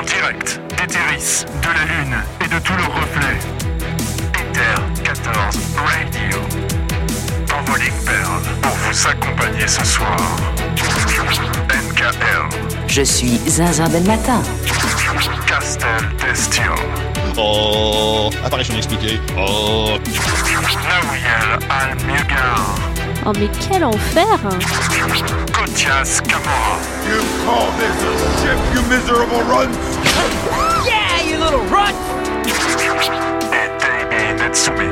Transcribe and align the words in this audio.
En 0.00 0.02
direct 0.04 0.58
d'Eteris, 0.78 1.44
de 1.60 1.68
la 1.68 1.84
Lune 1.84 2.16
et 2.42 2.48
de 2.48 2.58
tous 2.60 2.72
leurs 2.72 2.94
reflets. 2.94 3.38
Ether 4.32 5.02
14 5.04 5.58
Radio. 5.76 6.38
Envoling 7.52 7.92
Pearl 8.06 8.42
pour 8.62 8.72
vous 8.72 9.06
accompagner 9.06 9.68
ce 9.68 9.84
soir. 9.84 10.16
NKL. 11.68 12.48
Je 12.88 13.02
suis 13.02 13.38
Zinzin 13.46 13.90
Ben 13.90 14.06
Matin. 14.06 14.42
Castel 15.46 16.08
Testio. 16.16 16.72
Oh, 17.36 18.30
apparition 18.42 18.76
expliquée. 18.78 19.20
Oh, 19.36 19.98
Nawiel 20.88 21.58
Al-Mugar. 21.68 22.89
Oh 23.26 23.32
mais 23.38 23.50
quel 23.68 23.84
enfer 23.84 24.24
Kotias 25.52 26.20
Kamora. 26.22 26.78
You 27.06 27.20
call 27.44 27.70
this 27.76 28.02
a 28.02 28.12
ship, 28.40 28.58
you 28.74 28.82
miserable 28.88 29.42
runt! 29.42 29.74
Et 33.52 33.68
Davey 33.78 34.32
Netsumi. 34.38 34.88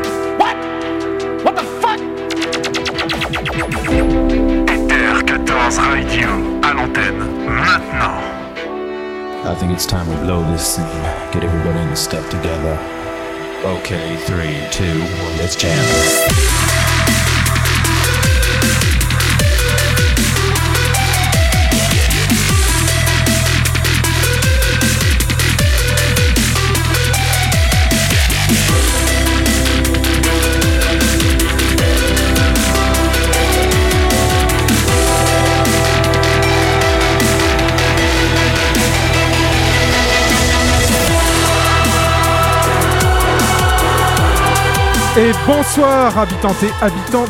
Ether 4.69 5.25
14 5.25 5.79
Radio 5.79 6.29
à 6.63 6.75
l'antenne 6.75 7.25
maintenant. 7.47 8.21
I 9.45 9.55
think 9.55 9.73
it's 9.73 9.87
time 9.87 10.07
we 10.09 10.17
blow 10.27 10.43
this 10.53 10.77
thing. 10.77 10.85
Get 11.33 11.45
everybody 11.45 11.81
in 11.81 11.89
the 11.89 11.97
step 11.97 12.29
together. 12.29 12.79
Okay, 13.65 14.17
three, 14.27 14.61
two, 14.71 15.01
one, 15.01 15.39
let's 15.39 15.57
jam. 15.57 16.68
Et 45.19 45.33
bonsoir 45.49 46.17
habitantes 46.17 46.63
et 46.63 46.71
habitants 46.81 47.25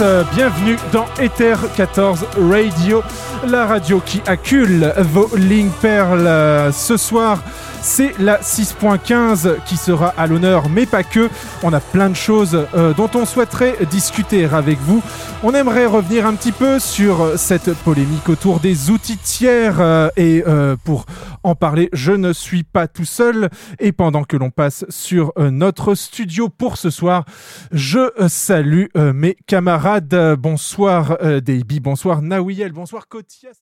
Euh, 0.00 0.24
bienvenue 0.34 0.76
dans 0.92 1.06
Ether 1.20 1.54
14 1.76 2.26
Radio, 2.50 3.04
la 3.46 3.66
radio 3.66 4.00
qui 4.04 4.20
accule 4.26 4.92
vos 4.98 5.30
lignes 5.36 5.70
perles. 5.80 6.72
Ce 6.72 6.96
soir, 6.96 7.38
c'est 7.84 8.18
la 8.18 8.40
6.15 8.40 9.62
qui 9.66 9.76
sera 9.76 10.08
à 10.16 10.26
l'honneur, 10.26 10.68
mais 10.70 10.86
pas 10.86 11.02
que. 11.02 11.28
On 11.62 11.72
a 11.72 11.80
plein 11.80 12.08
de 12.08 12.14
choses 12.16 12.66
euh, 12.74 12.94
dont 12.94 13.10
on 13.14 13.26
souhaiterait 13.26 13.76
discuter 13.90 14.46
avec 14.46 14.78
vous. 14.78 15.02
On 15.42 15.52
aimerait 15.52 15.84
revenir 15.84 16.26
un 16.26 16.34
petit 16.34 16.50
peu 16.52 16.78
sur 16.78 17.38
cette 17.38 17.74
polémique 17.74 18.28
autour 18.30 18.58
des 18.58 18.90
outils 18.90 19.18
tiers 19.18 19.80
euh, 19.80 20.08
et 20.16 20.42
euh, 20.46 20.76
pour 20.82 21.04
en 21.42 21.54
parler, 21.54 21.90
je 21.92 22.12
ne 22.12 22.32
suis 22.32 22.64
pas 22.64 22.88
tout 22.88 23.04
seul. 23.04 23.50
Et 23.78 23.92
pendant 23.92 24.24
que 24.24 24.38
l'on 24.38 24.50
passe 24.50 24.86
sur 24.88 25.32
euh, 25.38 25.50
notre 25.50 25.94
studio 25.94 26.48
pour 26.48 26.78
ce 26.78 26.88
soir, 26.88 27.26
je 27.70 27.98
euh, 28.20 28.28
salue 28.28 28.86
euh, 28.96 29.12
mes 29.12 29.36
camarades. 29.46 30.14
Euh, 30.14 30.36
Bonsoir 30.36 31.18
euh, 31.22 31.40
Davy, 31.40 31.80
bonsoir 31.80 32.22
Nawiel, 32.22 32.72
bonsoir 32.72 33.08
Kotias, 33.08 33.60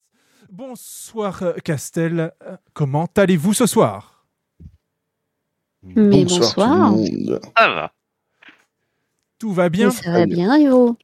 bonsoir 0.49 1.43
euh, 1.43 1.53
Castel. 1.63 2.31
Euh, 2.47 2.55
Comment 2.73 3.07
allez-vous 3.17 3.53
ce 3.53 3.65
soir? 3.65 4.12
Mais 5.83 6.23
bonsoir, 6.25 6.91
tout 6.93 6.97
le 6.97 7.17
monde. 7.19 7.41
Ça 7.57 7.67
va. 7.67 7.91
Tout 9.39 9.51
va 9.51 9.69
bien 9.69 9.87
Mais 9.87 9.93
ça 9.93 10.11
va 10.11 10.25
bien 10.25 10.69
vous 10.69 10.97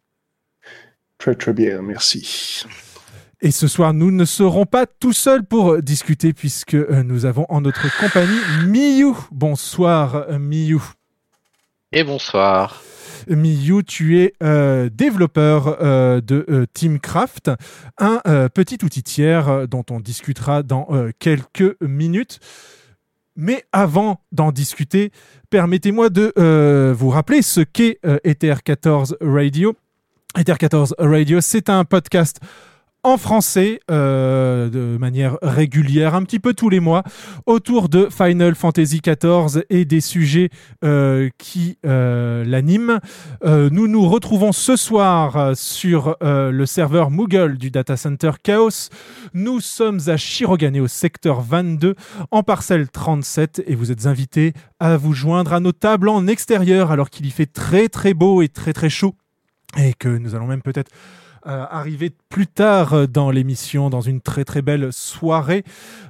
Très 1.17 1.35
très 1.35 1.53
bien, 1.53 1.81
merci. 1.81 2.63
Et 3.41 3.51
ce 3.51 3.67
soir, 3.67 3.93
nous 3.93 4.11
ne 4.11 4.25
serons 4.25 4.65
pas 4.65 4.85
tout 4.85 5.13
seuls 5.13 5.45
pour 5.45 5.73
euh, 5.73 5.81
discuter 5.81 6.33
puisque 6.33 6.73
euh, 6.73 7.03
nous 7.03 7.25
avons 7.25 7.45
en 7.49 7.61
notre 7.61 7.87
compagnie 7.97 8.39
Miyu. 8.65 9.13
Bonsoir 9.31 10.15
euh, 10.15 10.39
Miyu. 10.39 10.79
Et 11.91 12.03
bonsoir. 12.03 12.81
Miyu, 13.27 13.83
tu 13.83 14.19
es 14.19 14.33
euh, 14.43 14.89
développeur 14.91 15.77
euh, 15.81 16.21
de 16.21 16.45
euh, 16.49 16.65
Teamcraft, 16.73 17.51
un 17.97 18.21
euh, 18.27 18.49
petit 18.49 18.77
outil 18.83 19.03
tiers 19.03 19.49
euh, 19.49 19.67
dont 19.67 19.85
on 19.89 19.99
discutera 19.99 20.63
dans 20.63 20.87
euh, 20.91 21.11
quelques 21.19 21.75
minutes. 21.81 22.39
Mais 23.41 23.63
avant 23.71 24.19
d'en 24.33 24.51
discuter, 24.51 25.13
permettez-moi 25.49 26.09
de 26.09 26.33
euh, 26.37 26.93
vous 26.93 27.07
rappeler 27.07 27.41
ce 27.41 27.61
qu'est 27.61 27.97
euh, 28.05 28.17
Ether 28.25 28.55
14 28.65 29.15
Radio. 29.21 29.77
Ether 30.37 30.55
14 30.59 30.93
Radio, 30.99 31.39
c'est 31.39 31.69
un 31.69 31.85
podcast 31.85 32.41
en 33.03 33.17
français 33.17 33.79
euh, 33.89 34.69
de 34.69 34.97
manière 34.97 35.37
régulière, 35.41 36.15
un 36.15 36.23
petit 36.23 36.39
peu 36.39 36.53
tous 36.53 36.69
les 36.69 36.79
mois, 36.79 37.03
autour 37.45 37.87
de 37.87 38.09
Final 38.09 38.55
Fantasy 38.55 38.99
XIV 38.99 39.63
et 39.69 39.85
des 39.85 40.01
sujets 40.01 40.49
euh, 40.83 41.29
qui 41.37 41.77
euh, 41.85 42.43
l'animent. 42.43 42.99
Nous 43.43 43.87
nous 43.87 44.07
retrouvons 44.07 44.51
ce 44.51 44.75
soir 44.75 45.55
sur 45.55 46.15
le 46.21 46.65
serveur 46.65 47.09
Moogle 47.09 47.57
du 47.57 47.71
data 47.71 47.97
center 47.97 48.31
Chaos. 48.43 48.89
Nous 49.33 49.59
sommes 49.59 49.99
à 50.07 50.17
Shirogane 50.17 50.79
au 50.79 50.87
secteur 50.87 51.41
22 51.41 51.95
en 52.31 52.43
parcelle 52.43 52.89
37 52.89 53.63
et 53.65 53.75
vous 53.75 53.91
êtes 53.91 54.05
invités 54.05 54.53
à 54.79 54.97
vous 54.97 55.13
joindre 55.13 55.53
à 55.53 55.59
nos 55.59 55.71
tables 55.71 56.09
en 56.09 56.27
extérieur 56.27 56.91
alors 56.91 57.09
qu'il 57.09 57.25
y 57.25 57.31
fait 57.31 57.45
très 57.45 57.87
très 57.89 58.13
beau 58.13 58.41
et 58.41 58.49
très 58.49 58.73
très 58.73 58.89
chaud 58.89 59.15
et 59.77 59.93
que 59.93 60.09
nous 60.09 60.35
allons 60.35 60.47
même 60.47 60.61
peut-être 60.61 60.91
euh, 61.45 61.65
arriver 61.69 62.11
plus 62.29 62.47
tard 62.47 62.93
euh, 62.93 63.07
dans 63.07 63.31
l'émission, 63.31 63.89
dans 63.89 64.01
une 64.01 64.21
très 64.21 64.45
très 64.45 64.61
belle 64.61 64.93
soirée. 64.93 65.63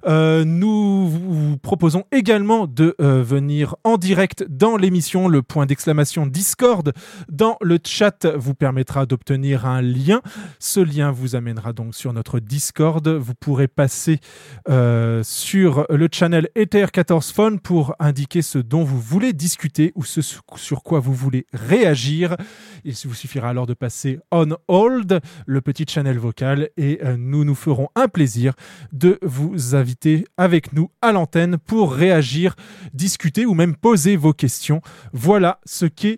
Euh, 0.06 0.44
nous 0.44 1.08
vous 1.08 1.58
proposons 1.58 2.04
également 2.12 2.68
de 2.68 2.96
euh, 3.00 3.24
venir 3.24 3.76
en 3.84 3.98
direct 3.98 4.46
dans 4.50 4.76
l'émission. 4.76 5.28
Le 5.28 5.42
point 5.42 5.66
d'exclamation 5.66 6.26
Discord 6.26 6.94
dans 7.30 7.58
le 7.62 7.80
chat 7.84 8.26
vous 8.36 8.54
permettra 8.54 9.06
d'obtenir 9.06 9.66
un 9.66 9.82
lien. 9.82 10.22
Ce 10.60 10.80
lien 10.80 11.12
vous 11.12 11.36
amènera 11.36 11.74
donc 11.74 11.96
sur 11.96 12.12
notre 12.12 12.40
Discord. 12.40 13.08
Vous 13.08 13.34
pourrez 13.34 13.68
passer 13.68 14.20
sur 14.68 15.86
le 15.90 16.08
channel 16.12 16.50
Ether14 16.56 17.34
Phone 17.34 17.60
pour 17.60 17.96
indiquer 18.00 18.42
ce 18.42 18.60
dont 18.60 18.84
vous 18.84 19.00
voulez 19.00 19.34
discuter 19.34 19.92
ou 19.96 20.04
ce 20.04 20.22
sur 20.22 20.84
quoi 20.84 21.00
vous 21.00 21.14
voulez 21.14 21.46
réagir. 21.54 22.36
Il 22.84 22.94
vous 23.06 23.14
suffira 23.14 23.50
alors 23.50 23.68
de 23.68 23.74
passer 23.74 24.20
on 24.32 24.56
hold, 24.68 25.19
le 25.46 25.62
petit 25.62 25.86
channel 25.88 26.18
vocal, 26.18 26.70
et 26.78 27.00
euh, 27.04 27.16
nous 27.18 27.44
nous 27.44 27.56
ferons 27.56 27.90
un 27.96 28.08
plaisir 28.08 28.54
de 28.92 29.20
vous 29.22 29.76
inviter 29.76 30.26
avec 30.38 30.74
nous 30.74 30.92
à 31.02 31.12
l'antenne 31.12 31.58
pour 31.58 31.94
réagir, 31.94 32.56
discuter 32.94 33.46
ou 33.46 33.54
même 33.54 33.76
poser 33.76 34.16
vos 34.16 34.34
questions. 34.34 34.82
Voilà 35.14 35.60
ce 35.66 35.86
qu'est 35.86 36.18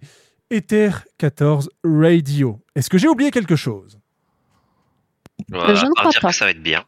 Ether 0.50 0.92
14 1.18 1.70
Radio. 1.84 2.60
Est-ce 2.76 2.90
que 2.90 2.98
j'ai 2.98 3.08
oublié 3.08 3.32
quelque 3.32 3.56
chose? 3.56 4.00
Voilà, 5.50 5.76
je 5.76 5.86
ne 5.86 5.92
crois 5.92 6.12
pas. 6.22 6.30
que 6.30 6.36
ça 6.36 6.46
va 6.46 6.52
être 6.52 6.62
bien. 6.62 6.84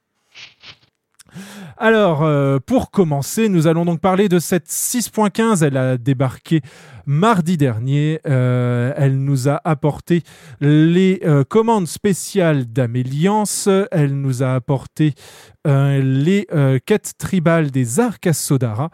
Alors, 1.78 2.24
euh, 2.24 2.60
pour 2.66 2.92
commencer, 2.92 3.50
nous 3.50 3.68
allons 3.68 3.86
donc 3.86 4.00
parler 4.00 4.30
de 4.30 4.40
cette 4.40 4.68
6.15. 4.68 5.64
Elle 5.66 5.78
a 5.78 5.98
débarqué 5.98 6.62
mardi 7.06 7.58
dernier. 7.58 8.20
Euh, 8.28 8.94
elle 8.96 9.20
nous 9.20 9.50
a 9.50 9.60
apporté 9.64 10.24
les 10.62 11.20
euh, 11.24 11.44
commandes 11.44 11.88
spéciales 11.88 12.66
d'Améliance. 12.66 13.68
Elle 13.92 14.20
nous 14.20 14.44
a 14.44 14.54
apporté 14.54 15.14
les 15.66 16.48
quêtes 16.86 17.14
tribales 17.18 17.72
des 17.72 18.00
Arcas 18.00 18.34
Sodara. 18.34 18.90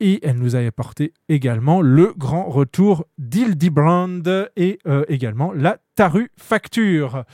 Et 0.00 0.20
elle 0.26 0.38
nous 0.38 0.54
a 0.56 0.60
apporté 0.60 1.12
également 1.28 1.80
le 1.80 2.12
grand 2.16 2.44
retour 2.44 3.04
d'Ildibrand 3.18 4.22
et 4.56 4.78
également 5.08 5.52
la 5.52 5.78
Taru 5.96 6.30
Facture. 6.36 7.24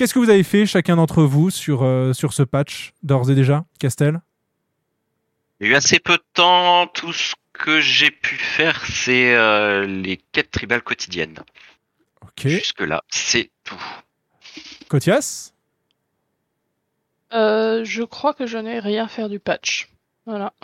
Qu'est-ce 0.00 0.14
que 0.14 0.18
vous 0.18 0.30
avez 0.30 0.44
fait 0.44 0.64
chacun 0.64 0.96
d'entre 0.96 1.24
vous 1.24 1.50
sur, 1.50 1.82
euh, 1.82 2.14
sur 2.14 2.32
ce 2.32 2.42
patch 2.42 2.94
d'ores 3.02 3.30
et 3.30 3.34
déjà, 3.34 3.66
Castel? 3.78 4.22
J'ai 5.60 5.66
eu 5.66 5.74
assez 5.74 5.98
peu 5.98 6.14
de 6.14 6.24
temps. 6.32 6.86
Tout 6.86 7.12
ce 7.12 7.34
que 7.52 7.82
j'ai 7.82 8.10
pu 8.10 8.36
faire, 8.36 8.82
c'est 8.86 9.34
euh, 9.34 9.84
les 9.84 10.16
quêtes 10.16 10.50
tribales 10.50 10.80
quotidiennes. 10.80 11.40
Ok. 12.22 12.48
Jusque-là, 12.48 13.02
c'est 13.10 13.50
tout. 13.62 13.84
Kotias 14.88 15.52
Euh, 17.34 17.84
je 17.84 18.02
crois 18.02 18.32
que 18.32 18.46
je 18.46 18.56
n'ai 18.56 18.78
rien 18.78 19.06
faire 19.06 19.28
du 19.28 19.38
patch. 19.38 19.90
Voilà. 20.24 20.54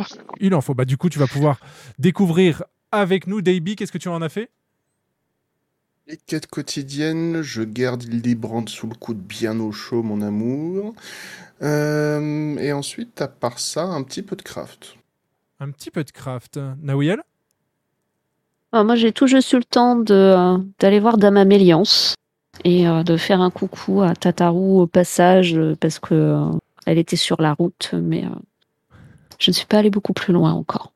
Il 0.41 0.55
en 0.55 0.63
faut. 0.63 0.73
Bah, 0.73 0.87
du 0.87 0.97
coup, 0.97 1.11
tu 1.11 1.19
vas 1.19 1.27
pouvoir 1.27 1.61
découvrir 1.99 2.63
avec 2.91 3.27
nous, 3.27 3.43
Davey, 3.43 3.75
qu'est-ce 3.75 3.93
que 3.93 3.99
tu 3.99 4.09
en 4.09 4.23
as 4.23 4.31
fait? 4.31 4.49
Les 6.09 6.17
quêtes 6.17 6.47
quotidiennes, 6.47 7.43
je 7.43 7.63
garde 7.63 8.05
Hildebrand 8.05 8.69
sous 8.69 8.87
le 8.87 8.95
coude 8.95 9.19
bien 9.19 9.59
au 9.59 9.73
chaud, 9.73 10.05
mon 10.05 10.23
amour. 10.23 10.95
Euh, 11.63 12.57
et 12.59 12.73
ensuite, 12.73 13.21
à 13.21 13.27
part 13.27 13.59
ça, 13.59 13.83
un 13.83 14.05
petit 14.05 14.23
peu 14.23 14.37
de 14.37 14.43
craft. 14.43 14.97
Un 15.59 15.73
petit 15.73 15.91
peu 15.91 16.05
de 16.05 16.11
craft. 16.13 16.61
Nawiel? 16.81 17.25
Ah, 18.71 18.85
moi, 18.85 18.95
j'ai 18.95 19.11
tout 19.11 19.27
juste 19.27 19.53
eu 19.53 19.57
le 19.57 19.65
temps 19.65 19.97
de, 19.97 20.15
euh, 20.15 20.59
d'aller 20.79 21.01
voir 21.01 21.17
Dame 21.17 21.39
Améliance 21.39 22.15
et 22.63 22.87
euh, 22.87 23.03
de 23.03 23.17
faire 23.17 23.41
un 23.41 23.51
coucou 23.51 24.03
à 24.03 24.15
Tatarou 24.15 24.83
au 24.83 24.87
passage 24.87 25.57
euh, 25.57 25.75
parce 25.81 25.99
que 25.99 26.15
euh, 26.15 26.51
elle 26.87 26.99
était 26.99 27.17
sur 27.17 27.43
la 27.43 27.53
route, 27.53 27.91
mais 27.95 28.25
euh, 28.25 28.29
je 29.41 29.51
ne 29.51 29.55
suis 29.55 29.67
pas 29.67 29.79
allée 29.79 29.91
beaucoup 29.91 30.13
plus 30.13 30.33
loin 30.33 30.53
encore. 30.53 30.93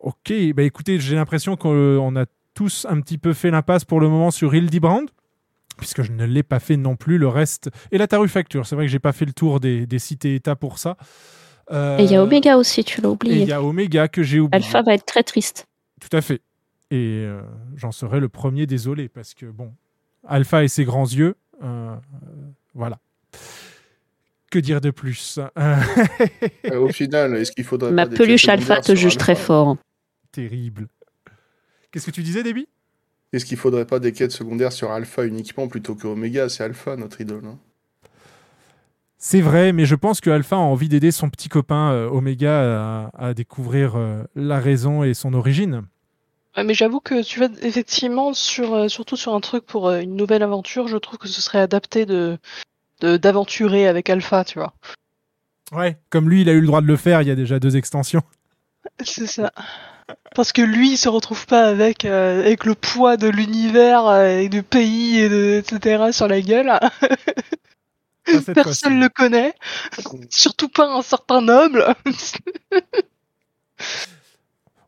Ok, 0.00 0.32
bah 0.54 0.64
écoutez, 0.64 0.98
j'ai 0.98 1.14
l'impression 1.14 1.56
qu'on 1.56 2.16
a 2.16 2.26
tous 2.54 2.86
un 2.88 3.00
petit 3.00 3.18
peu 3.18 3.32
fait 3.32 3.50
l'impasse 3.50 3.84
pour 3.84 4.00
le 4.00 4.08
moment 4.08 4.30
sur 4.30 4.54
Hildebrand, 4.54 5.04
puisque 5.78 6.02
je 6.02 6.12
ne 6.12 6.24
l'ai 6.24 6.42
pas 6.42 6.60
fait 6.60 6.76
non 6.76 6.96
plus 6.96 7.18
le 7.18 7.28
reste. 7.28 7.70
Et 7.92 7.98
la 7.98 8.06
Tarufacture, 8.06 8.66
c'est 8.66 8.76
vrai 8.76 8.86
que 8.86 8.92
j'ai 8.92 8.98
pas 9.00 9.12
fait 9.12 9.24
le 9.24 9.32
tour 9.32 9.60
des, 9.60 9.86
des 9.86 9.98
cités-états 9.98 10.56
pour 10.56 10.78
ça. 10.78 10.96
Euh, 11.72 11.98
Et 11.98 12.04
il 12.04 12.10
y 12.12 12.14
a 12.16 12.22
Omega 12.22 12.56
aussi, 12.56 12.84
tu 12.84 13.00
l'as 13.00 13.08
Et 13.08 13.12
oublié. 13.12 13.42
il 13.42 13.48
y 13.48 13.52
a 13.52 13.62
Omega 13.62 14.06
que 14.08 14.22
j'ai 14.22 14.38
oublié. 14.40 14.54
Alpha 14.64 14.82
va 14.82 14.94
être 14.94 15.06
très 15.06 15.22
triste. 15.22 15.66
Tout 16.00 16.14
à 16.16 16.20
fait. 16.20 16.42
Et 16.90 17.24
euh, 17.24 17.40
j'en 17.76 17.90
serai 17.92 18.20
le 18.20 18.28
premier 18.28 18.66
désolé, 18.66 19.08
parce 19.08 19.34
que 19.34 19.46
bon, 19.46 19.72
Alpha 20.28 20.62
et 20.62 20.68
ses 20.68 20.84
grands 20.84 21.06
yeux, 21.06 21.34
euh, 21.62 21.66
euh, 21.66 21.96
voilà. 22.74 22.98
Que 24.50 24.58
dire 24.60 24.80
de 24.80 24.90
plus? 24.90 25.40
Au 26.72 26.88
final, 26.88 27.34
est-ce 27.36 27.50
qu'il 27.50 27.64
faudrait 27.64 27.90
Ma 27.90 28.06
pas 28.06 28.14
peluche 28.14 28.48
Alpha 28.48 28.80
te 28.80 28.94
juge 28.94 29.16
très 29.16 29.34
fort. 29.34 29.76
Terrible. 30.30 30.86
Qu'est-ce 31.94 32.06
que 32.06 32.10
tu 32.10 32.24
disais, 32.24 32.42
Déby 32.42 32.66
Est-ce 33.32 33.44
qu'il 33.44 33.56
faudrait 33.56 33.84
pas 33.86 34.00
des 34.00 34.10
quêtes 34.10 34.32
secondaires 34.32 34.72
sur 34.72 34.90
Alpha 34.90 35.24
uniquement 35.24 35.68
plutôt 35.68 35.94
que 35.94 36.08
Omega? 36.08 36.48
C'est 36.48 36.64
Alpha 36.64 36.96
notre 36.96 37.20
idole. 37.20 37.44
hein. 37.46 37.56
C'est 39.16 39.40
vrai, 39.40 39.72
mais 39.72 39.86
je 39.86 39.94
pense 39.94 40.20
que 40.20 40.28
Alpha 40.28 40.56
a 40.56 40.58
envie 40.58 40.88
d'aider 40.88 41.12
son 41.12 41.30
petit 41.30 41.48
copain 41.48 41.92
euh, 41.92 42.08
Omega 42.10 43.06
à, 43.14 43.28
à 43.28 43.32
découvrir 43.32 43.94
euh, 43.94 44.24
la 44.34 44.58
raison 44.58 45.04
et 45.04 45.14
son 45.14 45.34
origine. 45.34 45.82
Ouais, 46.56 46.64
mais 46.64 46.74
j'avoue 46.74 46.98
que 46.98 47.22
tu 47.22 47.38
vas 47.38 47.46
effectivement 47.62 48.34
sur 48.34 48.74
euh, 48.74 48.88
surtout 48.88 49.16
sur 49.16 49.32
un 49.32 49.40
truc 49.40 49.64
pour 49.64 49.86
euh, 49.88 50.00
une 50.00 50.16
nouvelle 50.16 50.42
aventure, 50.42 50.88
je 50.88 50.96
trouve 50.96 51.18
que 51.18 51.28
ce 51.28 51.40
serait 51.40 51.60
adapté 51.60 52.06
de 52.06 52.38
de- 53.02 53.16
d'aventurer 53.16 53.86
avec 53.86 54.10
Alpha, 54.10 54.44
tu 54.44 54.58
vois. 54.58 54.74
Ouais. 55.70 55.96
Comme 56.10 56.28
lui, 56.28 56.42
il 56.42 56.48
a 56.48 56.52
eu 56.52 56.60
le 56.60 56.66
droit 56.66 56.80
de 56.80 56.86
le 56.86 56.96
faire 56.96 57.22
il 57.22 57.28
y 57.28 57.30
a 57.30 57.36
déjà 57.36 57.60
deux 57.60 57.76
extensions. 57.76 58.22
C'est 59.04 59.26
ça. 59.28 59.52
Parce 60.34 60.52
que 60.52 60.62
lui, 60.62 60.92
il 60.92 60.96
se 60.96 61.08
retrouve 61.08 61.46
pas 61.46 61.64
avec 61.64 62.04
euh, 62.04 62.40
avec 62.40 62.64
le 62.64 62.74
poids 62.74 63.16
de 63.16 63.28
l'univers 63.28 64.06
euh, 64.06 64.38
et 64.38 64.48
du 64.48 64.62
pays 64.62 65.20
et 65.20 65.28
de, 65.28 65.62
etc. 65.64 66.12
sur 66.12 66.28
la 66.28 66.40
gueule. 66.40 66.72
Personne 68.54 69.00
le 69.00 69.08
connaît. 69.08 69.54
Surtout 70.30 70.68
pas 70.68 70.88
un 70.88 71.02
certain 71.02 71.40
noble. 71.40 71.86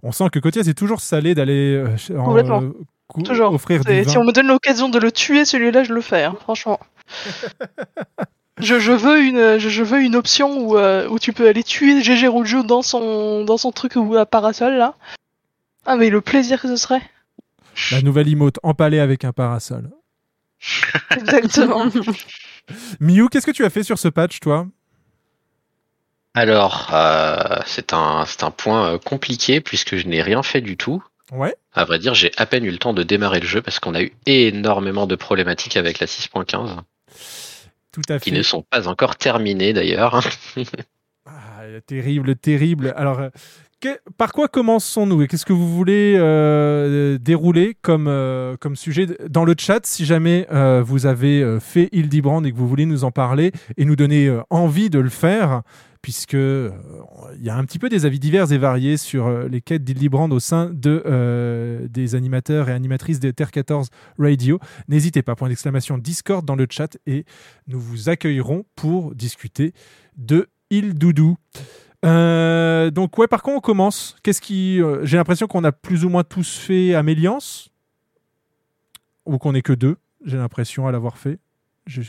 On 0.02 0.12
sent 0.12 0.30
que 0.32 0.38
Cotia, 0.38 0.62
c'est 0.62 0.74
toujours 0.74 1.00
salé 1.00 1.34
d'aller 1.34 1.74
euh, 1.74 1.96
euh, 2.10 2.72
Toujours. 3.24 3.52
offrir 3.52 3.82
vin. 3.82 4.04
Si 4.04 4.16
on 4.16 4.24
me 4.24 4.32
donne 4.32 4.46
l'occasion 4.46 4.88
de 4.88 4.98
le 4.98 5.10
tuer, 5.10 5.44
celui-là, 5.44 5.84
je 5.84 5.92
le 5.92 6.00
fais, 6.00 6.24
hein, 6.24 6.36
franchement. 6.40 6.78
je, 8.58 8.78
je 8.78 8.92
veux 8.92 9.22
une, 9.22 9.58
je, 9.58 9.68
je 9.68 9.82
veux 9.82 10.00
une 10.00 10.16
option 10.16 10.58
où, 10.58 10.78
euh, 10.78 11.08
où 11.08 11.18
tu 11.18 11.32
peux 11.32 11.48
aller 11.48 11.62
tuer 11.62 12.00
GG 12.02 12.26
Rougeau 12.26 12.62
dans 12.62 12.82
son, 12.82 13.44
dans 13.44 13.58
son 13.58 13.72
truc 13.72 13.92
ou 13.96 14.16
à 14.16 14.26
parasol, 14.26 14.74
là. 14.74 14.94
Ah, 15.84 15.96
mais 15.96 16.10
le 16.10 16.20
plaisir 16.20 16.60
que 16.60 16.68
ce 16.68 16.76
serait. 16.76 17.02
La 17.92 18.02
nouvelle 18.02 18.28
emote 18.28 18.58
empalée 18.62 18.98
avec 18.98 19.24
un 19.24 19.32
parasol. 19.32 19.90
Exactement. 21.10 21.86
Miyu, 23.00 23.28
qu'est-ce 23.28 23.46
que 23.46 23.52
tu 23.52 23.64
as 23.64 23.70
fait 23.70 23.82
sur 23.82 23.98
ce 23.98 24.08
patch, 24.08 24.40
toi? 24.40 24.66
Alors, 26.34 26.90
euh, 26.92 27.60
c'est 27.66 27.92
un, 27.92 28.24
c'est 28.26 28.42
un 28.42 28.50
point 28.50 28.92
euh, 28.94 28.98
compliqué 28.98 29.60
puisque 29.60 29.96
je 29.96 30.06
n'ai 30.06 30.22
rien 30.22 30.42
fait 30.42 30.60
du 30.60 30.76
tout. 30.76 31.02
Ouais. 31.32 31.54
À 31.72 31.84
vrai 31.84 31.98
dire, 31.98 32.14
j'ai 32.14 32.30
à 32.36 32.46
peine 32.46 32.64
eu 32.64 32.70
le 32.70 32.78
temps 32.78 32.92
de 32.92 33.02
démarrer 33.02 33.40
le 33.40 33.46
jeu 33.46 33.62
parce 33.62 33.80
qu'on 33.80 33.94
a 33.94 34.02
eu 34.02 34.12
énormément 34.26 35.06
de 35.06 35.16
problématiques 35.16 35.76
avec 35.76 35.98
la 35.98 36.06
6.15 36.06 36.76
Tout 37.96 38.12
à 38.12 38.18
qui 38.18 38.30
fait. 38.30 38.36
ne 38.36 38.42
sont 38.42 38.62
pas 38.62 38.88
encore 38.88 39.16
terminées 39.16 39.72
d'ailleurs. 39.72 40.20
Ah, 41.28 41.62
terrible, 41.84 42.36
terrible. 42.36 42.94
Alors, 42.96 43.18
euh, 43.18 43.30
que- 43.80 43.98
par 44.16 44.32
quoi 44.32 44.46
commençons-nous 44.46 45.22
et 45.22 45.26
qu'est-ce 45.26 45.44
que 45.44 45.52
vous 45.52 45.68
voulez 45.74 46.14
euh, 46.16 47.18
dérouler 47.18 47.76
comme, 47.82 48.06
euh, 48.06 48.56
comme 48.60 48.76
sujet 48.76 49.08
dans 49.28 49.44
le 49.44 49.54
chat 49.58 49.84
si 49.84 50.04
jamais 50.04 50.46
euh, 50.52 50.84
vous 50.86 51.04
avez 51.06 51.58
fait 51.60 51.88
Hildebrand 51.90 52.44
et 52.44 52.52
que 52.52 52.56
vous 52.56 52.68
voulez 52.68 52.86
nous 52.86 53.02
en 53.02 53.10
parler 53.10 53.50
et 53.76 53.84
nous 53.84 53.96
donner 53.96 54.32
envie 54.50 54.88
de 54.88 55.00
le 55.00 55.08
faire? 55.10 55.62
Puisque 56.06 56.34
euh, 56.34 56.70
il 57.36 57.42
y 57.44 57.50
a 57.50 57.56
un 57.56 57.64
petit 57.64 57.80
peu 57.80 57.88
des 57.88 58.06
avis 58.06 58.20
divers 58.20 58.52
et 58.52 58.58
variés 58.58 58.96
sur 58.96 59.26
euh, 59.26 59.48
les 59.48 59.60
quêtes 59.60 59.82
d'Hildebrand 59.82 60.30
au 60.30 60.38
sein 60.38 60.70
de, 60.72 61.02
euh, 61.04 61.88
des 61.88 62.14
animateurs 62.14 62.68
et 62.68 62.72
animatrices 62.72 63.18
de 63.18 63.32
Terre 63.32 63.50
14 63.50 63.88
Radio. 64.16 64.60
N'hésitez 64.86 65.22
pas, 65.22 65.34
point 65.34 65.48
d'exclamation 65.48 65.98
Discord 65.98 66.44
dans 66.46 66.54
le 66.54 66.68
chat 66.70 66.96
et 67.08 67.24
nous 67.66 67.80
vous 67.80 68.08
accueillerons 68.08 68.64
pour 68.76 69.16
discuter 69.16 69.72
de 70.16 70.46
Il 70.70 70.94
Doudou. 70.94 71.38
Euh, 72.04 72.92
donc 72.92 73.18
ouais, 73.18 73.26
par 73.26 73.42
contre 73.42 73.56
on 73.56 73.60
commence. 73.60 74.14
Qu'est-ce 74.22 74.40
qui 74.40 74.80
euh, 74.80 75.04
J'ai 75.04 75.16
l'impression 75.16 75.48
qu'on 75.48 75.64
a 75.64 75.72
plus 75.72 76.04
ou 76.04 76.08
moins 76.08 76.22
tous 76.22 76.56
fait 76.56 76.94
Améliance 76.94 77.70
ou 79.24 79.38
qu'on 79.38 79.56
est 79.56 79.62
que 79.62 79.72
deux. 79.72 79.96
J'ai 80.24 80.36
l'impression 80.36 80.86
à 80.86 80.92
l'avoir 80.92 81.18
fait. 81.18 81.40
Je- 81.86 82.02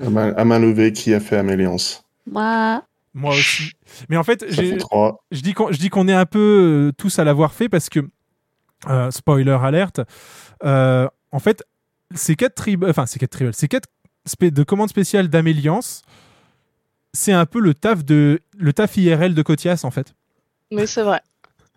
À 0.00 0.08
main, 0.08 0.32
à 0.36 0.44
main 0.44 0.60
levée, 0.60 0.92
qui 0.92 1.12
a 1.14 1.18
fait 1.18 1.36
Améliance 1.36 2.04
Moi, 2.30 2.84
Moi 3.14 3.34
aussi. 3.34 3.72
Mais 4.08 4.16
en 4.16 4.24
fait, 4.24 4.44
je 4.48 4.62
dis 4.62 5.52
qu'on 5.52 5.70
je 5.70 5.78
dis 5.78 5.90
qu'on 5.90 6.08
est 6.08 6.14
un 6.14 6.26
peu 6.26 6.88
euh, 6.88 6.92
tous 6.96 7.18
à 7.18 7.24
l'avoir 7.24 7.52
fait 7.52 7.68
parce 7.68 7.88
que 7.88 8.00
euh, 8.88 9.10
spoiler 9.10 9.50
alerte. 9.62 10.00
euh, 10.64 11.08
en 11.30 11.38
fait, 11.38 11.62
ces 12.14 12.36
quatre 12.36 12.54
tribales, 12.54 12.90
enfin 12.90 13.06
ces 13.06 13.18
quatre 13.18 13.30
tribales, 13.32 13.54
ces 13.54 13.68
quatre 13.68 13.88
de 14.40 14.62
commandes 14.62 14.88
spéciales 14.88 15.28
d'Améliance, 15.28 16.02
c'est 17.12 17.32
un 17.32 17.44
peu 17.46 17.60
le 17.60 17.74
taf 17.74 18.04
de 18.04 18.40
le 18.56 18.72
taf 18.72 18.96
IRL 18.96 19.34
de 19.34 19.42
Cotias 19.42 19.80
en 19.84 19.90
fait. 19.90 20.14
mais 20.70 20.86
c'est 20.86 21.02
vrai. 21.02 21.20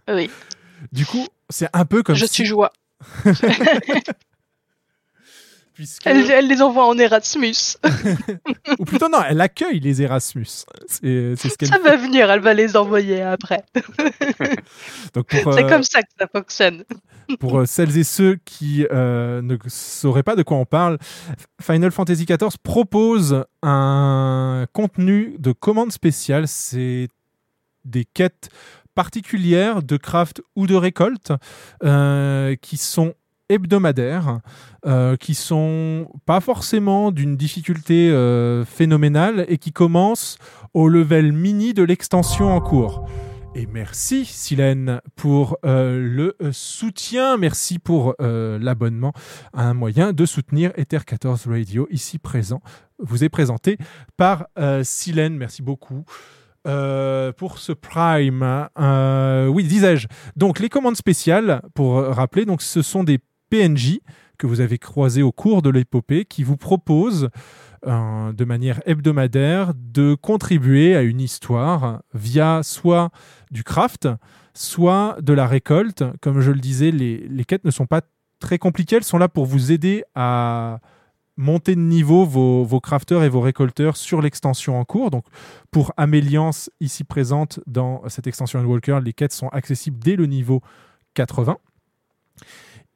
Oui, 0.08 0.30
Du 0.92 1.06
coup, 1.06 1.28
c'est 1.50 1.68
un 1.74 1.86
peu 1.86 2.04
comme 2.04 2.16
je 2.16 2.26
si, 2.28 2.34
suis 2.36 2.46
joie. 2.46 2.72
puisque 5.76 6.08
Elle, 6.08 6.32
elle 6.32 6.48
les 6.48 6.62
envoie 6.62 6.88
en 6.88 6.98
Erasmus. 6.98 7.78
ou 8.80 8.86
plutôt 8.86 9.10
non, 9.10 9.20
elle 9.30 9.42
accueille 9.42 9.80
les 9.82 10.02
Erasmus. 10.02 10.48
C'est 10.88 11.36
c'est 11.36 11.50
ce 11.50 11.58
qu'elle 11.58 11.68
Ça 11.68 11.80
va 11.80 11.98
venir, 11.98 12.32
elle 12.32 12.40
va 12.40 12.54
les 12.54 12.76
envoyer 12.78 13.22
après. 13.22 13.64
donc 15.14 15.28
pour 15.28 15.54
C'est 15.54 15.66
euh, 15.66 15.70
comme 15.70 15.84
ça 15.84 16.02
que 16.02 16.08
ça 16.18 16.28
fonctionne. 16.28 16.84
pour 17.40 17.60
euh, 17.60 17.66
celles 17.66 17.98
et 17.98 18.06
ceux 18.06 18.38
qui 18.46 18.88
euh, 18.92 19.42
ne 19.42 19.58
sauraient 19.68 20.24
pas 20.24 20.36
de 20.36 20.44
quoi 20.44 20.58
on 20.58 20.66
parle, 20.66 20.98
Final 21.62 21.92
Fantasy 21.92 22.26
XIV 22.26 22.58
propose 22.64 23.44
un 23.62 24.66
contenu 24.72 25.36
de 25.38 25.52
commande 25.52 25.92
spéciale. 25.92 26.48
C'est 26.48 27.10
des 27.84 28.06
quêtes 28.06 28.50
particulières 28.96 29.84
de 29.84 29.98
craft 29.98 30.42
ou 30.56 30.68
de 30.68 30.76
récolte 30.76 31.34
qui 32.62 32.78
sont 32.78 33.14
hebdomadaires, 33.50 34.40
euh, 34.86 35.16
qui 35.18 35.34
sont 35.34 36.08
pas 36.26 36.40
forcément 36.40 37.12
d'une 37.12 37.36
difficulté 37.38 38.10
euh, 38.10 38.66
phénoménale 38.66 39.46
et 39.48 39.58
qui 39.58 39.72
commencent 39.72 40.38
au 40.74 40.88
level 40.88 41.32
mini 41.32 41.74
de 41.74 41.84
l'extension 41.84 42.54
en 42.54 42.62
cours. 42.62 43.06
Et 43.58 43.68
merci 43.68 44.26
Silène 44.26 45.00
pour 45.16 45.58
euh, 45.66 45.98
le 45.98 46.36
euh, 46.42 46.50
soutien, 46.52 47.38
merci 47.38 47.80
pour 47.80 48.16
l'abonnement 48.20 49.14
à 49.54 49.64
un 49.64 49.74
moyen 49.74 50.12
de 50.12 50.26
soutenir 50.26 50.72
Ether 50.76 51.00
14 51.06 51.48
Radio 51.48 51.88
ici 51.90 52.20
présent. 52.20 52.62
Vous 53.00 53.24
est 53.24 53.30
présenté 53.30 53.78
par 54.18 54.48
Silène, 54.84 55.36
merci 55.38 55.62
beaucoup. 55.62 56.04
pour 56.64 57.60
ce 57.60 57.72
Prime, 57.72 58.70
Euh, 58.78 59.48
oui, 59.48 59.64
disais-je. 59.64 60.08
Donc, 60.36 60.60
les 60.60 60.70
commandes 60.70 60.96
spéciales, 60.96 61.62
pour 61.76 61.96
rappeler, 62.02 62.46
donc 62.46 62.62
ce 62.62 62.82
sont 62.82 63.04
des 63.04 63.20
PNJ 63.56 64.00
que 64.38 64.48
vous 64.48 64.60
avez 64.60 64.78
croisés 64.78 65.22
au 65.22 65.32
cours 65.32 65.62
de 65.62 65.70
l'épopée 65.70 66.26
qui 66.26 66.44
vous 66.44 66.58
proposent 66.58 67.30
euh, 67.88 68.34
de 68.34 68.46
manière 68.46 68.82
hebdomadaire 68.86 69.74
de 69.76 70.16
contribuer 70.16 70.96
à 70.96 71.04
une 71.04 71.22
histoire 71.22 72.02
via 72.14 72.62
soit 72.64 73.12
du 73.52 73.64
craft, 73.64 74.10
soit 74.54 75.18
de 75.22 75.34
la 75.34 75.48
récolte. 75.48 76.04
Comme 76.22 76.42
je 76.42 76.52
le 76.52 76.60
disais, 76.60 76.92
les, 76.92 77.28
les 77.30 77.46
quêtes 77.46 77.64
ne 77.64 77.72
sont 77.72 77.86
pas 77.86 78.02
très 78.40 78.58
compliquées, 78.58 78.98
elles 78.98 79.04
sont 79.04 79.18
là 79.18 79.30
pour 79.30 79.46
vous 79.46 79.72
aider 79.72 80.04
à 80.16 80.80
monter 81.38 81.76
de 81.76 81.82
niveau 81.82 82.26
vos, 82.26 82.64
vos 82.64 82.80
crafters 82.80 83.24
et 83.24 83.30
vos 83.30 83.42
récolteurs 83.42 83.98
sur 83.98 84.22
l'extension 84.22 84.80
en 84.80 84.86
cours. 84.86 85.12
Donc, 85.12 85.26
pour 85.72 85.94
Améliance, 85.98 86.70
ici 86.80 87.04
présente 87.04 87.60
dans 87.68 88.08
cette 88.10 88.28
extension 88.28 88.60
Walker, 88.64 89.00
les 89.04 89.14
quêtes 89.14 89.34
sont 89.34 89.50
accessibles 89.50 90.00
dès 90.00 90.16
le 90.16 90.26
niveau 90.26 90.62
80. 91.14 91.58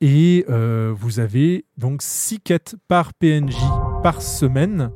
Et 0.02 0.46
euh, 0.50 0.94
vous 0.96 1.20
avez 1.20 1.66
donc 1.78 2.02
6 2.02 2.40
quêtes 2.40 2.76
par 2.88 3.14
PNJ 3.14 3.58
par 4.02 4.22
semaine 4.22 4.92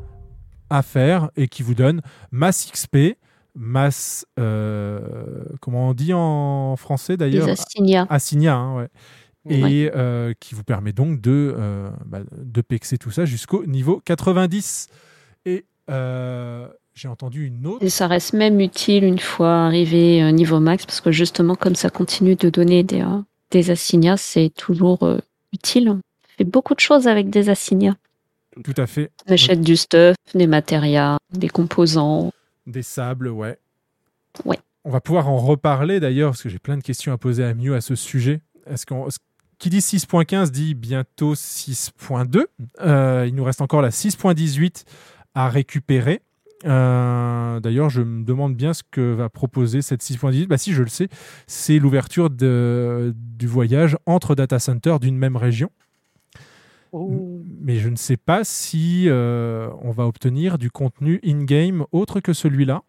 à 0.69 0.81
faire 0.81 1.29
et 1.35 1.47
qui 1.49 1.61
vous 1.61 1.75
donnent 1.75 2.01
masse 2.31 2.71
XP, 2.71 3.17
masse. 3.53 4.25
euh, 4.39 5.43
comment 5.59 5.89
on 5.89 5.93
dit 5.93 6.13
en 6.13 6.75
français 6.77 7.17
d'ailleurs? 7.17 7.47
Les 7.47 7.51
assignats. 7.51 8.07
Assigna, 8.09 8.55
hein, 8.55 8.77
ouais. 8.77 8.87
Et 9.49 9.61
Ouais. 9.61 9.91
euh, 9.93 10.33
qui 10.39 10.55
vous 10.55 10.63
permet 10.63 10.93
donc 10.93 11.19
de, 11.19 11.53
bah, 12.05 12.21
de 12.37 12.61
pexer 12.61 12.97
tout 12.97 13.11
ça 13.11 13.25
jusqu'au 13.25 13.65
niveau 13.65 14.01
90. 14.05 14.87
Et 15.45 15.65
j'ai 16.95 17.07
entendu 17.09 17.47
une 17.47 17.67
autre. 17.67 17.83
Et 17.83 17.89
ça 17.89 18.07
reste 18.07 18.31
même 18.33 18.61
utile 18.61 19.03
une 19.03 19.19
fois 19.19 19.65
arrivé 19.65 20.31
niveau 20.31 20.61
max, 20.61 20.85
parce 20.85 21.01
que 21.01 21.11
justement, 21.11 21.55
comme 21.55 21.75
ça 21.75 21.89
continue 21.89 22.35
de 22.37 22.49
donner 22.49 22.83
des, 22.83 23.03
des 23.53 23.69
assignats, 23.69 24.17
c'est 24.17 24.49
toujours 24.49 25.03
euh, 25.03 25.19
utile. 25.53 25.89
On 25.89 26.01
fait 26.37 26.43
beaucoup 26.43 26.73
de 26.73 26.79
choses 26.79 27.07
avec 27.07 27.29
des 27.29 27.49
assignats. 27.49 27.95
Tout 28.63 28.73
à 28.77 28.87
fait. 28.87 29.11
On 29.27 29.33
achète 29.33 29.61
du 29.61 29.77
stuff, 29.77 30.15
des 30.33 30.47
matérias, 30.47 31.17
des 31.31 31.49
composants. 31.49 32.31
Des 32.67 32.81
sables, 32.81 33.29
ouais. 33.29 33.57
Ouais. 34.45 34.59
On 34.83 34.89
va 34.89 34.99
pouvoir 34.99 35.29
en 35.29 35.37
reparler 35.37 35.99
d'ailleurs, 35.99 36.31
parce 36.31 36.43
que 36.43 36.49
j'ai 36.49 36.59
plein 36.59 36.77
de 36.77 36.83
questions 36.83 37.13
à 37.13 37.17
poser 37.17 37.43
à 37.43 37.53
Mew 37.53 37.73
à 37.73 37.81
ce 37.81 37.95
sujet. 37.95 38.41
Est-ce 38.67 38.85
qu'on. 38.85 39.07
Qui 39.59 39.69
dit 39.69 39.79
6.15 39.79 40.49
dit 40.49 40.73
bientôt 40.73 41.35
6.2. 41.35 42.45
Euh, 42.81 43.25
il 43.25 43.33
nous 43.33 43.45
reste 43.45 43.61
encore 43.61 43.81
la 43.81 43.91
6.18 43.91 44.83
à 45.35 45.47
récupérer. 45.47 46.21
Euh, 46.65 47.59
D'ailleurs, 47.59 47.89
je 47.89 48.01
me 48.01 48.23
demande 48.23 48.55
bien 48.55 48.73
ce 48.73 48.83
que 48.89 49.13
va 49.13 49.29
proposer 49.29 49.81
cette 49.81 50.01
6.18. 50.01 50.47
Bah, 50.47 50.57
si 50.57 50.73
je 50.73 50.83
le 50.83 50.89
sais, 50.89 51.09
c'est 51.47 51.79
l'ouverture 51.79 52.29
du 52.29 53.47
voyage 53.47 53.97
entre 54.05 54.35
data 54.35 54.59
centers 54.59 54.99
d'une 54.99 55.17
même 55.17 55.35
région. 55.35 55.69
Mais 57.61 57.77
je 57.77 57.89
ne 57.89 57.95
sais 57.95 58.17
pas 58.17 58.43
si 58.43 59.05
euh, 59.07 59.69
on 59.81 59.91
va 59.91 60.05
obtenir 60.05 60.59
du 60.59 60.69
contenu 60.69 61.19
in-game 61.25 61.85
autre 61.91 62.19
que 62.19 62.33
celui-là. 62.33 62.83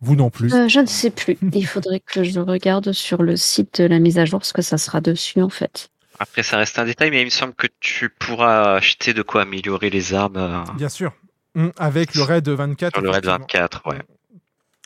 Vous 0.00 0.14
non 0.14 0.30
plus. 0.30 0.54
Euh, 0.54 0.68
je 0.68 0.78
ne 0.78 0.86
sais 0.86 1.10
plus. 1.10 1.36
Il 1.52 1.66
faudrait 1.66 1.98
que 1.98 2.22
je 2.22 2.38
regarde 2.38 2.92
sur 2.92 3.22
le 3.24 3.36
site 3.36 3.80
de 3.80 3.86
la 3.88 3.98
mise 3.98 4.18
à 4.20 4.24
jour, 4.24 4.38
parce 4.38 4.52
que 4.52 4.62
ça 4.62 4.78
sera 4.78 5.00
dessus 5.00 5.42
en 5.42 5.48
fait. 5.48 5.90
Après, 6.20 6.42
ça 6.42 6.56
reste 6.56 6.78
un 6.78 6.84
détail, 6.84 7.10
mais 7.10 7.20
il 7.22 7.26
me 7.26 7.30
semble 7.30 7.54
que 7.54 7.66
tu 7.80 8.08
pourras 8.08 8.74
acheter 8.74 9.14
de 9.14 9.22
quoi 9.22 9.42
améliorer 9.42 9.90
les 9.90 10.14
armes 10.14 10.36
euh, 10.36 10.62
Bien 10.76 10.88
sûr. 10.88 11.12
Hum, 11.54 11.72
Avec 11.78 12.14
le 12.14 12.22
RAID 12.22 12.48
24. 12.48 12.94
sur 12.94 13.02
le 13.02 13.08
effectivement. 13.10 13.38
24. 13.38 13.82
Ouais. 13.86 13.98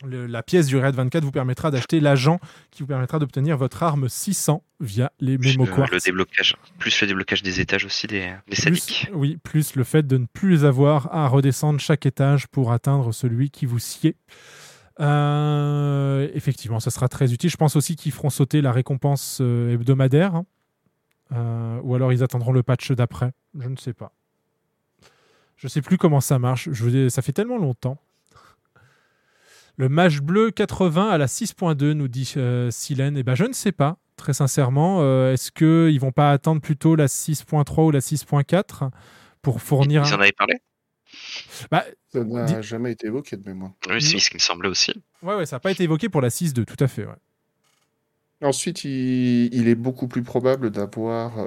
Le- 0.05 0.27
la 0.27 0.43
pièce 0.43 0.67
du 0.67 0.77
RAID 0.79 0.95
24 0.97 1.23
vous 1.25 1.31
permettra 1.31 1.71
d'acheter 1.71 2.01
l'agent 2.01 2.41
qui 2.73 2.83
vous 2.83 2.89
permettra 2.89 3.19
d'obtenir 3.21 3.57
votre 3.57 3.83
arme 3.85 4.09
600 4.09 4.65
via 4.81 5.13
les 5.21 5.39
mémo 5.39 5.65
le, 5.65 5.99
déblocage, 6.05 6.57
plus 6.79 7.01
le 7.01 7.07
déblocage 7.07 7.43
des 7.45 7.61
étages 7.61 7.85
aussi 7.85 8.09
des, 8.09 8.33
des 8.49 8.57
Plus, 8.57 9.07
oui, 9.13 9.39
plus 9.45 9.77
le 9.77 9.85
fait 9.85 10.05
de 10.05 10.17
ne 10.19 10.27
plus 10.27 10.65
avoir 10.65 11.15
à 11.15 11.29
redescendre 11.29 11.79
chaque 11.79 12.05
étage 12.05 12.49
pour 12.49 12.73
atteindre 12.73 13.13
celui 13.13 13.51
qui 13.51 13.65
vous 13.65 13.79
sied. 13.79 14.17
Euh, 15.13 16.29
effectivement, 16.35 16.81
ça 16.81 16.91
sera 16.91 17.09
très 17.09 17.33
utile. 17.33 17.51
Je 17.51 17.57
pense 17.57 17.77
aussi 17.77 17.97
qu'ils 17.97 18.13
feront 18.13 18.31
sauter 18.31 18.61
la 18.61 18.73
récompense 18.73 19.39
euh, 19.41 19.73
hebdomadaire. 19.75 20.35
hein. 20.35 20.47
Euh, 21.33 21.81
ou 21.83 21.95
alors 21.95 22.13
ils 22.13 22.23
attendront 22.23 22.53
le 22.53 22.63
patch 22.63 22.93
d'après. 22.93 23.33
Je 23.59 23.69
ne 23.69 23.77
sais 23.77 23.93
pas. 23.95 24.13
Je 25.57 25.67
ne 25.67 25.71
sais 25.71 25.81
plus 25.83 25.97
comment 25.99 26.21
ça 26.21 26.39
marche. 26.39 26.69
Je 26.73 26.85
vous 26.85 26.91
dis, 26.91 27.11
ça 27.11 27.23
fait 27.23 27.33
tellement 27.33 27.59
longtemps. 27.59 27.99
Le 29.79 29.89
mage 29.89 30.21
bleu 30.21 30.51
80 30.51 31.09
à 31.09 31.19
la 31.19 31.27
6.2, 31.27 31.93
nous 31.93 32.09
dit 32.09 32.35
euh, 32.37 32.71
Silène. 32.71 33.17
Eh 33.17 33.23
ben, 33.23 33.35
je 33.35 33.45
ne 33.45 33.53
sais 33.53 33.73
pas, 33.73 33.97
très 34.17 34.35
sincèrement. 34.35 34.99
Euh, 35.01 35.33
Est-ce 35.33 35.51
qu'ils 35.51 35.99
vont 36.01 36.13
pas 36.13 36.31
attendre 36.33 36.61
plutôt 36.61 36.95
la 36.97 37.07
6.3 37.07 37.85
ou 37.87 37.91
la 37.91 38.01
6.4 38.01 38.91
pour 39.41 39.63
fournir 39.63 40.03
Ils 40.07 40.13
un- 40.13 40.17
en 40.17 40.21
avaient 40.21 40.33
parlé? 40.33 40.61
Bah, 41.71 41.85
Ça 42.13 42.23
n'a 42.25 42.61
jamais 42.63 42.93
été 42.93 43.07
évoqué 43.07 43.37
de 43.37 43.49
mémoire. 43.49 43.73
Oui, 43.89 44.03
c'est 44.03 44.19
ce 44.19 44.29
qui 44.31 44.37
me 44.37 44.41
semblait 44.41 44.69
aussi. 44.69 44.93
Ouais, 45.23 45.35
ouais, 45.37 45.47
ça 45.47 45.57
n'a 45.57 45.61
pas 45.61 45.71
été 45.71 45.85
évoqué 45.85 46.09
pour 46.09 46.21
la 46.21 46.29
6.2, 46.31 46.65
tout 46.65 46.77
à 46.83 46.89
fait. 46.89 47.07
ouais. 47.07 47.15
Ensuite, 48.43 48.85
il, 48.85 49.55
il 49.55 49.69
est 49.69 49.75
beaucoup 49.75 50.09
plus 50.09 50.23
probable 50.23 50.71
d'avoir 50.71 51.39
euh, 51.39 51.47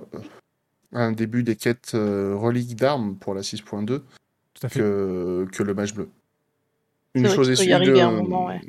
un 0.93 1.11
début 1.11 1.43
des 1.43 1.55
quêtes 1.55 1.91
euh, 1.93 2.35
reliques 2.35 2.75
d'armes 2.75 3.17
pour 3.17 3.33
la 3.33 3.41
6.2 3.41 3.85
Tout 3.85 4.03
à 4.63 4.69
fait. 4.69 4.79
que, 4.79 5.47
que 5.51 5.63
le 5.63 5.73
mage 5.73 5.93
bleu. 5.93 6.09
Une 7.15 7.29
chose, 7.29 7.49
est 7.49 7.55
sûre, 7.55 7.77
un 7.77 7.81
euh, 7.81 8.11
moment, 8.11 8.47
ouais. 8.47 8.59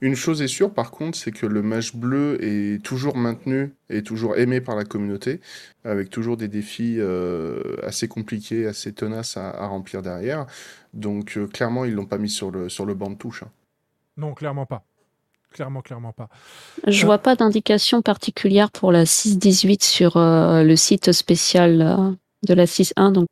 une 0.00 0.14
chose 0.14 0.40
est 0.40 0.48
sûre, 0.48 0.72
par 0.72 0.90
contre, 0.90 1.18
c'est 1.18 1.32
que 1.32 1.44
le 1.44 1.60
mage 1.60 1.94
bleu 1.94 2.38
est 2.42 2.82
toujours 2.82 3.14
maintenu 3.14 3.74
et 3.90 4.02
toujours 4.02 4.38
aimé 4.38 4.62
par 4.62 4.74
la 4.74 4.84
communauté, 4.86 5.40
avec 5.84 6.08
toujours 6.08 6.38
des 6.38 6.48
défis 6.48 6.96
euh, 6.98 7.76
assez 7.82 8.08
compliqués, 8.08 8.66
assez 8.66 8.94
tenaces 8.94 9.36
à, 9.36 9.50
à 9.50 9.66
remplir 9.66 10.00
derrière. 10.00 10.46
Donc, 10.94 11.36
euh, 11.36 11.46
clairement, 11.46 11.84
ils 11.84 11.92
l'ont 11.92 12.06
pas 12.06 12.16
mis 12.16 12.30
sur 12.30 12.50
le, 12.50 12.70
sur 12.70 12.86
le 12.86 12.94
banc 12.94 13.10
de 13.10 13.16
touche. 13.16 13.42
hein. 13.42 13.50
Non, 14.16 14.32
clairement 14.32 14.64
pas. 14.64 14.82
Clairement, 15.52 15.82
clairement 15.82 16.12
pas. 16.12 16.28
Je 16.86 17.02
Euh. 17.02 17.06
vois 17.06 17.18
pas 17.18 17.34
d'indication 17.36 18.02
particulière 18.02 18.70
pour 18.70 18.92
la 18.92 19.04
6.18 19.04 19.82
sur 19.84 20.16
euh, 20.16 20.62
le 20.62 20.76
site 20.76 21.12
spécial 21.12 21.82
euh, 21.82 22.12
de 22.46 22.54
la 22.54 22.66
6.1, 22.66 23.12
donc 23.12 23.26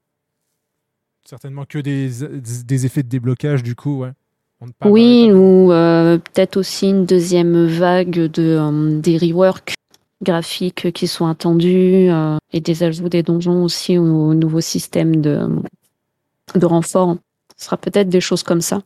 Certainement 1.25 1.67
que 1.67 1.79
des, 1.79 2.09
des 2.65 2.87
effets 2.87 3.03
de 3.03 3.09
déblocage, 3.09 3.63
du 3.63 3.75
coup, 3.77 3.99
ouais. 3.99 4.13
On 4.61 4.67
Oui, 4.89 5.31
ou 5.31 5.71
euh, 5.71 6.17
peut-être 6.19 6.57
aussi 6.57 6.89
une 6.89 7.05
deuxième 7.05 7.67
vague 7.67 8.19
de 8.31 8.99
des 8.99 9.19
reworks 9.19 9.75
graphiques 10.23 10.91
qui 10.93 11.07
sont 11.07 11.27
attendus 11.27 12.09
et 12.53 12.61
des 12.61 12.83
ajouts 12.83 13.09
des 13.09 13.23
donjons 13.23 13.63
aussi 13.63 13.99
au 13.99 14.35
nouveau 14.35 14.61
système 14.61 15.21
de, 15.21 15.47
de 16.57 16.67
renfort. 16.67 17.19
Ce 17.57 17.67
sera 17.67 17.77
peut-être 17.77 18.09
des 18.09 18.21
choses 18.23 18.43
comme 18.43 18.63
ça. 18.63 18.83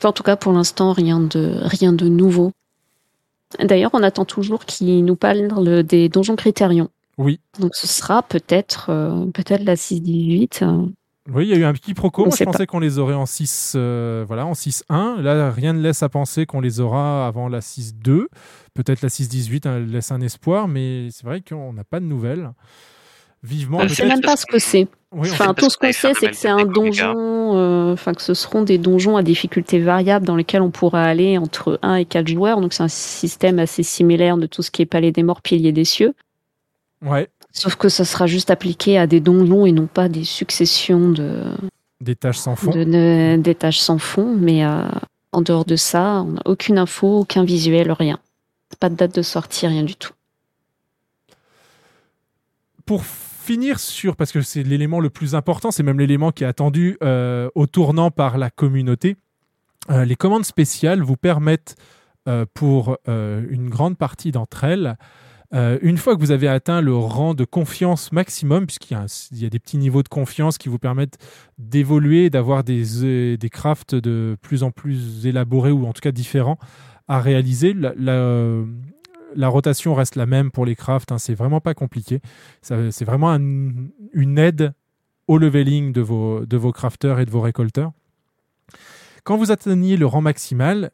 Enfin, 0.00 0.08
en 0.08 0.12
tout 0.12 0.22
cas, 0.22 0.36
pour 0.36 0.52
l'instant, 0.52 0.94
rien 0.94 1.20
de 1.20 1.58
rien 1.60 1.92
de 1.92 2.08
nouveau. 2.08 2.52
D'ailleurs, 3.62 3.90
on 3.92 4.02
attend 4.02 4.24
toujours 4.24 4.64
qu'ils 4.64 5.04
nous 5.04 5.16
parlent 5.16 5.82
des 5.82 6.08
donjons 6.08 6.36
critérions. 6.36 6.88
Oui. 7.18 7.38
Donc, 7.58 7.74
ce 7.74 7.86
sera 7.86 8.22
peut-être 8.22 8.86
euh, 8.88 9.26
peut-être 9.26 9.62
la 9.62 9.74
6-18. 9.74 10.64
euh, 10.64 10.86
Oui, 11.30 11.44
il 11.44 11.50
y 11.50 11.52
a 11.52 11.58
eu 11.58 11.64
un 11.64 11.74
petit 11.74 11.92
proco. 11.92 12.22
On 12.22 12.26
Moi, 12.28 12.36
je 12.38 12.44
pensais 12.44 12.66
qu'on 12.66 12.78
les 12.78 12.98
aurait 12.98 13.12
en 13.12 13.26
6, 13.26 13.74
euh, 13.76 14.24
voilà, 14.26 14.46
en 14.46 14.54
6.1. 14.54 15.20
Là, 15.20 15.50
rien 15.50 15.74
ne 15.74 15.82
laisse 15.82 16.02
à 16.02 16.08
penser 16.08 16.46
qu'on 16.46 16.62
les 16.62 16.80
aura 16.80 17.26
avant 17.26 17.48
la 17.48 17.60
6.2. 17.60 18.24
Peut-être 18.72 19.02
la 19.02 19.10
6.18 19.10 19.68
hein, 19.68 19.80
laisse 19.80 20.12
un 20.12 20.22
espoir, 20.22 20.66
mais 20.66 21.08
c'est 21.10 21.26
vrai 21.26 21.42
qu'on 21.42 21.74
n'a 21.74 21.84
pas 21.84 22.00
de 22.00 22.06
nouvelles. 22.06 22.52
Vivement. 23.42 23.78
Euh, 23.78 23.82
On 23.82 23.86
peut-être- 23.86 23.96
sait 23.96 24.06
même 24.06 24.20
pas 24.20 24.36
ce 24.36 24.46
que 24.46 24.58
c'est. 24.58 24.86
Oui, 25.12 25.28
Enfin, 25.32 25.54
tout 25.54 25.68
ce 25.70 25.76
qu'on 25.76 25.90
sait, 25.92 26.12
c'est 26.14 26.28
que 26.30 26.36
c'est 26.36 26.48
un 26.48 26.58
Omega. 26.60 26.72
donjon, 26.72 27.56
euh, 27.56 27.92
enfin 27.94 28.12
que 28.14 28.22
ce 28.22 28.32
seront 28.34 28.62
des 28.62 28.78
donjons 28.78 29.16
à 29.16 29.22
difficulté 29.22 29.80
variable 29.80 30.24
dans 30.24 30.36
lesquels 30.36 30.62
on 30.62 30.70
pourra 30.70 31.02
aller 31.02 31.36
entre 31.38 31.78
1 31.82 31.96
et 31.96 32.04
4 32.04 32.28
joueurs. 32.28 32.60
Donc 32.60 32.72
c'est 32.72 32.82
un 32.84 32.88
système 32.88 33.58
assez 33.58 33.82
similaire 33.82 34.36
de 34.36 34.46
tout 34.46 34.62
ce 34.62 34.70
qui 34.70 34.82
est 34.82 34.86
Palais 34.86 35.10
des 35.10 35.22
Morts, 35.24 35.42
Piliers 35.42 35.72
des 35.72 35.84
Cieux. 35.84 36.14
Ouais, 37.04 37.28
Sauf 37.52 37.74
que 37.74 37.88
ça 37.88 38.04
sera 38.04 38.28
juste 38.28 38.50
appliqué 38.50 38.96
à 38.98 39.08
des 39.08 39.18
donjons 39.18 39.66
et 39.66 39.72
non 39.72 39.88
pas 39.88 40.08
des 40.08 40.22
successions 40.22 41.10
de, 41.10 41.42
des 42.00 42.14
tâches 42.14 42.38
sans 42.38 42.54
fond. 42.54 42.70
de, 42.70 42.84
de- 42.84 43.36
d'étages 43.42 43.80
sans 43.80 43.98
fond. 43.98 44.36
Mais 44.38 44.64
euh, 44.64 44.84
en 45.32 45.40
dehors 45.42 45.64
de 45.64 45.74
ça, 45.74 46.22
on 46.24 46.32
n'a 46.32 46.42
aucune 46.44 46.78
info, 46.78 47.18
aucun 47.20 47.42
visuel, 47.42 47.90
rien. 47.90 48.20
Pas 48.78 48.88
de 48.90 48.94
date 48.94 49.16
de 49.16 49.22
sortie, 49.22 49.66
rien 49.66 49.82
du 49.82 49.96
tout. 49.96 50.12
pour 52.86 53.02
finir 53.50 53.80
sur, 53.80 54.14
parce 54.14 54.30
que 54.30 54.42
c'est 54.42 54.62
l'élément 54.62 55.00
le 55.00 55.10
plus 55.10 55.34
important, 55.34 55.72
c'est 55.72 55.82
même 55.82 55.98
l'élément 55.98 56.30
qui 56.30 56.44
est 56.44 56.46
attendu 56.46 56.96
euh, 57.02 57.50
au 57.56 57.66
tournant 57.66 58.12
par 58.12 58.38
la 58.38 58.48
communauté, 58.48 59.16
euh, 59.90 60.04
les 60.04 60.14
commandes 60.14 60.44
spéciales 60.44 61.02
vous 61.02 61.16
permettent, 61.16 61.74
euh, 62.28 62.44
pour 62.54 62.98
une 63.08 63.68
grande 63.68 63.98
partie 63.98 64.30
d'entre 64.30 64.62
elles, 64.62 64.96
une 65.52 65.96
fois 65.96 66.14
que 66.14 66.20
vous 66.20 66.30
avez 66.30 66.46
atteint 66.46 66.80
le 66.80 66.94
rang 66.94 67.34
de 67.34 67.44
confiance 67.44 68.12
maximum, 68.12 68.66
puisqu'il 68.66 68.96
y, 69.32 69.44
a 69.44 69.48
des 69.48 69.58
petits 69.58 69.78
niveaux 69.78 70.04
de 70.04 70.08
confiance 70.08 70.56
qui 70.56 70.68
vous 70.68 70.78
permettent 70.78 71.18
d'évoluer, 71.58 72.30
d'avoir 72.30 72.62
des, 72.62 73.36
des 73.36 73.50
crafts 73.50 73.96
de 73.96 74.36
plus 74.42 74.62
en 74.62 74.70
plus 74.70 75.26
élaborés 75.26 75.72
ou 75.72 75.86
en 75.88 75.92
tout 75.92 76.02
cas 76.02 76.12
différents 76.12 76.58
à 77.08 77.18
réaliser, 77.20 77.74
la 79.34 79.48
rotation 79.48 79.94
reste 79.94 80.16
la 80.16 80.26
même 80.26 80.50
pour 80.50 80.64
les 80.66 80.76
crafts, 80.76 81.12
hein, 81.12 81.18
c'est 81.18 81.34
vraiment 81.34 81.60
pas 81.60 81.74
compliqué. 81.74 82.20
Ça- 82.62 82.90
C'est 82.90 83.04
vraiment 83.04 83.30
un- 83.32 83.88
une 84.12 84.38
aide 84.38 84.72
au 85.28 85.38
leveling 85.38 85.92
de 85.92 86.00
vos, 86.00 86.44
de 86.46 86.56
vos 86.56 86.72
crafters 86.72 87.20
et 87.20 87.24
de 87.26 87.30
vos 87.30 87.40
récolteurs. 87.40 87.92
Quand 89.24 89.36
vous 89.36 89.50
atteignez 89.52 89.96
le 89.96 90.06
rang 90.06 90.20
maximal, 90.20 90.90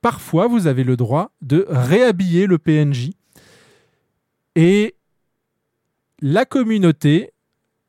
parfois 0.00 0.46
vous 0.48 0.66
avez 0.66 0.84
le 0.84 0.96
droit 0.96 1.30
de 1.42 1.66
réhabiller 1.68 2.46
le 2.46 2.58
PNJ. 2.58 3.10
Et 4.56 4.96
la 6.20 6.44
communauté 6.44 7.32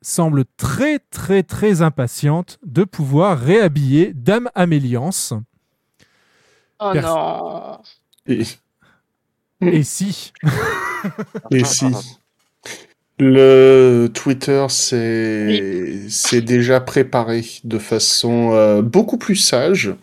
semble 0.02 0.44
très 0.56 0.98
très 0.98 1.42
très 1.42 1.82
impatiente 1.82 2.58
de 2.64 2.84
pouvoir 2.84 3.38
réhabiller 3.38 4.12
Dame 4.14 4.48
Améliance. 4.54 5.34
Oh 6.78 6.90
Pers- 6.92 7.02
non. 7.02 7.78
Et 8.26 8.42
Et 9.60 9.82
si 9.82 10.32
Et 11.50 11.64
si 11.64 11.86
Le 13.18 14.08
Twitter 14.12 14.66
s'est 14.68 16.08
s'est 16.08 16.40
déjà 16.40 16.80
préparé 16.80 17.44
de 17.64 17.78
façon 17.78 18.52
euh, 18.52 18.80
beaucoup 18.82 19.18
plus 19.18 19.36
sage, 19.36 19.94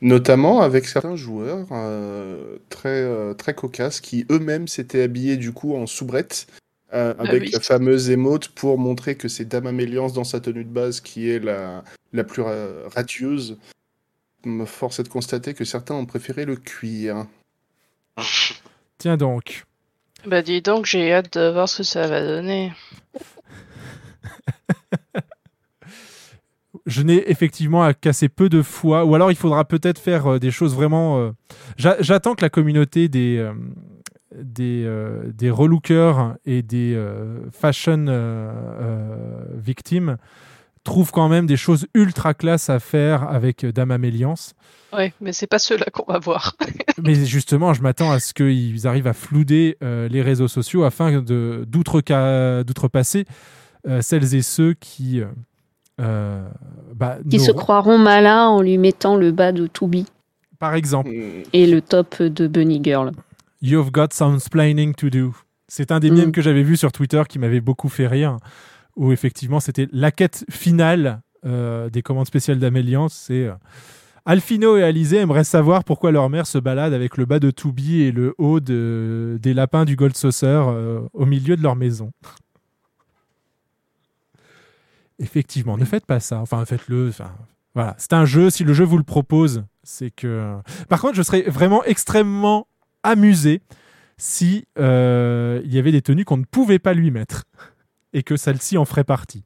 notamment 0.00 0.60
avec 0.60 0.86
certains 0.86 1.16
joueurs 1.16 1.66
euh, 1.72 2.58
très 2.68 2.88
euh, 3.02 3.34
très 3.34 3.54
cocasses 3.54 4.00
qui 4.00 4.24
eux-mêmes 4.30 4.68
s'étaient 4.68 5.02
habillés 5.02 5.36
du 5.36 5.52
coup 5.52 5.74
en 5.74 5.86
soubrette 5.86 6.46
euh, 6.92 7.14
avec 7.18 7.42
oui. 7.42 7.50
la 7.50 7.58
fameuse 7.60 8.10
émote 8.10 8.48
pour 8.50 8.78
montrer 8.78 9.16
que 9.16 9.26
c'est 9.26 9.46
Dame 9.46 9.66
Améliance 9.66 10.12
dans 10.12 10.22
sa 10.24 10.38
tenue 10.38 10.64
de 10.64 10.70
base 10.72 11.00
qui 11.00 11.28
est 11.28 11.40
la 11.40 11.82
la 12.12 12.22
plus 12.22 12.42
ra- 12.42 12.88
radieuse. 12.94 13.58
Me 14.44 14.64
force 14.66 15.00
est 15.00 15.04
de 15.04 15.08
constater 15.08 15.54
que 15.54 15.64
certains 15.64 15.94
ont 15.96 16.06
préféré 16.06 16.44
le 16.44 16.54
cuir. 16.54 17.26
Tiens 19.04 19.18
donc. 19.18 19.64
Bah 20.26 20.40
dis 20.40 20.62
donc, 20.62 20.86
j'ai 20.86 21.12
hâte 21.12 21.36
de 21.36 21.50
voir 21.52 21.68
ce 21.68 21.76
que 21.76 21.82
ça 21.82 22.06
va 22.06 22.22
donner. 22.26 22.72
Je 26.86 27.02
n'ai 27.02 27.30
effectivement 27.30 27.92
qu'assez 27.92 28.30
peu 28.30 28.48
de 28.48 28.62
fois, 28.62 29.04
ou 29.04 29.14
alors 29.14 29.30
il 29.30 29.36
faudra 29.36 29.66
peut-être 29.66 29.98
faire 29.98 30.26
euh, 30.26 30.38
des 30.38 30.50
choses 30.50 30.74
vraiment. 30.74 31.18
euh, 31.18 31.32
j'a- 31.76 31.98
J'attends 32.00 32.34
que 32.34 32.40
la 32.40 32.48
communauté 32.48 33.10
des 33.10 33.36
euh, 33.36 33.52
des, 34.34 34.90
des 35.34 35.50
relookers 35.50 36.36
et 36.46 36.62
des 36.62 36.98
fashion 37.52 38.06
victimes 39.54 40.16
trouve 40.84 41.10
quand 41.10 41.28
même 41.28 41.46
des 41.46 41.56
choses 41.56 41.86
ultra 41.94 42.34
classe 42.34 42.70
à 42.70 42.78
faire 42.78 43.28
avec 43.28 43.64
euh, 43.64 43.72
Dame 43.72 43.90
Améliance. 43.90 44.54
Ouais, 44.92 45.12
mais 45.20 45.32
c'est 45.32 45.48
pas 45.48 45.58
ceux-là 45.58 45.86
qu'on 45.92 46.10
va 46.10 46.20
voir. 46.20 46.54
Mais 47.02 47.16
justement, 47.26 47.74
je 47.74 47.82
m'attends 47.82 48.12
à 48.12 48.20
ce 48.20 48.32
qu'ils 48.32 48.86
arrivent 48.86 49.08
à 49.08 49.12
flouder 49.12 49.76
euh, 49.82 50.06
les 50.08 50.22
réseaux 50.22 50.46
sociaux 50.46 50.84
afin 50.84 51.20
d'outrepasser 51.20 53.24
euh, 53.88 54.00
celles 54.02 54.34
et 54.34 54.42
ceux 54.42 54.74
qui 54.74 55.20
euh, 56.00 56.48
bah, 56.94 57.18
Qui 57.28 57.40
se 57.40 57.50
croiront 57.50 57.98
malins 57.98 58.46
en 58.48 58.62
lui 58.62 58.78
mettant 58.78 59.16
le 59.16 59.32
bas 59.32 59.52
de 59.52 59.66
Toubi 59.66 60.06
Par 60.58 60.74
exemple, 60.74 61.10
et 61.52 61.66
le 61.66 61.80
top 61.80 62.22
de 62.22 62.46
Bunny 62.46 62.80
Girl. 62.82 63.12
You've 63.60 63.90
got 63.90 64.08
some 64.12 64.38
splaining 64.38 64.94
to 64.94 65.10
do. 65.10 65.34
C'est 65.68 65.90
un 65.90 65.98
des 65.98 66.10
Mm. 66.10 66.14
mimes 66.14 66.32
que 66.32 66.42
j'avais 66.42 66.62
vu 66.62 66.76
sur 66.76 66.92
Twitter 66.92 67.22
qui 67.28 67.38
m'avait 67.38 67.60
beaucoup 67.60 67.88
fait 67.88 68.06
rire, 68.06 68.36
où 68.96 69.12
effectivement 69.12 69.60
c'était 69.60 69.88
la 69.92 70.10
quête 70.10 70.44
finale 70.50 71.20
euh, 71.44 71.90
des 71.90 72.02
commandes 72.02 72.26
spéciales 72.26 72.58
d'Améliance. 72.58 73.12
C'est 73.14 73.46
euh, 73.46 73.54
Alfino 74.24 74.76
et 74.76 74.82
Alizé 74.82 75.18
aimeraient 75.18 75.44
savoir 75.44 75.84
pourquoi 75.84 76.10
leur 76.10 76.30
mère 76.30 76.46
se 76.46 76.58
balade 76.58 76.94
avec 76.94 77.16
le 77.18 77.26
bas 77.26 77.38
de 77.38 77.50
Toubi 77.50 78.00
et 78.02 78.12
le 78.12 78.34
haut 78.38 78.60
de- 78.60 79.38
des 79.42 79.52
lapins 79.52 79.84
du 79.84 79.96
Gold 79.96 80.16
Saucer 80.16 80.46
euh, 80.46 81.00
au 81.12 81.26
milieu 81.26 81.56
de 81.56 81.62
leur 81.62 81.76
maison. 81.76 82.12
Effectivement, 85.18 85.76
ne 85.76 85.84
faites 85.84 86.06
pas 86.06 86.20
ça. 86.20 86.38
Enfin, 86.40 86.64
faites-le. 86.64 87.08
Enfin, 87.08 87.30
voilà, 87.74 87.94
c'est 87.98 88.12
un 88.14 88.24
jeu. 88.24 88.50
Si 88.50 88.64
le 88.64 88.72
jeu 88.72 88.84
vous 88.84 88.98
le 88.98 89.04
propose, 89.04 89.64
c'est 89.82 90.10
que. 90.10 90.54
Par 90.88 91.00
contre, 91.00 91.14
je 91.14 91.22
serais 91.22 91.42
vraiment 91.42 91.84
extrêmement 91.84 92.66
amusé 93.02 93.60
si 94.16 94.66
il 94.76 94.82
y 95.72 95.78
avait 95.78 95.92
des 95.92 96.02
tenues 96.02 96.24
qu'on 96.24 96.36
ne 96.38 96.44
pouvait 96.44 96.78
pas 96.80 96.94
lui 96.94 97.10
mettre 97.10 97.44
et 98.14 98.22
que 98.22 98.36
celle-ci 98.36 98.78
en 98.78 98.86
ferait 98.86 99.04
partie. 99.04 99.44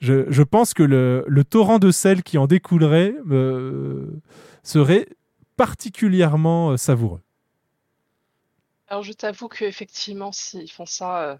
Je, 0.00 0.24
je 0.30 0.42
pense 0.42 0.72
que 0.72 0.82
le, 0.82 1.24
le 1.28 1.44
torrent 1.44 1.78
de 1.78 1.90
sel 1.90 2.22
qui 2.22 2.38
en 2.38 2.46
découlerait 2.46 3.14
euh, 3.30 4.06
serait 4.62 5.08
particulièrement 5.56 6.70
euh, 6.70 6.76
savoureux. 6.76 7.20
Alors 8.88 9.02
je 9.02 9.12
t'avoue 9.12 9.48
que 9.48 9.64
effectivement, 9.64 10.32
s'ils 10.32 10.70
font 10.70 10.86
ça, 10.86 11.22
euh, 11.22 11.36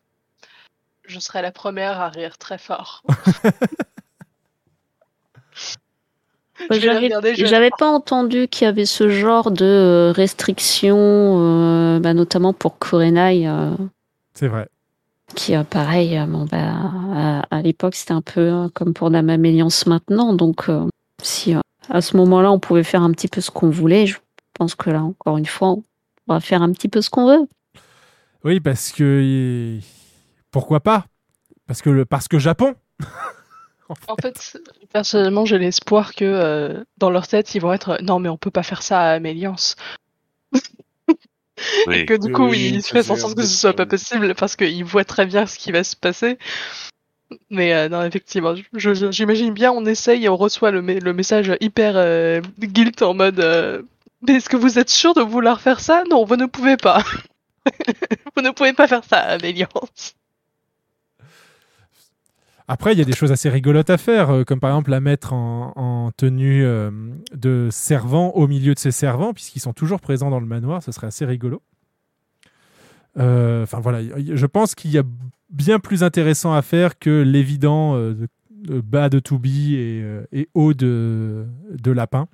je 1.04 1.18
serai 1.18 1.42
la 1.42 1.52
première 1.52 2.00
à 2.00 2.08
rire 2.08 2.38
très 2.38 2.58
fort. 2.58 3.02
J'avais 6.70 7.70
pas 7.76 7.90
entendu 7.90 8.48
qu'il 8.48 8.64
y 8.64 8.68
avait 8.68 8.86
ce 8.86 9.08
genre 9.08 9.50
de 9.50 10.12
restrictions, 10.14 10.96
euh, 10.98 11.98
bah, 12.00 12.14
notamment 12.14 12.52
pour 12.52 12.78
Korenai, 12.78 13.48
euh, 13.48 13.74
C'est 14.34 14.48
vrai. 14.48 14.68
Qui 15.34 15.56
euh, 15.56 15.64
pareil, 15.64 16.18
euh, 16.18 16.26
bon, 16.26 16.46
bah, 16.46 16.72
à, 17.14 17.40
à 17.50 17.62
l'époque 17.62 17.94
c'était 17.94 18.12
un 18.12 18.22
peu 18.22 18.40
euh, 18.40 18.68
comme 18.74 18.94
pour 18.94 19.10
Dame 19.10 19.30
Améliance 19.30 19.86
maintenant, 19.86 20.32
donc 20.34 20.68
euh, 20.68 20.86
si 21.22 21.54
euh, 21.54 21.60
à 21.88 22.00
ce 22.00 22.16
moment-là 22.16 22.50
on 22.52 22.58
pouvait 22.58 22.84
faire 22.84 23.02
un 23.02 23.10
petit 23.12 23.28
peu 23.28 23.40
ce 23.40 23.50
qu'on 23.50 23.70
voulait, 23.70 24.06
je 24.06 24.18
pense 24.54 24.74
que 24.74 24.90
là 24.90 25.02
encore 25.02 25.38
une 25.38 25.46
fois 25.46 25.68
on 25.70 25.82
va 26.28 26.40
faire 26.40 26.62
un 26.62 26.72
petit 26.72 26.88
peu 26.88 27.00
ce 27.02 27.10
qu'on 27.10 27.26
veut. 27.26 27.48
Oui, 28.44 28.60
parce 28.60 28.90
que. 28.92 29.78
Pourquoi 30.50 30.80
pas? 30.80 31.06
Parce 31.66 31.80
que, 31.80 31.90
le, 31.90 32.04
parce 32.04 32.28
que 32.28 32.38
Japon 32.38 32.74
En 34.08 34.16
fait, 34.16 34.58
personnellement, 34.90 35.44
j'ai 35.44 35.58
l'espoir 35.58 36.14
que 36.14 36.24
euh, 36.24 36.82
dans 36.96 37.10
leur 37.10 37.26
tête, 37.26 37.54
ils 37.54 37.60
vont 37.60 37.74
être 37.74 37.98
non, 38.02 38.20
mais 38.20 38.30
on 38.30 38.38
peut 38.38 38.50
pas 38.50 38.62
faire 38.62 38.82
ça 38.82 39.00
à 39.00 39.12
Améliance. 39.14 39.76
Oui. 41.86 42.00
Et 42.00 42.04
que 42.04 42.14
du 42.14 42.30
coup, 42.30 42.48
oui, 42.48 42.70
ils 42.74 42.82
ça 42.82 42.94
fassent 42.94 43.10
en 43.10 43.16
fait 43.16 43.16
sorte 43.16 43.34
que 43.36 43.42
ce 43.42 43.54
soit 43.56 43.74
pas 43.74 43.86
possible 43.86 44.34
parce 44.34 44.56
qu'ils 44.56 44.84
voient 44.84 45.04
très 45.04 45.26
bien 45.26 45.46
ce 45.46 45.58
qui 45.58 45.72
va 45.72 45.84
se 45.84 45.96
passer. 45.96 46.38
Mais 47.50 47.72
euh, 47.72 47.88
non, 47.88 48.02
effectivement, 48.04 48.54
j'imagine 48.74 49.54
bien, 49.54 49.72
on 49.72 49.86
essaye 49.86 50.24
et 50.24 50.28
on 50.28 50.36
reçoit 50.36 50.70
le, 50.70 50.82
me- 50.82 50.98
le 51.00 51.12
message 51.14 51.52
hyper 51.60 51.94
euh, 51.96 52.40
guilt 52.60 53.00
en 53.02 53.14
mode 53.14 53.40
euh, 53.40 53.82
Mais 54.26 54.34
est-ce 54.34 54.48
que 54.50 54.56
vous 54.56 54.78
êtes 54.78 54.90
sûr 54.90 55.14
de 55.14 55.22
vouloir 55.22 55.60
faire 55.60 55.80
ça? 55.80 56.04
Non, 56.10 56.24
vous 56.24 56.36
ne 56.36 56.46
pouvez 56.46 56.76
pas. 56.76 57.02
vous 58.36 58.42
ne 58.42 58.50
pouvez 58.50 58.72
pas 58.72 58.88
faire 58.88 59.04
ça 59.04 59.18
à 59.18 59.32
Améliance. 59.34 60.14
Après, 62.68 62.92
il 62.92 62.98
y 62.98 63.02
a 63.02 63.04
des 63.04 63.12
choses 63.14 63.32
assez 63.32 63.48
rigolotes 63.50 63.90
à 63.90 63.98
faire, 63.98 64.30
euh, 64.30 64.44
comme 64.44 64.60
par 64.60 64.70
exemple 64.70 64.90
la 64.90 65.00
mettre 65.00 65.32
en, 65.32 65.72
en 65.76 66.10
tenue 66.12 66.64
euh, 66.64 66.90
de 67.34 67.68
servant 67.70 68.30
au 68.30 68.46
milieu 68.46 68.72
de 68.74 68.78
ses 68.78 68.92
servants, 68.92 69.32
puisqu'ils 69.34 69.60
sont 69.60 69.72
toujours 69.72 70.00
présents 70.00 70.30
dans 70.30 70.40
le 70.40 70.46
manoir, 70.46 70.82
ce 70.82 70.92
serait 70.92 71.08
assez 71.08 71.24
rigolo. 71.24 71.60
Euh, 73.18 73.62
Enfin 73.64 73.80
voilà, 73.80 74.00
je 74.18 74.46
pense 74.46 74.74
qu'il 74.74 74.90
y 74.92 74.98
a 74.98 75.02
bien 75.50 75.78
plus 75.80 76.02
intéressant 76.02 76.54
à 76.54 76.62
faire 76.62 76.98
que 76.98 77.22
l'évident 77.22 77.94
euh, 77.96 78.14
de, 78.14 78.28
de 78.74 78.80
bas 78.80 79.08
de 79.10 79.18
Toubi 79.18 79.74
et, 79.74 80.04
et 80.32 80.48
haut 80.54 80.72
de, 80.72 81.44
de 81.70 81.90
lapin 81.90 82.26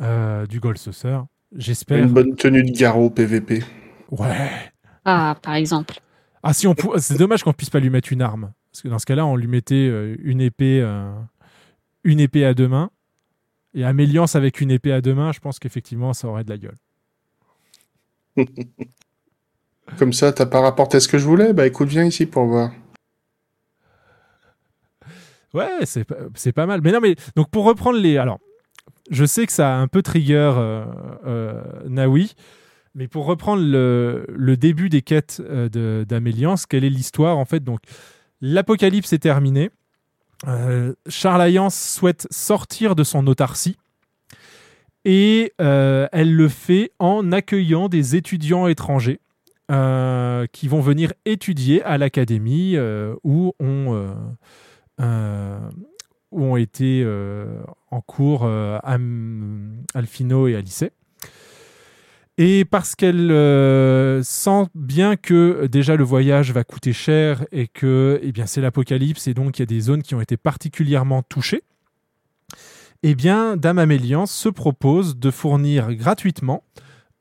euh, 0.00 0.46
du 0.46 0.60
Gold 0.60 0.78
Saucer. 0.78 1.18
J'espère. 1.54 1.98
Une 1.98 2.12
bonne 2.12 2.34
tenue 2.34 2.62
de 2.62 2.70
garrot 2.70 3.10
PVP. 3.10 3.62
Ouais. 4.10 4.72
Ah, 5.04 5.36
par 5.42 5.54
exemple. 5.54 5.96
Ah 6.42 6.52
si 6.52 6.66
on 6.66 6.74
pou- 6.74 6.92
c'est 6.98 7.18
dommage 7.18 7.42
qu'on 7.42 7.52
puisse 7.52 7.70
pas 7.70 7.80
lui 7.80 7.90
mettre 7.90 8.12
une 8.12 8.22
arme 8.22 8.52
parce 8.76 8.82
que 8.82 8.88
dans 8.88 8.98
ce 8.98 9.06
cas-là 9.06 9.24
on 9.24 9.36
lui 9.36 9.46
mettait 9.46 9.88
euh, 9.90 10.16
une 10.22 10.42
épée 10.42 10.82
euh, 10.82 11.10
une 12.04 12.20
épée 12.20 12.44
à 12.44 12.52
deux 12.52 12.68
mains 12.68 12.90
et 13.72 13.84
Améliance 13.84 14.36
avec 14.36 14.60
une 14.60 14.70
épée 14.70 14.92
à 14.92 15.00
deux 15.00 15.14
mains 15.14 15.32
je 15.32 15.40
pense 15.40 15.58
qu'effectivement 15.58 16.12
ça 16.12 16.28
aurait 16.28 16.44
de 16.44 16.50
la 16.50 16.58
gueule. 16.58 16.76
Comme 19.98 20.12
ça, 20.12 20.30
t'as 20.32 20.44
pas 20.44 20.60
rapporté 20.60 21.00
ce 21.00 21.08
que 21.08 21.16
je 21.16 21.24
voulais? 21.24 21.52
Bah 21.54 21.66
écoute, 21.66 21.88
viens 21.88 22.04
ici 22.04 22.26
pour 22.26 22.44
voir. 22.44 22.72
Ouais, 25.54 25.86
c'est 25.86 26.04
pas, 26.04 26.16
c'est 26.34 26.52
pas 26.52 26.66
mal. 26.66 26.80
Mais 26.82 26.92
non 26.92 27.00
mais 27.00 27.14
donc 27.34 27.48
pour 27.50 27.64
reprendre 27.64 27.98
les 27.98 28.18
alors 28.18 28.40
je 29.10 29.24
sais 29.24 29.46
que 29.46 29.52
ça 29.52 29.74
a 29.74 29.78
un 29.78 29.88
peu 29.88 30.02
trigger 30.02 30.52
euh, 30.58 30.84
euh, 31.24 31.62
Naoui 31.88 32.34
mais 32.94 33.08
pour 33.08 33.24
reprendre 33.26 33.62
le, 33.62 34.26
le 34.28 34.56
début 34.58 34.88
des 34.90 35.00
quêtes 35.02 35.40
euh, 35.44 35.68
de- 35.70 36.04
d'Améliance, 36.06 36.66
quelle 36.66 36.84
est 36.84 36.90
l'histoire 36.90 37.38
en 37.38 37.44
fait? 37.44 37.60
Donc 37.64 37.80
l'apocalypse 38.40 39.12
est 39.12 39.18
terminé. 39.18 39.70
Euh, 40.46 40.94
Charles 41.08 41.40
Alliance 41.40 41.80
souhaite 41.80 42.26
sortir 42.30 42.94
de 42.94 43.04
son 43.04 43.26
autarcie 43.26 43.76
et 45.04 45.54
euh, 45.60 46.08
elle 46.12 46.34
le 46.34 46.48
fait 46.48 46.92
en 46.98 47.32
accueillant 47.32 47.88
des 47.88 48.16
étudiants 48.16 48.66
étrangers 48.66 49.20
euh, 49.70 50.46
qui 50.52 50.68
vont 50.68 50.80
venir 50.80 51.12
étudier 51.24 51.82
à 51.84 51.96
l'académie 51.96 52.76
où 53.24 53.54
ont, 53.58 54.06
été 56.56 57.06
en 57.90 58.00
cours 58.02 58.46
Alfino 59.94 60.48
et 60.48 60.56
Alice. 60.56 60.84
Et 62.38 62.66
parce 62.66 62.94
qu'elle 62.94 63.30
euh, 63.30 64.22
sent 64.22 64.66
bien 64.74 65.16
que 65.16 65.66
déjà 65.66 65.96
le 65.96 66.04
voyage 66.04 66.52
va 66.52 66.64
coûter 66.64 66.92
cher 66.92 67.46
et 67.50 67.66
que 67.66 68.20
eh 68.22 68.30
bien, 68.30 68.44
c'est 68.44 68.60
l'apocalypse 68.60 69.26
et 69.26 69.32
donc 69.32 69.58
il 69.58 69.62
y 69.62 69.64
a 69.64 69.66
des 69.66 69.80
zones 69.80 70.02
qui 70.02 70.14
ont 70.14 70.20
été 70.20 70.36
particulièrement 70.36 71.22
touchées, 71.22 71.62
eh 73.02 73.14
bien 73.14 73.56
Dame 73.56 73.78
Améliance 73.78 74.32
se 74.32 74.50
propose 74.50 75.16
de 75.18 75.30
fournir 75.30 75.94
gratuitement 75.94 76.62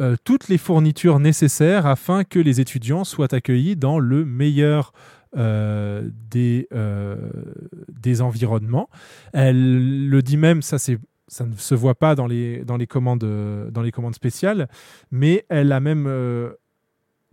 euh, 0.02 0.18
toutes 0.26 0.50
les 0.50 0.58
fournitures 0.58 1.20
nécessaires 1.20 1.86
afin 1.86 2.26
que 2.26 2.40
les 2.40 2.60
étudiants 2.60 3.06
soient 3.06 3.34
accueillis 3.34 3.78
dans 3.78 4.00
le 4.00 4.26
meilleur 4.26 4.92
euh, 5.38 6.10
des, 6.30 6.68
des 7.90 8.22
environnements. 8.22 8.90
Elle 9.32 10.10
le 10.10 10.22
dit 10.22 10.38
même, 10.38 10.62
ça 10.62 10.78
c'est 10.78 10.98
ça 11.28 11.46
ne 11.46 11.56
se 11.56 11.76
voit 11.76 11.96
pas 11.96 12.16
dans 12.16 12.28
les, 12.28 12.64
dans 12.66 12.78
les, 12.78 12.88
commandes, 12.88 13.24
euh, 13.24 13.70
dans 13.72 13.82
les 13.82 13.92
commandes 13.92 14.16
spéciales, 14.16 14.68
mais 15.12 15.46
elle 15.50 15.72
a 15.72 15.80
même, 15.80 16.06
euh, 16.08 16.52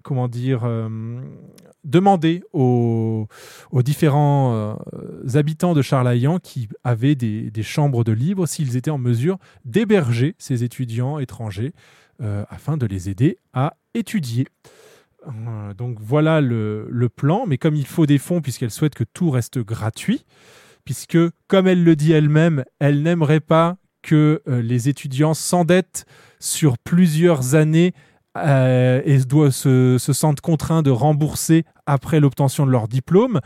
comment 0.02 0.28
dire, 0.28 0.62
euh, 0.64 1.20
demandé 1.84 2.42
aux, 2.52 3.26
aux 3.70 3.82
différents 3.82 4.78
habitants 5.34 5.74
de 5.74 5.82
Charlayan 5.82 6.38
qui 6.38 6.68
avaient 6.84 7.14
des, 7.14 7.50
des 7.50 7.62
chambres 7.62 8.04
de 8.04 8.12
libre 8.12 8.46
s'ils 8.46 8.76
étaient 8.76 8.90
en 8.90 8.98
mesure 8.98 9.38
d'héberger 9.64 10.34
ces 10.38 10.64
étudiants 10.64 11.18
étrangers 11.18 11.72
afin 12.50 12.76
de 12.76 12.86
les 12.86 13.10
aider 13.10 13.38
à 13.52 13.74
étudier. 13.94 14.46
Donc 15.76 15.98
voilà 16.00 16.40
le, 16.40 16.86
le 16.88 17.08
plan, 17.08 17.46
mais 17.48 17.58
comme 17.58 17.74
il 17.74 17.86
faut 17.86 18.06
des 18.06 18.18
fonds 18.18 18.40
puisqu'elle 18.40 18.70
souhaite 18.70 18.94
que 18.94 19.02
tout 19.02 19.30
reste 19.30 19.58
gratuit, 19.58 20.24
puisque 20.84 21.18
comme 21.48 21.66
elle 21.66 21.82
le 21.82 21.96
dit 21.96 22.12
elle-même, 22.12 22.64
elle 22.78 23.02
n'aimerait 23.02 23.40
pas 23.40 23.76
que 24.02 24.42
euh, 24.48 24.60
les 24.62 24.88
étudiants 24.88 25.34
s'endettent 25.34 26.06
sur 26.40 26.78
plusieurs 26.78 27.54
années 27.54 27.94
euh, 28.36 29.02
et 29.04 29.18
doivent 29.18 29.50
se, 29.50 29.98
se 29.98 30.12
sentent 30.12 30.40
contraints 30.40 30.82
de 30.82 30.90
rembourser 30.90 31.64
après 31.86 32.18
l'obtention 32.18 32.66
de 32.66 32.70
leur 32.70 32.88
diplôme. 32.88 33.40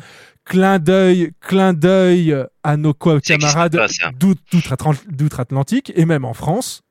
Clin 0.44 0.78
d'œil, 0.78 1.32
clin 1.40 1.72
d'œil 1.72 2.34
à 2.62 2.76
nos 2.76 2.94
camarades 2.94 3.76
d'outre-Atlantique 4.18 5.92
et 5.96 6.04
même 6.04 6.24
en 6.24 6.34
France. 6.34 6.82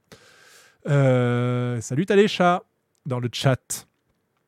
Euh, 0.87 1.79
salut 1.81 2.05
Talécha 2.05 2.63
dans 3.05 3.19
le 3.19 3.29
chat. 3.31 3.87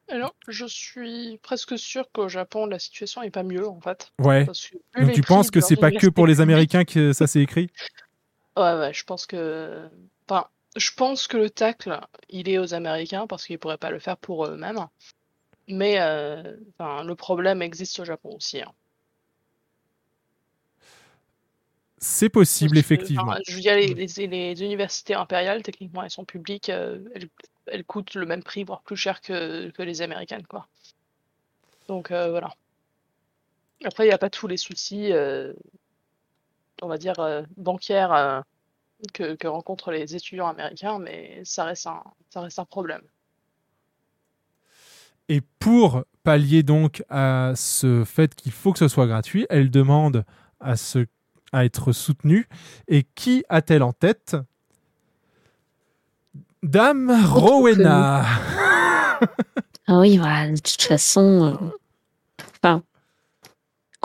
Alors, 0.09 0.35
je 0.47 0.65
suis 0.65 1.37
presque 1.43 1.77
sûr 1.77 2.05
qu'au 2.13 2.29
Japon, 2.29 2.65
la 2.65 2.79
situation 2.79 3.23
est 3.23 3.29
pas 3.29 3.43
mieux, 3.43 3.67
en 3.67 3.81
fait. 3.81 4.11
Ouais. 4.19 4.45
Parce 4.45 4.67
que 4.67 4.99
Donc 4.99 5.09
les 5.09 5.13
tu 5.13 5.21
penses 5.21 5.51
que 5.51 5.59
c'est 5.59 5.75
pas 5.75 5.91
que 5.91 6.07
pour 6.07 6.27
les 6.27 6.39
Américains 6.39 6.85
que 6.85 7.11
ça 7.11 7.27
s'est 7.27 7.41
écrit? 7.41 7.69
Ouais, 8.57 8.73
ouais, 8.79 8.93
je 8.93 9.03
pense 9.05 9.25
que... 9.25 9.89
Enfin, 10.27 10.49
je 10.75 10.91
pense 10.91 11.27
que 11.27 11.37
le 11.37 11.49
tacle, 11.49 11.99
il 12.29 12.49
est 12.49 12.57
aux 12.59 12.73
Américains 12.73 13.25
parce 13.27 13.45
qu'ils 13.45 13.59
pourraient 13.59 13.77
pas 13.77 13.91
le 13.91 13.99
faire 13.99 14.17
pour 14.17 14.45
eux-mêmes. 14.45 14.87
Mais 15.69 15.99
euh, 16.01 16.57
enfin, 16.79 17.03
le 17.05 17.15
problème 17.15 17.61
existe 17.63 17.99
au 17.99 18.05
Japon 18.05 18.35
aussi. 18.37 18.61
hein. 18.61 18.73
C'est 21.99 22.29
possible, 22.29 22.77
Parce 22.77 22.83
que, 22.83 22.93
effectivement. 22.95 23.23
enfin, 23.25 23.39
je 23.47 23.55
veux 23.55 23.61
dire, 23.61 23.75
les, 23.75 23.93
les- 23.93 24.27
les 24.27 24.63
universités 24.63 25.13
impériales, 25.15 25.63
techniquement, 25.63 26.03
elles 26.03 26.11
sont 26.11 26.25
publiques, 26.25 26.69
euh, 26.69 26.99
elles, 27.15 27.29
elles 27.67 27.83
coûtent 27.85 28.15
le 28.15 28.25
même 28.25 28.43
prix, 28.43 28.63
voire 28.63 28.81
plus 28.83 28.95
cher 28.97 29.21
que, 29.21 29.69
que 29.71 29.81
les 29.83 30.01
américaines, 30.01 30.45
quoi. 30.47 30.67
Donc 31.87 32.11
euh, 32.11 32.29
voilà. 32.29 32.55
Après, 33.83 34.05
il 34.05 34.07
n'y 34.09 34.13
a 34.13 34.17
pas 34.19 34.29
tous 34.29 34.47
les 34.47 34.57
soucis, 34.57 35.11
on 36.81 36.87
va 36.87 36.97
dire, 36.97 37.19
euh, 37.19 37.43
bancaires 37.57 38.13
euh, 38.13 38.41
que, 39.13 39.35
que 39.35 39.47
rencontrent 39.47 39.91
les 39.91 40.15
étudiants 40.15 40.47
américains, 40.47 40.99
mais 40.99 41.41
ça 41.43 41.63
reste 41.65 41.87
un, 41.87 42.03
ça 42.29 42.41
reste 42.41 42.59
un 42.59 42.65
problème. 42.65 43.01
Et 45.29 45.41
pour 45.59 46.03
pallier 46.23 46.63
donc 46.63 47.03
à 47.09 47.51
ce 47.55 48.03
fait 48.05 48.33
qu'il 48.33 48.51
faut 48.51 48.71
que 48.73 48.79
ce 48.79 48.87
soit 48.87 49.07
gratuit, 49.07 49.45
elle 49.49 49.69
demande 49.69 50.23
à, 50.59 50.77
ce, 50.77 51.05
à 51.51 51.65
être 51.65 51.91
soutenue. 51.91 52.47
Et 52.87 53.03
qui 53.03 53.43
a-t-elle 53.49 53.83
en 53.83 53.93
tête? 53.93 54.37
Dame 56.63 57.11
Rowena. 57.25 58.23
Ah 59.87 59.99
oui, 59.99 60.17
voilà, 60.17 60.47
de 60.49 60.55
toute 60.57 60.81
façon. 60.81 61.57
euh, 61.61 62.43
Enfin. 62.63 62.83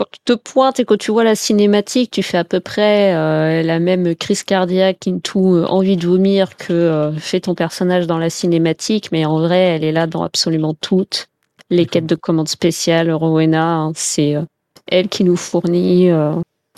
Quand 0.03 0.09
tu 0.11 0.21
te 0.25 0.33
pointes 0.33 0.81
et 0.81 0.85
que 0.85 0.95
tu 0.95 1.13
vois 1.13 1.23
la 1.23 1.37
cinématique, 1.37 2.11
tu 2.11 2.25
fais 2.25 2.37
à 2.37 2.43
peu 2.43 2.59
près 2.59 3.15
euh, 3.15 3.63
la 3.63 3.79
même 3.79 4.17
crise 4.17 4.43
cardiaque 4.43 5.07
into 5.07 5.65
envie 5.65 5.97
de 5.97 6.09
vomir 6.09 6.57
que 6.57 6.73
euh, 6.73 7.13
fait 7.13 7.39
ton 7.39 7.55
personnage 7.55 8.09
dans 8.09 8.19
la 8.19 8.29
cinématique, 8.29 9.13
mais 9.13 9.25
en 9.25 9.39
vrai, 9.39 9.59
elle 9.59 9.85
est 9.85 9.93
là 9.93 10.09
dans 10.09 10.25
absolument 10.25 10.75
toutes 10.75 11.29
les 11.71 11.87
quêtes 11.87 12.07
de 12.07 12.17
commandes 12.17 12.49
spéciales. 12.49 13.13
Rowena, 13.13 13.77
hein, 13.77 13.93
c'est 13.95 14.35
euh, 14.35 14.43
elle 14.89 15.09
qui 15.09 15.23
nous 15.23 15.37
fournit 15.37 16.11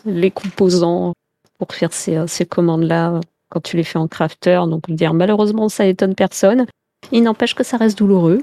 les 0.05 0.31
composants 0.31 1.15
pour 1.57 1.73
faire 1.73 1.95
ces, 1.95 2.45
commandes-là 2.45 3.23
quand 3.49 3.61
tu 3.63 3.79
les 3.79 3.85
fais 3.85 3.99
en 3.99 4.07
crafter. 4.07 4.61
Donc, 4.69 4.91
dire 4.91 5.15
malheureusement, 5.15 5.71
ça 5.71 5.87
étonne 5.87 6.15
personne. 6.15 6.67
Il 7.11 7.23
n'empêche 7.23 7.55
que 7.55 7.65
ça 7.65 7.79
reste 7.79 7.97
douloureux. 7.97 8.43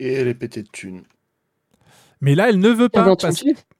Et 0.00 0.14
elle 0.14 0.28
est 0.28 0.34
pétée 0.34 0.62
de 0.62 0.68
thunes. 0.68 1.02
Mais 2.20 2.34
là, 2.34 2.48
elle 2.48 2.58
ne 2.58 2.70
veut 2.70 2.88
pas 2.88 3.14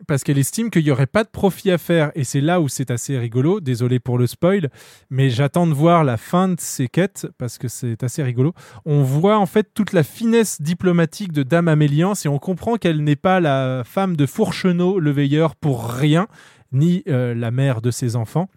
parce 0.06 0.22
qu'elle 0.22 0.38
estime 0.38 0.70
qu'il 0.70 0.84
n'y 0.84 0.90
aurait 0.90 1.06
pas 1.06 1.24
de 1.24 1.28
profit 1.28 1.70
à 1.70 1.78
faire. 1.78 2.12
Et 2.14 2.22
c'est 2.22 2.40
là 2.40 2.60
où 2.60 2.68
c'est 2.68 2.90
assez 2.90 3.18
rigolo. 3.18 3.60
Désolé 3.60 3.98
pour 3.98 4.18
le 4.18 4.26
spoil, 4.26 4.70
mais 5.10 5.30
j'attends 5.30 5.66
de 5.66 5.72
voir 5.72 6.04
la 6.04 6.16
fin 6.16 6.48
de 6.48 6.60
ces 6.60 6.88
quêtes 6.88 7.26
parce 7.38 7.58
que 7.58 7.68
c'est 7.68 8.02
assez 8.02 8.22
rigolo. 8.22 8.52
On 8.84 9.02
voit 9.02 9.38
en 9.38 9.46
fait 9.46 9.70
toute 9.72 9.92
la 9.92 10.02
finesse 10.02 10.60
diplomatique 10.60 11.32
de 11.32 11.42
Dame 11.42 11.68
Améliance 11.68 12.26
et 12.26 12.28
on 12.28 12.38
comprend 12.38 12.76
qu'elle 12.76 13.02
n'est 13.02 13.16
pas 13.16 13.40
la 13.40 13.82
femme 13.84 14.16
de 14.16 14.26
Fourchenot, 14.26 15.00
le 15.00 15.10
veilleur, 15.10 15.56
pour 15.56 15.88
rien, 15.88 16.26
ni 16.72 17.02
euh, 17.08 17.34
la 17.34 17.50
mère 17.50 17.80
de 17.80 17.90
ses 17.90 18.16
enfants, 18.16 18.48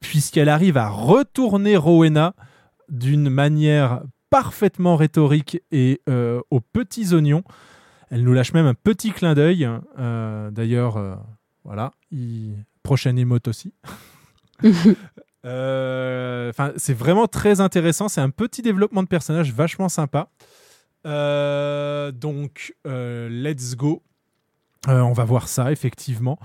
puisqu'elle 0.00 0.48
arrive 0.48 0.76
à 0.76 0.88
retourner 0.88 1.76
Rowena 1.76 2.34
d'une 2.88 3.30
manière 3.30 4.02
parfaitement 4.30 4.96
rhétorique 4.96 5.60
et 5.70 6.00
euh, 6.08 6.40
aux 6.50 6.60
petits 6.60 7.14
oignons. 7.14 7.44
Elle 8.10 8.24
nous 8.24 8.32
lâche 8.32 8.52
même 8.52 8.66
un 8.66 8.74
petit 8.74 9.12
clin 9.12 9.34
d'œil. 9.34 9.68
Euh, 9.98 10.50
D'ailleurs, 10.50 10.96
euh, 10.96 11.14
voilà, 11.64 11.92
il... 12.10 12.54
prochaine 12.82 13.18
émote 13.18 13.48
aussi. 13.48 13.74
Euh, 15.46 16.50
Enfin, 16.50 16.72
c'est 16.76 16.92
vraiment 16.92 17.26
très 17.26 17.62
intéressant. 17.62 18.08
C'est 18.08 18.20
un 18.20 18.28
petit 18.28 18.60
développement 18.60 19.02
de 19.02 19.08
personnage 19.08 19.54
vachement 19.54 19.88
sympa. 19.88 20.28
Donc, 22.12 22.74
let's 22.84 23.74
go. 23.74 24.02
On 24.86 25.12
va 25.14 25.24
voir 25.24 25.48
ça, 25.48 25.72
effectivement. 25.72 26.38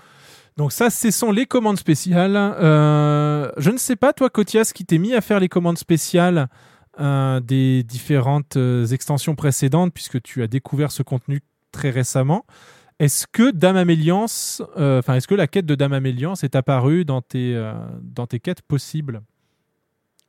Donc 0.58 0.72
ça, 0.72 0.90
ce 0.90 1.12
sont 1.12 1.32
les 1.32 1.46
commandes 1.46 1.78
spéciales. 1.78 2.36
Euh, 2.38 3.52
je 3.58 3.72
ne 3.72 3.78
sais 3.78 3.98
pas, 3.98 4.14
toi, 4.14 4.30
Kotias, 4.30 4.72
qui 4.74 4.86
t'es 4.86 4.98
mis 4.98 5.14
à 5.14 5.22
faire 5.22 5.40
les 5.40 5.50
commandes 5.50 5.78
spéciales 5.78 6.48
euh, 7.00 7.42
des 7.42 7.84
différentes 7.84 8.56
euh, 8.56 8.86
extensions 8.86 9.36
précédentes, 9.36 9.94
puisque 9.94 10.22
tu 10.22 10.44
as 10.44 10.48
découvert 10.48 10.92
ce 10.92 11.04
contenu 11.04 11.42
très 11.76 11.90
récemment. 11.92 12.46
Est-ce 13.00 13.28
que 13.30 13.52
Dame 13.52 13.76
Améliance, 13.76 14.62
euh, 14.78 15.00
enfin, 15.00 15.16
est-ce 15.16 15.28
que 15.28 15.36
la 15.36 15.48
quête 15.48 15.66
de 15.66 15.76
Dame 15.76 15.92
Améliance 15.94 16.44
est 16.46 16.56
apparue 16.56 17.04
dans 17.04 17.22
tes, 17.22 17.54
euh, 17.56 17.74
dans 18.02 18.26
tes 18.26 18.40
quêtes 18.40 18.62
possibles? 18.62 19.22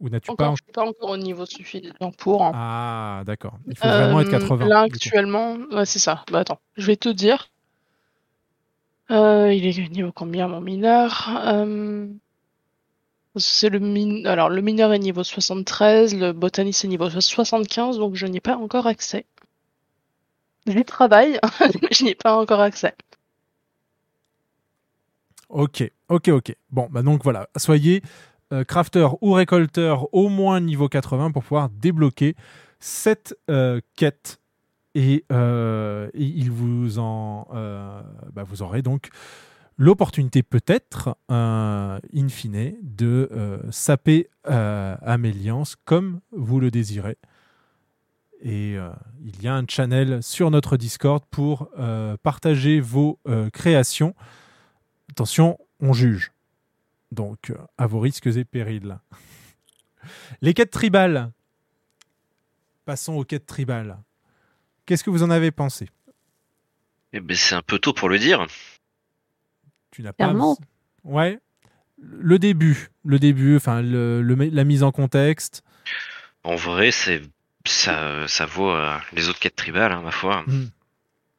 Ou 0.01 0.09
n'as-tu 0.11 0.35
pas 0.37 0.53
suis 0.57 0.73
pas 0.73 0.85
encore 0.85 1.11
au 1.11 1.17
niveau 1.17 1.47
suffisant 1.47 2.11
pour. 2.19 2.45
hein. 2.45 2.53
Ah, 2.55 3.23
d'accord. 3.25 3.55
Il 3.67 3.77
faut 3.79 3.87
vraiment 3.89 4.21
être 4.21 4.29
Euh, 4.29 4.39
80. 4.39 4.67
Là, 4.67 4.85
du 4.85 4.91
coup. 4.91 4.97
actuellement, 4.97 5.57
ouais, 5.73 5.87
c'est 5.87 5.99
ça. 6.01 6.25
Bah 6.31 6.41
attends, 6.41 6.59
je 6.77 6.87
vais 6.87 6.97
te 6.97 7.09
dire. 7.09 7.49
Euh, 9.11 9.53
il 9.55 9.65
est 9.67 9.89
niveau 9.91 10.11
combien 10.13 10.49
mon 10.49 10.61
mineur? 10.61 11.31
Euh, 11.47 12.09
C'est 13.39 13.69
le 13.69 13.79
min... 13.81 14.25
Alors, 14.25 14.49
le 14.49 14.61
mineur 14.63 14.93
est 14.93 14.99
niveau 14.99 15.23
73, 15.23 16.15
le 16.17 16.33
botaniste 16.33 16.85
est 16.85 16.89
niveau 16.89 17.09
75, 17.09 17.99
donc 17.99 18.17
je 18.17 18.27
n'y 18.27 18.39
ai 18.39 18.41
pas 18.41 18.57
encore 18.57 18.87
accès. 18.87 19.25
J'y 20.73 20.85
travaille, 20.85 21.39
je 21.93 22.05
n'y 22.05 22.11
ai 22.11 22.15
pas 22.15 22.37
encore 22.37 22.61
accès. 22.61 22.95
Ok, 25.49 25.89
ok, 26.09 26.29
ok. 26.29 26.57
Bon, 26.71 26.89
bah 26.91 27.03
donc 27.03 27.23
voilà, 27.23 27.49
soyez 27.57 28.03
euh, 28.53 28.65
crafter 28.65 29.07
ou 29.23 29.33
récolteur 29.33 30.13
au 30.13 30.29
moins 30.29 30.61
niveau 30.61 30.89
80 30.89 31.31
pour 31.31 31.43
pouvoir 31.43 31.69
débloquer 31.69 32.35
cette 32.81 33.37
euh, 33.49 33.81
quête. 33.97 34.41
Et, 34.95 35.25
euh, 35.31 36.09
et 36.15 36.25
il 36.25 36.51
vous 36.51 36.99
en, 36.99 37.47
bah, 38.33 38.45
vous 38.45 38.63
aurez 38.63 38.83
donc 38.83 39.11
l'opportunité 39.77 40.43
peut-être, 40.43 41.17
in 41.29 42.29
fine, 42.31 42.75
de 42.83 43.61
saper 43.71 44.31
Améliance 44.45 45.77
comme 45.85 46.21
vous 46.33 46.61
le 46.61 46.71
désirez. 46.71 47.19
Et 48.41 48.77
euh, 48.77 48.91
il 49.25 49.43
y 49.43 49.49
a 49.49 49.55
un 49.55 49.65
channel 49.67 50.23
sur 50.23 50.51
notre 50.51 50.77
Discord 50.77 51.25
pour 51.31 51.71
euh, 51.79 52.17
partager 52.23 52.81
vos 52.81 53.19
euh, 53.27 53.49
créations. 53.51 54.15
Attention, 55.11 55.59
on 55.81 55.93
juge. 55.93 56.33
Donc, 57.13 57.51
euh, 57.51 57.57
à 57.79 57.87
vos 57.87 57.99
risques 58.01 58.27
et 58.27 58.45
périls. 58.45 58.99
Les 60.43 60.55
quêtes 60.55 60.71
tribales. 60.71 61.33
Passons 62.85 63.15
aux 63.15 63.25
quêtes 63.25 63.47
tribales. 63.47 63.99
Qu'est-ce 64.85 65.03
que 65.03 65.11
vous 65.11 65.23
en 65.23 65.31
avez 65.31 65.51
pensé? 65.51 65.89
Eh 67.13 67.21
ben, 67.21 67.37
c'est 67.37 67.55
un 67.55 67.63
peu 67.63 67.79
tôt 67.79 67.93
pour 67.93 68.09
le 68.09 68.19
dire. 68.19 68.47
Tu 69.91 70.03
n'as 70.03 70.13
pas. 70.13 70.25
Clairement. 70.27 70.57
Ouais. 71.03 71.41
Le 71.99 72.39
début, 72.39 72.91
le 73.05 73.19
début, 73.19 73.57
enfin 73.57 73.81
le, 73.81 74.21
le- 74.21 74.35
la 74.35 74.65
mise 74.65 74.83
en 74.83 74.93
contexte. 74.93 75.63
En 76.45 76.55
vrai, 76.55 76.91
c'est 76.91 77.23
ça, 77.67 78.27
ça 78.29 78.47
vaut 78.47 78.71
euh, 78.71 78.97
les 79.13 79.29
autres 79.29 79.39
quêtes 79.39 79.57
tribales, 79.57 79.93
hein, 79.93 80.03
ma 80.03 80.11
foi. 80.11 80.45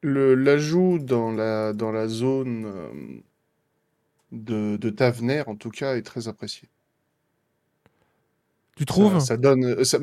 Le- 0.02 0.34
L'ajout 0.34 0.98
dans 0.98 1.32
la, 1.32 1.72
dans 1.74 1.92
la 1.92 2.08
zone 2.08 2.66
euh, 2.66 3.22
de, 4.32 4.78
de 4.78 4.90
Tavener, 4.90 5.44
en 5.48 5.58
tout 5.58 5.70
cas, 5.70 5.96
est 5.98 6.02
très 6.02 6.30
apprécié. 6.30 6.70
Tu 8.76 8.86
trouves? 8.86 9.20
Ça, 9.20 9.26
ça 9.26 9.38
donne. 9.38 9.84
ça- 9.84 10.00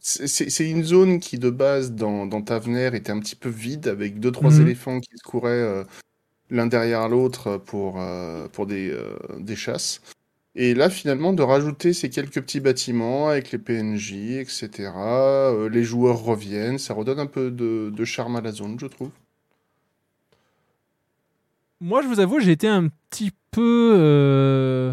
c'est 0.00 0.48
c'est 0.50 0.70
une 0.70 0.84
zone 0.84 1.18
qui, 1.18 1.38
de 1.38 1.50
base, 1.50 1.92
dans, 1.92 2.26
dans 2.26 2.40
Tavener, 2.42 2.90
était 2.94 3.10
un 3.12 3.18
petit 3.20 3.34
peu 3.36 3.48
vide, 3.48 3.88
avec 3.88 4.20
deux, 4.20 4.30
trois 4.30 4.52
Mhm. 4.52 4.60
éléphants 4.60 5.00
qui 5.00 5.10
se 5.16 5.22
couraient 5.28 5.50
euh, 5.50 5.84
l'un 6.50 6.66
derrière 6.68 7.08
l'autre 7.08 7.58
pour, 7.58 8.00
euh, 8.00 8.48
pour 8.48 8.66
des, 8.66 8.90
euh, 8.90 9.16
des 9.38 9.56
chasses. 9.56 10.02
Et 10.60 10.74
là, 10.74 10.90
finalement, 10.90 11.32
de 11.32 11.42
rajouter 11.44 11.92
ces 11.92 12.10
quelques 12.10 12.40
petits 12.40 12.58
bâtiments 12.58 13.28
avec 13.28 13.52
les 13.52 13.58
PNJ, 13.58 14.14
etc., 14.40 14.90
euh, 14.96 15.68
les 15.68 15.84
joueurs 15.84 16.20
reviennent, 16.20 16.78
ça 16.78 16.94
redonne 16.94 17.20
un 17.20 17.26
peu 17.26 17.52
de, 17.52 18.04
charme 18.04 18.34
à 18.34 18.40
la 18.40 18.50
zone, 18.50 18.76
je 18.80 18.86
trouve. 18.86 19.10
Moi, 21.80 22.02
je 22.02 22.08
vous 22.08 22.18
avoue, 22.18 22.40
j'ai 22.40 22.50
été 22.50 22.66
un 22.66 22.88
petit 23.08 23.30
peu. 23.52 23.94
euh, 23.96 24.92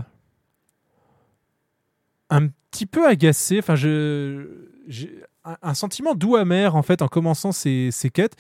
un 2.30 2.47
petit 2.69 2.86
peu 2.86 3.08
agacé. 3.08 3.58
Enfin. 3.58 3.73
J'ai 3.73 5.19
un, 5.63 5.73
sentiment 5.73 6.13
doux 6.13 6.36
amer, 6.36 6.75
en 6.75 6.84
fait, 6.84 7.01
en 7.01 7.08
commençant 7.08 7.51
ces, 7.51 7.91
quêtes. 8.13 8.36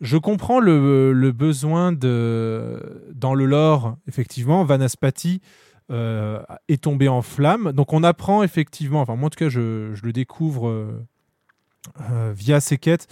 Je 0.00 0.16
comprends 0.16 0.58
le, 0.58 1.12
le 1.12 1.32
besoin 1.32 1.92
de. 1.92 3.12
Dans 3.12 3.34
le 3.34 3.44
lore, 3.44 3.98
effectivement, 4.08 4.64
Vanaspati 4.64 5.42
est 5.88 6.82
tombé 6.82 7.08
en 7.08 7.22
flamme. 7.22 7.72
Donc, 7.72 7.92
on 7.92 8.02
apprend 8.02 8.42
effectivement. 8.42 9.00
Enfin, 9.00 9.16
moi, 9.16 9.26
en 9.26 9.30
tout 9.30 9.38
cas, 9.38 9.48
je, 9.48 9.94
le 10.02 10.12
découvre 10.12 10.68
euh, 10.68 11.04
euh, 12.10 12.32
via 12.34 12.60
ces 12.60 12.78
quêtes 12.78 13.08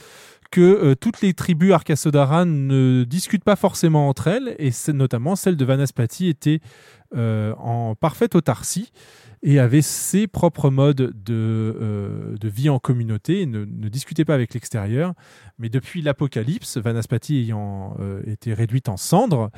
que 0.51 0.61
euh, 0.61 0.95
toutes 0.95 1.21
les 1.21 1.33
tribus 1.33 1.73
Arcasodaran 1.73 2.47
ne 2.47 3.05
discutent 3.05 3.45
pas 3.45 3.57
forcément 3.57 4.09
entre 4.09 4.27
elles, 4.29 4.57
et 4.59 4.71
notamment 4.93 5.37
celle 5.37 5.57
de 5.57 5.65
Vanaspati 5.65 6.29
était 6.29 6.61
euh, 7.17 7.55
en 7.57 7.95
parfaite 7.95 8.35
autarcie 8.35 8.93
et 9.43 9.59
avait 9.59 9.83
ses 9.83 10.27
propres 10.27 10.71
modes 10.71 11.13
de, 11.25 11.75
euh, 11.81 12.37
de 12.39 12.49
vie 12.49 12.69
en 12.69 12.79
communauté 12.79 13.47
ne, 13.47 13.65
ne 13.65 13.89
discutait 13.89 14.25
pas 14.25 14.35
avec 14.35 14.53
l'extérieur. 14.53 15.15
Mais 15.59 15.69
depuis 15.69 16.03
l'Apocalypse, 16.03 16.77
Vanaspati 16.77 17.39
ayant 17.39 17.97
euh, 18.01 18.23
été 18.27 18.53
réduite 18.53 18.89
en 18.89 18.97
cendres, 18.97 19.51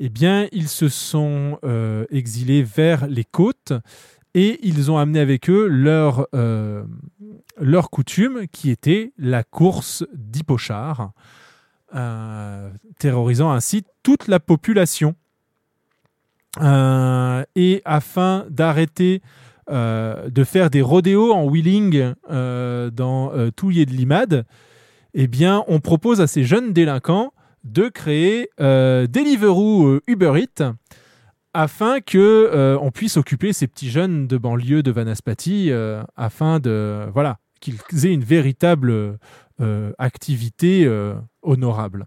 eh 0.00 0.08
bien, 0.08 0.48
ils 0.52 0.68
se 0.68 0.88
sont 0.88 1.58
euh, 1.64 2.06
exilés 2.10 2.62
vers 2.62 3.06
les 3.06 3.24
côtes 3.24 3.72
et 4.34 4.58
ils 4.66 4.90
ont 4.90 4.98
amené 4.98 5.20
avec 5.20 5.48
eux 5.48 5.66
leur, 5.68 6.28
coutume 7.90 8.46
qui 8.52 8.70
était 8.70 9.12
la 9.16 9.44
course 9.44 10.04
d'Hippochar, 10.14 11.12
terrorisant 13.00 13.50
ainsi 13.50 13.84
toute 14.04 14.28
la 14.28 14.38
population. 14.38 15.16
Euh, 16.58 17.44
et 17.54 17.80
afin 17.84 18.46
d'arrêter 18.50 19.22
euh, 19.70 20.28
de 20.28 20.42
faire 20.42 20.68
des 20.70 20.82
rodéos 20.82 21.32
en 21.32 21.44
wheeling 21.44 22.12
euh, 22.30 22.90
dans 22.90 23.32
Touillet 23.52 23.86
de 23.86 23.92
Limade, 23.92 24.44
eh 25.14 25.28
on 25.68 25.80
propose 25.80 26.20
à 26.20 26.26
ces 26.26 26.44
jeunes 26.44 26.72
délinquants 26.72 27.32
de 27.64 27.88
créer 27.88 28.48
Deliveroo 28.58 30.00
Uber 30.06 30.32
Eats 30.36 30.72
afin 31.52 32.00
que 32.00 32.76
on 32.80 32.90
puisse 32.90 33.16
occuper 33.16 33.52
ces 33.52 33.66
petits 33.66 33.90
jeunes 33.90 34.28
de 34.28 34.38
banlieue 34.38 34.82
de 34.82 34.90
Vanaspati 34.90 35.70
afin 36.16 36.60
de 36.60 37.06
voilà 37.12 37.38
qu'ils 37.60 38.06
aient 38.06 38.14
une 38.14 38.24
véritable 38.24 39.18
activité 39.98 40.88
honorable. 41.42 42.06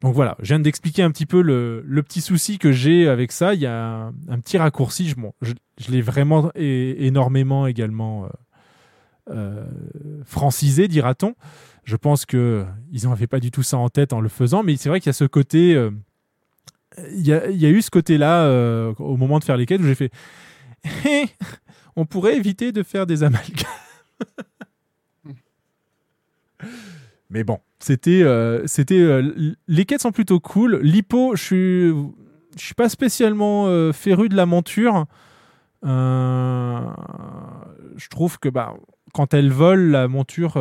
Donc 0.00 0.14
voilà, 0.14 0.36
je 0.40 0.48
viens 0.48 0.60
d'expliquer 0.60 1.02
un 1.02 1.10
petit 1.10 1.26
peu 1.26 1.42
le, 1.42 2.02
petit 2.02 2.20
souci 2.20 2.58
que 2.58 2.70
j'ai 2.70 3.08
avec 3.08 3.32
ça. 3.32 3.54
Il 3.54 3.60
y 3.60 3.66
a 3.66 4.12
un, 4.28 4.40
petit 4.40 4.56
raccourci, 4.56 5.12
je, 5.42 5.54
l'ai 5.90 6.02
vraiment 6.02 6.52
énormément 6.54 7.66
également 7.66 8.24
euh, 8.24 8.28
euh, 9.30 9.66
francisé, 10.24 10.86
dira-t-on. 10.86 11.34
Je 11.84 11.96
pense 11.96 12.26
que 12.26 12.64
ils 12.92 13.08
n'avaient 13.08 13.26
pas 13.26 13.40
du 13.40 13.50
tout 13.50 13.62
ça 13.62 13.78
en 13.78 13.88
tête 13.88 14.12
en 14.12 14.20
le 14.20 14.28
faisant, 14.28 14.62
mais 14.62 14.76
c'est 14.76 14.88
vrai 14.88 15.00
qu'il 15.00 15.08
y 15.08 15.10
a 15.10 15.14
ce 15.14 15.24
côté 15.24 15.74
euh, 16.98 17.04
il 17.12 17.26
y, 17.26 17.32
a, 17.32 17.70
eu 17.70 17.82
ce 17.82 17.90
côté-là 17.90 18.44
euh, 18.44 18.94
au 18.98 19.16
moment 19.16 19.38
de 19.38 19.44
faire 19.44 19.56
les 19.56 19.66
quêtes 19.66 19.80
où 19.80 19.84
j'ai 19.84 19.94
fait 19.94 20.10
Eh, 21.06 21.26
on 21.96 22.06
pourrait 22.06 22.36
éviter 22.36 22.72
de 22.72 22.82
faire 22.82 23.06
des 23.06 23.22
amalgames. 23.22 23.66
Mais 27.30 27.44
bon, 27.44 27.60
c'était, 27.80 28.22
euh, 28.22 28.66
c'était, 28.66 28.98
euh, 28.98 29.54
les 29.68 29.84
quêtes 29.84 30.00
sont 30.00 30.12
plutôt 30.12 30.40
cool. 30.40 30.80
L'hippo, 30.82 31.36
je 31.36 31.42
suis, 31.42 31.88
je 32.56 32.64
suis 32.64 32.74
pas 32.74 32.88
spécialement 32.88 33.66
euh, 33.66 33.92
féru 33.92 34.28
de 34.28 34.36
la 34.36 34.46
monture. 34.46 35.06
Je 35.82 36.88
trouve 38.10 38.38
que 38.40 38.48
bah, 38.48 38.74
quand 39.12 39.32
elle 39.32 39.52
vole, 39.52 39.90
la 39.90 40.08
monture 40.08 40.56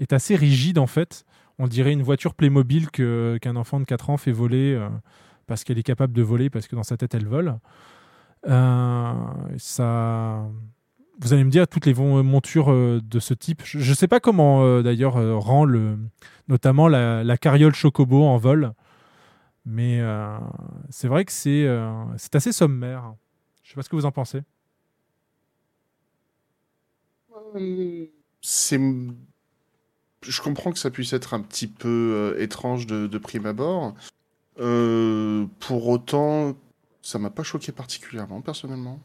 est 0.00 0.12
assez 0.12 0.34
rigide 0.34 0.78
en 0.78 0.88
fait. 0.88 1.24
On 1.58 1.68
dirait 1.68 1.92
une 1.92 2.02
voiture 2.02 2.34
Playmobil 2.34 2.90
que, 2.90 3.38
qu'un 3.40 3.54
enfant 3.54 3.78
de 3.78 3.84
4 3.84 4.10
ans 4.10 4.16
fait 4.16 4.32
voler 4.32 4.76
parce 5.46 5.62
qu'elle 5.62 5.78
est 5.78 5.84
capable 5.84 6.12
de 6.12 6.22
voler, 6.22 6.50
parce 6.50 6.66
que 6.66 6.74
dans 6.74 6.82
sa 6.82 6.96
tête 6.96 7.14
elle 7.14 7.26
vole. 7.26 7.56
Ça... 9.58 10.48
Vous 11.20 11.32
allez 11.32 11.44
me 11.44 11.50
dire, 11.50 11.68
toutes 11.68 11.86
les 11.86 11.94
montures 11.94 12.72
euh, 12.72 13.00
de 13.02 13.20
ce 13.20 13.34
type, 13.34 13.62
je 13.64 13.78
ne 13.78 13.94
sais 13.94 14.08
pas 14.08 14.18
comment 14.18 14.64
euh, 14.64 14.82
d'ailleurs 14.82 15.16
euh, 15.16 15.36
rend 15.36 15.64
le, 15.64 15.96
notamment 16.48 16.88
la, 16.88 17.36
carriole 17.38 17.74
chocobo 17.74 18.24
en 18.24 18.36
vol, 18.36 18.72
mais 19.64 20.00
c'est 20.90 21.08
vrai 21.08 21.24
que 21.24 21.32
c'est 21.32 21.66
assez 22.34 22.52
sommaire. 22.52 23.14
Je 23.62 23.70
sais 23.70 23.74
pas 23.76 23.82
ce 23.82 23.88
que 23.88 23.96
vous 23.96 24.06
en 24.06 24.12
pensez. 24.12 24.42
Je 27.54 28.08
comprends 30.42 30.72
que 30.72 30.78
ça 30.78 30.90
puisse 30.90 31.12
être 31.12 31.32
un 31.34 31.40
petit 31.40 31.68
peu 31.68 32.36
étrange 32.38 32.86
de, 32.86 33.18
prime 33.18 33.46
abord. 33.46 33.94
Pour 34.56 35.88
autant, 35.88 36.56
ça 37.02 37.18
m'a 37.18 37.30
pas 37.30 37.44
choqué 37.44 37.72
particulièrement, 37.72 38.40
personnellement. 38.40 39.00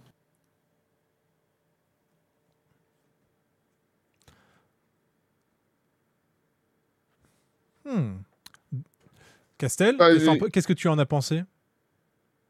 Hmm. 7.89 8.17
Castel, 9.57 9.97
Bah, 9.97 10.13
qu'est-ce 10.13 10.25
que- 10.39 10.49
qu'est-ce 10.49 10.67
que 10.67 10.73
tu 10.73 10.87
en 10.87 10.97
as 10.99 11.05
pensé? 11.05 11.43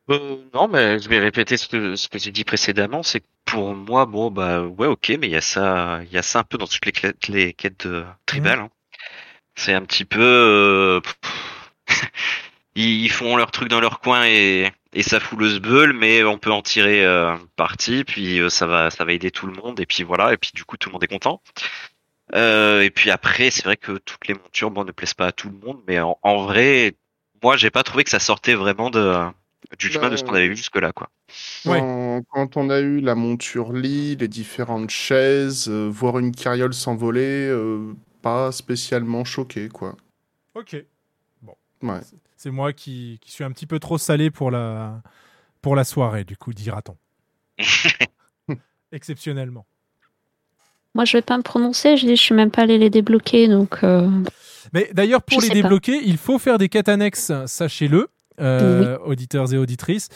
Euh, 0.09 0.37
non, 0.53 0.67
mais 0.67 0.99
je 0.99 1.07
vais 1.07 1.19
répéter 1.19 1.55
ce 1.57 1.67
que, 1.67 1.95
ce 1.95 2.07
que 2.07 2.17
j'ai 2.17 2.31
dit 2.31 2.43
précédemment, 2.43 3.03
c'est 3.03 3.19
que 3.21 3.25
pour 3.45 3.75
moi, 3.75 4.05
bon, 4.05 4.31
bah, 4.31 4.63
ouais, 4.63 4.87
ok, 4.87 5.09
mais 5.19 5.27
il 5.27 5.31
y 5.31 5.35
a 5.35 5.41
ça, 5.41 6.01
il 6.03 6.11
y 6.11 6.17
a 6.17 6.23
ça 6.23 6.39
un 6.39 6.43
peu 6.43 6.57
dans 6.57 6.67
toutes 6.67 6.85
les, 6.85 6.93
les 7.29 7.53
quêtes 7.53 7.87
de 7.87 8.03
tribales. 8.25 8.59
hein. 8.59 8.69
C'est 9.55 9.73
un 9.73 9.83
petit 9.83 10.05
peu, 10.05 10.21
euh, 10.21 11.01
ils, 12.75 13.03
ils 13.05 13.11
font 13.11 13.37
leur 13.37 13.51
truc 13.51 13.69
dans 13.69 13.79
leur 13.81 13.99
coin 13.99 14.25
et, 14.25 14.71
et 14.93 15.03
ça 15.03 15.19
fout 15.19 15.39
le 15.39 15.49
sbeul, 15.49 15.93
mais 15.93 16.23
on 16.23 16.37
peut 16.37 16.51
en 16.51 16.61
tirer 16.61 17.05
euh, 17.05 17.35
parti, 17.55 18.03
puis 18.03 18.39
euh, 18.39 18.49
ça 18.49 18.67
va, 18.67 18.89
ça 18.91 19.05
va 19.05 19.13
aider 19.13 19.31
tout 19.31 19.47
le 19.47 19.53
monde, 19.53 19.79
et 19.79 19.85
puis 19.85 20.03
voilà, 20.03 20.33
et 20.33 20.37
puis 20.37 20.51
du 20.53 20.63
coup 20.65 20.77
tout 20.77 20.89
le 20.89 20.93
monde 20.93 21.03
est 21.03 21.07
content. 21.07 21.41
Euh, 22.35 22.81
et 22.81 22.89
puis 22.91 23.09
après, 23.11 23.49
c'est 23.51 23.63
vrai 23.63 23.77
que 23.77 23.97
toutes 23.97 24.27
les 24.27 24.33
montures, 24.33 24.71
bon, 24.71 24.83
ne 24.83 24.91
plaisent 24.91 25.13
pas 25.13 25.27
à 25.27 25.31
tout 25.31 25.49
le 25.49 25.57
monde, 25.65 25.81
mais 25.87 25.99
en, 25.99 26.17
en 26.21 26.43
vrai, 26.43 26.95
moi, 27.41 27.57
j'ai 27.57 27.71
pas 27.71 27.83
trouvé 27.83 28.03
que 28.03 28.09
ça 28.09 28.19
sortait 28.19 28.55
vraiment 28.55 28.89
de 28.89 29.25
du 29.77 29.89
chemin 29.89 30.09
de 30.09 30.15
ce 30.15 30.23
qu'on 30.23 30.33
avait 30.33 30.47
vu 30.47 30.55
jusque-là, 30.55 30.91
quoi. 30.91 31.09
Ouais. 31.65 31.79
Quand, 31.79 32.21
quand 32.29 32.57
on 32.57 32.69
a 32.69 32.79
eu 32.79 33.01
la 33.01 33.13
monture 33.13 33.71
lit, 33.73 34.15
les 34.15 34.27
différentes 34.27 34.89
chaises, 34.89 35.67
euh, 35.69 35.87
voir 35.91 36.17
une 36.17 36.31
carriole 36.31 36.73
s'envoler, 36.73 37.47
euh, 37.49 37.93
pas 38.21 38.51
spécialement 38.51 39.25
choqué, 39.25 39.69
quoi. 39.69 39.95
Ok. 40.55 40.75
Ouais. 41.81 41.99
C'est 42.35 42.51
moi 42.51 42.73
qui, 42.73 43.19
qui 43.21 43.31
suis 43.31 43.43
un 43.43 43.51
petit 43.51 43.67
peu 43.67 43.79
trop 43.79 43.97
salé 43.97 44.31
pour 44.31 44.49
la, 44.51 45.01
pour 45.61 45.75
la 45.75 45.83
soirée, 45.83 46.23
du 46.23 46.35
coup, 46.35 46.53
dira-t-on. 46.53 46.97
Exceptionnellement. 48.91 49.65
Moi, 50.95 51.05
je 51.05 51.17
vais 51.17 51.21
pas 51.21 51.37
me 51.37 51.43
prononcer. 51.43 51.97
Je 51.97 52.05
dis, 52.05 52.15
je 52.15 52.21
suis 52.21 52.35
même 52.35 52.51
pas 52.51 52.63
allé 52.63 52.77
les 52.77 52.89
débloquer, 52.89 53.47
donc. 53.47 53.83
euh, 53.83 54.09
Mais 54.73 54.89
d'ailleurs, 54.93 55.21
pour 55.21 55.39
Je 55.39 55.45
les 55.45 55.49
pas. 55.49 55.53
débloquer, 55.61 55.99
il 56.03 56.17
faut 56.17 56.39
faire 56.39 56.57
des 56.57 56.67
quêtes 56.69 56.89
annexes, 56.89 57.31
sachez-le, 57.45 58.07
euh, 58.41 58.97
auditeurs 59.05 59.53
et 59.53 59.57
auditrices. 59.57 60.07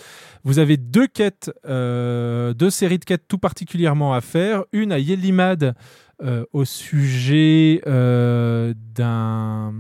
Vous 0.44 0.58
avez 0.60 0.78
deux 0.78 1.08
quêtes, 1.08 1.52
euh, 1.66 2.54
deux 2.54 2.70
séries 2.70 3.00
de 3.00 3.06
quêtes 3.06 3.28
tout 3.28 3.38
particulièrement 3.38 4.14
à 4.14 4.22
faire. 4.22 4.64
Une 4.72 4.92
à 4.92 5.00
Yellimad 5.00 5.76
euh, 6.24 6.46
au 6.54 6.66
sujet 6.66 7.82
d'un 7.86 9.74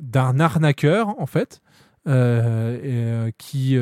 d'un 0.00 0.38
arnaqueur, 0.40 1.08
en 1.20 1.26
fait, 1.26 1.60
et, 2.06 3.32
qui, 3.36 3.76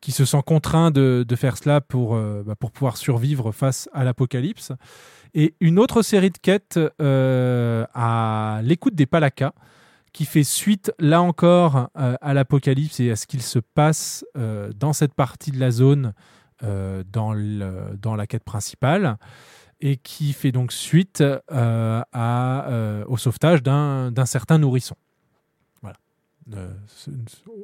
qui 0.00 0.12
se 0.12 0.24
sent 0.24 0.42
contraint 0.46 0.90
de, 0.90 1.24
faire 1.36 1.56
cela 1.56 1.80
pour, 1.80 2.14
euh, 2.14 2.42
bah, 2.46 2.54
pour 2.56 2.70
pouvoir 2.70 2.96
survivre 2.96 3.52
face 3.52 3.88
à 3.92 4.04
l'apocalypse. 4.04 4.72
Et 5.34 5.54
une 5.60 5.78
autre 5.78 6.02
série 6.02 6.30
de 6.30 6.38
quêtes 6.38 6.78
euh, 7.00 7.84
à 7.94 8.60
l'écoute 8.62 8.94
des 8.94 9.06
Palakas, 9.06 9.52
qui 10.12 10.24
fait 10.24 10.44
suite, 10.44 10.92
là 10.98 11.20
encore, 11.20 11.90
euh, 11.98 12.16
à 12.20 12.34
l'apocalypse 12.34 13.00
et 13.00 13.10
à 13.10 13.16
ce 13.16 13.26
qu'il 13.26 13.42
se 13.42 13.58
passe 13.58 14.24
dans 14.34 14.92
cette 14.92 15.14
partie 15.14 15.50
de 15.50 15.60
la 15.60 15.70
zone 15.70 16.14
dans, 16.60 17.34
la 17.34 18.26
quête 18.26 18.44
principale 18.44 19.16
et 19.80 19.96
qui 19.96 20.32
fait 20.32 20.50
donc 20.50 20.72
suite 20.72 21.22
au 21.22 23.16
sauvetage 23.16 23.62
d'un 23.62 24.26
certain 24.26 24.58
nourrisson. 24.58 24.96
Euh, 26.54 26.68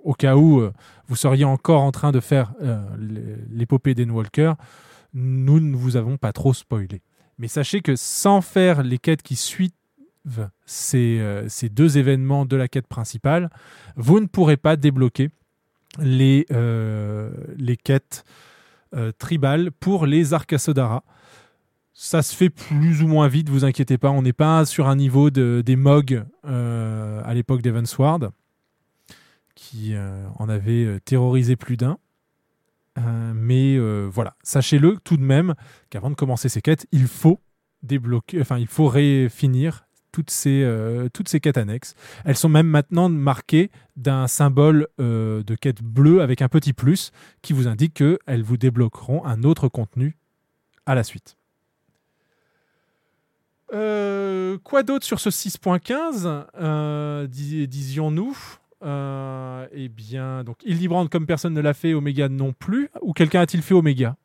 au 0.03 0.13
cas 0.13 0.37
où 0.37 0.61
euh, 0.61 0.73
vous 1.09 1.17
seriez 1.17 1.45
encore 1.45 1.83
en 1.83 1.91
train 1.91 2.13
de 2.13 2.21
faire 2.21 2.53
euh, 2.61 2.85
l'épopée 3.51 3.95
d'Enwalker, 3.95 4.55
nous 5.15 5.61
ne 5.61 5.75
vous 5.75 5.97
avons 5.97 6.17
pas 6.17 6.33
trop 6.33 6.53
spoilé. 6.53 7.01
Mais 7.39 7.49
sachez 7.49 7.81
que 7.81 7.97
sans 7.97 8.41
faire 8.41 8.83
les 8.83 8.99
quêtes 8.99 9.23
qui 9.23 9.37
suivent 9.37 9.71
ces, 10.67 11.21
ces 11.49 11.69
deux 11.69 11.99
événements 11.99 12.47
de 12.47 12.57
la 12.57 12.69
quête 12.69 12.87
principale, 12.87 13.51
vous 13.97 14.21
ne 14.21 14.27
pourrez 14.27 14.57
pas 14.57 14.77
débloquer 14.77 15.31
les, 15.99 16.47
les 17.59 17.77
quêtes 17.77 18.25
tribales 19.19 19.71
pour 19.73 20.07
les 20.07 20.33
Arkasodara. 20.33 21.05
Ça 21.93 22.23
se 22.23 22.35
fait 22.35 22.51
plus 22.51 23.03
ou 23.03 23.09
moins 23.09 23.29
vite, 23.29 23.49
vous 23.49 23.65
inquiétez 23.65 23.99
pas. 23.99 24.11
On 24.11 24.23
n'est 24.23 24.33
pas 24.33 24.65
sur 24.65 24.89
un 24.89 24.97
niveau 24.97 25.31
de, 25.31 25.63
des 25.65 25.77
MOG 25.77 26.25
à 26.45 27.35
l'époque 27.35 27.63
d'Evansward, 27.63 28.31
qui 29.55 29.95
euh, 29.95 30.27
en 30.39 30.49
avait 30.49 30.85
euh, 30.85 31.01
terrorisé 31.01 31.57
plus 31.57 31.77
d'un. 31.77 31.99
Euh, 32.99 33.33
mais 33.35 33.77
voilà, 34.09 34.37
sachez-le 34.45 34.99
tout 35.03 35.17
de 35.17 35.23
même 35.23 35.55
qu'avant 35.91 36.11
de 36.11 36.15
commencer 36.15 36.49
ces 36.49 36.63
quêtes, 36.63 36.87
il 36.93 37.07
faut 37.09 37.41
débloquer, 37.83 38.41
enfin 38.41 38.59
il 38.59 38.69
faut 38.69 38.87
ré- 38.87 39.29
finir 39.29 39.87
toutes 40.13 40.31
ces, 40.31 40.65
toutes 41.13 41.29
ces 41.29 41.41
quêtes 41.41 41.59
annexes. 41.59 41.97
Elles 42.25 42.37
sont 42.37 42.49
même 42.49 42.69
maintenant 42.69 43.09
marquées 43.09 43.73
d'un 43.97 44.29
symbole 44.29 44.87
de 44.99 45.57
quête 45.61 45.83
bleue 45.83 46.23
avec 46.23 46.41
un 46.41 46.49
petit 46.49 46.73
plus 46.73 47.11
qui 47.43 47.53
vous 47.53 47.67
indique 47.67 47.95
qu'elles 47.95 48.45
vous 48.45 48.57
débloqueront 48.57 49.25
un 49.25 49.43
autre 49.43 49.67
contenu 49.67 50.17
à 50.87 50.95
la 50.95 51.03
suite. 51.03 51.37
Quoi 53.71 54.83
d'autre 54.85 55.05
sur 55.05 55.19
ce 55.19 55.31
6.15 55.31 56.47
euh, 56.61 57.27
dis- 57.27 57.67
disions-nous 57.67 58.37
Euh, 58.85 59.67
Eh 59.73 59.89
bien, 59.89 60.45
donc 60.45 60.59
Hildebrand, 60.65 61.07
comme 61.09 61.27
personne 61.27 61.55
ne 61.55 61.61
l'a 61.61 61.75
fait, 61.75 61.95
Omega 61.95 62.29
non 62.29 62.53
plus. 62.53 62.91
Ou 63.03 63.13
quelqu'un 63.13 63.41
a-t-il 63.41 63.63
fait 63.63 63.75
Omega? 63.75 64.17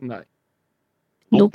Ouais. 0.00 0.24
Non. 1.32 1.50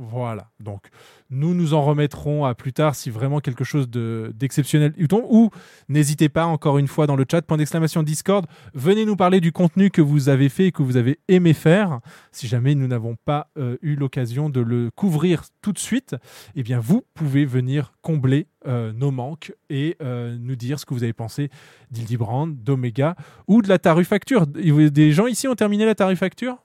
Voilà. 0.00 0.48
Donc, 0.60 0.90
nous 1.28 1.54
nous 1.54 1.74
en 1.74 1.82
remettrons 1.82 2.44
à 2.44 2.54
plus 2.54 2.72
tard 2.72 2.94
si 2.94 3.10
vraiment 3.10 3.40
quelque 3.40 3.64
chose 3.64 3.90
de- 3.90 4.32
d'exceptionnel 4.36 4.94
tombe. 5.08 5.24
Ou 5.28 5.50
n'hésitez 5.88 6.28
pas, 6.28 6.46
encore 6.46 6.78
une 6.78 6.86
fois, 6.86 7.08
dans 7.08 7.16
le 7.16 7.24
chat, 7.28 7.42
point 7.42 7.56
d'exclamation 7.56 8.04
Discord, 8.04 8.46
venez 8.74 9.04
nous 9.04 9.16
parler 9.16 9.40
du 9.40 9.50
contenu 9.50 9.90
que 9.90 10.00
vous 10.00 10.28
avez 10.28 10.48
fait 10.48 10.66
et 10.66 10.72
que 10.72 10.84
vous 10.84 10.96
avez 10.96 11.18
aimé 11.26 11.52
faire. 11.52 11.98
Si 12.30 12.46
jamais 12.46 12.76
nous 12.76 12.86
n'avons 12.86 13.16
pas 13.24 13.50
euh, 13.58 13.76
eu 13.82 13.96
l'occasion 13.96 14.48
de 14.50 14.60
le 14.60 14.90
couvrir 14.94 15.42
tout 15.62 15.72
de 15.72 15.80
suite, 15.80 16.14
eh 16.54 16.62
bien, 16.62 16.78
vous 16.78 17.02
pouvez 17.14 17.44
venir 17.44 17.92
combler 18.00 18.46
euh, 18.68 18.92
nos 18.92 19.10
manques 19.10 19.52
et 19.68 19.96
euh, 20.00 20.36
nous 20.38 20.54
dire 20.54 20.78
ce 20.78 20.86
que 20.86 20.94
vous 20.94 21.02
avez 21.02 21.12
pensé 21.12 21.50
d'Ildibrand, 21.90 22.46
d'Omega 22.46 23.16
ou 23.48 23.62
de 23.62 23.68
la 23.68 23.80
tarifacture. 23.80 24.46
Des 24.46 25.10
gens 25.10 25.26
ici 25.26 25.48
ont 25.48 25.56
terminé 25.56 25.84
la 25.84 25.96
tarifacture 25.96 26.58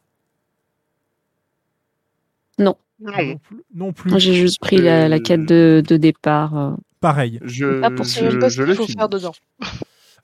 Non. 3.04 3.12
Non 3.12 3.38
plus. 3.38 3.58
Non 3.76 3.94
plus. 3.94 4.10
Moi, 4.10 4.20
j'ai 4.20 4.34
juste 4.34 4.60
pris 4.60 4.78
la, 4.78 5.08
la 5.10 5.20
quête 5.20 5.46
de, 5.46 5.84
de 5.86 5.98
départ. 5.98 6.58
euh. 6.58 6.72
Pareil. 7.02 7.39
Je, 7.44 7.66
Là, 7.66 7.92
pour 7.92 8.06
je, 8.06 8.50
je 8.50 8.63
l'ai 8.63 8.76
faut 8.76 8.88
faire 8.88 9.10
dedans. 9.10 9.34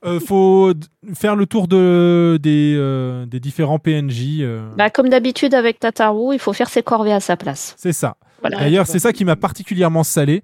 Euh, 0.02 0.18
faut 0.18 0.72
faire 1.12 1.36
le 1.36 1.44
tour 1.44 1.68
de, 1.68 2.38
des, 2.42 2.74
euh, 2.74 3.26
des 3.26 3.38
différents 3.38 3.78
PNJ. 3.78 4.38
euh, 4.40 4.66
Bah, 4.78 4.88
comme 4.88 5.10
d'habitude 5.10 5.52
avec 5.52 5.78
Tataru, 5.78 6.32
il 6.32 6.38
faut 6.38 6.54
faire 6.54 6.70
ses 6.70 6.82
corvées 6.82 7.12
à 7.12 7.20
sa 7.20 7.36
place. 7.36 7.74
c'est 7.76 7.92
ça. 7.92 8.16
Voilà. 8.40 8.56
D'ailleurs, 8.60 8.86
c'est 8.86 8.98
ça 8.98 9.12
qui 9.12 9.26
m'a 9.26 9.36
particulièrement 9.36 10.02
salé. 10.02 10.42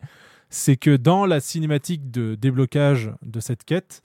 C'est 0.51 0.77
que 0.77 0.95
dans 0.95 1.25
la 1.25 1.41
cinématique 1.41 2.11
de 2.11 2.35
déblocage 2.35 3.11
de 3.23 3.41
cette 3.41 3.65
quête, 3.65 4.03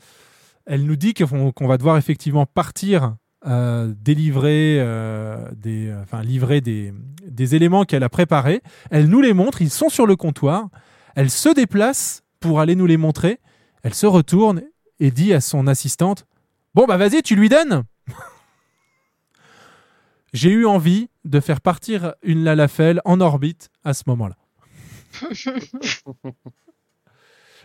elle 0.65 0.85
nous 0.85 0.95
dit 0.95 1.13
qu'on 1.13 1.51
qu'on 1.51 1.67
va 1.67 1.75
devoir 1.77 1.97
effectivement 1.97 2.45
partir 2.45 3.15
euh, 3.47 3.91
délivrer 3.97 4.77
euh, 4.79 5.49
des, 5.55 5.87
euh, 5.87 6.03
enfin, 6.03 6.21
livrer 6.21 6.61
des, 6.61 6.93
des 7.25 7.55
éléments 7.55 7.85
qu'elle 7.85 8.03
a 8.03 8.09
préparés. 8.09 8.61
Elle 8.91 9.07
nous 9.07 9.19
les 9.21 9.33
montre, 9.33 9.63
ils 9.63 9.71
sont 9.71 9.89
sur 9.89 10.05
le 10.05 10.15
comptoir. 10.15 10.69
Elle 11.15 11.31
se 11.31 11.49
déplace 11.49 12.21
pour 12.39 12.59
aller 12.59 12.75
nous 12.75 12.85
les 12.85 12.97
montrer. 12.97 13.39
Elle 13.81 13.95
se 13.95 14.05
retourne 14.05 14.61
et 14.99 15.09
dit 15.09 15.33
à 15.33 15.41
son 15.41 15.65
assistante 15.65 16.27
Bon, 16.75 16.85
bah 16.85 16.97
vas-y, 16.97 17.23
tu 17.23 17.35
lui 17.35 17.49
donnes 17.49 17.83
J'ai 20.33 20.51
eu 20.51 20.67
envie 20.67 21.09
de 21.25 21.39
faire 21.39 21.61
partir 21.61 22.13
une 22.21 22.43
Lalafell 22.43 23.01
en 23.05 23.19
orbite 23.21 23.69
à 23.83 23.95
ce 23.95 24.03
moment-là. 24.07 24.37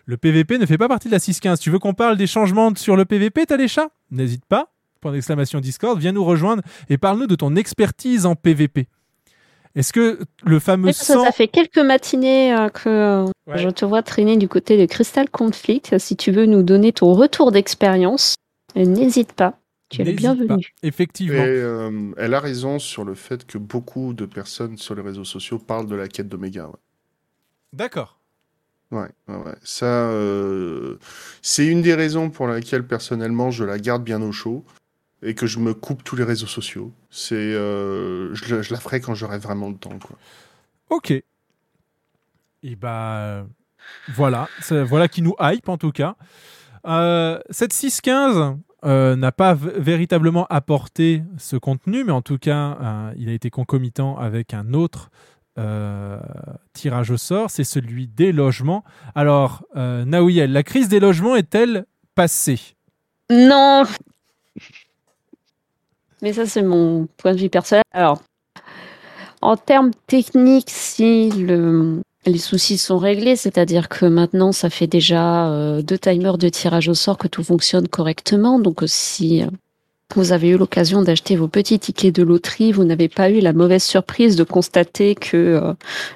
Le 0.07 0.17
PVP 0.17 0.59
ne 0.59 0.67
fait 0.67 0.79
pas 0.79 0.89
partie 0.89 1.09
de 1.09 1.13
la 1.13 1.19
6.15. 1.19 1.59
Tu 1.59 1.71
veux 1.71 1.81
qu'on 1.81 1.93
parle 1.93 2.17
des 2.17 2.29
changements 2.29 2.75
sur 2.77 2.97
le 2.97 3.05
PVP, 3.05 3.45
Talécha 3.45 3.89
N'hésite 4.11 4.47
pas. 4.47 4.73
Point 5.01 5.13
d'exclamation 5.13 5.61
Discord, 5.61 5.99
viens 5.99 6.13
nous 6.13 6.25
rejoindre 6.25 6.63
et 6.89 6.99
parle-nous 6.99 7.27
de 7.27 7.35
ton 7.37 7.55
expertise 7.57 8.27
en 8.27 8.35
PVP. 8.35 8.89
Est-ce 9.75 9.93
que 9.93 10.19
le 10.45 10.59
fameux 10.59 10.91
sang... 10.93 11.23
ça 11.25 11.33
fait 11.33 11.49
quelques 11.49 11.79
matinées 11.79 12.55
euh, 12.55 12.69
que 12.71 12.89
euh, 12.89 13.25
Ouais. 13.47 13.59
je 13.59 13.69
te 13.69 13.85
vois 13.85 14.03
traîner 14.03 14.37
du 14.37 14.49
côté 14.49 14.77
de 14.79 14.87
Crystal 14.87 15.29
Conflict. 15.31 15.99
Si 15.99 16.17
tu 16.17 16.33
veux 16.33 16.47
nous 16.47 16.63
donner 16.63 16.93
ton 16.93 17.13
retour 17.13 17.53
d'expérience, 17.53 18.35
n'hésite 18.75 19.33
pas. 19.35 19.59
Tu 19.89 20.01
es 20.01 20.05
le 20.05 20.13
bienvenu. 20.13 20.49
pas. 20.49 20.57
Et 20.83 20.89
Effectivement. 20.89 21.39
euh, 21.39 22.13
elle 22.17 22.35
a 22.35 22.41
raison 22.41 22.79
sur 22.81 23.05
le 23.05 23.15
fait 23.15 23.47
que 23.47 23.59
beaucoup 23.59 24.15
de 24.15 24.25
personnes 24.27 24.79
sur 24.79 24.95
les 24.97 25.03
réseaux 25.03 25.25
sociaux 25.25 25.59
parlent 25.61 25.87
de 25.87 25.95
la 25.95 26.09
quête 26.09 26.29
d'Omega. 26.29 26.67
Ouais. 26.67 26.75
D'accord. 27.73 28.19
Ouais, 28.91 29.09
ouais, 29.29 29.37
ouais. 29.37 29.55
Ça, 29.63 29.87
euh, 29.87 30.99
c'est 31.43 31.67
une 31.67 31.83
des 31.83 31.95
raisons 31.95 32.31
pour 32.31 32.47
laquelle 32.49 32.85
personnellement 32.87 33.51
je 33.51 33.63
la 33.65 33.79
garde 33.79 34.03
bien 34.03 34.23
au 34.23 34.33
chaud 34.33 34.65
et 35.23 35.35
que 35.35 35.47
je 35.47 35.59
me 35.59 35.75
coupe 35.75 36.05
tous 36.05 36.17
les 36.17 36.25
réseaux 36.25 36.47
sociaux. 36.47 36.93
C'est, 37.11 37.35
euh, 37.35 38.35
je, 38.35 38.55
la- 38.55 38.63
je 38.63 38.73
la 38.73 38.81
ferai 38.81 39.01
quand 39.01 39.15
j'aurai 39.15 39.39
vraiment 39.39 39.69
le 39.69 39.77
temps. 39.77 39.99
Quoi. 39.99 40.17
Ok. 40.91 41.11
Et 42.63 42.77
bah 42.77 43.17
euh, 43.19 43.45
voilà, 44.15 44.49
voilà 44.71 45.09
qui 45.09 45.23
nous 45.23 45.35
hype 45.41 45.69
en 45.69 45.79
tout 45.79 45.93
cas. 45.93 46.17
Euh, 46.87 47.39
cette 47.51 47.73
6.15 47.73 48.59
euh, 48.85 49.17
n'a 49.17 49.33
pas 49.33 49.55
v- 49.55 49.73
véritablement 49.77 50.47
apporté 50.51 51.23
ce 51.39 51.57
contenu, 51.57 52.05
mais 52.05 52.13
en 52.13 52.23
tout 52.23 52.39
cas, 52.39 52.79
euh, 52.81 53.13
il 53.17 53.29
a 53.29 53.33
été 53.33 53.51
concomitant 53.51 54.17
avec 54.19 54.55
un 54.55 54.73
autre 54.73 55.11
euh, 55.59 56.19
tirage 56.75 57.11
au 57.11 57.17
sort, 57.17 57.51
c'est 57.51 57.65
celui 57.65 58.07
des 58.09 58.31
logements. 58.33 58.85
Alors, 59.15 59.65
euh, 59.77 60.05
Naouiel, 60.05 60.53
la 60.53 60.63
crise 60.63 60.89
des 60.89 61.01
logements 61.01 61.35
est-elle 61.35 61.87
passée? 62.15 62.61
Non 63.31 63.85
Mais 66.27 66.33
ça, 66.33 66.45
c'est 66.45 66.63
mon 66.63 67.07
point 67.19 67.35
de 67.35 67.39
vue 67.39 67.49
personnel. 67.49 67.85
Alors, 67.93 68.21
en 69.43 69.57
termes 69.57 69.93
techniques, 70.09 70.71
si 70.71 71.31
le- 71.31 72.03
les 72.27 72.39
soucis 72.39 72.79
sont 72.79 72.99
réglés, 72.99 73.37
c'est-à-dire 73.37 73.89
que 73.89 74.07
maintenant, 74.07 74.51
ça 74.51 74.69
fait 74.69 74.89
déjà 74.89 75.49
euh, 75.53 75.83
deux 75.83 75.99
timers 75.99 76.37
de 76.37 76.49
tirage 76.49 76.89
au 76.89 76.95
sort 76.95 77.17
que 77.17 77.29
tout 77.29 77.45
fonctionne 77.45 77.87
correctement. 77.87 78.59
Donc, 78.59 78.83
euh, 78.83 78.89
si 78.89 79.45
vous 80.17 80.33
avez 80.33 80.49
eu 80.49 80.57
l'occasion 80.59 81.01
d'acheter 81.01 81.37
vos 81.37 81.47
petits 81.47 81.79
tickets 81.79 82.17
de 82.17 82.25
loterie, 82.25 82.73
vous 82.73 82.83
n'avez 82.83 83.09
pas 83.09 83.31
eu 83.31 83.39
la 83.39 83.53
mauvaise 83.53 83.85
surprise 83.85 84.35
de 84.35 84.43
constater 84.43 85.15
que 85.15 85.37
euh, 85.37 85.75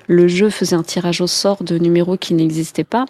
le 0.08 0.26
jeu 0.26 0.50
faisait 0.50 0.74
un 0.74 0.82
tirage 0.82 1.20
au 1.20 1.28
sort 1.28 1.62
de 1.62 1.78
numéros 1.78 2.16
qui 2.16 2.34
n'existaient 2.34 2.82
pas. 2.82 3.06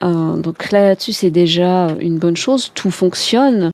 Donc 0.00 0.70
là, 0.70 0.88
là-dessus, 0.88 1.12
c'est 1.12 1.30
déjà 1.30 1.96
une 2.00 2.18
bonne 2.18 2.36
chose. 2.36 2.70
Tout 2.74 2.90
fonctionne. 2.92 3.72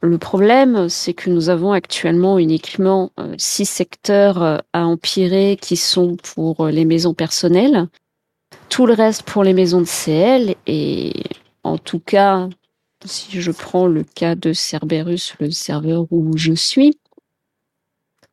Le 0.00 0.16
problème, 0.16 0.88
c'est 0.88 1.12
que 1.12 1.28
nous 1.28 1.48
avons 1.48 1.72
actuellement 1.72 2.38
uniquement 2.38 3.10
euh, 3.18 3.34
six 3.36 3.64
secteurs 3.64 4.42
euh, 4.42 4.58
à 4.72 4.86
empirer 4.86 5.58
qui 5.60 5.76
sont 5.76 6.16
pour 6.16 6.66
euh, 6.66 6.70
les 6.70 6.84
maisons 6.84 7.14
personnelles. 7.14 7.88
Tout 8.68 8.86
le 8.86 8.94
reste 8.94 9.24
pour 9.24 9.42
les 9.42 9.54
maisons 9.54 9.80
de 9.80 9.86
CL. 9.86 10.54
Et 10.68 11.14
en 11.64 11.78
tout 11.78 11.98
cas, 11.98 12.48
si 13.04 13.40
je 13.40 13.50
prends 13.50 13.88
le 13.88 14.04
cas 14.04 14.36
de 14.36 14.52
Cerberus, 14.52 15.34
le 15.40 15.50
serveur 15.50 16.06
où 16.12 16.36
je 16.36 16.52
suis, 16.52 16.96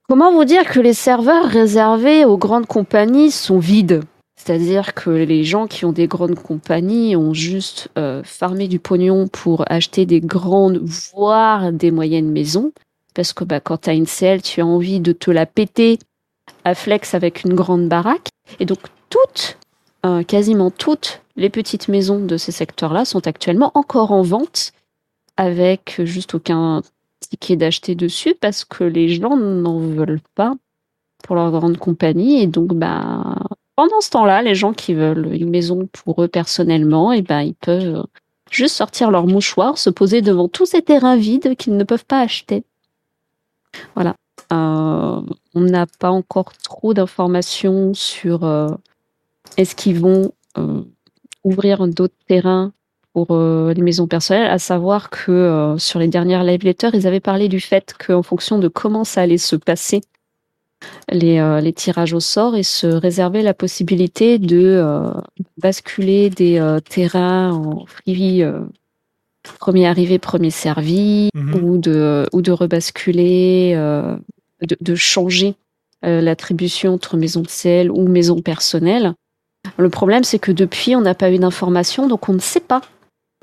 comment 0.07 0.31
vous 0.31 0.45
dire 0.45 0.65
que 0.65 0.79
les 0.79 0.93
serveurs 0.93 1.45
réservés 1.45 2.25
aux 2.25 2.37
grandes 2.37 2.67
compagnies 2.67 3.31
sont 3.31 3.57
vides? 3.57 4.03
C'est-à-dire 4.45 4.93
que 4.93 5.09
les 5.09 5.43
gens 5.43 5.65
qui 5.65 5.85
ont 5.85 5.91
des 5.91 6.07
grandes 6.07 6.35
compagnies 6.35 7.15
ont 7.15 7.33
juste 7.33 7.89
euh, 7.97 8.21
farmé 8.23 8.67
du 8.67 8.77
pognon 8.77 9.27
pour 9.27 9.63
acheter 9.71 10.05
des 10.05 10.21
grandes, 10.21 10.77
voire 10.77 11.71
des 11.71 11.89
moyennes 11.89 12.29
maisons. 12.29 12.71
Parce 13.15 13.33
que 13.33 13.43
bah, 13.43 13.59
quand 13.59 13.81
tu 13.81 13.89
as 13.89 13.93
une 13.93 14.05
CL, 14.05 14.43
tu 14.43 14.61
as 14.61 14.65
envie 14.65 14.99
de 14.99 15.13
te 15.13 15.31
la 15.31 15.47
péter 15.47 15.97
à 16.63 16.75
flex 16.75 17.15
avec 17.15 17.43
une 17.43 17.55
grande 17.55 17.89
baraque. 17.89 18.27
Et 18.59 18.65
donc 18.65 18.77
toutes, 19.09 19.57
euh, 20.05 20.21
quasiment 20.21 20.69
toutes 20.69 21.23
les 21.35 21.49
petites 21.49 21.87
maisons 21.87 22.19
de 22.19 22.37
ces 22.37 22.51
secteurs-là 22.51 23.03
sont 23.03 23.25
actuellement 23.25 23.71
encore 23.73 24.11
en 24.11 24.21
vente 24.21 24.73
avec 25.37 26.01
juste 26.03 26.35
aucun 26.35 26.83
tickets 27.19 27.57
d'acheter 27.57 27.95
dessus 27.95 28.35
parce 28.39 28.63
que 28.63 28.83
les 28.83 29.09
gens 29.09 29.37
n'en 29.37 29.79
veulent 29.79 30.21
pas 30.35 30.53
pour 31.23 31.35
leur 31.35 31.49
grande 31.49 31.77
compagnie. 31.77 32.43
Et 32.43 32.47
donc, 32.47 32.75
bah, 32.75 33.37
pendant 33.75 34.01
ce 34.01 34.09
temps-là, 34.11 34.41
les 34.41 34.55
gens 34.55 34.73
qui 34.73 34.93
veulent 34.93 35.33
une 35.33 35.49
maison 35.49 35.87
pour 35.91 36.23
eux 36.23 36.27
personnellement, 36.27 37.11
et 37.11 37.21
ben, 37.21 37.41
ils 37.41 37.55
peuvent 37.55 38.05
juste 38.51 38.75
sortir 38.75 39.11
leur 39.11 39.27
mouchoir, 39.27 39.77
se 39.77 39.89
poser 39.89 40.21
devant 40.21 40.47
tous 40.47 40.65
ces 40.65 40.81
terrains 40.81 41.17
vides 41.17 41.55
qu'ils 41.55 41.77
ne 41.77 41.83
peuvent 41.83 42.05
pas 42.05 42.21
acheter. 42.21 42.63
Voilà. 43.95 44.15
Euh, 44.53 45.21
on 45.55 45.61
n'a 45.61 45.85
pas 45.99 46.11
encore 46.11 46.53
trop 46.57 46.93
d'informations 46.93 47.93
sur 47.93 48.43
euh, 48.43 48.69
est-ce 49.57 49.75
qu'ils 49.75 49.99
vont 49.99 50.31
euh, 50.57 50.81
ouvrir 51.43 51.87
d'autres 51.87 52.13
terrains 52.27 52.71
pour 53.13 53.37
les 53.37 53.81
maisons 53.81 54.07
personnelles, 54.07 54.51
à 54.51 54.59
savoir 54.59 55.09
que 55.09 55.75
sur 55.77 55.99
les 55.99 56.09
dernières 56.09 56.43
live 56.43 56.65
letters, 56.65 56.93
ils 56.93 57.07
avaient 57.07 57.21
parlé 57.21 57.47
du 57.47 57.61
fait 57.61 57.95
qu'en 57.97 58.21
fonction 58.21 58.59
de 58.59 58.67
comment 58.67 59.05
ça 59.05 59.21
allait 59.21 59.37
se 59.37 59.55
passer, 59.55 60.01
les, 61.11 61.59
les, 61.61 61.73
tirages 61.73 62.13
au 62.13 62.19
sort, 62.19 62.55
et 62.55 62.63
se 62.63 62.87
réserver 62.87 63.41
la 63.41 63.53
possibilité 63.53 64.39
de 64.39 64.83
basculer 65.57 66.29
des 66.29 66.79
terrains 66.89 67.51
en 67.51 67.85
free 67.85 68.43
premier 69.53 69.87
arrivé, 69.87 70.19
premier 70.19 70.49
servi, 70.49 71.29
Mhm. 71.35 71.63
ou 71.63 71.77
de 71.77 72.25
ou 72.33 72.41
de 72.41 72.51
rebasculer, 72.51 73.73
euh, 73.75 74.15
de, 74.61 74.77
de 74.79 74.95
changer 74.95 75.55
euh, 76.05 76.21
l'attribution 76.21 76.93
entre 76.93 77.17
maison 77.17 77.41
de 77.41 77.49
sel 77.49 77.91
ou 77.91 78.07
maison 78.07 78.41
personnelle. 78.41 79.13
Le 79.77 79.89
problème, 79.89 80.23
c'est 80.23 80.39
que 80.39 80.51
depuis, 80.51 80.95
on 80.95 81.01
n'a 81.01 81.15
pas 81.15 81.31
eu 81.31 81.39
d'informations, 81.39 82.07
donc 82.07 82.29
on 82.29 82.33
ne 82.33 82.39
sait 82.39 82.59
pas 82.59 82.81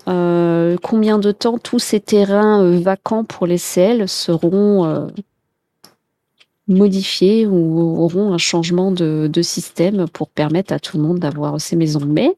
euh, 0.09 0.77
combien 0.83 1.19
de 1.19 1.33
temps 1.33 1.59
tous 1.59 1.79
ces 1.79 2.01
terrains 2.01 2.63
euh, 2.63 2.79
vacants 2.79 3.25
pour 3.25 3.47
les 3.47 3.59
CL 3.59 4.09
seront 4.09 5.09
modifiés 6.69 7.47
ou 7.47 8.01
auront 8.01 8.33
un 8.33 8.39
changement 8.39 8.93
de, 8.93 9.29
de 9.33 9.43
système 9.43 10.09
pour 10.09 10.29
permettre 10.31 10.73
à 10.73 10.79
tout 10.81 10.97
le 10.97 11.03
monde 11.03 11.19
d'avoir 11.19 11.61
ces 11.61 11.77
maisons. 11.77 12.05
Mais 12.07 12.37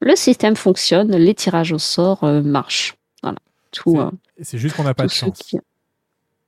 le 0.00 0.14
système 0.16 0.56
fonctionne, 0.56 1.10
les 1.16 1.34
tirages 1.34 1.72
au 1.72 1.78
sort 1.78 2.24
euh, 2.24 2.40
marchent. 2.42 2.94
Voilà. 3.22 3.38
Tout, 3.72 3.92
C'est- 3.92 3.98
euh, 3.98 4.10
c'est 4.42 4.58
juste 4.58 4.76
qu'on 4.76 4.84
n'a 4.84 4.94
pas 4.94 5.06
de 5.06 5.10
chance. 5.10 5.38
qui- 5.38 5.58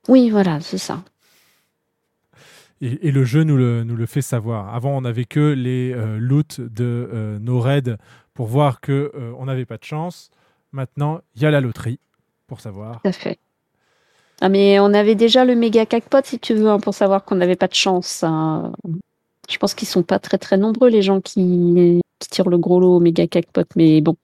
Oui, 0.07 0.29
voilà, 0.29 0.59
c'est 0.61 0.77
ça. 0.77 1.03
Et, 2.81 3.07
et 3.07 3.11
le 3.11 3.23
jeu 3.23 3.43
nous 3.43 3.55
le, 3.57 3.83
nous 3.83 3.95
le 3.95 4.05
fait 4.05 4.21
savoir. 4.21 4.73
Avant, 4.75 4.97
on 4.97 5.01
n'avait 5.01 5.25
que 5.25 5.53
les 5.53 5.93
euh, 5.93 6.17
loots 6.19 6.59
de 6.59 7.09
euh, 7.13 7.39
nos 7.39 7.59
raids 7.59 7.95
pour 8.33 8.47
voir 8.47 8.81
que 8.81 9.11
on 9.37 9.45
n'avait 9.45 9.65
pas 9.65 9.77
de 9.77 9.83
chance. 9.85 10.29
Maintenant, 10.73 11.21
il 11.35 11.41
y 11.41 11.45
a 11.45 11.51
la 11.51 11.61
loterie 11.61 11.99
pour 12.47 12.59
savoir. 12.59 13.01
Tout 13.01 13.07
à 13.09 13.11
fait. 13.13 13.39
Ah, 14.41 14.49
mais 14.49 14.79
on 14.79 14.93
avait 14.93 15.15
déjà 15.15 15.45
le 15.45 15.55
méga 15.55 15.85
jackpot, 15.89 16.19
si 16.23 16.39
tu 16.39 16.53
veux, 16.53 16.69
hein, 16.69 16.79
pour 16.79 16.93
savoir 16.93 17.23
qu'on 17.23 17.35
n'avait 17.35 17.55
pas 17.55 17.67
de 17.67 17.73
chance. 17.73 18.23
hein. 18.23 18.73
Je 19.49 19.57
pense 19.57 19.73
qu'ils 19.73 19.87
sont 19.87 20.03
pas 20.03 20.19
très 20.19 20.37
très 20.37 20.57
nombreux, 20.57 20.89
les 20.89 21.01
gens 21.01 21.21
qui, 21.21 22.01
qui 22.19 22.29
tirent 22.29 22.49
le 22.49 22.57
gros 22.57 22.79
lot 22.79 22.97
au 22.97 22.99
méga 22.99 23.25
jackpot. 23.31 23.63
Mais 23.75 24.01
bon, 24.01 24.17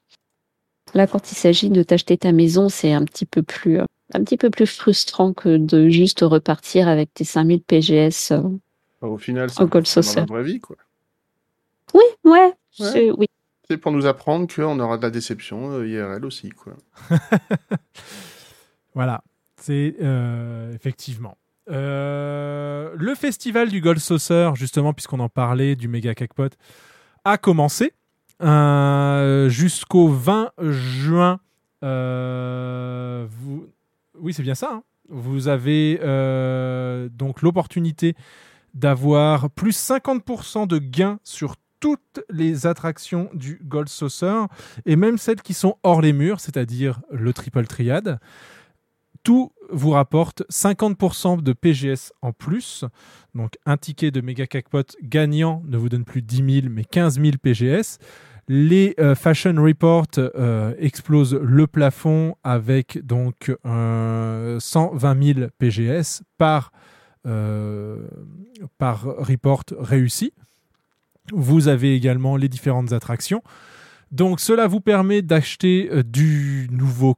là, 0.94 1.08
quand 1.08 1.32
il 1.32 1.36
s'agit 1.36 1.70
de 1.70 1.84
t'acheter 1.84 2.18
ta 2.18 2.32
maison, 2.32 2.68
c'est 2.70 2.92
un 2.92 3.06
petit 3.06 3.26
peu 3.26 3.42
plus, 3.44 3.80
euh, 3.80 3.86
un 4.14 4.24
petit 4.24 4.38
peu 4.38 4.50
plus 4.50 4.66
frustrant 4.66 5.32
que 5.34 5.56
de 5.58 5.88
juste 5.90 6.20
repartir 6.22 6.88
avec 6.90 7.14
tes 7.14 7.24
5000 7.24 7.62
PGS. 7.62 8.32
euh. 8.32 8.42
Au 9.02 9.18
final, 9.18 9.50
c'est 9.50 9.64
dans 9.64 9.70
la 10.22 10.26
vraie 10.26 10.44
vie, 10.44 10.60
quoi. 10.60 10.76
Oui, 11.94 12.04
ouais, 12.26 12.32
Ouais. 12.32 12.54
c'est- 12.92 13.12
oui. 13.12 13.28
C'est 13.70 13.78
pour 13.78 13.92
nous 13.94 14.06
apprendre 14.06 14.54
qu'on 14.54 14.80
aura 14.82 14.98
de 14.98 15.02
la 15.04 15.10
déception 15.10 15.72
euh, 15.72 15.88
IRL 15.88 16.26
aussi, 16.26 16.50
quoi. 16.50 16.74
Voilà, 18.94 19.24
c'est 19.62 19.96
euh, 20.02 20.74
effectivement. 20.74 21.38
Euh, 21.70 22.92
le 22.96 23.16
festival 23.16 23.70
du 23.70 23.82
Gold 23.82 24.00
Saucer, 24.00 24.52
justement, 24.56 24.94
puisqu'on 24.94 25.20
en 25.20 25.30
parlait 25.30 25.76
du 25.76 25.88
méga 25.88 26.14
jackpot, 26.18 26.50
a 27.24 27.38
commencé 27.38 27.94
euh, 28.42 29.48
jusqu'au 29.50 30.10
20 30.10 30.52
juin. 30.62 31.40
vous... 31.82 33.68
Oui, 34.20 34.34
c'est 34.34 34.44
bien 34.44 34.56
ça. 34.56 34.70
hein. 34.74 34.84
Vous 35.10 35.48
avez 35.48 35.98
donc 37.12 37.42
l'opportunité 37.42 38.16
d'avoir 38.74 39.50
plus 39.50 39.78
50% 39.78 40.68
de 40.68 40.78
gains 40.78 41.20
sur 41.24 41.56
toutes 41.82 42.22
les 42.30 42.68
attractions 42.68 43.30
du 43.34 43.60
Gold 43.66 43.90
Saucer 43.90 44.46
et 44.86 44.96
même 44.96 45.18
celles 45.18 45.42
qui 45.42 45.54
sont 45.54 45.78
hors 45.84 46.00
les 46.02 46.14
murs, 46.14 46.40
c'est-à-dire 46.40 47.02
le 47.12 47.34
Triple 47.34 47.66
Triad. 47.66 48.20
Tout 49.24 49.52
vous 49.72 49.92
rapporte 49.92 50.44
50% 50.52 51.42
de 51.42 51.54
PGS 51.54 52.12
en 52.22 52.34
plus. 52.34 52.86
Donc 53.36 53.58
un 53.66 53.78
ticket 53.78 54.12
de 54.12 54.22
méga 54.22 54.46
jackpot 54.52 54.84
gagnant 55.04 55.64
ne 55.68 55.78
vous 55.78 55.90
donne 55.90 56.06
plus 56.06 56.22
10 56.22 56.62
000 56.62 56.68
mais 56.70 56.84
15 56.84 57.20
000 57.20 57.34
PGS. 57.42 58.00
Les 58.48 58.96
euh, 59.00 59.16
Fashion 59.16 59.54
Report 59.58 60.08
euh, 60.18 60.74
explosent 60.78 61.36
le 61.36 61.68
plafond 61.68 62.36
avec 62.44 63.00
donc 63.06 63.56
euh, 63.66 64.60
120 64.60 65.34
000 65.36 65.50
PGS 65.58 66.24
par, 66.38 66.72
euh, 67.26 68.08
par 68.78 69.04
report 69.04 69.64
réussi. 69.80 70.34
Vous 71.32 71.68
avez 71.68 71.96
également 71.96 72.36
les 72.36 72.50
différentes 72.50 72.92
attractions. 72.92 73.44
Donc 74.12 74.42
cela 74.42 74.68
vous 74.68 74.82
permet 74.82 75.22
d'acheter 75.22 75.90
du 76.04 76.68
nouveau 76.72 77.16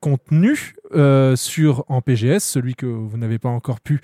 contenu 0.00 0.74
euh, 0.92 1.36
sur 1.36 1.84
en 1.88 2.00
PGS, 2.00 2.40
celui 2.40 2.74
que 2.74 2.86
vous 2.86 3.16
n'avez 3.16 3.38
pas 3.38 3.48
encore 3.48 3.80
pu 3.80 4.00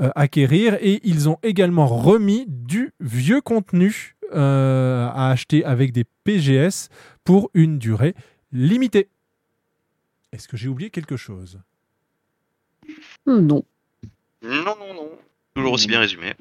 euh, 0.00 0.10
acquérir. 0.14 0.74
Et 0.80 1.00
ils 1.04 1.28
ont 1.28 1.38
également 1.42 1.86
remis 1.86 2.46
du 2.48 2.92
vieux 3.00 3.40
contenu 3.40 4.16
euh, 4.32 5.08
à 5.08 5.30
acheter 5.30 5.64
avec 5.64 5.92
des 5.92 6.04
PGS 6.24 6.88
pour 7.24 7.50
une 7.54 7.78
durée 7.78 8.14
limitée. 8.52 9.08
Est-ce 10.32 10.48
que 10.48 10.56
j'ai 10.56 10.68
oublié 10.68 10.90
quelque 10.90 11.16
chose? 11.16 11.60
Non. 13.26 13.64
Non, 14.42 14.64
non, 14.78 14.94
non. 14.94 15.10
Toujours 15.54 15.72
aussi 15.72 15.86
bien 15.86 16.00
résumé. 16.00 16.34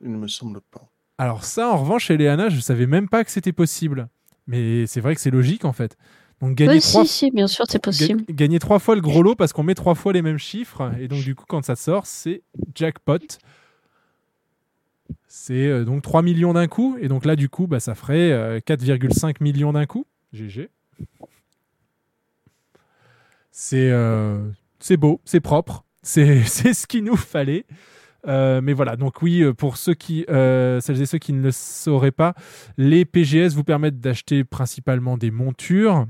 Il 0.00 0.10
ne 0.10 0.16
me 0.16 0.28
semble 0.28 0.60
pas. 0.60 0.88
Alors 1.18 1.44
ça, 1.44 1.68
en 1.68 1.78
revanche, 1.78 2.06
chez 2.06 2.16
Léana, 2.16 2.48
je 2.48 2.58
savais 2.60 2.86
même 2.86 3.08
pas 3.08 3.24
que 3.24 3.30
c'était 3.30 3.52
possible. 3.52 4.08
Mais 4.46 4.86
c'est 4.86 5.00
vrai 5.00 5.14
que 5.14 5.20
c'est 5.20 5.30
logique 5.30 5.64
en 5.64 5.72
fait. 5.72 5.96
Donc 6.40 6.54
gagner 6.56 6.74
Oui, 6.74 6.80
trois 6.80 7.04
si, 7.04 7.12
si, 7.12 7.30
bien 7.30 7.46
sûr, 7.46 7.64
c'est 7.68 7.78
possible. 7.82 8.22
Ga- 8.28 8.34
Gagner 8.34 8.58
trois 8.58 8.78
fois 8.78 8.94
le 8.94 9.00
gros 9.00 9.22
lot 9.22 9.34
parce 9.34 9.52
qu'on 9.52 9.62
met 9.62 9.74
trois 9.74 9.94
fois 9.94 10.12
les 10.12 10.22
mêmes 10.22 10.38
chiffres. 10.38 10.92
Et 11.00 11.08
donc, 11.08 11.22
du 11.22 11.34
coup, 11.34 11.44
quand 11.48 11.64
ça 11.64 11.76
sort, 11.76 12.06
c'est 12.06 12.42
jackpot. 12.74 13.18
C'est 15.26 15.66
euh, 15.66 15.84
donc 15.84 16.02
3 16.02 16.22
millions 16.22 16.52
d'un 16.52 16.66
coup. 16.68 16.96
Et 17.00 17.08
donc 17.08 17.24
là, 17.24 17.34
du 17.36 17.48
coup, 17.48 17.66
bah, 17.66 17.80
ça 17.80 17.94
ferait 17.94 18.30
euh, 18.32 18.60
4,5 18.60 19.36
millions 19.40 19.72
d'un 19.72 19.86
coup. 19.86 20.06
GG. 20.32 20.68
C'est 23.50 23.90
euh, 23.90 24.48
c'est 24.80 24.96
beau, 24.96 25.20
c'est 25.24 25.40
propre. 25.40 25.84
C'est 26.02 26.44
ce 26.74 26.86
qu'il 26.86 27.04
nous 27.04 27.16
fallait. 27.16 27.64
Euh, 28.26 28.60
mais 28.62 28.72
voilà, 28.74 28.96
donc 28.96 29.22
oui, 29.22 29.42
euh, 29.42 29.54
pour 29.54 29.76
ceux 29.78 29.94
qui, 29.94 30.24
euh, 30.28 30.78
celles 30.80 31.00
et 31.00 31.06
ceux 31.06 31.16
qui 31.18 31.32
ne 31.32 31.40
le 31.42 31.50
sauraient 31.50 32.10
pas, 32.10 32.34
les 32.76 33.04
PGS 33.06 33.54
vous 33.54 33.64
permettent 33.64 34.00
d'acheter 34.00 34.44
principalement 34.44 35.16
des 35.18 35.30
montures, 35.30 36.06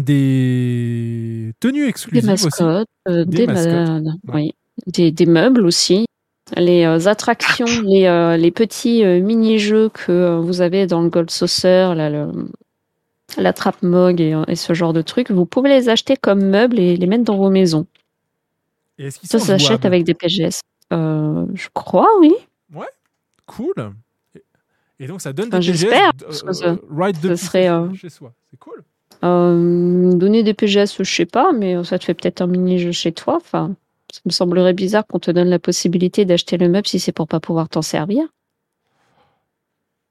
des 0.00 1.52
tenues 1.60 1.82
Des 1.82 1.88
exclusives 1.88 2.30
aussi. 2.30 2.44
mascottes, 2.44 2.88
euh, 3.08 3.24
Des 3.24 3.38
des, 3.38 3.46
mascottes, 3.46 4.02
ma- 4.24 4.34
oui, 4.34 4.54
des, 4.86 5.10
des 5.10 5.26
meubles 5.26 5.66
aussi. 5.66 6.06
Les 6.56 6.84
euh, 6.84 7.06
attractions, 7.08 7.66
les, 7.84 8.06
euh, 8.06 8.36
les 8.36 8.50
petits 8.50 9.04
mini-jeux 9.04 9.90
que 9.90 10.38
vous 10.38 10.60
avez 10.60 10.86
dans 10.86 11.02
le 11.02 11.08
Gold 11.10 11.30
Saucer, 11.30 11.92
là, 11.94 12.10
le, 12.10 12.30
la 13.36 13.52
trappe 13.52 13.82
Mog 13.82 14.20
et, 14.20 14.36
et 14.48 14.56
ce 14.56 14.74
genre 14.74 14.92
de 14.92 15.02
trucs, 15.02 15.30
vous 15.30 15.46
pouvez 15.46 15.68
les 15.68 15.88
acheter 15.88 16.16
comme 16.16 16.42
meubles 16.44 16.78
et 16.78 16.96
les 16.96 17.06
mettre 17.06 17.24
dans 17.24 17.36
vos 17.36 17.50
maisons. 17.50 17.86
Et 18.98 19.06
est-ce 19.06 19.18
qu'ils 19.20 19.28
Ça 19.28 19.38
s'achète 19.38 19.84
avec 19.84 20.04
des 20.04 20.14
PGS. 20.14 20.60
Je 20.90 21.68
crois, 21.74 22.08
oui. 22.20 22.34
Cool. 23.46 23.74
Et- 25.00 25.06
donc 25.08 25.20
ça 25.20 25.32
donne 25.32 25.48
Enfin, 25.48 25.58
des 25.58 25.66
PGS 25.72 25.78
j'espère, 25.80 26.12
ça 26.30 26.76
depuis 27.20 27.36
serait, 27.36 27.68
chez 27.96 28.08
soi. 28.08 28.32
C'est 28.50 28.58
cool. 28.58 28.82
Euh, 29.24 30.12
donner 30.14 30.42
des 30.42 30.54
PGS, 30.54 30.96
je 30.98 31.04
sais 31.14 31.26
pas, 31.26 31.52
mais 31.52 31.82
ça 31.84 31.98
te 31.98 32.04
fait 32.04 32.14
peut-être 32.14 32.40
un 32.40 32.46
mini-jeu 32.48 32.90
chez 32.92 33.12
toi. 33.12 33.36
Enfin, 33.36 33.74
ça 34.12 34.20
me 34.24 34.30
semblerait 34.30 34.72
bizarre 34.74 35.06
qu'on 35.06 35.20
te 35.20 35.30
donne 35.30 35.48
la 35.48 35.58
possibilité 35.60 36.24
d'acheter 36.24 36.56
le 36.58 36.68
meuble 36.68 36.86
si 36.86 36.98
c'est 36.98 37.12
pour 37.12 37.28
pas 37.28 37.38
pouvoir 37.40 37.68
t'en 37.68 37.82
servir. 37.82 38.24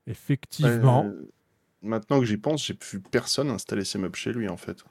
Effectivement. 0.07 1.05
Euh, 1.05 1.30
maintenant 1.82 2.20
que 2.20 2.26
j'y 2.26 2.38
pense, 2.38 2.66
j'ai 2.66 2.76
vu 2.91 2.99
personne 3.01 3.49
installer 3.49 3.86
ses 3.86 3.97
meubles 3.99 4.16
chez 4.16 4.32
lui, 4.34 4.47
en 4.49 4.57
fait. 4.57 4.84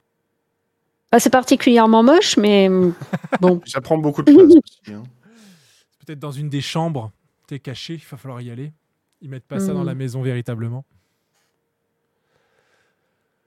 Bah, 1.11 1.19
c'est 1.19 1.29
particulièrement 1.29 2.03
moche, 2.03 2.37
mais 2.37 2.69
bon. 3.41 3.61
Ça 3.65 3.81
prend 3.81 3.97
beaucoup 3.97 4.21
de 4.23 4.31
place 4.31 4.45
aussi. 4.63 4.93
hein. 4.93 5.03
Peut-être 6.05 6.19
dans 6.19 6.31
une 6.31 6.49
des 6.49 6.61
chambres, 6.61 7.11
t'es 7.47 7.59
caché, 7.59 7.95
il 7.95 8.03
va 8.09 8.17
falloir 8.17 8.41
y 8.41 8.49
aller. 8.49 8.71
Ils 9.21 9.29
mettent 9.29 9.45
pas 9.45 9.59
ça 9.59 9.73
dans 9.73 9.81
Mhm. 9.81 9.85
la 9.85 9.95
maison 9.95 10.21
véritablement. 10.21 10.83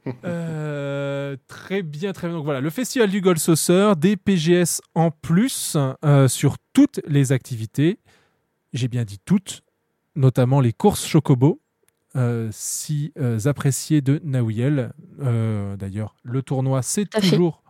Euh, 0.24 1.36
Très 1.48 1.82
bien, 1.82 2.12
très 2.12 2.28
bien. 2.28 2.36
Donc 2.36 2.44
voilà, 2.44 2.60
le 2.60 2.70
Festival 2.70 3.10
du 3.10 3.20
Gold 3.20 3.38
Saucer, 3.38 3.94
des 3.96 4.16
PGS 4.16 4.80
en 4.94 5.10
plus 5.10 5.76
euh, 6.04 6.28
sur 6.28 6.56
toutes 6.72 7.00
les 7.06 7.32
activités. 7.32 7.98
J'ai 8.72 8.88
bien 8.88 9.04
dit 9.04 9.18
toutes, 9.24 9.62
notamment 10.14 10.60
les 10.60 10.72
courses 10.72 11.06
Chocobo, 11.06 11.60
euh, 12.16 12.48
si 12.52 13.12
appréciées 13.46 14.00
de 14.02 14.20
Nawiel. 14.24 14.92
D'ailleurs, 15.18 16.14
le 16.22 16.42
tournoi, 16.42 16.82
c'est 16.82 17.10
fait. 17.12 17.20
toujours 17.20 17.62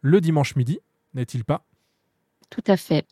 le 0.00 0.20
dimanche 0.20 0.54
midi, 0.56 0.78
n'est-il 1.14 1.44
pas? 1.44 1.64
Tout 2.50 2.64
à 2.66 2.76
fait. 2.76 3.06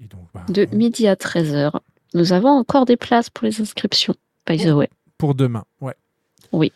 Et 0.00 0.06
donc, 0.06 0.28
bah, 0.34 0.44
De 0.48 0.66
midi 0.74 1.06
à 1.06 1.14
13h. 1.14 1.78
Nous 2.14 2.32
avons 2.32 2.48
encore 2.50 2.84
des 2.84 2.96
places 2.96 3.30
pour 3.30 3.44
les 3.44 3.60
inscriptions, 3.60 4.14
by 4.46 4.56
the 4.56 4.70
way. 4.70 4.88
pour 5.18 5.34
demain, 5.34 5.64
ouais. 5.80 5.94
Oui. 6.52 6.72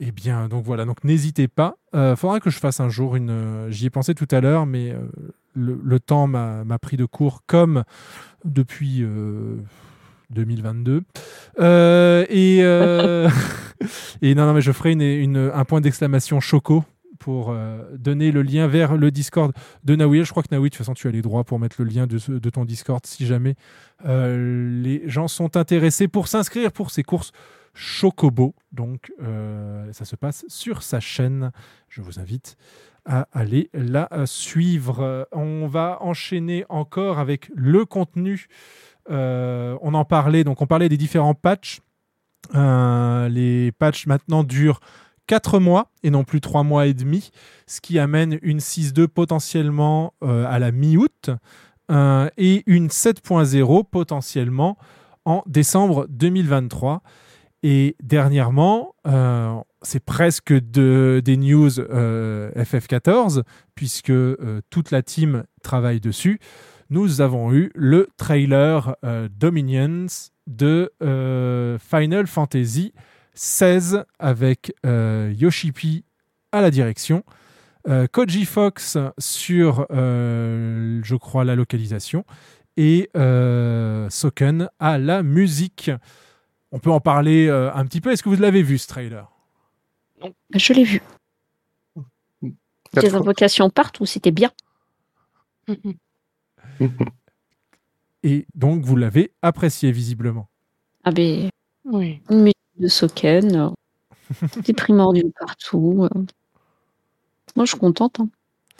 Eh 0.00 0.10
bien, 0.10 0.48
donc 0.48 0.64
voilà, 0.64 0.84
donc 0.84 1.04
n'hésitez 1.04 1.48
pas. 1.48 1.76
Euh, 1.94 2.16
faudra 2.16 2.40
que 2.40 2.50
je 2.50 2.58
fasse 2.58 2.80
un 2.80 2.88
jour 2.88 3.14
une. 3.16 3.30
euh, 3.30 3.70
J'y 3.70 3.86
ai 3.86 3.90
pensé 3.90 4.14
tout 4.14 4.26
à 4.30 4.40
l'heure, 4.40 4.66
mais 4.66 4.90
euh, 4.90 4.98
le, 5.54 6.00
temps 6.00 6.26
m'a 6.26 6.78
pris 6.80 6.96
de 6.96 7.04
court, 7.04 7.42
comme 7.46 7.84
depuis 8.44 9.02
euh, 9.02 9.56
2022. 10.30 11.02
Euh, 11.60 12.26
et, 12.30 12.58
et 14.22 14.34
non, 14.34 14.46
non, 14.46 14.54
mais 14.54 14.60
je 14.62 14.72
ferai 14.72 14.92
un 14.94 15.64
point 15.64 15.80
d'exclamation 15.80 16.40
choco 16.40 16.84
pour 17.20 17.54
donner 17.96 18.32
le 18.32 18.42
lien 18.42 18.66
vers 18.66 18.96
le 18.96 19.12
Discord 19.12 19.52
de 19.84 19.94
Naouil. 19.94 20.24
Je 20.24 20.30
crois 20.32 20.42
que 20.42 20.48
Naoui, 20.50 20.70
de 20.70 20.74
toute 20.74 20.78
façon, 20.78 20.94
tu 20.94 21.06
as 21.06 21.12
les 21.12 21.22
droits 21.22 21.44
pour 21.44 21.60
mettre 21.60 21.76
le 21.78 21.88
lien 21.88 22.08
de, 22.08 22.18
de 22.18 22.50
ton 22.50 22.64
Discord 22.64 23.06
si 23.06 23.26
jamais 23.26 23.54
les 24.04 25.02
gens 25.06 25.28
sont 25.28 25.56
intéressés 25.56 26.08
pour 26.08 26.26
s'inscrire 26.26 26.72
pour 26.72 26.90
ces 26.90 27.04
courses 27.04 27.30
Chocobo. 27.74 28.54
Donc, 28.72 29.12
euh, 29.22 29.90
ça 29.92 30.04
se 30.04 30.16
passe 30.16 30.44
sur 30.48 30.82
sa 30.82 31.00
chaîne. 31.00 31.52
Je 31.88 32.02
vous 32.02 32.18
invite 32.20 32.56
à 33.04 33.28
aller 33.32 33.70
la 33.72 34.08
suivre. 34.26 35.28
On 35.32 35.66
va 35.66 35.98
enchaîner 36.00 36.64
encore 36.68 37.18
avec 37.18 37.50
le 37.54 37.84
contenu. 37.84 38.46
Euh, 39.10 39.76
on 39.80 39.94
en 39.94 40.04
parlait, 40.04 40.44
donc 40.44 40.62
on 40.62 40.66
parlait 40.66 40.88
des 40.88 40.96
différents 40.96 41.34
patchs. 41.34 41.80
Euh, 42.54 43.28
les 43.28 43.72
patchs 43.72 44.06
maintenant 44.06 44.44
durent 44.44 44.80
4 45.26 45.58
mois 45.58 45.90
et 46.02 46.10
non 46.10 46.24
plus 46.24 46.40
3 46.40 46.62
mois 46.62 46.86
et 46.86 46.94
demi, 46.94 47.30
ce 47.66 47.80
qui 47.80 47.98
amène 47.98 48.38
une 48.42 48.58
6.2 48.58 49.08
potentiellement 49.08 50.14
à 50.20 50.58
la 50.58 50.72
mi-août 50.72 51.30
et 51.88 52.62
une 52.66 52.88
7.0 52.88 53.84
potentiellement 53.88 54.76
en 55.24 55.42
décembre 55.46 56.06
2023. 56.10 57.02
Et 57.62 57.96
dernièrement, 58.02 58.94
euh, 59.06 59.54
c'est 59.82 60.04
presque 60.04 60.52
de, 60.52 61.22
des 61.24 61.36
news 61.36 61.78
euh, 61.78 62.50
FF14, 62.54 63.42
puisque 63.74 64.10
euh, 64.10 64.60
toute 64.70 64.90
la 64.90 65.02
team 65.02 65.44
travaille 65.62 66.00
dessus. 66.00 66.40
Nous 66.90 67.20
avons 67.20 67.52
eu 67.52 67.70
le 67.74 68.08
trailer 68.18 68.96
Dominions 69.30 70.08
de 70.46 70.92
Final 71.80 72.26
Fantasy 72.26 72.92
XVI 73.34 74.02
avec 74.18 74.74
Yoshipi 74.84 76.04
à 76.50 76.60
la 76.60 76.70
direction, 76.70 77.24
Koji 78.12 78.44
Fox 78.44 78.98
sur, 79.16 79.86
je 79.88 81.16
crois, 81.16 81.44
la 81.44 81.54
localisation, 81.54 82.26
et 82.76 83.08
Soken 84.10 84.68
à 84.78 84.98
la 84.98 85.22
musique. 85.22 85.90
On 86.72 86.78
peut 86.78 86.90
en 86.90 87.00
parler 87.00 87.46
euh, 87.48 87.72
un 87.74 87.84
petit 87.84 88.00
peu. 88.00 88.10
Est-ce 88.12 88.22
que 88.22 88.28
vous 88.30 88.36
l'avez 88.40 88.62
vu 88.62 88.78
ce 88.78 88.86
trailer? 88.88 89.30
Je 90.54 90.72
l'ai 90.72 90.84
vu. 90.84 91.02
Des 92.94 93.14
invocations 93.14 93.70
partout, 93.70 94.06
c'était 94.06 94.30
bien. 94.30 94.50
Et 98.22 98.46
donc 98.54 98.84
vous 98.84 98.96
l'avez 98.96 99.32
apprécié 99.42 99.90
visiblement. 99.92 100.48
Ah 101.04 101.10
ben, 101.10 101.50
Oui. 101.84 102.20
une 102.30 102.42
musique 102.42 102.56
de 102.78 102.88
Soken, 102.88 103.56
euh, 103.56 103.70
des 104.64 104.72
primordiaux 104.72 105.32
partout. 105.38 106.04
euh. 106.14 106.20
Moi, 107.56 107.64
je 107.64 107.70
suis 107.72 107.78
contente. 107.80 108.20
hein. 108.20 108.28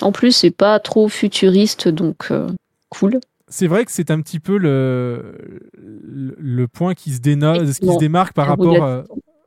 En 0.00 0.12
plus, 0.12 0.32
c'est 0.32 0.50
pas 0.50 0.78
trop 0.80 1.08
futuriste, 1.08 1.88
donc 1.88 2.30
euh, 2.30 2.48
cool. 2.88 3.18
C'est 3.52 3.66
vrai 3.66 3.84
que 3.84 3.92
c'est 3.92 4.10
un 4.10 4.20
petit 4.22 4.40
peu 4.40 4.56
le, 4.56 5.60
le, 5.74 6.34
le 6.38 6.68
point 6.68 6.94
qui 6.94 7.12
se, 7.12 7.20
déno- 7.20 7.54
qui 7.78 7.86
se 7.94 7.98
démarque 7.98 8.32
par 8.34 8.46
rapport 8.48 8.82
euh, 8.82 9.02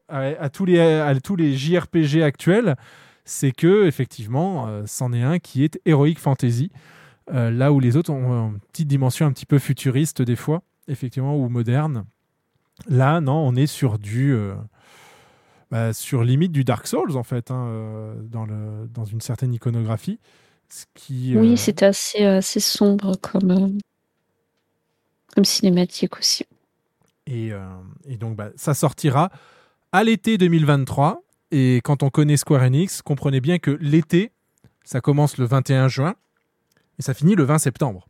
à, 0.10 0.20
à 0.44 0.50
tous 0.50 0.66
les, 0.66 0.80
à 0.80 1.20
tous 1.20 1.36
les 1.36 1.56
JRPG 1.58 2.22
actuels. 2.22 2.76
C'est 3.26 3.52
que, 3.52 3.86
effectivement, 3.88 4.68
euh, 4.68 4.84
c'en 4.86 5.12
est 5.12 5.24
un 5.24 5.40
qui 5.40 5.64
est 5.64 5.80
Heroic 5.86 6.16
Fantasy. 6.20 6.72
euh, 7.34 7.52
là 7.52 7.72
où 7.74 7.80
les 7.80 7.98
autres 7.98 8.12
ont 8.12 8.50
une 8.52 8.60
petite 8.72 8.88
dimension 8.88 9.26
un 9.26 9.32
petit 9.32 9.48
peu 9.48 9.60
futuriste, 9.60 10.22
des 10.22 10.36
fois, 10.36 10.62
effectivement, 10.88 11.36
ou 11.38 11.50
moderne. 11.50 12.06
Là, 12.90 13.22
non, 13.22 13.38
on 13.48 13.56
est 13.56 13.68
sur 13.68 14.00
du. 14.00 14.34
euh, 14.34 14.56
bah, 15.72 15.94
sur 15.94 16.24
limite 16.24 16.52
du 16.52 16.64
Dark 16.64 16.86
Souls, 16.88 17.18
en 17.18 17.24
fait, 17.24 17.50
hein, 17.52 18.14
dans, 18.24 18.46
le, 18.46 18.88
dans 18.94 19.06
une 19.06 19.22
certaine 19.22 19.54
iconographie. 19.54 20.20
Ce 20.70 20.86
qui, 20.94 21.36
Oui, 21.38 21.58
c'était 21.58 21.86
assez, 21.86 22.24
assez 22.24 22.60
sombre 22.60 23.16
comme, 23.22 23.78
comme 25.36 25.46
cinématique 25.46 26.18
aussi. 26.18 26.46
Et, 27.28 27.52
euh, 27.52 27.60
et 28.08 28.18
donc, 28.18 28.36
bah, 28.36 28.50
ça 28.56 28.74
sortira 28.74 29.30
à 29.92 30.04
l'été 30.04 30.38
2023. 30.38 31.22
Et 31.52 31.82
quand 31.84 32.04
on 32.04 32.10
connaît 32.10 32.38
Square 32.38 32.64
Enix, 32.64 33.02
comprenez 33.02 33.42
bien 33.42 33.60
que 33.60 33.72
l'été, 33.82 34.32
ça 34.84 35.02
commence 35.02 35.38
le 35.38 35.46
21 35.46 35.88
juin 35.88 36.16
et 36.98 37.02
ça 37.02 37.14
finit 37.14 37.36
le 37.36 37.44
20 37.44 37.60
septembre. 37.60 38.08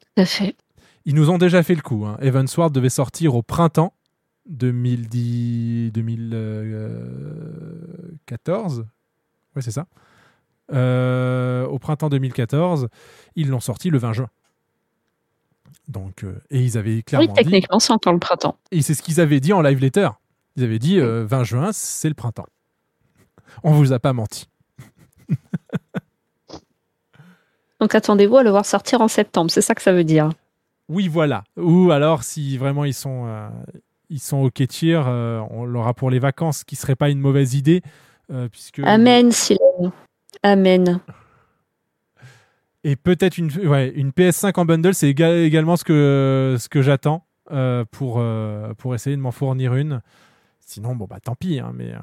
Tout 0.00 0.22
à 0.22 0.26
fait. 0.26 0.56
Ils 1.04 1.14
nous 1.14 1.30
ont 1.30 1.38
déjà 1.38 1.62
fait 1.62 1.74
le 1.74 1.82
coup. 1.82 2.04
Hein. 2.06 2.16
Evansward 2.20 2.72
devait 2.72 2.90
sortir 2.90 3.34
au 3.34 3.42
printemps 3.42 3.92
2010, 4.48 5.92
2014. 5.92 8.86
Ouais, 9.54 9.62
c'est 9.62 9.72
ça. 9.72 9.86
Euh, 10.72 11.66
au 11.66 11.78
printemps 11.78 12.08
2014, 12.08 12.88
ils 13.36 13.48
l'ont 13.48 13.60
sorti 13.60 13.90
le 13.90 13.98
20 13.98 14.12
juin. 14.12 14.28
Donc, 15.92 16.24
euh, 16.24 16.34
et 16.50 16.60
ils 16.60 16.76
avaient 16.78 16.94
Oui, 16.96 17.04
clairement 17.04 17.26
dit. 17.28 17.34
techniquement, 17.34 17.78
c'est 17.78 17.92
encore 17.92 18.12
le 18.12 18.18
printemps. 18.18 18.56
Et 18.70 18.82
c'est 18.82 18.94
ce 18.94 19.02
qu'ils 19.02 19.20
avaient 19.20 19.40
dit 19.40 19.52
en 19.52 19.60
live 19.62 19.78
letter. 19.78 20.08
Ils 20.56 20.64
avaient 20.64 20.78
dit 20.78 20.98
euh, 20.98 21.24
20 21.26 21.44
juin, 21.44 21.70
c'est 21.72 22.08
le 22.08 22.14
printemps. 22.14 22.46
On 23.62 23.72
vous 23.72 23.92
a 23.92 23.98
pas 23.98 24.12
menti. 24.12 24.48
Donc 27.80 27.94
attendez-vous 27.94 28.36
à 28.36 28.42
le 28.42 28.50
voir 28.50 28.64
sortir 28.64 29.00
en 29.00 29.08
septembre, 29.08 29.50
c'est 29.50 29.60
ça 29.60 29.74
que 29.74 29.82
ça 29.82 29.92
veut 29.92 30.04
dire. 30.04 30.30
Oui, 30.88 31.08
voilà. 31.08 31.44
Ou 31.56 31.90
alors, 31.90 32.22
si 32.22 32.56
vraiment 32.56 32.84
ils 32.84 32.94
sont, 32.94 33.26
euh, 33.26 33.48
ils 34.08 34.20
sont 34.20 34.38
au 34.38 34.50
euh, 35.08 35.42
on 35.50 35.64
l'aura 35.64 35.94
pour 35.94 36.10
les 36.10 36.18
vacances, 36.18 36.58
ce 36.58 36.64
qui 36.64 36.76
serait 36.76 36.96
pas 36.96 37.10
une 37.10 37.18
mauvaise 37.18 37.54
idée. 37.54 37.82
euh, 38.30 38.48
puisque 38.48 38.80
Amen, 38.80 39.32
Silène. 39.32 39.90
Amen. 40.42 41.00
Et 42.84 42.96
peut-être 42.96 43.38
une, 43.38 43.50
ouais, 43.68 43.90
une 43.94 44.10
PS5 44.10 44.58
en 44.58 44.64
bundle, 44.64 44.94
c'est 44.94 45.08
éga- 45.12 45.44
également 45.44 45.76
ce 45.76 45.84
que, 45.84 46.56
ce 46.58 46.68
que 46.68 46.82
j'attends 46.82 47.26
euh, 47.52 47.84
pour, 47.90 48.16
euh, 48.18 48.74
pour 48.74 48.94
essayer 48.94 49.14
de 49.16 49.20
m'en 49.20 49.30
fournir 49.30 49.74
une. 49.74 50.00
Sinon, 50.60 50.96
bon, 50.96 51.06
bah 51.06 51.20
tant 51.20 51.34
pis. 51.36 51.60
hein, 51.60 51.72
mais 51.74 51.92
euh, 51.92 51.98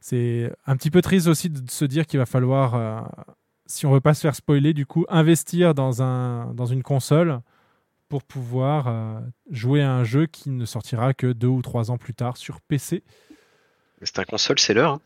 c'est 0.00 0.52
un 0.66 0.76
petit 0.76 0.90
peu 0.90 1.02
triste 1.02 1.26
aussi 1.26 1.50
de 1.50 1.68
se 1.70 1.84
dire 1.84 2.06
qu'il 2.06 2.18
va 2.18 2.26
falloir, 2.26 3.10
si 3.66 3.86
on 3.86 3.92
veut 3.92 4.00
pas 4.00 4.14
se 4.14 4.20
faire 4.20 4.34
spoiler, 4.36 4.74
du 4.74 4.86
coup, 4.86 5.04
investir 5.08 5.74
dans, 5.74 6.02
un, 6.02 6.52
dans 6.54 6.66
une 6.66 6.82
console 6.82 7.40
pour 8.08 8.22
pouvoir 8.22 9.22
jouer 9.50 9.82
à 9.82 9.92
un 9.92 10.04
jeu 10.04 10.26
qui 10.26 10.50
ne 10.50 10.66
sortira 10.66 11.14
que 11.14 11.32
deux 11.32 11.46
ou 11.48 11.62
trois 11.62 11.90
ans 11.90 11.96
plus 11.98 12.14
tard 12.14 12.36
sur 12.36 12.60
PC. 12.60 13.02
C'est 14.02 14.18
un 14.18 14.24
console, 14.24 14.58
c'est 14.58 14.74
l'heure. 14.74 14.92
hein. 14.94 15.00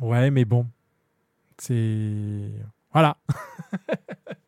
Ouais, 0.00 0.30
mais 0.30 0.44
bon, 0.44 0.66
c'est 1.58 2.50
voilà. 2.92 3.16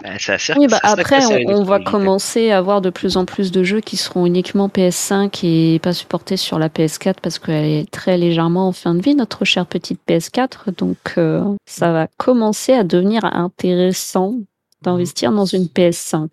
Bah, 0.03 0.11
c'est 0.19 0.33
assez- 0.33 0.55
Oui, 0.57 0.69
bah 0.69 0.79
après, 0.85 1.21
ça, 1.21 1.37
on, 1.49 1.65
va 1.65 1.81
commencer 1.81 2.53
à 2.53 2.59
avoir 2.59 2.81
de 2.81 2.89
plus 2.89 3.17
en 3.17 3.25
plus 3.25 3.51
de 3.51 3.65
jeux 3.65 3.81
qui 3.81 3.97
seront 3.97 4.27
uniquement 4.27 4.69
PS5 4.69 5.45
et 5.45 5.81
pas 5.81 5.93
supportés 5.93 6.37
sur 6.37 6.61
la 6.61 6.69
PS4 6.69 7.17
parce 7.21 7.41
qu'elle 7.41 7.65
est 7.65 7.91
très 7.91 8.17
légèrement 8.17 8.69
en 8.69 8.73
fin 8.73 8.95
de 8.95 9.03
vie, 9.03 9.17
notre 9.17 9.45
chère 9.45 9.67
petite 9.67 10.01
PS4. 10.09 10.73
Donc, 10.77 11.15
euh, 11.19 11.43
ça 11.67 11.91
va 11.93 12.07
commencer 12.17 12.75
à 12.75 12.85
devenir 12.85 13.25
intéressant 13.25 14.37
d'investir 14.83 15.33
dans 15.33 15.47
une 15.47 15.65
PS5. 15.65 16.29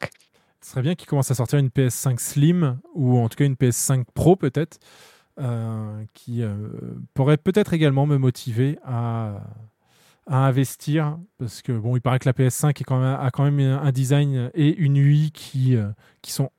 Ce 0.62 0.72
serait 0.72 0.84
bien 0.84 0.94
qu'ils 0.94 1.08
commencent 1.08 1.32
à 1.32 1.36
sortir 1.36 1.58
une 1.58 1.70
PS5 1.70 2.20
Slim 2.20 2.78
ou 2.94 3.18
en 3.18 3.30
tout 3.30 3.38
cas 3.38 3.46
une 3.46 3.56
PS5 3.56 4.04
Pro 4.14 4.36
peut-être, 4.36 4.78
euh, 5.40 6.04
qui 6.14 6.44
euh, 6.44 6.56
pourrait 7.16 7.38
peut-être 7.38 7.74
également 7.74 8.06
me 8.06 8.18
motiver 8.18 8.78
à, 8.86 9.42
à 10.28 10.46
investir 10.48 11.18
parce 11.38 11.62
que 11.62 11.72
bon, 11.72 11.96
il 11.96 12.02
paraît 12.02 12.20
que 12.20 12.28
la 12.28 12.34
PS5 12.34 12.70
est 12.70 12.84
quand 12.84 13.00
même, 13.00 13.18
a 13.20 13.30
quand 13.32 13.50
même 13.50 13.60
un 13.60 13.92
design 13.92 14.50
et 14.54 14.76
une 14.76 14.98
UI 14.98 15.32
qui, 15.32 15.76
euh, 15.76 15.90
qui 16.22 16.32
sont 16.32 16.50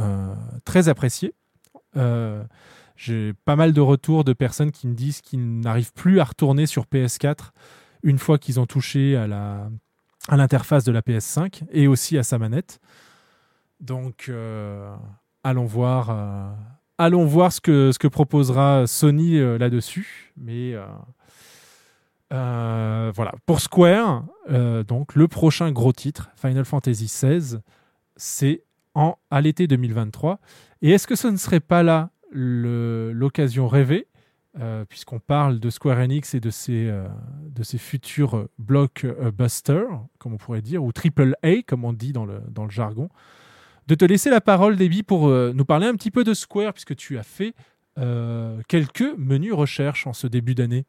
euh, 0.00 0.34
très 0.64 0.88
appréciés. 0.88 1.34
Euh, 1.96 2.42
J'ai 2.96 3.34
pas 3.44 3.56
mal 3.56 3.72
de 3.72 3.80
retours 3.80 4.24
de 4.24 4.32
personnes 4.32 4.72
qui 4.72 4.86
me 4.86 4.94
disent 4.94 5.20
qu'ils 5.20 5.60
n'arrivent 5.60 5.92
plus 5.92 6.20
à 6.20 6.24
retourner 6.24 6.66
sur 6.66 6.84
PS4 6.84 7.50
une 8.02 8.18
fois 8.18 8.38
qu'ils 8.38 8.58
ont 8.58 8.66
touché 8.66 9.16
à 9.16 9.26
la 9.26 9.70
à 10.28 10.36
l'interface 10.36 10.84
de 10.84 10.92
la 10.92 11.02
PS5 11.02 11.64
et 11.72 11.88
aussi 11.88 12.16
à 12.16 12.22
sa 12.22 12.38
manette. 12.38 12.78
Donc, 13.80 14.30
allons 15.42 15.64
voir, 15.64 16.54
allons 16.96 17.26
voir 17.26 17.52
ce 17.52 17.60
que, 17.60 17.90
ce 17.90 17.98
que 17.98 18.06
proposera 18.06 18.86
Sony 18.86 19.40
là-dessus. 19.58 20.32
Mais 20.36 20.76
voilà, 22.32 23.34
pour 23.46 23.60
Square, 23.60 24.24
donc 24.48 25.14
le 25.14 25.28
prochain 25.28 25.70
gros 25.70 25.92
titre, 25.92 26.30
Final 26.36 26.64
Fantasy 26.64 27.06
XVI, 27.06 27.58
c'est 28.16 28.64
en 28.94 29.16
à 29.30 29.40
l'été 29.40 29.66
2023. 29.66 30.40
Et 30.82 30.90
est-ce 30.90 31.06
que 31.06 31.14
ce 31.14 31.28
ne 31.28 31.36
serait 31.36 31.60
pas 31.60 31.82
là 31.82 32.10
l'occasion 32.32 33.68
rêvée 33.68 34.08
euh, 34.60 34.84
puisqu'on 34.84 35.18
parle 35.18 35.60
de 35.60 35.70
Square 35.70 35.98
Enix 35.98 36.34
et 36.34 36.40
de 36.40 36.50
ses, 36.50 36.86
euh, 36.86 37.08
futurs 37.78 38.48
blockbusters, 38.58 39.88
comme 40.18 40.34
on 40.34 40.36
pourrait 40.36 40.60
dire, 40.60 40.84
ou 40.84 40.92
triple 40.92 41.36
A, 41.42 41.62
comme 41.66 41.86
on 41.86 41.94
dit 41.94 42.12
dans 42.12 42.26
le, 42.26 42.42
jargon, 42.68 43.08
de 43.86 43.94
te 43.94 44.04
laisser 44.04 44.28
la 44.28 44.42
parole, 44.42 44.76
Déby, 44.76 45.04
pour 45.04 45.28
euh, 45.28 45.52
nous 45.54 45.64
parler 45.64 45.86
un 45.86 45.94
petit 45.94 46.10
peu 46.10 46.22
de 46.22 46.34
Square, 46.34 46.74
puisque 46.74 46.94
tu 46.96 47.18
as 47.18 47.22
fait 47.22 47.54
quelques 48.68 49.14
menus 49.18 49.52
recherches 49.52 50.06
en 50.06 50.14
ce 50.14 50.26
début 50.26 50.54
d'année? 50.54 50.86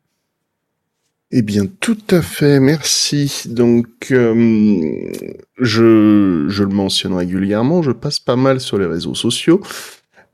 Eh 1.35 1.41
bien, 1.41 1.63
tout 1.79 1.97
à 2.11 2.21
fait, 2.21 2.59
merci. 2.59 3.45
Donc, 3.47 3.87
je, 4.09 5.35
je 5.57 6.63
le 6.63 6.69
mentionne 6.69 7.15
régulièrement, 7.15 7.81
je 7.81 7.89
passe 7.89 8.19
pas 8.19 8.35
mal 8.35 8.59
sur 8.59 8.77
les 8.77 8.85
réseaux 8.85 9.15
sociaux. 9.15 9.59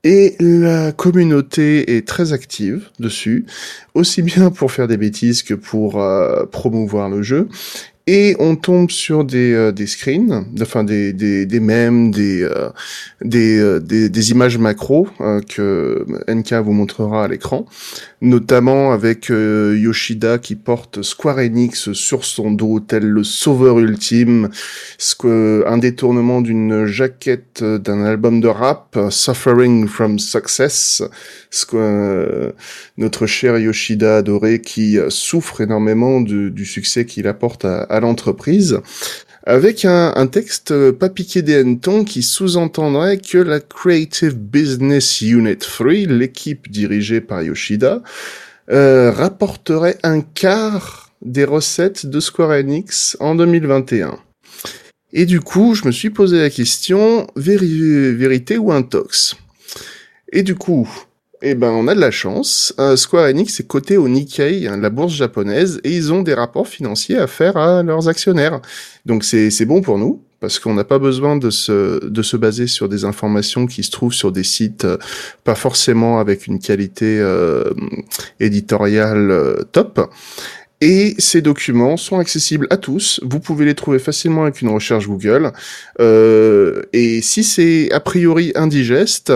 Et 0.04 0.36
la 0.40 0.92
communauté 0.92 1.96
est 1.96 2.06
très 2.06 2.34
active 2.34 2.90
dessus, 2.98 3.46
aussi 3.94 4.20
bien 4.20 4.50
pour 4.50 4.72
faire 4.72 4.88
des 4.88 4.98
bêtises 4.98 5.42
que 5.42 5.54
pour 5.54 6.02
euh, 6.02 6.44
promouvoir 6.44 7.08
le 7.08 7.22
jeu 7.22 7.48
et 8.06 8.34
on 8.38 8.56
tombe 8.56 8.90
sur 8.90 9.24
des, 9.24 9.52
euh, 9.52 9.86
screens, 9.86 10.44
enfin 10.60 10.84
des, 10.84 11.12
des, 11.12 11.46
des 11.46 11.60
mèmes, 11.60 12.10
des, 12.10 12.42
euh, 12.42 12.70
des, 13.22 13.78
des, 13.80 14.08
des, 14.08 14.30
images 14.32 14.58
macro 14.58 15.06
que 15.48 16.04
NK 16.28 16.54
vous 16.54 16.72
montrera 16.72 17.24
à 17.24 17.28
l'écran, 17.28 17.66
notamment 18.20 18.92
avec 18.92 19.28
Yoshida 19.30 20.38
qui 20.38 20.54
porte 20.54 21.02
Square 21.02 21.38
Enix 21.38 21.92
sur 21.92 22.24
son 22.24 22.50
dos 22.50 22.80
tel 22.80 23.04
le 23.04 23.24
sauveur 23.24 23.78
ultime, 23.78 24.48
un 25.24 25.78
détournement 25.78 26.40
d'une 26.40 26.84
jaquette 26.86 27.64
d'un 27.64 28.04
album 28.04 28.40
de 28.40 28.48
rap, 28.48 28.98
Suffering 29.10 29.86
from 29.86 30.18
Success, 30.18 31.02
notre 32.98 33.26
cher 33.26 33.58
Yoshida 33.58 34.18
adoré 34.18 34.60
qui 34.60 34.98
souffre 35.08 35.60
énormément 35.60 36.20
du 36.20 36.64
succès 36.64 37.06
qu'il 37.06 37.26
apporte 37.26 37.64
à 37.64 38.00
l'entreprise, 38.00 38.80
avec 39.44 39.84
un, 39.84 40.26
texte 40.26 40.90
pas 40.92 41.08
piqué 41.08 41.42
des 41.42 41.56
hannetons 41.56 42.04
qui 42.04 42.22
sous-entendrait 42.22 43.18
que 43.18 43.38
la 43.38 43.60
Creative 43.60 44.36
Business 44.36 45.22
Unit 45.22 45.56
3, 45.56 45.92
l'équipe 46.08 46.70
dirigée 46.70 47.20
par 47.20 47.42
Yoshida, 47.42 48.02
euh, 48.70 49.10
rapporterait 49.10 49.96
un 50.02 50.20
quart 50.20 51.10
des 51.22 51.44
recettes 51.44 52.06
de 52.06 52.20
Square 52.20 52.50
Enix 52.50 53.16
en 53.20 53.34
2021. 53.34 54.18
Et 55.12 55.26
du 55.26 55.40
coup, 55.40 55.74
je 55.74 55.86
me 55.86 55.92
suis 55.92 56.10
posé 56.10 56.38
la 56.38 56.50
question, 56.50 57.26
vérité 57.34 58.58
ou 58.58 58.72
intox 58.72 59.34
Et 60.32 60.42
du 60.42 60.54
coup, 60.54 60.88
eh 61.42 61.54
ben, 61.54 61.70
on 61.70 61.88
a 61.88 61.94
de 61.94 62.00
la 62.00 62.10
chance. 62.10 62.74
Euh, 62.78 62.96
Square 62.96 63.26
Enix 63.30 63.60
est 63.60 63.66
coté 63.66 63.96
au 63.96 64.08
Nikkei, 64.08 64.66
hein, 64.68 64.76
la 64.76 64.90
bourse 64.90 65.14
japonaise, 65.14 65.80
et 65.84 65.90
ils 65.90 66.12
ont 66.12 66.22
des 66.22 66.34
rapports 66.34 66.68
financiers 66.68 67.16
à 67.16 67.26
faire 67.26 67.56
à 67.56 67.82
leurs 67.82 68.08
actionnaires. 68.08 68.60
Donc 69.06 69.24
c'est 69.24 69.64
bon 69.64 69.80
pour 69.80 69.98
nous, 69.98 70.22
parce 70.40 70.58
qu'on 70.58 70.74
n'a 70.74 70.84
pas 70.84 70.98
besoin 70.98 71.36
de 71.36 71.50
se, 71.50 72.04
de 72.04 72.22
se 72.22 72.36
baser 72.36 72.66
sur 72.66 72.88
des 72.88 73.04
informations 73.04 73.66
qui 73.66 73.82
se 73.82 73.90
trouvent 73.90 74.14
sur 74.14 74.32
des 74.32 74.42
sites 74.42 74.86
euh, 74.86 74.96
pas 75.44 75.54
forcément 75.54 76.18
avec 76.18 76.46
une 76.46 76.58
qualité 76.58 77.18
euh, 77.20 77.70
éditoriale 78.40 79.30
euh, 79.30 79.62
top. 79.70 80.10
Et 80.82 81.14
ces 81.18 81.42
documents 81.42 81.98
sont 81.98 82.18
accessibles 82.18 82.66
à 82.70 82.78
tous. 82.78 83.20
Vous 83.22 83.38
pouvez 83.38 83.66
les 83.66 83.74
trouver 83.74 83.98
facilement 83.98 84.44
avec 84.44 84.62
une 84.62 84.70
recherche 84.70 85.06
Google. 85.06 85.52
Et 85.98 87.20
si 87.20 87.44
c'est 87.44 87.92
a 87.92 88.00
priori 88.00 88.52
indigeste, 88.54 89.30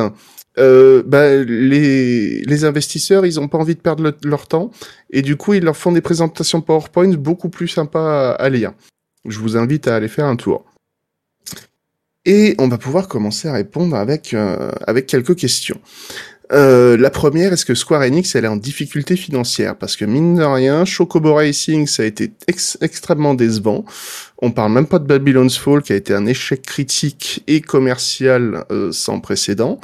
euh, 0.58 1.02
bah, 1.04 1.36
les, 1.36 2.42
les 2.42 2.64
investisseurs, 2.64 3.26
ils 3.26 3.40
ont 3.40 3.48
pas 3.48 3.58
envie 3.58 3.74
de 3.74 3.80
perdre 3.80 4.14
leur 4.22 4.46
temps 4.46 4.70
et 5.10 5.22
du 5.22 5.36
coup, 5.36 5.54
ils 5.54 5.64
leur 5.64 5.76
font 5.76 5.92
des 5.92 6.00
présentations 6.00 6.60
PowerPoint 6.60 7.14
beaucoup 7.14 7.48
plus 7.48 7.68
sympas 7.68 8.32
à, 8.32 8.48
lire. 8.48 8.72
Je 9.26 9.38
vous 9.38 9.56
invite 9.56 9.88
à 9.88 9.96
aller 9.96 10.08
faire 10.08 10.26
un 10.26 10.36
tour. 10.36 10.64
Et 12.26 12.54
on 12.58 12.68
va 12.68 12.78
pouvoir 12.78 13.08
commencer 13.08 13.48
à 13.48 13.52
répondre 13.52 13.96
avec, 13.96 14.32
euh, 14.32 14.70
avec 14.86 15.06
quelques 15.06 15.36
questions. 15.36 15.80
Euh, 16.52 16.96
la 16.96 17.10
première, 17.10 17.52
est-ce 17.52 17.64
que 17.64 17.74
Square 17.74 18.02
Enix 18.02 18.34
elle 18.34 18.44
est 18.44 18.48
en 18.48 18.56
difficulté 18.56 19.16
financière? 19.16 19.76
Parce 19.76 19.96
que 19.96 20.04
mine 20.04 20.36
de 20.36 20.42
rien, 20.42 20.84
Chocobo 20.84 21.34
Racing, 21.34 21.86
ça 21.86 22.02
a 22.02 22.06
été 22.06 22.32
extrêmement 22.80 23.34
décevant. 23.34 23.84
On 24.38 24.50
parle 24.50 24.72
même 24.72 24.86
pas 24.86 24.98
de 24.98 25.06
Babylon's 25.06 25.56
Fall, 25.56 25.82
qui 25.82 25.92
a 25.92 25.96
été 25.96 26.12
un 26.14 26.26
échec 26.26 26.62
critique 26.62 27.42
et 27.46 27.60
commercial 27.60 28.64
euh, 28.70 28.92
sans 28.92 29.20
précédent. 29.20 29.80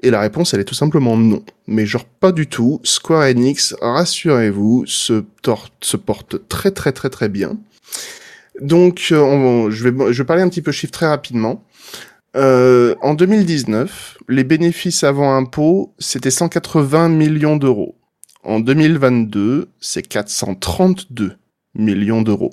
Et 0.00 0.10
la 0.10 0.20
réponse, 0.20 0.54
elle 0.54 0.60
est 0.60 0.64
tout 0.64 0.74
simplement 0.74 1.16
non. 1.16 1.42
Mais 1.66 1.86
genre 1.86 2.04
pas 2.04 2.32
du 2.32 2.46
tout. 2.46 2.80
Square 2.84 3.22
Enix, 3.22 3.74
rassurez-vous, 3.80 4.84
se, 4.86 5.24
se 5.80 5.96
porte 5.96 6.48
très 6.48 6.70
très 6.70 6.92
très 6.92 7.10
très 7.10 7.28
bien. 7.28 7.58
Donc, 8.60 9.08
euh, 9.12 9.70
je, 9.70 9.88
vais, 9.88 10.12
je 10.12 10.22
vais 10.22 10.26
parler 10.26 10.42
un 10.42 10.48
petit 10.48 10.62
peu 10.62 10.72
chiffre 10.72 10.92
très 10.92 11.06
rapidement. 11.06 11.64
Euh, 12.36 12.94
en 13.02 13.14
2019, 13.14 14.18
les 14.28 14.44
bénéfices 14.44 15.02
avant 15.02 15.34
impôt, 15.34 15.94
c'était 15.98 16.30
180 16.30 17.08
millions 17.08 17.56
d'euros. 17.56 17.96
En 18.44 18.60
2022, 18.60 19.68
c'est 19.80 20.02
432 20.02 21.36
millions 21.74 22.22
d'euros. 22.22 22.52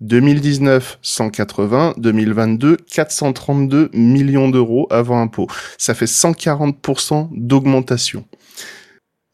2019, 0.00 0.98
180, 1.02 1.94
2022, 1.98 2.76
432 2.90 3.90
millions 3.92 4.48
d'euros 4.48 4.86
avant 4.90 5.20
impôt. 5.20 5.46
Ça 5.78 5.94
fait 5.94 6.06
140% 6.06 7.28
d'augmentation. 7.32 8.24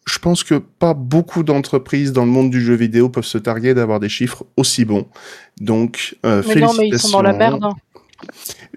Je 0.09 0.19
pense 0.21 0.45
que 0.45 0.55
pas 0.55 0.95
beaucoup 0.95 1.43
d'entreprises 1.43 2.12
dans 2.12 2.25
le 2.25 2.31
monde 2.31 2.51
du 2.51 2.61
jeu 2.61 2.75
vidéo 2.75 3.09
peuvent 3.09 3.25
se 3.25 3.39
targuer 3.39 3.75
d'avoir 3.75 3.99
des 3.99 4.09
chiffres 4.09 4.45
aussi 4.57 4.85
bons. 4.85 5.07
Donc, 5.61 6.17
euh, 6.25 6.43
mais 6.47 6.55
félicitations. 6.55 6.77
Non, 6.77 6.79
mais 6.79 6.89
ils 6.89 6.99
sont 6.99 7.11
dans 7.11 7.23
la 7.23 7.33
merde. 7.33 7.64
Hein 7.64 7.75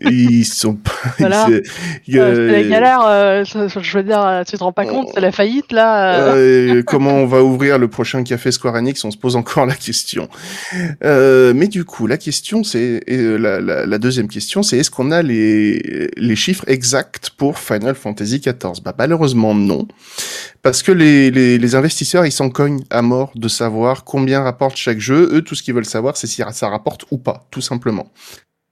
ils 0.01 0.45
sont 0.45 0.75
pas. 0.75 0.91
Voilà. 1.19 1.47
Euh, 1.49 2.51
la 2.51 2.63
galère, 2.63 3.01
euh, 3.05 3.43
je 3.43 3.97
veux 3.97 4.03
dire, 4.03 4.43
tu 4.47 4.57
te 4.57 4.63
rends 4.63 4.71
pas 4.71 4.85
compte, 4.85 5.09
c'est 5.13 5.21
la 5.21 5.31
faillite 5.31 5.71
là. 5.71 6.33
Euh. 6.33 6.81
comment 6.85 7.13
on 7.15 7.25
va 7.25 7.43
ouvrir 7.43 7.77
le 7.77 7.87
prochain 7.87 8.23
café 8.23 8.51
Square 8.51 8.75
Enix? 8.75 9.03
On 9.03 9.11
se 9.11 9.17
pose 9.17 9.35
encore 9.35 9.65
la 9.65 9.75
question. 9.75 10.29
mais 11.01 11.67
du 11.67 11.85
coup, 11.85 12.07
la 12.07 12.17
question, 12.17 12.63
c'est 12.63 13.01
la, 13.07 13.59
la, 13.59 13.85
la, 13.85 13.97
deuxième 13.97 14.27
question, 14.27 14.63
c'est 14.63 14.77
est-ce 14.77 14.91
qu'on 14.91 15.11
a 15.11 15.21
les, 15.21 16.09
les 16.15 16.35
chiffres 16.35 16.63
exacts 16.67 17.31
pour 17.31 17.59
Final 17.59 17.95
Fantasy 17.95 18.39
XIV 18.39 18.81
Bah 18.83 18.93
malheureusement 18.97 19.53
non, 19.53 19.87
parce 20.61 20.83
que 20.83 20.91
les, 20.91 21.31
les, 21.31 21.57
les 21.57 21.75
investisseurs 21.75 22.25
ils 22.25 22.31
s'en 22.31 22.49
cognent 22.49 22.83
à 22.89 23.01
mort 23.01 23.31
de 23.35 23.47
savoir 23.47 24.03
combien 24.03 24.41
rapporte 24.41 24.77
chaque 24.77 24.99
jeu. 24.99 25.29
Eux, 25.33 25.41
tout 25.41 25.55
ce 25.55 25.63
qu'ils 25.63 25.73
veulent 25.73 25.85
savoir, 25.85 26.17
c'est 26.17 26.27
si 26.27 26.41
ça 26.51 26.69
rapporte 26.69 27.05
ou 27.11 27.17
pas, 27.17 27.47
tout 27.51 27.61
simplement. 27.61 28.11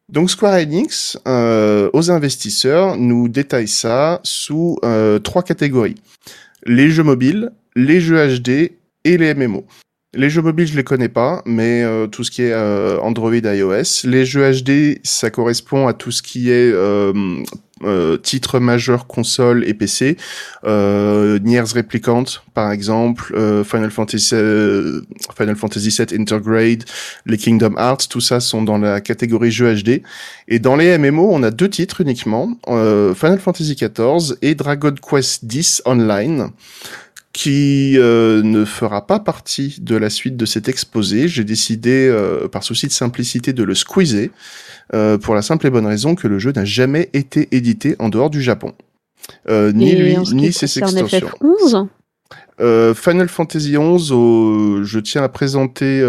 Donc 0.10 0.30
Square 0.32 0.54
Enix, 0.54 1.18
euh, 1.28 1.90
aux 1.92 2.12
investisseurs, 2.12 2.96
nous 2.96 3.28
détaille 3.28 3.68
ça 3.68 4.22
sous 4.24 4.78
euh, 4.86 5.20
trois 5.20 5.44
catégories. 5.44 5.96
Les 6.66 6.90
jeux 6.90 7.04
mobiles, 7.04 7.52
les 7.76 8.00
jeux 8.00 8.40
HD 8.40 8.72
et 9.04 9.18
les 9.18 9.34
MMO. 9.34 9.66
Les 10.14 10.30
jeux 10.30 10.42
mobiles, 10.42 10.68
je 10.68 10.78
les 10.78 10.86
connais 10.86 11.10
pas, 11.10 11.44
mais 11.46 11.84
euh, 11.84 12.08
tout 12.08 12.24
ce 12.24 12.32
qui 12.32 12.42
est 12.44 12.54
euh, 12.54 12.98
Android, 13.02 13.36
iOS. 13.36 14.06
Les 14.06 14.26
jeux 14.26 14.50
HD, 14.50 15.00
ça 15.04 15.30
correspond 15.30 15.88
à 15.88 15.94
tout 15.94 16.12
ce 16.12 16.22
qui 16.22 16.52
est 16.52 16.74
euh, 17.84 18.08
euh, 18.08 18.18
titres 18.18 18.60
majeurs 18.60 19.08
console 19.08 19.64
et 19.68 19.74
PC. 19.74 20.18
Euh, 20.64 21.40
Replicant, 21.76 22.24
par 22.54 22.72
exemple, 22.72 23.34
euh, 23.36 23.64
Final 23.64 23.92
Fantasy 23.92 24.30
Final 24.30 25.56
Fantasy 25.56 25.90
VII 25.90 26.20
Intergrade, 26.20 26.84
les 27.26 27.38
Kingdom 27.38 27.76
Hearts, 27.78 28.08
tout 28.10 28.22
ça 28.22 28.40
sont 28.40 28.62
dans 28.62 28.78
la 28.78 29.02
catégorie 29.02 29.52
jeux 29.52 29.74
HD. 29.74 30.02
Et 30.48 30.60
dans 30.60 30.76
les 30.76 30.98
MMO, 30.98 31.30
on 31.32 31.44
a 31.44 31.52
deux 31.52 31.70
titres 31.70 32.02
uniquement, 32.02 32.58
Final 32.66 33.40
Fantasy 33.40 33.76
XIV 33.76 34.38
et 34.42 34.56
Dragon 34.56 34.94
Quest 34.96 35.44
X 35.54 35.82
Online 35.86 36.50
qui 37.42 38.00
euh, 38.00 38.42
ne 38.42 38.66
fera 38.66 39.06
pas 39.06 39.20
partie 39.20 39.78
de 39.80 39.96
la 39.96 40.10
suite 40.10 40.38
de 40.38 40.46
cet 40.48 40.68
exposé. 40.70 41.28
J'ai 41.28 41.44
décidé, 41.44 42.08
euh, 42.12 42.48
par 42.48 42.64
souci 42.64 42.88
de 42.88 42.92
simplicité, 42.92 43.54
de 43.54 43.62
le 43.62 43.76
squeezer, 43.76 44.30
euh, 44.96 45.20
pour 45.20 45.36
la 45.36 45.44
simple 45.44 45.68
et 45.68 45.70
bonne 45.70 45.86
raison 45.86 46.16
que 46.16 46.28
le 46.28 46.40
jeu 46.40 46.52
n'a 46.52 46.66
jamais 46.66 47.12
été 47.14 47.48
édité 47.52 47.96
en 48.00 48.10
dehors 48.10 48.32
du 48.32 48.42
Japon. 48.42 48.74
ni 49.48 49.96
lui, 49.96 50.18
ni 50.34 50.52
ses 50.52 50.68
extensions. 50.80 51.28
FF11 51.28 51.88
Euh, 52.60 52.96
Final 52.96 53.30
Fantasy 53.30 53.74
XI, 53.74 54.08
je 54.10 55.00
tiens 55.00 55.22
à 55.22 55.30
présenter 55.30 56.02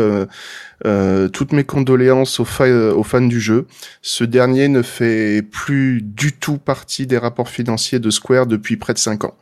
toutes 1.34 1.52
mes 1.52 1.64
condoléances 1.64 2.40
aux, 2.40 2.46
fa- 2.46 2.94
aux 2.94 3.02
fans 3.02 3.20
du 3.20 3.38
jeu. 3.38 3.66
Ce 4.00 4.24
dernier 4.24 4.68
ne 4.68 4.80
fait 4.80 5.42
plus 5.42 6.00
du 6.00 6.32
tout 6.32 6.56
partie 6.56 7.06
des 7.06 7.18
rapports 7.18 7.50
financiers 7.50 7.98
de 7.98 8.08
Square 8.08 8.46
depuis 8.46 8.78
près 8.78 8.94
de 8.94 8.98
5 8.98 9.24
ans. 9.24 9.34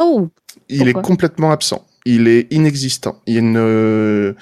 Oh, 0.00 0.30
Il 0.68 0.88
est 0.88 0.92
complètement 1.02 1.50
absent. 1.52 1.86
Il 2.04 2.28
est 2.28 2.52
inexistant. 2.52 3.20
Il 3.26 3.52
ne, 3.52 4.34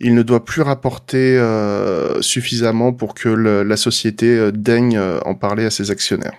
il 0.00 0.14
ne 0.14 0.22
doit 0.22 0.44
plus 0.44 0.62
rapporter 0.62 1.36
euh, 1.38 2.20
suffisamment 2.22 2.92
pour 2.92 3.14
que 3.14 3.28
le- 3.28 3.62
la 3.62 3.76
société 3.76 4.26
euh, 4.36 4.50
daigne 4.52 4.96
euh, 4.96 5.20
en 5.24 5.34
parler 5.34 5.64
à 5.64 5.70
ses 5.70 5.90
actionnaires. 5.90 6.36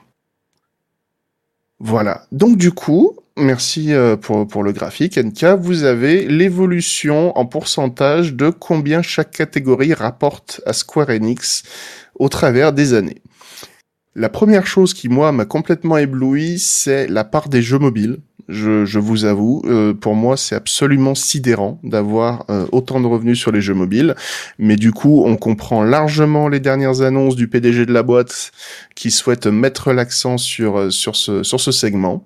Voilà. 1.80 2.26
Donc 2.32 2.58
du 2.58 2.72
coup, 2.72 3.18
merci 3.38 3.92
pour, 4.22 4.48
pour 4.48 4.64
le 4.64 4.72
graphique. 4.72 5.18
NK, 5.18 5.44
vous 5.60 5.84
avez 5.84 6.26
l'évolution 6.28 7.38
en 7.38 7.46
pourcentage 7.46 8.34
de 8.34 8.50
combien 8.50 9.02
chaque 9.02 9.32
catégorie 9.32 9.94
rapporte 9.94 10.62
à 10.66 10.72
Square 10.74 11.10
Enix 11.10 11.64
au 12.16 12.30
travers 12.30 12.72
des 12.74 12.94
années. 12.94 13.22
La 14.16 14.30
première 14.30 14.68
chose 14.68 14.93
qui, 14.93 15.09
moi, 15.09 15.32
m'a 15.32 15.45
complètement 15.45 15.97
ébloui, 15.97 16.59
c'est 16.59 17.07
la 17.07 17.24
part 17.24 17.49
des 17.49 17.61
jeux 17.64 17.80
mobiles. 17.80 18.18
Je, 18.49 18.84
je 18.86 18.99
vous 18.99 19.24
avoue, 19.24 19.61
euh, 19.66 19.93
pour 19.93 20.16
moi, 20.16 20.36
c'est 20.36 20.53
absolument 20.53 21.16
sidérant 21.16 21.80
d'avoir 21.82 22.45
euh, 22.49 22.66
autant 22.74 22.99
de 22.99 23.07
revenus 23.07 23.39
sur 23.39 23.51
les 23.53 23.61
jeux 23.61 23.74
mobiles. 23.74 24.16
Mais 24.59 24.76
du 24.76 24.91
coup, 24.91 25.24
on 25.26 25.38
comprend 25.38 25.82
largement 25.82 26.49
les 26.49 26.59
dernières 26.59 27.01
annonces 27.01 27.36
du 27.38 27.47
PDG 27.47 27.86
de 27.86 27.93
la 27.93 28.03
boîte 28.03 28.51
qui 28.95 29.11
souhaite 29.11 29.47
mettre 29.47 29.93
l'accent 29.93 30.38
sur, 30.38 30.78
euh, 30.78 30.89
sur, 30.89 31.16
ce, 31.16 31.41
sur 31.41 31.59
ce 31.61 31.72
segment. 31.72 32.26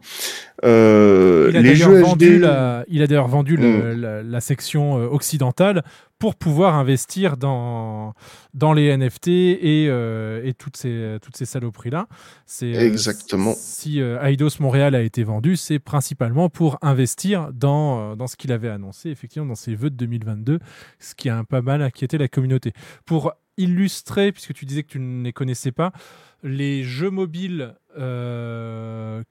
Euh, 0.66 1.48
Il 1.52 1.58
a 1.58 1.62
les 1.62 1.76
jeux 1.76 2.02
vendu, 2.02 2.38
HD... 2.38 2.42
la, 2.42 2.84
il 2.90 3.02
a 3.04 3.08
d'ailleurs 3.08 3.28
vendu 3.28 3.56
le- 3.58 3.68
Mm. 3.96 4.02
la, 4.02 4.24
la 4.24 4.42
section 4.42 4.98
euh, 5.00 5.06
occidentale 5.08 5.84
pour 6.20 6.36
pouvoir 6.36 6.76
investir 6.76 7.38
dans, 7.38 8.14
dans 8.54 8.74
les 8.74 8.96
NFT 8.96 9.28
et, 9.28 9.88
euh, 9.90 10.42
et 10.44 10.54
toutes 10.54 10.78
ces, 10.78 11.18
toutes 11.22 11.38
ces 11.38 11.46
saloperies-là. 11.46 12.08
C'est, 12.46 12.76
euh, 12.76 12.88
Exactement. 12.88 13.54
Si 13.56 14.02
euh, 14.02 14.22
Eidos 14.24 14.60
Montréal 14.60 14.96
a 14.96 15.02
été 15.02 15.24
vendu, 15.24 15.56
c'est 15.56 15.80
principalement 15.80 16.50
pour 16.50 16.78
investir 16.82 17.52
dans, 17.54 18.14
euh, 18.14 18.16
dans 18.16 18.28
ce 18.28 18.36
qu'il 18.36 18.52
avait 18.52 18.70
annoncé, 18.70 19.10
effectivement, 19.10 19.48
dans 19.48 19.56
ses 19.56 19.76
vœux 19.76 19.90
de 19.90 19.96
2022, 19.96 20.60
ce 21.00 21.16
qui 21.16 21.30
a 21.30 21.38
un 21.38 21.44
pas 21.44 21.62
mal 21.62 21.82
inquiété 21.82 22.18
la 22.18 22.28
communauté. 22.28 22.74
Pour 23.06 23.34
illustrer, 23.58 24.32
puisque 24.32 24.54
tu 24.54 24.66
disais 24.66 24.84
que 24.84 24.90
tu 24.90 25.00
ne 25.00 25.24
les 25.24 25.34
connaissais 25.34 25.72
pas, 25.72 25.92
les 26.44 26.84
jeux 26.84 27.10
mobiles 27.10 27.76
que, 27.96 29.28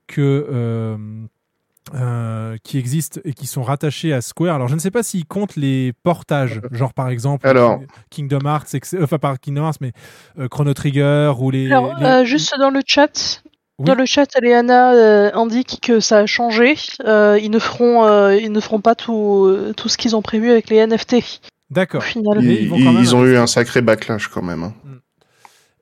euh, 1.94 2.56
qui 2.64 2.78
existent 2.78 3.20
et 3.24 3.32
qui 3.32 3.46
sont 3.46 3.62
rattachés 3.62 4.12
à 4.12 4.20
Square. 4.20 4.54
Alors, 4.56 4.68
je 4.68 4.74
ne 4.74 4.80
sais 4.80 4.90
pas 4.90 5.02
s'ils 5.02 5.26
comptent 5.26 5.56
les 5.56 5.92
portages, 6.02 6.60
genre 6.72 6.92
par 6.94 7.08
exemple 7.08 7.46
Alors. 7.46 7.80
Kingdom 8.10 8.40
Hearts, 8.46 8.66
enfin 9.00 9.18
pas 9.18 9.36
Kingdom 9.36 9.64
Hearts, 9.66 9.76
mais 9.80 9.92
euh, 10.38 10.48
Chrono 10.48 10.74
Trigger 10.74 11.32
ou 11.38 11.50
les. 11.50 11.66
Alors, 11.70 11.96
les- 11.98 12.06
euh, 12.06 12.24
juste 12.24 12.54
dans 12.58 12.70
le 12.70 12.80
chat, 12.86 13.42
Oui. 13.78 13.84
dans 13.86 13.94
le 13.94 14.04
chat, 14.06 14.26
euh, 14.42 15.30
indique 15.34 15.78
que 15.82 16.00
ça 16.00 16.18
a 16.18 16.26
changé. 16.26 16.76
Euh, 17.04 17.38
ils 17.42 17.50
ne 17.50 17.58
feront, 17.58 18.04
euh, 18.04 18.34
ils 18.36 18.52
ne 18.52 18.60
feront 18.60 18.80
pas 18.80 18.94
tout, 18.94 19.72
tout 19.76 19.88
ce 19.88 19.96
qu'ils 19.96 20.16
ont 20.16 20.22
prévu 20.22 20.50
avec 20.50 20.70
les 20.70 20.78
NFT 20.78 21.40
D'accord. 21.70 22.02
Ils, 22.14 23.14
ont 23.16 23.24
eu 23.24 23.36
un 23.36 23.46
sacré 23.48 23.82
backlash 23.82 24.28
quand 24.28 24.42
même. 24.42 24.62
hein. 24.62 24.74
Euh, 24.86 24.98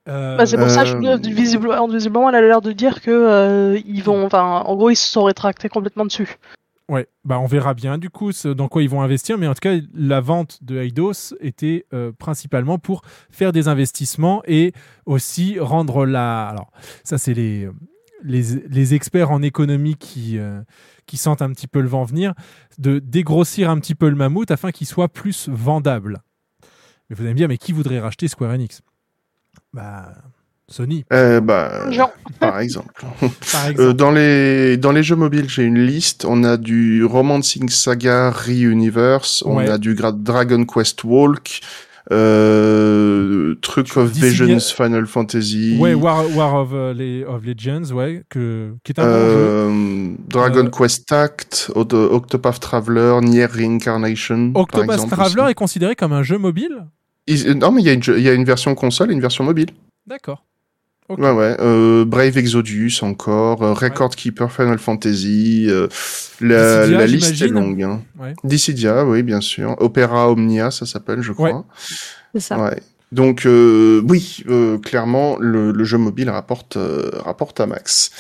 Bah, 0.07 0.44
c'est 0.46 0.59
pour 0.59 0.68
ça 0.68 0.84
que 0.84 0.88
Euh, 1.07 1.16
je- 1.22 1.30
visiblement, 1.30 1.88
visiblement, 1.88 2.28
elle 2.28 2.34
a 2.36 2.40
l'air 2.42 2.61
de 2.61 2.72
dire 2.72 3.00
que 3.00 3.11
euh, 3.11 3.80
ils 3.86 4.02
vont, 4.02 4.26
enfin, 4.26 4.62
en 4.66 4.76
gros, 4.76 4.90
ils 4.90 4.96
se 4.96 5.07
sont 5.11 5.24
rétractés 5.24 5.68
complètement 5.68 6.05
dessus. 6.05 6.36
Ouais, 6.90 7.07
bah 7.24 7.38
on 7.40 7.46
verra 7.46 7.72
bien 7.72 7.96
du 7.96 8.11
coup 8.11 8.30
ce- 8.30 8.48
dans 8.48 8.68
quoi 8.68 8.82
ils 8.82 8.90
vont 8.90 9.00
investir, 9.00 9.38
mais 9.38 9.46
en 9.46 9.55
tout 9.55 9.61
cas 9.61 9.76
la 9.94 10.20
vente 10.20 10.59
de 10.62 10.76
Eidos 10.82 11.32
était 11.40 11.86
euh, 11.94 12.12
principalement 12.12 12.78
pour 12.78 13.00
faire 13.30 13.52
des 13.52 13.68
investissements 13.68 14.42
et 14.46 14.74
aussi 15.07 15.59
rendre 15.59 16.05
la. 16.05 16.46
Alors 16.46 16.70
ça 17.02 17.16
c'est 17.16 17.32
les, 17.32 17.70
les 18.22 18.42
les 18.68 18.92
experts 18.92 19.30
en 19.30 19.40
économie 19.40 19.94
qui 19.94 20.38
euh, 20.38 20.61
qui 21.07 21.16
sentent 21.16 21.40
un 21.40 21.50
petit 21.52 21.68
peu 21.68 21.80
le 21.80 21.88
vent 21.88 22.05
venir, 22.05 22.34
de 22.76 22.98
dégrossir 22.98 23.70
un 23.70 23.78
petit 23.80 23.94
peu 23.94 24.11
le 24.11 24.16
mammouth 24.16 24.50
afin 24.50 24.70
qu'il 24.70 24.86
soit 24.86 25.09
plus 25.09 25.48
vendable. 25.48 26.18
Mais 27.09 27.16
vous 27.16 27.22
allez 27.22 27.32
me 27.32 27.38
dire, 27.38 27.48
mais 27.48 27.57
qui 27.57 27.72
voudrait 27.72 27.98
racheter 27.98 28.28
Square 28.28 28.50
Enix? 28.50 28.82
Bah 29.74 30.12
Sony, 30.66 31.04
Euh, 31.12 31.40
bah, 31.42 31.90
Jean. 31.90 32.10
par 32.40 32.58
exemple. 32.60 32.94
par 33.52 33.66
Euh, 33.78 33.92
dans 33.92 34.10
les 34.10 34.78
dans 34.78 34.92
les 34.92 35.02
jeux 35.02 35.14
mobiles, 35.16 35.48
j'ai 35.50 35.62
une 35.64 35.78
liste. 35.84 36.24
On 36.24 36.42
a 36.42 36.56
du 36.56 37.04
Romancing 37.04 37.68
Saga 37.68 38.30
Re-Universe, 38.30 39.42
on 39.46 39.56
Ouais. 39.56 39.68
a 39.68 39.76
du 39.76 39.94
Dragon 39.94 40.64
Quest 40.64 41.04
Walk, 41.04 41.60
euh, 42.44 43.54
Truc 43.60 43.96
of 43.96 44.10
Visions 44.10 44.58
Final 44.60 45.06
Fantasy, 45.06 45.76
ouais, 45.78 45.94
War, 45.94 46.24
War 46.36 46.54
of, 46.54 46.96
les- 46.96 47.24
of 47.24 47.44
Legends, 47.44 47.92
ouais, 47.92 48.24
que, 48.30 48.72
qui 48.84 48.92
est 48.92 49.00
un 49.00 49.04
bon 49.04 49.10
jeu. 49.10 49.36
euh, 49.36 50.14
Dragon 50.28 50.66
Euh, 50.66 50.70
Quest 50.70 51.06
Tact, 51.06 51.70
Oct- 51.74 51.94
Octopath 51.94 52.60
Traveler, 52.60 53.18
Nier 53.22 53.46
Reincarnation. 53.46 54.52
par 54.52 54.62
Octopath 54.62 54.94
exemple, 54.94 55.14
Traveler 55.14 55.42
aussi. 55.42 55.50
est 55.50 55.54
considéré 55.54 55.94
comme 55.96 56.12
un 56.12 56.22
jeu 56.22 56.38
mobile? 56.38 56.86
Ils- 57.26 57.48
euh, 57.48 57.54
non, 57.54 57.70
mais 57.72 57.82
il 57.82 57.86
y, 57.86 57.90
a 57.90 57.92
une 57.92 58.02
jeu- 58.02 58.18
il 58.18 58.24
y 58.24 58.28
a 58.28 58.34
une 58.34 58.44
version 58.44 58.74
console 58.74 59.10
et 59.10 59.14
une 59.14 59.20
version 59.20 59.44
mobile. 59.44 59.70
D'accord. 60.06 60.44
Ok. 61.08 61.18
Ouais, 61.18 61.30
ouais. 61.32 61.56
Euh, 61.60 62.04
Brave 62.06 62.38
Exodus 62.38 62.92
encore, 63.02 63.62
euh, 63.62 63.74
Record 63.74 64.14
Keeper 64.16 64.50
Final 64.50 64.78
Fantasy. 64.78 65.66
euh, 65.68 65.86
la 66.40 66.80
Dissidia, 66.86 66.98
la 66.98 67.06
liste 67.06 67.42
est 67.42 67.48
longue. 67.48 67.82
Hein. 67.82 68.02
Ouais. 68.18 68.34
Dissidia, 68.42 69.04
oui, 69.04 69.22
bien 69.22 69.40
sûr. 69.42 69.76
Opera 69.80 70.30
Omnia, 70.30 70.70
ça 70.70 70.86
s'appelle, 70.86 71.20
je 71.20 71.32
crois. 71.32 71.52
Ouais. 71.52 71.62
c'est 72.34 72.40
ça. 72.40 72.58
Ouais. 72.58 72.80
Donc, 73.12 73.44
euh, 73.46 74.02
oui, 74.08 74.42
euh, 74.48 74.78
clairement, 74.78 75.36
le, 75.38 75.72
le 75.72 75.84
jeu 75.84 75.98
mobile 75.98 76.30
rapporte, 76.30 76.76
euh, 76.78 77.10
rapporte 77.24 77.60
à 77.60 77.66
max. 77.66 78.10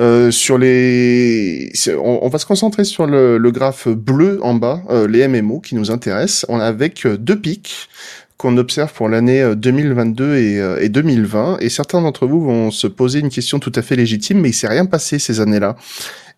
Euh, 0.00 0.32
sur 0.32 0.58
les, 0.58 1.70
on, 2.02 2.28
va 2.28 2.38
se 2.38 2.46
concentrer 2.46 2.82
sur 2.82 3.06
le, 3.06 3.38
le 3.38 3.50
graphe 3.52 3.86
bleu 3.86 4.40
en 4.42 4.54
bas, 4.54 4.82
euh, 4.90 5.06
les 5.06 5.26
MMO 5.28 5.60
qui 5.60 5.76
nous 5.76 5.92
intéressent. 5.92 6.46
On 6.48 6.58
a 6.58 6.64
avec 6.64 7.06
euh, 7.06 7.16
deux 7.16 7.38
pics 7.38 7.88
qu'on 8.36 8.56
observe 8.56 8.92
pour 8.92 9.08
l'année 9.08 9.40
euh, 9.40 9.54
2022 9.54 10.34
et, 10.34 10.56
et 10.80 10.88
2020. 10.88 11.58
Et 11.60 11.68
certains 11.68 12.02
d'entre 12.02 12.26
vous 12.26 12.40
vont 12.40 12.72
se 12.72 12.88
poser 12.88 13.20
une 13.20 13.28
question 13.28 13.60
tout 13.60 13.70
à 13.76 13.82
fait 13.82 13.94
légitime, 13.94 14.40
mais 14.40 14.50
il 14.50 14.54
s'est 14.54 14.66
rien 14.66 14.84
passé 14.84 15.20
ces 15.20 15.38
années-là. 15.40 15.76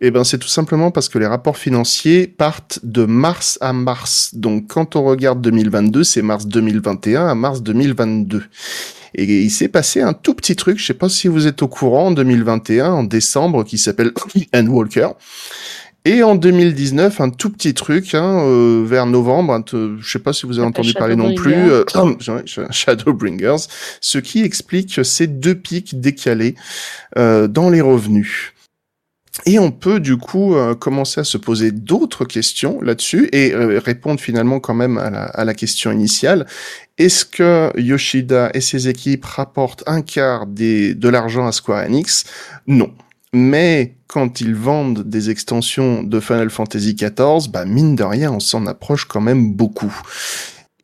Eh 0.02 0.10
ben, 0.10 0.24
c'est 0.24 0.36
tout 0.36 0.48
simplement 0.48 0.90
parce 0.90 1.08
que 1.08 1.18
les 1.18 1.26
rapports 1.26 1.56
financiers 1.56 2.26
partent 2.26 2.80
de 2.82 3.06
mars 3.06 3.56
à 3.62 3.72
mars. 3.72 4.34
Donc, 4.34 4.66
quand 4.66 4.94
on 4.96 5.04
regarde 5.04 5.40
2022, 5.40 6.04
c'est 6.04 6.20
mars 6.20 6.46
2021 6.46 7.26
à 7.26 7.34
mars 7.34 7.62
2022. 7.62 8.42
Et 9.18 9.24
il 9.24 9.50
s'est 9.50 9.68
passé 9.68 10.02
un 10.02 10.12
tout 10.12 10.34
petit 10.34 10.56
truc, 10.56 10.78
je 10.78 10.84
sais 10.84 10.94
pas 10.94 11.08
si 11.08 11.26
vous 11.26 11.46
êtes 11.46 11.62
au 11.62 11.68
courant, 11.68 12.08
en 12.08 12.10
2021, 12.12 12.92
en 12.92 13.02
décembre, 13.02 13.64
qui 13.64 13.78
s'appelle 13.78 14.12
Ann 14.52 14.68
Walker. 14.68 15.08
Et 16.04 16.22
en 16.22 16.36
2019, 16.36 17.20
un 17.20 17.30
tout 17.30 17.50
petit 17.50 17.74
truc, 17.74 18.14
hein, 18.14 18.40
euh, 18.44 18.84
vers 18.86 19.06
novembre, 19.06 19.52
un 19.54 19.62
t- 19.62 19.76
je 19.98 20.08
sais 20.08 20.20
pas 20.20 20.32
si 20.32 20.46
vous 20.46 20.58
avez 20.58 20.68
entendu 20.68 20.92
parler 20.92 21.16
non 21.16 21.34
plus, 21.34 21.52
euh, 21.54 21.84
Shadowbringers, 22.70 23.56
ce 24.00 24.18
qui 24.18 24.42
explique 24.44 25.04
ces 25.04 25.26
deux 25.26 25.56
pics 25.56 26.00
décalés 26.00 26.54
euh, 27.18 27.48
dans 27.48 27.70
les 27.70 27.80
revenus. 27.80 28.52
Et 29.44 29.58
on 29.58 29.70
peut 29.70 30.00
du 30.00 30.16
coup 30.16 30.54
euh, 30.54 30.74
commencer 30.74 31.20
à 31.20 31.24
se 31.24 31.36
poser 31.36 31.70
d'autres 31.70 32.24
questions 32.24 32.80
là-dessus 32.80 33.28
et 33.32 33.52
euh, 33.52 33.78
répondre 33.78 34.18
finalement 34.18 34.60
quand 34.60 34.74
même 34.74 34.98
à 34.98 35.44
la, 35.44 35.54
question 35.54 35.92
initiale. 35.92 36.46
Est-ce 36.96 37.24
que 37.24 37.70
Yoshida 37.78 38.50
et 38.54 38.60
ses 38.60 38.88
équipes 38.88 39.24
rapportent 39.24 39.84
un 39.86 40.00
quart 40.02 40.46
de 40.46 41.08
l'argent 41.08 41.46
à 41.46 41.52
Square 41.52 41.84
Enix? 41.84 42.24
Non. 42.66 42.92
Mais 43.32 43.96
quand 44.06 44.40
ils 44.40 44.54
vendent 44.54 45.02
des 45.02 45.30
extensions 45.30 46.02
de 46.02 46.20
Final 46.20 46.48
Fantasy 46.48 46.94
XIV, 46.94 47.50
bah 47.50 47.66
mine 47.66 47.96
de 47.96 48.04
rien, 48.04 48.32
on 48.32 48.40
s'en 48.40 48.66
approche 48.66 49.04
quand 49.04 49.20
même 49.20 49.52
beaucoup. 49.52 49.94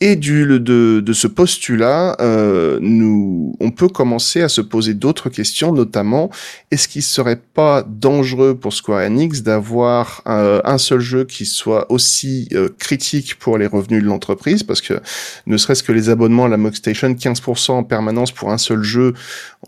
Et 0.05 0.17
du, 0.17 0.47
de, 0.47 0.99
de 0.99 1.13
ce 1.13 1.29
postulat, 1.29 2.17
euh, 2.21 2.81
nous, 2.83 3.55
on 3.61 3.71
peut 3.71 3.87
commencer 3.87 4.43
à 4.43 4.49
se 4.49 4.61
poser 4.61 4.95
d'autres 4.95 5.31
questions, 5.31 5.71
notamment 5.71 6.29
est-ce 6.73 6.89
qu'il 6.89 7.05
serait 7.05 7.41
pas 7.55 7.85
dangereux 7.87 8.57
pour 8.57 8.73
Square 8.73 9.07
Enix 9.07 9.45
d'avoir 9.45 10.23
euh, 10.27 10.61
un 10.65 10.79
seul 10.79 10.99
jeu 10.99 11.23
qui 11.23 11.47
soit 11.47 11.87
aussi 11.89 12.49
euh, 12.53 12.69
critique 12.81 13.39
pour 13.39 13.59
les 13.59 13.69
revenus 13.69 14.03
de 14.03 14.09
l'entreprise? 14.09 14.65
Parce 14.65 14.81
que 14.81 15.01
ne 15.47 15.57
serait-ce 15.57 15.85
que 15.85 15.93
les 15.93 16.09
abonnements 16.09 16.47
à 16.47 16.49
la 16.49 16.57
Mog 16.57 16.75
Station, 16.75 17.13
15% 17.13 17.71
en 17.71 17.85
permanence 17.85 18.33
pour 18.33 18.51
un 18.51 18.59
seul 18.59 18.83
jeu, 18.83 19.13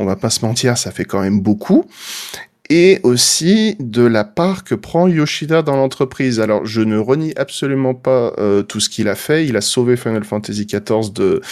on 0.00 0.04
va 0.04 0.16
pas 0.16 0.30
se 0.30 0.44
mentir, 0.44 0.76
ça 0.76 0.90
fait 0.90 1.04
quand 1.04 1.20
même 1.20 1.42
beaucoup. 1.42 1.84
Et 2.70 3.00
aussi 3.02 3.76
de 3.78 4.02
la 4.02 4.24
part 4.24 4.64
que 4.64 4.74
prend 4.74 5.06
Yoshida 5.06 5.62
dans 5.62 5.76
l'entreprise. 5.76 6.40
Alors, 6.40 6.64
je 6.64 6.80
ne 6.80 6.96
renie 6.96 7.34
absolument 7.36 7.94
pas 7.94 8.32
euh, 8.38 8.62
tout 8.62 8.80
ce 8.80 8.88
qu'il 8.88 9.08
a 9.08 9.14
fait. 9.14 9.46
Il 9.46 9.56
a 9.56 9.60
sauvé 9.60 9.96
Final 9.96 10.24
Fantasy 10.24 10.66
XIV 10.66 11.12
de 11.12 11.42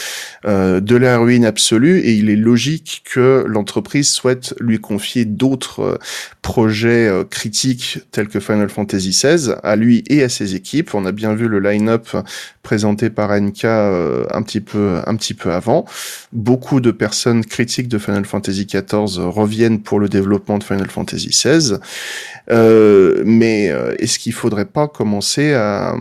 euh, 0.47 0.81
de 0.81 0.97
la 0.97 1.19
ruine 1.19 1.45
absolue, 1.45 1.99
et 1.99 2.13
il 2.15 2.31
est 2.31 2.37
logique 2.37 3.03
que 3.05 3.45
l'entreprise 3.47 4.09
souhaite 4.09 4.55
lui 4.59 4.79
confier 4.81 5.25
d'autres 5.25 5.81
euh, 5.81 5.99
projets 6.41 7.09
euh, 7.09 7.25
critiques 7.25 8.01
tels 8.11 8.29
que 8.29 8.41
Final 8.41 8.69
Fantasy 8.69 9.11
XVI 9.11 9.55
à 9.63 9.77
lui 9.77 10.03
et 10.09 10.23
à 10.23 10.29
ses 10.29 10.55
équipes. 10.55 10.95
On 10.95 11.05
a 11.05 11.13
bien 11.13 11.35
vu 11.35 11.47
le 11.47 11.61
line-up 11.61 12.09
présenté 12.63 13.11
par 13.11 13.39
NK 13.39 13.65
euh, 13.65 14.25
un 14.31 14.43
petit 14.43 14.61
peu 14.61 15.01
un 15.07 15.17
petit 15.17 15.35
peu 15.35 15.53
avant. 15.53 15.85
Beaucoup 16.33 16.81
de 16.81 16.91
personnes 16.91 17.45
critiques 17.45 17.89
de 17.89 17.99
Final 17.99 18.25
Fantasy 18.25 18.67
XIV 18.67 19.19
reviennent 19.19 19.81
pour 19.81 20.01
le 20.01 20.09
développement 20.09 20.59
de 20.59 20.65
Final 20.65 20.89
Fantasy 20.89 21.02
Euh, 22.51 23.23
mais 23.25 23.71
euh, 23.71 23.95
est-ce 23.99 24.19
qu'il 24.19 24.33
faudrait 24.33 24.65
pas 24.65 24.89
commencer 24.89 25.53
à, 25.55 25.97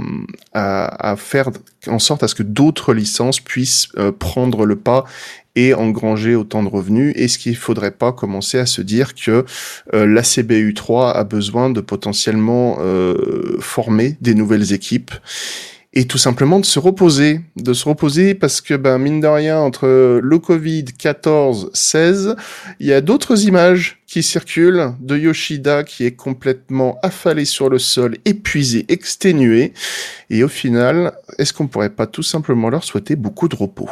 faire 1.18 1.50
en 1.88 2.00
sorte 2.00 2.24
à 2.24 2.28
ce 2.28 2.36
que 2.36 2.44
d'autres 2.44 2.94
licences 2.94 3.40
puissent 3.40 3.90
euh, 3.98 4.12
prendre 4.12 4.66
le 4.66 4.76
pas 4.76 5.06
et 5.56 5.74
engranger 5.74 6.36
autant 6.36 6.64
de 6.64 6.70
revenus? 6.70 7.14
Est-ce 7.16 7.38
qu'il 7.38 7.56
faudrait 7.56 7.92
pas 7.92 8.12
commencer 8.12 8.58
à 8.58 8.66
se 8.66 8.82
dire 8.82 9.14
que 9.16 9.46
la 9.92 10.22
CBU3 10.22 11.12
a 11.12 11.24
besoin 11.24 11.70
de 11.70 11.82
potentiellement 11.82 12.78
former 13.60 14.16
des 14.22 14.34
nouvelles 14.34 14.72
équipes 14.72 15.12
et 15.94 16.06
tout 16.06 16.18
simplement 16.18 16.60
de 16.60 16.66
se 16.66 16.80
reposer, 16.80 17.42
de 17.58 17.74
se 17.74 17.88
reposer 17.88 18.34
parce 18.34 18.62
que 18.62 18.76
ben 18.76 18.98
mine 18.98 19.20
de 19.20 19.28
rien 19.28 19.60
entre 19.60 20.20
le 20.22 20.40
Covid 20.40 20.86
14 20.86 21.70
16, 21.74 22.36
il 22.80 22.88
y 22.88 22.94
a 22.94 23.02
d'autres 23.02 23.46
images 23.46 24.00
qui 24.08 24.24
circulent 24.24 24.94
de 25.02 25.18
Yoshida 25.18 25.84
qui 25.84 26.06
est 26.06 26.16
complètement 26.16 26.98
affalé 27.04 27.44
sur 27.44 27.70
le 27.70 27.78
sol, 27.78 28.18
épuisé, 28.24 28.86
exténué 28.88 29.74
et 30.30 30.44
au 30.44 30.48
final, 30.48 31.14
est-ce 31.38 31.52
qu'on 31.52 31.68
pourrait 31.68 31.90
pas 31.90 32.08
tout 32.08 32.24
simplement 32.24 32.70
leur 32.70 32.86
souhaiter 32.86 33.18
beaucoup 33.18 33.50
de 33.50 33.56
repos? 33.56 33.90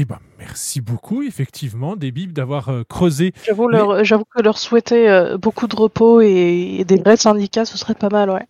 Eh 0.00 0.04
ben, 0.04 0.18
merci 0.38 0.80
beaucoup, 0.80 1.22
effectivement, 1.22 1.96
des 1.96 2.12
bibles 2.12 2.32
d'avoir 2.32 2.68
euh, 2.68 2.84
creusé. 2.88 3.32
J'avoue, 3.44 3.66
leur, 3.66 4.04
j'avoue 4.04 4.24
que 4.24 4.40
leur 4.40 4.56
souhaiter 4.56 5.10
euh, 5.10 5.38
beaucoup 5.38 5.66
de 5.66 5.74
repos 5.74 6.20
et, 6.20 6.76
et, 6.78 6.84
des 6.84 6.98
vrais 6.98 7.16
syndicats, 7.16 7.64
ce 7.64 7.76
serait 7.76 7.96
pas 7.96 8.08
mal, 8.08 8.30
ouais. 8.30 8.46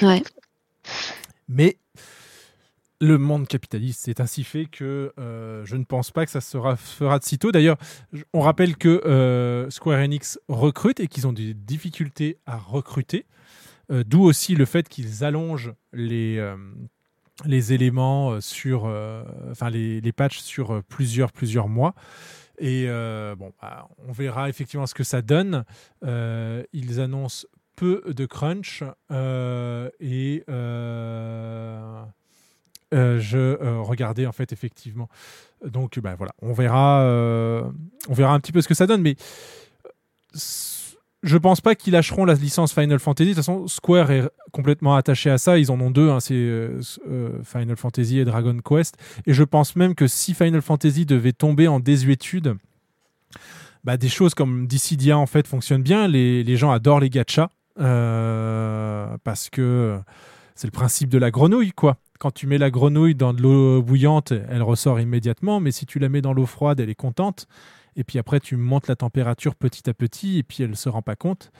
Ouais. 0.00 0.22
Mais 1.48 1.78
le 3.00 3.18
monde 3.18 3.46
capitaliste 3.46 4.02
c'est 4.04 4.20
ainsi 4.20 4.42
fait 4.44 4.66
que 4.66 5.12
euh, 5.18 5.64
je 5.64 5.76
ne 5.76 5.84
pense 5.84 6.10
pas 6.10 6.24
que 6.24 6.30
ça 6.30 6.40
sera 6.40 6.76
fera 6.76 7.18
de 7.18 7.24
sitôt. 7.24 7.52
D'ailleurs, 7.52 7.76
on 8.32 8.40
rappelle 8.40 8.76
que 8.76 8.88
euh, 8.88 9.68
Square 9.70 10.00
Enix 10.00 10.38
recrute 10.48 11.00
et 11.00 11.08
qu'ils 11.08 11.26
ont 11.26 11.32
des 11.32 11.54
difficultés 11.54 12.38
à 12.46 12.56
recruter. 12.56 13.26
Euh, 13.90 14.02
D'où 14.04 14.22
aussi 14.22 14.54
le 14.54 14.64
fait 14.64 14.88
qu'ils 14.88 15.24
allongent 15.24 15.74
les, 15.92 16.42
les 17.44 17.72
éléments 17.72 18.40
sur, 18.40 18.84
enfin 19.50 19.70
les, 19.70 20.00
les, 20.00 20.12
patchs 20.12 20.40
sur 20.40 20.82
plusieurs, 20.84 21.32
plusieurs 21.32 21.68
mois. 21.68 21.94
Et 22.58 22.86
bon, 23.36 23.52
bah, 23.60 23.88
on 24.08 24.12
verra 24.12 24.48
effectivement 24.48 24.86
ce 24.86 24.94
que 24.94 25.04
ça 25.04 25.22
donne. 25.22 25.64
ils 26.02 27.00
annoncent 27.00 27.46
peu 27.76 28.02
de 28.06 28.26
crunch 28.26 28.82
euh, 29.12 29.90
et 30.00 30.42
euh, 30.48 32.02
euh, 32.94 33.20
je 33.20 33.54
regardais 33.80 34.26
en 34.26 34.32
fait 34.32 34.52
effectivement. 34.52 35.08
Donc 35.64 35.98
bah, 35.98 36.14
voilà, 36.16 36.32
on 36.42 36.52
verra, 36.52 37.02
on 38.08 38.14
verra 38.14 38.34
un 38.34 38.40
petit 38.40 38.52
peu 38.52 38.62
ce 38.62 38.68
que 38.68 38.74
ça 38.74 38.86
donne, 38.86 39.02
mais 39.02 39.16
je 41.22 41.38
pense 41.38 41.60
pas 41.60 41.74
qu'ils 41.74 41.92
lâcheront 41.92 42.24
la 42.24 42.34
licence 42.34 42.72
Final 42.72 42.98
Fantasy. 42.98 43.30
De 43.30 43.34
toute 43.34 43.44
façon, 43.44 43.66
Square 43.68 44.10
est 44.10 44.28
complètement 44.52 44.96
attaché 44.96 45.30
à 45.30 45.38
ça. 45.38 45.58
Ils 45.58 45.70
en 45.70 45.80
ont 45.80 45.90
deux, 45.90 46.10
hein, 46.10 46.20
c'est 46.20 46.68
Final 47.44 47.76
Fantasy 47.76 48.20
et 48.20 48.24
Dragon 48.24 48.56
Quest. 48.58 48.96
Et 49.26 49.32
je 49.32 49.42
pense 49.42 49.76
même 49.76 49.94
que 49.94 50.06
si 50.06 50.34
Final 50.34 50.62
Fantasy 50.62 51.06
devait 51.06 51.32
tomber 51.32 51.68
en 51.68 51.80
désuétude, 51.80 52.56
bah, 53.86 53.96
des 53.96 54.08
choses 54.08 54.34
comme 54.34 54.66
Dissidia 54.66 55.16
en 55.16 55.26
fait 55.26 55.46
fonctionnent 55.46 55.82
bien. 55.82 56.08
Les, 56.08 56.42
les 56.42 56.56
gens 56.56 56.70
adorent 56.72 57.00
les 57.00 57.10
gachas. 57.10 57.50
Euh, 57.78 59.16
parce 59.24 59.50
que 59.50 60.00
c'est 60.54 60.66
le 60.66 60.72
principe 60.72 61.10
de 61.10 61.18
la 61.18 61.30
grenouille, 61.30 61.72
quoi. 61.72 61.98
Quand 62.18 62.30
tu 62.30 62.46
mets 62.46 62.58
la 62.58 62.70
grenouille 62.70 63.14
dans 63.14 63.34
de 63.34 63.42
l'eau 63.42 63.82
bouillante, 63.82 64.32
elle 64.32 64.62
ressort 64.62 64.98
immédiatement, 65.00 65.60
mais 65.60 65.70
si 65.70 65.84
tu 65.84 65.98
la 65.98 66.08
mets 66.08 66.22
dans 66.22 66.32
l'eau 66.32 66.46
froide, 66.46 66.80
elle 66.80 66.88
est 66.88 66.94
contente. 66.94 67.46
Et 67.94 68.04
puis 68.04 68.18
après, 68.18 68.40
tu 68.40 68.56
montes 68.56 68.88
la 68.88 68.96
température 68.96 69.54
petit 69.54 69.88
à 69.90 69.94
petit, 69.94 70.38
et 70.38 70.42
puis 70.42 70.62
elle 70.62 70.76
se 70.76 70.88
rend 70.88 71.02
pas 71.02 71.16
compte. 71.16 71.50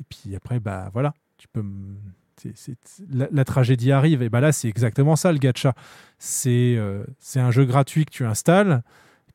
Et 0.00 0.04
puis 0.08 0.36
après, 0.36 0.60
bah 0.60 0.90
voilà, 0.92 1.12
tu 1.38 1.48
peux. 1.48 1.64
La, 3.08 3.44
tragédie 3.44 3.92
arrive. 3.92 4.22
Et 4.22 4.28
bah 4.28 4.40
là, 4.40 4.52
c'est 4.52 4.68
exactement 4.68 5.16
ça 5.16 5.32
le 5.32 5.38
gacha. 5.38 5.74
C'est 6.18 6.76
euh, 6.76 7.02
un 7.36 7.50
jeu 7.50 7.64
gratuit 7.64 8.04
que 8.04 8.10
tu 8.10 8.26
installes, 8.26 8.82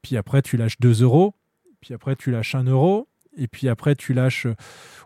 puis 0.02 0.18
après, 0.18 0.42
tu 0.42 0.56
lâches 0.56 0.80
2 0.80 1.02
euros, 1.02 1.34
puis 1.80 1.94
après, 1.94 2.16
tu 2.16 2.32
lâches 2.32 2.54
1 2.54 2.66
euro, 2.66 3.08
et 3.38 3.48
puis 3.48 3.70
après 3.70 3.96
tu 3.96 4.14
lâches 4.14 4.48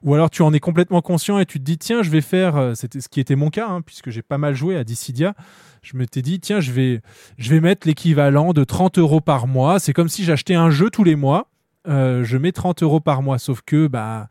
ou 0.02 0.14
alors 0.14 0.30
tu 0.30 0.42
en 0.42 0.54
es 0.54 0.60
complètement 0.60 1.02
conscient 1.02 1.40
et 1.40 1.46
tu 1.46 1.60
te 1.60 1.64
dis 1.64 1.78
tiens 1.78 2.02
je 2.04 2.10
vais 2.10 2.22
faire 2.22 2.72
c'était 2.76 3.02
ce 3.02 3.10
qui 3.10 3.20
était 3.20 3.36
mon 3.36 3.50
cas 3.50 3.68
hein, 3.68 3.82
puisque 3.82 4.10
j'ai 4.10 4.22
pas 4.22 4.38
mal 4.38 4.56
joué 4.56 4.76
à 4.78 4.84
Dissidia. 4.84 5.36
Je 5.82 5.98
me 5.98 6.08
t'ai 6.08 6.22
dit 6.22 6.40
tiens 6.40 6.60
je 6.60 6.72
vais 6.72 7.02
je 7.38 7.50
vais 7.52 7.60
mettre 7.60 7.88
l'équivalent 7.88 8.54
de 8.54 8.64
30 8.64 8.98
euros 8.98 9.22
par 9.22 9.48
mois. 9.48 9.80
C'est 9.80 9.94
comme 9.94 10.10
si 10.10 10.24
j'achetais 10.24 10.56
un 10.56 10.70
jeu 10.70 10.90
tous 10.90 11.04
les 11.04 11.16
mois. 11.16 11.50
Euh, 11.88 12.24
je 12.24 12.38
mets 12.38 12.52
30 12.52 12.82
euros 12.82 13.00
par 13.00 13.22
mois. 13.22 13.38
Sauf 13.38 13.62
que 13.62 13.88
bah 13.88 14.28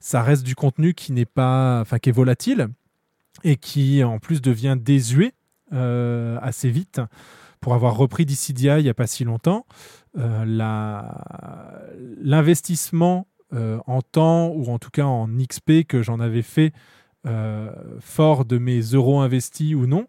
ça 0.00 0.22
reste 0.22 0.44
du 0.44 0.54
contenu 0.54 0.94
qui 0.94 1.12
n'est 1.12 1.26
pas 1.26 1.80
enfin 1.80 1.98
qui 1.98 2.08
est 2.08 2.12
volatile 2.12 2.68
et 3.42 3.56
qui 3.56 4.02
en 4.04 4.18
plus 4.18 4.40
devient 4.40 4.76
désuet 4.80 5.32
euh, 5.72 6.38
assez 6.40 6.70
vite. 6.70 7.00
Pour 7.60 7.74
avoir 7.74 7.96
repris 7.96 8.26
Dissidia 8.26 8.78
il 8.80 8.86
y 8.86 8.90
a 8.90 8.94
pas 8.94 9.06
si 9.06 9.24
longtemps 9.24 9.66
euh, 10.16 10.44
l'investissement 12.22 13.26
euh, 13.28 13.33
en 13.54 14.02
temps 14.02 14.48
ou 14.48 14.70
en 14.70 14.78
tout 14.78 14.90
cas 14.90 15.04
en 15.04 15.28
XP 15.28 15.84
que 15.86 16.02
j'en 16.02 16.20
avais 16.20 16.42
fait 16.42 16.72
euh, 17.26 17.70
fort 18.00 18.44
de 18.44 18.58
mes 18.58 18.80
euros 18.80 19.20
investis 19.20 19.74
ou 19.74 19.86
non, 19.86 20.06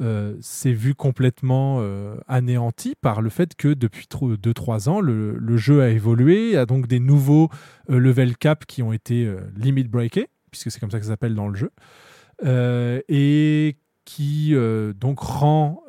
euh, 0.00 0.34
c'est 0.40 0.72
vu 0.72 0.94
complètement 0.94 1.78
euh, 1.80 2.16
anéanti 2.28 2.94
par 3.00 3.22
le 3.22 3.30
fait 3.30 3.54
que 3.54 3.68
depuis 3.68 4.06
2-3 4.10 4.88
ans, 4.88 5.00
le, 5.00 5.56
jeu 5.56 5.80
a 5.80 5.88
évolué, 5.88 6.56
a 6.56 6.66
donc 6.66 6.86
des 6.86 7.00
nouveaux 7.00 7.48
euh, 7.88 7.98
level 7.98 8.36
cap 8.36 8.66
qui 8.66 8.82
ont 8.82 8.92
été 8.92 9.32
limit 9.56 9.84
breakés, 9.84 10.28
puisque 10.50 10.70
c'est 10.70 10.80
comme 10.80 10.90
ça 10.90 10.98
que 10.98 11.04
ça 11.04 11.12
s'appelle 11.12 11.34
dans 11.34 11.48
le 11.48 11.54
jeu, 11.54 11.70
et 13.08 13.76
qui 14.04 14.54
donc 15.00 15.20
rend 15.20 15.82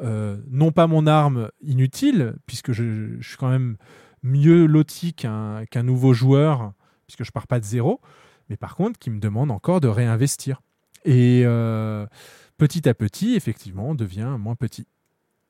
non 0.49 0.71
pas 0.71 0.87
mon 0.87 1.05
arme 1.07 1.49
inutile, 1.61 2.35
puisque 2.45 2.71
je, 2.71 3.17
je 3.19 3.27
suis 3.27 3.37
quand 3.37 3.49
même 3.49 3.77
mieux 4.23 4.65
loti 4.65 5.13
qu'un 5.13 5.65
qu 5.69 5.79
nouveau 5.79 6.13
joueur 6.13 6.73
puisque 7.07 7.23
je 7.23 7.31
pars 7.31 7.47
pas 7.47 7.59
de 7.59 7.65
zéro, 7.65 8.01
mais 8.49 8.57
par 8.57 8.75
contre 8.75 8.99
qui 8.99 9.09
me 9.09 9.19
demande 9.19 9.51
encore 9.51 9.81
de 9.81 9.87
réinvestir. 9.87 10.61
Et 11.05 11.43
euh, 11.45 12.05
petit 12.57 12.87
à 12.87 12.93
petit, 12.93 13.35
effectivement, 13.35 13.89
on 13.89 13.95
devient 13.95 14.35
moins 14.37 14.55
petit. 14.55 14.87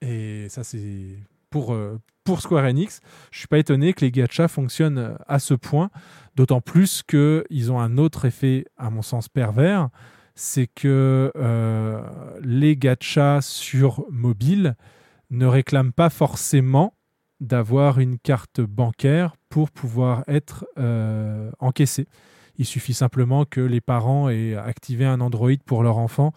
Et 0.02 0.48
ça, 0.50 0.64
c'est 0.64 1.18
pour, 1.50 1.74
euh, 1.74 2.00
Square 2.40 2.66
Enix. 2.66 3.00
Je 3.32 3.40
suis 3.40 3.48
pas 3.48 3.58
étonné 3.58 3.94
que 3.94 4.04
les 4.04 4.12
gachas 4.12 4.50
fonctionnent 4.50 5.18
à 5.28 5.40
ce 5.40 5.54
point, 5.54 5.90
d'autant 6.36 6.60
plus 6.60 7.02
qu'ils 7.02 7.72
ont 7.72 7.80
un 7.80 7.98
autre 7.98 8.26
effet, 8.26 8.66
à 8.78 8.90
mon 8.90 9.02
sens, 9.02 9.30
pervers. 9.30 9.90
C'est 10.36 10.68
que 10.68 11.32
euh, 11.38 12.02
les 12.42 12.76
gachas 12.76 13.42
sur 13.42 14.06
mobile 14.12 14.76
ne 15.30 15.46
réclament 15.46 15.94
pas 15.94 16.10
forcément 16.10 16.97
d'avoir 17.40 18.00
une 18.00 18.18
carte 18.18 18.62
bancaire 18.62 19.36
pour 19.50 19.72
pouvoir 19.72 20.24
être 20.28 20.66
euh, 20.78 21.52
encaissé. 21.60 22.08
Il 22.58 22.66
suffit 22.66 22.94
simplement 22.94 23.46
que 23.46 23.62
les 23.62 23.82
parents 23.82 24.30
aient 24.30 24.56
activé 24.56 25.06
un 25.06 25.22
Android 25.22 25.52
pour 25.66 25.84
leur 25.84 25.98
enfant 25.98 26.34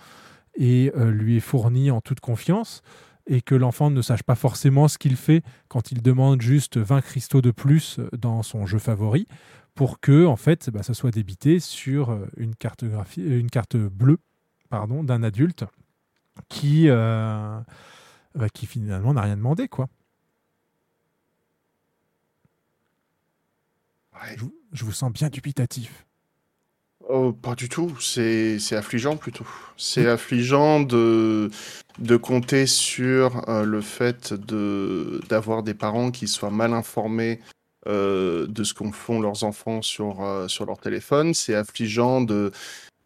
et 0.55 0.93
euh, 0.97 1.11
lui 1.11 1.39
aient 1.39 1.41
fourni 1.41 1.91
en 1.91 2.01
toute 2.01 2.21
confiance 2.21 2.83
et 3.27 3.41
que 3.41 3.55
l'enfant 3.55 3.91
ne 3.91 4.03
sache 4.03 4.23
pas 4.23 4.35
forcément 4.35 4.89
ce 4.89 4.99
qu'il 4.99 5.17
fait 5.17 5.43
quand 5.69 5.93
il 5.93 6.03
demande 6.03 6.43
juste 6.43 6.77
20 6.77 7.01
cristaux 7.01 7.41
de 7.41 7.51
plus 7.51 8.01
dans 8.19 8.43
son 8.43 8.67
jeu 8.67 8.79
favori 8.79 9.27
pour 9.75 10.01
que 10.01 10.27
en 10.27 10.37
fait 10.37 10.69
bah, 10.69 10.83
ça 10.83 10.93
soit 10.93 11.11
débité 11.11 11.61
sur 11.61 12.11
euh, 12.11 12.27
une 12.37 12.55
carte, 12.55 12.85
une 13.17 13.51
carte 13.51 13.77
bleue 13.77 14.19
pardon 14.69 15.03
d'un 15.03 15.23
adulte 15.23 15.65
qui, 16.49 16.89
bah, 16.89 17.65
qui 18.55 18.67
finalement 18.67 19.13
n'a 19.13 19.23
rien 19.23 19.37
demandé 19.37 19.69
quoi. 19.69 19.89
Ouais. 24.21 24.37
Je, 24.37 24.45
je, 24.73 24.85
vous 24.85 24.93
sens 24.93 25.12
bien 25.12 25.29
dubitatif. 25.29 26.05
Oh, 27.09 27.33
pas 27.33 27.55
du 27.55 27.68
tout, 27.68 27.97
c'est 27.99 28.59
affligeant 28.73 29.16
plutôt. 29.16 29.47
C'est 29.77 30.07
affligeant 30.07 30.81
de, 30.81 31.51
de 31.99 32.16
compter 32.16 32.66
sur 32.66 33.49
euh, 33.49 33.64
le 33.64 33.81
fait 33.81 34.33
d'avoir 34.33 35.62
des 35.62 35.75
parents 35.75 36.11
qui 36.11 36.29
soient 36.29 36.51
mal 36.51 36.73
informés 36.73 37.41
euh, 37.89 38.47
de 38.47 38.62
ce 38.62 38.75
qu'en 38.75 38.93
font 38.93 39.21
leurs 39.21 39.43
enfants 39.43 39.83
sur, 39.83 40.23
euh, 40.23 40.47
sur 40.47 40.66
leur 40.66 40.79
téléphone. 40.79 41.35
C'est 41.35 41.55
affligeant 41.55 42.21
de 42.21 42.53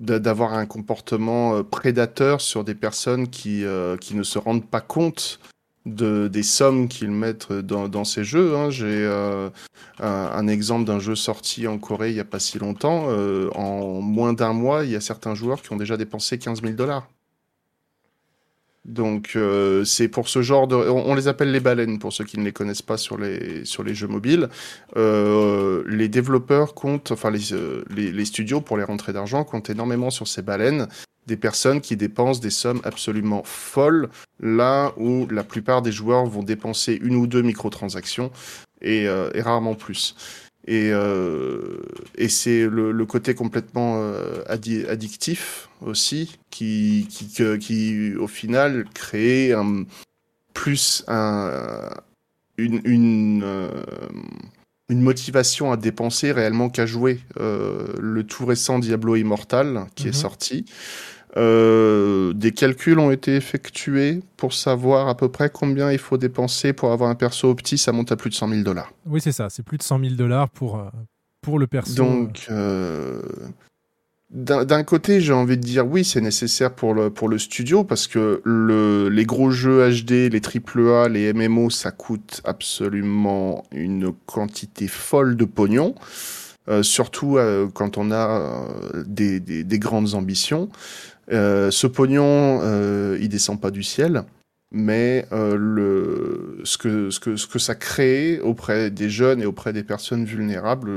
d'avoir 0.01 0.55
un 0.55 0.67
comportement 0.67 1.63
prédateur 1.63 2.41
sur 2.41 2.65
des 2.65 2.75
personnes 2.75 3.29
qui, 3.29 3.65
qui 4.01 4.17
ne 4.17 4.23
se 4.25 4.39
rendent 4.39 4.69
pas 4.69 4.81
compte 4.81 5.39
de, 5.87 6.29
des 6.29 6.43
sommes 6.43 6.89
qu'ils 6.89 7.11
mettent 7.11 7.53
dans, 7.53 7.89
dans 7.89 8.05
ces 8.05 8.25
jeux. 8.25 8.57
hein. 8.57 8.71
J'ai 8.71 8.87
euh, 8.87 9.51
un, 10.01 10.49
exemple 10.49 10.85
d'un 10.85 10.99
jeu 10.99 11.15
sorti 11.15 11.67
en 11.67 11.79
Corée 11.79 12.11
il 12.11 12.15
n'y 12.15 12.21
a 12.21 12.25
pas 12.25 12.41
si 12.41 12.59
longtemps. 12.59 13.07
Euh, 13.09 13.51
en 13.55 14.01
moins 14.01 14.33
d'un 14.33 14.53
mois, 14.53 14.85
il 14.85 14.91
y 14.91 14.97
a 14.97 15.01
certains 15.01 15.35
joueurs 15.35 15.63
qui 15.63 15.73
ont 15.73 15.77
déjà 15.77 15.97
dépensé 15.97 16.39
15 16.39 16.63
000 16.63 16.75
dollars. 16.75 17.09
Donc 18.85 19.33
euh, 19.35 19.85
c'est 19.85 20.09
pour 20.09 20.29
ce 20.29 20.43
genre 20.43 20.69
de... 20.69 20.77
On, 20.77 21.15
les 21.15 21.27
appelle 21.27 21.51
les 21.51 21.61
baleines 21.61 21.99
pour 21.99 22.13
ceux 22.13 22.25
qui 22.25 22.39
ne 22.39 22.45
les 22.45 22.53
connaissent 22.53 22.83
pas 22.83 22.99
sur 22.99 23.17
les, 23.17 23.65
sur 23.65 23.83
les 23.83 23.95
jeux 23.95 24.09
mobiles. 24.09 24.49
Euh, 24.97 25.83
les 25.87 26.09
développeurs 26.09 26.75
comptent, 26.75 27.11
enfin 27.11 27.31
les, 27.31 27.55
euh, 27.55 27.85
les, 27.89 28.13
les 28.13 28.25
studios 28.25 28.61
pour 28.61 28.77
les 28.77 28.85
rentrées 28.85 29.15
d'argent 29.15 29.43
comptent 29.45 29.71
énormément 29.71 30.11
sur 30.11 30.29
ces 30.29 30.43
baleines, 30.43 30.87
des 31.27 31.39
personnes 31.39 31.81
qui 31.81 31.97
dépensent 31.97 32.41
des 32.41 32.51
sommes 32.51 32.83
absolument 32.85 33.43
folles, 33.45 34.11
là 34.41 34.93
où 34.99 35.27
la 35.31 35.45
plupart 35.45 35.81
des 35.81 35.93
joueurs 35.93 36.27
vont 36.27 36.43
dépenser 36.43 36.99
une 37.03 37.17
ou 37.17 37.27
deux 37.27 37.43
microtransactions 37.43 38.31
et, 38.83 39.05
et 39.05 39.41
rarement 39.41 39.75
plus. 39.75 40.15
Et, 40.67 40.91
euh, 40.93 41.83
et 42.17 42.29
c'est 42.29 42.67
le, 42.67 42.91
le 42.91 43.07
côté 43.07 43.35
complètement 43.35 43.97
euh, 43.99 44.43
addi- 44.49 44.87
addictif 44.89 45.69
aussi 45.83 46.39
qui, 46.51 47.07
qui, 47.11 47.29
qui, 47.59 48.15
au 48.17 48.27
final, 48.27 48.87
crée 48.95 49.53
un, 49.53 49.85
plus 50.55 51.05
un, 51.07 51.91
une, 52.57 52.81
une, 52.85 53.43
euh, 53.45 53.69
une 54.89 55.03
motivation 55.03 55.71
à 55.71 55.77
dépenser 55.77 56.33
réellement 56.33 56.71
qu'à 56.71 56.87
jouer. 56.87 57.21
Le 57.39 58.23
tout 58.23 58.47
récent 58.47 58.79
Diablo 58.79 59.17
Immortal 59.17 59.87
qui 59.95 60.05
Mhm. 60.05 60.11
est 60.11 60.13
sorti. 60.17 60.65
Euh, 61.37 62.33
des 62.33 62.53
calculs 62.53 62.99
ont 62.99 63.11
été 63.11 63.35
effectués 63.35 64.23
pour 64.37 64.53
savoir 64.53 65.09
à 65.09 65.17
peu 65.17 65.29
près 65.29 65.51
combien 65.51 65.91
il 65.91 65.99
faut 65.99 66.17
dépenser 66.17 66.73
pour 66.73 66.93
avoir 66.93 67.11
un 67.11 67.17
perso 67.17 67.51
opti, 67.51 67.77
ça 67.77 67.93
monte 67.93 68.13
à 68.13 68.17
plus 68.17 68.31
de 68.31 68.35
100 68.35 68.49
000 68.49 68.63
dollars. 68.63 68.93
Oui, 69.07 69.21
c'est 69.21 69.33
ça. 69.33 69.51
C'est 69.51 69.65
plus 69.65 69.79
de 69.79 69.83
100 69.83 69.99
000 70.01 70.15
dollars 70.15 70.49
pour, 70.51 70.79
euh, 70.79 70.85
pour 71.41 71.59
le 71.59 71.67
perso. 71.67 71.95
Donc, 71.95 72.47
euh, 72.51 73.21
d'un 74.31 74.65
d'un 74.65 74.85
côté, 74.85 75.21
j'ai 75.21 75.33
envie 75.33 75.57
de 75.57 75.63
dire 75.63 75.87
oui, 75.87 76.05
c'est 76.05 76.21
nécessaire 76.21 76.73
pour 76.73 76.95
le, 76.95 77.11
pour 77.11 77.29
le 77.29 77.39
studio 77.39 77.83
parce 77.83 78.07
que 78.07 78.41
le, 78.45 79.09
les 79.09 79.25
gros 79.25 79.51
jeux 79.51 79.89
HD, 79.91 80.31
les 80.33 80.41
AAA, 80.41 81.09
les 81.09 81.33
MMO, 81.33 81.69
ça 81.71 81.91
coûte 81.91 82.43
absolument 82.45 83.65
une 83.73 84.13
quantité 84.27 84.87
folle 84.87 85.37
de 85.37 85.45
pognon. 85.45 85.97
Euh, 86.67 86.83
surtout 86.83 87.37
euh, 87.37 87.69
quand 87.73 87.99
on 87.99 88.11
a 88.11 88.41
euh, 88.41 89.05
des, 89.07 89.39
des, 89.39 89.65
des 89.65 89.79
grandes 89.79 90.15
ambitions. 90.15 90.71
Euh, 91.33 91.71
ce 91.71 91.87
pognon, 91.87 92.61
euh, 92.63 93.19
il 93.21 93.29
descend 93.29 93.61
pas 93.61 93.71
du 93.71 93.83
ciel, 93.83 94.25
mais 94.71 95.27
euh, 95.33 95.57
le, 95.57 96.61
ce, 96.65 96.77
que, 96.77 97.11
ce, 97.11 97.21
que, 97.21 97.37
ce 97.37 97.47
que 97.47 97.59
ça 97.59 97.75
crée 97.75 98.41
auprès 98.41 98.91
des 98.91 99.09
jeunes 99.09 99.41
et 99.41 99.47
auprès 99.47 99.73
des 99.73 99.85
personnes 99.85 100.25
vulnérables, 100.25 100.91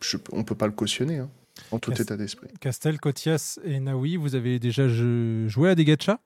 je, 0.00 0.16
on 0.32 0.44
peut 0.44 0.54
pas 0.54 0.66
le 0.66 0.72
cautionner, 0.72 1.18
hein, 1.18 1.30
en 1.70 1.78
tout 1.78 1.92
état 1.92 2.16
d'esprit. 2.16 2.48
Castel, 2.60 2.98
Kotias 2.98 3.58
et 3.64 3.80
Naoui, 3.80 4.16
vous 4.16 4.34
avez 4.34 4.58
déjà 4.58 4.88
joué 4.88 5.70
à 5.70 5.74
des 5.74 5.84
gachas? 5.84 6.18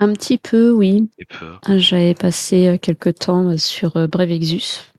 Un 0.00 0.12
petit 0.12 0.38
peu, 0.38 0.70
oui. 0.70 1.08
Peu. 1.40 1.78
J'avais 1.78 2.14
passé 2.14 2.66
euh, 2.68 2.78
quelque 2.78 3.10
temps 3.10 3.56
sur 3.56 4.08
Brave 4.08 4.30
Exus. 4.30 4.92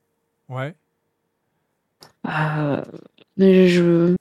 Ouais. 0.50 0.74
Euh, 2.28 2.84
mais 3.38 3.68
je 3.68 4.16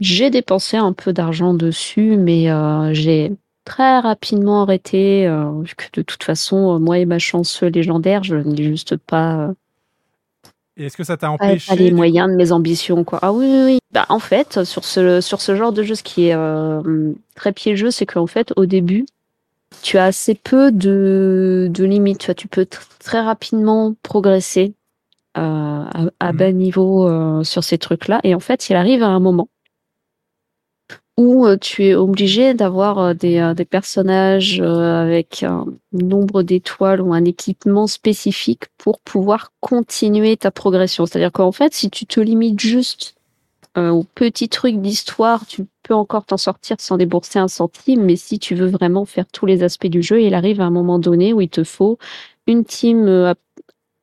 j'ai 0.00 0.30
dépensé 0.30 0.76
un 0.76 0.92
peu 0.92 1.12
d'argent 1.12 1.54
dessus, 1.54 2.16
mais 2.16 2.50
euh, 2.50 2.92
j'ai 2.94 3.32
très 3.64 3.98
rapidement 4.00 4.62
arrêté 4.62 5.26
euh, 5.26 5.60
vu 5.62 5.74
que 5.76 5.84
de 5.92 6.02
toute 6.02 6.22
façon, 6.24 6.76
euh, 6.76 6.78
moi 6.78 6.98
et 6.98 7.06
ma 7.06 7.18
chance 7.18 7.62
légendaire, 7.62 8.24
je 8.24 8.36
n'ai 8.36 8.62
juste 8.62 8.96
pas, 8.96 9.48
euh, 9.48 9.54
Et 10.76 10.86
est-ce 10.86 10.96
que 10.96 11.04
ça 11.04 11.16
t'a 11.16 11.30
empêché 11.30 11.76
les 11.76 11.90
moyens 11.90 12.28
de 12.30 12.34
mes 12.36 12.52
ambitions, 12.52 13.04
quoi? 13.04 13.18
Ah 13.22 13.32
oui, 13.32 13.46
oui, 13.46 13.62
oui. 13.64 13.78
Bah, 13.92 14.06
en 14.08 14.18
fait, 14.18 14.64
sur 14.64 14.84
ce 14.84 15.20
sur 15.20 15.40
ce 15.40 15.56
genre 15.56 15.72
de 15.72 15.82
jeu, 15.82 15.94
ce 15.94 16.02
qui 16.02 16.26
est 16.28 16.34
euh, 16.34 17.12
très 17.34 17.52
piégeux, 17.52 17.90
c'est 17.90 18.06
qu'en 18.06 18.26
fait, 18.26 18.52
au 18.56 18.66
début, 18.66 19.06
tu 19.82 19.98
as 19.98 20.04
assez 20.06 20.34
peu 20.34 20.72
de, 20.72 21.68
de 21.70 21.84
limites. 21.84 22.20
Tu, 22.20 22.26
vois, 22.26 22.34
tu 22.34 22.48
peux 22.48 22.62
tr- 22.62 22.82
très 23.00 23.20
rapidement 23.20 23.94
progresser 24.02 24.74
euh, 25.38 25.40
à, 25.40 26.04
à 26.20 26.32
Mhm. 26.32 26.38
bas 26.38 26.52
niveau 26.52 27.08
euh, 27.08 27.44
sur 27.44 27.64
ces 27.64 27.78
trucs-là. 27.78 28.20
Et 28.24 28.34
en 28.34 28.40
fait, 28.40 28.70
il 28.70 28.76
arrive 28.76 29.02
à 29.02 29.08
un 29.08 29.20
moment 29.20 29.48
où 31.18 31.46
euh, 31.46 31.56
tu 31.60 31.84
es 31.84 31.94
obligé 31.96 32.54
d'avoir 32.54 32.98
euh, 32.98 33.12
des, 33.12 33.38
euh, 33.38 33.52
des 33.52 33.64
personnages 33.64 34.60
avec 34.60 35.42
un 35.42 35.66
nombre 35.92 36.44
d'étoiles 36.44 37.00
ou 37.00 37.12
un 37.12 37.24
équipement 37.24 37.88
spécifique 37.88 38.66
pour 38.78 39.00
pouvoir 39.00 39.50
continuer 39.60 40.36
ta 40.36 40.52
progression. 40.52 41.06
C'est-à-dire 41.06 41.32
qu'en 41.32 41.50
fait, 41.50 41.74
si 41.74 41.90
tu 41.90 42.06
te 42.06 42.20
limites 42.20 42.60
juste 42.60 43.16
aux 43.76 44.02
petits 44.02 44.48
trucs 44.48 44.80
d'histoire, 44.80 45.46
tu 45.46 45.64
peux 45.84 45.94
encore 45.94 46.24
t'en 46.24 46.36
sortir 46.36 46.76
sans 46.80 46.96
débourser 46.96 47.38
un 47.38 47.46
centime, 47.46 48.02
mais 48.02 48.16
si 48.16 48.40
tu 48.40 48.56
veux 48.56 48.66
vraiment 48.66 49.04
faire 49.04 49.26
tous 49.32 49.46
les 49.46 49.62
aspects 49.62 49.86
du 49.86 50.02
jeu, 50.02 50.20
il 50.20 50.34
arrive 50.34 50.60
à 50.60 50.64
un 50.64 50.70
moment 50.70 50.98
donné 50.98 51.32
où 51.32 51.40
il 51.40 51.48
te 51.48 51.62
faut 51.62 51.96
une 52.48 52.64
team 52.64 53.36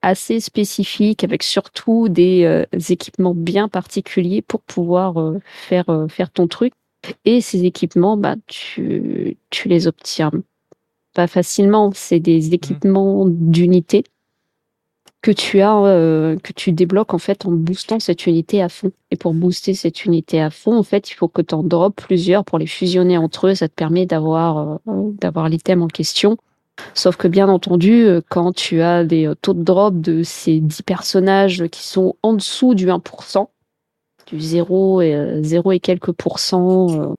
assez 0.02 0.40
spécifique 0.40 1.26
avec 1.26 1.44
surtout 1.44 2.08
des 2.08 2.66
équipements 2.88 3.36
bien 3.36 3.68
particuliers 3.68 4.42
pour 4.42 4.62
pouvoir 4.62 5.16
faire, 5.44 5.88
faire 6.08 6.32
ton 6.32 6.48
truc. 6.48 6.72
Et 7.26 7.42
ces 7.42 7.66
équipements, 7.66 8.18
bah, 8.18 8.36
tu, 8.48 9.38
tu 9.50 9.70
les 9.70 9.88
obtiens 9.88 10.32
pas 11.14 11.28
facilement. 11.28 11.92
C'est 11.94 12.20
des 12.20 12.54
équipements 12.54 13.26
d'unité 13.28 14.04
que 15.22 15.32
tu 15.32 15.62
as, 15.62 15.76
euh, 15.78 16.38
que 16.38 16.54
tu 16.54 16.72
débloques 16.72 17.16
en 17.16 17.18
fait 17.18 17.46
en 17.48 17.52
boostant 17.52 18.00
cette 18.00 18.28
unité 18.28 18.62
à 18.62 18.70
fond. 18.70 18.92
Et 19.10 19.16
pour 19.16 19.34
booster 19.34 19.74
cette 19.74 20.06
unité 20.06 20.40
à 20.42 20.52
fond, 20.52 20.78
en 20.78 20.84
fait, 20.84 21.10
il 21.10 21.16
faut 21.16 21.28
que 21.28 21.42
tu 21.42 21.56
en 21.56 21.64
droppes 21.64 21.96
plusieurs 21.96 22.46
pour 22.46 22.60
les 22.60 22.68
fusionner 22.68 23.18
entre 23.18 23.48
eux. 23.48 23.56
Ça 23.56 23.68
te 23.68 23.74
permet 23.74 24.06
d'avoir 24.06 24.80
euh, 24.88 25.12
d'avoir 25.20 25.50
l'item 25.50 25.82
en 25.82 25.88
question. 25.88 26.38
Sauf 26.94 27.16
que 27.16 27.28
bien 27.28 27.50
entendu, 27.50 28.06
euh, 28.06 28.22
quand 28.30 28.54
tu 28.54 28.82
as 28.82 29.04
des 29.04 29.28
euh, 29.28 29.36
taux 29.36 29.54
de 29.54 29.64
drop 29.64 30.00
de 30.00 30.24
ces 30.24 30.60
10 30.60 30.82
personnages 30.82 31.68
qui 31.68 31.84
sont 31.84 32.16
en 32.22 32.34
dessous 32.34 32.76
du 32.76 32.88
1%, 32.88 33.48
du 34.28 34.40
0 34.40 35.02
et, 35.02 35.16
euh, 35.16 35.44
0 35.44 35.72
et 35.74 35.80
quelques 35.80 36.12
pourcents, 36.12 36.90
euh, 37.12 37.14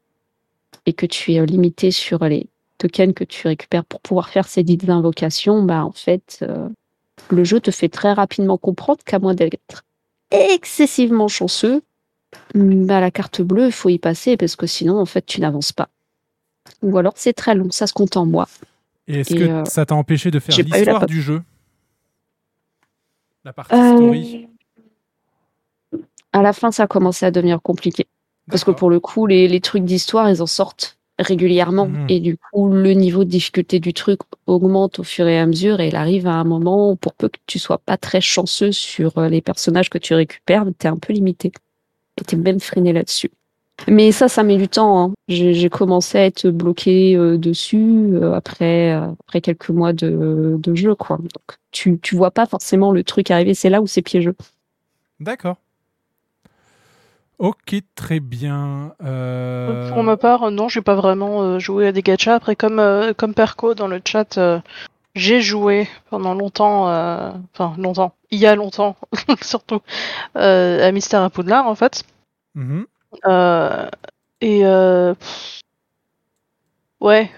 et 0.87 0.93
que 0.93 1.07
tu 1.07 1.33
es 1.33 1.41
euh, 1.41 1.47
limité 1.47 1.91
sur 1.91 2.25
les 2.25 2.47
tokens 2.79 3.15
que 3.15 3.25
tu 3.25 3.47
récupères 3.49 3.85
pour 3.85 4.01
pouvoir 4.01 4.29
faire 4.29 4.47
ces 4.49 4.63
dites 4.63 4.89
invocations, 4.89 5.63
bah 5.63 5.85
en 5.85 5.93
fait, 5.93 6.39
euh, 6.43 6.69
le 7.31 7.45
jeu 7.45 7.61
te 7.61 7.71
fait 7.71 7.89
très 7.89 8.13
rapidement 8.13 8.59
comprendre 8.59 9.01
qu'à 9.05 9.19
moins 9.19 9.35
d'être 9.35 9.85
excessivement 10.31 11.29
chanceux, 11.29 11.83
bah, 12.55 13.01
la 13.01 13.11
carte 13.11 13.41
bleue, 13.41 13.67
il 13.67 13.73
faut 13.73 13.89
y 13.89 13.99
passer 13.99 14.37
parce 14.37 14.57
que 14.57 14.67
sinon, 14.67 14.99
en 14.99 15.07
fait, 15.07 15.25
tu 15.25 15.41
n'avances 15.41 15.73
pas. 15.73 15.89
Ou 16.83 16.99
alors, 16.99 17.15
c'est 17.17 17.33
très 17.33 17.55
long, 17.55 17.71
ça 17.71 17.87
se 17.87 17.93
compte 17.93 18.17
en 18.17 18.27
mois. 18.27 18.49
Et 19.09 19.21
est-ce 19.21 19.35
Et, 19.35 19.39
que 19.39 19.45
euh, 19.45 19.65
ça 19.65 19.87
t'a 19.87 19.95
empêché 19.95 20.31
de 20.31 20.39
faire 20.41 20.57
l'histoire 20.59 21.07
du 21.07 21.23
jeu? 21.23 21.43
La 23.45 23.53
partie 23.53 23.75
Euh, 23.75 23.97
story? 23.97 24.49
À 26.37 26.43
la 26.43 26.53
fin, 26.53 26.71
ça 26.71 26.83
a 26.85 26.87
commencé 26.87 27.25
à 27.25 27.31
devenir 27.31 27.61
compliqué. 27.63 28.07
Parce 28.51 28.63
que 28.63 28.71
pour 28.71 28.91
le 28.91 29.01
coup, 29.01 29.27
les, 29.27 29.49
les 29.49 29.61
trucs 29.61 29.85
d'histoire, 29.85 30.29
ils 30.31 30.43
en 30.43 30.47
sortent 30.47 30.99
régulièrement. 31.19 31.87
Mhm. 31.87 32.07
Et 32.09 32.21
du 32.21 32.37
coup, 32.37 32.69
le 32.71 32.93
niveau 32.93 33.25
de 33.25 33.31
difficulté 33.31 33.81
du 33.81 33.95
truc 33.95 34.21
augmente 34.47 34.99
au 34.99 35.03
fur 35.03 35.27
et 35.27 35.39
à 35.39 35.47
mesure. 35.47 35.81
Et 35.81 35.89
il 35.89 35.97
arrive 35.97 36.27
à 36.27 36.35
un 36.35 36.45
moment 36.45 36.91
où, 36.91 36.97
pour 36.97 37.15
peu 37.15 37.29
que 37.29 37.39
tu 37.47 37.59
sois 37.59 37.79
pas 37.79 37.97
très 37.97 38.21
chanceux 38.21 38.71
sur 38.71 39.17
euh, 39.19 39.29
les 39.29 39.41
personnages 39.41 39.89
que 39.91 39.99
tu 39.99 40.15
récupères, 40.15 40.67
t'es 40.79 40.89
un 40.89 40.97
peu 40.99 41.13
limité. 41.13 41.53
Et 42.21 42.25
t'es 42.25 42.37
même 42.37 42.61
freiné 42.61 42.93
là-dessus. 42.93 43.31
Mais 43.89 44.13
ça, 44.13 44.29
ça 44.29 44.43
met 44.43 44.57
du 44.57 44.69
temps. 44.69 45.03
hein. 45.03 45.13
J'ai 45.29 45.53
j'ai 45.53 45.69
commencé 45.69 46.17
à 46.19 46.25
être 46.25 46.49
bloqué 46.49 47.15
euh, 47.17 47.37
dessus 47.37 48.11
euh, 48.15 48.33
après, 48.35 48.93
euh, 48.95 49.09
après 49.27 49.41
quelques 49.41 49.71
mois 49.71 49.93
de, 49.93 50.57
de 50.59 50.75
jeu. 50.75 50.95
Quoi. 50.95 51.17
Donc, 51.19 51.57
tu, 51.73 51.99
tu 52.01 52.15
vois 52.15 52.31
pas 52.31 52.47
forcément 52.47 52.93
le 52.93 53.03
truc 53.05 53.31
arriver. 53.31 53.55
C'est 53.55 53.71
là 53.71 53.83
où 53.83 53.87
c'est 53.87 54.03
piégeux. 54.03 54.35
D'accord. 55.21 55.57
Ok, 57.39 57.77
très 57.95 58.21
bien. 58.21 58.95
Euh, 59.03 59.91
Pour 59.93 60.03
ma 60.03 60.17
part, 60.17 60.45
euh, 60.45 60.51
non, 60.51 60.69
j'ai 60.69 60.81
pas 60.81 60.95
vraiment 60.95 61.43
euh, 61.43 61.59
joué 61.59 61.89
à 61.89 61.93
des 61.93 62.03
gachas. 62.03 62.35
Après, 62.35 62.57
comme, 62.57 62.83
comme 63.17 63.35
Perco 63.35 63.75
dans 63.75 63.89
le 63.89 64.01
chat, 64.05 64.39
j'ai 65.15 65.41
joué 65.41 65.89
pendant 66.11 66.35
longtemps, 66.35 66.89
euh, 66.91 67.31
enfin 67.55 67.75
longtemps, 67.79 68.15
il 68.31 68.39
y 68.39 68.47
a 68.47 68.55
longtemps 68.55 68.97
surtout, 69.43 69.81
euh, 70.37 70.87
à 70.87 70.93
Mystère 70.93 71.23
à 71.23 71.31
Poudlard 71.31 71.67
en 71.67 71.75
fait. 71.75 72.05
mhm. 72.55 72.87
Euh, 73.27 73.89
et 74.43 74.61
pff, 74.61 75.63
Ouais, 77.01 77.31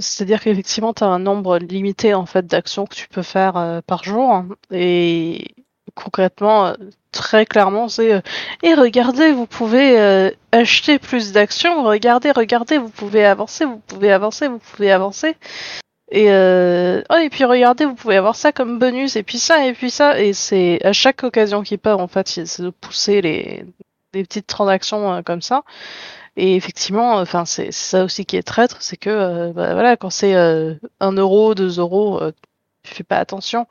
c'est-à-dire 0.00 0.42
qu'effectivement, 0.42 0.92
tu 0.92 1.04
as 1.04 1.06
un 1.06 1.20
nombre 1.20 1.58
limité 1.58 2.14
en 2.14 2.26
fait 2.26 2.46
d'actions 2.46 2.84
que 2.84 2.96
tu 2.96 3.08
peux 3.08 3.22
faire 3.22 3.80
par 3.86 4.02
jour. 4.02 4.44
Et 4.72 5.54
concrètement, 5.94 6.66
euh, 6.68 6.74
très 7.12 7.46
clairement, 7.46 7.88
c'est 7.88 8.12
euh, 8.14 8.20
et 8.62 8.74
regardez, 8.74 9.32
vous 9.32 9.46
pouvez 9.46 9.98
euh, 10.00 10.30
acheter 10.52 10.98
plus 10.98 11.32
d'actions. 11.32 11.84
Regardez, 11.84 12.30
regardez, 12.30 12.78
vous 12.78 12.88
pouvez 12.88 13.24
avancer, 13.24 13.64
vous 13.64 13.80
pouvez 13.86 14.12
avancer, 14.12 14.48
vous 14.48 14.58
pouvez 14.58 14.90
avancer. 14.92 15.36
Et 16.10 16.30
euh, 16.30 17.02
oh, 17.10 17.16
et 17.16 17.30
puis 17.30 17.44
regardez, 17.44 17.86
vous 17.86 17.94
pouvez 17.94 18.16
avoir 18.16 18.36
ça 18.36 18.52
comme 18.52 18.78
bonus, 18.78 19.16
et 19.16 19.22
puis 19.22 19.38
ça, 19.38 19.66
et 19.66 19.72
puis 19.72 19.90
ça. 19.90 20.20
Et 20.20 20.32
c'est 20.34 20.78
à 20.84 20.92
chaque 20.92 21.24
occasion 21.24 21.62
qui 21.62 21.78
part, 21.78 22.00
en 22.00 22.08
fait, 22.08 22.28
c'est 22.28 22.60
de 22.62 22.70
pousser 22.70 23.22
les, 23.22 23.64
les 24.12 24.22
petites 24.24 24.46
transactions 24.46 25.12
euh, 25.14 25.22
comme 25.22 25.42
ça. 25.42 25.62
Et 26.36 26.56
effectivement, 26.56 27.16
enfin, 27.16 27.44
c'est 27.44 27.72
ça 27.72 28.04
aussi 28.04 28.24
qui 28.26 28.36
est 28.36 28.42
traître, 28.42 28.82
c'est 28.82 28.96
que 28.96 29.10
euh, 29.10 29.52
bah, 29.52 29.74
voilà, 29.74 29.96
quand 29.96 30.10
c'est 30.10 30.34
euh, 30.34 30.74
1 31.00 31.12
euro, 31.12 31.54
2 31.54 31.78
euros, 31.78 32.20
tu 32.82 32.94
fais 32.94 33.04
pas 33.04 33.18
attention. 33.18 33.66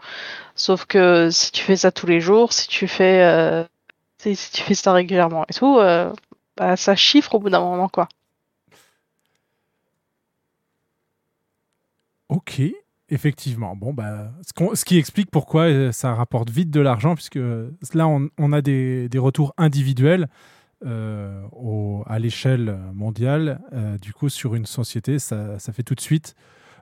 Sauf 0.55 0.86
que 0.86 1.30
si 1.32 1.51
tu 1.51 1.64
fais 1.64 1.76
ça 1.76 1.91
tous 1.91 2.07
les 2.07 2.22
jours, 2.22 2.53
si 2.53 2.68
tu 2.68 2.88
fais, 2.88 3.24
euh, 3.24 3.64
si 4.18 4.36
tu 4.51 4.62
fais 4.62 4.74
ça 4.74 4.93
régulièrement 4.93 5.45
et 5.49 5.53
tout, 5.53 5.78
euh, 5.78 6.12
bah, 6.57 6.76
ça 6.78 6.95
chiffre 6.95 7.36
au 7.36 7.39
bout 7.39 7.49
d'un 7.49 7.62
moment, 7.62 7.89
quoi. 7.89 8.07
Ok, 12.30 12.62
effectivement. 13.09 13.76
Bon, 13.76 13.93
bah, 13.93 14.32
ce, 14.74 14.86
qui 14.86 14.97
explique 14.97 15.30
pourquoi 15.30 15.64
euh, 15.64 15.91
ça 15.91 16.14
rapporte 16.14 16.49
vite 16.49 16.72
de 16.72 16.80
l'argent, 16.80 17.16
puisque 17.16 17.39
là, 17.93 18.07
on, 18.07 18.51
a 18.53 18.62
des, 18.62 19.09
retours 19.16 19.53
individuels 19.57 20.28
à 20.84 22.20
l'échelle 22.20 22.78
mondiale. 22.93 23.59
Du 24.01 24.14
coup, 24.14 24.30
sur 24.30 24.55
une 24.55 24.66
société, 24.66 25.20
ça, 25.20 25.59
ça 25.59 25.74
fait 25.74 25.84
tout 25.84 25.95
de 25.95 26.01
suite 26.01 26.36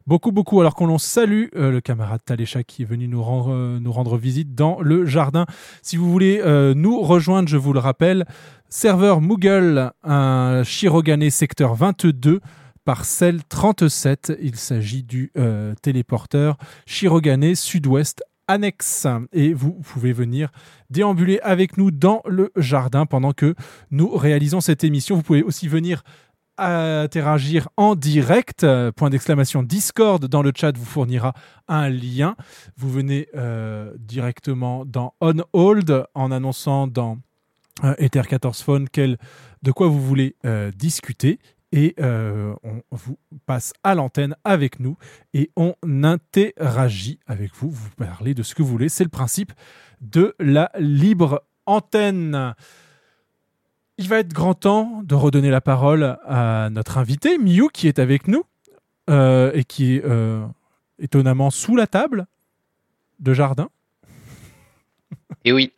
beaucoup, 0.09 0.31
beaucoup. 0.31 0.59
Alors 0.59 0.73
qu'on 0.73 0.97
salue 0.97 1.45
euh, 1.55 1.71
le 1.71 1.81
camarade 1.81 2.21
Talécha 2.25 2.63
qui 2.63 2.81
est 2.81 2.85
venu 2.85 3.07
nous 3.07 3.21
rendre, 3.21 3.53
euh, 3.53 3.79
nous 3.79 3.91
rendre 3.91 4.17
visite 4.17 4.55
dans 4.55 4.81
le 4.81 5.05
jardin. 5.05 5.45
Si 5.83 5.97
vous 5.97 6.11
voulez 6.11 6.41
euh, 6.43 6.73
nous 6.73 6.99
rejoindre, 7.01 7.47
je 7.47 7.57
vous 7.57 7.73
le 7.73 7.79
rappelle, 7.79 8.25
serveur 8.69 9.21
Moogle, 9.21 9.91
un 10.03 10.63
Shirogane 10.65 11.29
secteur 11.29 11.75
22 11.75 12.41
parcelle 12.85 13.43
37. 13.47 14.33
Il 14.41 14.55
s'agit 14.55 15.03
du 15.03 15.31
téléporteur 15.83 16.57
Shirogane 16.87 17.53
Sud-Ouest 17.53 18.23
annexe. 18.47 19.05
Et 19.31 19.53
vous 19.53 19.73
pouvez 19.73 20.11
venir 20.11 20.49
déambuler 20.89 21.39
avec 21.43 21.77
nous 21.77 21.91
dans 21.91 22.23
le 22.25 22.51
jardin 22.55 23.05
pendant 23.05 23.31
que 23.31 23.53
nous 23.91 24.09
réalisons 24.09 24.59
cette 24.59 24.83
émission. 24.83 25.15
Vous 25.15 25.21
pouvez 25.21 25.43
aussi 25.43 25.67
venir 25.67 26.03
interagir 26.59 27.69
en 27.77 27.95
direct. 27.95 28.63
Euh, 28.63 28.91
Point 28.91 29.09
d'exclamation 29.09 29.63
Discord 29.63 30.25
dans 30.25 30.41
le 30.41 30.51
chat 30.55 30.75
vous 30.77 30.85
fournira 30.85 31.33
un 31.67 31.89
lien. 31.89 32.35
Vous 32.77 32.89
venez 32.89 33.27
euh, 33.35 33.93
directement 33.97 34.85
dans 34.85 35.13
On 35.21 35.35
Hold 35.53 36.05
en 36.13 36.31
annonçant 36.31 36.87
dans 36.87 37.17
euh, 37.83 37.95
Ether 37.97 38.23
14 38.27 38.61
Phone 38.61 38.89
quel, 38.89 39.17
de 39.63 39.71
quoi 39.71 39.87
vous 39.87 40.01
voulez 40.01 40.35
discuter 40.75 41.39
et 41.71 41.95
on 41.99 42.81
vous 42.91 43.17
passe 43.45 43.73
à 43.83 43.93
l'antenne 43.93 44.35
avec 44.43 44.79
nous 44.79 44.97
et 45.33 45.51
on 45.55 45.75
interagit 45.85 47.19
avec 47.27 47.55
vous. 47.55 47.69
Vous 47.69 47.89
parlez 47.97 48.33
de 48.33 48.43
ce 48.43 48.55
que 48.55 48.63
vous 48.63 48.69
voulez. 48.69 48.89
C'est 48.89 49.03
le 49.03 49.09
principe 49.09 49.53
de 50.01 50.35
la 50.39 50.71
libre 50.79 51.43
antenne. 51.65 52.55
Il 53.99 54.07
va 54.07 54.19
être 54.19 54.31
grand 54.31 54.53
temps 54.53 55.01
de 55.03 55.13
redonner 55.13 55.49
la 55.49 55.59
parole 55.59 56.17
à 56.25 56.69
notre 56.71 56.97
invité, 56.97 57.37
Miu, 57.37 57.67
qui 57.73 57.89
est 57.89 57.99
avec 57.99 58.29
nous 58.29 58.45
euh, 59.09 59.51
et 59.53 59.65
qui 59.65 59.97
est 59.97 60.05
euh, 60.05 60.45
étonnamment 60.99 61.49
sous 61.49 61.75
la 61.75 61.85
table 61.85 62.25
de 63.19 63.33
jardin. 63.33 63.67
Et 65.43 65.51
oui, 65.51 65.73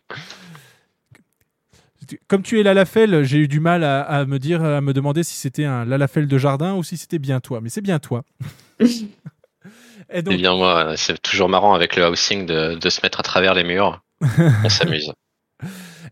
Comme 2.27 2.43
tu 2.43 2.59
es 2.59 2.63
Lalafel, 2.63 3.23
j'ai 3.23 3.39
eu 3.39 3.47
du 3.47 3.59
mal 3.59 3.83
à, 3.83 4.03
à 4.03 4.25
me 4.25 4.37
dire, 4.37 4.63
à 4.63 4.81
me 4.81 4.93
demander 4.93 5.23
si 5.23 5.35
c'était 5.35 5.65
un 5.65 5.83
Lalafel 5.83 6.27
de 6.27 6.37
jardin 6.37 6.75
ou 6.75 6.83
si 6.83 6.97
c'était 6.97 7.17
bien 7.17 7.39
toi. 7.39 7.59
Mais 7.59 7.69
c'est 7.69 7.81
bien 7.81 7.97
toi. 7.97 8.23
Et 8.79 10.17
c'est 10.17 10.21
donc, 10.21 10.35
bien 10.35 10.55
moi. 10.55 10.95
C'est 10.95 11.19
toujours 11.19 11.49
marrant 11.49 11.73
avec 11.73 11.95
le 11.95 12.07
housing 12.07 12.45
de, 12.45 12.75
de 12.75 12.89
se 12.91 12.99
mettre 13.01 13.19
à 13.19 13.23
travers 13.23 13.55
les 13.55 13.63
murs. 13.63 14.03
On 14.63 14.69
s'amuse. 14.69 15.11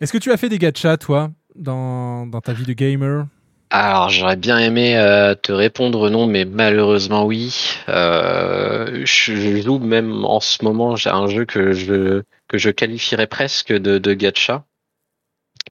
est-ce 0.01 0.11
que 0.11 0.17
tu 0.17 0.31
as 0.31 0.37
fait 0.37 0.49
des 0.49 0.57
gachas, 0.57 0.97
toi, 0.97 1.29
dans, 1.55 2.25
dans 2.27 2.41
ta 2.41 2.53
vie 2.53 2.65
de 2.65 2.73
gamer 2.73 3.25
Alors, 3.69 4.09
j'aurais 4.09 4.35
bien 4.35 4.57
aimé 4.57 4.97
euh, 4.97 5.35
te 5.35 5.51
répondre 5.51 6.09
non, 6.09 6.27
mais 6.27 6.45
malheureusement 6.45 7.25
oui. 7.25 7.77
Euh, 7.87 9.05
je 9.05 9.35
je 9.35 9.61
joue 9.61 9.79
même 9.79 10.25
en 10.25 10.39
ce 10.39 10.63
moment, 10.63 10.95
j'ai 10.95 11.09
un 11.09 11.27
jeu 11.27 11.45
que 11.45 11.73
je 11.73 12.23
que 12.47 12.57
je 12.57 12.69
qualifierais 12.69 13.27
presque 13.27 13.71
de, 13.71 13.97
de 13.97 14.13
gacha, 14.13 14.65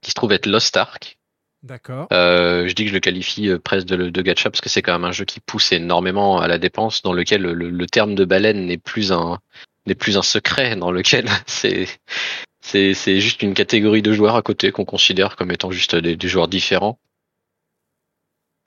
qui 0.01 0.11
se 0.11 0.15
trouve 0.15 0.31
être 0.31 0.45
Lost 0.45 0.77
Ark. 0.77 1.17
D'accord. 1.61 2.07
Euh, 2.13 2.69
je 2.69 2.73
dis 2.73 2.83
que 2.83 2.89
je 2.89 2.93
le 2.93 3.01
qualifie 3.01 3.49
presque 3.61 3.87
de, 3.87 4.09
de 4.09 4.21
gacha 4.21 4.49
parce 4.49 4.61
que 4.61 4.69
c'est 4.69 4.81
quand 4.81 4.93
même 4.93 5.03
un 5.03 5.11
jeu 5.11 5.25
qui 5.25 5.41
pousse 5.41 5.73
énormément 5.73 6.39
à 6.39 6.47
la 6.47 6.57
dépense, 6.57 7.01
dans 7.01 7.11
lequel 7.11 7.41
le, 7.41 7.69
le 7.69 7.85
terme 7.85 8.15
de 8.15 8.23
baleine 8.23 8.65
n'est 8.65 8.77
plus 8.77 9.11
un 9.11 9.39
n'est 9.85 9.95
plus 9.95 10.17
un 10.17 10.21
secret, 10.21 10.75
dans 10.75 10.91
lequel 10.91 11.25
c'est 11.47 11.87
c'est 12.69 12.93
c'est 12.93 13.19
juste 13.19 13.41
une 13.41 13.53
catégorie 13.53 14.01
de 14.01 14.13
joueurs 14.13 14.35
à 14.35 14.41
côté 14.41 14.71
qu'on 14.71 14.85
considère 14.85 15.35
comme 15.35 15.51
étant 15.51 15.71
juste 15.71 15.95
des, 15.95 16.15
des 16.15 16.27
joueurs 16.27 16.47
différents. 16.47 16.99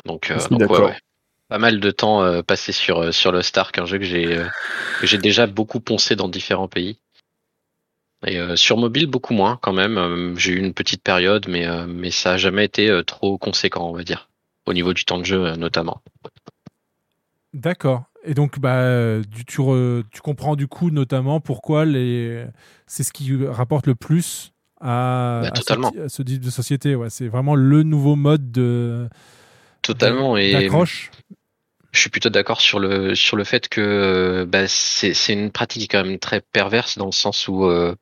Donc, 0.05 0.31
euh, 0.31 0.39
donc, 0.51 0.71
ouais, 0.71 0.81
ouais. 0.81 0.99
pas 1.49 1.59
mal 1.59 1.79
de 1.79 1.91
temps 1.93 2.23
euh, 2.23 2.43
passé 2.43 2.73
sur 2.73 2.99
euh, 2.99 3.13
sur 3.13 3.31
Lost 3.31 3.57
Ark, 3.57 3.79
un 3.79 3.87
jeu 3.87 3.99
que 3.99 4.05
j'ai 4.05 4.27
euh, 4.37 4.49
que 5.01 5.07
j'ai 5.07 5.19
déjà 5.19 5.47
beaucoup 5.47 5.81
poncé 5.81 6.17
dans 6.17 6.29
différents 6.29 6.69
pays. 6.69 6.99
Et 8.25 8.39
euh, 8.39 8.57
sur 8.57 8.77
mobile, 8.77 9.07
beaucoup 9.07 9.35
moins 9.35 9.59
quand 9.63 9.73
même. 9.73 10.39
J'ai 10.39 10.53
eu 10.53 10.59
une 10.59 10.75
petite 10.75 11.03
période, 11.03 11.47
mais, 11.49 11.67
euh, 11.67 11.87
mais 11.89 12.13
ça 12.13 12.33
a 12.33 12.37
jamais 12.37 12.65
été 12.65 12.89
euh, 12.89 13.03
trop 13.03 13.37
conséquent, 13.37 13.89
on 13.89 13.93
va 13.93 14.05
dire, 14.05 14.29
au 14.67 14.73
niveau 14.73 14.93
du 14.95 15.05
temps 15.05 15.19
de 15.19 15.25
jeu 15.25 15.45
euh, 15.45 15.57
notamment. 15.57 16.03
D'accord. 17.53 18.05
Et 18.25 18.35
donc, 18.35 18.59
bah, 18.61 19.21
du- 19.21 19.45
tu, 19.45 19.61
re- 19.61 20.03
tu 20.13 20.21
comprends 20.21 20.55
du 20.57 20.69
coup 20.69 20.91
notamment 20.91 21.41
pourquoi 21.41 21.85
les... 21.85 22.45
c'est 22.87 23.03
ce 23.03 23.13
qui 23.13 23.37
rapporte 23.47 23.87
le 23.87 23.95
plus 23.95 24.53
à, 24.81 25.41
Bah, 25.43 25.51
à 25.53 25.61
ce 26.09 26.23
à 26.23 26.25
type 26.25 26.41
de 26.41 26.51
société. 26.51 26.95
Ouais. 26.95 27.11
C'est 27.11 27.29
vraiment 27.29 27.55
le 27.55 27.83
nouveau 27.83 28.17
mode 28.17 28.53
de 28.53 29.09
Totalement. 29.83 30.37
Et 30.37 30.53
je 31.93 32.01
suis 32.01 32.11
plutôt 32.11 32.31
d'accord 32.31 32.61
sur 32.61 32.79
le 32.79 33.15
sur 33.15 33.37
le 33.37 33.45
fait 33.45 33.69
que 33.69 34.47
bah, 34.49 34.67
c'est 34.67 35.13
c'est 35.13 35.35
une 35.35 35.51
pratique 35.51 35.91
quand 35.93 36.05
même 36.05 36.19
très 36.19 36.41
perverse 36.41 36.97
dans 36.97 37.07
le 37.07 37.13
sens 37.13 37.49
où 37.49 37.65
euh, 37.67 37.95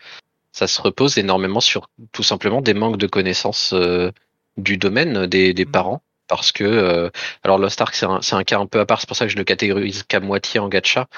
ça 0.52 0.66
se 0.68 0.80
repose 0.80 1.18
énormément 1.18 1.60
sur 1.60 1.88
tout 2.12 2.22
simplement 2.22 2.60
des 2.60 2.74
manques 2.74 2.98
de 2.98 3.06
connaissances 3.08 3.72
euh, 3.72 4.12
du 4.56 4.76
domaine 4.76 5.26
des, 5.26 5.54
des 5.54 5.64
Mhm. 5.64 5.70
parents. 5.72 6.02
Parce 6.30 6.52
que, 6.52 6.62
euh, 6.64 7.10
alors 7.42 7.58
Lost 7.58 7.80
Ark, 7.80 7.92
c'est 7.94 8.06
un, 8.06 8.44
cas 8.44 8.60
un 8.60 8.66
peu 8.66 8.78
à 8.78 8.86
part, 8.86 9.00
c'est 9.00 9.08
pour 9.08 9.16
ça 9.16 9.26
que 9.26 9.32
je 9.32 9.36
le 9.36 9.42
catégorise 9.44 10.04
qu'à 10.04 10.20
moitié 10.20 10.60
en 10.60 10.68
gacha. 10.68 11.08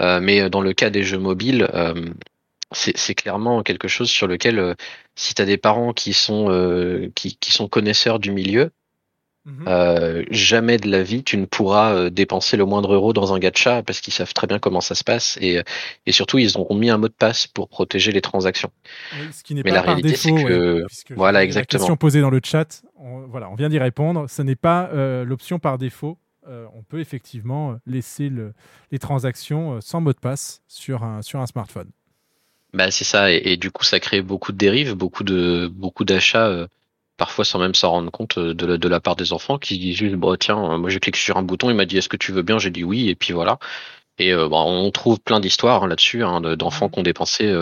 Euh, 0.00 0.20
mais 0.20 0.50
dans 0.50 0.60
le 0.60 0.74
cas 0.74 0.90
des 0.90 1.02
jeux 1.04 1.18
mobiles, 1.18 1.66
euh, 1.74 1.94
c'est 2.72 3.14
clairement 3.14 3.62
quelque 3.62 3.88
chose 3.88 4.10
sur 4.10 4.26
lequel, 4.26 4.58
euh, 4.58 4.74
si 5.16 5.34
tu 5.34 5.40
as 5.40 5.46
des 5.46 5.56
parents 5.56 5.94
qui 5.94 6.12
sont, 6.12 6.50
euh, 6.50 7.10
qui 7.14 7.38
sont 7.50 7.66
connaisseurs 7.68 8.18
du 8.18 8.30
milieu, 8.30 8.70
Mhm. 9.44 9.64
euh, 9.66 10.24
jamais 10.30 10.76
de 10.76 10.90
la 10.90 11.02
vie 11.02 11.24
tu 11.24 11.38
ne 11.38 11.46
pourras 11.46 11.94
euh, 11.94 12.10
dépenser 12.10 12.56
le 12.58 12.66
moindre 12.66 12.92
euro 12.92 13.12
dans 13.14 13.32
un 13.32 13.38
gacha 13.38 13.82
parce 13.82 14.00
qu'ils 14.00 14.12
savent 14.12 14.34
très 14.34 14.46
bien 14.46 14.58
comment 14.58 14.82
ça 14.82 14.94
se 14.94 15.04
passe 15.04 15.38
et, 15.40 15.62
et 16.04 16.12
surtout 16.12 16.38
ils 16.38 16.58
auront 16.58 16.74
mis 16.74 16.90
un 16.90 16.98
mot 16.98 17.08
de 17.08 17.14
passe 17.14 17.46
pour 17.46 17.68
protéger 17.68 18.12
les 18.12 18.20
transactions. 18.20 18.70
Oui, 19.14 19.28
ce 19.32 19.42
qui 19.42 19.54
n'est 19.54 19.62
mais 19.62 19.70
pas 19.70 19.76
la 19.76 19.82
par 19.82 19.94
réalité, 19.94 20.10
défaut. 20.10 20.36
c'est 20.38 20.44
que- 20.44 20.80
ouais, 21.10 21.14
voilà, 21.16 21.38
la 21.38 21.44
exactement. 21.44 21.78
question 21.78 21.96
posée 21.96 22.20
dans 22.20 22.30
le 22.30 22.40
chat, 22.44 22.82
on, 22.98 23.20
voilà, 23.28 23.48
on 23.48 23.54
vient 23.54 23.70
d'y 23.70 23.78
répondre. 23.78 24.28
Ce 24.28 24.42
n'est 24.42 24.56
pas 24.56 24.90
euh, 24.92 25.24
l'option 25.24 25.58
par 25.58 25.78
défaut. 25.78 26.18
On 26.74 26.82
peut 26.82 27.00
effectivement 27.00 27.76
laisser 27.86 28.30
le- 28.30 28.54
les 28.90 28.98
transactions 28.98 29.82
sans 29.82 30.00
mot 30.00 30.14
de 30.14 30.18
passe 30.18 30.62
sur 30.66 31.02
un, 31.04 31.20
sur 31.20 31.40
un 31.40 31.46
smartphone. 31.46 31.90
Bah 32.72 32.90
c'est 32.90 33.04
ça 33.04 33.30
et, 33.32 33.42
et 33.44 33.56
du 33.58 33.70
coup 33.70 33.84
ça 33.84 34.00
crée 34.00 34.22
beaucoup 34.22 34.52
de 34.52 34.56
dérives, 34.58 34.94
beaucoup 34.94 35.24
de 35.24 35.70
beaucoup 35.72 36.04
d'achats 36.04 36.66
parfois 37.18 37.44
sans 37.44 37.58
même 37.58 37.74
s'en 37.74 37.90
rendre 37.90 38.10
compte 38.10 38.38
euh, 38.38 38.54
de 38.54 38.88
la, 38.88 39.00
part 39.00 39.16
des 39.16 39.34
enfants 39.34 39.58
qui 39.58 39.78
disent 39.78 40.02
tiens 40.40 40.72
euh, 40.72 40.78
moi 40.78 40.88
j'ai 40.88 41.00
cliqué 41.00 41.18
sur 41.18 41.36
un 41.36 41.42
bouton 41.42 41.68
il 41.68 41.76
m'a 41.76 41.84
dit 41.84 41.98
est-ce 41.98 42.08
que 42.08 42.16
tu 42.16 42.32
veux 42.32 42.42
bien? 42.42 42.58
J'ai 42.58 42.70
dit 42.70 42.84
oui 42.84 43.10
et 43.10 43.14
puis 43.14 43.34
voilà 43.34 43.58
et 44.18 44.32
euh, 44.32 44.48
bah, 44.48 44.62
on 44.64 44.90
trouve 44.90 45.20
plein 45.20 45.40
d'histoires 45.40 45.84
hein, 45.84 45.88
là-dessus 45.88 46.24
hein, 46.24 46.40
de- 46.40 46.54
d'enfants 46.54 46.88
qui 46.88 47.00
ont 47.00 47.02
dépensé 47.02 47.54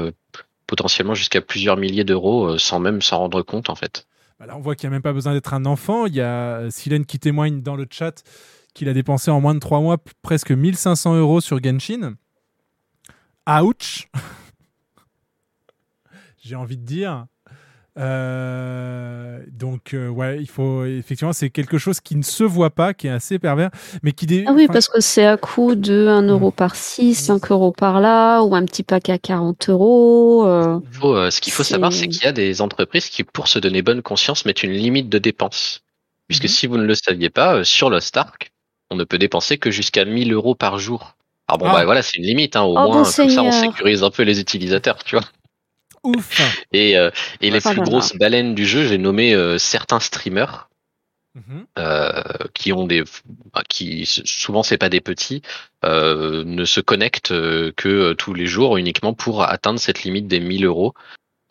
potentiellement 0.68 1.14
jusqu'à 1.14 1.40
plusieurs 1.40 1.76
milliers 1.76 2.04
d'euros 2.04 2.58
sans 2.58 2.78
même 2.78 3.02
s'en 3.02 3.18
rendre 3.18 3.42
compte 3.42 3.70
en 3.70 3.74
fait. 3.74 4.06
Bah 4.38 4.46
on 4.54 4.60
voit 4.60 4.76
qu'il 4.76 4.88
n'y 4.88 4.92
a 4.92 4.96
même 4.96 5.02
pas 5.02 5.14
besoin 5.14 5.32
d'être 5.32 5.54
un 5.54 5.64
enfant. 5.64 6.06
Il 6.06 6.14
y 6.14 6.20
a 6.20 6.70
Silène 6.70 7.06
qui 7.06 7.18
témoigne 7.18 7.62
dans 7.62 7.74
le 7.74 7.86
chat 7.90 8.22
qu'il 8.74 8.88
a 8.90 8.92
dépensé 8.92 9.30
en 9.30 9.40
moins 9.40 9.54
de 9.54 9.60
3 9.60 9.80
mois 9.80 9.96
presque 10.20 10.50
1500 10.50 11.16
euros 11.16 11.40
sur 11.40 11.62
Genshin. 11.62 12.16
Ouch 13.48 14.08
J'ai 16.44 16.56
envie 16.56 16.76
de 16.76 16.84
dire. 16.84 17.24
Euh, 17.98 19.38
donc 19.50 19.94
euh, 19.94 20.08
ouais, 20.08 20.38
il 20.40 20.48
faut 20.48 20.84
effectivement 20.84 21.32
c'est 21.32 21.50
quelque 21.50 21.78
chose 21.78 22.00
qui 22.00 22.16
ne 22.16 22.22
se 22.22 22.44
voit 22.44 22.70
pas, 22.70 22.94
qui 22.94 23.06
est 23.06 23.10
assez 23.10 23.38
pervers, 23.38 23.70
mais 24.02 24.12
qui 24.12 24.26
dé... 24.26 24.44
Ah 24.46 24.52
oui, 24.54 24.64
enfin, 24.64 24.72
parce 24.74 24.88
que 24.88 25.00
c'est 25.00 25.26
à 25.26 25.36
coût 25.36 25.74
de 25.74 26.06
1 26.06 26.22
euro 26.28 26.50
par-ci, 26.50 27.14
5 27.14 27.50
euros 27.50 27.72
par-là, 27.72 28.42
ou 28.42 28.54
un 28.54 28.64
petit 28.64 28.82
pack 28.82 29.08
à 29.08 29.18
40 29.18 29.68
euros. 29.68 30.46
euh, 30.46 30.80
ce 31.30 31.40
qu'il 31.40 31.52
faut 31.52 31.62
savoir, 31.62 31.92
c'est 31.92 32.08
qu'il 32.08 32.22
y 32.24 32.26
a 32.26 32.32
des 32.32 32.60
entreprises 32.60 33.08
qui, 33.08 33.24
pour 33.24 33.48
se 33.48 33.58
donner 33.58 33.82
bonne 33.82 34.02
conscience, 34.02 34.44
mettent 34.44 34.62
une 34.62 34.72
limite 34.72 35.08
de 35.08 35.18
dépenses. 35.18 35.82
Puisque 36.28 36.44
Mhm. 36.44 36.48
si 36.50 36.66
vous 36.66 36.76
ne 36.76 36.84
le 36.84 36.94
saviez 36.94 37.30
pas, 37.30 37.56
euh, 37.56 37.64
sur 37.64 37.88
Lost 37.88 38.16
Ark, 38.16 38.52
on 38.90 38.96
ne 38.96 39.04
peut 39.04 39.18
dépenser 39.18 39.58
que 39.58 39.70
jusqu'à 39.70 40.04
1000 40.04 40.32
euros 40.32 40.54
par 40.54 40.78
jour. 40.78 41.14
Alors 41.48 41.58
bon, 41.58 41.66
Ah. 41.68 41.72
bah 41.72 41.84
voilà, 41.84 42.02
c'est 42.02 42.18
une 42.18 42.24
limite, 42.24 42.56
hein, 42.56 42.62
au 42.62 42.70
Oh, 42.70 42.74
moins, 42.74 42.86
bon 43.02 43.10
comme 43.16 43.28
ça, 43.30 43.42
on 43.42 43.52
sécurise 43.52 44.02
un 44.02 44.10
peu 44.10 44.22
les 44.24 44.40
utilisateurs, 44.40 45.02
tu 45.04 45.16
vois. 45.16 45.24
Ouf. 46.06 46.40
Et, 46.72 46.96
euh, 46.96 47.10
et 47.40 47.50
les 47.50 47.60
plus 47.60 47.74
là. 47.76 47.82
grosses 47.84 48.16
baleines 48.16 48.54
du 48.54 48.64
jeu, 48.66 48.86
j'ai 48.86 48.98
nommé 48.98 49.34
euh, 49.34 49.58
certains 49.58 50.00
streamers 50.00 50.68
Mhm. 51.34 51.66
euh, 51.78 52.22
qui 52.54 52.72
ont 52.72 52.86
des, 52.86 53.04
bah, 53.52 53.62
qui 53.68 54.06
souvent 54.06 54.62
c'est 54.62 54.78
pas 54.78 54.88
des 54.88 55.02
petits, 55.02 55.42
euh, 55.84 56.44
ne 56.46 56.64
se 56.64 56.80
connectent 56.80 57.28
que 57.74 58.14
tous 58.14 58.32
les 58.32 58.46
jours 58.46 58.78
uniquement 58.78 59.12
pour 59.12 59.42
atteindre 59.42 59.78
cette 59.78 60.02
limite 60.04 60.28
des 60.28 60.40
1000 60.40 60.64
euros 60.64 60.94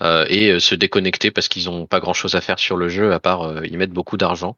euh, 0.02 0.26
et 0.28 0.50
euh, 0.54 0.60
se 0.60 0.74
déconnecter 0.74 1.30
parce 1.30 1.48
qu'ils 1.50 1.70
ont 1.70 1.86
pas 1.86 2.00
grand 2.00 2.14
chose 2.14 2.34
à 2.34 2.42
faire 2.42 2.58
sur 2.58 2.78
le 2.78 2.90
jeu 2.90 3.14
à 3.14 3.20
part 3.20 3.44
euh, 3.44 3.68
y 3.68 3.78
mettre 3.78 3.94
beaucoup 3.94 4.18
d'argent. 4.18 4.58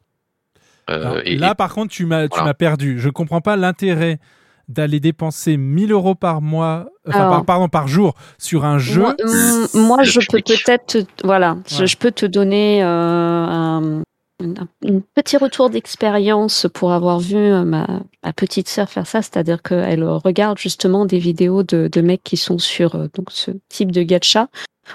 Euh, 0.90 1.02
Alors, 1.04 1.18
et, 1.26 1.36
là, 1.36 1.52
et- 1.52 1.56
par 1.56 1.74
contre, 1.74 1.92
tu 1.94 2.06
m'as 2.06 2.24
tu 2.24 2.30
voilà. 2.30 2.46
m'as 2.46 2.54
perdu. 2.54 2.98
Je 2.98 3.10
comprends 3.10 3.42
pas 3.42 3.58
l'intérêt 3.58 4.20
d'aller 4.68 5.00
dépenser 5.00 5.56
1000 5.58 5.92
euros 5.92 6.16
par 6.16 6.42
mois, 6.42 6.88
enfin 7.08 7.20
Alors. 7.20 7.30
par, 7.32 7.46
pardon, 7.46 7.70
par 7.70 7.88
jour 7.88 8.14
sur 8.38 8.66
un 8.66 8.78
jeu. 8.78 9.02
Moi, 9.02 9.16
moi, 9.74 9.98
le 10.00 10.04
je 10.04 10.20
peux 10.30 10.40
peut-être, 10.42 10.86
te- 11.06 11.06
voilà, 11.26 11.58
je- 11.68 11.80
Ouais. 11.82 11.88
je, 11.88 11.98
peux 11.98 12.12
te 12.12 12.26
donner 12.26 12.84
euh, 12.84 12.88
un, 12.88 14.00
un- 14.44 14.68
un 14.86 15.00
petit 15.16 15.38
retour 15.38 15.70
d'expérience 15.70 16.68
pour 16.74 16.92
avoir 16.92 17.20
vu 17.20 17.38
euh, 17.38 17.64
ma, 17.64 17.88
ma 18.24 18.34
petite 18.34 18.68
sœur 18.68 18.90
faire 18.90 19.08
ça, 19.08 19.22
c'est-à-dire 19.22 19.62
qu'elle 19.64 20.04
regarde 20.04 20.58
justement 20.58 21.06
des 21.06 21.20
vidéos 21.20 21.64
de, 21.64 21.88
de 21.92 22.02
mecs 22.02 22.24
qui 22.24 22.36
sont 22.38 22.58
sur 22.60 22.96
euh, 22.96 23.08
donc 23.16 23.28
ce 23.32 23.52
type 23.70 23.92
de 23.94 24.04
gacha, 24.04 24.50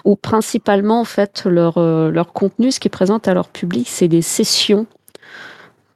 où 0.04 0.16
principalement 0.16 1.00
en 1.00 1.04
fait 1.04 1.44
leur 1.46 1.78
leur 1.78 2.32
contenu, 2.34 2.72
ce 2.72 2.78
qu'ils 2.80 2.90
présentent 2.90 3.26
à 3.28 3.34
leur 3.34 3.48
public, 3.48 3.86
c'est 3.88 4.08
des 4.08 4.22
sessions 4.22 4.86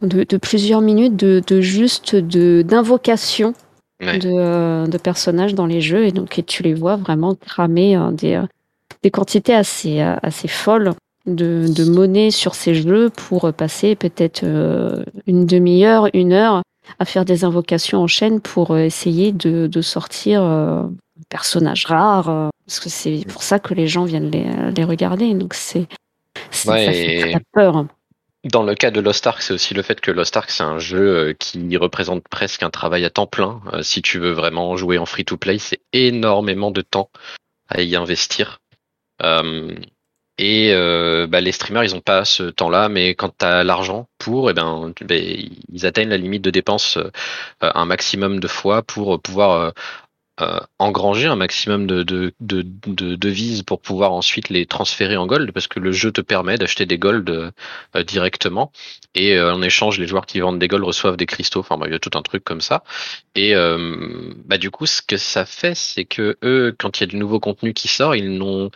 de, 0.02 0.24
de 0.24 0.36
plusieurs 0.36 0.80
minutes 0.82 1.16
de, 1.16 1.42
de 1.46 1.60
juste 1.62 2.14
de 2.16 2.62
d'invocation 2.62 3.54
Ouais. 4.00 4.18
de, 4.18 4.30
euh, 4.30 4.86
de 4.86 4.98
personnages 4.98 5.54
dans 5.54 5.64
les 5.66 5.80
jeux 5.80 6.04
et 6.06 6.12
donc 6.12 6.38
et 6.38 6.42
tu 6.42 6.62
les 6.62 6.74
vois 6.74 6.96
vraiment 6.96 7.34
cramer 7.34 7.98
des, 8.12 8.34
euh, 8.34 8.42
des 9.02 9.10
quantités 9.10 9.54
assez, 9.54 10.00
euh, 10.02 10.16
assez 10.22 10.48
folles 10.48 10.92
de, 11.26 11.66
de 11.74 11.84
monnaie 11.90 12.30
sur 12.30 12.54
ces 12.54 12.74
jeux 12.74 13.08
pour 13.10 13.52
passer 13.54 13.96
peut-être 13.96 14.44
une 15.26 15.46
demi-heure, 15.46 16.08
une 16.14 16.32
heure 16.32 16.62
à 16.98 17.04
faire 17.04 17.24
des 17.24 17.44
invocations 17.44 18.00
en 18.02 18.06
chaîne 18.06 18.40
pour 18.40 18.76
essayer 18.78 19.32
de, 19.32 19.66
de 19.66 19.80
sortir 19.82 20.42
un 20.42 20.92
personnage 21.28 21.86
rare 21.86 22.50
parce 22.66 22.78
que 22.80 22.88
c'est 22.88 23.24
pour 23.28 23.42
ça 23.42 23.58
que 23.58 23.74
les 23.74 23.88
gens 23.88 24.04
viennent 24.04 24.30
les, 24.30 24.46
les 24.76 24.84
regarder. 24.84 25.34
Donc 25.34 25.54
c'est 25.54 25.86
c'est- 26.50 26.70
Ouais, 26.70 26.84
ça 26.84 26.92
fait 26.92 27.16
et- 27.16 27.30
très 27.32 27.42
peur 27.52 27.86
Dans 28.46 28.62
le 28.62 28.76
cas 28.76 28.92
de 28.92 29.00
Lost 29.00 29.26
Ark, 29.26 29.42
c'est 29.42 29.52
aussi 29.52 29.74
le 29.74 29.82
fait 29.82 30.00
que 30.00 30.12
Lost 30.12 30.36
Ark, 30.36 30.50
c'est 30.50 30.62
un 30.62 30.78
jeu 30.78 31.16
euh, 31.16 31.32
qui 31.32 31.76
représente 31.76 32.22
presque 32.28 32.62
un 32.62 32.70
travail 32.70 33.04
à 33.04 33.10
temps 33.10 33.26
plein. 33.26 33.60
Euh, 33.72 33.82
si 33.82 34.02
tu 34.02 34.20
veux 34.20 34.30
vraiment 34.30 34.76
jouer 34.76 34.98
en 34.98 35.06
free-to-play, 35.06 35.58
c'est 35.58 35.80
énormément 35.92 36.70
de 36.70 36.80
temps 36.80 37.10
à 37.68 37.82
y 37.82 37.96
investir. 37.96 38.60
Euh, 39.20 39.74
et 40.38 40.70
bah, 41.28 41.40
les 41.40 41.50
streamers, 41.50 41.82
ils 41.82 41.96
ont 41.96 42.02
pas 42.02 42.26
ce 42.26 42.44
temps-là, 42.44 42.90
mais 42.90 43.14
quand 43.14 43.38
tu 43.38 43.44
as 43.44 43.64
l'argent 43.64 44.06
pour, 44.18 44.50
eh 44.50 44.52
ben, 44.52 44.92
ben, 45.00 45.48
ils 45.72 45.86
atteignent 45.86 46.10
la 46.10 46.18
limite 46.18 46.42
de 46.42 46.50
dépenses 46.50 46.98
un 47.62 47.84
maximum 47.86 48.38
de 48.38 48.46
fois 48.46 48.82
pour 48.82 49.18
pouvoir 49.18 49.72
euh, 50.40 50.60
engranger 50.78 51.26
un 51.26 51.36
maximum 51.36 51.86
de, 51.86 52.02
de, 52.02 52.32
de, 52.40 52.62
de 52.62 53.14
devises 53.16 53.62
pour 53.62 53.80
pouvoir 53.80 54.12
ensuite 54.12 54.48
les 54.48 54.66
transférer 54.66 55.16
en 55.16 55.26
gold, 55.26 55.52
parce 55.52 55.68
que 55.68 55.80
le 55.80 55.92
jeu 55.92 56.12
te 56.12 56.20
permet 56.20 56.58
d'acheter 56.58 56.86
des 56.86 56.98
gold 56.98 57.28
euh, 57.30 58.02
directement, 58.04 58.72
et 59.14 59.36
euh, 59.36 59.54
en 59.54 59.62
échange, 59.62 59.98
les 59.98 60.06
joueurs 60.06 60.26
qui 60.26 60.40
vendent 60.40 60.58
des 60.58 60.68
gold 60.68 60.84
reçoivent 60.84 61.16
des 61.16 61.26
cristaux, 61.26 61.60
enfin 61.60 61.78
bah, 61.78 61.86
il 61.88 61.92
y 61.92 61.96
a 61.96 61.98
tout 61.98 62.16
un 62.18 62.22
truc 62.22 62.44
comme 62.44 62.60
ça. 62.60 62.84
Et 63.34 63.54
euh, 63.54 64.34
bah, 64.44 64.58
du 64.58 64.70
coup, 64.70 64.86
ce 64.86 65.02
que 65.02 65.16
ça 65.16 65.46
fait, 65.46 65.74
c'est 65.74 66.04
que 66.04 66.36
eux, 66.42 66.74
quand 66.78 66.98
il 66.98 67.02
y 67.02 67.04
a 67.04 67.06
du 67.06 67.16
nouveau 67.16 67.40
contenu 67.40 67.72
qui 67.74 67.88
sort, 67.88 68.14
ils 68.14 68.36
n'ont 68.36 68.70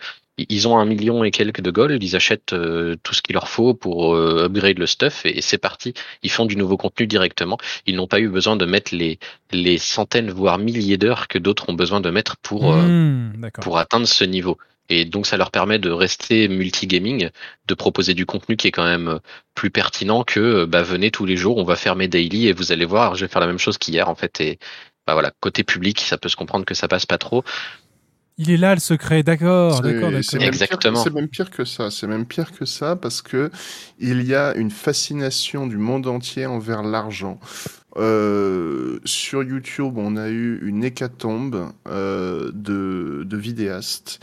ils 0.48 0.68
ont 0.68 0.78
un 0.78 0.84
million 0.84 1.24
et 1.24 1.30
quelques 1.30 1.60
de 1.60 1.70
gold, 1.70 2.02
ils 2.02 2.16
achètent 2.16 2.52
euh, 2.52 2.96
tout 3.02 3.14
ce 3.14 3.22
qu'il 3.22 3.34
leur 3.34 3.48
faut 3.48 3.74
pour 3.74 4.14
euh, 4.14 4.44
upgrade 4.46 4.78
le 4.78 4.86
stuff 4.86 5.26
et, 5.26 5.38
et 5.38 5.40
c'est 5.40 5.58
parti. 5.58 5.94
Ils 6.22 6.30
font 6.30 6.46
du 6.46 6.56
nouveau 6.56 6.76
contenu 6.76 7.06
directement. 7.06 7.58
Ils 7.86 7.96
n'ont 7.96 8.06
pas 8.06 8.20
eu 8.20 8.28
besoin 8.28 8.56
de 8.56 8.66
mettre 8.66 8.94
les, 8.94 9.18
les 9.52 9.78
centaines 9.78 10.30
voire 10.30 10.58
milliers 10.58 10.98
d'heures 10.98 11.28
que 11.28 11.38
d'autres 11.38 11.68
ont 11.68 11.74
besoin 11.74 12.00
de 12.00 12.10
mettre 12.10 12.36
pour, 12.38 12.72
euh, 12.72 12.82
Hmm, 12.82 13.48
pour 13.62 13.78
atteindre 13.78 14.06
ce 14.06 14.24
niveau. 14.24 14.58
Et 14.88 15.04
donc 15.04 15.26
ça 15.26 15.36
leur 15.36 15.50
permet 15.52 15.78
de 15.78 15.90
rester 15.90 16.48
multigaming, 16.48 17.30
de 17.66 17.74
proposer 17.74 18.14
du 18.14 18.26
contenu 18.26 18.56
qui 18.56 18.66
est 18.66 18.72
quand 18.72 18.84
même 18.84 19.08
euh, 19.08 19.18
plus 19.54 19.70
pertinent 19.70 20.24
que 20.24 20.40
euh, 20.40 20.66
bah 20.66 20.82
venez 20.82 21.10
tous 21.12 21.24
les 21.26 21.36
jours, 21.36 21.58
on 21.58 21.64
va 21.64 21.76
faire 21.76 21.94
mes 21.94 22.08
daily 22.08 22.48
et 22.48 22.52
vous 22.52 22.72
allez 22.72 22.84
voir, 22.84 23.14
je 23.14 23.24
vais 23.24 23.30
faire 23.30 23.40
la 23.40 23.46
même 23.46 23.58
chose 23.58 23.78
qu'hier 23.78 24.08
en 24.08 24.16
fait. 24.16 24.40
Et 24.40 24.58
bah 25.06 25.12
voilà, 25.14 25.32
côté 25.40 25.62
public, 25.62 26.00
ça 26.00 26.18
peut 26.18 26.28
se 26.28 26.36
comprendre 26.36 26.64
que 26.64 26.74
ça 26.74 26.88
passe 26.88 27.06
pas 27.06 27.18
trop. 27.18 27.44
Il 28.42 28.50
est 28.50 28.56
là 28.56 28.72
le 28.74 28.80
secret, 28.80 29.22
d'accord, 29.22 29.76
C'est- 29.76 29.82
d'accord, 29.82 30.10
c'est 30.22 30.38
d'accord. 30.38 30.40
même 30.40 30.50
pire- 30.50 30.62
Exactement. 30.62 31.02
C'est 31.04 31.12
même 31.12 31.28
pire 31.28 31.50
que 31.50 31.64
ça. 31.66 31.90
C'est 31.90 32.06
même 32.06 32.24
pire 32.24 32.52
que 32.52 32.64
ça 32.64 32.96
parce 32.96 33.20
que 33.20 33.50
il 33.98 34.22
y 34.26 34.34
a 34.34 34.54
une 34.56 34.70
fascination 34.70 35.66
du 35.66 35.76
monde 35.76 36.06
entier 36.06 36.46
envers 36.46 36.82
l'argent. 36.82 37.38
Euh, 37.98 38.98
sur 39.04 39.42
YouTube, 39.42 39.98
on 39.98 40.16
a 40.16 40.28
eu 40.30 40.58
une 40.66 40.84
hécatombe 40.84 41.70
euh, 41.88 42.50
de, 42.54 43.24
de 43.26 43.36
vidéastes 43.36 44.20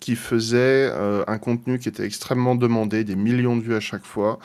qui 0.00 0.16
faisaient 0.16 0.88
euh, 0.92 1.24
un 1.26 1.38
contenu 1.38 1.78
qui 1.78 1.88
était 1.90 2.04
extrêmement 2.06 2.54
demandé, 2.54 3.04
des 3.04 3.16
millions 3.16 3.56
de 3.56 3.62
vues 3.62 3.74
à 3.74 3.80
chaque 3.80 4.04
fois. 4.06 4.38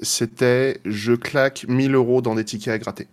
C'était 0.00 0.80
je 0.84 1.14
claque 1.14 1.64
1000 1.68 1.94
euros 1.96 2.22
dans 2.22 2.36
des 2.36 2.44
tickets 2.44 2.74
à 2.74 2.78
gratter. 2.78 3.08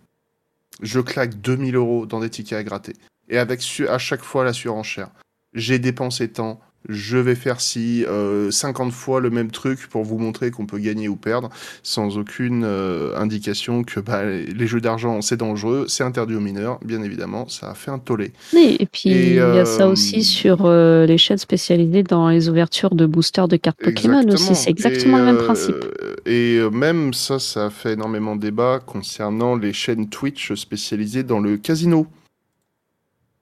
Je 0.84 1.00
claque 1.00 1.42
2000 1.42 1.76
euros 1.76 2.06
dans 2.06 2.20
des 2.20 2.30
tickets 2.30 2.60
à 2.60 2.64
gratter. 2.64 2.94
Et 3.30 3.40
avec 3.40 3.62
su- 3.62 3.88
à 3.88 3.98
chaque 3.98 4.22
fois 4.22 4.44
la 4.44 4.54
surenchère 4.54 5.10
j'ai 5.56 5.80
dépensé 5.80 6.28
tant, 6.28 6.60
je 6.88 7.18
vais 7.18 7.36
faire 7.36 7.62
si 7.62 8.06
euh, 8.06 8.52
50 8.52 8.92
fois 8.92 9.20
le 9.20 9.30
même 9.30 9.50
truc 9.50 9.88
pour 9.88 10.04
vous 10.04 10.18
montrer 10.18 10.52
qu'on 10.52 10.66
peut 10.66 10.78
gagner 10.78 11.08
ou 11.08 11.16
perdre, 11.16 11.50
sans 11.82 12.18
aucune 12.18 12.64
euh, 12.64 13.18
indication 13.18 13.84
que 13.84 14.00
bah, 14.00 14.24
les 14.26 14.68
jeux 14.68 14.82
d'argent 14.82 15.22
c'est 15.22 15.38
dangereux, 15.38 15.86
c'est 15.88 16.04
interdit 16.04 16.36
aux 16.36 16.40
mineurs, 16.40 16.80
bien 16.86 17.02
évidemment, 17.02 17.48
ça 17.48 17.72
a 17.72 17.74
fait 17.74 17.92
un 17.92 18.00
tollé. 18.00 18.34
Oui, 18.54 18.78
et 18.80 18.86
puis 18.86 19.10
il 19.10 19.36
y 19.36 19.40
a 19.40 19.66
ça 19.66 19.88
euh, 19.88 19.92
aussi 19.92 20.24
sur 20.24 20.66
euh, 20.66 21.06
les 21.06 21.18
chaînes 21.18 21.38
spécialisées 21.38 22.04
dans 22.04 22.30
les 22.30 22.50
ouvertures 22.50 22.94
de 22.94 23.06
boosters 23.06 23.48
de 23.48 23.58
cartes 23.58 23.80
Pokémon 23.84 24.28
aussi. 24.30 24.56
C'est 24.56 24.70
exactement 24.70 25.18
Et, 25.18 25.22
le 25.22 25.26
même 25.26 25.38
euh, 25.38 25.46
principe. 25.46 25.86
Et 26.26 26.58
euh, 26.58 26.70
même 26.70 27.14
ça, 27.14 27.40
ça 27.40 27.66
a 27.66 27.70
fait 27.70 27.94
énormément 27.94 28.36
de 28.36 28.42
débat 28.42 28.80
concernant 28.86 29.56
les 29.56 29.74
chaînes 29.74 30.10
Twitch 30.10 30.54
spécialisées 30.54 31.24
dans 31.24 31.40
le 31.40 31.58
casino. 31.58 32.08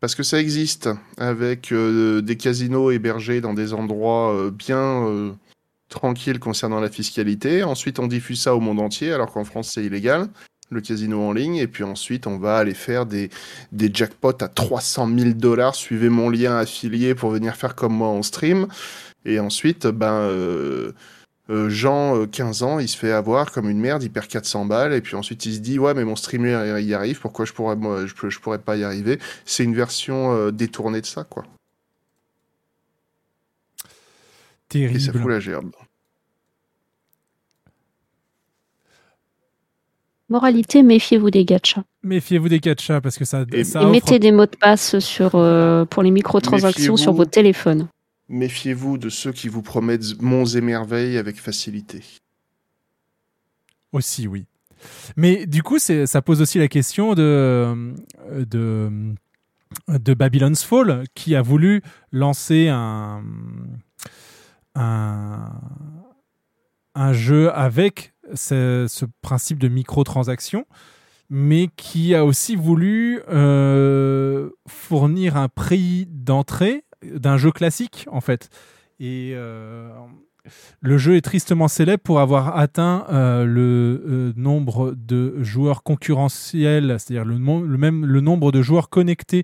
Parce 0.03 0.15
que 0.15 0.23
ça 0.23 0.37
existe, 0.37 0.89
avec 1.15 1.71
euh, 1.71 2.21
des 2.21 2.35
casinos 2.35 2.91
hébergés 2.91 3.39
dans 3.39 3.53
des 3.53 3.73
endroits 3.73 4.35
euh, 4.35 4.51
bien 4.51 5.07
euh, 5.07 5.31
tranquilles 5.87 6.39
concernant 6.39 6.81
la 6.81 6.89
fiscalité. 6.89 7.63
Ensuite, 7.63 7.99
on 7.99 8.07
diffuse 8.07 8.41
ça 8.41 8.53
au 8.53 8.59
monde 8.59 8.81
entier, 8.81 9.13
alors 9.13 9.31
qu'en 9.31 9.45
France, 9.45 9.71
c'est 9.73 9.85
illégal, 9.85 10.27
le 10.71 10.81
casino 10.81 11.21
en 11.21 11.31
ligne. 11.31 11.55
Et 11.55 11.67
puis 11.67 11.85
ensuite, 11.85 12.27
on 12.27 12.37
va 12.37 12.57
aller 12.57 12.73
faire 12.73 13.05
des, 13.05 13.29
des 13.71 13.89
jackpots 13.93 14.43
à 14.43 14.49
300 14.49 15.07
000 15.17 15.29
dollars. 15.35 15.73
Suivez 15.73 16.09
mon 16.09 16.29
lien 16.29 16.57
affilié 16.57 17.15
pour 17.15 17.29
venir 17.29 17.55
faire 17.55 17.73
comme 17.73 17.93
moi 17.93 18.09
en 18.09 18.23
stream. 18.23 18.67
Et 19.23 19.39
ensuite, 19.39 19.87
ben, 19.87 20.29
euh, 21.49 21.65
euh, 21.65 21.69
Jean, 21.69 22.15
euh, 22.17 22.25
15 22.25 22.63
ans, 22.63 22.79
il 22.79 22.87
se 22.87 22.97
fait 22.97 23.11
avoir 23.11 23.51
comme 23.51 23.69
une 23.69 23.79
merde, 23.79 24.01
il 24.03 24.09
perd 24.11 24.27
400 24.27 24.65
balles, 24.65 24.93
et 24.93 25.01
puis 25.01 25.15
ensuite 25.15 25.45
il 25.45 25.53
se 25.55 25.59
dit 25.59 25.77
ouais 25.79 25.93
mais 25.93 26.05
mon 26.05 26.15
streamer 26.15 26.77
il 26.79 26.85
y 26.87 26.93
arrive, 26.93 27.19
pourquoi 27.19 27.45
je 27.45 27.53
pourrais 27.53 27.75
moi 27.75 28.05
je, 28.05 28.29
je 28.29 28.39
pourrais 28.39 28.59
pas 28.59 28.75
y 28.77 28.83
arriver? 28.83 29.19
C'est 29.45 29.63
une 29.63 29.75
version 29.75 30.33
euh, 30.33 30.51
détournée 30.51 31.01
de 31.01 31.05
ça 31.05 31.23
quoi. 31.23 31.43
Et 34.75 34.87
ça 34.99 35.05
fout 35.05 35.13
Terrible. 35.13 35.31
la 35.33 35.39
gerbe. 35.39 35.71
Moralité, 40.29 40.81
méfiez-vous 40.81 41.29
des 41.29 41.45
gachas. 41.45 41.83
Méfiez-vous 42.01 42.49
des 42.49 42.59
gachas 42.59 43.01
parce 43.01 43.17
que 43.17 43.25
ça, 43.25 43.43
Et- 43.51 43.63
ça 43.63 43.81
Et 43.81 43.85
offre- 43.85 43.91
mettez 43.91 44.19
des 44.19 44.31
mots 44.31 44.45
de 44.47 44.55
passe 44.59 44.97
sur, 44.99 45.35
euh, 45.35 45.85
pour 45.85 46.01
les 46.01 46.09
microtransactions 46.11 46.97
sur 46.97 47.13
vos 47.13 47.25
téléphones. 47.25 47.87
Méfiez-vous 48.33 48.97
de 48.97 49.09
ceux 49.09 49.31
qui 49.31 49.47
vous 49.47 49.61
promettent 49.61 50.19
monts 50.19 50.45
et 50.45 50.61
merveilles 50.61 51.19
avec 51.19 51.39
facilité. 51.39 52.03
aussi, 53.91 54.27
oui. 54.27 54.47
Mais 55.15 55.45
du 55.45 55.61
coup, 55.61 55.77
ça 55.77 56.21
pose 56.23 56.41
aussi 56.41 56.57
la 56.57 56.67
question 56.67 57.13
de, 57.13 57.93
de, 58.31 59.13
Babylon's 60.15 60.63
Fall, 60.63 61.03
qui 61.13 61.35
a 61.35 61.43
voulu 61.43 61.83
lancer 62.11 62.69
un, 62.69 63.21
jeu 67.11 67.53
avec 67.53 68.13
ce, 68.33 68.87
ce 68.89 69.05
principe 69.21 69.59
de 69.59 69.67
microtransaction, 69.67 70.65
mais 71.29 71.69
qui 71.77 72.15
a 72.15 72.25
aussi 72.25 72.55
voulu 72.55 73.21
euh, 73.29 74.49
fournir 74.67 75.37
un 75.37 75.49
prix 75.49 76.07
d'entrée 76.09 76.83
d'un 77.15 77.37
jeu 77.37 77.51
classique, 77.51 78.07
en 78.11 78.21
fait. 78.21 78.49
Et 78.99 79.33
euh, 79.35 79.89
le 80.81 80.97
jeu 80.97 81.15
est 81.15 81.21
tristement 81.21 81.67
célèbre 81.67 82.03
pour 82.03 82.19
avoir 82.19 82.57
atteint 82.57 83.05
euh, 83.09 83.45
le 83.45 84.03
euh, 84.07 84.33
nombre 84.35 84.93
de 84.95 85.41
joueurs 85.41 85.83
concurrentiels, 85.83 86.97
c'est-à-dire 86.99 87.25
le, 87.25 87.37
même 87.39 88.05
le 88.05 88.21
nombre 88.21 88.51
de 88.51 88.61
joueurs 88.61 88.89
connectés 88.89 89.43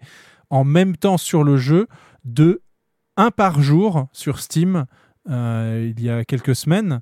en 0.49 0.63
même 0.63 0.95
temps 0.97 1.17
sur 1.17 1.43
le 1.43 1.57
jeu 1.57 1.87
de 2.25 2.61
1 3.17 3.31
par 3.31 3.61
jour 3.61 4.07
sur 4.13 4.39
Steam 4.39 4.85
il 5.27 6.01
y 6.01 6.09
a 6.09 6.25
quelques 6.25 6.55
semaines. 6.55 7.01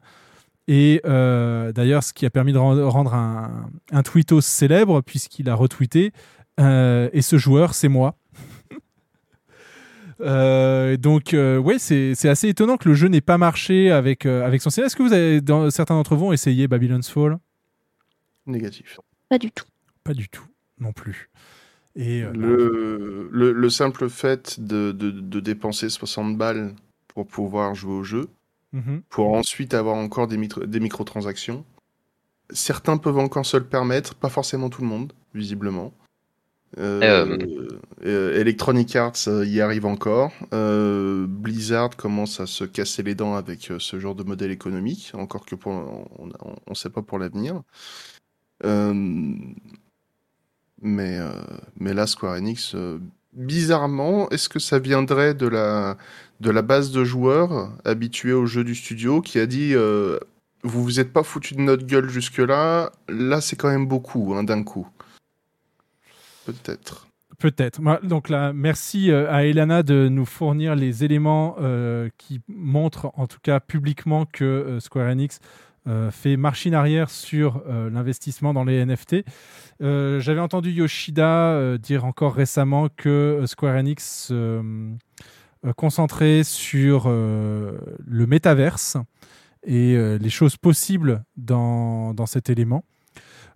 Et 0.67 1.01
d'ailleurs, 1.05 2.03
ce 2.03 2.11
qui 2.11 2.25
a 2.25 2.29
permis 2.29 2.51
de 2.51 2.57
ren- 2.57 2.89
rendre 2.89 3.13
un, 3.13 3.69
un 3.91 4.03
tweetos 4.03 4.41
célèbre, 4.41 4.99
puisqu'il 5.01 5.49
a 5.49 5.55
retweeté. 5.55 6.11
et 6.59 7.21
ce 7.21 7.37
joueur, 7.37 7.73
c'est 7.73 7.87
moi. 7.87 8.15
Euh, 10.21 10.97
donc, 10.97 11.33
euh, 11.33 11.57
ouais, 11.57 11.79
c'est 11.79 12.29
assez 12.29 12.49
étonnant 12.49 12.77
que 12.77 12.89
le 12.89 12.95
jeu 12.95 13.07
n'ait 13.07 13.21
pas 13.21 13.37
marché 13.37 13.91
avec, 13.91 14.25
euh, 14.25 14.45
avec 14.45 14.61
son 14.61 14.69
scénario. 14.69 14.87
Est-ce 14.87 14.95
que 14.95 15.03
vous 15.03 15.13
avez, 15.13 15.41
dans, 15.41 15.69
certains 15.69 15.95
d'entre 15.95 16.15
vous 16.15 16.27
ont 16.27 16.33
essayé 16.33 16.67
Babylon's 16.67 17.09
Fall? 17.09 17.37
Négatif. 18.45 18.99
Pas 19.29 19.37
du 19.37 19.51
tout. 19.51 19.65
Pas 20.03 20.13
du 20.13 20.29
tout, 20.29 20.45
non 20.79 20.93
plus. 20.93 21.29
Et 21.95 22.23
euh, 22.23 22.31
Le, 22.33 23.29
le, 23.31 23.51
le 23.51 23.69
simple 23.69 24.07
fait 24.09 24.59
de, 24.59 24.91
de, 24.91 25.11
de 25.11 25.39
dépenser 25.39 25.89
60 25.89 26.37
balles 26.37 26.73
pour 27.07 27.27
pouvoir 27.27 27.75
jouer 27.75 27.93
au 27.93 28.03
jeu, 28.03 28.29
mhm. 28.71 29.01
pour 29.09 29.33
ensuite 29.33 29.73
avoir 29.73 29.95
encore 29.95 30.27
des, 30.27 30.37
des 30.37 30.79
microtransactions, 30.79 31.65
certains 32.51 32.97
peuvent 32.97 33.17
encore 33.17 33.45
se 33.45 33.57
le 33.57 33.65
permettre, 33.65 34.15
pas 34.15 34.29
forcément 34.29 34.69
tout 34.69 34.81
le 34.81 34.87
monde, 34.87 35.13
visiblement. 35.33 35.91
Euh, 36.77 37.25
Euh. 37.25 37.67
euh, 38.05 38.39
Electronic 38.39 38.95
Arts 38.95 39.27
y 39.45 39.61
arrive 39.61 39.85
encore. 39.85 40.31
Euh, 40.53 41.25
Blizzard 41.27 41.95
commence 41.95 42.39
à 42.39 42.45
se 42.45 42.63
casser 42.65 43.03
les 43.03 43.15
dents 43.15 43.35
avec 43.35 43.71
ce 43.79 43.99
genre 43.99 44.15
de 44.15 44.23
modèle 44.23 44.51
économique, 44.51 45.11
encore 45.13 45.45
que 45.45 45.55
pour, 45.55 45.71
on 45.71 46.27
ne 46.69 46.75
sait 46.75 46.89
pas 46.89 47.01
pour 47.01 47.19
l'avenir. 47.19 47.61
Mais, 50.81 51.19
mais 51.79 51.93
là, 51.93 52.05
Square 52.05 52.35
Enix, 52.37 52.75
bizarrement, 53.33 54.29
est-ce 54.29 54.49
que 54.49 54.59
ça 54.59 54.77
viendrait 54.79 55.33
de 55.33 55.47
la, 55.47 55.97
de 56.39 56.51
la 56.51 56.61
base 56.61 56.91
de 56.91 57.03
joueurs 57.03 57.71
habitués 57.85 58.33
au 58.33 58.45
jeu 58.45 58.63
du 58.63 58.75
studio 58.75 59.21
qui 59.21 59.39
a 59.39 59.47
dit 59.47 59.73
Vous 59.73 60.83
vous 60.83 60.99
êtes 60.99 61.13
pas 61.13 61.23
foutu 61.23 61.55
de 61.55 61.61
notre 61.61 61.85
gueule 61.85 62.09
jusque-là, 62.09 62.91
là 63.09 63.41
c'est 63.41 63.55
quand 63.55 63.69
même 63.69 63.87
beaucoup 63.87 64.33
hein, 64.35 64.43
d'un 64.43 64.63
coup. 64.63 64.87
Peut-être. 66.47 67.07
Peut-être. 67.39 67.81
Donc 68.03 68.29
là, 68.29 68.51
merci 68.51 69.11
euh, 69.11 69.31
à 69.31 69.43
Elana 69.43 69.83
de 69.83 70.07
nous 70.09 70.25
fournir 70.25 70.75
les 70.75 71.03
éléments 71.03 71.55
euh, 71.59 72.09
qui 72.17 72.41
montrent, 72.47 73.11
en 73.15 73.27
tout 73.27 73.37
cas 73.43 73.59
publiquement, 73.59 74.25
que 74.25 74.43
euh, 74.43 74.79
Square 74.79 75.11
Enix 75.11 75.39
fait 76.11 76.35
machine 76.35 76.73
arrière 76.73 77.09
sur 77.09 77.63
l'investissement 77.65 78.53
dans 78.53 78.65
les 78.65 78.85
NFT. 78.85 79.23
J'avais 79.79 80.41
entendu 80.41 80.69
Yoshida 80.69 81.77
dire 81.77 82.03
encore 82.03 82.35
récemment 82.35 82.89
que 82.89 83.45
Square 83.45 83.77
Enix 83.77 84.33
concentrait 85.77 86.43
sur 86.43 87.07
le 87.07 88.25
métaverse 88.27 88.97
et 89.63 89.95
les 90.19 90.29
choses 90.29 90.57
possibles 90.57 91.23
dans, 91.37 92.13
dans 92.13 92.25
cet 92.25 92.49
élément. 92.49 92.83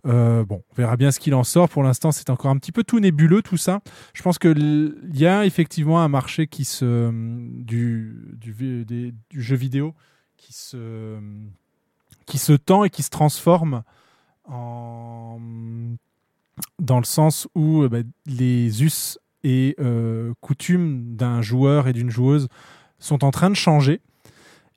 Euh, 0.08 0.44
on 0.50 0.62
verra 0.76 0.98
bien 0.98 1.12
ce 1.12 1.20
qu'il 1.20 1.36
en 1.36 1.44
sort. 1.44 1.70
Pour 1.70 1.84
l'instant, 1.84 2.12
c'est 2.12 2.30
encore 2.30 2.52
un 2.52 2.58
petit 2.58 2.72
peu 2.72 2.84
tout 2.84 3.00
nébuleux 3.00 3.42
tout 3.42 3.58
ça. 3.58 3.82
Je 4.14 4.22
pense 4.22 4.40
qu'il 4.40 4.96
y 5.14 5.26
a 5.26 5.46
effectivement 5.46 6.02
un 6.02 6.08
marché 6.08 6.48
qui 6.48 6.66
se 6.66 7.12
du, 7.12 8.38
du, 8.38 9.14
jeu 9.32 9.56
vidéo 9.56 9.94
qui 10.38 10.54
se 10.54 11.20
qui 12.26 12.38
se 12.38 12.54
tend 12.54 12.84
et 12.84 12.90
qui 12.90 13.04
se 13.04 13.10
transforme 13.10 13.84
dans 16.80 17.00
le 17.00 17.06
sens 17.06 17.48
où 17.56 17.84
euh, 17.84 17.90
bah, 17.90 18.00
les 18.26 18.84
us 18.84 19.20
et 19.44 19.76
euh, 19.80 20.34
coutumes 20.42 21.16
d'un 21.16 21.42
joueur 21.42 21.88
et 21.88 21.94
d'une 21.94 22.10
joueuse 22.10 22.48
sont 23.00 23.24
en 23.24 23.32
train 23.32 23.50
de 23.50 23.56
changer. 23.56 24.02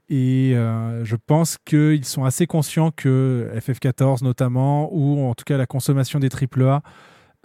Et 0.09 0.52
euh, 0.55 1.05
je 1.05 1.16
pense 1.16 1.56
qu'ils 1.64 2.05
sont 2.05 2.24
assez 2.24 2.47
conscients 2.47 2.90
que 2.90 3.51
FF14 3.55 4.22
notamment, 4.22 4.90
ou 4.93 5.24
en 5.24 5.35
tout 5.35 5.44
cas 5.44 5.56
la 5.56 5.66
consommation 5.66 6.18
des 6.18 6.28
AAA, 6.28 6.82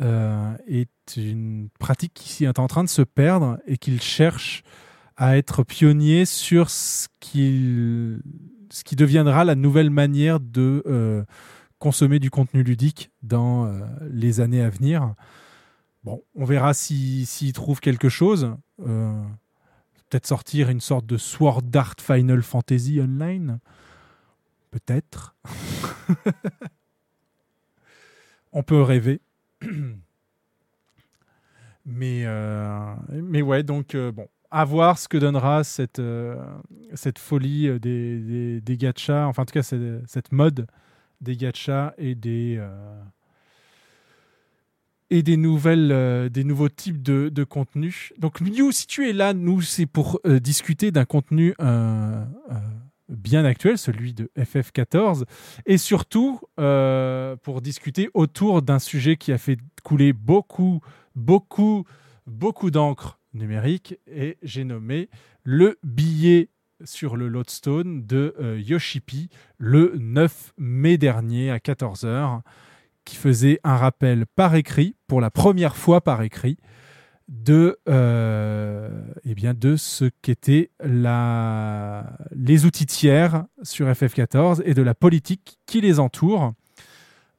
euh, 0.02 0.54
est 0.68 0.90
une 1.18 1.70
pratique 1.80 2.14
qui 2.14 2.46
est 2.46 2.60
en 2.60 2.68
train 2.68 2.84
de 2.84 2.90
se 2.90 3.02
perdre 3.02 3.60
et 3.66 3.78
qu'ils 3.78 4.02
cherchent 4.02 4.64
à 5.16 5.38
être 5.38 5.64
pionniers 5.64 6.26
sur 6.26 6.70
ce 6.70 7.08
qui, 7.20 8.18
deviendra 8.96 9.44
la 9.46 9.56
nouvelle 9.56 9.90
manière 9.90 10.40
de 10.40 10.84
euh, 10.86 11.24
consommer 11.78 12.20
du 12.20 12.30
contenu 12.30 12.64
ludique 12.64 13.12
dans 13.24 13.72
les 14.10 14.42
années 14.42 14.62
à 14.62 14.70
venir. 14.70 15.14
Bon, 16.04 16.22
on 16.36 16.46
verra 16.46 16.74
s'ils 16.74 17.26
s'ils 17.26 17.54
trouvent 17.54 17.82
quelque 17.82 18.10
chose. 18.10 18.54
Peut-être 20.10 20.28
sortir 20.28 20.70
une 20.70 20.82
sorte 20.82 21.06
de 21.06 21.18
Sword 21.18 21.64
Art 21.76 21.96
Final 22.02 22.42
Fantasy 22.42 23.00
Online? 23.00 23.60
Peut-être. 24.72 25.36
on 28.52 28.64
peut 28.64 28.82
rêver. 28.82 29.22
mais, 31.86 32.24
euh, 32.26 32.94
mais 33.12 33.42
ouais, 33.42 33.64
donc 33.64 33.96
euh, 33.96 34.12
bon, 34.12 34.28
à 34.52 34.66
voir 34.66 34.98
ce 34.98 35.08
que 35.08 35.18
donnera 35.18 35.64
cette, 35.64 36.00
euh, 36.00 36.44
cette 36.94 37.20
folie 37.20 37.80
des, 37.80 38.62
des, 38.62 38.78
gachas, 38.78 39.26
enfin 39.28 39.44
en 39.44 39.46
tout 39.46 39.54
cas 39.54 39.64
cette, 39.64 40.08
cette 40.08 40.32
mode 40.32 40.68
des 41.22 41.36
gachas 41.36 41.94
et 41.98 42.16
des, 42.16 42.60
et 45.10 45.24
des, 45.24 45.38
nouvelles, 45.38 45.92
euh, 45.92 46.30
des 46.30 46.44
nouveaux 46.44 46.70
types 46.70 47.02
de, 47.02 47.30
de 47.30 47.44
contenus. 47.44 48.14
Donc 48.18 48.42
Mew, 48.42 48.72
si 48.72 48.88
tu 48.88 49.10
es 49.10 49.14
là, 49.14 49.34
nous, 49.34 49.62
c'est 49.62 49.86
pour 49.86 50.20
euh, 50.26 50.40
discuter 50.40 50.92
d'un 50.92 51.06
contenu 51.06 51.56
euh, 51.60 52.24
bien 53.08 53.44
actuel, 53.44 53.78
celui 53.78 54.14
de 54.14 54.30
FF14, 54.38 55.24
et 55.66 55.78
surtout 55.78 56.40
pour 57.44 57.62
discuter 57.62 58.10
autour 58.14 58.62
d'un 58.62 58.80
sujet 58.80 59.18
qui 59.18 59.32
a 59.32 59.38
fait 59.38 59.58
couler 59.84 60.14
beaucoup, 60.14 60.82
beaucoup, 61.16 61.86
beaucoup 62.28 62.70
d'encre 62.70 63.20
numérique, 63.34 63.96
et 64.08 64.38
j'ai 64.44 64.64
nommé 64.64 65.10
le 65.44 65.80
billet 65.84 66.50
sur 66.84 67.18
le 67.18 67.28
Lodestone 67.28 68.06
de 68.06 68.36
Yoshipi 68.60 69.30
le 69.58 69.94
9 69.98 70.54
mai 70.58 70.98
dernier 70.98 71.50
à 71.50 71.58
14h 71.58 72.42
qui 73.10 73.16
faisait 73.16 73.60
un 73.64 73.76
rappel 73.76 74.28
par 74.36 74.54
écrit, 74.54 74.96
pour 75.08 75.20
la 75.20 75.32
première 75.32 75.76
fois 75.76 76.00
par 76.00 76.22
écrit, 76.22 76.58
de, 77.28 77.80
euh, 77.90 79.02
eh 79.26 79.36
ce 79.78 80.12
qu'étaient 80.22 80.70
les 80.84 82.66
outils 82.66 82.86
tiers 82.86 83.46
sur 83.64 83.88
FF14 83.88 84.62
et 84.64 84.76
de 84.76 84.84
la 84.84 84.94
politique 84.94 85.58
qui 85.66 85.82
les 85.82 86.00
entoure. 86.00 86.54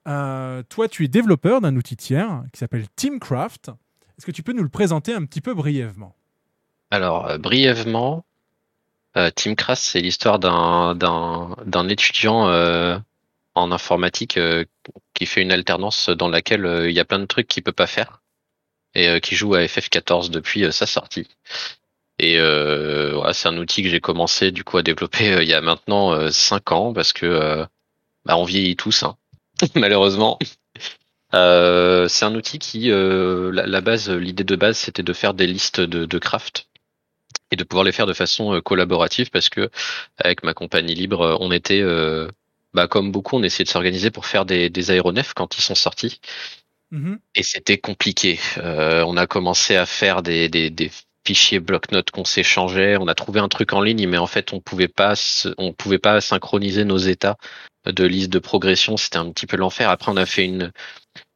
Euh, 0.09 0.64
toi, 0.68 0.88
tu 0.88 1.05
es 1.05 1.09
développeur 1.09 1.60
d'un 1.60 1.76
outil 1.76 1.97
tiers 1.97 2.42
qui 2.52 2.59
s'appelle 2.59 2.86
Teamcraft. 2.97 3.68
Est-ce 4.18 4.26
que 4.26 4.32
tu 4.32 4.42
peux 4.42 4.52
nous 4.52 4.64
le 4.64 4.68
présenter 4.68 5.14
un 5.14 5.24
petit 5.24 5.40
peu 5.40 5.55
brièvement? 5.55 6.16
Alors, 6.90 7.28
euh, 7.28 7.38
brièvement, 7.38 8.24
Teamcraft, 9.14 9.82
c'est 9.82 10.01
l'histoire 10.01 10.40
d'un 10.40 11.88
étudiant 11.88 12.48
en 13.55 13.72
informatique 13.72 14.36
euh, 14.36 14.64
qui 15.14 15.27
fait 15.27 15.43
une 15.43 15.52
alternance 15.52 16.09
dans 16.09 16.28
laquelle 16.28 16.66
euh, 16.66 16.90
il 16.90 16.97
y 16.97 17.01
a 17.01 17.05
plein 17.05 17.18
de 17.18 17.27
trucs 17.27 17.48
qu'il 17.48 17.62
peut 17.62 17.72
pas 17.72 17.86
faire 17.86 18.22
et 18.94 19.09
euh, 19.09 19.20
qui 19.20 19.35
joue 19.36 19.55
à 19.55 19.60
FF14 19.60 20.31
depuis 20.31 20.72
sa 20.72 20.86
sortie. 20.86 21.28
Et 22.18 22.39
euh, 22.39 23.32
c'est 23.32 23.48
un 23.48 23.56
outil 23.56 23.82
que 23.82 23.89
j'ai 23.89 24.01
commencé 24.01 24.52
du 24.52 24.62
coup 24.62 24.77
à 24.77 24.82
développer 24.82 25.32
euh, 25.32 25.43
il 25.43 25.48
y 25.48 25.55
a 25.55 25.62
maintenant 25.62 26.12
euh, 26.12 26.31
cinq 26.31 26.70
ans 26.70 26.93
parce 26.93 27.14
que 27.14 27.66
bah, 28.27 28.36
on 28.36 28.44
vieillit 28.44 28.77
tous, 28.77 29.02
hein, 29.02 29.16
malheureusement. 29.74 30.39
C'est 31.32 32.24
un 32.24 32.35
outil 32.35 32.59
qui, 32.59 32.89
la, 32.90 33.66
la 33.66 33.81
base, 33.81 34.10
l'idée 34.10 34.44
de 34.44 34.56
base, 34.56 34.77
c'était 34.77 35.05
de 35.05 35.12
faire 35.12 35.32
des 35.32 35.47
listes 35.47 35.81
de, 35.81 36.05
de 36.05 36.18
craft 36.18 36.68
et 37.52 37.56
de 37.56 37.64
pouvoir 37.64 37.85
les 37.85 37.93
faire 37.93 38.06
de 38.06 38.12
façon 38.12 38.60
collaborative 38.60 39.31
parce 39.31 39.48
que 39.48 39.70
avec 40.18 40.43
ma 40.43 40.55
compagnie 40.55 40.94
libre, 40.94 41.39
on 41.40 41.52
était, 41.52 41.82
bah, 42.74 42.86
comme 42.88 43.12
beaucoup, 43.12 43.36
on 43.36 43.42
essayait 43.42 43.64
de 43.64 43.70
s'organiser 43.70 44.10
pour 44.10 44.26
faire 44.26 44.44
des, 44.44 44.70
des 44.70 44.90
aéronefs 44.90 45.34
quand 45.34 45.56
ils 45.59 45.62
sont 45.62 45.74
sortis 45.74 46.20
Mhm. 46.92 47.20
et 47.36 47.42
c'était 47.44 47.78
compliqué. 47.78 48.40
Euh, 48.59 49.05
on 49.06 49.16
a 49.16 49.26
commencé 49.28 49.76
à 49.76 49.86
faire 49.86 50.22
des, 50.22 50.48
des, 50.48 50.70
des 50.70 50.90
fichiers 51.24 51.60
bloc-notes 51.60 52.10
qu'on 52.10 52.24
s'échangeait. 52.24 52.97
On 52.97 53.06
a 53.06 53.14
trouvé 53.14 53.38
un 53.38 53.48
truc 53.48 53.72
en 53.72 53.80
ligne, 53.80 54.09
mais 54.09 54.18
en 54.18 54.26
fait, 54.26 54.52
on 54.52 54.60
pouvait 54.60 54.88
pas, 54.88 55.14
on 55.59 55.72
pouvait 55.72 55.98
pas 56.01 56.20
synchroniser 56.20 56.84
nos 56.84 56.98
états 56.98 57.36
de 57.86 58.05
liste 58.05 58.30
de 58.30 58.40
progression. 58.40 58.97
C'était 58.97 59.18
un 59.18 59.30
petit 59.30 59.47
peu 59.47 59.56
l'enfer. 59.56 59.88
Après, 59.88 60.10
on 60.10 60.16
a 60.16 60.26
fait 60.26 60.44
une 60.44 60.72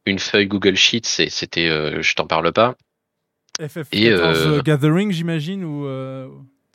une 0.05 0.19
feuille 0.19 0.47
Google 0.47 0.75
Sheets 0.75 1.19
et 1.19 1.29
c'était, 1.29 1.67
euh, 1.69 2.01
je 2.01 2.13
t'en 2.15 2.27
parle 2.27 2.51
pas. 2.53 2.75
FF14 3.59 3.87
Et, 3.93 4.09
euh, 4.09 4.61
Gathering, 4.61 5.11
j'imagine 5.11 5.63
ou 5.63 5.85
euh, 5.85 6.27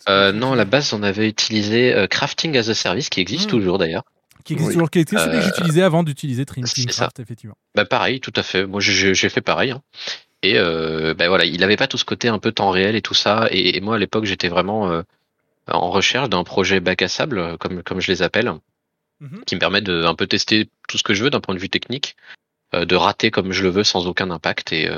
Euh, 0.09 0.33
non, 0.33 0.53
à 0.53 0.57
la 0.57 0.65
base, 0.65 0.93
on 0.95 1.03
avait 1.03 1.29
utilisé 1.29 1.93
euh, 1.95 2.07
Crafting 2.07 2.57
as 2.57 2.69
a 2.71 2.75
Service, 2.75 3.09
qui 3.11 3.21
existe 3.21 3.49
Hmm. 3.49 3.51
toujours 3.51 3.79
d'ailleurs. 3.79 4.05
Qui 4.45 4.53
existe 4.55 4.69
Oui. 4.69 4.75
toujours, 4.75 4.91
qui 4.91 4.99
était 5.01 5.17
celui 5.17 5.33
que 5.33 5.37
Euh, 5.37 5.43
j'utilisais 5.43 5.83
avant 5.83 6.03
d'utiliser 6.03 6.45
Teamcraft, 6.47 7.21
effectivement. 7.21 7.57
Bah 7.75 7.85
pareil, 7.85 8.21
tout 8.21 8.33
à 8.37 8.43
fait. 8.43 8.67
Moi, 8.67 8.81
j'ai 8.81 9.29
fait 9.29 9.41
pareil. 9.41 9.71
hein. 9.73 9.83
Et 10.43 10.59
euh, 10.59 11.13
bah 11.15 11.29
voilà, 11.29 11.45
il 11.45 11.63
avait 11.63 11.77
pas 11.77 11.87
tout 11.87 11.99
ce 11.99 12.05
côté 12.05 12.29
un 12.29 12.39
peu 12.39 12.51
temps 12.53 12.71
réel 12.71 12.97
et 12.97 13.03
tout 13.03 13.15
ça. 13.15 13.49
Et, 13.51 13.77
et 13.77 13.81
moi, 13.81 13.97
à 13.97 13.99
l'époque, 13.99 14.25
j'étais 14.25 14.49
vraiment 14.49 14.91
euh, 14.91 15.03
en 15.69 15.91
recherche 15.91 16.29
d'un 16.31 16.45
projet 16.45 16.81
bac 16.81 17.03
à 17.03 17.09
sable, 17.09 17.59
comme 17.59 17.83
comme 17.83 18.01
je 18.01 18.11
les 18.11 18.23
appelle, 18.23 18.53
Mhm. 19.21 19.45
qui 19.45 19.55
me 19.55 19.61
permet 19.61 19.83
de 19.83 20.05
un 20.05 20.15
peu 20.15 20.27
tester 20.27 20.71
tout 20.89 20.97
ce 20.97 21.03
que 21.03 21.13
je 21.13 21.23
veux 21.25 21.29
d'un 21.31 21.41
point 21.43 21.55
de 21.55 21.61
vue 21.61 21.69
technique, 21.69 22.17
euh, 22.75 22.87
de 22.87 22.97
rater 22.97 23.31
comme 23.31 23.53
je 23.53 23.63
le 23.63 23.69
veux 23.69 23.85
sans 23.85 24.07
aucun 24.07 24.31
impact 24.31 24.73
et 24.73 24.89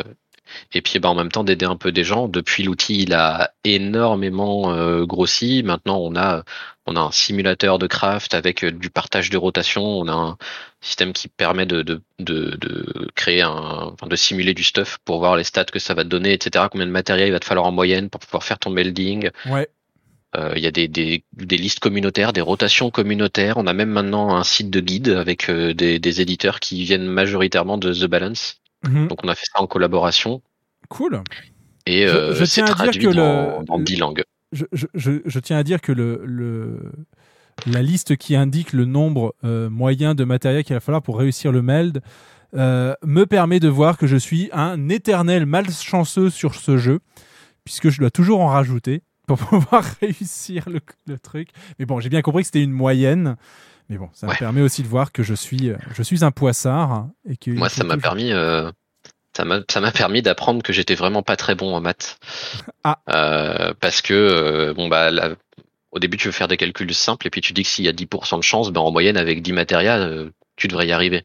et 0.73 0.83
puis 0.83 0.99
bah, 0.99 1.09
en 1.09 1.15
même 1.15 1.31
temps 1.31 1.45
d'aider 1.45 1.66
un 1.66 1.77
peu 1.77 1.93
des 1.93 2.05
gens. 2.05 2.29
Depuis 2.29 2.62
l'outil, 2.62 3.03
il 3.03 3.15
a 3.15 3.53
énormément 3.65 4.73
euh, 4.73 5.05
grossi. 5.05 5.62
Maintenant, 5.65 5.99
on 5.99 6.16
a 6.16 6.45
on 6.87 6.97
a 6.97 7.01
un 7.01 7.12
simulateur 7.12 7.79
de 7.79 7.87
craft 7.87 8.35
avec 8.35 8.65
euh, 8.65 8.70
du 8.73 8.91
partage 8.91 9.31
de 9.31 9.37
rotation. 9.39 9.83
On 9.85 10.09
a 10.09 10.12
un 10.12 10.37
système 10.81 11.12
qui 11.12 11.29
permet 11.29 11.66
de 11.66 11.83
de 11.83 12.03
de, 12.19 12.57
de 12.57 13.09
créer 13.15 13.43
un 13.43 13.93
enfin, 13.93 14.07
de 14.07 14.16
simuler 14.16 14.55
du 14.55 14.65
stuff 14.65 14.99
pour 15.05 15.19
voir 15.19 15.37
les 15.37 15.45
stats 15.45 15.65
que 15.65 15.79
ça 15.79 15.95
va 15.95 16.05
te 16.05 16.09
donner, 16.09 16.33
etc. 16.33 16.66
Combien 16.70 16.87
de 16.87 16.93
matériel 16.93 17.29
il 17.29 17.33
va 17.33 17.41
te 17.41 17.45
falloir 17.45 17.66
en 17.66 17.73
moyenne 17.73 18.11
pour 18.11 18.20
pouvoir 18.20 18.45
faire 18.45 18.59
ton 18.59 18.70
building. 18.70 19.31
Ouais. 19.47 19.69
Euh, 20.37 20.55
Il 20.57 20.62
y 20.62 20.66
a 20.66 20.70
des, 20.70 20.89
des, 20.89 21.24
des 21.35 21.57
listes 21.59 21.81
communautaires, 21.81 22.33
des 22.33 22.41
rotations 22.41 22.91
communautaires. 22.91 23.59
On 23.59 23.66
a 23.66 23.74
même 23.74 23.91
maintenant 23.91 24.35
un 24.35 24.45
site 24.45 24.70
de 24.70 24.81
guide 24.81 25.11
avec 25.11 25.51
euh, 25.51 25.74
des, 25.74 25.99
des 25.99 26.20
éditeurs 26.20 26.59
qui 26.61 26.85
viennent 26.85 27.07
majoritairement 27.07 27.77
de 27.77 27.93
The 27.93 28.07
Balance. 28.07 28.61
Mhm. 28.85 29.09
Donc 29.09 29.19
on 29.25 29.29
a 29.29 29.35
fait 29.35 29.47
ça 29.53 29.61
en 29.63 29.67
collaboration 29.67 30.43
Cool. 30.89 31.23
et 31.87 32.07
Je- 32.07 32.13
euh, 32.17 32.35
je 32.35 32.45
c'est 32.45 32.63
tiens 32.63 32.65
à 32.65 32.69
dire 32.69 32.77
traduit 32.77 33.03
que 33.03 33.09
le- 33.09 33.15
dans, 33.15 33.63
dans 33.63 33.77
le- 33.79 33.85
10 33.85 33.97
langues. 33.97 34.25
je, 34.53 34.65
je- 34.73 34.87
je- 34.95 35.21
je 35.25 35.39
tiens 35.41 35.57
à 35.59 35.63
dire 35.63 35.81
que 35.81 35.93
le, 35.93 36.23
le- 36.25 36.93
la 37.67 37.83
liste 37.83 38.17
qui 38.17 38.35
indique 38.35 38.73
le 38.73 38.85
nombre 38.85 39.35
euh, 39.45 39.69
moyen 39.71 40.15
de 40.15 40.25
matériel 40.25 40.65
qu'il 40.65 40.75
va 40.75 40.81
falloir 40.81 41.03
pour 41.03 41.19
réussir 41.19 41.53
le 41.53 41.63
meld 41.63 42.01
euh, 42.55 42.95
me 43.05 43.25
permet 43.25 43.61
de 43.61 43.69
voir 43.69 43.97
que 43.97 44.07
je 44.07 44.17
suis 44.17 44.51
un 44.53 44.89
éternel 44.91 45.47
malchanceux 45.47 46.29
sur 46.29 46.55
ce 46.55 46.77
jeu, 46.77 47.01
puisque 47.65 47.89
je 47.89 47.99
dois 47.99 48.11
toujours 48.11 48.41
en 48.41 48.49
rajouter 48.49 49.03
pour 49.27 49.39
pouvoir 49.39 49.85
réussir 50.03 50.69
le, 50.69 50.81
le 51.07 51.19
truc. 51.19 51.49
Mais 51.79 51.87
bon, 51.87 51.99
j'ai 52.01 52.09
bien 52.11 52.21
compris 52.21 52.43
que 52.43 52.47
c'était 52.49 52.63
une 52.63 52.73
moyenne. 52.73 53.37
Mais 53.89 53.99
bon, 53.99 54.09
ça 54.13 54.27
me 54.27 54.35
permet 54.35 54.63
aussi 54.63 54.83
de 54.83 54.89
voir 54.89 55.13
que 55.13 55.23
je 55.23 55.35
suis, 55.35 55.71
euh, 55.71 55.77
je 55.95 56.03
suis 56.03 56.25
un 56.25 56.31
poissard. 56.31 57.09
Et 57.29 57.37
que 57.37 57.51
Moi, 57.51 57.69
faut 57.69 57.81
ça 57.81 57.85
m'a 57.85 57.97
permis, 57.97 58.33
euh, 58.33 58.71
ça 59.37 59.45
m'a, 59.45 59.93
permis 59.93 60.23
d'apprendre 60.23 60.63
que 60.63 60.73
j'étais 60.73 60.95
vraiment 60.95 61.23
pas 61.23 61.37
très 61.37 61.55
bon 61.55 61.75
en 61.75 61.81
maths. 61.81 62.19
Ah. 62.85 62.99
Euh, 63.11 63.75
parce 63.79 64.03
que 64.03 64.13
euh, 64.13 64.75
bon 64.75 64.89
bah 64.89 65.13
là, 65.13 65.37
au 65.93 66.01
début 66.01 66.17
tu 66.17 66.27
veux 66.27 66.33
faire 66.33 66.49
des 66.49 66.57
calculs 66.57 66.93
simples 66.93 67.29
et 67.29 67.31
puis 67.31 67.41
tu 67.41 67.53
dis 67.53 67.63
que 67.63 67.69
s'il 67.69 67.85
y 67.85 67.89
a 67.89 67.93
10% 67.93 68.39
de 68.39 68.43
chance, 68.43 68.73
ben 68.73 68.81
en 68.81 68.91
moyenne 68.91 69.17
avec 69.17 69.41
10 69.41 69.53
matérias, 69.53 70.01
euh, 70.01 70.31
tu 70.57 70.67
devrais 70.67 70.89
y 70.89 70.93
arriver. 70.93 71.25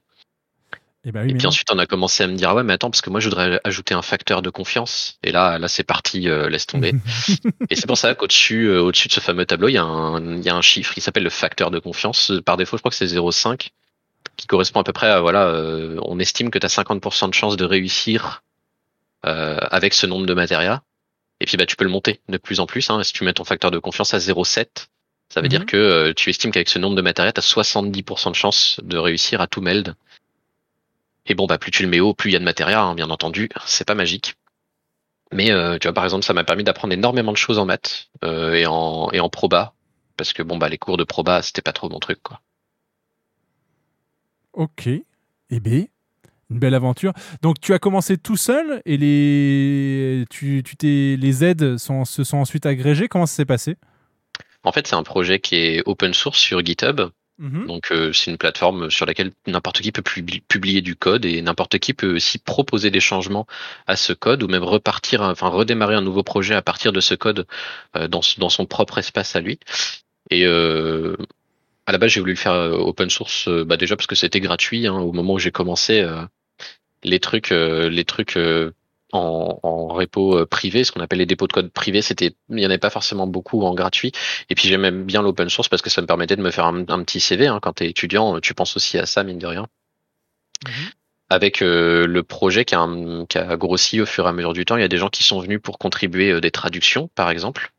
Eh 1.10 1.12
ben 1.14 1.24
oui, 1.24 1.32
Et 1.32 1.34
puis 1.36 1.44
non. 1.44 1.50
ensuite 1.50 1.72
on 1.72 1.80
a 1.80 1.86
commencé 1.86 2.24
à 2.24 2.28
me 2.28 2.36
dire 2.36 2.54
ouais 2.54 2.64
mais 2.64 2.74
attends 2.74 2.90
parce 2.92 3.00
que 3.02 3.10
moi 3.10 3.22
je 3.22 3.30
voudrais 3.30 3.62
ajouter 3.64 3.94
un 3.94 4.02
facteur 4.02 4.42
de 4.42 4.50
confiance 4.50 5.18
et 5.24 5.32
là 5.32 5.58
là 5.58 5.68
c'est 5.70 5.84
parti 5.86 6.28
euh, 6.28 6.50
laisse 6.50 6.68
tomber. 6.68 6.94
et 7.70 7.76
c'est 7.76 7.88
pour 7.88 7.98
ça 7.98 8.14
qu'au-dessus 8.14 8.66
euh, 8.68 8.82
au-dessus 8.82 9.08
de 9.08 9.14
ce 9.14 9.22
fameux 9.22 9.46
tableau 9.46 9.70
il 9.70 9.74
y 9.74 9.78
a 9.78 9.84
un 9.84 10.36
il 10.38 10.44
y 10.44 10.50
a 10.50 10.56
un 10.56 10.62
chiffre 10.62 10.94
qui 10.94 11.00
s'appelle 11.02 11.24
le 11.24 11.30
facteur 11.30 11.72
de 11.72 11.80
confiance 11.80 12.34
par 12.46 12.58
défaut 12.58 12.76
je 12.78 12.82
crois 12.82 12.92
que 12.92 12.98
c'est 12.98 13.06
0,5 13.06 13.70
qui 14.36 14.48
correspond 14.48 14.82
à 14.82 14.84
peu 14.84 14.92
près 14.92 15.08
à 15.08 15.22
voilà 15.22 15.46
euh, 15.48 15.98
on 16.04 16.20
estime 16.20 16.52
que 16.52 16.60
tu 16.60 16.66
as 16.66 16.70
50% 16.76 17.30
de 17.30 17.34
chance 17.34 17.56
de 17.56 17.64
réussir 17.66 18.44
euh, 19.26 19.58
avec 19.72 19.94
ce 19.94 20.06
nombre 20.08 20.26
de 20.26 20.34
matérias 20.34 20.82
et 21.40 21.46
puis 21.46 21.56
bah 21.58 21.66
tu 21.66 21.76
peux 21.78 21.86
le 21.86 21.90
monter 21.92 22.20
de 22.28 22.38
plus 22.38 22.60
en 22.60 22.66
plus 22.66 22.90
hein. 22.90 23.02
si 23.04 23.14
tu 23.14 23.24
mets 23.24 23.34
ton 23.34 23.46
facteur 23.46 23.72
de 23.72 23.80
confiance 23.80 24.14
à 24.14 24.18
0,7 24.18 24.68
ça 25.30 25.42
veut 25.42 25.46
Mhm. 25.46 25.50
dire 25.50 25.66
que 25.66 25.78
euh, 25.78 26.14
tu 26.14 26.30
estimes 26.30 26.52
qu'avec 26.52 26.70
ce 26.70 26.80
nombre 26.80 26.96
de 26.96 27.02
matérias 27.02 27.32
tu 27.32 27.40
as 27.40 27.44
70% 27.44 28.30
de 28.32 28.36
chance 28.36 28.80
de 28.84 28.98
réussir 28.98 29.40
à 29.42 29.48
tout 29.48 29.62
meld 29.62 29.96
et 31.28 31.36
bon, 31.36 31.46
bah, 31.46 31.58
plus 31.58 31.72
tu 31.72 31.84
le 31.84 31.90
mets 31.90 32.00
haut, 32.00 32.14
plus 32.14 32.30
il 32.30 32.34
y 32.34 32.36
a 32.36 32.40
de 32.40 32.44
matériel, 32.44 32.78
hein, 32.78 32.96
bien 32.96 33.10
entendu. 33.10 33.50
C'est 33.66 33.86
pas 33.86 33.96
magique. 33.96 34.36
Mais 35.34 35.52
euh, 35.52 35.78
tu 35.78 35.88
vois, 35.88 35.94
par 35.94 36.06
exemple, 36.06 36.24
ça 36.24 36.34
m'a 36.34 36.44
permis 36.44 36.64
d'apprendre 36.64 36.94
énormément 36.94 37.32
de 37.32 37.38
choses 37.38 37.60
en 37.60 37.66
maths 37.66 38.10
euh, 38.24 38.54
et 38.54 38.66
en 38.66 39.10
et 39.12 39.20
en 39.20 39.30
proba, 39.30 39.74
parce 40.16 40.32
que 40.32 40.42
bon, 40.42 40.58
bah, 40.58 40.70
les 40.70 40.78
cours 40.78 40.98
de 40.98 41.04
proba, 41.04 41.42
c'était 41.42 41.62
pas 41.62 41.74
trop 41.74 41.90
mon 41.90 42.00
truc, 42.00 42.20
quoi. 42.24 42.42
Ok. 44.54 44.88
Eh 45.50 45.60
bien, 45.60 45.86
une 46.50 46.60
belle 46.60 46.74
aventure. 46.74 47.14
Donc, 47.42 47.60
tu 47.60 47.74
as 47.74 47.80
commencé 47.80 48.18
tout 48.18 48.38
seul 48.38 48.82
et 48.86 48.98
les, 48.98 50.26
tu, 50.30 50.64
tu 50.64 50.78
t'es, 50.78 51.16
les 51.20 51.44
aides 51.44 51.78
sont, 51.78 52.06
se 52.06 52.24
sont 52.24 52.38
ensuite 52.38 52.66
agrégées. 52.66 53.08
Comment 53.08 53.26
ça 53.26 53.36
s'est 53.36 53.46
passé? 53.46 53.76
En 54.64 54.72
fait, 54.72 54.88
c'est 54.88 54.96
un 54.96 55.04
projet 55.04 55.40
qui 55.40 55.56
est 55.56 55.84
open 55.86 56.14
source 56.14 56.40
sur 56.40 56.66
GitHub. 56.66 57.02
Mhm. 57.40 57.68
Donc, 57.68 57.92
euh, 57.92 58.12
c'est 58.14 58.32
une 58.32 58.38
plateforme 58.38 58.90
sur 58.90 59.06
laquelle 59.06 59.32
n'importe 59.46 59.82
qui 59.82 59.92
peut 59.92 60.02
publi- 60.02 60.42
publier 60.48 60.82
du 60.82 60.96
code 60.96 61.24
et 61.26 61.42
n'importe 61.42 61.78
qui 61.78 61.94
peut 61.94 62.16
aussi 62.16 62.40
proposer 62.40 62.90
des 62.90 63.00
changements 63.00 63.46
à 63.86 63.96
ce 63.96 64.12
code 64.14 64.42
ou 64.42 64.48
même 64.48 64.64
repartir, 64.64 65.22
enfin 65.22 65.50
redémarrer 65.50 65.94
un 65.96 66.02
nouveau 66.02 66.24
projet 66.24 66.56
à 66.56 66.62
partir 66.64 66.92
de 66.94 67.00
ce 67.00 67.14
code 67.14 67.46
euh, 67.96 68.08
dans, 68.08 68.22
son 68.22 68.66
propre 68.66 68.98
espace 68.98 69.36
à 69.36 69.42
lui. 69.42 69.60
Et 70.32 70.46
euh, 70.46 71.16
à 71.86 71.92
la 71.92 72.00
base, 72.00 72.12
j'ai 72.12 72.20
voulu 72.20 72.34
le 72.34 72.38
faire 72.38 72.54
euh, 72.54 72.72
open 72.72 73.10
source, 73.10 73.48
bah 73.50 73.78
déjà 73.78 73.96
parce 73.96 74.08
que 74.08 74.16
c'était 74.16 74.40
gratuit. 74.42 74.88
hein, 74.88 74.96
au 74.96 75.12
moment 75.14 75.34
où 75.34 75.40
j'ai 75.40 75.52
commencé, 75.52 76.04
les 77.04 77.20
trucs, 77.20 77.52
les 77.52 78.06
trucs 78.06 78.38
en, 79.14 79.60
en 79.64 79.88
repo 79.88 80.38
euh, 80.40 80.46
privé, 80.46 80.84
ce 80.84 80.92
qu'on 80.92 81.02
appelle 81.02 81.20
les 81.20 81.26
dépôts 81.26 81.48
de 81.48 81.54
code 81.54 81.72
privés, 81.72 82.02
c'était, 82.02 82.36
il 82.50 82.60
y 82.60 82.66
en 82.66 82.70
avait 82.70 82.78
pas 82.78 82.90
forcément 82.90 83.28
beaucoup 83.28 83.64
en 83.64 83.74
gratuit. 83.74 84.12
Et 84.50 84.56
puis 84.56 84.68
j'aimais 84.68 84.92
bien 84.92 85.22
l'open 85.22 85.50
source 85.50 85.70
parce 85.70 85.82
que 85.82 85.90
ça 85.90 86.02
me 86.02 86.08
permettait 86.08 86.36
de 86.36 86.42
me 86.42 86.52
faire 86.52 86.66
un, 86.66 86.84
un 86.90 87.04
petit 87.04 87.20
CV. 87.20 87.48
Hein, 87.48 87.60
quand 87.62 87.74
t'es 87.74 87.90
étudiant, 87.90 88.40
tu 88.42 88.54
penses 88.54 88.76
aussi 88.76 88.98
à 88.98 89.06
ça 89.06 89.24
mine 89.24 89.40
de 89.40 89.48
rien. 89.48 89.68
Avec 91.30 91.62
euh, 91.62 92.08
le 92.08 92.24
projet 92.24 92.64
qui 92.64 92.74
a, 92.76 92.80
un- 92.80 93.26
qui 93.26 93.38
a 93.38 93.58
grossi 93.58 94.00
au 94.00 94.06
fur 94.06 94.26
et 94.26 94.30
à 94.30 94.32
mesure 94.32 94.54
du 94.54 94.64
temps, 94.66 94.78
il 94.78 94.82
y 94.82 94.86
a 94.86 94.88
des 94.88 94.98
gens 94.98 95.10
qui 95.10 95.24
sont 95.24 95.40
venus 95.40 95.60
pour 95.62 95.78
contribuer 95.78 96.32
euh, 96.32 96.40
des 96.42 96.52
traductions, 96.52 97.10
par 97.16 97.30
exemple. 97.30 97.72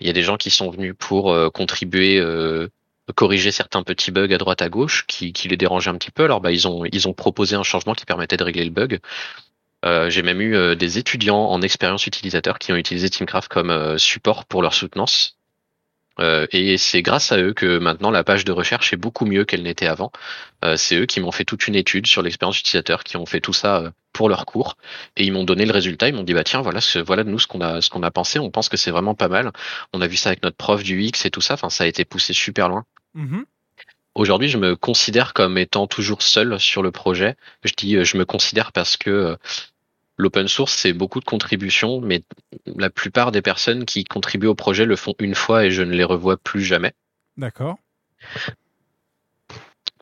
Il 0.00 0.06
y 0.06 0.10
a 0.10 0.12
des 0.12 0.22
gens 0.22 0.36
qui 0.36 0.50
sont 0.50 0.70
venus 0.70 0.94
pour 0.98 1.32
euh, 1.32 1.50
contribuer, 1.50 2.18
euh, 2.20 2.68
corriger 3.16 3.50
certains 3.52 3.82
petits 3.82 4.10
bugs 4.12 4.32
à 4.32 4.38
droite 4.38 4.62
à 4.62 4.68
gauche 4.68 5.06
qui, 5.08 5.32
qui 5.32 5.48
les 5.48 5.56
dérangeaient 5.56 5.90
un 5.90 5.98
petit 5.98 6.10
peu. 6.12 6.24
Alors 6.24 6.40
bah 6.40 6.52
ils 6.52 6.68
ont 6.68 6.84
ils 6.86 7.08
ont 7.08 7.14
proposé 7.14 7.56
un 7.56 7.62
changement 7.64 7.94
qui 7.94 8.04
permettait 8.06 8.36
de 8.36 8.44
régler 8.44 8.64
le 8.64 8.70
bug. 8.70 9.00
Euh, 9.84 10.10
J'ai 10.10 10.22
même 10.22 10.40
eu 10.40 10.56
euh, 10.56 10.74
des 10.74 10.98
étudiants 10.98 11.46
en 11.46 11.60
expérience 11.62 12.06
utilisateur 12.06 12.58
qui 12.58 12.72
ont 12.72 12.76
utilisé 12.76 13.10
Teamcraft 13.10 13.48
comme 13.48 13.70
euh, 13.70 13.98
support 13.98 14.44
pour 14.46 14.62
leur 14.62 14.74
soutenance. 14.74 15.36
Euh, 16.20 16.46
et 16.52 16.78
c'est 16.78 17.02
grâce 17.02 17.32
à 17.32 17.38
eux 17.38 17.52
que 17.52 17.78
maintenant 17.78 18.10
la 18.10 18.22
page 18.22 18.44
de 18.44 18.52
recherche 18.52 18.92
est 18.92 18.96
beaucoup 18.96 19.26
mieux 19.26 19.44
qu'elle 19.44 19.62
n'était 19.62 19.86
avant. 19.86 20.12
Euh, 20.64 20.76
c'est 20.76 20.96
eux 20.96 21.06
qui 21.06 21.20
m'ont 21.20 21.32
fait 21.32 21.44
toute 21.44 21.66
une 21.66 21.74
étude 21.74 22.06
sur 22.06 22.22
l'expérience 22.22 22.60
utilisateur, 22.60 23.02
qui 23.02 23.16
ont 23.16 23.26
fait 23.26 23.40
tout 23.40 23.52
ça 23.52 23.78
euh, 23.78 23.90
pour 24.12 24.28
leur 24.28 24.46
cours, 24.46 24.76
et 25.16 25.24
ils 25.24 25.32
m'ont 25.32 25.42
donné 25.42 25.66
le 25.66 25.72
résultat. 25.72 26.08
Ils 26.08 26.14
m'ont 26.14 26.22
dit 26.22 26.34
bah 26.34 26.44
tiens 26.44 26.62
voilà 26.62 26.80
ce, 26.80 27.00
voilà 27.00 27.24
de 27.24 27.30
nous 27.30 27.40
ce 27.40 27.48
qu'on 27.48 27.60
a 27.60 27.80
ce 27.80 27.90
qu'on 27.90 28.04
a 28.04 28.12
pensé. 28.12 28.38
On 28.38 28.50
pense 28.50 28.68
que 28.68 28.76
c'est 28.76 28.92
vraiment 28.92 29.16
pas 29.16 29.28
mal. 29.28 29.50
On 29.92 30.00
a 30.00 30.06
vu 30.06 30.16
ça 30.16 30.28
avec 30.30 30.42
notre 30.44 30.56
prof 30.56 30.84
du 30.84 31.02
X 31.02 31.26
et 31.26 31.30
tout 31.30 31.40
ça. 31.40 31.54
Enfin 31.54 31.68
ça 31.68 31.82
a 31.84 31.86
été 31.88 32.04
poussé 32.04 32.32
super 32.32 32.68
loin. 32.68 32.84
Mhm. 33.14 33.44
Aujourd'hui, 34.14 34.48
je 34.48 34.58
me 34.58 34.76
considère 34.76 35.34
comme 35.34 35.58
étant 35.58 35.88
toujours 35.88 36.22
seul 36.22 36.60
sur 36.60 36.84
le 36.84 36.92
projet. 36.92 37.34
Je 37.64 37.72
dis 37.76 38.04
je 38.04 38.16
me 38.16 38.24
considère 38.24 38.70
parce 38.70 38.96
que 38.96 39.10
euh, 39.10 39.36
l'open 40.16 40.48
source, 40.48 40.74
c'est 40.74 40.92
beaucoup 40.92 41.20
de 41.20 41.24
contributions, 41.24 42.00
mais 42.00 42.22
la 42.76 42.90
plupart 42.90 43.32
des 43.32 43.42
personnes 43.42 43.84
qui 43.84 44.04
contribuent 44.04 44.46
au 44.46 44.54
projet 44.54 44.84
le 44.84 44.96
font 44.96 45.14
une 45.18 45.34
fois 45.34 45.64
et 45.64 45.70
je 45.70 45.82
ne 45.82 45.92
les 45.92 46.04
revois 46.04 46.36
plus 46.36 46.62
jamais. 46.62 46.92
D'accord. 47.36 47.78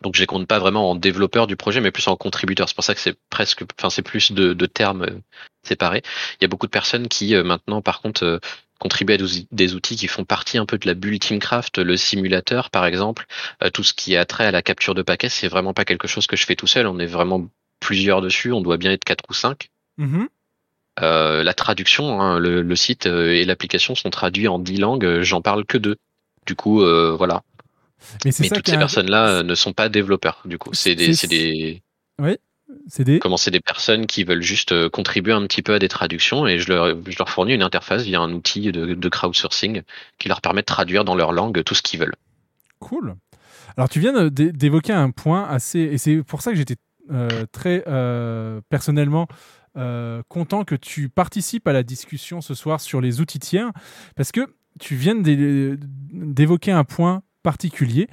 Donc 0.03 0.17
je 0.17 0.21
les 0.21 0.27
compte 0.27 0.49
pas 0.49 0.59
vraiment 0.59 0.91
en 0.91 0.97
développeur 0.97 1.47
du 1.47 1.57
projet, 1.57 1.81
mais 1.81 1.93
plus 1.93 2.09
en 2.09 2.17
contributeur. 2.17 2.69
C'est 2.69 2.75
pour 2.75 2.85
ça 2.85 2.95
que 2.95 3.01
c'est 3.01 3.17
presque, 3.31 3.63
enfin 3.79 3.89
c'est 3.89 4.03
plus 4.03 4.33
de, 4.33 4.53
de 4.53 4.67
termes 4.67 5.03
euh, 5.03 5.21
séparés. 5.63 6.03
Il 6.41 6.43
y 6.43 6.45
a 6.45 6.49
beaucoup 6.49 6.67
de 6.67 6.73
personnes 6.73 7.09
qui 7.09 7.35
euh, 7.35 7.45
maintenant, 7.45 7.83
par 7.83 8.03
contre, 8.03 8.25
euh, 8.25 8.39
contribuent 8.81 9.15
à 9.15 9.19
des 9.53 9.75
outils- 9.75 9.95
qui 9.95 10.09
font 10.09 10.25
partie 10.25 10.59
un 10.59 10.67
peu 10.67 10.77
de 10.77 10.89
la 10.89 10.95
bulle 10.95 11.21
Teamcraft, 11.21 11.79
le 11.79 11.97
simulateur 11.97 12.69
par 12.71 12.85
exemple, 12.85 13.27
tout 13.73 13.85
ce 13.85 13.95
qui 13.95 14.17
a 14.17 14.25
trait 14.25 14.47
à 14.47 14.51
la 14.51 14.61
capture 14.61 14.97
de 14.97 15.03
paquets, 15.03 15.29
c'est 15.29 15.47
vraiment 15.47 15.73
pas 15.73 15.85
quelque 15.85 16.09
chose 16.09 16.27
que 16.27 16.35
je 16.35 16.45
fais 16.45 16.57
tout 16.57 16.67
seul. 16.67 16.89
On 16.89 16.99
est 16.99 17.07
vraiment 17.07 17.47
plusieurs 17.79 18.23
dessus. 18.23 18.51
On 18.51 18.61
doit 18.61 18.79
bien 18.79 18.91
être 18.91 19.05
quatre 19.05 19.23
ou 19.29 19.35
cinq. 19.35 19.71
Mhm. 19.99 20.29
Euh, 21.01 21.43
la 21.43 21.55
traduction, 21.55 22.21
hein, 22.21 22.39
le, 22.39 22.61
le 22.63 22.77
site 22.77 23.07
euh, 23.07 23.31
et 23.33 23.45
l'application 23.45 23.95
sont 23.95 24.11
traduits 24.11 24.49
en 24.49 24.59
dix 24.59 24.77
langues. 24.77 25.05
euh, 25.07 25.23
J'en 25.23 25.41
parle 25.41 25.65
que 25.65 25.79
deux. 25.79 25.97
Du 26.47 26.55
coup, 26.55 26.83
euh, 26.83 27.15
voilà. 27.17 27.43
Mais 28.25 28.33
toutes 28.33 28.67
ces 28.67 28.75
un- 28.75 28.79
personnes-là 28.79 29.43
ne 29.43 29.55
sont 29.55 29.73
pas 29.73 29.89
développeurs. 29.89 30.43
Du 30.45 30.59
coup, 30.59 30.71
c'est 30.75 30.95
des, 30.95 31.15
C'est- 31.15 31.29
des, 31.29 31.83
Oui. 32.21 32.37
C'est 32.89 33.05
des... 33.05 33.19
Comment 33.19 33.37
c'est 33.37 33.51
des 33.51 33.61
personnes 33.61 34.07
qui 34.07 34.25
veulent 34.25 34.43
juste 34.43 34.89
contribuer 34.89 35.33
un 35.33 35.47
petit 35.47 35.61
peu 35.63 35.75
à 35.75 35.79
des 35.79 35.89
traductions 35.89 36.47
et 36.47 36.59
je 36.59 36.73
leur, 36.73 36.89
je 37.11 37.19
leur 37.19 37.29
fournis 37.29 37.53
une 37.55 37.63
interface 37.63 38.03
via 38.03 38.19
un 38.21 38.33
outil 38.33 38.73
de, 38.73 38.95
de 38.95 39.09
crowdsourcing 39.11 39.83
qui 40.19 40.29
leur 40.29 40.41
permet 40.41 40.63
de 40.63 40.67
traduire 40.67 41.05
dans 41.05 41.15
leur 41.15 41.33
langue 41.33 41.63
tout 41.65 41.75
ce 41.75 41.83
qu'ils 41.83 42.01
veulent. 42.01 42.15
Cool. 42.81 43.15
Alors 43.77 43.89
tu 43.91 44.01
viens 44.01 44.29
d'évoquer 44.31 44.95
un 44.95 45.11
point 45.11 45.47
assez, 45.49 45.81
et 45.81 45.99
c'est 45.99 46.23
pour 46.23 46.41
ça 46.41 46.51
que 46.51 46.57
j'étais 46.57 46.77
euh, 47.11 47.45
très 47.53 47.85
euh, 47.89 48.61
personnellement 48.71 49.29
euh, 49.77 50.23
content 50.29 50.65
que 50.65 50.75
tu 50.75 51.09
participes 51.09 51.67
à 51.69 51.73
la 51.73 51.83
discussion 51.83 52.41
ce 52.41 52.55
soir 52.55 52.81
sur 52.81 53.01
les 53.01 53.21
outils 53.21 53.39
tiers, 53.39 53.71
parce 54.17 54.33
que 54.33 54.47
tu 54.81 54.95
viens 54.97 55.15
d'é- 55.15 55.77
d'évoquer 56.13 56.73
un 56.73 56.85
point 56.85 57.23
particulier. 57.43 58.09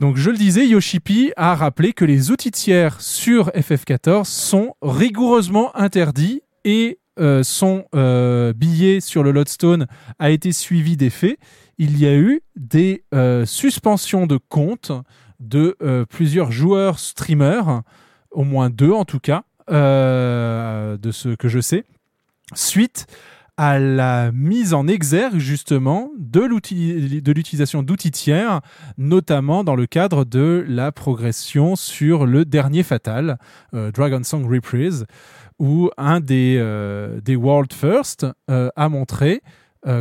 Donc 0.00 0.16
je 0.16 0.30
le 0.30 0.36
disais, 0.36 0.66
Yoshipi 0.68 1.32
a 1.36 1.54
rappelé 1.54 1.92
que 1.92 2.04
les 2.04 2.30
outils 2.30 2.50
tiers 2.50 3.00
sur 3.00 3.48
FF14 3.50 4.24
sont 4.24 4.74
rigoureusement 4.82 5.74
interdits 5.76 6.42
et 6.64 6.98
euh, 7.18 7.42
son 7.42 7.86
euh, 7.94 8.52
billet 8.52 9.00
sur 9.00 9.22
le 9.22 9.30
Lodestone 9.30 9.86
a 10.18 10.30
été 10.30 10.52
suivi 10.52 10.98
des 10.98 11.08
faits. 11.08 11.38
Il 11.78 11.98
y 11.98 12.06
a 12.06 12.14
eu 12.14 12.42
des 12.56 13.04
suspensions 13.44 14.26
de 14.26 14.38
comptes 14.48 14.92
de 15.40 15.76
plusieurs 16.08 16.50
joueurs 16.50 16.98
streamers, 16.98 17.82
au 18.30 18.44
moins 18.44 18.70
deux 18.70 18.92
en 18.92 19.04
tout 19.04 19.20
cas, 19.20 19.44
euh, 19.70 20.96
de 20.96 21.10
ce 21.10 21.30
que 21.30 21.48
je 21.48 21.60
sais, 21.60 21.84
suite 22.54 23.06
à 23.56 23.78
la 23.78 24.30
mise 24.32 24.74
en 24.74 24.86
exergue 24.86 25.38
justement 25.38 26.10
de 26.18 26.42
l'utilisation 26.42 27.82
d'outils 27.82 28.10
tiers, 28.10 28.60
notamment 28.98 29.64
dans 29.64 29.74
le 29.74 29.86
cadre 29.86 30.24
de 30.24 30.64
la 30.68 30.92
progression 30.92 31.74
sur 31.74 32.26
le 32.26 32.44
dernier 32.44 32.82
Fatal, 32.82 33.38
euh, 33.74 33.90
Dragon 33.90 34.22
Song 34.22 34.46
Reprise, 34.46 35.06
où 35.58 35.90
un 35.96 36.20
des, 36.20 36.58
euh, 36.60 37.18
World 37.28 37.72
First 37.72 38.26
a 38.48 38.88
montré 38.88 39.42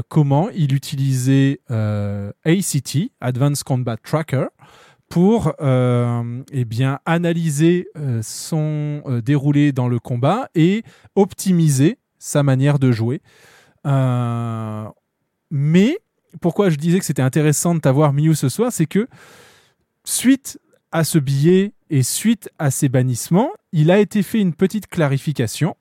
comment 0.10 0.50
il 0.50 0.74
utilisait 0.74 1.62
ACT, 1.70 3.12
Advanced 3.22 3.64
Combat 3.64 3.98
Tracker, 3.98 4.48
pour 5.10 5.54
euh, 5.62 6.44
eh 6.52 6.66
bien, 6.66 7.00
analyser 7.06 7.88
euh, 7.98 8.22
son 8.24 9.02
euh, 9.06 9.22
déroulé 9.22 9.72
dans 9.72 9.88
le 9.88 10.00
combat 10.00 10.50
et 10.56 10.84
optimiser 11.16 12.00
sa 12.20 12.44
manière 12.44 12.80
de 12.80 12.92
jouer. 12.92 13.22
Mais 15.52 16.00
pourquoi 16.42 16.70
je 16.70 16.76
disais 16.76 17.00
que 17.00 17.06
c'était 17.06 17.22
intéressant 17.22 17.76
de 17.76 17.80
t'avoir 17.80 18.14
Miu 18.14 18.34
ce 18.36 18.50
soir, 18.50 18.72
c'est 18.72 18.88
que 18.88 19.08
suite 20.04 20.60
à 20.92 21.04
ce 21.04 21.20
billet 21.20 21.74
et 21.90 22.02
suite 22.04 22.50
à 22.58 22.72
ces 22.72 22.90
bannissements, 22.90 23.52
il 23.72 23.92
a 23.92 24.00
été 24.00 24.24
fait 24.24 24.40
une 24.40 24.54
petite 24.54 24.88
clarification. 24.88 25.78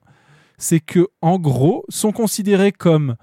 C'est 0.58 0.80
que 0.80 1.08
en 1.22 1.38
gros, 1.38 1.84
sont 1.88 2.12
considérés 2.12 2.72
comme 2.72 3.16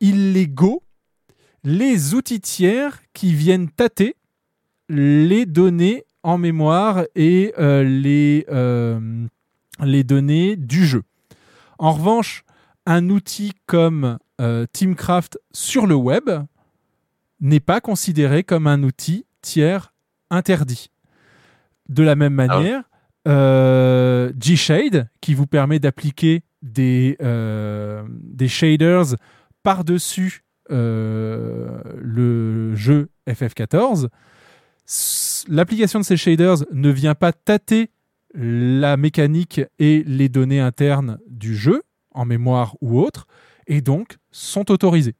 illégaux 0.00 0.82
les 1.64 2.14
outils 2.14 2.40
tiers 2.40 3.02
qui 3.12 3.34
viennent 3.34 3.68
tâter 3.68 4.16
les 4.88 5.46
données 5.46 6.04
en 6.22 6.38
mémoire 6.38 7.02
et 7.14 7.52
euh, 7.58 7.82
les, 7.82 8.46
euh, 8.50 9.26
les 9.82 10.04
données 10.04 10.56
du 10.56 10.84
jeu. 10.86 11.02
En 11.78 11.92
revanche, 11.92 12.44
un 12.86 13.08
outil 13.10 13.52
comme 13.66 14.18
euh, 14.40 14.66
Teamcraft 14.72 15.38
sur 15.52 15.86
le 15.86 15.94
web 15.94 16.30
n'est 17.40 17.60
pas 17.60 17.80
considéré 17.80 18.44
comme 18.44 18.66
un 18.66 18.82
outil 18.82 19.26
tiers 19.40 19.92
interdit. 20.30 20.90
De 21.88 22.02
la 22.04 22.14
même 22.14 22.34
manière, 22.34 22.82
euh, 23.28 24.32
G-Shade, 24.40 25.08
qui 25.20 25.34
vous 25.34 25.46
permet 25.46 25.78
d'appliquer 25.80 26.42
des, 26.62 27.16
des 28.10 28.48
shaders 28.48 29.16
par-dessus 29.64 30.42
le 30.70 32.74
jeu 32.74 33.10
FF14, 33.28 34.04
s- 34.04 34.08
l'application 35.48 36.00
de 36.00 36.04
ces 36.04 36.16
shaders 36.16 36.64
ne 36.72 36.90
vient 36.90 37.14
pas 37.14 37.32
tâter 37.32 37.90
la 38.34 38.96
mécanique 38.96 39.60
et 39.78 40.02
les 40.06 40.28
données 40.28 40.60
internes 40.60 41.18
du 41.28 41.56
jeu, 41.56 41.82
en 42.12 42.24
mémoire 42.24 42.76
ou 42.80 42.98
autre, 43.00 43.26
et 43.66 43.80
donc 43.80 44.16
sont 44.30 44.70
autorisés. 44.70 45.14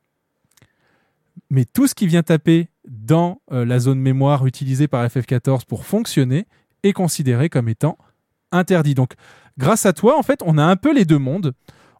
Mais 1.51 1.65
tout 1.65 1.86
ce 1.86 1.94
qui 1.94 2.07
vient 2.07 2.23
taper 2.23 2.69
dans 2.89 3.40
euh, 3.53 3.65
la 3.65 3.78
zone 3.78 3.99
mémoire 3.99 4.47
utilisée 4.47 4.89
par 4.89 5.07
FF14 5.07 5.65
pour 5.66 5.85
fonctionner 5.85 6.47
est 6.82 6.93
considéré 6.93 7.49
comme 7.49 7.69
étant 7.69 7.99
interdit. 8.51 8.94
Donc, 8.94 9.12
grâce 9.59 9.86
à 9.86 9.93
toi, 9.93 10.19
en 10.19 10.23
fait, 10.23 10.40
on 10.44 10.59
a 10.59 10.65
un 10.65 10.77
peu 10.77 10.93
les 10.93 11.05
deux 11.05 11.19
mondes. 11.19 11.53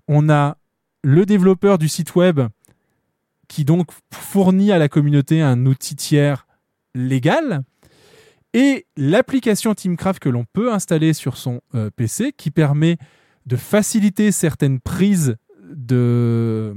On 0.09 0.29
a 0.29 0.57
le 1.03 1.27
développeur 1.27 1.79
du 1.79 1.89
site 1.89 2.15
web 2.15 2.41
qui 3.49 3.65
donc 3.65 3.91
fournit 4.13 4.73
à 4.73 4.79
la 4.79 4.89
communauté 4.89 5.43
un 5.43 5.67
outil 5.67 5.97
tiers 5.97 6.47
légal 6.95 7.63
et 8.55 8.87
l'application 8.97 9.75
Teamcraft 9.75 10.23
que 10.23 10.29
l'on 10.29 10.45
peut 10.45 10.73
installer 10.73 11.13
sur 11.13 11.37
son 11.37 11.61
euh, 11.75 11.91
PC 11.95 12.33
qui 12.33 12.51
permet 12.51 12.99
de 13.47 13.57
faciliter 13.57 14.31
certaines 14.31 14.81
prises 14.81 15.37
de 15.63 16.75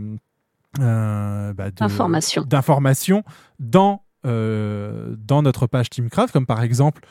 euh, 0.79 1.53
bah, 1.53 1.71
d'informations 1.71 3.23
dans, 3.59 4.03
euh, 4.25 5.15
dans 5.17 5.41
notre 5.41 5.67
page 5.67 5.89
Teamcraft, 5.89 6.33
comme 6.33 6.45
par 6.45 6.63
exemple 6.63 7.01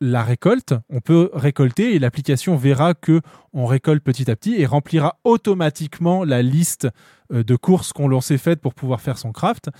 la 0.00 0.22
récolte. 0.22 0.74
On 0.88 1.00
peut 1.00 1.30
récolter 1.32 1.94
et 1.94 1.98
l'application 1.98 2.56
verra 2.56 2.94
que 2.94 3.20
on 3.52 3.66
récolte 3.66 4.02
petit 4.02 4.30
à 4.30 4.36
petit 4.36 4.54
et 4.60 4.66
remplira 4.66 5.18
automatiquement 5.24 6.24
la 6.24 6.42
liste 6.42 6.88
euh, 7.32 7.42
de 7.42 7.56
courses 7.56 7.92
qu'on 7.92 8.08
l'on 8.08 8.20
s'est 8.20 8.38
faites 8.38 8.60
pour 8.60 8.74
pouvoir 8.74 9.00
faire 9.00 9.18
son 9.18 9.32
craft, 9.32 9.70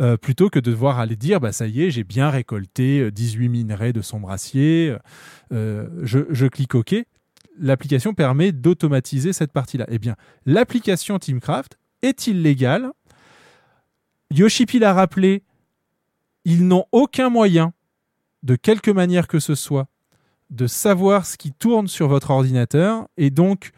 euh, 0.00 0.16
plutôt 0.16 0.50
que 0.50 0.58
de 0.58 0.70
devoir 0.70 0.98
aller 0.98 1.16
dire 1.16 1.40
bah 1.40 1.52
ça 1.52 1.66
y 1.66 1.82
est, 1.82 1.90
j'ai 1.90 2.04
bien 2.04 2.30
récolté 2.30 3.00
euh, 3.00 3.10
18 3.10 3.48
minerais 3.48 3.92
de 3.92 4.02
son 4.02 4.20
brassier, 4.20 4.94
euh, 5.52 5.88
je, 6.02 6.20
je 6.30 6.46
clique 6.46 6.74
OK. 6.74 6.94
L'application 7.58 8.14
permet 8.14 8.50
d'automatiser 8.50 9.32
cette 9.32 9.52
partie-là. 9.52 9.86
Eh 9.88 9.98
bien, 9.98 10.16
l'application 10.44 11.20
Teamcraft 11.20 11.78
est 12.02 12.26
illégale. 12.26 12.90
Yoshipi 14.30 14.80
l'a 14.80 14.92
rappelé, 14.92 15.44
ils 16.44 16.66
n'ont 16.66 16.86
aucun 16.90 17.28
moyen, 17.28 17.72
de 18.44 18.54
quelque 18.54 18.90
manière 18.90 19.26
que 19.26 19.40
ce 19.40 19.56
soit, 19.56 19.88
de 20.50 20.66
savoir 20.66 21.26
ce 21.26 21.36
qui 21.36 21.50
tourne 21.50 21.88
sur 21.88 22.06
votre 22.06 22.30
ordinateur 22.30 23.08
et 23.16 23.30
donc 23.30 23.72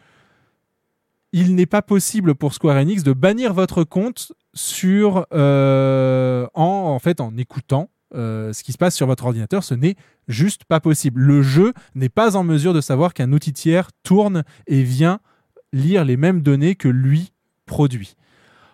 il 1.33 1.55
n'est 1.55 1.65
pas 1.65 1.81
possible 1.81 2.35
pour 2.35 2.53
Square 2.53 2.77
Enix 2.77 3.03
de 3.03 3.13
bannir 3.13 3.53
votre 3.53 3.83
compte 3.83 4.33
sur 4.53 5.25
euh, 5.33 6.47
en, 6.53 6.99
fait 6.99 7.21
en 7.21 7.35
écoutant 7.37 7.89
euh, 8.15 8.53
ce 8.53 8.63
qui 8.63 8.71
se 8.71 8.77
passe 8.77 8.95
sur 8.95 9.07
votre 9.07 9.25
ordinateur, 9.25 9.63
ce 9.63 9.73
n'est 9.73 9.95
juste 10.27 10.63
pas 10.65 10.79
possible. 10.79 11.21
Le 11.21 11.41
jeu 11.41 11.73
n'est 11.95 12.09
pas 12.09 12.35
en 12.35 12.43
mesure 12.43 12.73
de 12.73 12.81
savoir 12.81 13.13
qu'un 13.13 13.33
outil 13.33 13.53
tiers 13.53 13.89
tourne 14.03 14.43
et 14.67 14.83
vient 14.83 15.19
lire 15.73 16.05
les 16.05 16.17
mêmes 16.17 16.41
données 16.41 16.75
que 16.75 16.87
lui 16.87 17.33
produit. 17.65 18.15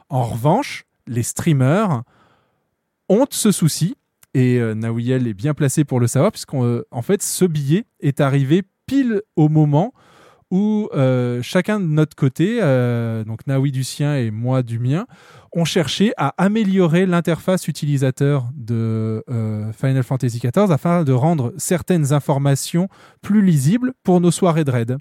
En 0.10 0.24
revanche, 0.24 0.86
les 1.08 1.24
streamers 1.24 2.04
ont 3.10 3.26
ce 3.30 3.52
souci 3.52 3.96
et 4.34 4.60
euh, 4.60 4.74
est 4.74 5.34
bien 5.34 5.54
placé 5.54 5.84
pour 5.84 6.00
le 6.00 6.08
savoir 6.08 6.32
puisqu'en 6.32 6.66
euh, 6.66 6.86
en 6.92 7.02
fait 7.02 7.22
ce 7.22 7.46
billet 7.46 7.86
est 8.00 8.22
arrivé 8.22 8.64
pile 8.86 9.22
au 9.36 9.50
moment 9.50 9.94
où 10.52 10.88
euh, 10.94 11.42
chacun 11.42 11.80
de 11.80 11.88
notre 11.88 12.16
côté, 12.16 12.60
euh, 12.62 13.24
donc 13.24 13.48
Naoui 13.48 13.72
du 13.72 13.84
sien 13.84 14.16
et 14.16 14.30
moi 14.30 14.62
du 14.62 14.78
mien, 14.78 15.08
ont 15.52 15.66
cherché 15.66 16.14
à 16.16 16.36
améliorer 16.38 17.08
l'interface 17.08 17.68
utilisateur 17.68 18.48
de 18.54 19.24
Final 19.76 20.04
Fantasy 20.04 20.40
XIV 20.40 20.72
afin 20.72 21.04
de 21.04 21.12
rendre 21.12 21.54
certaines 21.58 22.14
informations 22.14 22.88
plus 23.24 23.42
lisibles 23.42 23.94
pour 24.04 24.22
nos 24.22 24.30
soirées 24.30 24.64
de 24.64 24.70
raid. 24.70 24.98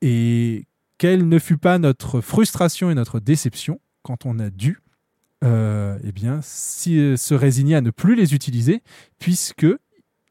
Et 0.00 0.66
quelle 0.98 1.28
ne 1.28 1.38
fut 1.38 1.58
pas 1.58 1.78
notre 1.78 2.20
frustration 2.20 2.90
et 2.90 2.94
notre 2.94 3.20
déception 3.20 3.80
quand 4.02 4.26
on 4.26 4.40
a 4.40 4.50
dû 4.50 4.78
euh, 5.42 5.98
eh 6.04 6.12
bien, 6.12 6.40
si, 6.42 7.16
se 7.16 7.34
résigner 7.34 7.76
à 7.76 7.80
ne 7.80 7.90
plus 7.90 8.14
les 8.14 8.34
utiliser, 8.34 8.82
puisque 9.18 9.66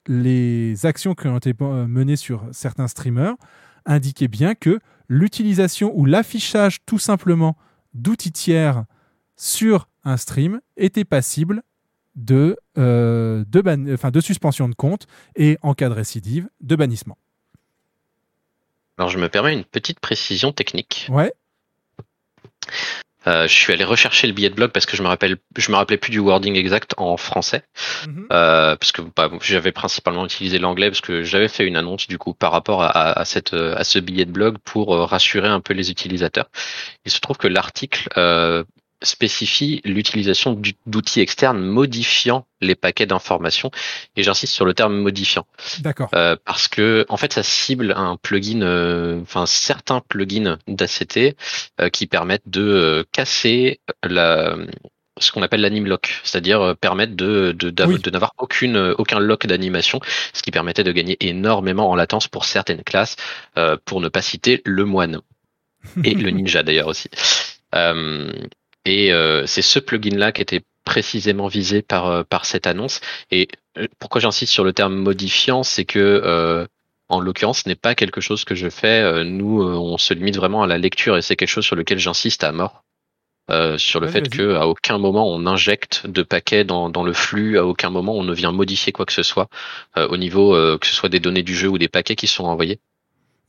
les 0.07 0.85
actions 0.85 1.13
qui 1.13 1.27
ont 1.27 1.37
été 1.37 1.53
euh, 1.61 1.87
menées 1.87 2.15
sur 2.15 2.43
certains 2.51 2.87
streamers 2.87 3.35
indiquaient 3.85 4.27
bien 4.27 4.55
que 4.55 4.79
l'utilisation 5.07 5.91
ou 5.95 6.05
l'affichage 6.05 6.79
tout 6.85 6.99
simplement 6.99 7.57
d'outils 7.93 8.31
tiers 8.31 8.85
sur 9.35 9.87
un 10.03 10.17
stream 10.17 10.61
était 10.77 11.05
passible 11.05 11.63
de, 12.15 12.57
euh, 12.77 13.43
de, 13.47 13.61
ban- 13.61 13.93
enfin, 13.93 14.11
de 14.11 14.19
suspension 14.21 14.69
de 14.69 14.75
compte 14.75 15.07
et 15.35 15.57
en 15.61 15.73
cas 15.73 15.89
de 15.89 15.93
récidive, 15.93 16.49
de 16.61 16.75
bannissement. 16.75 17.17
Alors 18.97 19.09
je 19.09 19.17
me 19.17 19.29
permets 19.29 19.53
une 19.53 19.63
petite 19.65 19.99
précision 19.99 20.51
technique. 20.51 21.07
Ouais. 21.09 21.33
Euh, 23.27 23.47
je 23.47 23.53
suis 23.53 23.71
allé 23.71 23.83
rechercher 23.83 24.25
le 24.27 24.33
billet 24.33 24.49
de 24.49 24.55
blog 24.55 24.71
parce 24.71 24.85
que 24.85 24.97
je 24.97 25.03
me 25.03 25.07
rappelle, 25.07 25.37
je 25.55 25.71
me 25.71 25.75
rappelais 25.77 25.97
plus 25.97 26.11
du 26.11 26.19
wording 26.19 26.55
exact 26.55 26.93
en 26.97 27.17
français, 27.17 27.63
Mhm. 28.07 28.27
euh, 28.31 28.75
parce 28.75 28.91
que 28.91 29.01
bah, 29.15 29.29
j'avais 29.41 29.71
principalement 29.71 30.25
utilisé 30.25 30.57
l'anglais 30.57 30.89
parce 30.89 31.01
que 31.01 31.23
j'avais 31.23 31.47
fait 31.47 31.65
une 31.67 31.77
annonce 31.77 32.07
du 32.07 32.17
coup 32.17 32.33
par 32.33 32.51
rapport 32.51 32.81
à, 32.83 32.89
à, 32.89 33.25
cette 33.25 33.53
euh, 33.53 33.75
à 33.77 33.83
ce 33.83 33.99
billet 33.99 34.25
de 34.25 34.31
blog 34.31 34.57
pour 34.63 34.95
euh, 34.95 35.05
rassurer 35.05 35.47
un 35.47 35.59
peu 35.61 35.73
les 35.73 35.91
utilisateurs. 35.91 36.47
Il 37.05 37.11
se 37.11 37.19
trouve 37.19 37.37
que 37.37 37.47
l'article 37.47 38.09
euh, 38.17 38.63
spécifie 39.01 39.81
l'utilisation 39.83 40.59
d'outils 40.85 41.21
externes 41.21 41.59
modifiant 41.61 42.45
les 42.61 42.75
paquets 42.75 43.05
d'informations 43.05 43.71
et 44.15 44.23
j'insiste 44.23 44.53
sur 44.53 44.65
le 44.65 44.73
terme 44.73 44.95
modifiant. 44.95 45.47
D'accord. 45.79 46.09
Euh, 46.13 46.35
parce 46.45 46.67
que 46.67 47.05
en 47.09 47.17
fait 47.17 47.33
ça 47.33 47.43
cible 47.43 47.93
un 47.97 48.17
plugin, 48.17 48.61
euh, 48.61 49.19
enfin 49.21 49.45
certains 49.45 50.01
plugins 50.07 50.57
d'ACT 50.67 51.35
euh, 51.79 51.89
qui 51.89 52.05
permettent 52.07 52.47
de 52.47 52.61
euh, 52.61 53.03
casser 53.11 53.79
la 54.03 54.55
ce 55.19 55.31
qu'on 55.31 55.41
appelle 55.43 55.61
l'anim 55.61 55.85
lock, 55.85 56.19
c'est-à-dire 56.23 56.61
euh, 56.61 56.73
permettre 56.73 57.15
de, 57.15 57.51
de, 57.51 57.85
Oui. 57.85 57.99
de 57.99 58.09
n'avoir 58.09 58.31
aucune 58.37 58.77
aucun 58.97 59.19
lock 59.19 59.45
d'animation, 59.45 59.99
ce 60.33 60.41
qui 60.41 60.51
permettait 60.51 60.83
de 60.83 60.91
gagner 60.91 61.17
énormément 61.19 61.89
en 61.89 61.95
latence 61.95 62.27
pour 62.27 62.45
certaines 62.45 62.83
classes, 62.83 63.15
euh, 63.57 63.77
pour 63.85 64.01
ne 64.01 64.07
pas 64.09 64.21
citer 64.21 64.61
le 64.65 64.85
moine 64.85 65.21
et 66.03 66.13
le 66.13 66.29
ninja 66.31 66.63
d'ailleurs 66.63 66.87
aussi. 66.87 67.09
Euh, 67.75 68.31
et 68.85 69.13
euh, 69.13 69.45
c'est 69.45 69.61
ce 69.61 69.79
plugin-là 69.79 70.31
qui 70.31 70.41
était 70.41 70.61
précisément 70.85 71.47
visé 71.47 71.81
par 71.81 72.07
euh, 72.07 72.23
par 72.23 72.45
cette 72.45 72.67
annonce. 72.67 73.01
Et 73.31 73.47
euh, 73.77 73.87
pourquoi 73.99 74.21
j'insiste 74.21 74.53
sur 74.53 74.63
le 74.63 74.73
terme 74.73 74.95
modifiant, 74.95 75.63
c'est 75.63 75.85
que 75.85 75.99
euh, 75.99 76.65
en 77.09 77.19
l'occurrence, 77.19 77.63
ce 77.63 77.69
n'est 77.69 77.75
pas 77.75 77.95
quelque 77.95 78.21
chose 78.21 78.45
que 78.45 78.55
je 78.55 78.69
fais. 78.69 79.23
Nous, 79.25 79.61
on 79.61 79.97
se 79.97 80.13
limite 80.13 80.37
vraiment 80.37 80.63
à 80.63 80.67
la 80.67 80.77
lecture 80.77 81.17
et 81.17 81.21
c'est 81.21 81.35
quelque 81.35 81.49
chose 81.49 81.65
sur 81.65 81.75
lequel 81.75 81.99
j'insiste 81.99 82.43
à 82.45 82.53
mort. 82.53 82.83
Euh, 83.49 83.77
sur 83.77 83.99
le 83.99 84.07
fait 84.07 84.29
que 84.29 84.55
à 84.55 84.67
aucun 84.67 84.97
moment 84.97 85.27
on 85.27 85.45
injecte 85.45 86.07
de 86.07 86.21
paquets 86.21 86.63
dans, 86.63 86.89
dans 86.89 87.03
le 87.03 87.11
flux, 87.11 87.57
à 87.57 87.65
aucun 87.65 87.89
moment 87.89 88.13
on 88.13 88.23
ne 88.23 88.33
vient 88.33 88.51
modifier 88.51 88.93
quoi 88.93 89.05
que 89.05 89.11
ce 89.11 89.23
soit 89.23 89.49
euh, 89.97 90.07
au 90.07 90.15
niveau 90.15 90.55
euh, 90.55 90.77
que 90.77 90.87
ce 90.87 90.93
soit 90.93 91.09
des 91.09 91.19
données 91.19 91.43
du 91.43 91.55
jeu 91.55 91.67
ou 91.67 91.77
des 91.77 91.89
paquets 91.89 92.15
qui 92.15 92.27
sont 92.27 92.45
envoyés. 92.45 92.79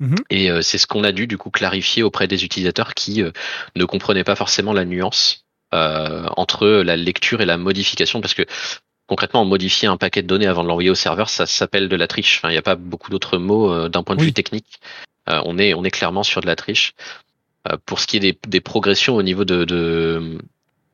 Mhm. 0.02 0.16
Et 0.30 0.50
euh, 0.50 0.62
c'est 0.62 0.78
ce 0.78 0.88
qu'on 0.88 1.04
a 1.04 1.12
dû 1.12 1.28
du 1.28 1.38
coup 1.38 1.50
clarifier 1.50 2.02
auprès 2.02 2.26
des 2.26 2.44
utilisateurs 2.44 2.92
qui 2.94 3.22
euh, 3.22 3.30
ne 3.76 3.84
comprenaient 3.84 4.24
pas 4.24 4.34
forcément 4.34 4.72
la 4.72 4.84
nuance 4.84 5.44
euh, 5.72 6.26
entre 6.36 6.66
la 6.66 6.96
lecture 6.96 7.40
et 7.40 7.46
la 7.46 7.56
modification, 7.56 8.20
parce 8.20 8.34
que 8.34 8.42
concrètement, 9.06 9.44
modifier 9.44 9.88
un 9.88 9.96
paquet 9.96 10.22
de 10.22 10.26
données 10.26 10.46
avant 10.46 10.64
de 10.64 10.68
l'envoyer 10.68 10.90
au 10.90 10.94
serveur, 10.94 11.28
ça 11.28 11.46
s'appelle 11.46 11.88
de 11.88 11.96
la 11.96 12.08
triche. 12.08 12.38
Enfin, 12.38 12.48
il 12.48 12.52
n'y 12.52 12.58
a 12.58 12.62
pas 12.62 12.74
beaucoup 12.74 13.10
d'autres 13.10 13.38
mots 13.38 13.72
euh, 13.72 13.88
d'un 13.88 14.02
point 14.02 14.16
de 14.16 14.20
Oui. 14.20 14.26
vue 14.26 14.32
technique. 14.32 14.80
Euh, 15.28 15.40
on 15.44 15.56
est 15.58 15.72
on 15.74 15.84
est 15.84 15.90
clairement 15.90 16.24
sur 16.24 16.40
de 16.40 16.46
la 16.46 16.56
triche. 16.56 16.94
Euh, 17.70 17.76
pour 17.86 18.00
ce 18.00 18.08
qui 18.08 18.16
est 18.16 18.20
des, 18.20 18.36
des 18.48 18.60
progressions 18.60 19.14
au 19.14 19.22
niveau 19.22 19.44
de, 19.44 19.64
de 19.64 20.38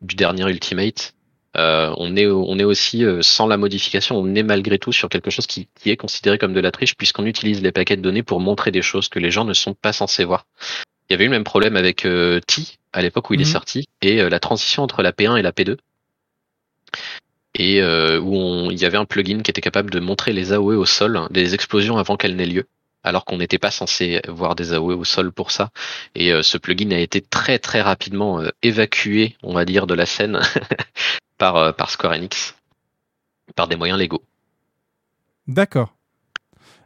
du 0.03 0.17
dernier 0.17 0.49
Ultimate, 0.51 1.15
euh, 1.59 1.93
on 1.99 2.17
est 2.17 2.27
on 2.27 2.59
est 2.59 2.65
aussi 2.65 3.05
euh, 3.05 3.21
sans 3.23 3.47
la 3.47 3.57
modification, 3.57 4.17
on 4.17 4.35
est 4.35 4.43
malgré 4.43 4.79
tout 4.79 4.93
sur 4.93 5.09
quelque 5.09 5.31
chose 5.31 5.47
qui, 5.47 5.69
qui 5.81 5.91
est 5.91 5.97
considéré 5.97 6.39
comme 6.39 6.55
de 6.55 6.61
la 6.61 6.71
triche 6.71 6.95
puisqu'on 6.97 7.27
utilise 7.27 7.61
les 7.63 7.73
paquets 7.73 7.97
de 7.97 8.03
données 8.03 8.23
pour 8.23 8.41
montrer 8.41 8.71
des 8.71 8.83
choses 8.83 9.09
que 9.09 9.19
les 9.19 9.31
gens 9.31 9.45
ne 9.45 9.55
sont 9.55 9.75
pas 9.75 9.93
censés 9.93 10.25
voir. 10.25 10.47
Il 11.09 11.13
y 11.13 11.15
avait 11.15 11.25
eu 11.25 11.29
le 11.29 11.33
même 11.33 11.45
problème 11.45 11.77
avec 11.77 12.05
euh, 12.07 12.41
T 12.47 12.63
à 12.93 13.03
l'époque 13.03 13.29
où 13.31 13.35
il 13.35 13.41
Mhm. 13.41 13.47
est 13.47 13.53
sorti 13.53 13.89
et 14.03 14.21
euh, 14.23 14.29
la 14.31 14.41
transition 14.41 14.83
entre 14.83 15.03
la 15.03 15.13
P1 15.13 15.37
et 15.39 15.43
la 15.43 15.53
P2 15.53 15.77
et 17.55 17.81
euh, 17.83 18.21
où 18.21 18.37
on, 18.37 18.71
il 18.71 18.79
y 18.79 18.85
avait 18.85 18.99
un 18.99 19.05
plugin 19.05 19.41
qui 19.41 19.51
était 19.51 19.61
capable 19.61 19.91
de 19.91 20.01
montrer 20.01 20.33
les 20.33 20.53
AOE 20.53 20.77
au 20.77 20.87
sol, 20.87 21.17
hein, 21.17 21.29
des 21.31 21.55
explosions 21.55 21.97
avant 21.99 22.17
qu'elles 22.17 22.37
n'aient 22.37 22.47
lieu, 22.47 22.67
alors 23.03 23.25
qu'on 23.25 23.39
n'était 23.39 23.59
pas 23.59 23.71
censé 23.71 24.21
voir 24.29 24.55
des 24.55 24.73
AOE 24.75 24.95
au 24.97 25.05
sol 25.05 25.33
pour 25.33 25.51
ça. 25.51 25.71
Et 26.15 26.33
euh, 26.33 26.43
ce 26.43 26.59
plugin 26.59 26.93
a 26.93 26.99
été 26.99 27.21
très 27.21 27.59
très 27.59 27.81
rapidement 27.81 28.41
euh, 28.41 28.49
évacué, 28.63 29.37
on 29.43 29.55
va 29.55 29.65
dire, 29.65 29.87
de 29.87 29.95
la 29.95 30.07
scène 30.07 30.41
par, 31.39 31.57
euh, 31.57 31.73
par 31.73 31.91
Square 31.91 32.17
par 33.55 33.69
des 33.69 33.77
moyens 33.77 33.99
légaux. 33.99 34.23
D'accord. 35.47 35.95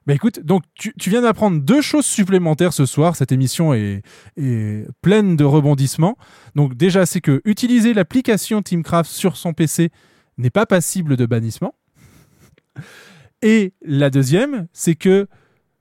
Bah 0.07 0.15
écoute, 0.15 0.41
donc 0.41 0.62
tu, 0.74 0.93
tu 0.99 1.11
viens 1.11 1.23
d'apprendre 1.23 1.61
deux 1.61 1.81
choses 1.81 2.07
supplémentaires 2.07 2.73
ce 2.73 2.87
soir. 2.87 3.15
Cette 3.15 3.31
émission 3.31 3.73
est, 3.73 4.03
est 4.37 4.87
pleine 5.01 5.37
de 5.37 5.45
rebondissements. 5.45 6.16
Donc 6.57 6.74
déjà, 6.74 7.07
c'est 7.07 7.20
que 7.20 7.41
utiliser 7.45 7.95
l'application 7.95 8.62
Teamcraft 8.62 9.11
sur 9.11 9.37
son 9.37 9.53
PC 9.53 9.91
n'est 10.39 10.51
pas 10.51 10.66
passible 10.66 11.16
de 11.16 11.27
bannissement. 11.27 11.74
Et 13.43 13.74
la 13.83 14.11
deuxième, 14.11 14.66
c'est 14.73 14.95
que 14.95 15.29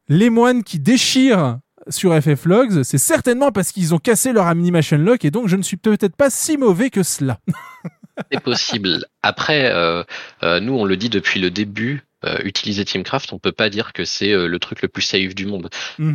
les 0.08 0.30
moines 0.30 0.64
qui 0.64 0.80
déchirent 0.80 1.60
sur 1.88 2.14
FFlogs, 2.20 2.84
c'est 2.84 2.98
certainement 2.98 3.52
parce 3.52 3.72
qu'ils 3.72 3.96
ont 3.96 4.00
cassé 4.00 4.34
leur 4.34 4.48
animation 4.48 4.98
lock 4.98 5.26
et 5.26 5.32
donc 5.32 5.48
je 5.48 5.56
ne 5.56 5.64
suis 5.64 5.78
peut-être 5.78 6.16
pas 6.16 6.30
si 6.30 6.58
mauvais 6.58 6.90
que 6.90 7.02
cela. 7.02 7.40
C'est 8.32 8.42
possible. 8.42 9.06
Après, 9.24 9.72
euh, 9.72 10.04
euh, 10.44 10.60
nous, 10.60 10.74
on 10.74 10.86
le 10.86 10.98
dit 10.98 11.10
depuis 11.10 11.40
le 11.40 11.52
début, 11.52 12.04
euh, 12.26 12.38
utiliser 12.44 12.86
Teamcraft, 12.86 13.34
on 13.34 13.40
peut 13.40 13.52
pas 13.52 13.70
dire 13.70 13.94
que 13.94 14.06
c'est 14.06 14.32
euh, 14.32 14.48
le 14.48 14.60
truc 14.60 14.82
le 14.82 14.88
plus 14.88 15.02
safe 15.02 15.34
du 15.36 15.46
monde. 15.46 15.70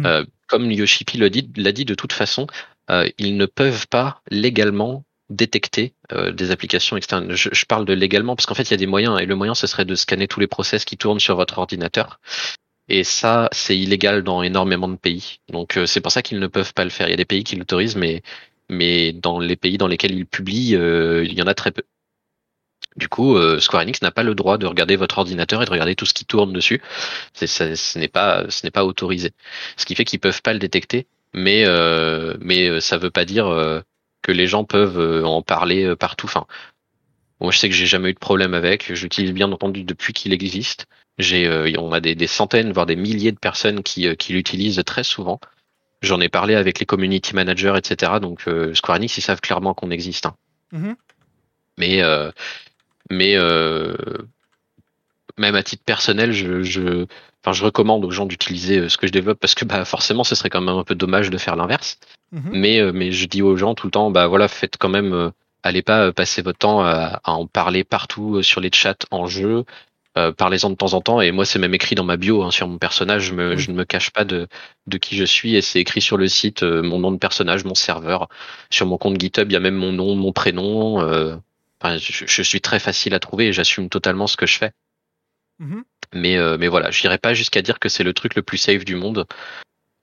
Euh, 0.04 0.24
comme 0.46 0.70
Yoshipi 0.70 1.18
l'a 1.18 1.28
dit, 1.28 1.50
l'a 1.56 1.72
dit 1.72 1.84
de 1.84 1.94
toute 1.94 2.12
façon, 2.12 2.46
euh, 2.90 3.08
ils 3.18 3.36
ne 3.36 3.46
peuvent 3.46 3.88
pas 3.88 4.20
légalement 4.30 5.04
détecter 5.28 5.94
euh, 6.12 6.30
des 6.30 6.52
applications 6.52 6.96
externes. 6.96 7.34
Je, 7.34 7.48
je 7.52 7.64
parle 7.64 7.84
de 7.84 7.92
légalement 7.92 8.36
parce 8.36 8.46
qu'en 8.46 8.54
fait, 8.54 8.62
il 8.62 8.70
y 8.70 8.74
a 8.74 8.78
des 8.78 8.86
moyens 8.86 9.20
et 9.20 9.26
le 9.26 9.34
moyen, 9.34 9.54
ce 9.54 9.66
serait 9.66 9.84
de 9.84 9.94
scanner 9.96 10.28
tous 10.28 10.38
les 10.38 10.46
process 10.46 10.84
qui 10.84 10.96
tournent 10.96 11.18
sur 11.18 11.34
votre 11.34 11.58
ordinateur. 11.58 12.20
Et 12.88 13.02
ça, 13.02 13.48
c'est 13.50 13.76
illégal 13.76 14.22
dans 14.22 14.42
énormément 14.42 14.86
de 14.88 14.96
pays. 14.96 15.40
Donc, 15.50 15.76
euh, 15.76 15.86
c'est 15.86 16.00
pour 16.00 16.12
ça 16.12 16.22
qu'ils 16.22 16.38
ne 16.38 16.46
peuvent 16.46 16.72
pas 16.72 16.84
le 16.84 16.90
faire. 16.90 17.08
Il 17.08 17.10
y 17.10 17.14
a 17.14 17.16
des 17.16 17.24
pays 17.24 17.42
qui 17.42 17.56
l'autorisent, 17.56 17.96
mais 17.96 18.22
mais 18.70 19.12
dans 19.12 19.38
les 19.38 19.56
pays 19.56 19.78
dans 19.78 19.88
lesquels 19.88 20.12
ils 20.12 20.26
publient, 20.26 20.76
euh, 20.76 21.24
il 21.24 21.34
y 21.34 21.42
en 21.42 21.46
a 21.46 21.54
très 21.54 21.70
peu. 21.72 21.82
Du 22.96 23.08
coup, 23.08 23.36
euh, 23.36 23.60
Square 23.60 23.82
Enix 23.82 24.00
n'a 24.00 24.10
pas 24.10 24.22
le 24.22 24.34
droit 24.34 24.56
de 24.56 24.66
regarder 24.66 24.96
votre 24.96 25.18
ordinateur 25.18 25.62
et 25.62 25.66
de 25.66 25.70
regarder 25.70 25.94
tout 25.94 26.06
ce 26.06 26.14
qui 26.14 26.24
tourne 26.24 26.52
dessus. 26.52 26.80
Ce 27.34 27.98
n'est 27.98 28.08
pas, 28.08 28.48
ce 28.48 28.64
n'est 28.64 28.70
pas 28.70 28.84
autorisé. 28.84 29.32
Ce 29.76 29.84
qui 29.84 29.94
fait 29.94 30.04
qu'ils 30.04 30.20
peuvent 30.20 30.40
pas 30.42 30.54
le 30.54 30.58
détecter, 30.58 31.06
mais 31.34 31.64
euh, 31.66 32.36
mais 32.40 32.68
euh, 32.68 32.80
ça 32.80 32.96
veut 32.96 33.10
pas 33.10 33.26
dire 33.26 33.48
euh, 33.48 33.80
que 34.22 34.32
les 34.32 34.46
gens 34.46 34.64
peuvent 34.64 34.98
euh, 34.98 35.24
en 35.24 35.42
parler 35.42 35.94
partout. 35.96 36.26
Enfin, 36.26 36.46
moi 37.40 37.52
je 37.52 37.58
sais 37.58 37.68
que 37.68 37.74
j'ai 37.74 37.86
jamais 37.86 38.10
eu 38.10 38.14
de 38.14 38.18
problème 38.18 38.54
avec. 38.54 38.94
J'utilise 38.94 39.32
bien 39.32 39.52
entendu 39.52 39.84
depuis 39.84 40.14
qu'il 40.14 40.32
existe. 40.32 40.86
J'ai, 41.18 41.48
on 41.78 41.92
a 41.92 42.00
des, 42.00 42.14
des 42.14 42.26
centaines, 42.26 42.72
voire 42.72 42.86
des 42.86 42.96
milliers 42.96 43.32
de 43.32 43.38
personnes 43.38 43.82
qui, 43.82 44.14
qui 44.16 44.32
l'utilisent 44.32 44.82
très 44.86 45.04
souvent. 45.04 45.40
J'en 46.02 46.20
ai 46.20 46.28
parlé 46.28 46.54
avec 46.54 46.78
les 46.78 46.86
community 46.86 47.34
managers, 47.34 47.74
etc. 47.76 48.12
Donc 48.20 48.46
euh, 48.48 48.74
Square 48.74 48.98
Enix, 48.98 49.16
ils 49.16 49.22
savent 49.22 49.40
clairement 49.40 49.74
qu'on 49.74 49.90
existe. 49.90 50.26
hein. 50.26 50.34
Mhm. 50.72 50.96
Mais 51.78 52.02
euh, 52.02 52.30
mais 53.10 53.36
euh, 53.36 53.94
même 55.38 55.54
à 55.54 55.62
titre 55.62 55.82
personnel, 55.84 56.32
je, 56.32 56.62
je, 56.62 57.06
enfin, 57.42 57.52
je 57.52 57.64
recommande 57.64 58.04
aux 58.04 58.10
gens 58.10 58.26
d'utiliser 58.26 58.78
euh, 58.78 58.88
ce 58.88 58.96
que 58.96 59.06
je 59.06 59.12
développe 59.12 59.38
parce 59.38 59.54
que 59.54 59.64
bah, 59.64 59.84
forcément, 59.84 60.24
ce 60.24 60.34
serait 60.34 60.48
quand 60.50 60.60
même 60.60 60.76
un 60.76 60.84
peu 60.84 60.94
dommage 60.94 61.30
de 61.30 61.38
faire 61.38 61.56
l'inverse. 61.56 61.98
Mhm. 62.32 62.50
Mais, 62.52 62.80
euh, 62.80 62.92
mais 62.92 63.12
je 63.12 63.26
dis 63.26 63.42
aux 63.42 63.56
gens 63.56 63.74
tout 63.74 63.86
le 63.86 63.90
temps, 63.90 64.10
bah 64.10 64.26
voilà, 64.26 64.48
faites 64.48 64.76
quand 64.78 64.88
même, 64.88 65.12
euh, 65.12 65.30
allez 65.62 65.82
pas 65.82 66.12
passer 66.12 66.42
votre 66.42 66.58
temps 66.58 66.80
à, 66.82 67.20
à 67.24 67.32
en 67.32 67.46
parler 67.46 67.84
partout 67.84 68.42
sur 68.42 68.60
les 68.60 68.70
chats 68.72 68.96
en 69.10 69.26
jeu. 69.26 69.64
Euh, 70.18 70.32
Parlez-en 70.32 70.70
de 70.70 70.74
temps 70.76 70.94
en 70.94 71.00
temps. 71.00 71.20
Et 71.20 71.30
moi, 71.32 71.44
c'est 71.44 71.58
même 71.58 71.74
écrit 71.74 71.94
dans 71.94 72.04
ma 72.04 72.16
bio 72.16 72.42
hein, 72.42 72.50
sur 72.50 72.66
mon 72.68 72.78
personnage. 72.78 73.24
Je, 73.24 73.34
me, 73.34 73.56
je 73.56 73.70
ne 73.70 73.76
me 73.76 73.84
cache 73.84 74.10
pas 74.10 74.24
de, 74.24 74.48
de 74.86 74.98
qui 74.98 75.16
je 75.16 75.24
suis 75.24 75.56
et 75.56 75.60
c'est 75.62 75.78
écrit 75.80 76.00
sur 76.00 76.16
le 76.16 76.26
site 76.28 76.62
euh, 76.62 76.82
mon 76.82 76.98
nom 76.98 77.12
de 77.12 77.18
personnage, 77.18 77.64
mon 77.64 77.74
serveur. 77.74 78.28
Sur 78.70 78.86
mon 78.86 78.96
compte 78.98 79.20
GitHub, 79.20 79.50
il 79.50 79.54
y 79.54 79.56
a 79.56 79.60
même 79.60 79.74
mon 79.76 79.92
nom, 79.92 80.14
mon 80.14 80.32
prénom. 80.32 81.00
euh, 81.02 81.36
Enfin, 81.80 81.98
je, 81.98 82.24
je 82.26 82.42
suis 82.42 82.62
très 82.62 82.78
facile 82.78 83.12
à 83.12 83.18
trouver 83.20 83.48
et 83.48 83.52
j'assume 83.52 83.90
totalement 83.90 84.26
ce 84.26 84.38
que 84.38 84.46
je 84.46 84.56
fais. 84.56 84.72
Mhm. 85.58 85.84
Mais, 86.14 86.36
euh, 86.38 86.56
mais 86.58 86.68
voilà, 86.68 86.90
je 86.90 87.02
n'irai 87.02 87.18
pas 87.18 87.34
jusqu'à 87.34 87.60
dire 87.60 87.78
que 87.78 87.88
c'est 87.90 88.02
le 88.04 88.14
truc 88.14 88.34
le 88.34 88.42
plus 88.42 88.56
safe 88.58 88.84
du 88.86 88.94
monde. 88.94 89.26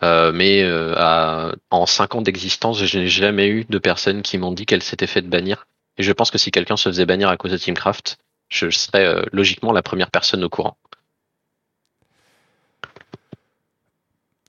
Euh, 0.03 0.31
mais 0.33 0.61
euh, 0.63 0.93
à- 0.97 1.53
en 1.71 1.85
cinq 1.85 2.13
ans 2.15 2.21
d'existence, 2.21 2.83
je 2.83 2.99
n'ai 2.99 3.07
jamais 3.07 3.47
eu 3.47 3.65
de 3.65 3.77
personnes 3.79 4.21
qui 4.21 4.37
m'ont 4.37 4.51
dit 4.51 4.65
qu'elles 4.65 4.83
s'étaient 4.83 5.07
fait 5.07 5.21
bannir. 5.21 5.65
Et 5.97 6.03
je 6.03 6.11
pense 6.11 6.29
que 6.29 6.37
si 6.37 6.51
quelqu'un 6.51 6.77
se 6.77 6.89
faisait 6.89 7.05
bannir 7.05 7.29
à 7.29 7.37
cause 7.37 7.51
de 7.51 7.57
Teamcraft, 7.57 8.17
je 8.53 8.69
serais 8.69 9.05
euh, 9.05 9.23
logiquement 9.33 9.71
la 9.73 9.81
première 9.81 10.11
personne 10.11 10.43
au 10.43 10.49
courant. 10.49 10.77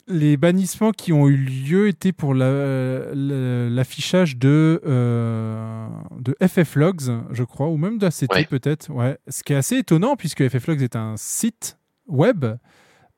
les 0.07 0.37
bannissements 0.37 0.91
qui 0.93 1.15
ont 1.15 1.29
eu 1.29 1.37
lieu 1.39 1.89
étaient 1.89 2.13
pour 2.13 2.35
la- 2.35 3.15
la- 3.15 3.71
l'affichage 3.71 4.37
de, 4.37 4.83
euh, 4.85 5.87
de 6.21 6.37
FFlogs, 6.47 7.23
je 7.31 7.43
crois, 7.43 7.69
ou 7.69 7.79
même 7.79 7.97
d'ACT 7.97 8.31
Ouais. 8.35 8.45
peut-être. 8.45 8.91
Ouais. 8.91 9.17
Ce 9.29 9.43
qui 9.43 9.55
est 9.55 9.57
assez 9.57 9.79
étonnant 9.79 10.15
puisque 10.15 10.47
FFlogs 10.47 10.83
est 10.83 10.95
un 10.95 11.15
site 11.17 11.79
web. 12.07 12.45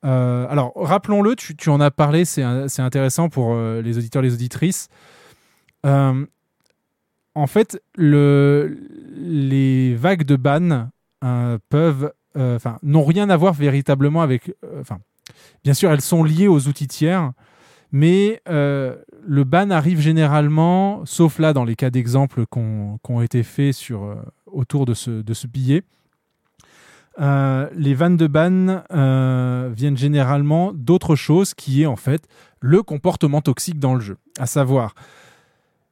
Euh, 0.04 0.46
alors, 0.48 0.74
rappelons-le, 0.76 1.34
tu, 1.34 1.56
tu 1.56 1.70
en 1.70 1.80
as 1.80 1.90
parlé, 1.90 2.24
c'est 2.24 2.44
intéressant 2.44 3.28
pour 3.30 3.54
euh, 3.54 3.82
les 3.82 3.98
auditeurs 3.98 4.22
les 4.22 4.34
auditrices. 4.34 4.86
En 7.36 7.46
fait, 7.46 7.82
le, 7.96 8.78
les 9.14 9.94
vagues 9.94 10.24
de 10.24 10.36
ban 10.36 10.88
euh, 11.22 11.58
peuvent, 11.68 12.10
euh, 12.38 12.56
enfin, 12.56 12.78
n'ont 12.82 13.04
rien 13.04 13.28
à 13.28 13.36
voir 13.36 13.52
véritablement 13.52 14.22
avec, 14.22 14.54
euh, 14.64 14.80
enfin, 14.80 14.98
Bien 15.62 15.74
sûr, 15.74 15.90
elles 15.90 16.00
sont 16.00 16.24
liées 16.24 16.48
aux 16.48 16.66
outils 16.66 16.86
tiers, 16.86 17.32
mais 17.92 18.40
le 18.46 19.44
ban 19.44 19.70
arrive 19.70 20.00
généralement, 20.00 21.04
sauf 21.04 21.38
là 21.38 21.52
dans 21.52 21.64
les 21.64 21.74
cas 21.74 21.90
d'exemple 21.90 22.44
qui 22.46 22.58
ont 22.58 23.20
été 23.20 23.42
faits 23.42 23.74
sur, 23.74 24.16
autour 24.46 24.86
de 24.86 24.94
ce, 24.94 25.46
billet. 25.46 25.82
Les 27.18 27.94
vannes 27.94 28.16
de 28.16 28.28
ban 28.28 28.82
viennent 29.74 29.96
généralement 29.96 30.72
d'autre 30.72 31.16
chose 31.16 31.54
qui 31.54 31.82
est 31.82 31.86
en 31.86 31.96
fait 31.96 32.28
le 32.60 32.84
comportement 32.84 33.40
toxique 33.40 33.80
dans 33.80 33.94
le 33.94 34.00
jeu. 34.00 34.16
À 34.38 34.46
savoir, 34.46 34.94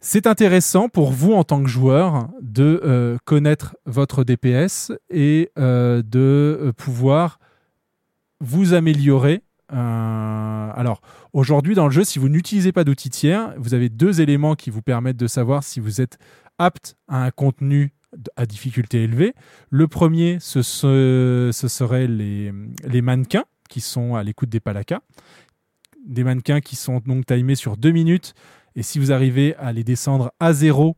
c'est 0.06 0.26
intéressant 0.26 0.90
pour 0.90 1.12
vous 1.12 1.32
en 1.32 1.44
tant 1.44 1.62
que 1.62 1.68
joueur 1.68 2.28
de 2.42 2.78
euh, 2.84 3.16
connaître 3.24 3.74
votre 3.86 4.22
DPS 4.22 4.92
et 5.08 5.50
de 5.56 6.72
pouvoir 6.76 7.38
vous 8.40 8.74
améliorer. 8.74 9.42
alors 9.70 11.00
aujourd'hui 11.32 11.74
dans 11.74 11.86
le 11.86 11.90
jeu, 11.90 12.04
si 12.04 12.18
vous 12.18 12.28
n'utilisez 12.28 12.70
pas 12.70 12.84
d'outils 12.84 13.08
tiers, 13.08 13.54
vous 13.56 13.72
avez 13.72 13.88
deux 13.88 14.20
éléments 14.20 14.56
qui 14.56 14.68
vous 14.68 14.82
permettent 14.82 15.16
de 15.16 15.26
savoir 15.26 15.64
si 15.64 15.80
vous 15.80 16.02
êtes 16.02 16.18
apte 16.58 16.96
à 17.08 17.24
un 17.24 17.30
contenu 17.30 17.94
à 18.36 18.44
difficulté 18.44 19.04
élevée. 19.04 19.32
Le 19.70 19.88
premier, 19.88 20.36
ce, 20.38 20.60
ce, 20.60 21.50
serait 21.68 22.08
les, 22.08 22.52
les, 22.84 23.00
mannequins 23.00 23.44
qui 23.70 23.80
sont 23.80 24.16
à 24.16 24.22
l'écoute 24.22 24.50
des 24.50 24.60
palacas. 24.60 25.00
Des 26.06 26.24
mannequins 26.24 26.60
qui 26.60 26.76
sont 26.76 27.00
donc 27.00 27.24
timés 27.24 27.54
sur 27.54 27.78
deux 27.78 27.90
minutes. 27.90 28.34
Et 28.76 28.82
si 28.82 28.98
vous 28.98 29.12
arrivez 29.12 29.54
à 29.56 29.72
les 29.72 29.84
descendre 29.84 30.32
à 30.40 30.52
zéro, 30.52 30.96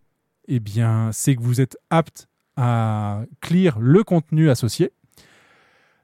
eh 0.48 0.60
bien, 0.60 1.10
c'est 1.12 1.36
que 1.36 1.42
vous 1.42 1.60
êtes 1.60 1.76
apte 1.90 2.28
à 2.56 3.22
clear 3.40 3.78
le 3.80 4.02
contenu 4.02 4.48
associé. 4.48 4.92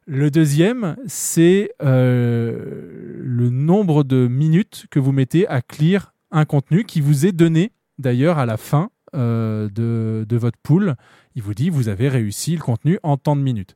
Le 0.07 0.31
deuxième, 0.31 0.97
c'est 1.07 1.73
euh, 1.83 3.21
le 3.21 3.51
nombre 3.51 4.03
de 4.03 4.27
minutes 4.27 4.87
que 4.91 4.99
vous 4.99 5.13
mettez 5.13 5.47
à 5.47 5.63
clear 5.63 6.13
un 6.31 6.45
contenu 6.45 6.85
qui 6.85 7.01
vous 7.01 7.25
est 7.25 7.33
donné 7.33 7.73
d'ailleurs 7.99 8.39
à 8.39 8.47
la 8.47 8.57
fin 8.57 8.91
euh, 9.15 9.69
de, 9.69 10.37
votre 10.37 10.59
pool, 10.59 10.97
il 11.35 11.43
vous 11.43 11.55
dit 11.55 11.71
vous 11.71 11.89
avez 11.89 12.09
réussi 12.09 12.57
le 12.57 12.63
contenu 12.63 12.99
en 13.03 13.17
tant 13.17 13.37
de 13.37 13.43
minutes. 13.43 13.75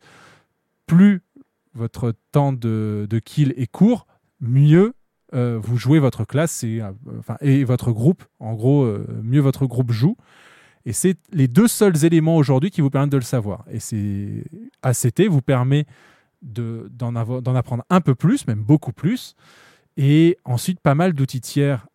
Plus 0.87 1.21
votre 1.75 2.15
temps 2.33 2.53
de, 2.53 3.07
kill 3.25 3.53
est 3.57 3.71
court, 3.71 4.07
mieux 4.41 4.95
euh, 5.37 5.59
vous 5.63 5.77
jouez 5.77 5.99
votre 5.99 6.25
classe 6.25 6.65
et, 6.65 6.81
euh, 6.81 6.93
et 7.41 7.65
votre 7.65 7.93
groupe. 7.93 8.25
En 8.41 8.55
gros, 8.55 8.87
mieux 9.23 9.41
votre 9.41 9.67
groupe 9.67 9.93
joue. 9.93 10.17
Et 10.85 10.93
c'est 10.93 11.17
les 11.33 11.49
deux 11.49 11.69
seuls 11.69 12.05
éléments 12.05 12.37
aujourd'hui 12.37 12.71
qui 12.71 12.81
vous 12.81 12.91
permettent 12.91 13.11
de 13.11 13.17
le 13.17 13.23
savoir. 13.23 13.65
Et 13.71 13.81
c'est 13.81 14.45
ACT 14.83 15.23
vous 15.29 15.43
permet 15.43 15.85
d'en 16.43 17.15
apprendre 17.57 17.85
un 17.91 18.01
peu 18.01 18.15
plus, 18.15 18.47
même 18.47 18.63
beaucoup 18.63 18.93
plus. 18.93 19.35
Et 19.97 20.39
ensuite, 20.45 20.81
pas 20.81 20.95
mal 20.95 21.13
d'outils 21.13 21.41
tiers 21.41 21.87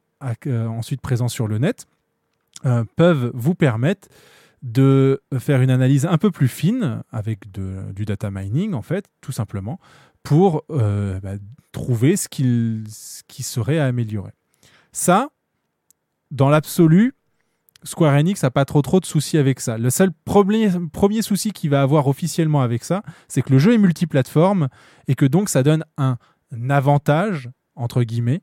ensuite 0.46 1.02
présents 1.02 1.28
sur 1.28 1.48
le 1.48 1.58
net 1.58 1.88
euh, 2.66 2.84
peuvent 2.96 3.32
vous 3.34 3.56
permettre 3.56 4.08
de 4.62 5.24
faire 5.40 5.62
une 5.62 5.72
analyse 5.72 6.06
un 6.06 6.20
peu 6.20 6.30
plus 6.30 6.48
fine 6.48 7.02
avec 7.12 7.52
du 7.52 8.06
data 8.06 8.30
mining, 8.30 8.74
en 8.74 8.84
fait, 8.84 9.06
tout 9.22 9.32
simplement, 9.32 9.80
pour 10.22 10.64
euh, 10.70 11.20
bah, 11.22 11.34
trouver 11.72 12.16
ce, 12.16 12.28
qui 12.30 13.44
serait 13.44 13.80
à 13.80 13.86
améliorer. 13.86 14.32
Ça, 14.92 15.30
dans 16.32 16.50
l'absolu, 16.50 17.14
Square 17.84 18.14
Enix 18.14 18.44
n'a 18.44 18.52
pas 18.52 18.66
trop 18.66 18.82
trop 18.82 19.00
de 19.00 19.06
soucis 19.06 19.38
avec 19.38 19.60
ça. 19.60 19.78
Le 19.78 19.90
seul 19.90 20.12
premier, 20.26 20.70
premier 20.92 21.22
souci 21.22 21.52
qu'il 21.52 21.70
va 21.70 21.82
avoir 21.82 22.08
officiellement 22.08 22.62
avec 22.62 22.84
ça, 22.84 23.02
c'est 23.28 23.42
que 23.42 23.52
le 23.52 23.60
jeu 23.60 23.74
est 23.74 23.78
multiplateforme 23.78 24.70
et 25.08 25.16
que 25.16 25.26
donc 25.26 25.50
ça 25.50 25.64
donne 25.64 25.84
un 25.98 26.18
avantage, 26.70 27.50
entre 27.76 28.04
guillemets, 28.04 28.42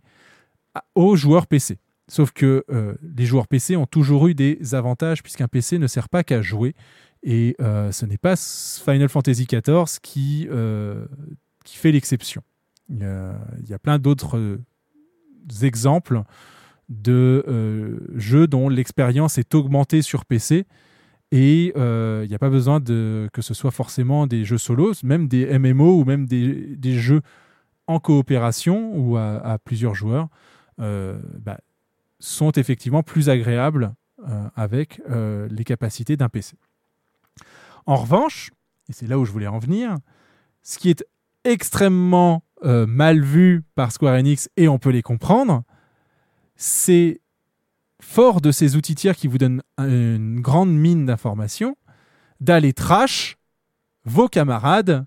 aux 0.94 1.16
joueurs 1.16 1.46
PC. 1.46 1.78
Sauf 2.09 2.32
que 2.32 2.64
euh, 2.70 2.94
les 3.16 3.26
joueurs 3.26 3.46
PC 3.46 3.76
ont 3.76 3.86
toujours 3.86 4.28
eu 4.28 4.34
des 4.34 4.74
avantages 4.74 5.22
puisqu'un 5.22 5.46
PC 5.46 5.78
ne 5.78 5.86
sert 5.86 6.09
pas 6.09 6.24
qu'à 6.24 6.40
jouer. 6.40 6.74
Et 7.22 7.55
euh, 7.60 7.92
ce 7.92 8.06
n'est 8.06 8.18
pas 8.18 8.34
Final 8.36 9.09
Fantasy 9.09 9.46
XIV 9.46 10.00
qui, 10.02 10.48
euh, 10.50 11.05
qui 11.64 11.76
fait 11.76 11.92
l'exception. 11.92 12.42
Il, 12.89 13.06
y 13.69 13.74
a 13.74 13.78
plein 13.78 13.98
d'autres 13.98 14.60
exemples 15.62 16.23
de 16.89 18.01
jeux 18.15 18.47
dont 18.47 18.69
l'expérience 18.69 19.39
est 19.39 19.55
augmentée 19.55 20.02
sur 20.02 20.24
PC. 20.24 20.66
Et 21.31 21.74
il 21.77 22.28
n'y 22.28 22.35
a 22.35 22.39
pas 22.39 22.51
besoin 22.51 22.81
que 22.81 23.40
ce 23.40 23.55
soit 23.55 23.70
forcément 23.70 24.27
des 24.27 24.44
jeux 24.44 24.59
solos, 24.59 24.94
même 25.05 25.28
des 25.28 25.59
MMO 25.59 26.01
ou 26.01 26.05
même 26.05 26.27
des, 26.27 26.98
jeux 26.98 27.20
en 27.86 28.01
coopération 28.01 28.97
ou 28.97 29.16
à, 29.19 29.59
plusieurs 29.62 29.94
joueurs. 29.94 30.28
Bah, 30.78 31.59
sont 32.20 32.52
effectivement 32.52 33.02
plus 33.02 33.28
agréables 33.28 33.94
euh, 34.28 34.48
avec 34.56 35.01
euh, 35.09 35.48
les 35.51 35.65
capacités 35.65 36.16
d'un 36.16 36.28
PC. 36.28 36.56
En 37.86 37.97
revanche, 37.97 38.51
et 38.89 38.93
c'est 38.93 39.06
là 39.06 39.19
où 39.19 39.24
je 39.24 39.32
voulais 39.32 39.47
en 39.47 39.59
venir, 39.59 39.97
ce 40.62 40.78
qui 40.78 40.90
est 40.90 41.05
extrêmement 41.44 42.43
euh, 42.64 42.86
mal 42.86 43.22
vu 43.22 43.62
par 43.74 43.93
Square 43.93 44.14
Enix, 44.14 44.48
et 44.56 44.68
on 44.68 44.78
peut 44.78 44.90
les 44.90 45.02
comprendre, 45.02 45.62
c'est 46.56 47.20
fort 48.01 48.40
de 48.40 48.51
ces 48.51 48.76
outils 48.76 48.94
tiers 48.94 49.16
qui 49.16 49.26
vous 49.26 49.39
donnent 49.39 49.62
une 49.78 50.40
grande 50.40 50.72
mine 50.72 51.06
d'informations, 51.06 51.76
d'aller 52.40 52.72
trash 52.72 53.36
vos 54.05 54.28
camarades 54.28 55.06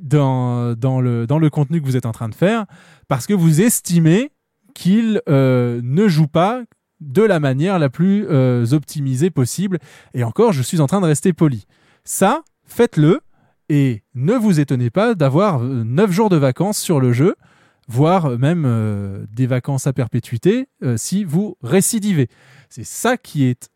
dans, 0.00 0.74
dans, 0.74 1.00
le, 1.00 1.26
dans 1.26 1.38
le 1.38 1.50
contenu 1.50 1.80
que 1.80 1.86
vous 1.86 1.96
êtes 1.96 2.06
en 2.06 2.12
train 2.12 2.28
de 2.28 2.34
faire, 2.34 2.66
parce 3.08 3.26
que 3.26 3.34
vous 3.34 3.60
estimez 3.60 4.30
qu'il 4.74 5.20
euh, 5.28 5.80
ne 5.82 6.08
joue 6.08 6.28
pas 6.28 6.62
de 7.00 7.22
la 7.22 7.40
manière 7.40 7.78
la 7.78 7.90
plus 7.90 8.26
euh, 8.28 8.64
optimisée 8.72 9.30
possible. 9.30 9.78
Et 10.14 10.24
encore, 10.24 10.52
je 10.52 10.62
suis 10.62 10.80
en 10.80 10.86
train 10.86 11.00
de 11.00 11.06
rester 11.06 11.32
poli. 11.32 11.66
Ça, 12.04 12.42
faites-le 12.64 13.20
et 13.74 14.02
ne 14.14 14.34
vous 14.34 14.60
étonnez 14.60 14.90
pas 14.90 15.14
d'avoir 15.14 15.60
9 15.60 16.10
euh, 16.10 16.12
jours 16.12 16.28
de 16.28 16.36
vacances 16.36 16.76
sur 16.76 17.00
le 17.00 17.14
jeu, 17.14 17.36
voire 17.88 18.38
même 18.38 19.26
des 19.32 19.46
vacances 19.46 19.86
à 19.86 19.94
perpétuité 19.94 20.68
si 20.96 21.24
vous 21.24 21.56
récidivez. 21.62 22.28
C'est 22.68 22.84
ça 22.84 23.16
qui 23.16 23.44
est 23.44 23.70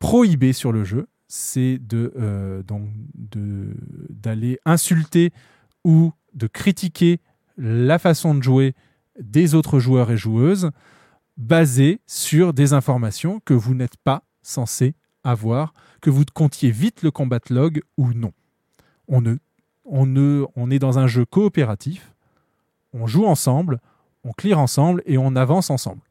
prohibé 0.00 0.52
sur 0.52 0.72
le 0.72 0.82
jeu, 0.82 1.06
c'est 1.28 1.78
d'aller 4.10 4.58
insulter 4.64 5.30
ou 5.84 6.12
de 6.34 6.48
critiquer 6.48 7.20
la 7.56 8.00
façon 8.00 8.34
de 8.34 8.42
jouer 8.42 8.74
des 9.20 9.54
autres 9.54 9.78
joueurs 9.78 10.10
et 10.10 10.16
joueuses 10.16 10.70
basées 11.36 12.00
sur 12.08 12.52
des 12.52 12.72
informations 12.72 13.40
que 13.44 13.54
vous 13.54 13.74
n'êtes 13.74 13.98
pas 14.02 14.24
censé 14.42 14.96
avoir, 15.22 15.74
que 16.00 16.10
vous 16.10 16.24
comptiez 16.34 16.72
vite 16.72 17.02
le 17.02 17.12
combat 17.12 17.38
log 17.50 17.82
ou 17.96 18.12
non. 18.12 18.32
On, 19.08 19.20
ne, 19.20 19.36
on, 19.84 20.06
ne, 20.06 20.44
on 20.56 20.70
est 20.70 20.78
dans 20.78 20.98
un 20.98 21.06
jeu 21.06 21.24
coopératif, 21.24 22.12
on 22.92 23.06
joue 23.06 23.26
ensemble, 23.26 23.80
on 24.24 24.32
clear 24.32 24.58
ensemble 24.58 25.02
et 25.06 25.18
on 25.18 25.34
avance 25.36 25.70
ensemble. 25.70 26.02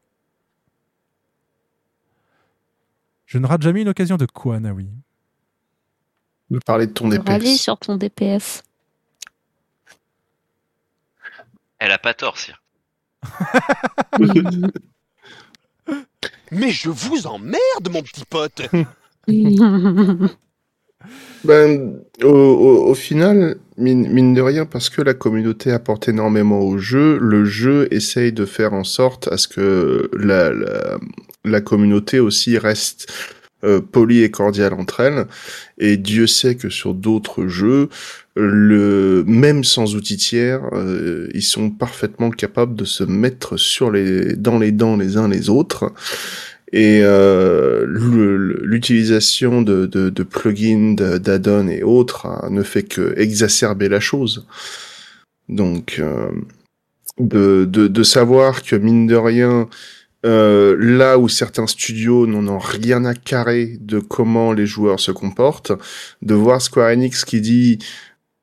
Je 3.25 3.37
ne 3.37 3.45
rate 3.45 3.61
jamais 3.61 3.81
une 3.81 3.89
occasion 3.89 4.17
de 4.17 4.25
quoi, 4.25 4.59
Naoui 4.59 4.89
De 6.49 6.59
parler 6.59 6.87
de 6.87 6.93
ton 6.93 7.09
DPS. 7.09 7.57
Sur 7.57 7.77
ton 7.77 7.97
DPS. 7.97 8.63
Elle 11.79 11.91
a 11.91 11.99
pas 11.99 12.13
tort, 12.13 12.37
Sire. 12.37 12.61
Mais 16.51 16.71
je 16.71 16.89
vous 16.89 17.27
emmerde, 17.27 17.89
mon 17.91 18.01
petit 18.01 18.25
pote 18.25 18.61
Ben, 21.43 21.99
au, 22.23 22.93
final, 22.93 23.57
mine, 23.77 24.33
de 24.33 24.41
rien, 24.41 24.65
parce 24.65 24.89
que 24.89 25.01
la 25.01 25.13
communauté 25.13 25.71
apporte 25.71 26.09
énormément 26.09 26.61
au 26.61 26.77
jeu, 26.77 27.17
le 27.21 27.45
jeu 27.45 27.87
essaye 27.91 28.33
de 28.33 28.45
faire 28.45 28.73
en 28.73 28.83
sorte 28.83 29.27
à 29.31 29.37
ce 29.37 29.47
que 29.47 30.09
la, 30.17 30.51
la 31.45 31.61
communauté 31.61 32.19
aussi 32.19 32.57
reste 32.57 33.07
euh, 33.63 33.81
poli 33.81 34.21
et 34.21 34.29
cordial 34.29 34.73
entre 34.73 34.99
elles. 34.99 35.25
Et 35.79 35.97
Dieu 35.97 36.27
sait 36.27 36.55
que 36.55 36.69
sur 36.69 36.93
d'autres 36.93 37.47
jeux, 37.47 37.89
le 38.35 39.23
même 39.25 39.63
sans 39.63 39.95
outils 39.95 40.17
tiers, 40.17 40.61
euh, 40.73 41.27
ils 41.33 41.41
sont 41.41 41.71
parfaitement 41.71 42.29
capables 42.29 42.75
de 42.75 42.85
se 42.85 43.03
mettre 43.03 43.57
sur 43.57 43.89
les 43.89 44.35
dans 44.35 44.59
les 44.59 44.71
dents 44.71 44.95
les 44.95 45.17
uns 45.17 45.27
les 45.27 45.49
autres. 45.49 45.91
Et 46.73 46.99
euh, 47.02 47.85
l'utilisation 47.88 49.61
de, 49.61 50.23
plugins, 50.23 50.95
d'add-ons 50.95 51.69
et 51.69 51.84
autres 51.84 52.27
ne 52.49 52.64
fait 52.64 52.84
que 52.84 53.14
exacerber 53.18 53.89
la 53.89 53.99
chose. 53.99 54.45
Donc, 55.48 56.02
de, 57.19 57.65
de, 57.65 57.88
de 57.88 58.03
savoir 58.03 58.64
que 58.64 58.76
mine 58.76 59.07
de 59.07 59.15
rien, 59.15 59.69
euh, 60.26 60.76
là 60.80 61.18
où 61.18 61.30
certains 61.30 61.68
studios 61.68 62.27
n'en 62.27 62.48
ont 62.48 62.60
rien 62.60 63.06
à 63.06 63.14
carrer 63.14 63.77
de 63.80 63.99
comment 63.99 64.52
les 64.52 64.65
joueurs 64.65 64.99
se 64.99 65.11
comportent, 65.11 65.72
de 66.22 66.34
voir 66.34 66.61
Square 66.61 66.91
Enix 66.91 67.23
qui 67.23 67.39
dit 67.39 67.80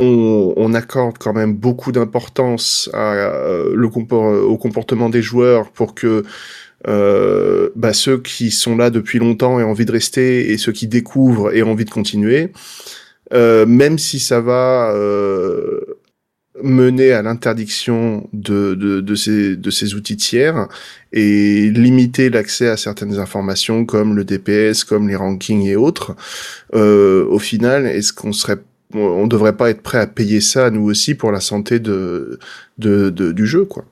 on, 0.00 0.54
on 0.56 0.74
accorde 0.74 1.18
quand 1.18 1.32
même 1.32 1.54
beaucoup 1.54 1.92
d'importance 1.92 2.90
à, 2.92 3.12
euh, 3.14 3.74
le 3.74 3.88
compor- 3.88 4.40
au 4.40 4.56
comportement 4.56 5.08
des 5.08 5.22
joueurs 5.22 5.70
pour 5.70 5.94
que 5.94 6.24
euh, 6.88 7.70
bah, 7.76 7.92
ceux 7.92 8.18
qui 8.18 8.50
sont 8.50 8.76
là 8.76 8.90
depuis 8.90 9.18
longtemps 9.18 9.58
aient 9.60 9.64
envie 9.64 9.84
de 9.86 9.92
rester 9.92 10.50
et 10.50 10.58
ceux 10.58 10.72
qui 10.72 10.86
découvrent 10.86 11.54
aient 11.54 11.62
envie 11.62 11.84
de 11.84 11.90
continuer. 11.90 12.52
Euh, 13.32 13.66
même 13.66 13.98
si 13.98 14.20
ça 14.20 14.40
va 14.40 14.92
euh, 14.94 15.80
mener 16.62 17.12
à 17.12 17.22
l'interdiction 17.22 18.28
de, 18.32 18.74
de, 18.74 19.00
de, 19.00 19.14
ces, 19.14 19.56
de 19.56 19.70
ces 19.70 19.94
outils 19.94 20.16
tiers 20.16 20.68
et 21.12 21.70
limiter 21.70 22.30
l'accès 22.30 22.68
à 22.68 22.76
certaines 22.76 23.18
informations 23.18 23.84
comme 23.86 24.14
le 24.14 24.24
DPS, 24.24 24.84
comme 24.84 25.08
les 25.08 25.16
rankings 25.16 25.66
et 25.66 25.76
autres, 25.76 26.14
euh, 26.74 27.24
au 27.26 27.38
final, 27.38 27.86
est-ce 27.86 28.12
qu'on 28.12 28.32
serait 28.32 28.58
on 28.96 29.26
devrait 29.26 29.56
pas 29.56 29.70
être 29.70 29.82
prêt 29.82 29.98
à 29.98 30.06
payer 30.06 30.40
ça 30.40 30.70
nous 30.70 30.84
aussi 30.84 31.16
pour 31.16 31.32
la 31.32 31.40
santé 31.40 31.80
de, 31.80 32.38
de, 32.78 33.10
de 33.10 33.32
du 33.32 33.44
jeu 33.44 33.64
quoi? 33.64 33.84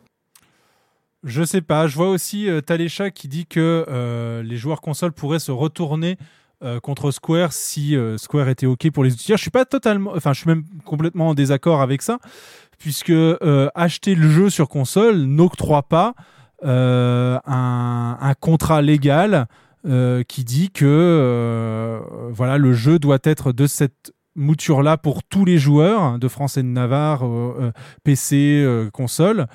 Je 1.25 1.45
sais 1.45 1.61
pas. 1.61 1.87
Je 1.87 1.95
vois 1.95 2.09
aussi 2.09 2.49
euh, 2.49 2.61
Talécha 2.61 3.11
qui 3.11 3.29
dit 3.29 3.47
que 3.47 3.87
euh, 3.89 4.43
les 4.43 4.57
joueurs 4.57 4.81
console 4.81 5.13
pourraient 5.13 5.39
se 5.39 5.53
retourner 5.53 6.19
euh, 6.65 6.81
contre 6.81 7.13
Square 7.13 7.53
si 7.53 7.97
euh, 7.97 8.19
Square 8.19 8.49
était 8.49 8.67
ok 8.67 8.91
pour 8.91 9.05
les 9.05 9.13
outils. 9.13 9.33
Je 9.33 9.37
suis 9.37 9.51
pas 9.51 9.65
totalement, 9.65 10.15
je 10.17 10.33
suis 10.33 10.49
même 10.49 10.65
complètement 10.85 11.29
en 11.29 11.35
désaccord 11.35 11.81
avec 11.81 12.03
ça, 12.03 12.19
puisque 12.79 13.13
acheter 13.75 14.17
le 14.17 14.29
jeu 14.29 14.51
sur 14.51 14.69
console 14.69 15.23
n'octroie 15.23 15.85
pas 15.85 16.15
un, 16.65 18.35
contrat 18.41 18.83
légal 18.83 19.47
qui 19.85 20.45
dit 20.45 20.71
que 20.71 22.01
voilà 22.31 22.59
le 22.59 22.73
jeu 22.73 22.99
doit 22.99 23.19
être 23.23 23.53
de 23.53 23.67
cette 23.67 24.13
mouture 24.35 24.83
là 24.83 24.97
pour 24.97 25.23
tous 25.23 25.45
les 25.45 25.59
joueurs 25.59 26.19
de 26.19 26.29
France 26.29 26.57
et 26.57 26.63
de 26.63 26.69
Navarre, 26.69 27.25
PC, 28.05 28.89
console. 28.93 29.47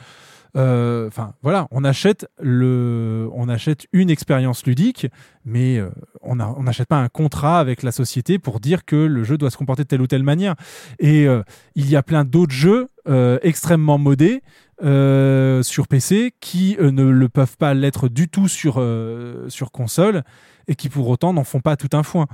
Euh, 0.57 1.07
Enfin 1.07 1.33
voilà, 1.41 1.67
on 1.71 1.83
achète 1.83 2.27
le, 2.39 3.29
on 3.33 3.47
achète 3.47 3.85
une 3.93 4.09
expérience 4.09 4.65
ludique, 4.65 5.07
mais 5.45 5.77
euh, 5.77 5.89
on 6.21 6.35
n'achète 6.35 6.87
pas 6.87 6.97
un 6.97 7.09
contrat 7.09 7.59
avec 7.59 7.83
la 7.83 7.91
société 7.91 8.39
pour 8.39 8.59
dire 8.59 8.83
que 8.83 8.95
le 8.95 9.23
jeu 9.23 9.37
doit 9.37 9.51
se 9.51 9.57
comporter 9.57 9.83
de 9.83 9.87
telle 9.87 10.01
ou 10.01 10.07
telle 10.07 10.23
manière. 10.23 10.55
Et 10.99 11.27
euh, 11.27 11.43
il 11.75 11.89
y 11.89 11.95
a 11.95 12.03
plein 12.03 12.25
d'autres 12.25 12.53
jeux 12.53 12.87
extrêmement 13.41 13.97
modés 13.97 14.41
sur 14.81 15.87
PC 15.87 16.33
qui 16.41 16.75
ne 16.77 17.03
le 17.03 17.29
peuvent 17.29 17.55
pas 17.55 17.73
l'être 17.73 18.09
du 18.09 18.27
tout 18.27 18.49
sur 18.49 18.83
sur 19.47 19.71
console 19.71 20.23
et 20.67 20.75
qui 20.75 20.89
pour 20.89 21.07
autant 21.07 21.31
n'en 21.31 21.45
font 21.45 21.61
pas 21.61 21.77
tout 21.77 21.95
un 21.95 22.03
foin. 22.03 22.25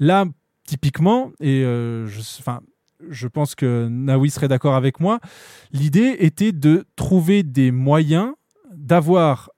Là, 0.00 0.24
typiquement, 0.66 1.32
et 1.38 1.60
je, 1.64 2.20
je 3.08 3.28
pense 3.28 3.54
que 3.54 3.88
Naoui 3.88 4.30
serait 4.30 4.48
d'accord 4.48 4.74
avec 4.74 5.00
moi, 5.00 5.20
l'idée 5.72 6.16
était 6.20 6.52
de 6.52 6.84
trouver 6.96 7.42
des 7.42 7.70
moyens 7.70 8.32
d'avoir 8.72 9.50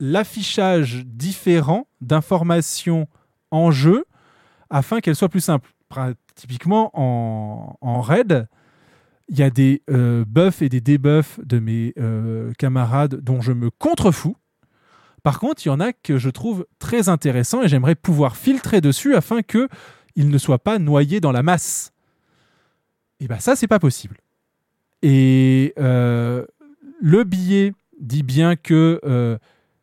l'affichage 0.00 1.04
différent 1.06 1.88
d'informations 2.00 3.08
en 3.50 3.70
jeu 3.70 4.04
afin 4.70 5.00
qu'elles 5.00 5.16
soient 5.16 5.28
plus 5.28 5.40
simples. 5.40 5.70
Typiquement, 6.34 6.90
en, 6.94 7.76
en 7.80 8.00
raid, 8.00 8.48
il 9.28 9.38
y 9.38 9.42
a 9.42 9.50
des 9.50 9.82
euh, 9.90 10.24
buffs 10.26 10.62
et 10.62 10.68
des 10.68 10.80
debuffs 10.80 11.40
de 11.44 11.58
mes 11.58 11.92
euh, 11.98 12.52
camarades 12.58 13.16
dont 13.16 13.40
je 13.40 13.52
me 13.52 13.70
contrefous. 13.70 14.36
Par 15.22 15.40
contre, 15.40 15.64
il 15.66 15.68
y 15.68 15.72
en 15.72 15.80
a 15.80 15.92
que 15.92 16.18
je 16.18 16.30
trouve 16.30 16.66
très 16.78 17.08
intéressants 17.08 17.62
et 17.62 17.68
j'aimerais 17.68 17.96
pouvoir 17.96 18.36
filtrer 18.36 18.80
dessus 18.80 19.16
afin 19.16 19.42
que 19.42 19.68
ils 20.14 20.28
ne 20.28 20.38
soient 20.38 20.62
pas 20.62 20.78
noyés 20.78 21.20
dans 21.20 21.32
la 21.32 21.42
masse. 21.42 21.92
Et 23.20 23.28
bien 23.28 23.38
ça, 23.38 23.56
c'est 23.56 23.68
pas 23.68 23.78
possible. 23.78 24.16
Et 25.02 25.74
euh, 25.78 26.44
le 27.00 27.24
billet 27.24 27.72
dit 28.00 28.22
bien 28.22 28.56
que 28.56 29.00
euh, 29.04 29.38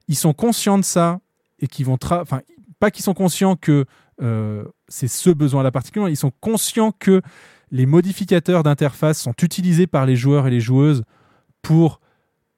ils 0.07 0.15
sont 0.15 0.33
conscients 0.33 0.77
de 0.77 0.83
ça 0.83 1.19
et 1.59 1.67
qu'ils 1.67 1.85
vont, 1.85 1.97
enfin, 2.09 2.41
pas 2.79 2.91
qu'ils 2.91 3.03
sont 3.03 3.13
conscients 3.13 3.55
que 3.55 3.85
euh, 4.21 4.65
c'est 4.87 5.07
ce 5.07 5.29
besoin-là 5.29 5.71
particulièrement, 5.71 6.09
ils 6.09 6.17
sont 6.17 6.33
conscients 6.39 6.91
que 6.91 7.21
les 7.71 7.85
modificateurs 7.85 8.63
d'interface 8.63 9.19
sont 9.19 9.33
utilisés 9.41 9.87
par 9.87 10.05
les 10.05 10.15
joueurs 10.15 10.47
et 10.47 10.51
les 10.51 10.59
joueuses 10.59 11.03
pour 11.61 11.99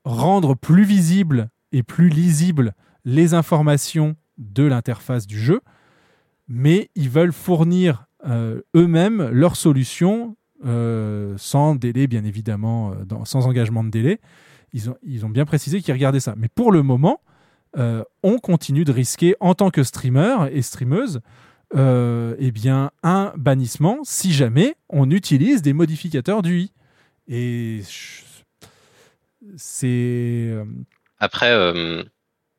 rendre 0.03 0.56
plus 0.56 0.84
visible 0.84 1.49
et 1.72 1.84
plus 1.84 2.10
lisible 2.10 2.73
les 3.06 3.34
informations 3.34 4.15
de 4.38 4.64
l'interface 4.64 5.27
du 5.27 5.39
jeu, 5.39 5.61
mais 6.47 6.89
ils 6.95 7.10
veulent 7.10 7.31
fournir 7.31 8.07
eux-mêmes 8.76 9.30
leurs 9.30 9.56
solutions 9.56 10.35
euh, 10.64 11.36
sans 11.38 11.76
délai, 11.76 12.07
bien 12.07 12.23
évidemment, 12.23 12.91
euh, 12.91 13.26
sans 13.26 13.45
engagement 13.48 13.84
de 13.84 13.90
délai. 13.90 14.19
Ils 14.73 14.90
ont, 14.90 14.98
ils 15.03 15.26
ont 15.26 15.30
bien 15.30 15.45
précisé 15.45 15.82
qu'ils 15.82 15.94
regardaient 15.94 16.19
ça. 16.19 16.36
Mais 16.38 16.48
pour 16.48 16.72
le 16.72 16.84
moment, 16.84 17.22
euh, 17.77 18.03
on 18.23 18.40
continue 18.40 18.86
de 18.86 18.91
risquer 18.91 19.36
en 19.40 19.53
tant 19.53 19.69
que 19.69 19.84
streamer 19.84 20.36
et 20.52 20.61
streameuse 20.61 21.22
euh, 21.76 22.36
eh 22.40 22.52
bien, 22.52 22.91
un 23.03 23.34
bannissement 23.36 23.99
si 24.03 24.34
jamais 24.34 24.76
on 24.90 25.10
utilise 25.11 25.61
des 25.61 25.73
modificateurs 25.73 26.41
du 26.41 26.60
i. 26.60 26.72
Et 27.27 27.82
c'est. 29.57 30.53
Après, 31.18 31.53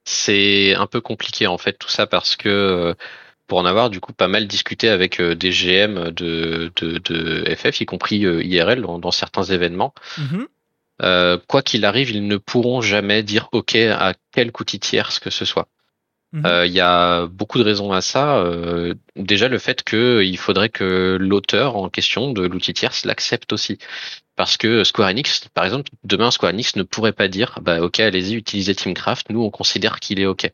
c'est 0.04 0.74
un 0.74 0.86
peu 0.86 1.00
compliqué 1.00 1.46
en 1.46 1.58
fait 1.58 1.74
tout 1.74 1.88
ça 1.88 2.06
parce 2.06 2.36
que 2.36 2.94
pour 3.46 3.58
en 3.58 3.64
avoir 3.64 3.90
du 3.90 4.00
coup 4.00 4.12
pas 4.12 4.28
mal 4.28 4.46
discuté 4.46 4.88
avec 4.88 5.20
euh, 5.20 5.34
des 5.34 5.50
GM 5.50 6.10
de, 6.10 6.72
de, 6.76 6.98
de 6.98 7.54
FF, 7.54 7.80
y 7.80 7.86
compris 7.86 8.24
euh, 8.24 8.42
IRL 8.42 8.82
dans, 8.82 8.98
dans 8.98 9.10
certains 9.10 9.44
événements. 9.44 9.94
mhm. 10.18 10.46
Euh, 11.02 11.36
quoi 11.46 11.60
qu'il 11.60 11.84
arrive, 11.84 12.10
ils 12.10 12.26
ne 12.26 12.38
pourront 12.38 12.80
jamais 12.80 13.22
dire 13.22 13.50
OK 13.52 13.74
à 13.76 14.14
quelque 14.32 14.60
outil 14.62 14.80
tierce 14.80 15.18
que 15.18 15.28
ce 15.28 15.44
soit. 15.44 15.68
Mhm. 16.32 16.46
Euh, 16.46 16.66
Il 16.66 16.72
y 16.72 16.80
a 16.80 17.26
beaucoup 17.26 17.58
de 17.58 17.64
raisons 17.64 17.92
à 17.92 18.00
ça. 18.00 18.38
Euh, 18.38 18.94
déjà 19.14 19.48
le 19.48 19.58
fait 19.58 19.82
que 19.82 20.22
il 20.24 20.38
faudrait 20.38 20.70
que 20.70 21.18
l'auteur 21.20 21.76
en 21.76 21.90
question 21.90 22.32
de 22.32 22.46
l'outil 22.46 22.72
tierce 22.72 23.04
l'accepte 23.04 23.52
aussi. 23.52 23.78
Parce 24.36 24.56
que 24.56 24.84
Square 24.84 25.10
Enix, 25.10 25.48
par 25.52 25.64
exemple, 25.64 25.90
demain 26.04 26.30
Square 26.30 26.52
Enix 26.52 26.76
ne 26.76 26.82
pourrait 26.82 27.12
pas 27.12 27.28
dire 27.28 27.58
bah 27.60 27.82
ok 27.82 28.00
allez-y 28.00 28.34
utilisez 28.34 28.74
Teamcraft, 28.74 29.28
nous 29.30 29.42
on 29.42 29.50
considère 29.50 30.00
qu'il 30.00 30.18
est 30.18 30.26
ok. 30.26 30.50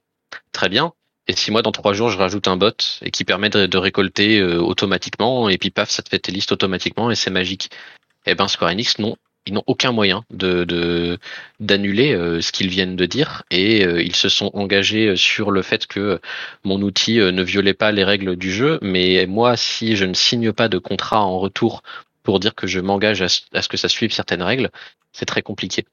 Très 0.51 0.69
bien. 0.69 0.93
Et 1.29 1.37
si 1.37 1.51
moi 1.51 1.63
dans 1.63 1.73
trois 1.73 1.93
jours 1.93 2.11
je 2.11 2.19
rajoute 2.19 2.49
un 2.49 2.57
bot 2.57 2.75
et 3.03 3.11
qui 3.11 3.25
permet 3.25 3.49
de, 3.49 3.79
récolter 3.79 4.41
euh, 4.41 4.61
automatiquement 4.61 5.49
et 5.49 5.57
puis 5.59 5.71
paf 5.71 5.91
ça 5.91 6.03
te 6.03 6.09
fait 6.09 6.19
tes 6.19 6.33
listes 6.33 6.53
automatiquement 6.53 7.11
et 7.11 7.15
c'est 7.15 7.31
magique. 7.31 7.71
Eh 8.27 8.35
ben 8.35 8.49
Square 8.49 8.73
Enix 8.73 8.99
non, 8.99 9.17
ils 9.47 9.55
n'ont 9.55 9.63
aucun 9.69 9.93
moyen 9.93 10.25
de 10.31 11.19
d'annuler 11.61 12.13
euh, 12.13 12.41
ce 12.41 12.51
qu'ils 12.51 12.69
viennent 12.69 12.97
de 12.97 13.07
dire 13.07 13.45
et 13.51 13.85
euh, 13.85 14.03
ils 14.03 14.17
se 14.17 14.29
sont 14.29 14.51
engagés 14.55 15.15
sur 15.17 15.53
le 15.53 15.63
fait 15.63 15.87
que 15.87 16.21
mon 16.65 16.83
outil 16.83 17.19
ne 17.19 17.43
violait 17.43 17.75
pas 17.75 17.93
les 17.93 18.05
règles 18.05 18.37
du 18.37 18.53
jeu. 18.53 18.79
Mais 18.83 19.27
moi 19.27 19.57
si 19.57 19.97
je 19.97 20.05
ne 20.05 20.15
signe 20.15 20.53
pas 20.53 20.69
de 20.69 20.79
contrat 20.79 21.23
en 21.23 21.39
retour 21.39 21.83
pour 22.25 22.41
dire 22.41 22.55
que 22.55 22.67
je 22.67 22.81
m'engage 22.81 23.23
à 23.23 23.29
ce 23.29 23.69
que 23.69 23.77
ça 23.77 23.89
suive 23.89 24.13
certaines 24.13 24.43
règles, 24.43 24.71
c'est 25.13 25.27
très 25.27 25.43
compliqué. 25.43 25.85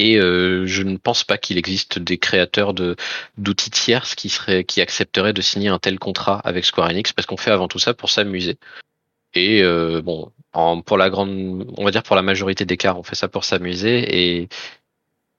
Et 0.00 0.16
euh, 0.16 0.64
je 0.64 0.84
ne 0.84 0.96
pense 0.96 1.24
pas 1.24 1.38
qu'il 1.38 1.58
existe 1.58 1.98
des 1.98 2.18
créateurs 2.18 2.72
de 2.72 2.94
d'outils 3.36 3.70
tierces 3.70 4.14
qui 4.14 4.28
seraient 4.28 4.62
qui 4.62 4.80
accepteraient 4.80 5.32
de 5.32 5.42
signer 5.42 5.70
un 5.70 5.80
tel 5.80 5.98
contrat 5.98 6.40
avec 6.44 6.64
Square 6.64 6.90
Enix 6.90 7.12
parce 7.12 7.26
qu'on 7.26 7.36
fait 7.36 7.50
avant 7.50 7.66
tout 7.66 7.80
ça 7.80 7.94
pour 7.94 8.08
s'amuser. 8.08 8.58
Et 9.34 9.60
euh, 9.64 10.00
bon, 10.00 10.30
en, 10.52 10.82
pour 10.82 10.98
la 10.98 11.10
grande, 11.10 11.66
on 11.76 11.84
va 11.84 11.90
dire 11.90 12.04
pour 12.04 12.14
la 12.14 12.22
majorité 12.22 12.64
des 12.64 12.76
cas, 12.76 12.94
on 12.94 13.02
fait 13.02 13.16
ça 13.16 13.26
pour 13.26 13.42
s'amuser 13.42 14.38
et 14.42 14.48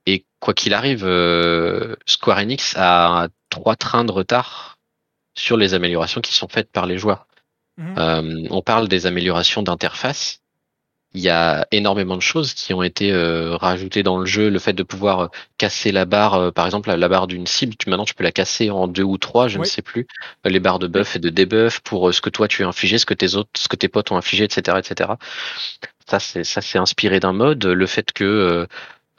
et 0.06 0.26
quoi 0.42 0.54
qu'il 0.54 0.74
arrive, 0.74 1.06
euh, 1.06 1.96
Square 2.06 2.40
Enix 2.40 2.76
a 2.78 3.30
trois 3.50 3.78
trains 3.78 4.04
de 4.04 4.12
retard 4.12 4.78
sur 5.36 5.56
les 5.56 5.74
améliorations 5.74 6.20
qui 6.20 6.34
sont 6.34 6.50
faites 6.50 6.70
par 6.70 6.86
les 6.86 6.98
joueurs. 6.98 7.28
Mhm. 7.78 7.96
Euh, 7.98 8.48
on 8.50 8.62
parle 8.62 8.90
des 8.90 9.06
améliorations 9.06 9.64
d'interface. 9.64 10.39
Il 11.16 11.22
y 11.22 11.30
a 11.30 11.66
énormément 11.72 12.16
de 12.16 12.22
choses 12.22 12.54
qui 12.54 12.72
ont 12.74 12.84
été 12.84 13.12
euh, 13.12 13.56
rajoutées 13.58 14.04
dans 14.04 14.20
le 14.20 14.28
jeu. 14.28 14.50
Le 14.50 14.60
fait 14.60 14.74
de 14.74 14.84
pouvoir 14.84 15.20
euh, 15.20 15.28
casser 15.58 15.92
la 15.92 16.06
barre, 16.06 16.36
euh, 16.36 16.52
par 16.52 16.66
exemple 16.66 16.94
la, 16.94 17.08
barre 17.10 17.26
d'une 17.26 17.48
cible, 17.48 17.76
tu, 17.76 17.90
maintenant 17.90 18.06
tu 18.06 18.14
peux 18.14 18.24
la 18.24 18.32
casser 18.32 18.70
en 18.70 18.88
deux 18.88 19.04
ou 19.04 19.18
trois, 19.18 19.48
je 19.48 19.58
Oui. 19.58 19.62
ne 19.62 19.66
sais 19.66 19.82
plus. 19.82 20.06
Les 20.46 20.60
barres 20.60 20.78
de 20.78 20.88
buff 20.88 21.16
et 21.16 21.20
de 21.20 21.30
debuff 21.30 21.80
pour 21.80 22.10
euh, 22.10 22.12
ce 22.12 22.22
que 22.22 22.30
toi 22.30 22.48
tu 22.48 22.64
as 22.64 22.68
infligé, 22.68 23.00
ce 23.00 23.08
que 23.08 23.16
tes 23.16 23.34
autres, 23.36 23.50
ce 23.58 23.68
que 23.68 23.76
tes 23.76 23.88
potes 23.88 24.12
ont 24.12 24.18
infligé, 24.18 24.44
etc., 24.44 24.78
etc. 24.78 25.12
Ça 26.08 26.20
c'est 26.20 26.44
ça 26.44 26.62
c'est 26.62 26.78
inspiré 26.78 27.20
d'un 27.20 27.34
mode. 27.34 27.66
Le 27.66 27.86
fait 27.88 28.12
que 28.12 28.68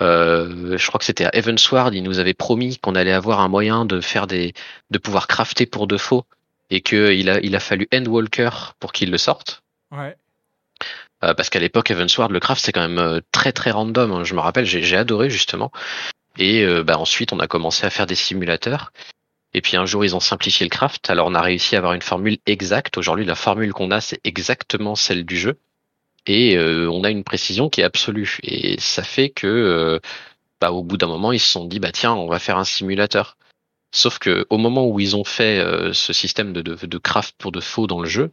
euh, 0.00 0.78
je 0.78 0.86
crois 0.86 0.98
que 0.98 1.04
c'était 1.04 1.26
à 1.26 1.30
Evansward, 1.34 1.94
il 1.94 2.02
nous 2.02 2.18
avait 2.18 2.34
promis 2.34 2.78
qu'on 2.78 2.94
allait 2.94 3.12
avoir 3.12 3.40
un 3.40 3.48
moyen 3.48 3.84
de 3.84 4.00
faire 4.00 4.26
des, 4.26 4.54
de 4.90 4.98
pouvoir 4.98 5.26
crafter 5.26 5.66
pour 5.66 5.86
de 5.86 5.96
faux, 5.96 6.24
et 6.70 6.80
que 6.80 7.12
il 7.12 7.28
a, 7.28 7.40
il 7.40 7.54
a 7.54 7.60
fallu 7.60 7.86
Endwalker 7.92 8.74
pour 8.78 8.92
qu'il 8.92 9.10
le 9.10 9.18
sorte. 9.18 9.62
Ouais. 9.90 10.16
Euh, 11.24 11.34
parce 11.34 11.50
qu'à 11.50 11.58
l'époque, 11.60 11.90
Evansward, 11.90 12.30
le 12.30 12.40
craft, 12.40 12.64
c'est 12.64 12.72
quand 12.72 12.86
même 12.86 12.98
euh, 12.98 13.20
très 13.32 13.52
très 13.52 13.70
random. 13.70 14.12
hein. 14.12 14.24
Je 14.24 14.34
me 14.34 14.40
rappelle, 14.40 14.64
j'ai 14.64 14.96
adoré 14.96 15.30
justement. 15.30 15.70
Et 16.38 16.62
euh, 16.64 16.82
bah, 16.82 16.98
ensuite, 16.98 17.32
on 17.32 17.40
a 17.40 17.46
commencé 17.46 17.86
à 17.86 17.90
faire 17.90 18.06
des 18.06 18.14
simulateurs. 18.14 18.92
Et 19.52 19.60
puis 19.60 19.76
un 19.76 19.84
jour, 19.84 20.04
ils 20.04 20.14
ont 20.14 20.20
simplifié 20.20 20.64
le 20.64 20.70
craft. 20.70 21.10
Alors 21.10 21.26
on 21.26 21.34
a 21.34 21.42
réussi 21.42 21.74
à 21.74 21.78
avoir 21.78 21.94
une 21.94 22.02
formule 22.02 22.38
exacte. 22.46 22.96
Aujourd'hui, 22.98 23.24
la 23.24 23.34
formule 23.34 23.72
qu'on 23.72 23.90
a, 23.90 24.00
c'est 24.00 24.20
exactement 24.24 24.94
celle 24.94 25.24
du 25.24 25.36
jeu. 25.36 25.58
Et 26.26 26.56
euh, 26.56 26.88
on 26.90 27.02
a 27.04 27.10
une 27.10 27.24
précision 27.24 27.68
qui 27.68 27.80
est 27.80 27.84
absolue. 27.84 28.38
Et 28.42 28.78
ça 28.78 29.02
fait 29.02 29.30
que, 29.30 29.46
euh, 29.46 29.98
bah, 30.60 30.70
au 30.72 30.82
bout 30.84 30.96
d'un 30.96 31.08
moment, 31.08 31.32
ils 31.32 31.40
se 31.40 31.50
sont 31.50 31.64
dit, 31.64 31.80
bah 31.80 31.92
tiens, 31.92 32.12
on 32.14 32.28
va 32.28 32.38
faire 32.38 32.58
un 32.58 32.64
simulateur. 32.64 33.36
Sauf 33.92 34.18
que 34.18 34.46
au 34.50 34.58
moment 34.58 34.86
où 34.86 35.00
ils 35.00 35.16
ont 35.16 35.24
fait 35.24 35.58
euh, 35.58 35.92
ce 35.92 36.12
système 36.12 36.52
de, 36.52 36.62
de, 36.62 36.76
de 36.86 36.98
craft 36.98 37.34
pour 37.38 37.50
de 37.50 37.60
faux 37.60 37.88
dans 37.88 38.00
le 38.00 38.08
jeu, 38.08 38.30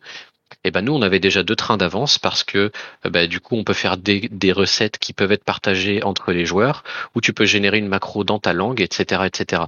et 0.63 0.71
ben 0.71 0.81
nous 0.81 0.93
on 0.93 1.01
avait 1.01 1.19
déjà 1.19 1.43
deux 1.43 1.55
trains 1.55 1.77
d'avance 1.77 2.19
parce 2.19 2.43
que 2.43 2.71
euh, 3.05 3.09
bah, 3.09 3.27
du 3.27 3.39
coup 3.39 3.55
on 3.55 3.63
peut 3.63 3.73
faire 3.73 3.97
des, 3.97 4.29
des 4.31 4.51
recettes 4.51 4.97
qui 4.97 5.13
peuvent 5.13 5.31
être 5.31 5.43
partagées 5.43 6.03
entre 6.03 6.31
les 6.31 6.45
joueurs 6.45 6.83
ou 7.15 7.21
tu 7.21 7.33
peux 7.33 7.45
générer 7.45 7.77
une 7.77 7.87
macro 7.87 8.23
dans 8.23 8.39
ta 8.39 8.53
langue 8.53 8.81
etc 8.81 9.23
etc 9.25 9.63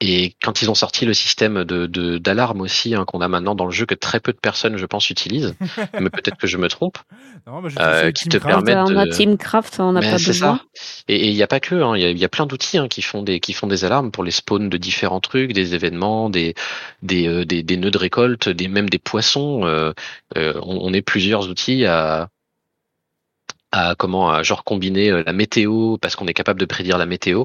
et 0.00 0.34
quand 0.42 0.62
ils 0.62 0.70
ont 0.70 0.74
sorti 0.74 1.04
le 1.04 1.12
système 1.14 1.64
de 1.64 1.86
de- 1.86 2.18
d'alarme 2.18 2.60
aussi 2.62 2.94
hein, 2.94 3.04
qu'on 3.04 3.20
a 3.20 3.28
maintenant 3.28 3.54
dans 3.54 3.66
le 3.66 3.70
jeu 3.70 3.84
que 3.86 3.94
très 3.94 4.18
peu 4.20 4.32
de 4.32 4.38
personnes 4.38 4.76
je 4.78 4.86
pense 4.86 5.10
utilisent 5.10 5.54
mais 6.00 6.08
peut-être 6.10 6.38
que 6.38 6.46
je 6.46 6.56
me 6.56 6.68
trompe 6.68 6.98
Non, 7.46 7.68
j'ai 7.68 7.76
euh, 7.80 8.10
qui 8.12 8.28
te 8.28 8.38
permettent 8.38 8.76
on 8.90 8.96
a 8.96 9.04
de 9.06 9.10
Teamcraft, 9.10 9.80
on 9.80 9.92
n'a 9.92 10.00
mais 10.00 10.10
pas 10.10 10.18
c'est 10.18 10.26
besoin. 10.28 10.56
ça. 10.56 10.64
Et 11.08 11.28
il 11.28 11.34
n'y 11.34 11.42
a 11.42 11.46
pas 11.46 11.60
que, 11.60 11.74
hein, 11.74 11.96
il 11.96 12.02
y, 12.02 12.04
a, 12.06 12.10
y 12.12 12.24
a 12.24 12.28
plein 12.28 12.46
d'outils 12.46 12.78
hein, 12.78 12.88
qui 12.88 13.02
font 13.02 13.22
des 13.22 13.40
qui 13.40 13.52
font 13.52 13.66
des 13.66 13.84
alarmes 13.84 14.10
pour 14.10 14.24
les 14.24 14.30
spawns 14.30 14.68
de 14.70 14.76
différents 14.76 15.20
trucs, 15.20 15.52
des 15.52 15.74
événements, 15.74 16.30
des 16.30 16.54
des, 17.02 17.26
euh, 17.28 17.44
des, 17.44 17.62
des 17.62 17.76
nœuds 17.76 17.90
de 17.90 17.98
récolte, 17.98 18.48
des 18.48 18.68
même 18.68 18.88
des 18.88 18.98
poissons. 18.98 19.64
euh, 19.66 19.92
euh, 20.36 20.54
on, 20.62 20.78
on 20.88 20.92
est 20.94 21.02
plusieurs 21.02 21.48
outils 21.48 21.84
à 21.84 22.28
à 23.72 23.94
comment 23.96 24.30
à 24.30 24.42
genre 24.42 24.64
combiner 24.64 25.10
euh, 25.10 25.22
la 25.24 25.32
météo 25.32 25.96
parce 25.98 26.16
qu'on 26.16 26.26
est 26.26 26.34
capable 26.34 26.60
de 26.60 26.66
prédire 26.66 26.98
la 26.98 27.06
météo. 27.06 27.44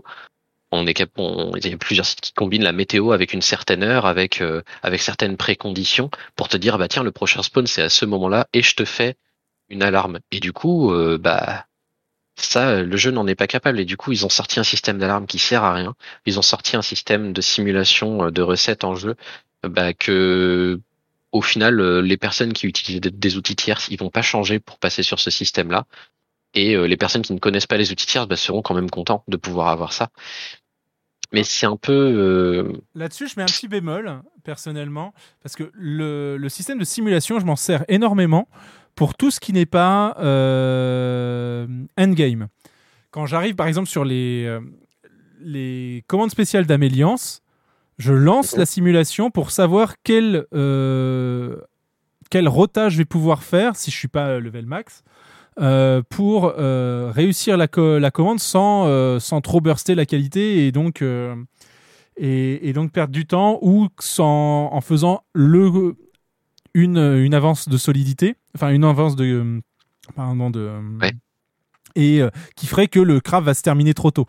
On 0.76 0.88
est 0.88 1.06
on- 1.18 1.56
il 1.56 1.68
y 1.68 1.74
a 1.74 1.78
plusieurs 1.78 2.06
sites 2.06 2.22
qui 2.22 2.34
combinent 2.34 2.64
la 2.64 2.72
météo 2.72 3.12
avec 3.12 3.34
une 3.34 3.42
certaine 3.42 3.84
heure, 3.84 4.06
avec 4.06 4.42
euh, 4.42 4.62
avec 4.84 5.02
certaines 5.02 5.38
préconditions 5.38 6.10
pour 6.36 6.48
te 6.50 6.58
dire 6.58 6.78
bah 6.78 6.88
tiens 6.88 7.04
le 7.04 7.12
prochain 7.12 7.44
spawn 7.44 7.68
c'est 7.68 7.82
à 7.84 7.90
ce 7.90 8.06
moment-là 8.06 8.48
et 8.54 8.62
je 8.62 8.76
te 8.76 8.86
fais 8.86 9.16
une 9.70 9.84
alarme. 9.84 10.20
Et 10.32 10.40
du 10.42 10.54
coup 10.54 10.94
euh, 10.94 11.18
bah 11.20 11.66
ça, 12.38 12.82
le 12.84 12.98
jeu 12.98 13.12
n'en 13.12 13.28
est 13.28 13.36
pas 13.36 13.48
capable 13.48 13.80
et 13.80 13.86
du 13.86 13.98
coup, 13.98 14.12
ils 14.12 14.26
ont 14.26 14.30
sorti 14.30 14.60
un 14.60 14.64
système 14.64 14.98
d'alarme 15.00 15.26
qui 15.26 15.40
sert 15.40 15.64
à 15.64 15.74
rien. 15.74 15.96
Ils 16.26 16.38
ont 16.40 16.42
sorti 16.42 16.76
un 16.76 16.82
système 16.82 17.34
de 17.34 17.42
simulation 17.42 18.26
euh, 18.26 18.32
de 18.32 18.42
recettes 18.42 18.84
en 18.84 18.96
jeu, 18.96 19.16
bah, 19.64 19.94
que 19.94 20.80
au 21.32 21.42
final, 21.42 21.80
euh, 21.80 22.02
les 22.02 22.18
personnes 22.18 22.54
qui 22.54 22.68
utilisent 22.68 23.02
des- 23.02 23.38
outils 23.38 23.56
tierces, 23.56 23.88
ils 23.90 23.98
vont 24.00 24.10
pas 24.10 24.22
changer 24.22 24.60
pour 24.60 24.80
passer 24.80 25.04
sur 25.04 25.20
ce 25.20 25.32
système-là. 25.32 25.86
Et 26.56 26.76
euh, 26.76 26.86
les 26.88 26.98
personnes 26.98 27.22
qui 27.24 27.34
ne 27.34 27.40
connaissent 27.40 27.68
pas 27.68 27.78
les 27.78 27.92
outils 27.92 28.08
tierces 28.08 28.28
bah, 28.28 28.38
seront 28.38 28.62
quand 28.64 28.76
même 28.76 28.90
contents 28.90 29.24
de 29.28 29.38
pouvoir 29.38 29.70
avoir 29.70 29.94
ça. 29.94 30.10
Mais 31.36 31.44
c'est 31.44 31.66
un 31.66 31.76
peu 31.76 31.92
euh, 31.92 32.72
Là-dessus, 32.96 33.28
je 33.28 33.34
mets 33.36 33.44
un 33.44 33.48
petit 33.48 33.68
bémol, 33.68 34.22
personnellement, 34.46 35.14
parce 35.44 35.58
que 35.58 35.70
le, 35.74 36.48
système 36.48 36.80
de 36.80 36.86
simulation, 36.86 37.42
je 37.42 37.46
m'en 37.46 37.58
sers 37.58 37.84
énormément 37.90 38.48
pour 38.96 39.16
tout 39.16 39.32
ce 39.32 39.42
qui 39.42 39.52
n'est 39.52 39.66
pas 39.66 40.16
euh, 40.20 41.68
endgame. 41.98 42.48
Quand 43.12 43.26
j'arrive, 43.26 43.56
par 43.56 43.68
exemple, 43.68 43.90
sur 43.90 44.06
les, 44.06 44.46
euh, 44.46 46.00
commandes 46.08 46.32
spéciales 46.32 46.66
d'Améliance, 46.66 47.42
je 47.98 48.14
lance 48.14 48.56
la 48.56 48.66
simulation 48.66 49.30
pour 49.30 49.52
savoir 49.52 49.96
quel, 50.04 50.46
quel 50.54 52.48
rotage 52.48 52.94
je 52.94 52.98
vais 53.00 53.04
pouvoir 53.04 53.44
faire 53.44 53.76
si 53.76 53.92
je 53.92 53.98
suis 53.98 54.08
pas 54.08 54.40
level 54.40 54.68
max. 54.68 55.04
Euh, 55.60 56.02
pour 56.10 56.54
euh, 56.58 57.12
réussir 57.14 57.58
la, 57.58 57.68
co- 57.68 58.00
la 58.00 58.12
commande 58.12 58.40
sans, 58.40 58.88
euh, 58.88 59.20
sans 59.20 59.42
trop 59.42 59.62
burster 59.62 59.96
la 59.96 60.06
qualité 60.06 60.68
et 60.68 60.72
donc, 60.72 61.02
euh, 61.02 61.36
et, 62.18 62.70
et 62.70 62.74
donc 62.74 62.92
perdre 62.92 63.14
du 63.14 63.26
temps 63.26 63.60
ou 63.62 63.88
sans, 64.00 64.70
en 64.72 64.82
faisant 64.82 65.22
le, 65.34 65.96
une, 66.74 66.98
une 66.98 67.34
avance 67.34 67.70
de 67.70 67.78
solidité, 67.78 68.36
enfin 68.56 68.70
une 68.70 68.84
avance 68.84 69.16
de. 69.16 69.62
Pardon, 70.16 70.50
de 70.52 70.70
et 71.96 72.22
euh, 72.22 72.30
qui 72.56 72.68
ferait 72.68 72.88
que 72.88 73.00
le 73.00 73.20
craft 73.22 73.46
va 73.46 73.54
se 73.54 73.64
terminer 73.64 73.94
trop 73.94 74.12
tôt. 74.12 74.28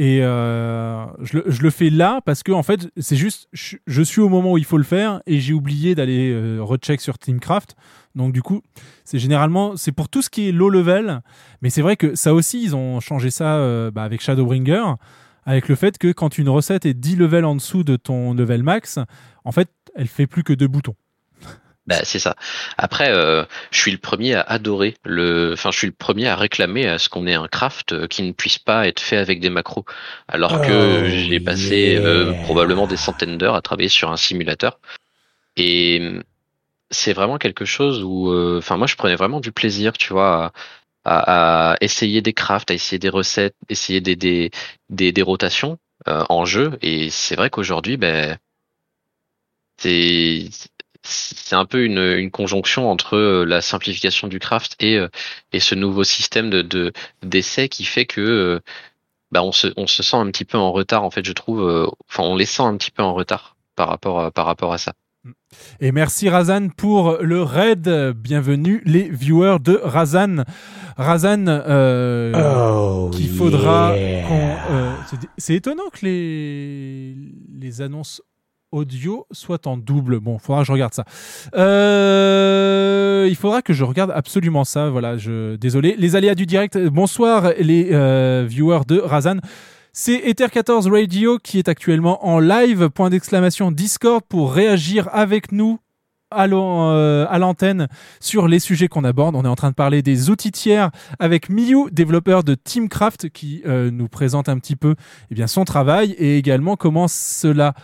Et 0.00 0.20
euh, 0.22 1.04
je, 1.20 1.62
le, 1.62 1.68
fais 1.68 1.90
là 1.90 2.22
parce 2.24 2.42
que 2.42 2.52
en 2.52 2.62
fait, 2.62 2.88
c'est 2.96 3.16
juste, 3.16 3.48
je, 3.52 3.76
je 3.86 4.00
suis 4.00 4.22
au 4.22 4.30
moment 4.30 4.52
où 4.52 4.56
il 4.56 4.64
faut 4.64 4.78
le 4.78 4.82
faire 4.82 5.20
et 5.26 5.40
j'ai 5.40 5.52
oublié 5.52 5.94
d'aller 5.94 6.32
euh, 6.32 6.60
recheck 6.62 7.02
sur 7.02 7.18
Teamcraft. 7.18 7.76
Donc 8.14 8.32
du 8.32 8.40
coup, 8.40 8.62
c'est 9.04 9.18
généralement, 9.18 9.76
c'est 9.76 9.92
pour 9.92 10.08
tout 10.08 10.22
ce 10.22 10.30
qui 10.30 10.48
est 10.48 10.52
low 10.52 10.70
level. 10.70 11.20
Mais 11.60 11.68
c'est 11.68 11.82
vrai 11.82 11.98
que 11.98 12.14
ça 12.14 12.32
aussi, 12.32 12.62
ils 12.62 12.74
ont 12.74 12.98
changé 13.00 13.28
ça 13.28 13.56
euh, 13.56 13.90
bah, 13.90 14.02
avec 14.02 14.22
Shadowbringer, 14.22 14.94
avec 15.44 15.68
le 15.68 15.74
fait 15.74 15.98
que 15.98 16.12
quand 16.12 16.38
une 16.38 16.48
recette 16.48 16.86
est 16.86 16.94
10 16.94 17.16
levels 17.16 17.44
en 17.44 17.54
dessous 17.54 17.84
de 17.84 17.96
ton 17.96 18.32
level 18.32 18.62
max, 18.62 18.98
en 19.44 19.52
fait, 19.52 19.68
elle 19.94 20.08
fait 20.08 20.26
plus 20.26 20.44
que 20.44 20.54
deux 20.54 20.68
boutons. 20.68 20.96
Bah, 21.90 22.04
c'est 22.04 22.20
ça. 22.20 22.36
Après, 22.78 23.10
euh, 23.10 23.44
je 23.72 23.80
suis 23.80 23.90
le 23.92 23.98
premier 23.98 24.34
à 24.34 24.42
adorer 24.42 24.96
le, 25.04 25.52
enfin, 25.54 25.72
je 25.72 25.78
suis 25.78 25.88
le 25.88 25.92
premier 25.92 26.28
à 26.28 26.36
réclamer 26.36 26.86
à 26.88 26.98
ce 26.98 27.08
qu'on 27.08 27.26
ait 27.26 27.34
un 27.34 27.48
craft 27.48 27.92
euh, 27.92 28.06
qui 28.06 28.22
ne 28.22 28.32
puisse 28.32 28.58
pas 28.58 28.88
être 28.88 29.00
fait 29.00 29.16
avec 29.18 29.40
des 29.40 29.50
macros. 29.50 29.84
Alors 30.28 30.60
que 30.60 31.02
Oh, 31.04 31.08
j'ai 31.08 31.40
passé 31.40 31.98
euh, 32.04 32.34
probablement 32.42 32.86
des 32.86 32.96
centaines 32.96 33.38
d'heures 33.38 33.56
à 33.56 33.62
travailler 33.62 33.88
sur 33.88 34.10
un 34.12 34.16
simulateur. 34.16 34.80
Et 35.56 36.20
c'est 36.90 37.12
vraiment 37.14 37.38
quelque 37.38 37.64
chose 37.66 38.02
où, 38.04 38.30
euh, 38.32 38.58
enfin, 38.58 38.76
moi, 38.78 38.86
je 38.88 38.96
prenais 38.96 39.16
vraiment 39.16 39.40
du 39.40 39.52
plaisir, 39.52 39.92
tu 39.94 40.12
vois, 40.12 40.52
à, 41.04 41.72
à- 41.72 41.72
à 41.74 41.76
essayer 41.82 42.22
des 42.22 42.34
crafts, 42.34 42.70
à 42.70 42.74
essayer 42.74 42.98
des 43.00 43.10
recettes, 43.10 43.56
essayer 43.70 44.00
des, 44.00 44.16
des, 44.16 44.50
des, 44.90 45.12
des 45.12 45.22
rotations 45.22 45.78
euh, 46.08 46.24
en 46.30 46.44
jeu. 46.46 46.78
Et 46.82 47.10
c'est 47.10 47.36
vrai 47.36 47.50
qu'aujourd'hui, 47.50 47.96
ben, 47.98 48.38
c'est 49.78 50.48
c'est 51.02 51.54
un 51.56 51.64
peu 51.64 51.84
une, 51.84 51.98
une 51.98 52.30
conjonction 52.30 52.90
entre 52.90 53.16
euh, 53.16 53.44
la 53.44 53.60
simplification 53.62 54.28
du 54.28 54.38
craft 54.38 54.76
et 54.80 54.96
euh, 54.98 55.08
et 55.52 55.60
ce 55.60 55.74
nouveau 55.74 56.04
système 56.04 56.50
de 56.50 56.62
de 56.62 56.92
d'essai 57.22 57.68
qui 57.68 57.84
fait 57.84 58.04
que 58.06 58.20
euh, 58.20 58.60
bah 59.32 59.42
on 59.42 59.52
se 59.52 59.68
on 59.76 59.86
se 59.86 60.02
sent 60.02 60.16
un 60.16 60.26
petit 60.30 60.44
peu 60.44 60.58
en 60.58 60.72
retard 60.72 61.02
en 61.04 61.10
fait 61.10 61.24
je 61.24 61.32
trouve 61.32 61.90
enfin 62.08 62.22
on 62.24 62.36
les 62.36 62.46
sent 62.46 62.62
un 62.62 62.76
petit 62.76 62.90
peu 62.90 63.02
en 63.02 63.14
retard 63.14 63.56
par 63.76 63.88
rapport 63.88 64.20
à, 64.20 64.30
par 64.30 64.44
rapport 64.46 64.72
à 64.72 64.78
ça. 64.78 64.92
Et 65.80 65.92
merci 65.92 66.28
Razan 66.30 66.68
pour 66.70 67.18
le 67.20 67.42
raid. 67.42 67.88
Bienvenue 68.16 68.82
les 68.86 69.08
viewers 69.10 69.58
de 69.60 69.78
Razan. 69.82 70.44
Razan, 70.96 71.44
euh, 71.48 72.32
Oh, 72.74 73.10
qu'il 73.10 73.28
faudra 73.28 73.94
yeah. 73.96 74.26
qu'on. 74.26 74.56
euh, 74.74 74.92
c'est- 75.10 75.28
c'est 75.36 75.54
étonnant 75.54 75.88
que 75.92 76.06
les 76.06 77.14
les 77.58 77.82
annonces 77.82 78.22
audio 78.72 79.26
soient 79.30 79.66
en 79.66 79.76
double. 79.76 80.20
Bon, 80.20 80.38
faudra 80.38 80.62
que 80.62 80.66
je 80.66 80.72
regarde 80.72 80.94
ça. 80.94 81.04
Euh, 81.54 83.26
il 83.28 83.36
faudra 83.36 83.62
que 83.62 83.72
je 83.72 83.84
regarde 83.84 84.12
absolument 84.14 84.64
ça. 84.64 84.90
Voilà, 84.90 85.16
je 85.16 85.56
désolé. 85.56 85.94
Les 85.98 86.16
aléas 86.16 86.34
du 86.34 86.46
direct. 86.46 86.78
Bonsoir 86.78 87.52
les 87.58 87.88
euh, 87.92 88.44
viewers 88.48 88.84
de 88.86 88.98
Razan. 88.98 89.36
C'est 89.92 90.18
Ether14 90.18 90.88
Radio 90.88 91.38
qui 91.38 91.58
est 91.58 91.68
actuellement 91.68 92.24
en 92.26 92.38
live, 92.38 92.90
point 92.90 93.10
d'exclamation 93.10 93.72
Discord 93.72 94.22
pour 94.28 94.52
réagir 94.52 95.08
avec 95.12 95.50
nous 95.50 95.80
euh, 96.32 97.26
à 97.28 97.38
l'antenne 97.38 97.88
sur 98.20 98.46
les 98.46 98.58
sujets 98.58 98.88
qu'on 98.88 99.04
aborde. 99.04 99.34
On 99.34 99.44
est 99.44 99.48
en 99.48 99.56
train 99.56 99.70
de 99.70 99.74
parler 99.74 100.02
des 100.02 100.30
outils 100.30 100.52
tiers 100.52 100.90
avec 101.18 101.48
Miyu, 101.48 101.90
développeur 101.90 102.44
de 102.44 102.54
Teamcraft, 102.54 103.30
qui 103.30 103.62
euh, 103.66 103.90
nous 103.90 104.08
présente 104.08 104.48
un 104.48 104.58
petit 104.58 104.76
peu 104.76 104.94
eh 105.30 105.34
bien, 105.34 105.46
son 105.46 105.64
travail 105.64 106.12
et 106.12 106.38
également 106.38 106.76
comment 106.76 107.08
cela 107.08 107.74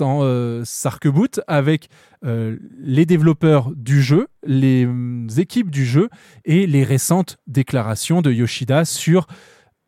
euh, 0.00 0.62
s'arc-boute 0.64 1.40
avec 1.46 1.88
les 2.22 3.06
développeurs 3.06 3.70
du 3.74 4.02
jeu, 4.02 4.28
les 4.44 4.84
hum, 4.84 5.26
équipes 5.38 5.70
du 5.70 5.86
jeu 5.86 6.10
et 6.44 6.66
les 6.66 6.84
récentes 6.84 7.38
déclarations 7.46 8.20
de 8.20 8.30
Yoshida 8.30 8.84
sur 8.84 9.26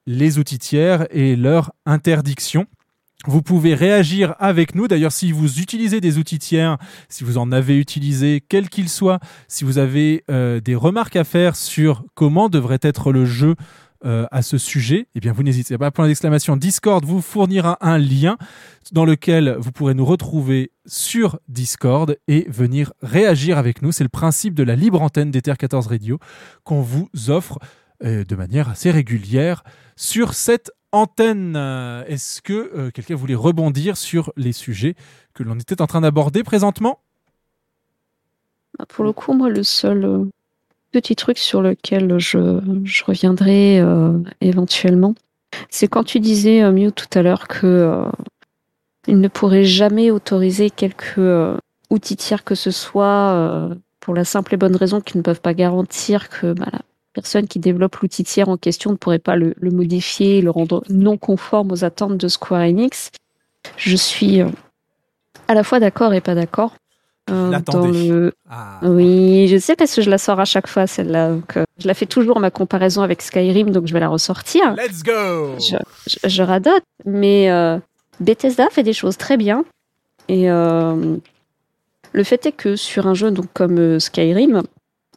les 0.06 0.38
outils 0.38 0.58
tiers 0.58 1.06
et 1.10 1.36
leur 1.36 1.72
interdiction. 1.84 2.66
Vous 3.26 3.42
pouvez 3.42 3.74
réagir 3.74 4.34
avec 4.40 4.74
nous. 4.74 4.88
D'ailleurs, 4.88 5.12
si 5.12 5.30
vous 5.30 5.60
utilisez 5.60 6.00
des 6.00 6.18
outils 6.18 6.40
tiers, 6.40 6.76
si 7.08 7.22
vous 7.22 7.38
en 7.38 7.52
avez 7.52 7.78
utilisé, 7.78 8.42
quels 8.46 8.68
qu'ils 8.68 8.88
soient, 8.88 9.20
si 9.46 9.64
vous 9.64 9.78
avez 9.78 10.24
euh, 10.30 10.60
des 10.60 10.74
remarques 10.74 11.16
à 11.16 11.24
faire 11.24 11.54
sur 11.54 12.04
comment 12.14 12.48
devrait 12.48 12.80
être 12.82 13.12
le 13.12 13.24
jeu 13.24 13.54
euh, 14.04 14.26
à 14.32 14.42
ce 14.42 14.58
sujet, 14.58 15.06
eh 15.14 15.20
bien, 15.20 15.32
vous 15.32 15.44
n'hésitez 15.44 15.78
pas. 15.78 15.92
Point 15.92 16.08
d'exclamation 16.08 16.56
Discord 16.56 17.04
vous 17.04 17.20
fournira 17.20 17.78
un 17.80 17.98
lien 17.98 18.36
dans 18.90 19.04
lequel 19.04 19.56
vous 19.60 19.70
pourrez 19.70 19.94
nous 19.94 20.04
retrouver 20.04 20.72
sur 20.86 21.38
Discord 21.46 22.16
et 22.26 22.44
venir 22.50 22.92
réagir 23.02 23.58
avec 23.58 23.82
nous. 23.82 23.92
C'est 23.92 24.02
le 24.02 24.08
principe 24.08 24.54
de 24.54 24.64
la 24.64 24.74
libre 24.74 25.00
antenne 25.00 25.30
d'Ether 25.30 25.54
14 25.56 25.86
Radio 25.86 26.18
qu'on 26.64 26.80
vous 26.80 27.08
offre 27.28 27.60
euh, 28.04 28.24
de 28.24 28.34
manière 28.34 28.68
assez 28.68 28.90
régulière 28.90 29.62
sur 29.94 30.34
cette 30.34 30.72
antenne. 30.92 31.54
Euh, 31.56 32.04
Est-ce 32.06 32.40
que 32.42 32.52
euh, 32.52 32.90
quelqu'un 32.90 33.16
voulait 33.16 33.34
rebondir 33.34 33.96
sur 33.96 34.32
les 34.36 34.52
sujets 34.52 34.94
que 35.34 35.42
l'on 35.42 35.58
était 35.58 35.80
en 35.80 35.86
train 35.86 36.00
d'aborder 36.00 36.42
présentement? 36.42 37.00
Bah, 38.78 38.86
Pour 38.88 39.04
le 39.04 39.12
coup, 39.12 39.32
moi, 39.32 39.48
le 39.48 39.62
seul 39.62 40.04
euh, 40.04 40.24
petit 40.92 41.16
truc 41.16 41.38
sur 41.38 41.62
lequel 41.62 42.18
je, 42.18 42.60
je 42.84 43.04
reviendrai 43.04 43.82
éventuellement, 44.42 45.14
c'est 45.70 45.88
quand 45.88 46.04
tu 46.04 46.20
disais, 46.20 46.70
Mew, 46.70 46.90
tout 46.90 47.06
à 47.18 47.22
l'heure 47.22 47.48
que 47.48 48.04
il 49.06 49.20
ne 49.20 49.28
pourrait 49.28 49.64
jamais 49.64 50.10
autoriser 50.10 50.70
quelques 50.70 51.18
euh, 51.18 51.56
outils 51.90 52.16
tiers 52.16 52.44
que 52.44 52.54
ce 52.54 52.70
soit 52.70 53.70
pour 54.00 54.14
la 54.14 54.24
simple 54.24 54.54
et 54.54 54.56
bonne 54.56 54.76
raison 54.76 55.00
qu'ils 55.00 55.18
ne 55.18 55.22
peuvent 55.22 55.40
pas 55.40 55.54
garantir 55.54 56.28
que 56.28 56.52
bah, 56.52 56.80
personne 57.12 57.46
qui 57.46 57.58
développe 57.58 57.96
l'outil 57.96 58.24
tiers 58.24 58.48
en 58.48 58.56
question 58.56 58.90
ne 58.92 58.96
pourrait 58.96 59.18
pas 59.18 59.36
le, 59.36 59.54
le 59.58 59.70
modifier 59.70 60.38
et 60.38 60.42
le 60.42 60.50
rendre 60.50 60.82
non 60.88 61.16
conforme 61.16 61.72
aux 61.72 61.84
attentes 61.84 62.16
de 62.16 62.28
Square 62.28 62.62
Enix. 62.62 63.10
Je 63.76 63.96
suis 63.96 64.40
euh, 64.40 64.48
à 65.48 65.54
la 65.54 65.62
fois 65.64 65.80
d'accord 65.80 66.14
et 66.14 66.20
pas 66.20 66.34
d'accord. 66.34 66.74
Euh, 67.30 67.50
dans 67.66 67.86
le- 67.86 68.32
Ah. 68.50 68.80
Oui, 68.82 69.46
je 69.48 69.56
sais 69.56 69.76
parce 69.76 69.94
que 69.94 70.02
je 70.02 70.10
la 70.10 70.18
sors 70.18 70.40
à 70.40 70.44
chaque 70.44 70.66
fois 70.66 70.86
celle-là. 70.88 71.30
Donc, 71.30 71.56
euh, 71.56 71.64
je 71.78 71.86
la 71.86 71.94
fais 71.94 72.06
toujours 72.06 72.40
ma 72.40 72.50
comparaison 72.50 73.02
avec 73.02 73.22
Skyrim, 73.22 73.70
donc 73.70 73.86
je 73.86 73.92
vais 73.92 74.00
la 74.00 74.08
ressortir. 74.08 74.74
Let's 74.74 75.02
go 75.04 75.54
Je, 75.60 75.76
je- 76.08 76.28
je 76.28 76.42
radote, 76.42 76.82
mais 77.04 77.48
euh, 77.50 77.78
Bethesda 78.18 78.68
fait 78.70 78.82
des 78.82 78.92
choses 78.92 79.16
très 79.16 79.36
bien. 79.36 79.64
Et 80.28 80.48
le 82.14 82.24
fait 82.24 82.46
est 82.46 82.52
que 82.52 82.76
sur 82.76 83.06
un 83.06 83.14
jeu 83.14 83.30
donc 83.30 83.46
comme 83.54 83.98
Skyrim, 84.00 84.62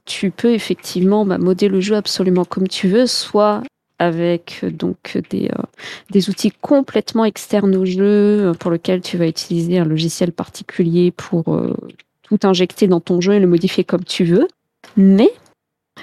tu 0.06 0.32
peux 0.32 0.54
effectivement 0.54 1.26
bah, 1.26 1.38
modder 1.38 1.68
le 1.68 1.82
jeu 1.82 1.96
absolument 1.96 2.46
comme 2.46 2.68
tu 2.68 2.88
veux, 2.88 3.08
soit 3.08 3.62
avec 4.00 4.62
euh, 4.64 4.72
euh, 5.34 5.48
des 6.12 6.30
outils 6.30 6.52
complètement 6.52 7.26
externes 7.26 7.76
au 7.76 7.86
jeu, 7.86 8.02
euh, 8.02 8.54
pour 8.54 8.72
lequel 8.72 9.02
tu 9.02 9.18
vas 9.18 9.28
utiliser 9.28 9.80
un 9.80 9.86
logiciel 9.86 10.32
particulier 10.32 11.12
pour 11.12 11.46
tout 12.24 12.40
injecter 12.44 12.88
dans 12.88 13.00
ton 13.00 13.22
jeu 13.22 13.34
et 13.34 13.40
le 13.40 13.48
modifier 13.48 13.84
comme 13.84 14.04
tu 14.04 14.24
veux. 14.24 14.48
Mais 14.98 15.32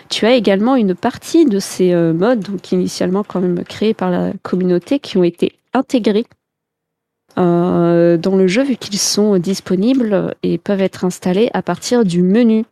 tu 0.08 0.26
as 0.26 0.34
également 0.34 0.76
une 0.76 0.94
partie 0.94 1.44
de 1.44 1.58
ces 1.58 1.94
modes, 1.94 2.40
donc 2.40 2.72
initialement 2.72 3.24
quand 3.24 3.40
même 3.40 3.62
créés 3.64 3.94
par 3.94 4.10
la 4.10 4.32
communauté, 4.42 4.98
qui 4.98 5.18
ont 5.18 5.24
été 5.24 5.52
intégrés 5.74 6.24
dans 7.36 8.36
le 8.36 8.46
jeu 8.46 8.62
vu 8.62 8.76
qu'ils 8.76 8.98
sont 8.98 9.38
disponibles 9.38 10.34
et 10.42 10.58
peuvent 10.58 10.82
être 10.82 11.04
installés 11.04 11.50
à 11.54 11.62
partir 11.62 12.04
du 12.04 12.22
menu 12.22 12.64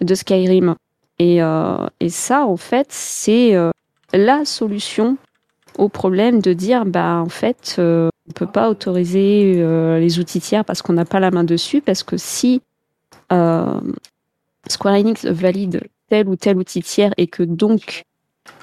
de 0.00 0.14
Skyrim. 0.14 0.74
Et, 1.18 1.42
euh, 1.42 1.86
et 2.00 2.08
ça, 2.08 2.46
en 2.46 2.56
fait, 2.56 2.86
c'est 2.90 3.54
euh, 3.54 3.70
la 4.12 4.44
solution 4.44 5.16
au 5.76 5.88
problème 5.88 6.40
de 6.40 6.52
dire, 6.52 6.84
bah 6.84 7.16
en 7.16 7.28
fait, 7.28 7.76
euh, 7.78 8.08
on 8.28 8.32
peut 8.32 8.46
pas 8.46 8.68
autoriser 8.68 9.54
les 9.98 10.18
outils 10.18 10.40
tiers 10.40 10.64
parce 10.64 10.82
qu'on 10.82 10.92
n'a 10.92 11.04
pas 11.04 11.20
la 11.20 11.30
main 11.30 11.44
dessus, 11.44 11.80
parce 11.80 12.02
que 12.02 12.16
si 12.18 12.60
Square 13.30 14.94
Enix 14.94 15.24
valide 15.24 15.82
tel 16.10 16.28
ou 16.28 16.36
tel 16.36 16.58
outil 16.58 16.82
tiers 16.82 17.14
et 17.16 17.26
que 17.26 17.42
donc 17.42 18.02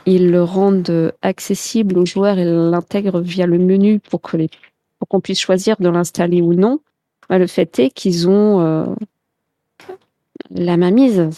ils 0.06 0.30
le 0.30 0.44
rendent 0.44 1.14
accessible 1.24 1.98
aux 1.98 2.06
joueurs 2.06 2.38
et 2.38 2.45
l'intègrent 2.45 3.22
via 3.22 3.48
le 3.48 3.57
menu 3.57 3.99
pour 3.99 4.22
que 4.22 4.38
les 4.38 4.49
qu'on 5.07 5.22
puisse 5.22 5.40
choisir 5.40 5.76
de 5.80 5.90
l'installer 5.90 6.41
ou 6.41 6.53
non, 6.53 6.80
bah, 7.30 7.38
le 7.38 7.48
fait 7.48 7.80
est 7.80 7.90
qu'ils 7.90 8.28
ont 8.28 8.95
la 10.52 10.78
main 10.78 10.92
mise. 10.92 11.30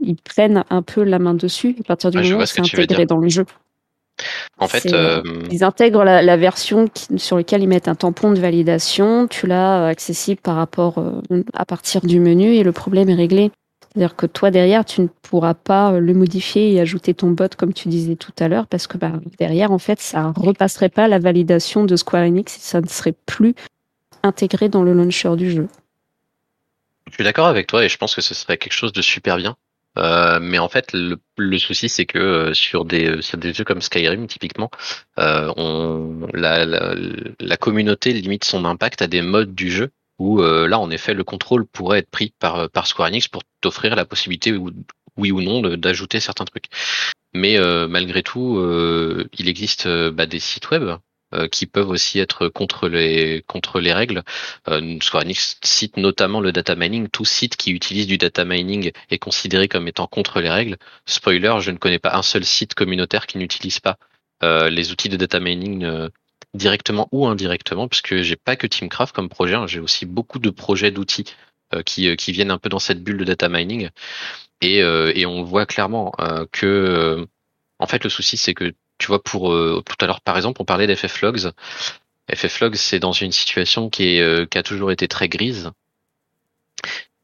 Ils 0.00 0.16
prennent 0.16 0.64
un 0.70 0.82
peu 0.82 1.02
la 1.02 1.18
main 1.18 1.34
dessus 1.34 1.76
à 1.80 1.82
partir 1.82 2.10
du 2.10 2.22
je 2.24 2.30
moment 2.32 2.42
où 2.42 2.46
ce 2.46 2.54
c'est 2.54 2.60
intégré 2.60 3.04
dans 3.06 3.18
le 3.18 3.28
jeu. 3.28 3.44
En 4.58 4.66
fait, 4.66 4.92
euh, 4.92 5.22
euh, 5.24 5.42
Ils 5.50 5.62
intègrent 5.62 6.02
la, 6.04 6.22
la 6.22 6.36
version 6.36 6.88
qui- 6.88 7.18
sur 7.18 7.36
laquelle 7.36 7.62
ils 7.62 7.68
mettent 7.68 7.86
un 7.86 7.94
tampon 7.94 8.32
de 8.32 8.40
validation. 8.40 9.28
Tu 9.28 9.46
l'as 9.46 9.86
accessible 9.86 10.40
par 10.40 10.56
rapport 10.56 10.98
euh, 10.98 11.42
à 11.52 11.64
partir 11.64 12.00
du 12.00 12.18
menu 12.18 12.54
et 12.54 12.64
le 12.64 12.72
problème 12.72 13.08
est 13.10 13.14
réglé. 13.14 13.52
C'est-à-dire 13.92 14.16
que 14.16 14.26
toi 14.26 14.50
derrière, 14.50 14.84
tu 14.84 15.02
ne 15.02 15.08
pourras 15.22 15.54
pas 15.54 15.98
le 16.00 16.14
modifier 16.14 16.72
et 16.72 16.80
ajouter 16.80 17.14
ton 17.14 17.30
bot 17.30 17.48
comme 17.56 17.72
tu 17.72 17.88
disais 17.88 18.16
tout 18.16 18.32
à 18.40 18.48
l'heure 18.48 18.66
parce 18.66 18.86
que 18.86 18.98
bah, 18.98 19.12
derrière, 19.38 19.70
en 19.70 19.78
fait, 19.78 20.00
ça 20.00 20.32
repasserait 20.34 20.88
pas 20.88 21.08
la 21.08 21.18
validation 21.18 21.84
de 21.84 21.94
Square 21.94 22.24
Enix 22.24 22.56
et 22.56 22.60
ça 22.60 22.80
ne 22.80 22.86
serait 22.88 23.14
plus 23.26 23.54
intégré 24.22 24.68
dans 24.68 24.82
le 24.82 24.94
launcher 24.94 25.36
du 25.36 25.50
jeu. 25.50 25.68
Je 27.10 27.14
suis 27.14 27.24
d'accord 27.24 27.46
avec 27.46 27.66
toi 27.66 27.84
et 27.84 27.88
je 27.88 27.96
pense 27.96 28.14
que 28.14 28.20
ce 28.20 28.34
serait 28.34 28.58
quelque 28.58 28.72
chose 28.72 28.92
de 28.92 29.02
super 29.02 29.36
bien. 29.36 29.56
Euh, 29.96 30.38
mais 30.40 30.58
en 30.58 30.68
fait, 30.68 30.92
le, 30.92 31.16
le 31.38 31.58
souci, 31.58 31.88
c'est 31.88 32.06
que 32.06 32.18
euh, 32.18 32.54
sur 32.54 32.84
des 32.84 33.08
euh, 33.08 33.22
sur 33.22 33.38
des 33.38 33.52
jeux 33.52 33.64
comme 33.64 33.80
Skyrim, 33.80 34.26
typiquement, 34.26 34.70
euh, 35.18 35.52
on 35.56 36.28
la, 36.34 36.64
la, 36.64 36.94
la 37.40 37.56
communauté 37.56 38.12
limite 38.12 38.44
son 38.44 38.64
impact 38.64 39.02
à 39.02 39.06
des 39.08 39.22
modes 39.22 39.54
du 39.54 39.70
jeu 39.70 39.90
où 40.18 40.40
euh, 40.42 40.68
là, 40.68 40.78
en 40.78 40.90
effet, 40.90 41.14
le 41.14 41.24
contrôle 41.24 41.66
pourrait 41.66 42.00
être 42.00 42.10
pris 42.10 42.32
par 42.38 42.70
par 42.70 42.86
Square 42.86 43.08
Enix 43.08 43.26
pour 43.28 43.42
t'offrir 43.60 43.96
la 43.96 44.04
possibilité, 44.04 44.52
ou- 44.52 44.70
oui 45.16 45.32
ou 45.32 45.40
non, 45.40 45.62
d'ajouter 45.76 46.20
certains 46.20 46.44
trucs. 46.44 46.66
Mais 47.34 47.58
malgré 47.88 48.22
tout, 48.22 48.58
il 49.36 49.48
existe 49.48 49.86
bah, 49.88 50.26
des 50.26 50.38
sites 50.38 50.70
web 50.70 50.84
qui 51.50 51.66
peuvent 51.66 51.88
aussi 51.90 52.18
être 52.18 52.48
contre 52.48 52.88
les 52.88 53.42
contre 53.46 53.80
les 53.80 53.92
règles. 53.92 54.22
Euh, 54.68 54.98
Square 55.02 55.24
Enix 55.24 55.58
cite 55.62 55.96
notamment 55.96 56.40
le 56.40 56.52
data 56.52 56.74
mining. 56.74 57.08
Tout 57.08 57.24
site 57.24 57.56
qui 57.56 57.70
utilise 57.72 58.06
du 58.06 58.18
data 58.18 58.44
mining 58.44 58.92
est 59.10 59.18
considéré 59.18 59.68
comme 59.68 59.88
étant 59.88 60.06
contre 60.06 60.40
les 60.40 60.50
règles. 60.50 60.76
Spoiler, 61.06 61.56
je 61.60 61.70
ne 61.70 61.76
connais 61.78 61.98
pas 61.98 62.16
un 62.16 62.22
seul 62.22 62.44
site 62.44 62.74
communautaire 62.74 63.26
qui 63.26 63.38
n'utilise 63.38 63.80
pas 63.80 63.98
euh, 64.42 64.70
les 64.70 64.92
outils 64.92 65.08
de 65.08 65.16
data 65.16 65.40
mining 65.40 65.84
euh, 65.84 66.08
directement 66.54 67.08
ou 67.12 67.26
indirectement, 67.26 67.88
puisque 67.88 68.16
j'ai 68.22 68.36
pas 68.36 68.56
que 68.56 68.66
Teamcraft 68.66 69.14
comme 69.14 69.28
projet, 69.28 69.54
hein, 69.54 69.66
j'ai 69.66 69.80
aussi 69.80 70.06
beaucoup 70.06 70.38
de 70.38 70.50
projets 70.50 70.90
d'outils 70.90 71.24
euh, 71.74 71.82
qui, 71.82 72.08
euh, 72.08 72.16
qui 72.16 72.32
viennent 72.32 72.50
un 72.50 72.58
peu 72.58 72.68
dans 72.68 72.78
cette 72.78 73.02
bulle 73.02 73.18
de 73.18 73.24
data 73.24 73.48
mining. 73.48 73.90
Et, 74.60 74.82
euh, 74.82 75.12
on 75.26 75.42
voit 75.42 75.66
clairement 75.66 76.12
euh, 76.20 76.46
que, 76.52 76.66
euh, 76.66 77.26
en 77.78 77.86
fait, 77.86 78.04
le 78.04 78.10
souci, 78.10 78.36
c'est 78.36 78.54
que, 78.54 78.72
tu 78.98 79.06
vois, 79.08 79.22
pour 79.22 79.52
euh, 79.52 79.82
tout 79.86 79.96
à 80.04 80.06
l'heure, 80.06 80.20
par 80.20 80.36
exemple, 80.36 80.60
on 80.60 80.64
parlait 80.64 80.86
d'FFlogs. 80.86 81.52
FFlogs, 82.34 82.74
c'est 82.74 82.98
dans 82.98 83.12
une 83.12 83.32
situation 83.32 83.88
qui, 83.90 84.16
est, 84.16 84.20
euh, 84.20 84.46
qui 84.46 84.58
a 84.58 84.62
toujours 84.62 84.92
été 84.92 85.08
très 85.08 85.28
grise. 85.28 85.70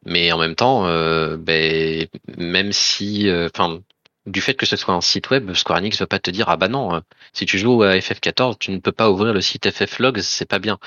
Mais 0.06 0.32
en 0.32 0.38
même 0.38 0.54
temps, 0.54 0.86
euh, 0.86 1.36
ben, 1.36 2.06
même 2.36 2.72
si, 2.72 3.28
euh, 3.28 3.48
enfin, 3.54 3.80
du 4.26 4.40
fait 4.40 4.54
que 4.54 4.66
ce 4.66 4.76
soit 4.76 4.94
un 4.94 5.00
site 5.00 5.30
web, 5.30 5.52
Square 5.54 5.78
Enix 5.78 5.98
veut 5.98 6.06
pas 6.06 6.18
te 6.18 6.30
dire 6.30 6.48
ah 6.48 6.56
bah 6.56 6.68
non, 6.68 7.02
si 7.32 7.46
tu 7.46 7.58
joues 7.58 7.82
à 7.82 7.96
FF14, 7.96 8.56
tu 8.58 8.70
ne 8.70 8.78
peux 8.78 8.92
pas 8.92 9.10
ouvrir 9.10 9.34
le 9.34 9.40
site 9.40 9.70
FFlogs, 9.70 10.20
c'est 10.20 10.48
pas 10.48 10.58
bien. 10.58 10.78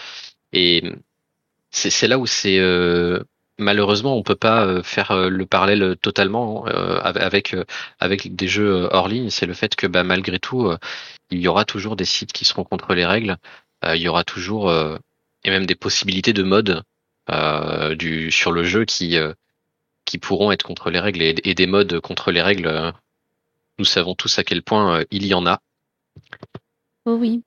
Et 0.53 0.83
c'est 1.71 2.07
là 2.07 2.17
où 2.19 2.25
c'est 2.25 2.59
malheureusement 3.57 4.15
on 4.15 4.23
peut 4.23 4.35
pas 4.35 4.65
euh, 4.65 4.83
faire 4.83 5.11
euh, 5.11 5.29
le 5.29 5.45
parallèle 5.45 5.95
totalement 6.01 6.67
euh, 6.67 6.99
avec 7.01 7.53
euh, 7.53 7.65
avec 7.99 8.35
des 8.35 8.47
jeux 8.47 8.87
hors 8.91 9.07
ligne. 9.07 9.29
C'est 9.29 9.45
le 9.45 9.53
fait 9.53 9.75
que 9.75 9.87
bah 9.87 10.03
malgré 10.03 10.39
tout, 10.39 10.67
euh, 10.67 10.77
il 11.31 11.39
y 11.39 11.47
aura 11.47 11.65
toujours 11.65 11.95
des 11.95 12.05
sites 12.05 12.33
qui 12.33 12.45
seront 12.45 12.63
contre 12.63 12.93
les 12.93 13.05
règles. 13.05 13.37
Euh, 13.85 13.95
il 13.95 14.01
y 14.01 14.07
aura 14.07 14.23
toujours 14.23 14.69
euh, 14.69 14.97
et 15.43 15.49
même 15.49 15.65
des 15.65 15.75
possibilités 15.75 16.33
de 16.33 16.43
mode 16.43 16.83
euh, 17.29 17.95
du 17.95 18.31
sur 18.31 18.51
le 18.51 18.63
jeu 18.63 18.85
qui 18.85 19.17
euh, 19.17 19.33
qui 20.05 20.17
pourront 20.17 20.51
être 20.51 20.63
contre 20.63 20.89
les 20.89 20.99
règles 20.99 21.21
et, 21.21 21.35
et 21.43 21.53
des 21.53 21.67
modes 21.67 21.99
contre 21.99 22.31
les 22.31 22.41
règles. 22.41 22.93
nous 23.79 23.85
savons 23.85 24.15
tous 24.15 24.39
à 24.39 24.43
quel 24.43 24.63
point 24.63 25.03
il 25.11 25.25
y 25.25 25.33
en 25.33 25.45
a. 25.45 25.59
Oh 27.05 27.15
oui. 27.15 27.43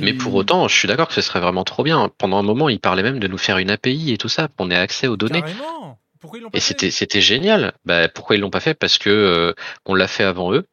Mais 0.00 0.12
pour 0.12 0.34
autant, 0.34 0.68
je 0.68 0.76
suis 0.76 0.88
d'accord 0.88 1.08
que 1.08 1.14
ce 1.14 1.20
serait 1.20 1.40
vraiment 1.40 1.64
trop 1.64 1.82
bien. 1.82 2.10
Pendant 2.18 2.38
un 2.38 2.42
moment, 2.42 2.68
ils 2.68 2.80
parlaient 2.80 3.02
même 3.02 3.18
de 3.18 3.28
nous 3.28 3.38
faire 3.38 3.58
une 3.58 3.70
API 3.70 4.12
et 4.12 4.18
tout 4.18 4.28
ça, 4.28 4.48
pour 4.48 4.66
qu'on 4.66 4.70
ait 4.70 4.76
accès 4.76 5.06
aux 5.08 5.16
données. 5.16 5.40
Carrément 5.40 5.98
Pourquoi 6.20 6.38
ils 6.38 6.42
l'ont 6.42 6.50
pas 6.50 6.58
Et 6.58 6.60
fait 6.60 6.66
c'était 6.68 6.90
c'était 6.90 7.20
génial. 7.20 7.72
Bah, 7.84 8.08
pourquoi 8.08 8.36
ils 8.36 8.40
l'ont 8.40 8.50
pas 8.50 8.60
fait? 8.60 8.74
Parce 8.74 8.98
que 8.98 9.10
euh, 9.10 9.52
on 9.86 9.94
l'a 9.94 10.08
fait 10.08 10.24
avant 10.24 10.52
eux, 10.52 10.66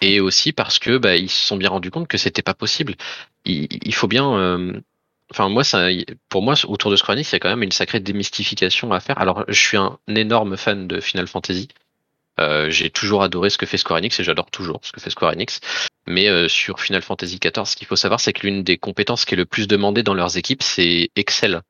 et 0.00 0.20
aussi 0.20 0.52
parce 0.52 0.78
que 0.78 0.98
bah, 0.98 1.16
ils 1.16 1.30
se 1.30 1.46
sont 1.46 1.56
bien 1.56 1.70
rendus 1.70 1.90
compte 1.90 2.08
que 2.08 2.18
c'était 2.18 2.42
pas 2.42 2.54
possible. 2.54 2.94
Il, 3.44 3.68
il 3.84 3.94
faut 3.94 4.08
bien. 4.08 4.32
euh, 4.36 4.72
Enfin 5.30 5.48
moi, 5.48 5.64
ça, 5.64 5.88
pour 6.28 6.42
moi, 6.42 6.54
autour 6.68 6.90
de 6.90 6.96
Square 6.96 7.16
Enix, 7.16 7.30
il 7.32 7.34
y 7.34 7.36
a 7.36 7.38
quand 7.38 7.48
même 7.48 7.62
une 7.62 7.72
sacrée 7.72 8.00
démystification 8.00 8.92
à 8.92 9.00
faire. 9.00 9.18
Alors, 9.18 9.44
je 9.48 9.58
suis 9.58 9.78
un 9.78 9.98
énorme 10.08 10.58
fan 10.58 10.86
de 10.86 11.00
Final 11.00 11.26
Fantasy. 11.26 11.68
Euh, 12.42 12.70
j'ai 12.70 12.90
toujours 12.90 13.22
adoré 13.22 13.50
ce 13.50 13.58
que 13.58 13.66
fait 13.66 13.78
Square 13.78 13.98
Enix 13.98 14.18
et 14.18 14.24
j'adore 14.24 14.50
toujours 14.50 14.80
ce 14.82 14.92
que 14.92 15.00
fait 15.00 15.10
Square 15.10 15.32
Enix. 15.32 15.60
Mais 16.06 16.28
euh, 16.28 16.48
sur 16.48 16.80
Final 16.80 17.02
Fantasy 17.02 17.38
XIV, 17.38 17.66
ce 17.66 17.76
qu'il 17.76 17.86
faut 17.86 17.96
savoir, 17.96 18.20
c'est 18.20 18.32
que 18.32 18.46
l'une 18.46 18.62
des 18.62 18.78
compétences 18.78 19.24
qui 19.24 19.34
est 19.34 19.36
le 19.36 19.46
plus 19.46 19.68
demandée 19.68 20.02
dans 20.02 20.14
leurs 20.14 20.36
équipes, 20.36 20.62
c'est 20.62 21.10
Excel. 21.16 21.62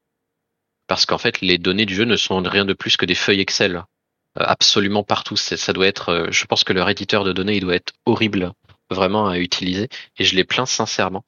Parce 0.87 1.07
qu'en 1.07 1.19
fait, 1.19 1.41
les 1.41 1.59
données 1.59 1.87
du 1.87 1.95
jeu 1.95 2.05
ne 2.05 2.17
sont 2.17 2.43
rien 2.43 2.65
de 2.65 2.73
plus 2.73 2.97
que 2.97 3.07
des 3.07 3.15
feuilles 3.15 3.41
Excel. 3.41 3.77
Euh, 3.77 4.45
absolument 4.47 5.05
partout. 5.05 5.37
Ça 5.37 5.73
doit 5.73 5.87
être, 5.87 6.29
je 6.31 6.45
pense 6.47 6.65
que 6.65 6.73
leur 6.73 6.89
éditeur 6.89 7.25
de 7.25 7.33
données, 7.33 7.57
il 7.57 7.61
doit 7.61 7.75
être 7.75 7.93
horrible, 8.07 8.53
vraiment 8.91 9.29
à 9.29 9.39
utiliser. 9.39 9.89
Et 10.19 10.25
je 10.25 10.35
les 10.35 10.45
plains 10.45 10.67
sincèrement. 10.67 11.25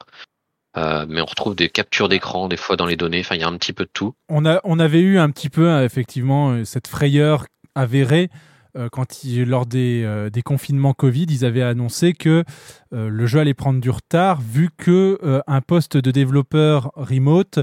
Mais 0.77 1.21
on 1.21 1.27
retrouve 1.27 1.55
des 1.55 1.69
captures 1.69 2.09
d'écran 2.09 2.49
des 2.49 2.57
fois 2.57 2.75
dans 2.75 2.87
les 2.87 2.97
données. 2.97 3.21
Enfin, 3.21 3.37
il 3.37 3.43
y 3.43 3.45
a 3.45 3.47
un 3.47 3.57
petit 3.57 3.73
peu 3.73 3.85
de 3.85 3.91
tout. 3.93 4.15
on, 4.29 4.45
a, 4.45 4.61
on 4.65 4.81
avait 4.81 4.99
eu 4.99 5.19
un 5.19 5.31
petit 5.31 5.49
peu, 5.49 5.85
effectivement, 5.85 6.65
cette 6.65 6.89
frayeur 6.89 7.47
avérée 7.77 8.29
euh, 8.77 8.89
quand, 8.91 9.25
il- 9.25 9.45
lors 9.49 9.67
des, 9.67 10.03
euh, 10.05 10.31
des 10.31 10.43
confinements 10.43 10.93
Covid, 10.95 11.27
ils 11.29 11.45
avaient 11.45 11.63
annoncé 11.63 12.13
que 12.13 12.45
euh, 12.93 13.09
le 13.09 13.27
jeu 13.27 13.41
allait 13.41 13.55
prendre 13.55 13.81
du 13.81 13.91
retard 13.91 14.41
vu 14.41 14.71
que 14.77 15.19
un 15.47 15.61
poste 15.61 15.97
de 15.97 16.11
développeur 16.11 16.91
remote 16.97 17.61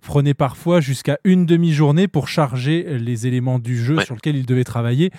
prenait 0.00 0.34
parfois 0.34 0.80
jusqu'à 0.80 1.18
une 1.24 1.46
demi-journée 1.46 2.08
pour 2.08 2.28
charger 2.28 2.98
les 2.98 3.26
éléments 3.26 3.58
du 3.58 3.76
jeu 3.78 4.00
sur 4.00 4.14
lequel 4.14 4.36
il 4.36 4.46
devait 4.46 4.64
travailler. 4.64 5.10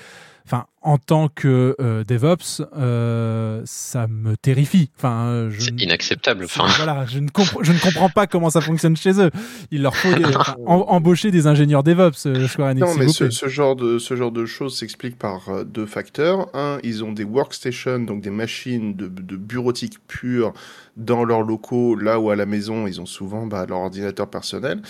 Enfin, 0.45 0.65
en 0.83 0.97
tant 0.97 1.27
que 1.27 1.75
euh, 1.79 2.03
DevOps, 2.03 2.61
euh, 2.77 3.61
ça 3.65 4.07
me 4.07 4.35
terrifie. 4.35 4.89
Enfin, 4.97 5.25
euh, 5.27 5.49
je, 5.51 5.61
C'est 5.61 5.79
inacceptable. 5.81 6.45
Enfin, 6.45 6.65
voilà, 6.77 7.05
je 7.05 7.19
ne, 7.19 7.29
compre- 7.29 7.59
je 7.63 7.71
ne 7.71 7.77
comprends 7.79 8.09
pas 8.09 8.25
comment 8.27 8.49
ça 8.49 8.61
fonctionne 8.61 8.97
chez 8.97 9.21
eux. 9.21 9.29
Il 9.69 9.83
leur 9.83 9.95
faut 9.95 10.13
des- 10.13 10.25
enfin, 10.25 10.55
em- 10.65 10.83
embaucher 10.87 11.29
des 11.31 11.45
ingénieurs 11.47 11.83
DevOps, 11.83 12.25
euh, 12.25 12.47
Square 12.47 12.71
Enix. 12.71 12.87
Non, 12.87 12.95
mais 12.97 13.07
ce, 13.09 13.47
genre 13.47 13.75
de, 13.75 13.99
ce 13.99 14.15
genre 14.15 14.31
de 14.31 14.45
choses 14.45 14.77
s'explique 14.77 15.17
par 15.19 15.65
deux 15.65 15.85
facteurs. 15.85 16.47
Un, 16.55 16.79
ils 16.83 17.03
ont 17.03 17.11
des 17.11 17.23
workstations, 17.25 17.99
donc 17.99 18.21
des 18.21 18.29
machines 18.31 18.95
de, 18.95 19.07
de 19.07 19.35
bureautique 19.35 19.99
pure 20.07 20.53
dans 20.97 21.23
leurs 21.23 21.43
locaux, 21.43 21.95
là 21.95 22.19
où 22.19 22.31
à 22.31 22.35
la 22.35 22.45
maison, 22.45 22.85
ils 22.85 22.99
ont 22.99 23.05
souvent 23.05 23.45
bah, 23.45 23.65
leur 23.67 23.77
ordinateur 23.79 24.29
personnel. 24.29 24.81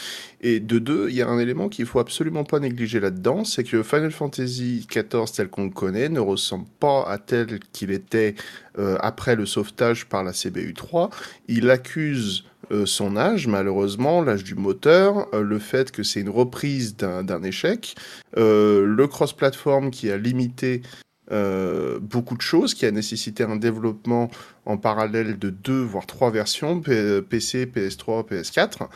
Et 0.42 0.60
de 0.60 0.80
deux, 0.80 1.08
il 1.10 1.16
y 1.16 1.22
a 1.22 1.28
un 1.28 1.38
élément 1.38 1.70
qu'il 1.70 1.86
faut 1.86 2.00
absolument 2.00 2.44
pas 2.44 2.60
négliger 2.60 3.00
là-dedans, 3.00 3.44
c'est 3.44 3.64
que 3.64 3.84
Final 3.84 4.12
Fantasy 4.12 4.88
XIV 4.90 5.32
tel 5.36 5.48
qu'on 5.50 5.66
le 5.66 5.70
ne 5.90 6.20
ressemble 6.20 6.68
pas 6.80 7.04
à 7.08 7.18
tel 7.18 7.60
qu'il 7.72 7.92
était 7.92 8.36
euh, 8.78 8.98
après 9.02 9.36
le 9.36 9.46
sauvetage 9.46 10.08
par 10.08 10.24
la 10.24 10.32
CBU3. 10.32 11.12
Il 11.48 11.70
accuse 11.70 12.46
euh, 12.72 12.86
son 12.86 13.18
âge, 13.18 13.48
malheureusement, 13.48 14.22
l'âge 14.22 14.44
du 14.44 14.56
moteur, 14.56 15.28
euh, 15.34 15.42
le 15.42 15.60
fait 15.60 15.92
que 15.92 16.04
c'est 16.04 16.22
une 16.22 16.30
reprise 16.30 16.96
d'un 16.96 17.44
échec, 17.44 17.96
le 18.36 19.06
cross-platform 19.08 19.92
qui 19.92 20.12
a 20.12 20.18
limité 20.18 20.82
beaucoup 22.02 22.36
de 22.36 22.42
choses, 22.42 22.74
qui 22.74 22.86
a 22.86 22.92
nécessité 22.92 23.44
un 23.44 23.56
développement 23.56 24.30
en 24.66 24.76
parallèle 24.76 25.40
de 25.40 25.50
deux 25.50 25.82
voire 25.82 26.06
trois 26.06 26.30
versions, 26.30 26.82
PC, 26.82 27.68
PS3, 27.68 28.28
PS4. 28.28 28.90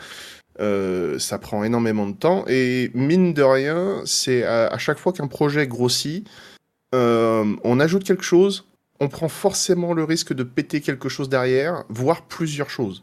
Euh, 0.58 1.18
ça 1.18 1.38
prend 1.38 1.64
énormément 1.64 2.06
de 2.06 2.14
temps 2.14 2.44
et 2.48 2.90
mine 2.94 3.34
de 3.34 3.42
rien, 3.42 4.00
c'est 4.06 4.42
à, 4.44 4.78
chaque 4.78 4.98
fois 4.98 5.12
qu'un 5.12 5.26
projet 5.26 5.66
grossit, 5.66 6.26
on 6.96 7.80
ajoute 7.80 8.04
quelque 8.04 8.24
chose, 8.24 8.66
on 9.00 9.08
prend 9.08 9.28
forcément 9.28 9.92
le 9.92 10.04
risque 10.04 10.32
de 10.32 10.42
péter 10.42 10.80
quelque 10.80 11.08
chose 11.08 11.28
derrière, 11.28 11.84
voire 11.88 12.26
plusieurs 12.26 12.70
choses. 12.70 13.02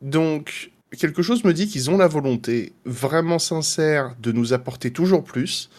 Donc, 0.00 0.70
quelque 0.96 1.22
chose 1.22 1.44
me 1.44 1.52
dit 1.52 1.68
qu'ils 1.68 1.90
ont 1.90 1.98
la 1.98 2.08
volonté 2.08 2.72
vraiment 2.84 3.38
sincère 3.38 4.14
de 4.20 4.32
nous 4.32 4.52
apporter 4.52 4.92
toujours 4.92 5.24
plus, 5.24 5.70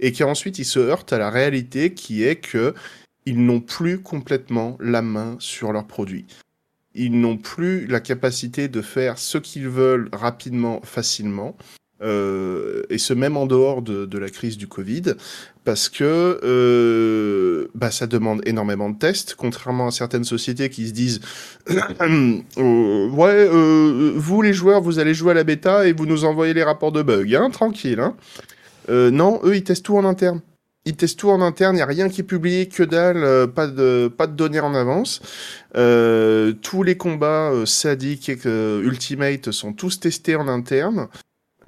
et 0.00 0.12
qu'ensuite 0.12 0.58
ils 0.58 0.64
se 0.64 0.78
heurtent 0.78 1.12
à 1.12 1.18
la 1.18 1.30
réalité 1.30 1.94
qui 1.94 2.24
est 2.24 2.36
que 2.36 2.74
ils 3.24 3.44
n'ont 3.44 3.60
plus 3.60 4.00
complètement 4.00 4.76
la 4.80 5.00
main 5.00 5.36
sur 5.38 5.72
leurs 5.72 5.86
produits. 5.86 6.26
Ils 6.94 7.18
n'ont 7.18 7.38
plus 7.38 7.86
la 7.86 8.00
capacité 8.00 8.68
de 8.68 8.82
faire 8.82 9.16
ce 9.16 9.38
qu'ils 9.38 9.68
veulent 9.68 10.10
rapidement, 10.12 10.80
facilement, 10.82 11.56
euh, 12.02 12.82
et 12.90 12.98
ce 12.98 13.14
même 13.14 13.36
en 13.36 13.46
dehors 13.46 13.80
de, 13.80 14.06
de 14.06 14.18
la 14.18 14.28
crise 14.28 14.58
du 14.58 14.66
Covid, 14.66 15.14
parce 15.64 15.88
que 15.88 16.40
euh, 16.42 17.68
bah, 17.74 17.90
ça 17.90 18.06
demande 18.06 18.42
énormément 18.46 18.90
de 18.90 18.98
tests, 18.98 19.34
contrairement 19.36 19.88
à 19.88 19.90
certaines 19.90 20.24
sociétés 20.24 20.70
qui 20.70 20.88
se 20.88 20.92
disent 20.92 21.20
euh, 21.70 23.08
ouais, 23.08 23.48
euh, 23.52 24.12
vous 24.16 24.42
les 24.42 24.52
joueurs, 24.52 24.80
vous 24.80 24.98
allez 24.98 25.14
jouer 25.14 25.32
à 25.32 25.34
la 25.34 25.44
bêta 25.44 25.86
et 25.86 25.92
vous 25.92 26.06
nous 26.06 26.24
envoyez 26.24 26.54
les 26.54 26.64
rapports 26.64 26.92
de 26.92 27.02
bugs, 27.02 27.34
hein, 27.34 27.50
tranquille. 27.50 28.00
Hein. 28.00 28.16
Euh, 28.88 29.10
non, 29.10 29.40
eux, 29.44 29.56
ils 29.56 29.64
testent 29.64 29.84
tout 29.84 29.96
en 29.96 30.04
interne. 30.04 30.40
Ils 30.84 30.96
testent 30.96 31.20
tout 31.20 31.30
en 31.30 31.40
interne, 31.40 31.76
il 31.76 31.78
n'y 31.78 31.82
a 31.82 31.86
rien 31.86 32.08
qui 32.08 32.22
est 32.22 32.24
publié, 32.24 32.66
que 32.66 32.82
dalle, 32.82 33.22
euh, 33.22 33.46
pas, 33.46 33.68
de, 33.68 34.08
pas 34.08 34.26
de 34.26 34.34
données 34.34 34.58
en 34.58 34.74
avance. 34.74 35.22
Tous 35.74 36.82
les 36.82 36.96
combats 36.96 37.52
sadiques 37.66 38.28
et 38.28 38.38
Ultimate 38.82 39.52
sont 39.52 39.72
tous 39.72 40.00
testés 40.00 40.34
en 40.34 40.48
interne. 40.48 41.06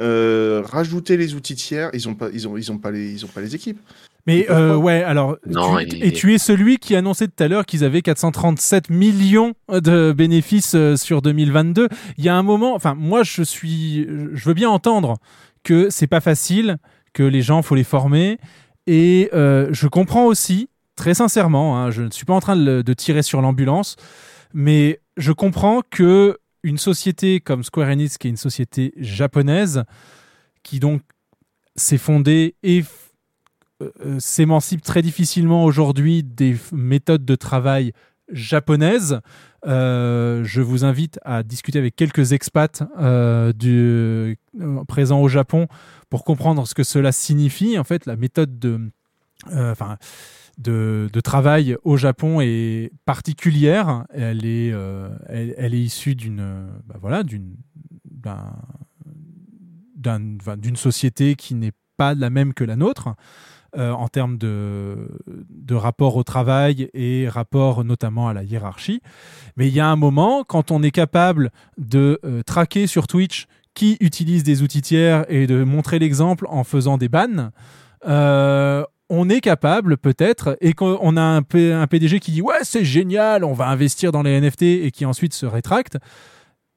Euh, 0.00 0.62
rajouter 0.64 1.16
les 1.16 1.34
outils 1.34 1.54
tiers, 1.54 1.90
ils 1.92 2.06
n'ont 2.08 2.14
pas, 2.14 2.28
ils 2.32 2.48
ont, 2.48 2.56
ils 2.56 2.70
ont 2.72 2.78
pas, 2.78 2.90
les, 2.90 3.12
ils 3.12 3.24
ont 3.24 3.28
pas 3.28 3.40
les 3.40 3.54
équipes. 3.54 3.78
Mais 4.26 4.46
euh, 4.50 4.74
ouais, 4.74 5.02
alors, 5.02 5.36
Non, 5.46 5.76
tu, 5.76 5.96
et- 5.96 6.08
et 6.08 6.12
tu 6.12 6.32
es 6.34 6.38
celui 6.38 6.78
qui 6.78 6.96
annonçait 6.96 7.28
tout 7.28 7.42
à 7.42 7.48
l'heure 7.48 7.66
qu'ils 7.66 7.84
avaient 7.84 8.00
437 8.00 8.88
millions 8.88 9.52
de 9.70 10.12
bénéfices 10.16 10.74
euh, 10.74 10.96
sur 10.96 11.20
2022. 11.20 11.88
Il 12.16 12.24
y 12.24 12.28
a 12.30 12.34
un 12.34 12.42
moment, 12.42 12.74
enfin, 12.74 12.94
moi, 12.94 13.22
je 13.22 13.42
suis, 13.42 14.06
je 14.32 14.44
veux 14.48 14.54
bien 14.54 14.70
entendre 14.70 15.18
que 15.62 15.90
c'est 15.90 16.06
pas 16.06 16.20
facile, 16.20 16.78
que 17.12 17.22
les 17.22 17.42
gens, 17.42 17.60
faut 17.62 17.74
les 17.74 17.84
former, 17.84 18.38
et 18.86 19.28
euh, 19.34 19.68
je 19.72 19.88
comprends 19.88 20.24
aussi, 20.26 20.68
très 20.96 21.12
sincèrement, 21.14 21.78
hein, 21.78 21.90
je 21.90 22.02
ne 22.02 22.10
suis 22.10 22.24
pas 22.24 22.34
en 22.34 22.40
train 22.40 22.56
de 22.56 22.92
tirer 22.94 23.22
sur 23.22 23.42
l'ambulance, 23.42 23.96
mais 24.54 25.00
je 25.18 25.32
comprends 25.32 25.82
que 25.90 26.38
une 26.64 26.78
société 26.78 27.38
comme 27.40 27.62
Square 27.62 27.90
Enix, 27.90 28.18
qui 28.18 28.26
est 28.26 28.30
une 28.30 28.36
société 28.36 28.92
japonaise, 28.96 29.84
qui 30.64 30.80
donc 30.80 31.02
s'est 31.76 31.98
fondée 31.98 32.56
et 32.62 32.82
euh, 33.82 33.90
euh, 34.04 34.18
s'émancipe 34.18 34.82
très 34.82 35.02
difficilement 35.02 35.64
aujourd'hui 35.64 36.22
des 36.22 36.56
méthodes 36.72 37.24
de 37.24 37.34
travail 37.34 37.92
japonaises. 38.32 39.20
Euh, 39.66 40.42
je 40.44 40.62
vous 40.62 40.84
invite 40.84 41.20
à 41.22 41.42
discuter 41.42 41.78
avec 41.78 41.96
quelques 41.96 42.32
expats 42.32 42.82
présents 44.88 45.20
au 45.20 45.28
Japon 45.28 45.68
pour 46.08 46.24
comprendre 46.24 46.66
ce 46.66 46.74
que 46.74 46.82
cela 46.82 47.12
signifie. 47.12 47.78
En 47.78 47.84
fait, 47.84 48.06
la 48.06 48.16
méthode 48.16 48.58
de, 48.58 48.90
de, 50.58 51.08
travail 51.22 51.76
au 51.84 51.96
Japon 51.96 52.40
est 52.40 52.92
particulière. 53.04 54.04
Elle 54.12 54.44
est, 54.44 54.72
euh, 54.72 55.08
elle, 55.28 55.74
est 55.74 55.80
issue 55.80 56.14
d'une, 56.14 56.68
bah 56.86 56.96
voilà, 57.00 57.22
d'une, 57.22 57.56
société 60.76 61.34
qui 61.34 61.54
n'est 61.54 61.72
pas 61.96 62.14
la 62.14 62.30
même 62.30 62.54
que 62.54 62.64
la 62.64 62.76
nôtre 62.76 63.14
euh, 63.76 63.90
en 63.90 64.06
termes 64.06 64.38
de, 64.38 65.08
de 65.50 65.74
rapport 65.74 66.14
au 66.14 66.22
travail 66.22 66.88
et 66.94 67.28
rapport 67.28 67.82
notamment 67.82 68.28
à 68.28 68.32
la 68.32 68.44
hiérarchie. 68.44 69.00
Mais 69.56 69.66
il 69.66 69.74
y 69.74 69.80
a 69.80 69.88
un 69.88 69.96
moment, 69.96 70.44
quand 70.44 70.70
on 70.70 70.80
est 70.82 70.92
capable 70.92 71.50
de 71.76 72.20
euh, 72.24 72.42
traquer 72.44 72.86
sur 72.86 73.08
Twitch 73.08 73.46
qui 73.74 73.96
utilise 74.00 74.44
des 74.44 74.62
outils 74.62 74.82
tiers 74.82 75.24
et 75.28 75.48
de 75.48 75.64
montrer 75.64 75.98
l'exemple 75.98 76.46
en 76.48 76.62
faisant 76.62 76.98
des 76.98 77.08
bans, 77.08 77.50
euh, 78.06 78.84
on 79.10 79.28
est 79.28 79.40
capable 79.40 79.96
peut-être, 79.96 80.56
et 80.60 80.72
qu'on 80.72 81.16
a 81.16 81.22
un, 81.22 81.42
PDG 81.42 82.20
qui 82.20 82.32
dit 82.32 82.42
ouais 82.42 82.60
c'est 82.62 82.84
génial, 82.84 83.44
on 83.44 83.52
va 83.52 83.68
investir 83.68 84.12
dans 84.12 84.22
les 84.22 84.40
NFT 84.40 84.62
et 84.62 84.90
qui 84.90 85.04
ensuite 85.04 85.34
se 85.34 85.46
rétracte. 85.46 85.98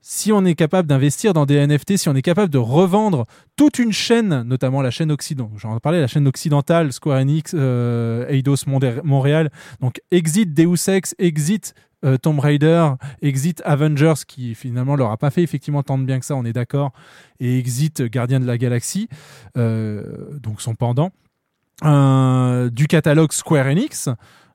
Si 0.10 0.32
on 0.32 0.46
est 0.46 0.56
capable 0.56 0.88
d'investir 0.88 1.34
dans 1.34 1.46
des 1.46 1.66
NFT, 1.68 1.98
si 1.98 2.08
on 2.08 2.16
est 2.16 2.22
capable 2.22 2.50
de 2.50 2.58
revendre 2.58 3.26
toute 3.58 3.78
une 3.78 3.92
chaîne, 3.92 4.44
notamment 4.44 4.82
la 4.82 4.90
chaîne 4.90 5.12
occidentale, 5.12 5.58
j'en 5.60 5.78
parlais, 5.80 6.00
la 6.00 6.08
chaîne 6.08 6.28
occidentale, 6.28 6.94
Square 6.94 7.20
Enix, 7.20 7.52
euh, 7.54 8.26
Eidos 8.30 8.66
Montréal, 9.04 9.52
donc 9.82 10.00
exit 10.12 10.54
Deus 10.54 10.88
Ex, 10.88 11.14
exit 11.20 11.74
euh, 12.06 12.18
Tomb 12.18 12.40
Raider, 12.40 12.90
exit 13.22 13.62
Avengers, 13.66 14.24
qui 14.28 14.56
finalement 14.56 14.96
leur 14.96 15.12
a 15.12 15.18
pas 15.18 15.32
fait 15.32 15.42
effectivement 15.42 15.84
tant 15.84 15.98
de 15.98 16.04
bien 16.04 16.20
que 16.20 16.26
ça, 16.26 16.36
on 16.36 16.46
est 16.46 16.54
d'accord, 16.54 16.94
et 17.40 17.58
exit 17.58 18.04
Gardien 18.04 18.40
de 18.40 18.46
la 18.46 18.58
Galaxie, 18.58 19.10
euh, 19.58 20.40
donc 20.40 20.62
son 20.62 20.76
pendant, 20.76 21.12
du 21.82 22.88
catalogue 22.88 23.32
Square 23.32 23.68
Enix. 23.68 24.10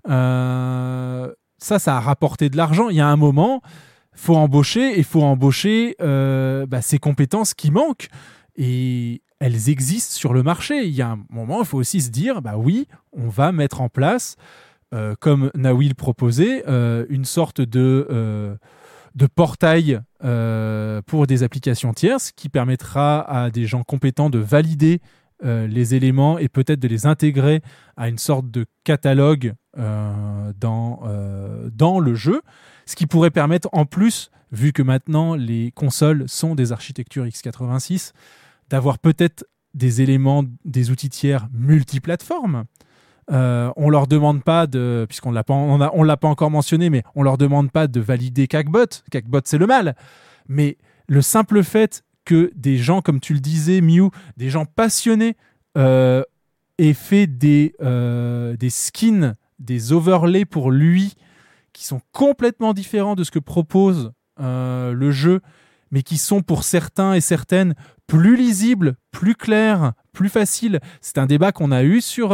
Euh, 0.09 1.33
ça, 1.59 1.79
ça 1.79 1.97
a 1.97 2.01
rapporté 2.01 2.51
de 2.51 2.57
l'argent. 2.57 2.89
Il 2.89 2.97
y 2.97 3.01
a 3.01 3.07
un 3.07 3.17
moment, 3.17 3.63
faut 4.15 4.37
embaucher 4.37 4.99
et 4.99 5.03
faut 5.03 5.23
embaucher 5.23 5.97
euh, 6.01 6.67
bah, 6.67 6.83
ces 6.83 6.99
compétences 6.99 7.55
qui 7.55 7.71
manquent 7.71 8.09
et 8.57 9.23
elles 9.39 9.69
existent 9.69 10.15
sur 10.15 10.33
le 10.35 10.43
marché. 10.43 10.85
Il 10.85 10.93
y 10.93 11.03
a 11.03 11.11
un 11.11 11.25
moment, 11.31 11.61
il 11.61 11.67
faut 11.67 11.79
aussi 11.79 12.01
se 12.01 12.11
dire, 12.11 12.43
bah 12.43 12.57
oui, 12.57 12.87
on 13.13 13.29
va 13.29 13.53
mettre 13.53 13.81
en 13.81 13.89
place, 13.89 14.37
euh, 14.93 15.15
comme 15.19 15.51
Nawil 15.55 15.95
proposait, 15.95 16.65
euh, 16.69 17.07
une 17.09 17.25
sorte 17.25 17.61
de 17.61 18.07
euh, 18.11 18.57
de 19.15 19.27
portail 19.27 20.01
euh, 20.25 21.03
pour 21.03 21.27
des 21.27 21.43
applications 21.43 21.93
tierces 21.93 22.33
qui 22.33 22.49
permettra 22.49 23.21
à 23.21 23.51
des 23.51 23.67
gens 23.67 23.83
compétents 23.83 24.31
de 24.31 24.39
valider 24.39 25.01
euh, 25.45 25.67
les 25.67 25.95
éléments 25.95 26.39
et 26.39 26.49
peut-être 26.49 26.81
de 26.81 26.89
les 26.89 27.07
intégrer 27.07 27.63
à 27.97 28.09
une 28.09 28.19
sorte 28.19 28.51
de 28.51 28.67
catalogue 28.85 29.55
euh, 29.79 30.53
dans, 30.59 31.01
euh, 31.05 31.71
dans 31.73 31.99
le 31.99 32.15
jeu, 32.15 32.43
ce 32.87 32.97
qui 32.97 33.07
pourrait 33.07 33.31
permettre 33.31 33.69
en 33.73 33.87
plus, 33.87 34.31
vu 34.51 34.73
que 34.73 34.83
maintenant 34.83 35.35
les 35.35 35.73
consoles 35.73 36.29
sont 36.29 36.55
des 36.55 36.73
architectures 36.73 37.25
x86, 37.25 38.13
d'avoir 38.69 38.99
peut-être 38.99 39.47
des 39.75 40.03
éléments, 40.03 40.45
des 40.65 40.91
outils 40.91 41.09
tiers 41.09 41.49
multiplateformes. 41.53 42.65
Euh, 43.31 43.71
on 43.77 43.89
leur 43.89 44.07
demande 44.07 44.43
pas 44.43 44.67
de, 44.67 45.07
puisqu'on 45.09 45.31
l'a 45.31 45.45
pas, 45.45 45.55
on, 45.55 46.03
l'a 46.03 46.17
pas 46.17 46.29
encore 46.29 46.51
mentionné, 46.51 46.91
mais 46.91 47.03
on 47.15 47.23
leur 47.23 47.39
demande 47.39 47.71
pas 47.71 47.87
de 47.87 48.01
valider 48.01 48.49
Cackbot. 48.49 48.87
Cackbot 49.11 49.41
c'est 49.45 49.59
le 49.59 49.67
mal, 49.67 49.95
mais 50.49 50.77
le 51.07 51.23
simple 51.23 51.63
fait 51.63 52.05
que 52.25 52.53
des 52.55 52.79
gens, 52.79 53.03
comme 53.03 53.21
tu 53.21 53.35
le 53.35 53.41
disais, 53.41 53.81
Mew, 53.81 54.11
des 54.37 54.51
gens 54.51 54.65
passionnés 54.65 55.37
euh, 55.77 56.23
aient 56.79 56.95
fait 56.95 57.27
des, 57.27 57.75
euh, 57.83 58.57
des 58.57 58.71
skins, 58.71 59.35
des 59.59 59.93
overlays 59.93 60.45
pour 60.45 60.71
lui 60.71 61.15
qui 61.73 61.85
sont 61.85 62.01
complètement 62.13 62.75
différents 62.75 63.15
de 63.15 63.25
ce 63.25 63.31
que 63.31 63.39
propose 63.39 64.13
euh, 64.41 64.93
le 64.93 65.11
jeu, 65.11 65.41
mais 65.91 66.03
qui 66.03 66.19
sont 66.19 66.43
pour 66.43 66.65
certains 66.65 67.15
et 67.15 67.21
certaines 67.21 67.75
plus 68.07 68.37
lisibles, 68.37 68.97
plus 69.11 69.35
clairs, 69.35 69.93
plus 70.13 70.29
faciles. 70.29 70.81
C'est 71.01 71.19
un 71.19 71.27
débat 71.27 71.53
qu'on 71.53 71.73
a 71.73 71.83
eu 71.83 72.01
sur, 72.01 72.29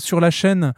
sur 0.00 0.20
la 0.20 0.30
chaîne. 0.30 0.72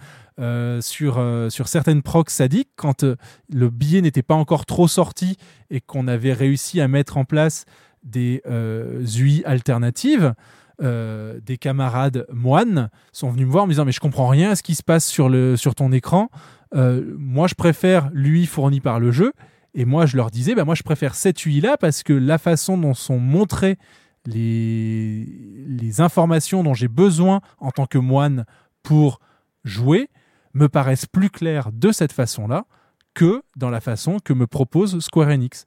sur, 0.81 1.25
sur 1.51 1.69
certaines 1.69 2.03
procs 2.03 2.31
sadiques, 2.31 2.71
quand 2.77 3.05
le 3.05 3.71
billet 3.71 4.03
n'était 4.03 4.23
pas 4.23 4.35
encore 4.35 4.67
trop 4.67 4.89
sorti 4.89 5.37
et 5.71 5.81
qu'on 5.81 6.09
avait 6.09 6.33
réussi 6.33 6.81
à 6.81 6.89
mettre 6.89 7.17
en 7.17 7.25
place 7.25 7.65
des 8.03 8.43
euh, 8.47 9.05
UI 9.17 9.43
alternatives, 9.45 10.35
euh, 10.83 11.39
des 11.45 11.59
camarades 11.59 12.27
moines 12.33 12.91
sont 13.13 13.31
venus 13.31 13.47
me 13.47 13.53
voir 13.53 13.65
en 13.65 13.67
me 13.67 13.73
disant 13.73 13.85
mais 13.85 13.93
je 13.93 14.01
comprends 14.01 14.29
rien 14.29 14.51
à 14.51 14.57
ce 14.57 14.63
qui 14.63 14.75
se 14.75 14.83
passe 14.83 15.07
sur, 15.07 15.29
le, 15.29 15.57
sur 15.57 15.75
ton 15.75 15.93
écran. 15.93 16.29
Euh, 16.75 17.15
moi 17.19 17.47
je 17.47 17.55
préfère 17.55 18.11
l'UI 18.13 18.47
fourni 18.47 18.81
par 18.81 18.99
le 18.99 19.13
jeu. 19.13 19.33
Et 19.75 19.85
moi 19.85 20.07
je 20.07 20.17
leur 20.17 20.31
disais 20.31 20.55
bah, 20.55 20.65
moi 20.65 20.75
je 20.75 20.83
préfère 20.83 21.15
cette 21.15 21.45
UI 21.47 21.61
là 21.61 21.77
parce 21.77 22.03
que 22.03 22.13
la 22.13 22.39
façon 22.39 22.77
dont 22.77 22.95
sont 22.95 23.19
montrées 23.19 23.79
les, 24.27 25.27
les 25.67 26.01
informations 26.01 26.63
dont 26.63 26.75
j'ai 26.75 26.89
besoin 26.89 27.41
en 27.59 27.71
tant 27.71 27.87
que 27.87 27.99
moine 27.99 28.45
pour 28.83 29.21
jouer 29.65 30.11
me 30.55 30.69
paraissent 30.69 31.07
plus 31.07 31.31
claires 31.31 31.71
de 31.73 31.93
cette 31.93 32.13
façon-là 32.13 32.67
que 33.15 33.43
dans 33.57 33.71
la 33.71 33.81
façon 33.81 34.19
que 34.23 34.33
me 34.33 34.47
propose 34.47 35.01
Square 35.01 35.29
Enix. 35.29 35.65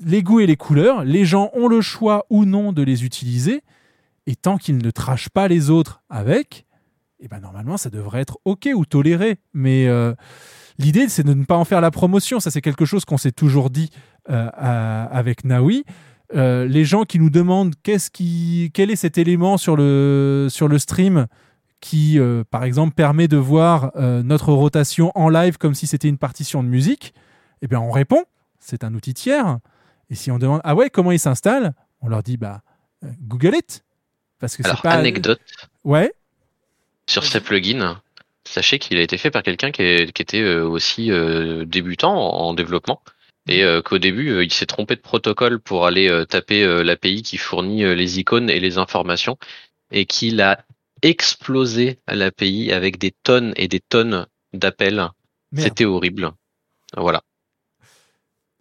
Les 0.00 0.22
goûts 0.22 0.40
et 0.40 0.46
les 0.46 0.56
couleurs, 0.56 1.04
les 1.04 1.24
gens 1.24 1.50
ont 1.54 1.68
le 1.68 1.80
choix 1.80 2.26
ou 2.28 2.44
non 2.44 2.72
de 2.72 2.82
les 2.82 3.04
utiliser, 3.04 3.62
et 4.26 4.34
tant 4.34 4.58
qu'ils 4.58 4.78
ne 4.78 4.90
trachent 4.90 5.28
pas 5.28 5.46
les 5.46 5.70
autres 5.70 6.02
avec, 6.10 6.66
eh 7.20 7.28
ben 7.28 7.40
normalement 7.40 7.76
ça 7.76 7.90
devrait 7.90 8.20
être 8.20 8.38
ok 8.44 8.68
ou 8.74 8.84
toléré. 8.84 9.38
Mais 9.54 9.86
euh, 9.86 10.14
l'idée 10.78 11.08
c'est 11.08 11.22
de 11.22 11.34
ne 11.34 11.44
pas 11.44 11.56
en 11.56 11.64
faire 11.64 11.80
la 11.80 11.90
promotion. 11.90 12.40
Ça 12.40 12.50
c'est 12.50 12.60
quelque 12.60 12.84
chose 12.84 13.04
qu'on 13.04 13.16
s'est 13.16 13.32
toujours 13.32 13.70
dit 13.70 13.90
euh, 14.30 14.48
avec 14.52 15.44
Naoui. 15.44 15.84
Euh, 16.34 16.66
les 16.66 16.84
gens 16.84 17.04
qui 17.04 17.20
nous 17.20 17.30
demandent 17.30 17.74
qu'est-ce 17.82 18.10
qui, 18.10 18.72
quel 18.74 18.90
est 18.90 18.96
cet 18.96 19.16
élément 19.16 19.56
sur 19.56 19.76
le, 19.76 20.48
sur 20.50 20.66
le 20.66 20.78
stream 20.78 21.26
qui, 21.80 22.18
par 22.50 22.64
exemple, 22.64 22.94
permet 22.94 23.28
de 23.28 23.36
voir 23.36 23.92
notre 24.24 24.52
rotation 24.52 25.12
en 25.14 25.28
live 25.28 25.56
comme 25.56 25.74
si 25.74 25.86
c'était 25.86 26.08
une 26.08 26.18
partition 26.18 26.64
de 26.64 26.68
musique, 26.68 27.14
eh 27.62 27.68
bien, 27.68 27.78
on 27.78 27.92
répond, 27.92 28.24
c'est 28.58 28.82
un 28.82 28.92
outil 28.94 29.14
tiers. 29.14 29.58
Et 30.10 30.14
si 30.14 30.30
on 30.30 30.38
demande, 30.38 30.60
ah 30.64 30.74
ouais, 30.74 30.90
comment 30.90 31.12
il 31.12 31.18
s'installe? 31.18 31.74
On 32.00 32.08
leur 32.08 32.22
dit, 32.22 32.36
bah, 32.36 32.62
euh, 33.04 33.08
Google 33.22 33.54
it. 33.56 33.84
Parce 34.38 34.56
que 34.56 34.62
c'est 34.62 34.68
Alors, 34.68 34.82
pas. 34.82 34.90
anecdote 34.92 35.40
Ouais. 35.84 36.12
sur 37.08 37.24
ces 37.24 37.40
plugins, 37.40 38.00
sachez 38.44 38.78
qu'il 38.78 38.98
a 38.98 39.02
été 39.02 39.16
fait 39.18 39.30
par 39.30 39.42
quelqu'un 39.42 39.70
qui, 39.70 39.82
était 39.82 40.42
euh, 40.42 40.66
aussi 40.68 41.10
euh, 41.10 41.64
débutant 41.64 42.14
en, 42.14 42.48
en 42.48 42.54
développement. 42.54 43.02
Et 43.48 43.62
euh, 43.62 43.80
qu'au 43.80 43.98
début, 43.98 44.30
euh, 44.30 44.44
il 44.44 44.52
s'est 44.52 44.66
trompé 44.66 44.96
de 44.96 45.00
protocole 45.00 45.60
pour 45.60 45.86
aller 45.86 46.08
euh, 46.08 46.24
taper 46.24 46.64
euh, 46.64 46.82
l'API 46.82 47.22
qui 47.22 47.36
fournit 47.38 47.84
euh, 47.84 47.94
les 47.94 48.18
icônes 48.18 48.50
et 48.50 48.58
les 48.58 48.76
informations, 48.76 49.38
et 49.92 50.04
qu'il 50.04 50.40
a 50.40 50.64
explosé 51.02 52.00
l'API 52.08 52.72
avec 52.72 52.98
des 52.98 53.12
tonnes 53.22 53.52
et 53.56 53.68
des 53.68 53.80
tonnes 53.80 54.26
d'appels. 54.52 55.08
C'était 55.56 55.84
horrible. 55.84 56.32
Voilà. 56.96 57.22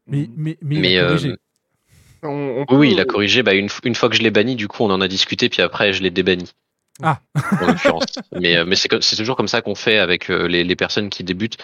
Mais, 0.07 0.30
mais, 0.36 0.57
mais, 0.61 0.80
Mais, 0.80 0.91
il 0.94 0.98
a 0.99 1.03
euh, 1.03 1.07
corrigé. 1.10 1.36
On- 2.23 2.27
on 2.30 2.60
Oui, 2.60 2.65
peut- 2.68 2.76
oui, 2.76 2.91
il 2.91 2.99
a 2.99 3.06
corrigé. 3.06 3.44
Bah, 3.44 3.53
une, 3.53 3.69
une 3.84 3.95
fois 3.95 4.10
que 4.10 4.15
je 4.15 4.22
l'ai 4.22 4.32
banni, 4.32 4.56
du 4.56 4.68
coup, 4.68 4.84
on 4.84 4.90
en 4.91 5.02
a 5.02 5.07
discuté, 5.07 5.49
puis 5.49 5.61
après, 5.61 5.94
je 5.94 6.02
l'ai 6.03 6.10
débanni. 6.11 6.52
Ah. 7.03 7.19
En 7.61 7.68
l'occurrence. 7.68 8.06
mais 8.32 8.56
euh, 8.57 8.65
mais 8.65 8.76
c'est 8.76 8.88
comme- 8.88 9.02
c'est 9.02 9.15
toujours 9.18 9.36
comme 9.36 9.48
ça 9.49 9.61
qu'on 9.61 9.76
fait 9.76 9.98
avec 9.98 10.30
euh, 10.30 10.48
les, 10.48 10.64
les 10.64 10.76
personnes 10.76 11.10
qui 11.10 11.23
débutent. 11.23 11.57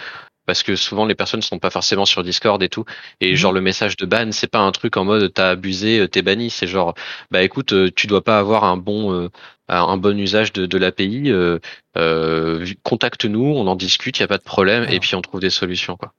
Parce 0.48 0.64
que 0.64 0.76
souvent 0.76 1.06
les 1.06 1.14
personnes 1.16 1.44
sont 1.44 1.60
pas 1.60 1.70
forcément 1.70 2.04
sur 2.06 2.24
Discord 2.24 2.62
et 2.64 2.68
tout. 2.68 2.84
Et 3.22 3.30
Mhm. 3.32 3.36
genre 3.38 3.54
le 3.54 3.62
message 3.62 3.96
de 3.96 4.06
ban, 4.08 4.32
c'est 4.32 4.50
pas 4.50 4.60
un 4.60 4.72
truc 4.72 4.98
en 4.98 5.06
mode 5.06 5.32
t'as 5.34 5.52
abusé, 5.52 6.00
euh, 6.00 6.08
t'es 6.08 6.24
banni. 6.24 6.50
C'est 6.50 6.68
genre 6.68 6.96
bah 7.30 7.44
écoute, 7.44 7.74
tu 7.96 8.08
dois 8.08 8.24
pas 8.24 8.40
avoir 8.40 8.64
un 8.66 8.76
bon 8.76 9.14
euh, 9.14 9.30
un 9.70 9.96
bon 9.98 10.20
usage 10.20 10.52
de, 10.52 10.66
de 10.66 10.78
l'API. 10.80 11.32
Euh, 11.32 11.60
euh, 11.96 12.66
contacte-nous, 12.84 13.46
on 13.46 13.68
en 13.68 13.76
discute, 13.76 14.20
y 14.20 14.24
a 14.24 14.28
pas 14.28 14.40
de 14.40 14.44
problème. 14.44 14.86
Et 14.90 15.00
puis 15.00 15.16
on 15.16 15.22
trouve 15.22 15.40
des 15.40 15.50
solutions 15.52 15.96
quoi. 15.96 16.12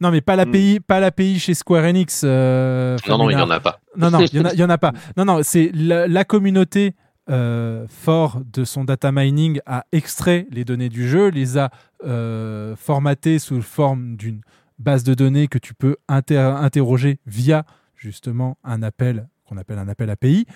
Non, 0.00 0.10
mais 0.10 0.20
pas 0.20 0.34
Hmm. 0.34 0.38
l'API, 0.38 0.80
pas 0.80 1.00
l'API 1.00 1.38
chez 1.38 1.54
Square 1.54 1.84
Enix. 1.84 2.22
euh, 2.24 2.96
Non 3.08 3.18
non, 3.18 3.28
il 3.30 3.32
y 3.32 3.36
Famina. 3.36 3.44
en 3.54 3.56
a 3.56 3.60
pas. 3.60 3.80
Non, 3.96 4.10
non, 4.10 4.20
il 4.20 4.34
y 4.58 4.64
en 4.64 4.68
a, 4.70 4.74
en 4.74 4.78
pas. 4.78 4.92
Non, 5.16 5.24
non, 5.24 5.40
c'est 5.42 5.70
la, 5.74 6.08
la 6.08 6.24
communauté 6.24 6.94
euh, 7.28 7.86
fort 7.88 8.40
de 8.52 8.64
son 8.64 8.84
data 8.84 9.12
mining 9.12 9.60
a 9.66 9.84
extrait 9.92 10.46
les 10.50 10.64
données 10.64 10.88
du 10.88 11.08
jeu, 11.08 11.28
les 11.28 11.58
a 11.58 11.70
euh, 12.04 12.74
formatées 12.76 13.38
sous 13.38 13.60
forme 13.62 14.16
d'une 14.16 14.40
base 14.78 15.04
de 15.04 15.12
données 15.14 15.46
que 15.48 15.58
tu 15.58 15.74
peux 15.74 15.96
inter- 16.08 16.38
interroger 16.38 17.18
via 17.26 17.64
justement 17.94 18.56
un 18.64 18.82
appel 18.82 19.28
qu'on 19.46 19.58
appelle 19.58 19.78
un 19.78 19.88
appel 19.88 20.08
API. 20.08 20.46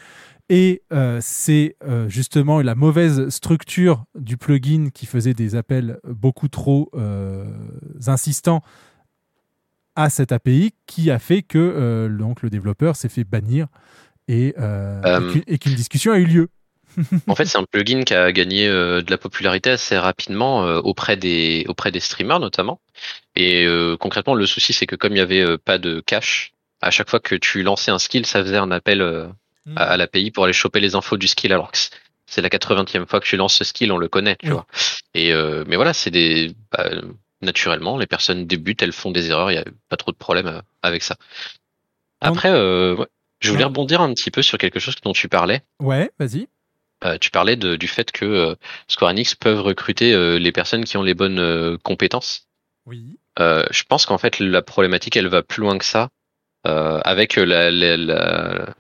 Et 0.49 0.83
euh, 0.93 1.19
c'est 1.21 1.77
euh, 1.87 2.09
justement 2.09 2.61
la 2.63 2.75
mauvaise 2.75 3.29
structure 3.29 4.05
du 4.19 4.37
plugin 4.37 4.89
qui 4.93 5.05
faisait 5.07 5.35
des 5.35 5.57
appels 5.57 5.99
beaucoup 6.09 6.49
trop 6.49 6.91
euh, 6.95 7.45
insistants 8.07 8.63
à 9.97 10.11
cette 10.11 10.33
API 10.33 10.73
qui 10.87 11.11
a 11.11 11.19
fait 11.19 11.43
que 11.43 11.59
euh, 11.59 12.09
donc, 12.09 12.43
le 12.43 12.51
développeur 12.51 12.97
s'est 12.97 13.09
fait 13.09 13.25
bannir 13.25 13.67
et, 14.29 14.55
euh, 14.59 15.01
Euh. 15.05 15.41
et 15.47 15.59
qu'une- 15.59 15.75
discussion 15.75 16.13
a 16.13 16.19
eu 16.19 16.25
lieu. 16.27 16.49
En 17.29 17.35
fait, 17.35 17.45
c'est 17.47 17.59
un 17.59 17.65
plugin 17.65 18.03
qui 18.05 18.15
a 18.15 18.31
gagné 18.33 18.69
euh, 18.69 19.03
de 19.03 19.11
la 19.11 19.19
popularité 19.19 19.71
assez 19.71 19.99
rapidement 19.99 20.65
euh, 20.67 20.79
auprès 20.81 21.17
des 21.17 21.65
auprès 21.69 21.91
des 21.91 22.01
streamers 22.01 22.39
notamment. 22.41 22.81
Et 23.37 23.65
euh, 23.67 23.97
concrètement, 23.97 24.35
le 24.35 24.47
souci 24.47 24.73
c'est 24.73 24.87
que 24.87 24.97
comme 24.97 25.13
il 25.13 25.19
y 25.19 25.21
avait 25.21 25.59
pas 25.59 25.79
de 25.79 26.01
cache, 26.01 26.53
à 26.81 26.91
chaque 26.91 27.11
fois 27.11 27.19
que 27.21 27.35
tu 27.35 27.63
lançais 27.63 27.91
un 27.91 27.99
skill, 27.99 28.27
ça 28.27 28.43
faisait 28.43 28.57
un 28.59 28.71
appel 28.71 29.03
Hmm. 29.67 29.79
à, 29.79 29.85
à 29.85 29.97
l'API 29.97 30.31
pour 30.31 30.45
aller 30.45 30.53
choper 30.53 30.79
les 30.79 30.95
infos 30.95 31.17
du 31.17 31.27
skill. 31.27 31.51
Alors 31.53 31.73
que 31.73 31.79
c'est 32.27 32.43
la 32.43 32.51
80e 32.51 33.07
fois 33.09 33.19
que 33.19 33.25
tu 33.27 33.39
lances 33.39 33.55
ce 33.55 33.65
skill, 33.65 33.91
on 33.93 33.97
le 33.97 34.09
connaît, 34.09 34.37
tu 34.37 34.49
Oui. 34.49 34.53
vois. 34.53 34.67
Et 35.15 35.33
mais 35.67 35.77
voilà, 35.77 35.95
c'est 35.95 36.11
des 36.11 36.55
bah, 36.71 36.91
naturellement 37.45 37.97
les 37.99 38.07
personnes 38.07 38.47
débutent, 38.47 38.83
elles 38.83 38.93
font 38.93 39.11
des 39.13 39.31
erreurs, 39.31 39.51
il 39.51 39.55
y 39.55 39.59
a 39.59 39.65
pas 39.89 39.97
trop 39.97 40.11
de 40.13 40.17
problème 40.17 40.47
euh, 40.49 40.61
avec 40.83 41.03
ça. 41.03 41.17
Après, 42.21 42.51
euh, 42.51 42.97
ouais, 42.97 43.07
je 43.41 43.51
voulais 43.51 43.63
Ouais. 43.65 43.69
rebondir 43.69 44.01
un 44.01 44.13
petit 44.15 44.31
peu 44.31 44.43
sur 44.43 44.59
quelque 44.59 44.81
chose 44.81 44.95
dont 45.03 45.13
tu 45.13 45.29
parlais. 45.29 45.63
Ouais, 45.81 46.11
vas-y. 46.19 46.49
Euh, 47.05 47.19
tu 47.19 47.31
parlais 47.31 47.57
de- 47.57 47.77
du 47.77 47.87
fait 47.87 48.11
que 48.13 48.25
euh, 48.25 48.55
Square 48.89 49.11
Enix 49.11 49.35
peuvent 49.35 49.61
recruter 49.61 50.39
les 50.39 50.53
personnes 50.53 50.85
qui 50.85 50.97
ont 50.97 51.03
les 51.03 51.15
bonnes 51.15 51.77
compétences. 51.79 52.49
Oui. 52.87 53.19
Je 53.39 53.83
pense 53.89 54.07
qu'en 54.07 54.19
fait 54.19 54.39
la 54.39 54.63
problématique 54.63 55.17
elle 55.17 55.29
va 55.29 55.43
plus 55.43 55.61
loin 55.61 55.77
que 55.79 55.85
ça 55.85 56.09
avec 56.65 57.37
la, 57.37 57.71
la- 57.71 57.97
la- 57.97 58.75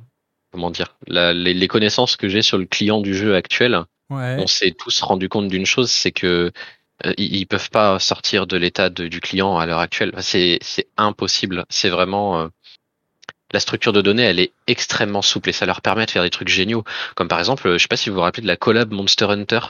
comment 0.53 0.71
dire 0.71 0.97
les, 1.07 1.53
les 1.53 1.69
connaissances 1.69 2.17
que 2.17 2.29
j'ai 2.29 2.41
sur 2.43 2.57
le 2.57 2.65
client 2.65 3.01
du 3.01 3.15
jeu 3.15 3.35
actuel. 3.35 3.83
Ouais. 4.11 4.37
On 4.39 4.47
s'est 4.47 4.71
tous 4.71 5.01
rendu 5.03 5.29
compte 5.29 5.49
d'une 5.49 5.67
chose, 5.67 5.91
c'est 5.91 6.13
que 6.13 6.53
ils, 7.17 7.37
ils 7.37 7.47
peuvent 7.47 7.71
pas 7.71 7.99
sortir 7.99 8.47
de 8.47 8.57
l'état 8.57 8.91
du 8.91 9.21
client 9.21 9.59
à 9.59 9.67
l'heure 9.67 9.81
actuelle. 9.81 10.13
C'est 10.21 10.59
c'est 10.63 10.87
impossible. 10.97 11.65
C'est 11.69 11.91
vraiment 11.91 12.41
euh, 12.41 12.49
la 13.55 13.61
structure 13.61 13.93
de 13.93 14.03
données, 14.03 14.25
elle 14.25 14.41
est 14.41 14.53
extrêmement 14.67 15.23
souple 15.23 15.49
et 15.49 15.53
ça 15.53 15.65
leur 15.65 15.81
permet 15.81 16.05
de 16.07 16.11
faire 16.11 16.25
des 16.25 16.31
trucs 16.31 16.49
géniaux. 16.49 16.85
Comme 17.15 17.29
par 17.29 17.39
exemple, 17.39 17.69
euh, 17.69 17.79
je 17.79 17.83
sais 17.83 17.89
pas 17.89 17.97
si 17.97 18.11
vous 18.11 18.17
vous 18.17 18.23
rappelez 18.23 18.43
de 18.43 18.49
la 18.49 18.57
collab 18.57 18.93
Monster 18.93 19.27
Hunter 19.27 19.61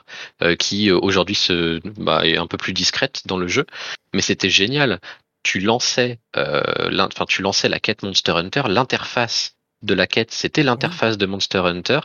euh, 0.43 0.57
qui 0.57 0.91
euh, 0.91 0.99
aujourd'hui 0.99 1.35
se 1.35 1.81
bah, 2.01 2.27
est 2.27 2.39
un 2.39 2.47
peu 2.47 2.57
plus 2.57 2.73
discrète 2.73 3.23
dans 3.27 3.37
le 3.37 3.47
jeu, 3.47 3.67
mais 4.15 4.23
c'était 4.23 4.51
génial. 4.51 5.01
Tu 5.43 5.61
lançais, 5.61 6.19
euh, 6.37 6.63
enfin 6.99 7.27
tu 7.27 7.43
lançais 7.43 7.69
la 7.69 7.79
quête 7.79 8.03
Monster 8.03 8.33
Hunter, 8.33 8.63
l'interface 8.69 9.57
de 9.83 9.93
la 9.93 10.07
quête, 10.07 10.31
c'était 10.31 10.63
l'interface 10.63 11.19
de 11.19 11.27
Monster 11.27 11.59
Hunter. 11.59 12.01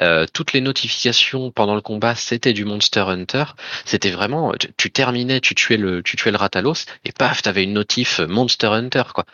Euh, 0.00 0.26
toutes 0.32 0.52
les 0.52 0.60
notifications 0.60 1.50
pendant 1.52 1.74
le 1.74 1.80
combat, 1.80 2.14
c'était 2.14 2.52
du 2.52 2.64
Monster 2.64 3.04
Hunter. 3.06 3.44
C'était 3.84 4.10
vraiment, 4.10 4.52
tu, 4.76 4.90
terminais, 4.90 5.40
tu 5.40 5.54
tuais 5.54 5.76
le, 5.76 6.02
tu 6.02 6.16
tuais 6.16 6.32
le 6.32 6.36
Ratalos 6.36 6.86
et 7.04 7.12
paf, 7.12 7.42
t'avais 7.42 7.64
une 7.64 7.74
notif 7.74 8.20
Monster 8.20 8.68
Hunter 8.68 9.04
quoi. 9.14 9.24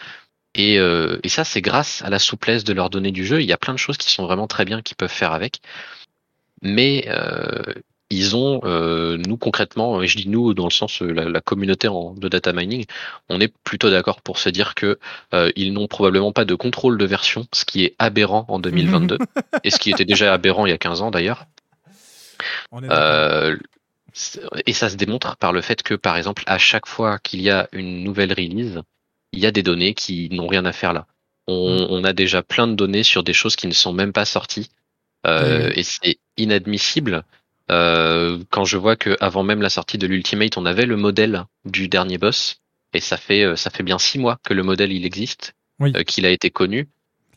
Et, 0.55 0.78
euh, 0.78 1.19
et 1.23 1.28
ça, 1.28 1.45
c'est 1.45 1.61
grâce 1.62 2.03
à 2.03 2.11
la 2.11 2.19
souplesse 2.19 2.65
de 2.65 2.73
leur 2.73 2.91
données 2.91 3.12
du 3.12 3.24
jeu. 3.24 3.41
Il 3.41 3.47
y 3.47 3.53
a 3.53 3.57
plein 3.57 3.73
de 3.73 3.78
choses 3.78 3.97
qui 3.97 4.11
sont 4.11 4.24
vraiment 4.27 4.49
très 4.49 4.65
bien 4.65 4.82
qu'ils 4.82 4.97
peuvent 4.97 5.11
faire 5.11 5.32
avec. 5.32 5.61
Mais 6.62 7.05
euh, 7.09 7.62
ils 8.11 8.35
ont, 8.37 8.61
euh, 8.65 9.16
nous 9.16 9.37
concrètement, 9.37 10.03
et 10.03 10.09
je 10.09 10.16
dis 10.16 10.28
nous 10.28 10.53
dans 10.53 10.65
le 10.65 10.70
sens 10.73 11.01
euh, 11.03 11.12
la, 11.12 11.28
la 11.28 11.41
communauté 11.41 11.89
en, 11.89 12.12
de 12.15 12.28
data 12.28 12.53
mining, 12.53 12.85
on 13.28 13.41
est 13.41 13.53
plutôt 13.65 13.91
d'accord 13.91 14.20
pour 14.20 14.39
se 14.39 14.49
dire 14.49 14.74
que 14.74 14.99
euh, 15.32 15.51
ils 15.57 15.73
n'ont 15.73 15.87
probablement 15.87 16.32
pas 16.32 16.45
de 16.45 16.55
contrôle 16.57 16.99
de 16.99 17.05
version, 17.07 17.47
ce 17.53 17.65
qui 17.65 17.85
est 17.85 17.95
aberrant 17.99 18.45
en 18.49 18.59
2022 18.59 19.19
et 19.65 19.70
ce 19.70 19.78
qui 19.78 19.91
était 19.91 20.05
déjà 20.05 20.32
aberrant 20.35 20.66
il 20.66 20.70
y 20.70 20.73
a 20.73 20.78
15 20.78 21.03
ans 21.03 21.11
d'ailleurs. 21.11 21.47
Euh, 22.91 23.57
et 24.66 24.73
ça 24.73 24.89
se 24.89 24.97
démontre 24.97 25.37
par 25.37 25.53
le 25.53 25.61
fait 25.61 25.82
que, 25.82 25.95
par 25.95 26.16
exemple, 26.16 26.43
à 26.47 26.59
chaque 26.59 26.87
fois 26.87 27.19
qu'il 27.19 27.41
y 27.41 27.51
a 27.51 27.69
une 27.73 28.03
nouvelle 28.03 28.32
release, 28.32 28.81
il 29.32 29.39
y 29.39 29.47
a 29.47 29.53
des 29.53 29.62
données 29.62 29.95
qui 29.95 30.28
n'ont 30.31 30.49
rien 30.49 30.65
à 30.65 30.73
faire 30.73 30.93
là. 30.93 31.07
On, 31.47 31.87
on 31.91 32.05
a 32.05 32.12
déjà 32.12 32.43
plein 32.43 32.66
de 32.66 32.74
données 32.74 33.05
sur 33.05 33.23
des 33.23 33.32
choses 33.32 33.57
qui 33.57 33.66
ne 33.69 33.73
sont 33.73 33.93
même 33.93 34.12
pas 34.12 34.24
sorties. 34.24 34.70
Euh, 35.27 35.69
Oui. 35.69 35.73
Et 35.77 35.82
c'est 35.82 36.19
inadmissible. 36.37 37.24
Euh, 37.70 38.38
quand 38.51 38.64
je 38.64 38.76
vois 38.76 38.97
que 38.97 39.16
avant 39.20 39.42
même 39.42 39.62
la 39.62 39.70
sortie 39.70 39.97
de 39.98 40.06
l'Ultimate, 40.06 40.56
on 40.59 40.66
avait 40.66 40.86
le 40.86 40.97
modèle 40.97 41.44
du 41.64 41.88
dernier 41.88 42.18
boss, 42.18 42.56
et 42.94 43.01
ça 43.01 43.16
fait 43.16 43.44
euh, 43.44 43.56
ça 43.56 43.70
fait 43.70 43.82
bien 43.84 43.98
six 43.98 44.18
mois 44.18 44.38
que 44.44 44.52
le 44.55 44.62
modèle 44.62 44.92
il 44.92 45.05
existe, 45.05 45.55
Oui. 45.78 45.92
euh, 45.97 46.02
qu'il 46.02 46.26
a 46.26 46.30
été 46.30 46.51
connu. 46.51 46.88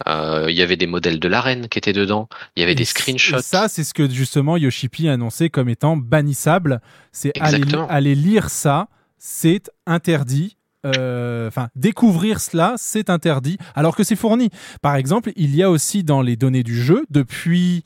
Euh, 0.07 0.47
Il 0.49 0.55
y 0.57 0.61
avait 0.63 0.75
des 0.75 0.87
modèles 0.87 1.19
de 1.19 1.27
l'arène 1.27 1.69
qui 1.69 1.77
étaient 1.77 1.93
dedans. 1.93 2.27
Il 2.55 2.61
y 2.61 2.63
avait 2.63 2.71
Et 2.73 2.75
des 2.75 2.83
screenshots. 2.85 3.41
ça, 3.41 3.67
c'est 3.69 3.83
ce 3.83 3.93
que 3.93 4.09
justement 4.09 4.57
Yoshipi 4.57 5.07
a 5.07 5.13
annoncé 5.13 5.49
comme 5.49 5.69
étant 5.69 5.95
bannissable. 5.95 6.81
C'est 7.11 7.31
aller, 7.39 7.61
aller 7.89 8.15
lire 8.15 8.49
ça, 8.49 8.87
c'est 9.17 9.69
interdit. 9.85 10.57
Enfin, 10.85 11.69
découvrir 11.77 12.41
cela, 12.41 12.73
c'est 12.75 13.09
interdit, 13.09 13.57
alors 13.73 13.95
que 13.95 14.03
c'est 14.03 14.17
fourni. 14.17 14.49
Par 14.81 14.95
exemple, 14.97 15.31
il 15.37 15.55
y 15.55 15.63
a 15.63 15.69
aussi 15.69 16.03
dans 16.03 16.21
les 16.21 16.35
données 16.35 16.63
du 16.63 16.75
jeu, 16.83 17.05
depuis, 17.09 17.85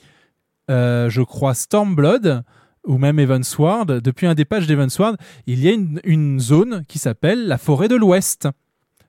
euh, 0.69 1.09
je 1.09 1.21
crois, 1.21 1.53
Stormblood 1.53 2.43
ou 2.85 2.97
même 2.97 3.19
Evansward, 3.19 4.01
depuis 4.01 4.27
un 4.27 4.33
des 4.33 4.45
pages 4.45 4.65
d'Evansward, 4.65 5.17
il 5.45 5.59
y 5.59 5.67
a 5.67 5.73
une, 5.73 6.39
zone 6.39 6.85
qui 6.87 6.99
s'appelle 6.99 7.47
la 7.47 7.57
forêt 7.57 7.89
de 7.89 7.95
l'Ouest. 7.95 8.47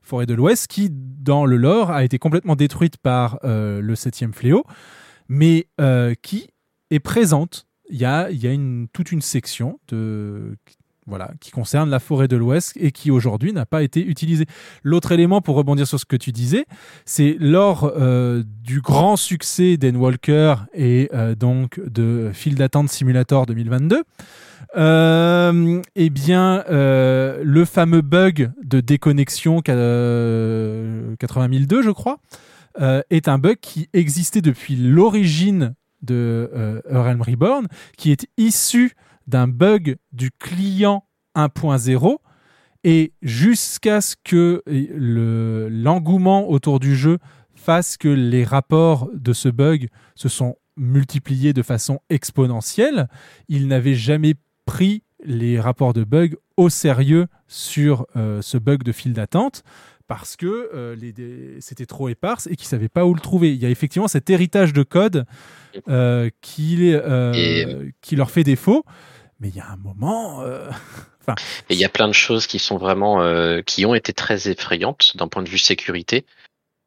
Forêt 0.03 0.27
de 0.27 0.35
l'Ouest 0.35 0.67
qui, 0.67 0.89
dans 0.91 1.47
le 1.47 1.57
lore, 1.57 1.91
a 1.91 2.03
été 2.03 2.19
complètement 2.19 2.57
détruite 2.57 2.97
par 2.97 3.39
euh, 3.45 3.81
le 3.81 3.95
septième 3.95 4.33
fléau, 4.33 4.65
mais 5.29 5.69
euh, 5.81 6.15
qui 6.23 6.49
est 6.91 6.99
présente. 6.99 7.67
Il 7.91 7.99
y 7.99 8.05
a, 8.05 8.29
toute 8.93 9.13
une 9.13 9.23
section 9.23 9.79
de, 9.89 10.57
voilà, 11.09 11.31
qui 11.41 11.51
concerne 11.51 11.91
la 11.91 11.99
forêt 11.99 12.29
de 12.29 12.37
l'Ouest 12.37 12.77
et 12.77 12.93
qui 12.93 13.11
aujourd'hui 13.11 13.53
n'a 13.53 13.67
pas 13.67 13.83
été 13.83 14.05
utilisée. 14.05 14.47
L'autre 14.83 15.13
élément, 15.13 15.41
pour 15.41 15.57
rebondir 15.57 15.87
sur 15.87 15.99
ce 15.99 16.05
que 16.05 16.17
tu 16.17 16.33
disais, 16.33 16.67
c'est 17.05 17.37
lors 17.41 17.91
euh, 17.97 18.43
du 18.63 18.83
grand 18.83 19.17
succès 19.17 19.79
d'Enwalker 19.79 20.55
et 20.75 21.09
euh, 21.15 21.35
donc 21.35 21.81
de 21.81 22.31
File 22.35 22.55
d'attente 22.55 22.91
Simulator 22.91 23.47
2022, 23.47 24.03
euh, 24.77 25.83
eh 25.97 26.11
bien, 26.11 26.65
le 26.69 27.65
fameux 27.65 28.03
bug 28.03 28.51
de 28.63 28.81
déconnexion 28.81 29.63
euh, 29.69 31.17
80002, 31.19 31.83
je 31.83 31.91
crois, 31.91 32.19
est 33.11 33.29
un 33.29 33.39
bug 33.39 33.57
qui 33.61 33.89
existait 33.95 34.43
depuis 34.43 34.77
l'origine 34.77 35.75
de 36.03 36.83
Realm 36.89 37.23
Reborn, 37.23 37.67
qui 37.97 38.13
est 38.13 38.29
issu 38.37 38.93
d'un 39.29 39.47
bug 39.47 39.97
du 40.13 40.31
client 40.33 41.05
1.0 41.37 42.17
et 42.85 43.13
jusqu'à 43.23 44.01
ce 44.01 44.17
que 44.25 44.63
le- 44.67 45.69
l'engouement 45.71 46.49
autour 46.51 46.81
du 46.81 46.97
jeu 46.97 47.19
fasse 47.55 47.97
que 47.97 48.09
les 48.09 48.43
rapports 48.45 49.09
de 49.15 49.33
ce 49.33 49.49
bug 49.49 49.89
se 50.15 50.29
sont 50.29 50.57
multipliés 50.77 51.53
de 51.53 51.63
façon 51.63 52.01
exponentielle, 52.09 53.09
il 53.49 53.67
n'avait 53.69 53.95
jamais 53.97 54.35
pris 54.65 55.03
les 55.25 55.59
rapports 55.59 55.93
de 55.93 56.05
bug 56.05 56.37
au 56.57 56.69
sérieux 56.69 57.27
sur 57.49 58.07
euh, 58.17 58.41
ce 58.43 58.57
bug 58.59 58.83
de 58.85 58.93
file 58.93 59.13
d'attente 59.13 59.65
parce 60.07 60.37
que 60.37 60.71
euh, 60.73 61.57
c'était 61.61 61.85
trop 61.85 62.09
éparse 62.09 62.47
et 62.47 62.57
qu'ils 62.57 62.65
ne 62.67 62.71
savaient 62.71 62.89
pas 62.89 63.05
où 63.05 63.13
le 63.13 63.21
trouver. 63.21 63.53
Il 63.53 63.61
y 63.61 63.67
a 63.67 63.71
effectivement 63.71 64.09
cet 64.09 64.31
héritage 64.31 64.73
de 64.73 64.83
code 64.85 65.27
euh, 65.89 66.31
qui 66.41 66.95
leur 68.17 68.31
fait 68.31 68.45
défaut, 68.45 68.85
mais 69.41 69.49
il 69.49 69.57
y 69.57 69.61
a 69.61 69.69
un 69.69 69.77
moment... 69.77 70.43
euh, 70.43 70.71
Enfin, 71.21 71.35
Et 71.69 71.75
il 71.75 71.79
y 71.79 71.85
a 71.85 71.91
plein 71.91 72.09
de 72.09 72.15
choses 72.15 72.47
qui 72.47 72.59
sont 72.59 72.79
vraiment, 72.79 73.21
euh, 73.23 73.61
qui 73.61 73.85
ont 73.85 73.95
été 73.95 74.13
très 74.15 74.49
effrayantes 74.49 75.17
d'un 75.17 75.29
point 75.29 75.43
de 75.43 75.49
vue 75.49 75.59
sécurité. 75.59 76.25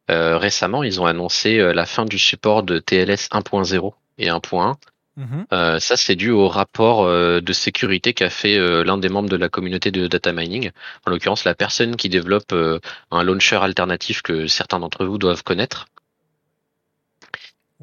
Euh, 0.10 0.38
récemment, 0.38 0.84
ils 0.84 1.00
ont 1.00 1.06
annoncé 1.06 1.60
euh, 1.60 1.74
la 1.74 1.86
fin 1.86 2.06
du 2.06 2.18
support 2.18 2.64
de 2.64 2.80
TLS 2.80 3.30
1.0 3.32 3.94
et 4.18 4.28
1.1. 4.30 4.76
mhm. 5.16 5.46
Euh, 5.54 5.80
ça, 5.80 5.96
c'est 5.96 6.16
dû 6.16 6.32
au 6.32 6.48
rapport 6.48 7.04
euh, 7.04 7.40
de 7.40 7.54
sécurité 7.54 8.14
qu'a 8.14 8.32
fait 8.32 8.58
l'un 8.84 8.98
des 8.98 9.10
membres 9.10 9.30
de 9.30 9.38
la 9.38 9.48
communauté 9.48 9.92
de 9.92 10.08
data 10.08 10.34
mining. 10.34 10.72
En 11.06 11.12
l'occurrence, 11.12 11.46
la 11.46 11.54
personne 11.54 11.96
qui 11.96 12.10
développe 12.10 12.54
un 13.12 13.24
launcher 13.24 13.58
alternatif 13.58 14.24
que 14.24 14.48
certains 14.48 14.80
d'entre 14.80 15.06
vous 15.06 15.20
doivent 15.20 15.44
connaître. 15.44 15.86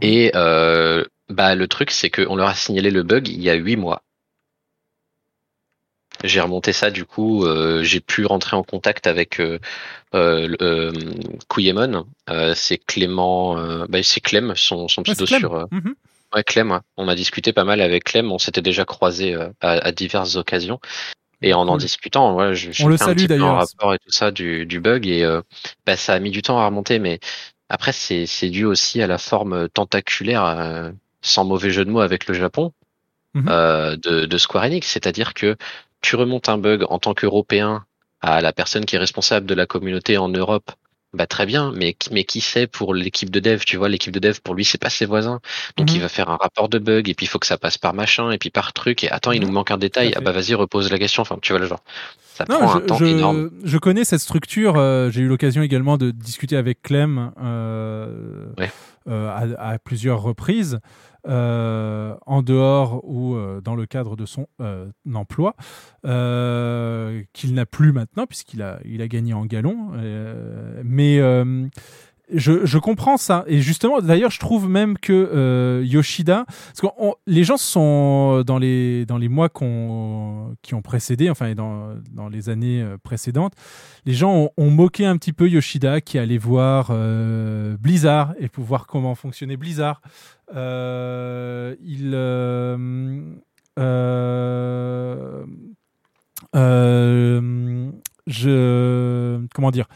Et 0.00 0.32
euh, 0.34 1.04
bah, 1.28 1.54
le 1.54 1.68
truc, 1.68 1.90
c'est 1.90 2.10
qu'on 2.10 2.36
leur 2.36 2.48
a 2.48 2.54
signalé 2.54 2.90
le 2.90 3.02
bug 3.02 3.28
il 3.28 3.42
y 3.42 3.50
a 3.50 3.54
huit 3.54 3.76
mois. 3.76 4.02
J'ai 6.24 6.40
remonté 6.40 6.72
ça, 6.72 6.90
du 6.90 7.04
coup, 7.04 7.44
euh, 7.44 7.82
j'ai 7.82 8.00
pu 8.00 8.26
rentrer 8.26 8.56
en 8.56 8.62
contact 8.62 9.06
avec 9.06 9.40
euh, 9.40 9.58
euh, 10.14 10.48
le- 10.48 10.56
euh, 10.62 10.92
Kouyemon. 11.48 12.06
Euh, 12.28 12.54
c'est 12.54 12.78
Clément, 12.78 13.56
euh, 13.58 13.86
bah, 13.88 14.02
c'est 14.02 14.20
Clem, 14.20 14.54
son, 14.56 14.88
son 14.88 15.02
pseudo 15.02 15.26
sur. 15.26 15.54
euh, 15.54 15.64
Mhm. 15.70 15.94
Ouais, 16.34 16.44
Clem, 16.44 16.70
ouais. 16.72 16.78
on 16.98 17.08
a 17.08 17.14
discuté 17.14 17.52
pas 17.54 17.64
mal 17.64 17.80
avec 17.80 18.04
Clem, 18.04 18.30
on 18.32 18.38
s'était 18.38 18.60
déjà 18.62 18.84
croisé 18.84 19.34
euh, 19.34 19.48
à, 19.60 19.72
à 19.72 19.92
diverses 19.92 20.36
occasions. 20.36 20.80
Et 21.40 21.54
en 21.54 21.68
en 21.68 21.76
discutant, 21.76 22.34
ouais, 22.34 22.54
je, 22.54 22.72
j'ai 22.72 22.84
On 22.84 22.88
le 22.88 22.96
fait 22.96 23.04
un 23.04 23.06
salue 23.08 23.16
petit 23.18 23.28
peu 23.28 23.34
un 23.34 23.38
d'ailleurs. 23.38 23.56
rapport 23.58 23.94
et 23.94 23.98
tout 23.98 24.10
ça 24.10 24.30
du, 24.32 24.66
du 24.66 24.80
bug 24.80 25.06
et 25.06 25.24
euh, 25.24 25.40
bah, 25.86 25.96
ça 25.96 26.14
a 26.14 26.18
mis 26.18 26.30
du 26.32 26.42
temps 26.42 26.58
à 26.58 26.66
remonter, 26.66 26.98
mais 26.98 27.20
après 27.68 27.92
c'est 27.92 28.26
c'est 28.26 28.50
dû 28.50 28.64
aussi 28.64 29.00
à 29.02 29.06
la 29.06 29.18
forme 29.18 29.68
tentaculaire, 29.68 30.44
euh, 30.44 30.90
sans 31.22 31.44
mauvais 31.44 31.70
jeu 31.70 31.84
de 31.84 31.90
mots 31.90 32.00
avec 32.00 32.26
le 32.26 32.34
Japon, 32.34 32.72
Mhm. 33.34 33.46
euh, 33.48 33.96
de, 33.96 34.26
de 34.26 34.38
Square 34.38 34.64
Enix, 34.64 34.86
c'est-à-dire 34.88 35.34
que 35.34 35.56
tu 36.00 36.16
remontes 36.16 36.48
un 36.48 36.58
bug 36.58 36.84
en 36.88 36.98
tant 36.98 37.14
qu'Européen 37.14 37.84
à 38.20 38.40
la 38.40 38.52
personne 38.52 38.84
qui 38.84 38.96
est 38.96 38.98
responsable 38.98 39.46
de 39.46 39.54
la 39.54 39.66
communauté 39.66 40.18
en 40.18 40.28
Europe. 40.28 40.70
Bah 41.14 41.26
très 41.26 41.46
bien, 41.46 41.72
mais 41.74 41.94
qui- 41.94 42.12
mais 42.12 42.24
qui 42.24 42.42
sait 42.42 42.66
pour 42.66 42.92
l'équipe 42.92 43.30
de 43.30 43.40
dev, 43.40 43.60
tu 43.64 43.78
vois, 43.78 43.88
l'équipe 43.88 44.12
de 44.12 44.18
dev 44.18 44.40
pour 44.44 44.54
lui 44.54 44.64
c'est 44.66 44.76
pas 44.76 44.90
ses 44.90 45.06
voisins, 45.06 45.40
donc 45.78 45.88
Mhm. 45.88 45.96
il 45.96 46.02
va 46.02 46.08
faire 46.10 46.28
un 46.28 46.36
rapport 46.36 46.68
de 46.68 46.78
bug 46.78 47.08
et 47.08 47.14
puis 47.14 47.24
il 47.24 47.28
faut 47.30 47.38
que 47.38 47.46
ça 47.46 47.56
passe 47.56 47.78
par 47.78 47.94
machin 47.94 48.30
et 48.30 48.36
puis 48.36 48.50
par 48.50 48.74
truc 48.74 49.02
et 49.04 49.10
attends 49.10 49.32
il 49.32 49.40
nous 49.40 49.50
manque 49.50 49.70
un 49.70 49.78
détail, 49.78 50.12
ah 50.16 50.20
bah 50.20 50.32
vas-y 50.32 50.52
repose 50.54 50.90
la 50.92 50.98
question, 50.98 51.22
enfin 51.22 51.38
tu 51.40 51.52
vois 51.54 51.60
le 51.60 51.66
genre, 51.66 51.82
ça 52.34 52.44
Non, 52.50 52.58
prend 52.58 52.68
je, 52.72 52.76
un 52.76 52.80
temps 52.82 52.98
je- 52.98 53.04
énorme. 53.06 53.50
je 53.64 53.78
connais 53.78 54.04
cette 54.04 54.20
structure. 54.20 54.74
euh, 54.76 55.08
J'ai 55.10 55.22
eu 55.22 55.28
l'occasion 55.28 55.62
également 55.62 55.96
de 55.96 56.10
discuter 56.10 56.58
avec 56.58 56.82
Clem 56.82 57.32
euh, 57.42 58.44
Ouais. 58.58 58.70
euh, 59.08 59.30
à, 59.30 59.70
à 59.72 59.78
plusieurs 59.78 60.20
reprises, 60.20 60.78
euh, 61.26 62.14
en 62.26 62.42
dehors 62.42 63.00
ou 63.04 63.34
euh, 63.34 63.60
dans 63.60 63.74
le 63.74 63.86
cadre 63.86 64.14
de 64.14 64.24
son 64.24 64.46
euh, 64.60 64.86
emploi, 65.14 65.56
qu'il 67.32 67.54
n'a 67.54 67.66
plus 67.66 67.92
maintenant 67.92 68.26
puisqu'il 68.26 68.62
a, 68.62 68.78
a 68.78 69.08
gagné 69.08 69.34
en 69.34 69.44
galon. 69.44 69.92
mais 70.84 71.20
je, 72.32 72.78
comprends 72.78 73.16
ça. 73.16 73.44
Et 73.46 73.60
justement, 73.60 74.00
d'ailleurs, 74.00 74.30
je 74.30 74.38
trouve 74.38 74.68
même 74.68 74.98
que 74.98 75.12
euh, 75.12 75.82
Yoshida, 75.84 76.44
parce 76.46 76.80
que 76.80 76.86
les 77.26 77.44
gens 77.44 77.56
sont 77.56 78.42
dans 78.46 78.59
les, 78.59 79.06
dans 79.06 79.18
les 79.18 79.28
mois 79.28 79.48
qui 79.48 79.64
ont 80.74 80.82
précédé, 80.82 81.30
enfin, 81.30 81.55
dans, 81.55 81.94
dans 82.12 82.28
les 82.28 82.48
années 82.48 82.82
euh, 82.82 82.98
précédentes, 83.02 83.55
les 84.05 84.14
gens 84.14 84.50
ont, 84.56 84.70
moqué 84.70 85.06
un 85.06 85.16
petit 85.16 85.32
peu 85.32 85.48
Yoshida 85.48 86.00
qui 86.00 86.18
allait 86.18 86.38
voir 86.38 86.88
euh, 86.90 87.76
Blizzard 87.78 88.34
et 88.38 88.48
pour 88.48 88.64
voir 88.64 88.86
comment 88.86 89.14
fonctionnait 89.14 89.56
Blizzard. 89.56 90.02
Il. 90.52 92.14
Comment 99.55 99.70
dire 99.70 99.88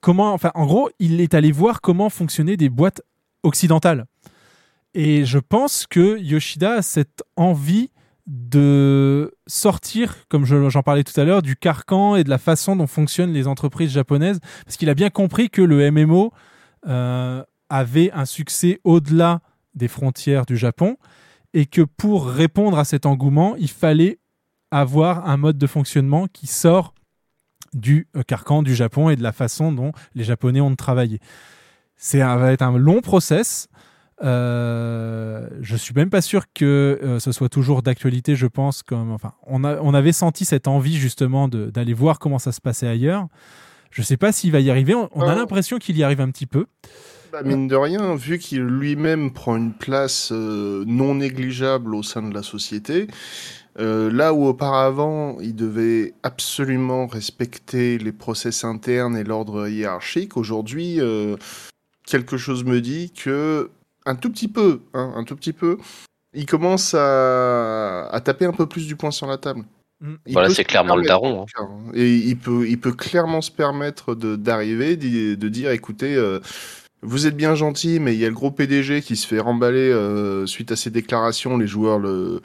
comment, 0.00 0.32
enfin, 0.32 0.50
en 0.54 0.66
gros, 0.66 0.90
il 0.98 1.20
est 1.20 1.34
allé 1.34 1.52
voir 1.52 1.80
comment 1.80 2.10
fonctionnaient 2.10 2.56
des 2.56 2.68
boîtes 2.68 3.02
occidentales. 3.42 4.06
Et 4.94 5.24
je 5.24 5.38
pense 5.38 5.86
que 5.86 6.18
Yoshida 6.18 6.74
a 6.74 6.82
cette 6.82 7.22
envie 7.36 7.90
de 8.26 9.34
sortir, 9.46 10.16
comme 10.28 10.44
je- 10.44 10.68
j'en 10.68 10.82
parlais 10.82 11.04
tout 11.04 11.18
à 11.20 11.24
l'heure, 11.24 11.42
du 11.42 11.56
carcan 11.56 12.16
et 12.16 12.24
de 12.24 12.30
la 12.30 12.38
façon 12.38 12.76
dont 12.76 12.86
fonctionnent 12.86 13.32
les 13.32 13.46
entreprises 13.46 13.90
japonaises, 13.90 14.40
parce 14.64 14.76
qu'il 14.76 14.88
a 14.88 14.94
bien 14.94 15.10
compris 15.10 15.50
que 15.50 15.62
le 15.62 15.80
MMO 15.90 16.32
euh, 16.86 17.44
avait 17.68 18.10
un 18.12 18.24
succès 18.24 18.80
au-delà 18.84 19.40
des 19.74 19.86
frontières 19.88 20.46
du 20.46 20.56
Japon, 20.56 20.96
et 21.52 21.66
que 21.66 21.82
pour 21.82 22.26
répondre 22.26 22.78
à 22.78 22.84
cet 22.84 23.04
engouement, 23.04 23.54
il 23.56 23.68
fallait 23.70 24.18
avoir 24.70 25.28
un 25.28 25.36
mode 25.36 25.58
de 25.58 25.66
fonctionnement 25.66 26.26
qui 26.32 26.46
sort 26.46 26.94
du 27.72 28.08
euh, 28.16 28.22
carcan 28.22 28.62
du 28.62 28.74
Japon 28.74 29.10
et 29.10 29.16
de 29.16 29.22
la 29.22 29.32
façon 29.32 29.72
dont 29.72 29.92
les 30.14 30.24
Japonais 30.24 30.60
ont 30.60 30.70
de 30.70 30.76
travailler. 30.76 31.20
C'est 31.96 32.20
un- 32.22 32.36
va 32.36 32.52
être 32.52 32.62
un 32.62 32.76
long 32.78 33.00
process. 33.00 33.68
Euh, 34.22 35.48
je 35.60 35.76
suis 35.76 35.94
même 35.94 36.10
pas 36.10 36.20
sûr 36.20 36.44
que 36.54 36.98
euh, 37.02 37.18
ce 37.18 37.32
soit 37.32 37.48
toujours 37.48 37.82
d'actualité, 37.82 38.36
je 38.36 38.46
pense. 38.46 38.82
Comme, 38.82 39.12
enfin, 39.12 39.32
on, 39.46 39.64
a- 39.64 39.80
on 39.80 39.94
avait 39.94 40.12
senti 40.12 40.44
cette 40.44 40.68
envie 40.68 40.96
justement 40.96 41.48
d'aller 41.48 41.94
voir 41.94 42.18
comment 42.18 42.38
ça 42.38 42.52
se 42.52 42.60
passait 42.60 42.88
ailleurs. 42.88 43.26
Je 43.90 44.02
sais 44.02 44.16
pas 44.16 44.30
s'il 44.32 44.52
va 44.52 44.60
y 44.60 44.70
arriver. 44.70 44.94
On, 44.94 45.08
on 45.14 45.22
a 45.22 45.34
Oh. 45.34 45.38
l'impression 45.38 45.78
qu'il 45.78 45.96
y 45.96 46.02
arrive 46.04 46.20
un 46.20 46.30
petit 46.30 46.46
peu. 46.46 46.66
Bah, 47.32 47.42
mine 47.44 47.68
de 47.68 47.76
rien, 47.76 48.14
vu 48.16 48.38
qu'il 48.38 48.62
lui-même 48.62 49.32
prend 49.32 49.56
une 49.56 49.72
place 49.72 50.30
euh, 50.32 50.84
non 50.86 51.14
négligeable 51.14 51.94
au 51.94 52.02
sein 52.02 52.22
de 52.22 52.34
la 52.34 52.42
société, 52.42 53.06
euh, 53.80 54.10
là 54.12 54.32
où 54.34 54.46
auparavant 54.46 55.38
il 55.40 55.54
devait 55.56 56.14
absolument 56.22 57.06
respecter 57.06 57.98
les 57.98 58.12
process 58.12 58.64
internes 58.64 59.16
et 59.16 59.24
l'ordre 59.24 59.68
hiérarchique, 59.68 60.36
aujourd'hui, 60.36 61.00
euh, 61.00 61.36
quelque 62.06 62.36
chose 62.36 62.64
me 62.64 62.80
dit 62.80 63.10
que 63.12 63.70
un 64.06 64.14
tout 64.14 64.30
petit 64.30 64.48
peu, 64.48 64.80
hein, 64.94 65.12
un 65.16 65.24
tout 65.24 65.36
petit 65.36 65.52
peu, 65.52 65.78
il 66.34 66.46
commence 66.46 66.94
à, 66.94 68.06
à 68.08 68.20
taper 68.20 68.44
un 68.44 68.52
peu 68.52 68.66
plus 68.66 68.86
du 68.86 68.96
poing 68.96 69.10
sur 69.10 69.26
la 69.26 69.36
table. 69.38 69.64
Il 70.26 70.32
Voilà, 70.32 70.48
peut 70.48 70.54
c'est 70.54 70.62
se 70.62 70.68
clairement 70.68 70.96
le 70.96 71.04
daron, 71.06 71.44
cas, 71.44 71.62
hein. 71.62 71.92
Et 71.92 72.14
il 72.16 72.36
peut, 72.38 72.66
il 72.66 72.80
peut 72.80 72.92
clairement 72.92 73.42
se 73.42 73.50
permettre 73.50 74.14
de- 74.14 74.36
d'arriver, 74.36 74.96
d'y- 74.96 75.36
de 75.36 75.48
dire, 75.48 75.70
écoutez, 75.72 76.14
euh, 76.16 76.40
vous 77.02 77.26
êtes 77.26 77.36
bien 77.36 77.54
gentil, 77.54 78.00
mais 78.00 78.14
il 78.14 78.20
y 78.20 78.24
a 78.24 78.28
le 78.28 78.34
gros 78.34 78.50
PDG 78.50 79.02
qui 79.02 79.16
se 79.16 79.26
fait 79.26 79.40
remballer 79.40 79.90
euh, 79.90 80.46
suite 80.46 80.72
à 80.72 80.76
ses 80.76 80.90
déclarations. 80.90 81.58
Les 81.58 81.66
joueurs 81.66 81.98
le, 81.98 82.40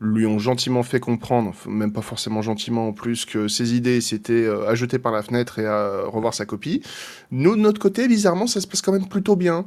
lui 0.00 0.26
ont 0.26 0.38
gentiment 0.38 0.82
fait 0.82 1.00
comprendre, 1.00 1.52
même 1.66 1.92
pas 1.92 2.02
forcément 2.02 2.42
gentiment 2.42 2.88
en 2.88 2.92
plus, 2.92 3.24
que 3.24 3.48
ses 3.48 3.74
idées 3.74 4.00
c'était 4.00 4.44
euh, 4.44 4.68
à 4.68 4.74
jeter 4.74 4.98
par 4.98 5.12
la 5.12 5.22
fenêtre 5.22 5.58
et 5.58 5.66
à 5.66 6.02
revoir 6.06 6.34
sa 6.34 6.46
copie. 6.46 6.82
Nous, 7.30 7.56
de 7.56 7.60
notre 7.60 7.80
côté, 7.80 8.06
bizarrement, 8.08 8.46
ça 8.46 8.60
se 8.60 8.66
passe 8.66 8.82
quand 8.82 8.92
même 8.92 9.08
plutôt 9.08 9.36
bien. 9.36 9.64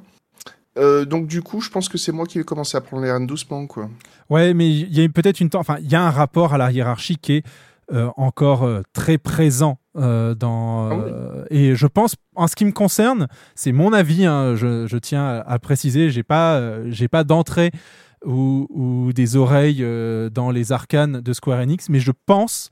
Euh, 0.77 1.03
donc 1.03 1.27
du 1.27 1.41
coup, 1.41 1.59
je 1.59 1.69
pense 1.69 1.89
que 1.89 1.97
c'est 1.97 2.13
moi 2.13 2.25
qui 2.25 2.37
vais 2.37 2.45
commencer 2.45 2.77
à 2.77 2.81
prendre 2.81 3.03
les 3.03 3.11
rênes 3.11 3.27
doucement, 3.27 3.67
quoi. 3.67 3.89
Ouais, 4.29 4.53
mais 4.53 4.69
il 4.69 4.97
y 4.97 5.03
a 5.03 5.09
peut-être 5.09 5.41
une. 5.41 5.49
Enfin, 5.55 5.75
il 5.81 5.91
y 5.91 5.95
a 5.95 6.01
un 6.01 6.11
rapport 6.11 6.53
à 6.53 6.57
la 6.57 6.71
hiérarchie 6.71 7.17
qui 7.17 7.33
est 7.33 7.43
euh, 7.91 8.09
encore 8.15 8.63
euh, 8.63 8.81
très 8.93 9.17
présent 9.17 9.79
euh, 9.97 10.33
dans. 10.33 10.89
Ah 10.89 10.95
oui. 10.95 11.11
euh, 11.11 11.43
et 11.49 11.75
je 11.75 11.87
pense, 11.87 12.15
en 12.35 12.47
ce 12.47 12.55
qui 12.55 12.63
me 12.63 12.71
concerne, 12.71 13.27
c'est 13.53 13.73
mon 13.73 13.91
avis. 13.91 14.25
hein, 14.25 14.55
je, 14.55 14.87
je 14.87 14.97
tiens 14.97 15.25
à, 15.25 15.39
à 15.41 15.59
préciser, 15.59 16.09
j'ai 16.09 16.23
pas, 16.23 16.55
euh, 16.55 16.85
j'ai 16.87 17.09
pas 17.09 17.25
d'entrée 17.25 17.71
ou, 18.26 18.68
ou 18.69 19.14
des 19.14 19.35
oreilles 19.35 19.84
euh, 19.84 20.30
dans 20.30 20.52
les 20.52 20.72
arcanes 20.72 21.22
de 21.22 21.34
Square 21.34 21.60
Enix, 21.60 21.89
mais 21.89 21.99
je 21.99 22.11
pense 22.26 22.69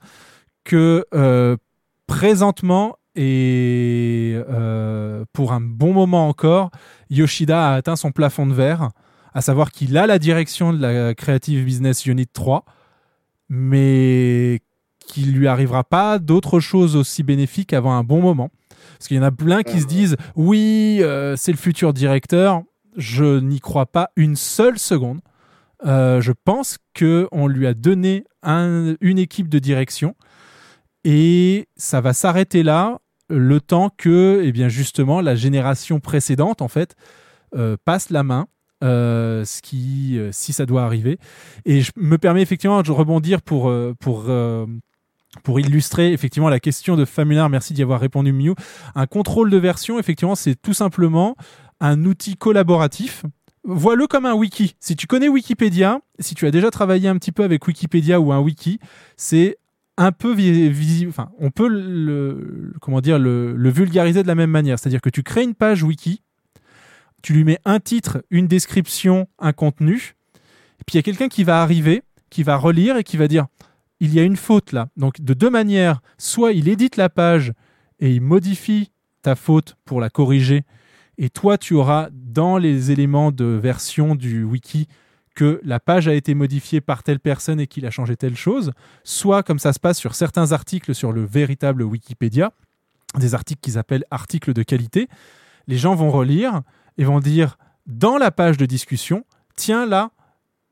que 0.64 1.04
euh, 1.14 1.56
présentement 2.06 2.96
et 3.16 4.34
euh, 4.48 5.24
pour 5.32 5.52
un 5.52 5.60
bon 5.60 5.92
moment 5.92 6.28
encore, 6.28 6.70
Yoshida 7.10 7.70
a 7.70 7.74
atteint 7.74 7.96
son 7.96 8.12
plafond 8.12 8.46
de 8.46 8.54
verre, 8.54 8.90
à 9.34 9.40
savoir 9.40 9.72
qu'il 9.72 9.96
a 9.98 10.06
la 10.06 10.18
direction 10.18 10.72
de 10.72 10.80
la 10.80 11.14
Creative 11.14 11.64
Business 11.64 12.06
Unit 12.06 12.26
3, 12.26 12.64
mais 13.48 14.60
qu'il 15.06 15.32
lui 15.32 15.48
arrivera 15.48 15.82
pas 15.82 16.18
d'autre 16.18 16.60
chose 16.60 16.94
aussi 16.94 17.22
bénéfique 17.22 17.72
avant 17.72 17.92
un 17.92 18.04
bon 18.04 18.20
moment. 18.20 18.50
Parce 18.96 19.08
qu'il 19.08 19.16
y 19.16 19.20
en 19.20 19.24
a 19.24 19.32
plein 19.32 19.62
qui 19.62 19.80
se 19.80 19.86
disent 19.86 20.16
oui, 20.36 20.98
euh, 21.00 21.34
c'est 21.36 21.52
le 21.52 21.58
futur 21.58 21.92
directeur. 21.92 22.62
Je 22.96 23.40
n'y 23.40 23.60
crois 23.60 23.86
pas 23.86 24.10
une 24.16 24.36
seule 24.36 24.78
seconde. 24.78 25.20
Euh, 25.86 26.20
je 26.20 26.32
pense 26.44 26.78
que 26.94 27.26
on 27.32 27.46
lui 27.46 27.66
a 27.66 27.74
donné 27.74 28.24
un- 28.42 28.94
une 29.00 29.18
équipe 29.18 29.48
de 29.48 29.58
direction 29.58 30.14
et 31.04 31.68
ça 31.76 32.00
va 32.00 32.12
s'arrêter 32.12 32.62
là 32.62 32.98
le 33.30 33.60
temps 33.60 33.90
que, 33.96 34.42
eh 34.44 34.52
bien 34.52 34.68
justement, 34.68 35.20
la 35.20 35.34
génération 35.34 36.00
précédente 36.00 36.60
en 36.62 36.68
fait 36.68 36.96
euh, 37.56 37.76
passe 37.84 38.10
la 38.10 38.22
main. 38.22 38.46
euh, 38.82 39.44
ce 39.44 39.60
qui, 39.60 40.18
si 40.32 40.54
ça 40.54 40.64
doit 40.64 40.84
arriver. 40.84 41.18
Et 41.66 41.82
je 41.82 41.92
me 41.96 42.16
permets 42.16 42.40
effectivement 42.40 42.80
de 42.82 42.90
rebondir 42.90 43.42
pour, 43.42 43.70
pour, 44.00 44.24
pour 45.42 45.60
illustrer 45.60 46.14
effectivement 46.14 46.48
la 46.48 46.60
question 46.60 46.96
de 46.96 47.04
Familiar. 47.04 47.50
Merci 47.50 47.74
d'y 47.74 47.82
avoir 47.82 48.00
répondu, 48.00 48.32
Miu. 48.32 48.54
Un 48.94 49.06
contrôle 49.06 49.50
de 49.50 49.58
version, 49.58 49.98
effectivement, 49.98 50.34
c'est 50.34 50.54
tout 50.54 50.72
simplement 50.72 51.36
un 51.80 52.06
outil 52.06 52.36
collaboratif. 52.36 53.24
Vois-le 53.64 54.06
comme 54.06 54.26
un 54.26 54.34
wiki. 54.34 54.74
Si 54.80 54.96
tu 54.96 55.06
connais 55.06 55.28
Wikipédia, 55.28 56.00
si 56.18 56.34
tu 56.34 56.46
as 56.46 56.50
déjà 56.50 56.70
travaillé 56.70 57.08
un 57.08 57.16
petit 57.16 57.32
peu 57.32 57.44
avec 57.44 57.66
Wikipédia 57.66 58.20
ou 58.20 58.32
un 58.32 58.40
wiki, 58.40 58.78
c'est 59.16 59.58
un 59.96 60.12
peu 60.12 60.34
vi- 60.34 60.70
visible. 60.70 61.10
Enfin, 61.10 61.30
on 61.38 61.50
peut 61.50 61.68
le, 61.68 62.72
comment 62.80 63.00
dire, 63.00 63.18
le 63.18 63.70
vulgariser 63.70 64.22
de 64.22 64.28
la 64.28 64.34
même 64.34 64.50
manière. 64.50 64.78
C'est-à-dire 64.78 65.02
que 65.02 65.10
tu 65.10 65.22
crées 65.22 65.42
une 65.42 65.54
page 65.54 65.82
wiki, 65.82 66.22
tu 67.22 67.34
lui 67.34 67.44
mets 67.44 67.58
un 67.66 67.80
titre, 67.80 68.24
une 68.30 68.46
description, 68.46 69.28
un 69.38 69.52
contenu, 69.52 70.14
et 70.80 70.84
puis 70.86 70.94
il 70.94 70.96
y 70.96 70.98
a 71.00 71.02
quelqu'un 71.02 71.28
qui 71.28 71.44
va 71.44 71.62
arriver, 71.62 72.02
qui 72.30 72.42
va 72.42 72.56
relire 72.56 72.96
et 72.96 73.04
qui 73.04 73.18
va 73.18 73.28
dire 73.28 73.46
il 74.02 74.14
y 74.14 74.20
a 74.20 74.22
une 74.22 74.36
faute 74.36 74.72
là. 74.72 74.88
Donc 74.96 75.20
de 75.20 75.34
deux 75.34 75.50
manières, 75.50 76.00
soit 76.16 76.52
il 76.52 76.68
édite 76.68 76.96
la 76.96 77.10
page 77.10 77.52
et 77.98 78.10
il 78.14 78.22
modifie 78.22 78.90
ta 79.20 79.34
faute 79.34 79.76
pour 79.84 80.00
la 80.00 80.08
corriger, 80.08 80.62
et 81.20 81.28
toi 81.28 81.58
tu 81.58 81.74
auras 81.74 82.08
dans 82.12 82.56
les 82.56 82.90
éléments 82.90 83.30
de 83.30 83.44
version 83.44 84.16
du 84.16 84.42
wiki 84.42 84.88
que 85.36 85.60
la 85.62 85.78
page 85.78 86.08
a 86.08 86.14
été 86.14 86.34
modifiée 86.34 86.80
par 86.80 87.02
telle 87.02 87.20
personne 87.20 87.60
et 87.60 87.66
qu'il 87.66 87.86
a 87.86 87.90
changé 87.90 88.16
telle 88.16 88.36
chose, 88.36 88.72
soit 89.04 89.42
comme 89.42 89.60
ça 89.60 89.72
se 89.72 89.78
passe 89.78 89.98
sur 89.98 90.14
certains 90.14 90.50
articles 90.50 90.94
sur 90.94 91.12
le 91.12 91.24
véritable 91.24 91.82
Wikipédia, 91.82 92.52
des 93.18 93.34
articles 93.34 93.60
qu'ils 93.60 93.78
appellent 93.78 94.04
articles 94.10 94.52
de 94.52 94.62
qualité, 94.62 95.08
les 95.68 95.78
gens 95.78 95.94
vont 95.94 96.10
relire 96.10 96.62
et 96.98 97.04
vont 97.04 97.20
dire 97.20 97.58
dans 97.86 98.18
la 98.18 98.30
page 98.30 98.56
de 98.56 98.66
discussion, 98.66 99.24
tiens 99.56 99.86
là, 99.86 100.10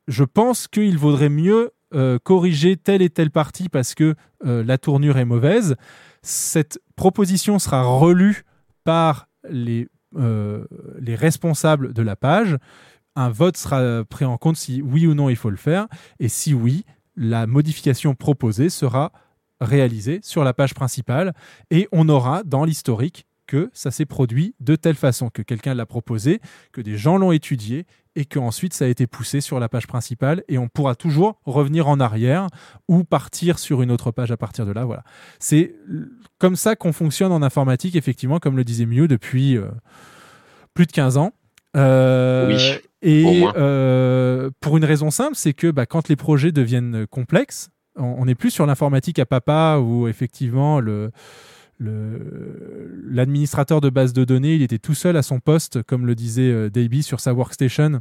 je 0.09 0.25
pense 0.25 0.67
qu'il 0.67 0.97
vaudrait 0.99 1.29
mieux 1.29 1.73
euh, 1.95 2.19
corriger 2.23 2.77
telle 2.77 3.03
et 3.03 3.11
telle 3.11 3.31
partie 3.31 3.69
parce 3.69 3.95
que 3.95 4.15
euh, 4.47 4.65
la 4.65 4.79
tournure 4.79 5.19
est 5.19 5.25
mauvaise. 5.25 5.77
Cette 6.23 6.81
proposition 6.97 7.59
sera 7.59 7.83
relue 7.83 8.45
par 8.85 9.29
les, 9.49 9.89
euh, 10.17 10.65
les 10.99 11.15
responsables 11.15 11.93
de 11.93 12.03
la 12.03 12.17
page. 12.17 12.57
Un 13.17 13.31
vote 13.31 13.57
sera 13.57 14.05
pris 14.05 14.25
en 14.25 14.37
compte 14.37 14.57
si 14.57 14.81
oui 14.81 15.07
ou 15.07 15.15
non 15.15 15.29
il 15.29 15.37
faut 15.37 15.51
le 15.51 15.57
faire. 15.57 15.89
Et 16.21 16.29
si 16.29 16.55
oui, 16.55 16.85
la 17.17 17.47
modification 17.47 18.15
proposée 18.15 18.71
sera 18.71 19.13
réalisée 19.61 20.21
sur 20.23 20.45
la 20.45 20.55
page 20.55 20.75
principale 20.75 21.35
et 21.71 21.89
on 21.91 22.09
aura 22.09 22.43
dans 22.45 22.65
l'historique 22.65 23.27
que 23.47 23.71
ça 23.73 23.91
s'est 23.91 24.07
produit 24.07 24.55
de 24.61 24.77
telle 24.77 24.95
façon, 24.95 25.31
que 25.31 25.43
quelqu'un 25.43 25.75
l'a 25.75 25.87
proposé, 25.87 26.41
que 26.71 26.81
des 26.81 26.97
gens 26.97 27.17
l'ont 27.17 27.33
étudié 27.33 27.87
et 28.19 28.25
qu'ensuite 28.25 28.75
ça 28.75 28.85
a 28.85 28.89
été 28.89 29.07
poussé 29.07 29.41
sur 29.41 29.61
la 29.61 29.69
page 29.69 29.87
principale 29.87 30.43
et 30.49 30.59
on 30.59 30.67
pourra 30.67 30.95
toujours 30.97 31.39
revenir 31.47 31.87
en 31.87 32.01
arrière 32.01 32.49
ou 32.89 33.05
partir 33.05 33.59
sur 33.61 33.81
une 33.81 33.93
autre 33.93 34.11
page 34.11 34.33
à 34.33 34.37
partir 34.37 34.67
de 34.67 34.73
là. 34.73 34.85
Voilà. 34.85 35.05
C'est 35.39 35.77
comme 36.39 36.57
ça 36.57 36.75
qu'on 36.75 36.93
fonctionne 36.93 37.31
en 37.31 37.43
informatique, 37.43 37.95
effectivement, 37.95 38.41
comme 38.41 38.57
le 38.57 38.65
disait 38.65 38.87
Mieux 38.87 39.07
depuis 39.07 39.57
euh, 39.57 39.67
plus 40.75 40.87
de 40.87 40.93
15 40.93 41.17
ans. 41.17 41.33
Euh, 41.77 42.49
Oui, 42.49 42.79
et 43.03 43.45
euh, 43.57 44.51
pour 44.61 44.77
une 44.77 44.85
raison 44.85 45.11
simple, 45.13 45.37
c'est 45.37 45.53
que 45.53 45.71
bah, 45.71 45.87
quand 45.87 46.09
les 46.09 46.17
projets 46.17 46.51
deviennent 46.51 47.07
complexes, 47.07 47.71
on 47.95 48.25
n'est 48.25 48.35
plus 48.35 48.51
sur 48.51 48.67
l'informatique 48.67 49.19
à 49.21 49.27
papa 49.27 49.79
où 49.81 50.09
effectivement 50.09 50.81
le- 50.81 51.11
l'administrateur 51.81 53.81
de 53.81 53.91
base 53.91 54.13
de 54.13 54.25
données, 54.25 54.55
il 54.55 54.63
était 54.63 54.79
tout 54.79 54.95
seul 54.95 55.17
à 55.17 55.23
son 55.23 55.41
poste, 55.41 55.83
comme 55.85 56.07
le 56.07 56.15
disait 56.15 56.51
euh, 56.51 56.71
Davey 56.71 57.03
sur 57.03 57.21
sa 57.21 57.33
workstation, 57.33 58.01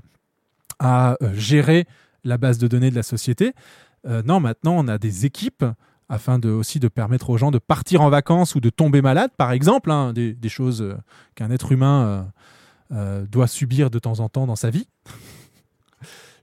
à 0.80 1.16
euh, 1.22 1.34
gérer 1.34 1.86
la 2.24 2.38
base 2.38 2.58
de 2.58 2.68
données 2.68 2.90
de 2.90 2.96
la 2.96 3.04
société. 3.04 3.54
Euh, 4.06 4.22
non, 4.24 4.40
maintenant, 4.40 4.76
on 4.78 4.88
a 4.88 4.98
des 4.98 5.26
équipes 5.26 5.66
afin 6.10 6.40
de, 6.40 6.50
aussi 6.50 6.80
de 6.80 6.88
permettre 6.88 7.30
aux 7.30 7.38
gens 7.38 7.52
de 7.52 7.60
partir 7.60 8.00
en 8.02 8.10
vacances 8.10 8.56
ou 8.56 8.62
de 8.62 8.70
tomber 8.70 9.02
malade, 9.02 9.32
par 9.38 9.52
exemple, 9.52 9.92
hein, 9.92 10.14
des, 10.14 10.34
des 10.34 10.50
choses 10.50 10.96
qu'un 11.36 11.52
être 11.52 11.72
humain 11.72 12.06
euh, 12.06 12.24
euh, 12.94 13.26
doit 13.26 13.48
subir 13.48 13.90
de 13.90 14.00
temps 14.00 14.22
en 14.22 14.30
temps 14.30 14.48
dans 14.48 14.56
sa 14.56 14.70
vie. 14.70 14.88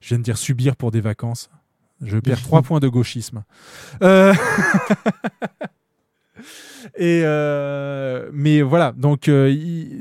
Je 0.00 0.08
viens 0.08 0.18
de 0.18 0.24
dire 0.24 0.36
subir 0.36 0.76
pour 0.76 0.90
des 0.90 1.00
vacances. 1.00 1.48
Je 2.02 2.18
perds 2.18 2.42
trois 2.42 2.60
points 2.62 2.80
de 2.80 2.88
gauchisme. 2.88 3.44
Et 6.96 7.22
euh, 7.24 8.28
mais 8.32 8.62
voilà, 8.62 8.92
donc 8.96 9.28
euh, 9.28 9.54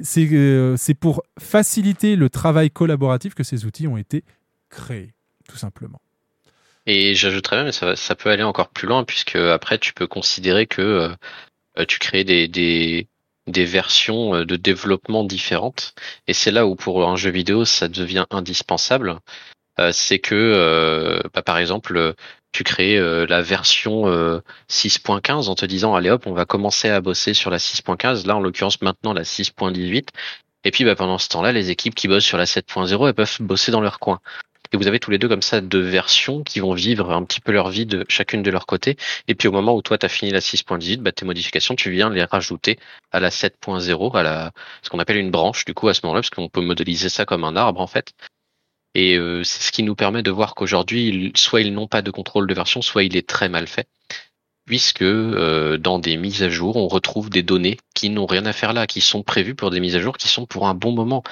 c'est 0.04 0.28
euh, 0.32 0.76
c'est 0.78 0.94
pour 0.94 1.24
faciliter 1.40 2.16
le 2.16 2.30
travail 2.30 2.72
collaboratif 2.72 3.34
que 3.34 3.44
ces 3.44 3.66
outils 3.66 3.88
ont 3.88 3.98
été 3.98 4.24
créés, 4.70 5.14
tout 5.48 5.58
simplement. 5.58 6.02
Et 6.86 7.16
j'ajouterais 7.16 7.64
même, 7.64 7.72
ça, 7.72 7.96
ça 7.96 8.16
peut 8.16 8.30
aller 8.30 8.44
encore 8.44 8.70
plus 8.70 8.88
loin, 8.88 9.04
puisque 9.06 9.36
après, 9.36 9.78
tu 9.78 9.94
peux 9.94 10.08
considérer 10.08 10.68
que 10.68 11.12
tu 11.88 11.98
crées 11.98 12.26
des, 12.26 12.50
des, 12.50 13.08
versions 13.66 14.44
de 14.44 14.56
développement 14.58 15.24
différentes. 15.24 15.96
Et 16.28 16.34
c'est 16.34 16.52
là 16.52 16.68
où, 16.68 16.76
pour 16.76 17.08
un 17.08 17.16
jeu 17.16 17.30
vidéo, 17.30 17.64
ça 17.64 17.88
devient 17.88 18.26
indispensable. 18.32 19.20
C'est 19.94 20.20
que, 20.20 21.22
bah, 21.34 21.42
par 21.42 21.58
exemple, 21.58 22.16
tu 22.54 22.64
crées 22.64 22.98
euh, 22.98 23.26
la 23.28 23.42
version 23.42 24.08
euh, 24.08 24.40
6.15 24.70 25.50
en 25.50 25.56
te 25.56 25.66
disant, 25.66 25.96
allez 25.96 26.10
hop, 26.10 26.26
on 26.28 26.34
va 26.34 26.46
commencer 26.46 26.90
à 26.90 27.02
bosser 27.02 27.34
sur 27.34 27.50
la 27.50 27.58
6.15. 27.58 28.26
Là, 28.28 28.38
en 28.38 28.40
l'occurrence, 28.40 28.82
maintenant, 28.82 29.12
la 29.14 29.24
6.18. 29.24 30.08
Et 30.64 30.72
puis, 30.72 30.86
bah, 30.86 30.96
pendant 30.96 31.18
ce 31.18 31.28
temps-là, 31.30 31.52
les 31.52 31.72
équipes 31.72 31.96
qui 31.96 32.08
bossent 32.08 32.24
sur 32.24 32.38
la 32.38 32.46
7.0, 32.46 33.08
elles 33.08 33.14
peuvent 33.14 33.38
bosser 33.42 33.72
dans 33.72 33.82
leur 33.82 34.00
coin. 34.00 34.22
Et 34.72 34.78
vous 34.78 34.88
avez 34.88 35.00
tous 35.00 35.12
les 35.12 35.20
deux 35.20 35.28
comme 35.28 35.44
ça 35.44 35.62
deux 35.62 35.82
versions 35.82 36.42
qui 36.44 36.60
vont 36.60 36.74
vivre 36.74 37.12
un 37.12 37.24
petit 37.26 37.40
peu 37.42 37.52
leur 37.52 37.70
vie 37.70 37.86
de 37.86 38.06
chacune 38.10 38.42
de 38.42 38.50
leur 38.50 38.66
côté. 38.66 38.98
Et 39.28 39.36
puis 39.36 39.48
au 39.48 39.52
moment 39.52 39.76
où 39.76 39.84
toi 39.84 40.00
tu 40.00 40.06
as 40.06 40.10
fini 40.10 40.32
la 40.32 40.40
6.18, 40.40 40.98
bah, 40.98 41.12
tes 41.12 41.26
modifications, 41.26 41.76
tu 41.76 41.92
viens 41.92 42.10
les 42.10 42.24
rajouter 42.24 42.80
à 43.12 43.20
la 43.20 43.30
7.0, 43.30 44.18
à 44.18 44.24
la 44.24 44.52
ce 44.82 44.90
qu'on 44.90 44.98
appelle 44.98 45.18
une 45.18 45.30
branche 45.30 45.66
du 45.66 45.76
coup 45.76 45.90
à 45.90 45.94
ce 45.94 46.02
moment-là, 46.04 46.22
parce 46.22 46.32
qu'on 46.32 46.50
peut 46.50 46.62
modéliser 46.62 47.10
ça 47.10 47.26
comme 47.26 47.44
un 47.44 47.56
arbre 47.56 47.82
en 47.82 47.88
fait. 47.88 48.14
Et 48.96 49.18
euh, 49.18 49.44
c'est 49.44 49.64
ce 49.64 49.72
qui 49.72 49.84
nous 49.84 49.96
permet 49.96 50.24
de 50.24 50.32
voir 50.32 50.56
qu'aujourd'hui, 50.56 51.32
soit 51.36 51.62
ils 51.62 51.74
n'ont 51.74 51.88
pas 51.88 52.02
de 52.02 52.12
contrôle 52.12 52.48
de 52.48 52.54
version, 52.54 52.82
soit 52.82 53.04
il 53.04 53.16
est 53.18 53.28
très 53.28 53.50
mal 53.50 53.68
fait, 53.68 53.88
puisque 54.66 55.02
euh, 55.02 55.78
dans 55.78 56.00
des 56.00 56.16
mises 56.18 56.44
à 56.44 56.50
jour, 56.50 56.76
on 56.78 56.88
retrouve 56.88 57.30
des 57.30 57.44
données 57.44 57.78
qui 57.96 58.10
n'ont 58.10 58.26
rien 58.28 58.46
à 58.46 58.54
faire 58.54 58.74
là, 58.74 58.88
qui 58.88 59.02
sont 59.02 59.24
prévues 59.24 59.56
pour 59.56 59.72
des 59.72 59.80
mises 59.80 59.96
à 59.96 60.00
jour 60.00 60.18
qui 60.18 60.28
sont 60.28 60.46
pour 60.46 60.68
un 60.68 60.76
bon 60.76 60.92
moment. 60.92 61.24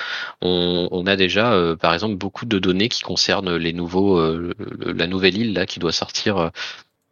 On, 0.42 0.88
on 0.92 1.06
a 1.08 1.16
déjà, 1.16 1.54
euh, 1.54 1.76
par 1.76 1.94
exemple, 1.94 2.16
beaucoup 2.16 2.46
de 2.46 2.60
données 2.60 2.90
qui 2.90 3.02
concernent 3.02 3.56
les 3.56 3.74
nouveaux, 3.74 4.18
euh, 4.18 4.54
la 4.86 5.08
nouvelle 5.08 5.38
île 5.38 5.54
là 5.54 5.66
qui 5.66 5.80
doit 5.80 5.92
sortir 5.94 6.38
euh, 6.38 6.50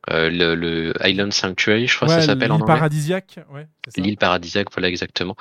Euh, 0.10 0.30
le, 0.32 0.56
le 0.56 0.94
Island 1.04 1.34
Sanctuary, 1.34 1.86
je 1.86 1.96
crois 1.96 2.08
que 2.08 2.14
ça 2.14 2.22
s'appelle 2.22 2.52
en 2.52 2.56
anglais. 2.56 2.66
paradisiaque. 2.66 3.40
Ouais. 3.54 3.68
L'île 3.98 4.18
paradisiaque, 4.18 4.70
voilà 4.72 4.88
exactement. 4.88 5.36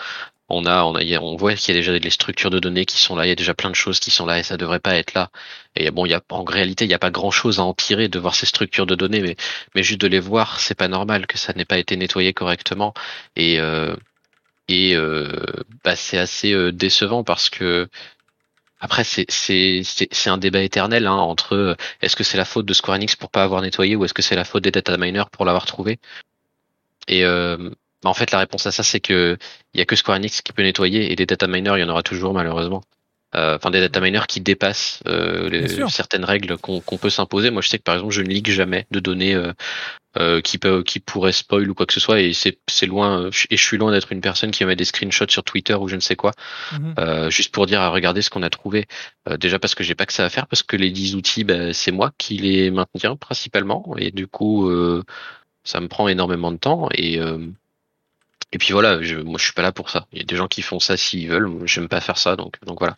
On 0.49 0.65
a, 0.65 0.85
on 0.85 0.95
a, 0.95 1.03
on 1.21 1.37
voit 1.37 1.55
qu'il 1.55 1.75
y 1.75 1.79
a 1.79 1.81
déjà 1.81 1.99
des 1.99 2.11
structures 2.11 2.51
de 2.51 2.59
données 2.59 2.87
qui 2.87 2.99
sont 2.99 3.17
là. 3.17 3.27
Il 3.27 3.29
y 3.29 3.33
a 3.33 3.35
déjà 3.35 3.55
plein 3.55 3.71
de 3.71 3.75
choses 3.75 4.01
qui 4.01 4.11
sont 4.11 4.27
là 4.27 4.39
et 4.39 4.43
ça 4.43 4.57
devrait 4.57 4.81
pas 4.81 4.97
être 4.97 5.15
là. 5.15 5.31
Et 5.77 5.91
bon, 5.91 6.07
en 6.31 6.45
réalité, 6.45 6.85
il 6.85 6.89
n'y 6.89 6.95
a 6.95 6.99
pas 6.99 7.11
grand 7.11 7.31
chose 7.31 7.61
à 7.61 7.65
en 7.65 7.75
tirer 7.75 8.09
de 8.09 8.19
voir 8.19 8.35
ces 8.35 8.47
structures 8.47 8.87
de 8.87 8.95
données, 8.95 9.21
mais, 9.21 9.37
mais 9.75 9.83
juste 9.83 10.01
de 10.01 10.07
les 10.09 10.21
voir, 10.21 10.61
c'est 10.61 10.75
pas 10.75 10.89
normal 10.89 11.27
que 11.27 11.39
ça 11.39 11.53
n'ait 11.53 11.67
pas 11.67 11.79
été 11.79 11.97
nettoyé 11.97 12.33
correctement. 12.33 12.95
Et, 13.37 13.61
euh, 13.61 13.95
et 14.69 14.97
euh, 14.97 15.29
bah, 15.85 15.97
c'est 15.97 16.19
assez 16.19 16.53
euh, 16.53 16.73
décevant 16.73 17.25
parce 17.25 17.51
que 17.51 17.89
après, 18.81 19.03
c'est 19.05 19.83
un 20.27 20.39
débat 20.39 20.63
éternel 20.63 21.07
hein, 21.07 21.13
entre 21.15 21.55
euh, 21.57 21.75
est-ce 22.01 22.15
que 22.15 22.23
c'est 22.23 22.37
la 22.37 22.45
faute 22.45 22.67
de 22.67 22.73
Square 22.73 22.97
Enix 22.97 23.17
pour 23.17 23.31
pas 23.31 23.43
avoir 23.43 23.61
nettoyé 23.61 23.97
ou 23.97 24.05
est-ce 24.05 24.15
que 24.15 24.23
c'est 24.23 24.37
la 24.37 24.45
faute 24.45 24.63
des 24.63 24.71
data 24.71 24.97
miners 24.97 25.25
pour 25.33 25.45
l'avoir 25.45 25.67
trouvé. 25.67 25.99
Et 27.09 27.25
euh, 27.25 27.71
bah, 28.03 28.11
en 28.11 28.15
fait, 28.15 28.31
la 28.31 28.39
réponse 28.39 28.67
à 28.67 28.73
ça, 28.73 28.83
c'est 28.83 29.01
que 29.01 29.37
il 29.75 29.79
y 29.79 29.83
a 29.83 29.85
que 29.87 29.97
Square 29.97 30.19
Enix 30.19 30.43
qui 30.43 30.53
peut 30.53 30.63
nettoyer 30.63 31.13
et 31.13 31.17
des 31.17 31.27
data 31.27 31.47
miners, 31.47 31.75
il 31.77 31.81
y 31.81 31.85
en 31.85 31.89
aura 31.89 32.03
toujours 32.03 32.33
malheureusement. 32.35 32.83
Euh, 33.35 33.57
Enfin, 33.57 33.71
des 33.71 33.81
data 33.81 34.01
miners 34.01 34.27
qui 34.27 34.41
dépassent 34.41 35.01
euh, 35.07 35.51
les- 35.51 35.69
certaines 35.91 36.25
règles 36.25 36.57
qu'on 36.57 36.81
peut 36.81 37.11
s'imposer. 37.11 37.51
Moi, 37.51 37.61
je 37.61 37.69
sais 37.69 37.77
que 37.79 37.83
par 37.83 37.97
exemple, 37.97 38.15
je 38.15 38.23
ne 38.23 38.29
ligue 38.29 38.49
jamais 38.51 38.87
de 38.91 39.01
données 39.01 39.35
euh, 39.35 39.53
euh, 40.17 40.41
qui 40.41 40.57
peut, 40.57 40.83
qui 40.83 40.99
pourraient 40.99 41.33
spoil 41.33 41.69
ou 41.71 41.75
quoi 41.75 41.85
que 41.85 41.93
ce 41.93 42.01
soit. 42.01 42.21
Et 42.23 42.33
c'est 42.33 42.59
c'est 42.69 42.87
loin. 42.87 43.29
Et 43.51 43.57
je 43.59 43.63
suis 43.63 43.77
loin 43.77 43.93
d'être 43.93 44.13
une 44.13 44.23
personne 44.23 44.51
qui 44.51 44.65
met 44.65 44.77
des 44.77 44.87
screenshots 44.87 45.29
sur 45.29 45.45
Twitter 45.45 45.75
ou 45.75 45.89
je 45.89 45.97
ne 45.97 46.01
sais 46.01 46.17
quoi 46.17 46.33
Mhm. 46.73 46.95
euh, 46.99 47.29
juste 47.31 47.53
pour 47.53 47.67
dire 47.67 47.83
à 47.83 47.91
regarder 47.91 48.23
ce 48.23 48.31
qu'on 48.31 48.43
a 48.43 48.49
trouvé. 48.51 48.87
Euh, 49.29 49.37
déjà 49.37 49.59
parce 49.59 49.75
que 49.75 49.85
j'ai 49.85 49.95
pas 49.95 50.07
que 50.07 50.15
ça 50.15 50.25
à 50.25 50.31
faire, 50.31 50.47
parce 50.47 50.63
que 50.63 50.77
les 50.77 50.91
10 50.91 51.15
outils, 51.15 51.45
bah, 51.45 51.75
c'est 51.75 51.93
moi 51.93 52.13
qui 52.17 52.39
les 52.39 52.71
maintiens 52.71 53.17
principalement, 53.17 53.95
et 53.99 54.11
du 54.11 54.27
coup, 54.27 54.71
euh, 54.71 55.05
ça 55.65 55.81
me 55.81 55.89
prend 55.89 56.09
énormément 56.09 56.51
de 56.51 56.57
temps. 56.57 56.89
Et 56.95 57.19
euh, 57.21 57.39
et 58.53 58.59
puis 58.59 58.73
voilà, 58.73 58.97
moi 59.25 59.39
je 59.39 59.45
suis 59.45 59.53
pas 59.53 59.63
là 59.63 59.73
pour 59.73 59.91
ça. 59.91 60.07
Il 60.13 60.19
y 60.19 60.23
a 60.23 60.25
des 60.25 60.37
gens 60.37 60.49
qui 60.49 60.63
font 60.63 60.81
ça 60.81 60.97
s'ils 60.97 61.29
veulent, 61.29 61.51
j'aime 61.65 61.89
pas 61.89 62.01
faire 62.01 62.19
ça, 62.19 62.37
donc 62.37 62.57
voilà. 62.79 62.97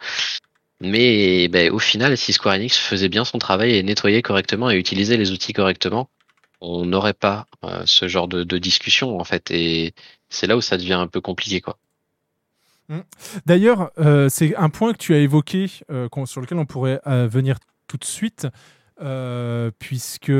Mais 0.80 1.48
ben, 1.48 1.70
au 1.70 1.78
final, 1.78 2.16
si 2.16 2.32
Square 2.32 2.54
Enix 2.54 2.76
faisait 2.76 3.08
bien 3.08 3.24
son 3.24 3.38
travail 3.38 3.74
et 3.74 3.82
nettoyait 3.82 4.22
correctement 4.22 4.70
et 4.70 4.76
utilisait 4.76 5.18
les 5.18 5.30
outils 5.30 5.52
correctement, 5.52 6.08
on 6.62 6.86
n'aurait 6.86 7.14
pas 7.14 7.46
euh, 7.64 7.82
ce 7.84 8.08
genre 8.08 8.28
de, 8.28 8.58
discussion 8.58 9.18
en 9.18 9.24
fait. 9.24 9.50
Et 9.50 9.94
c'est 10.30 10.46
là 10.46 10.56
où 10.56 10.60
ça 10.62 10.78
devient 10.78 10.94
un 10.94 11.06
peu 11.06 11.20
compliqué 11.20 11.60
quoi. 11.60 11.76
D'ailleurs, 13.46 13.92
euh, 13.98 14.28
c'est 14.28 14.56
un 14.56 14.68
point 14.68 14.92
que 14.92 14.98
tu 14.98 15.14
as 15.14 15.18
évoqué, 15.18 15.70
euh, 15.92 16.08
sur 16.24 16.40
lequel 16.40 16.58
on 16.58 16.66
pourrait 16.66 17.00
venir 17.06 17.58
tout 17.86 17.98
de 17.98 18.04
suite, 18.04 18.48
puisque, 19.78 20.32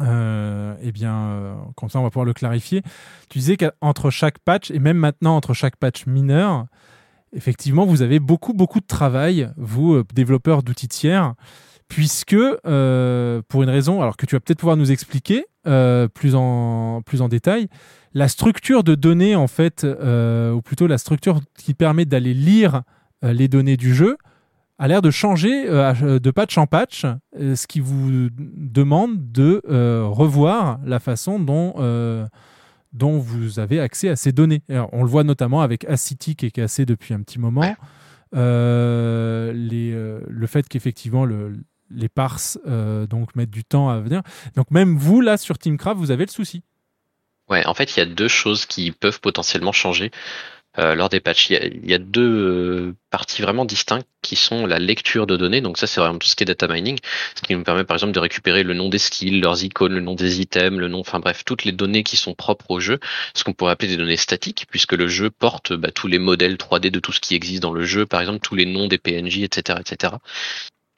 euh, 0.00 0.74
eh 0.80 0.92
bien, 0.92 1.14
euh, 1.14 1.54
comme 1.76 1.88
ça, 1.88 1.98
on 1.98 2.02
va 2.02 2.10
pouvoir 2.10 2.24
le 2.24 2.34
clarifier. 2.34 2.82
Tu 3.28 3.38
disais 3.38 3.56
qu'entre 3.56 4.10
chaque 4.10 4.38
patch, 4.38 4.70
et 4.70 4.78
même 4.78 4.96
maintenant 4.96 5.36
entre 5.36 5.54
chaque 5.54 5.76
patch 5.76 6.06
mineur, 6.06 6.66
effectivement, 7.32 7.84
vous 7.84 8.02
avez 8.02 8.20
beaucoup, 8.20 8.54
beaucoup 8.54 8.80
de 8.80 8.86
travail, 8.86 9.50
vous, 9.56 9.94
euh, 9.94 10.04
développeurs 10.14 10.62
d'outils 10.62 10.88
tiers, 10.88 11.34
puisque, 11.88 12.34
euh, 12.34 13.42
pour 13.48 13.62
une 13.62 13.70
raison, 13.70 14.02
alors 14.02 14.16
que 14.16 14.26
tu 14.26 14.34
vas 14.34 14.40
peut-être 14.40 14.58
pouvoir 14.58 14.76
nous 14.76 14.92
expliquer 14.92 15.46
plus, 16.14 16.34
en, 16.34 17.02
plus 17.04 17.20
en 17.20 17.28
détail, 17.28 17.68
la 18.14 18.28
structure 18.28 18.82
de 18.84 18.94
données, 18.94 19.36
en 19.36 19.48
fait, 19.48 19.84
ou 19.84 20.62
plutôt 20.62 20.86
la 20.86 20.96
structure 20.96 21.40
qui 21.58 21.74
permet 21.74 22.06
d'aller 22.06 22.32
lire 22.32 22.84
les 23.22 23.48
données 23.48 23.76
du 23.76 23.94
jeu, 23.94 24.16
a 24.78 24.88
l'air 24.88 25.02
de 25.02 25.10
changer 25.10 25.68
euh, 25.68 26.18
de 26.18 26.30
patch 26.30 26.56
en 26.58 26.66
patch, 26.66 27.04
euh, 27.38 27.56
ce 27.56 27.66
qui 27.66 27.80
vous 27.80 28.28
demande 28.32 29.32
de 29.32 29.60
euh, 29.68 30.04
revoir 30.06 30.78
la 30.84 31.00
façon 31.00 31.38
dont, 31.40 31.74
dont 32.92 33.18
vous 33.18 33.58
avez 33.58 33.80
accès 33.80 34.08
à 34.08 34.16
ces 34.16 34.32
données. 34.32 34.62
Alors, 34.68 34.88
on 34.92 35.02
le 35.02 35.08
voit 35.08 35.24
notamment 35.24 35.60
avec 35.62 35.84
Acity 35.84 36.36
qui 36.36 36.46
est 36.46 36.50
cassé 36.50 36.86
depuis 36.86 37.12
un 37.14 37.20
petit 37.22 37.38
moment. 37.38 37.62
Euh, 38.34 39.52
les, 39.54 39.92
euh, 39.92 40.20
le 40.28 40.46
fait 40.46 40.68
qu'effectivement 40.68 41.24
le- 41.24 41.58
les 41.90 42.10
parses 42.10 42.58
euh, 42.66 43.06
donc 43.06 43.34
mettent 43.34 43.50
du 43.50 43.64
temps 43.64 43.88
à 43.88 44.00
venir. 44.00 44.20
Donc 44.54 44.70
même 44.70 44.96
vous 44.98 45.22
là 45.22 45.38
sur 45.38 45.56
Teamcraft, 45.56 45.98
vous 45.98 46.10
avez 46.10 46.26
le 46.26 46.30
souci. 46.30 46.62
Ouais, 47.48 47.64
en 47.64 47.72
fait, 47.72 47.96
il 47.96 48.00
y 48.00 48.02
a 48.02 48.06
deux 48.06 48.28
choses 48.28 48.66
qui 48.66 48.92
peuvent 48.92 49.20
potentiellement 49.22 49.72
changer 49.72 50.10
euh, 50.78 50.94
lors 50.94 51.08
des 51.08 51.20
patchs. 51.20 51.50
Il 51.50 51.88
y 51.88 51.94
a, 51.94 51.98
deux 51.98 52.20
euh, 52.20 52.96
parties 53.10 53.42
vraiment 53.42 53.64
distinctes 53.64 54.06
qui 54.22 54.36
sont 54.36 54.66
la 54.66 54.78
lecture 54.78 55.26
de 55.26 55.36
données. 55.36 55.60
Donc 55.60 55.78
ça, 55.78 55.86
c'est 55.86 56.00
vraiment 56.00 56.18
tout 56.18 56.28
ce 56.28 56.36
qui 56.36 56.44
est 56.44 56.46
data 56.46 56.68
mining, 56.68 56.98
ce 57.34 57.42
qui 57.42 57.54
nous 57.54 57.64
permet 57.64 57.84
par 57.84 57.96
exemple 57.96 58.12
de 58.12 58.18
récupérer 58.20 58.62
le 58.62 58.74
nom 58.74 58.88
des 58.88 58.98
skills, 58.98 59.40
leurs 59.40 59.64
icônes, 59.64 59.94
le 59.94 60.00
nom 60.00 60.14
des 60.14 60.40
items, 60.40 60.78
le 60.78 60.88
nom, 60.88 61.00
enfin 61.00 61.20
bref, 61.20 61.42
toutes 61.44 61.64
les 61.64 61.72
données 61.72 62.02
qui 62.02 62.16
sont 62.16 62.34
propres 62.34 62.70
au 62.70 62.80
jeu, 62.80 63.00
ce 63.34 63.44
qu'on 63.44 63.54
pourrait 63.54 63.72
appeler 63.72 63.88
des 63.88 63.96
données 63.96 64.16
statiques, 64.16 64.66
puisque 64.70 64.92
le 64.92 65.08
jeu 65.08 65.30
porte 65.30 65.72
bah, 65.72 65.90
tous 65.90 66.06
les 66.06 66.18
modèles 66.18 66.56
3D 66.56 66.90
de 66.90 67.00
tout 67.00 67.12
ce 67.12 67.20
qui 67.20 67.34
existe 67.34 67.62
dans 67.62 67.72
le 67.72 67.84
jeu, 67.84 68.06
par 68.06 68.20
exemple 68.20 68.40
tous 68.40 68.54
les 68.54 68.66
noms 68.66 68.88
des 68.88 68.98
PNJ, 68.98 69.38
etc., 69.38 69.80
etc. 69.80 70.14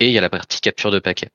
Et 0.00 0.08
il 0.08 0.12
y 0.12 0.18
a 0.18 0.22
la 0.22 0.30
partie 0.30 0.60
capture 0.60 0.90
de 0.90 0.98
paquets 0.98 1.30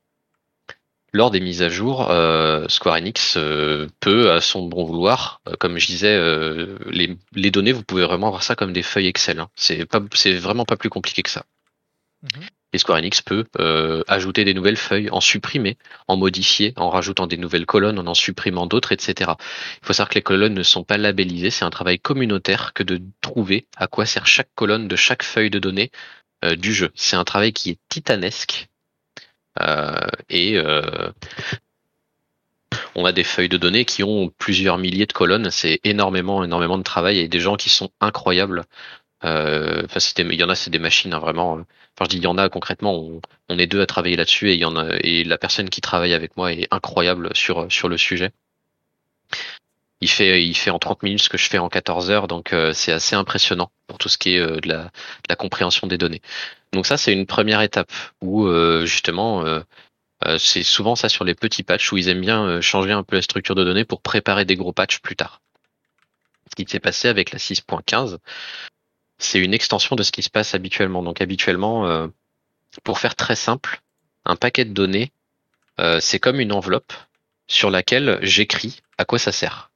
lors 1.16 1.32
des 1.32 1.40
mises 1.40 1.62
à 1.64 1.70
jour, 1.70 2.12
euh, 2.12 2.68
Square 2.68 2.96
Enix 2.98 3.36
euh, 3.38 3.88
peut, 4.02 4.32
à 4.32 4.42
son 4.42 4.68
bon 4.68 4.84
vouloir, 4.84 5.42
euh, 5.48 5.54
comme 5.58 5.78
je 5.80 5.88
disais, 5.88 6.14
euh, 6.14 6.78
les, 6.88 7.18
les 7.34 7.52
données, 7.52 7.72
vous 7.72 7.84
pouvez 7.84 8.04
vraiment 8.04 8.30
voir 8.30 8.44
ça 8.44 8.56
comme 8.56 8.74
des 8.74 8.84
feuilles 8.84 9.08
Excel. 9.08 9.40
hein. 9.40 9.50
C'est 9.56 9.86
pas, 9.86 10.02
c'est 10.14 10.34
vraiment 10.34 10.66
pas 10.66 10.76
plus 10.76 10.90
compliqué 10.90 11.24
que 11.24 11.30
ça. 11.30 11.46
Et 12.74 12.78
Square 12.78 12.98
Enix 12.98 13.22
peut 13.22 13.46
euh, 13.60 14.04
ajouter 14.08 14.44
des 14.44 14.54
nouvelles 14.54 14.76
feuilles, 14.76 15.10
en 15.10 15.22
supprimer, 15.22 15.78
en 16.10 16.18
modifier, 16.18 16.74
en 16.76 16.90
rajoutant 16.90 17.28
des 17.28 17.38
nouvelles 17.38 17.66
colonnes, 17.66 17.98
en 17.98 18.08
en 18.08 18.14
supprimant 18.14 18.66
d'autres, 18.66 18.92
etc. 18.92 19.32
Il 19.82 19.86
faut 19.86 19.94
savoir 19.94 20.10
que 20.10 20.16
les 20.16 20.22
colonnes 20.22 20.54
ne 20.54 20.64
sont 20.64 20.84
pas 20.84 20.98
labellisées. 20.98 21.50
C'est 21.52 21.64
un 21.64 21.70
travail 21.70 21.98
communautaire 22.00 22.74
que 22.74 22.84
de 22.84 23.02
trouver 23.22 23.68
à 23.78 23.88
quoi 23.88 24.06
sert 24.06 24.28
chaque 24.28 24.50
colonne 24.56 24.90
de 24.90 24.98
chaque 24.98 25.24
feuille 25.24 25.50
de 25.50 25.60
données 25.60 25.92
euh, 26.44 26.58
du 26.58 26.74
jeu. 26.74 26.92
C'est 26.96 27.16
un 27.16 27.24
travail 27.24 27.54
qui 27.54 27.70
est 27.70 27.80
titanesque. 27.88 28.68
Euh, 29.62 30.00
et 30.30 30.58
euh, 30.58 31.12
on 32.96 33.06
a 33.06 33.12
des 33.12 33.24
feuilles 33.24 33.50
de 33.50 33.58
données 33.58 33.86
qui 33.86 34.04
ont 34.04 34.30
plusieurs 34.38 34.78
milliers 34.78 35.06
de 35.06 35.14
colonnes. 35.14 35.52
C'est 35.52 35.80
énormément, 35.84 36.44
énormément 36.44 36.78
de 36.78 36.84
travail 36.84 37.20
et 37.20 37.28
des 37.28 37.40
gens 37.40 37.56
qui 37.56 37.70
sont 37.70 37.90
incroyables. 38.02 38.66
Euh, 39.24 39.84
il 40.18 40.34
y 40.34 40.44
en 40.44 40.50
a, 40.50 40.56
c'est 40.56 40.70
des 40.70 40.80
machines 40.80 41.14
hein, 41.14 41.20
vraiment. 41.20 41.54
Enfin, 41.54 42.06
je 42.06 42.10
dis 42.10 42.18
il 42.18 42.24
y 42.24 42.28
en 42.28 42.38
a 42.38 42.50
concrètement. 42.50 42.94
On, 43.50 43.58
est 43.58 43.68
deux 43.68 43.82
à 43.82 43.86
travailler 43.86 44.16
là-dessus 44.18 44.52
et 44.52 44.62
et 45.02 45.24
la 45.24 45.38
personne 45.38 45.70
qui 45.70 45.82
travaille 45.82 46.14
avec 46.14 46.36
moi 46.38 46.52
est 46.54 46.68
incroyable 46.72 47.30
sur 47.36 47.72
sur 47.72 47.90
le 47.90 47.98
sujet. 47.98 48.32
Il 50.02 50.10
fait 50.10 50.44
il 50.46 50.56
fait 50.56 50.72
en 50.72 50.80
30 50.80 51.04
minutes 51.04 51.24
ce 51.24 51.30
que 51.30 51.38
je 51.38 51.48
fais 51.50 51.58
en 51.58 51.70
14 51.70 52.12
heures, 52.12 52.28
donc 52.28 52.54
euh, 52.54 52.74
c'est 52.74 52.92
assez 52.92 53.16
impressionnant 53.16 53.72
pour 53.88 53.98
tout 53.98 54.10
ce 54.10 54.18
qui 54.18 54.36
est 54.36 54.40
euh, 54.40 54.60
de 54.60 54.68
la 54.68 54.84
de 54.84 55.30
la 55.30 55.36
compréhension 55.36 55.88
des 55.88 55.98
données. 55.98 56.22
Donc 56.76 56.86
ça, 56.86 56.98
c'est 56.98 57.14
une 57.14 57.26
première 57.26 57.62
étape 57.62 57.92
où 58.22 58.46
euh, 58.46 58.86
justement, 58.86 59.46
euh, 59.46 59.62
euh, 60.26 60.38
c'est 60.38 60.64
souvent 60.64 60.96
ça 60.96 61.10
sur 61.10 61.24
les 61.24 61.34
petits 61.34 61.64
patchs 61.64 61.92
où 61.92 61.98
ils 61.98 62.10
aiment 62.10 62.22
bien 62.22 62.44
euh, 62.46 62.62
changer 62.62 62.92
un 62.92 63.04
peu 63.04 63.16
la 63.16 63.22
structure 63.22 63.56
de 63.56 63.64
données 63.64 63.86
pour 63.86 64.02
préparer 64.02 64.46
des 64.46 64.56
gros 64.56 64.74
patchs 64.74 65.00
plus 65.00 65.16
tard. 65.16 65.42
Ce 66.50 66.56
qui 66.56 66.70
s'est 66.70 66.80
passé 66.80 67.08
avec 67.08 67.32
la 67.32 67.40
6.15, 67.40 68.18
c'est 69.18 69.40
une 69.40 69.54
extension 69.54 69.96
de 69.96 70.04
ce 70.04 70.12
qui 70.12 70.22
se 70.22 70.30
passe 70.30 70.54
habituellement. 70.54 71.02
Donc 71.02 71.22
habituellement, 71.22 72.10
pour 72.84 73.00
faire 73.00 73.16
très 73.16 73.36
simple, 73.36 73.82
un 74.26 74.36
paquet 74.36 74.64
de 74.64 74.72
données, 74.72 75.12
c'est 76.00 76.20
comme 76.20 76.40
une 76.40 76.54
enveloppe 76.54 76.94
sur 77.48 77.72
laquelle 77.72 78.20
j'écris 78.22 78.82
à 79.00 79.06
quoi 79.06 79.18
ça 79.18 79.32
sert. 79.32 79.72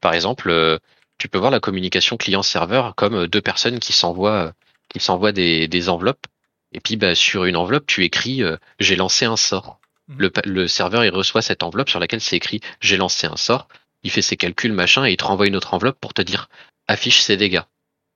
Par 0.00 0.14
exemple, 0.14 0.50
euh, 0.50 0.78
tu 1.18 1.28
peux 1.28 1.38
voir 1.38 1.50
la 1.50 1.60
communication 1.60 2.16
client-serveur 2.16 2.94
comme 2.94 3.14
euh, 3.14 3.26
deux 3.28 3.40
personnes 3.42 3.78
qui 3.80 3.92
s'envoient 3.92 4.46
euh, 4.48 4.52
qui 4.88 5.00
s'envoient 5.00 5.32
des, 5.32 5.68
des 5.68 5.88
enveloppes. 5.88 6.26
Et 6.72 6.80
puis 6.80 6.96
bah, 6.96 7.14
sur 7.14 7.44
une 7.44 7.56
enveloppe, 7.56 7.86
tu 7.86 8.04
écris 8.04 8.42
euh, 8.42 8.56
j'ai 8.78 8.96
lancé 8.96 9.24
un 9.24 9.36
sort. 9.36 9.80
Le, 10.16 10.30
pa- 10.30 10.42
le 10.44 10.66
serveur 10.68 11.04
il 11.04 11.10
reçoit 11.10 11.42
cette 11.42 11.62
enveloppe 11.62 11.88
sur 11.90 12.00
laquelle 12.00 12.20
c'est 12.20 12.36
écrit 12.36 12.60
j'ai 12.80 12.96
lancé 12.96 13.26
un 13.26 13.36
sort. 13.36 13.68
Il 14.02 14.10
fait 14.10 14.22
ses 14.22 14.36
calculs 14.36 14.72
machin 14.72 15.04
et 15.06 15.12
il 15.12 15.16
te 15.16 15.24
renvoie 15.24 15.46
une 15.46 15.56
autre 15.56 15.74
enveloppe 15.74 15.98
pour 16.00 16.14
te 16.14 16.22
dire 16.22 16.48
affiche 16.88 17.20
ses 17.20 17.36
dégâts. 17.36 17.62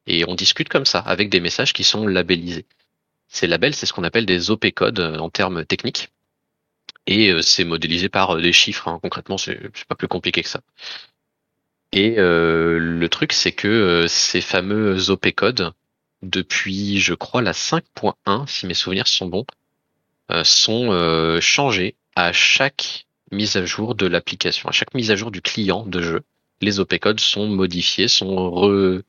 Et 0.06 0.24
on 0.28 0.34
discute 0.34 0.68
comme 0.68 0.84
ça 0.86 0.98
avec 1.00 1.30
des 1.30 1.40
messages 1.40 1.72
qui 1.72 1.84
sont 1.84 2.06
labellisés. 2.06 2.66
Ces 3.28 3.46
labels, 3.46 3.74
c'est 3.74 3.86
ce 3.86 3.92
qu'on 3.92 4.04
appelle 4.04 4.26
des 4.26 4.50
OP 4.50 4.66
codes 4.72 5.00
en 5.00 5.30
termes 5.30 5.64
techniques. 5.66 6.10
Et 7.06 7.30
euh, 7.30 7.42
c'est 7.42 7.64
modélisé 7.64 8.08
par 8.08 8.36
euh, 8.36 8.40
des 8.42 8.52
chiffres. 8.52 8.88
hein. 8.88 8.98
Concrètement, 9.02 9.38
c'est 9.38 9.58
c'est 9.74 9.86
pas 9.86 9.94
plus 9.94 10.08
compliqué 10.08 10.42
que 10.42 10.48
ça. 10.48 10.60
Et 11.94 12.18
euh, 12.18 12.76
le 12.80 13.08
truc, 13.08 13.32
c'est 13.32 13.52
que 13.52 13.68
euh, 13.68 14.08
ces 14.08 14.40
fameux 14.40 15.10
OP 15.10 15.30
codes, 15.30 15.72
depuis, 16.22 16.98
je 16.98 17.14
crois, 17.14 17.40
la 17.40 17.52
5.1, 17.52 18.48
si 18.48 18.66
mes 18.66 18.74
souvenirs 18.74 19.06
sont 19.06 19.26
bons, 19.26 19.46
euh, 20.32 20.42
sont 20.42 21.40
changés 21.40 21.94
à 22.16 22.32
chaque 22.32 23.06
mise 23.30 23.56
à 23.56 23.64
jour 23.64 23.94
de 23.94 24.06
l'application, 24.06 24.68
à 24.68 24.72
chaque 24.72 24.92
mise 24.94 25.12
à 25.12 25.16
jour 25.16 25.30
du 25.30 25.40
client 25.40 25.86
de 25.86 26.02
jeu. 26.02 26.22
Les 26.60 26.80
OP 26.80 26.98
codes 26.98 27.20
sont 27.20 27.46
modifiés, 27.46 28.08
sont 28.08 29.02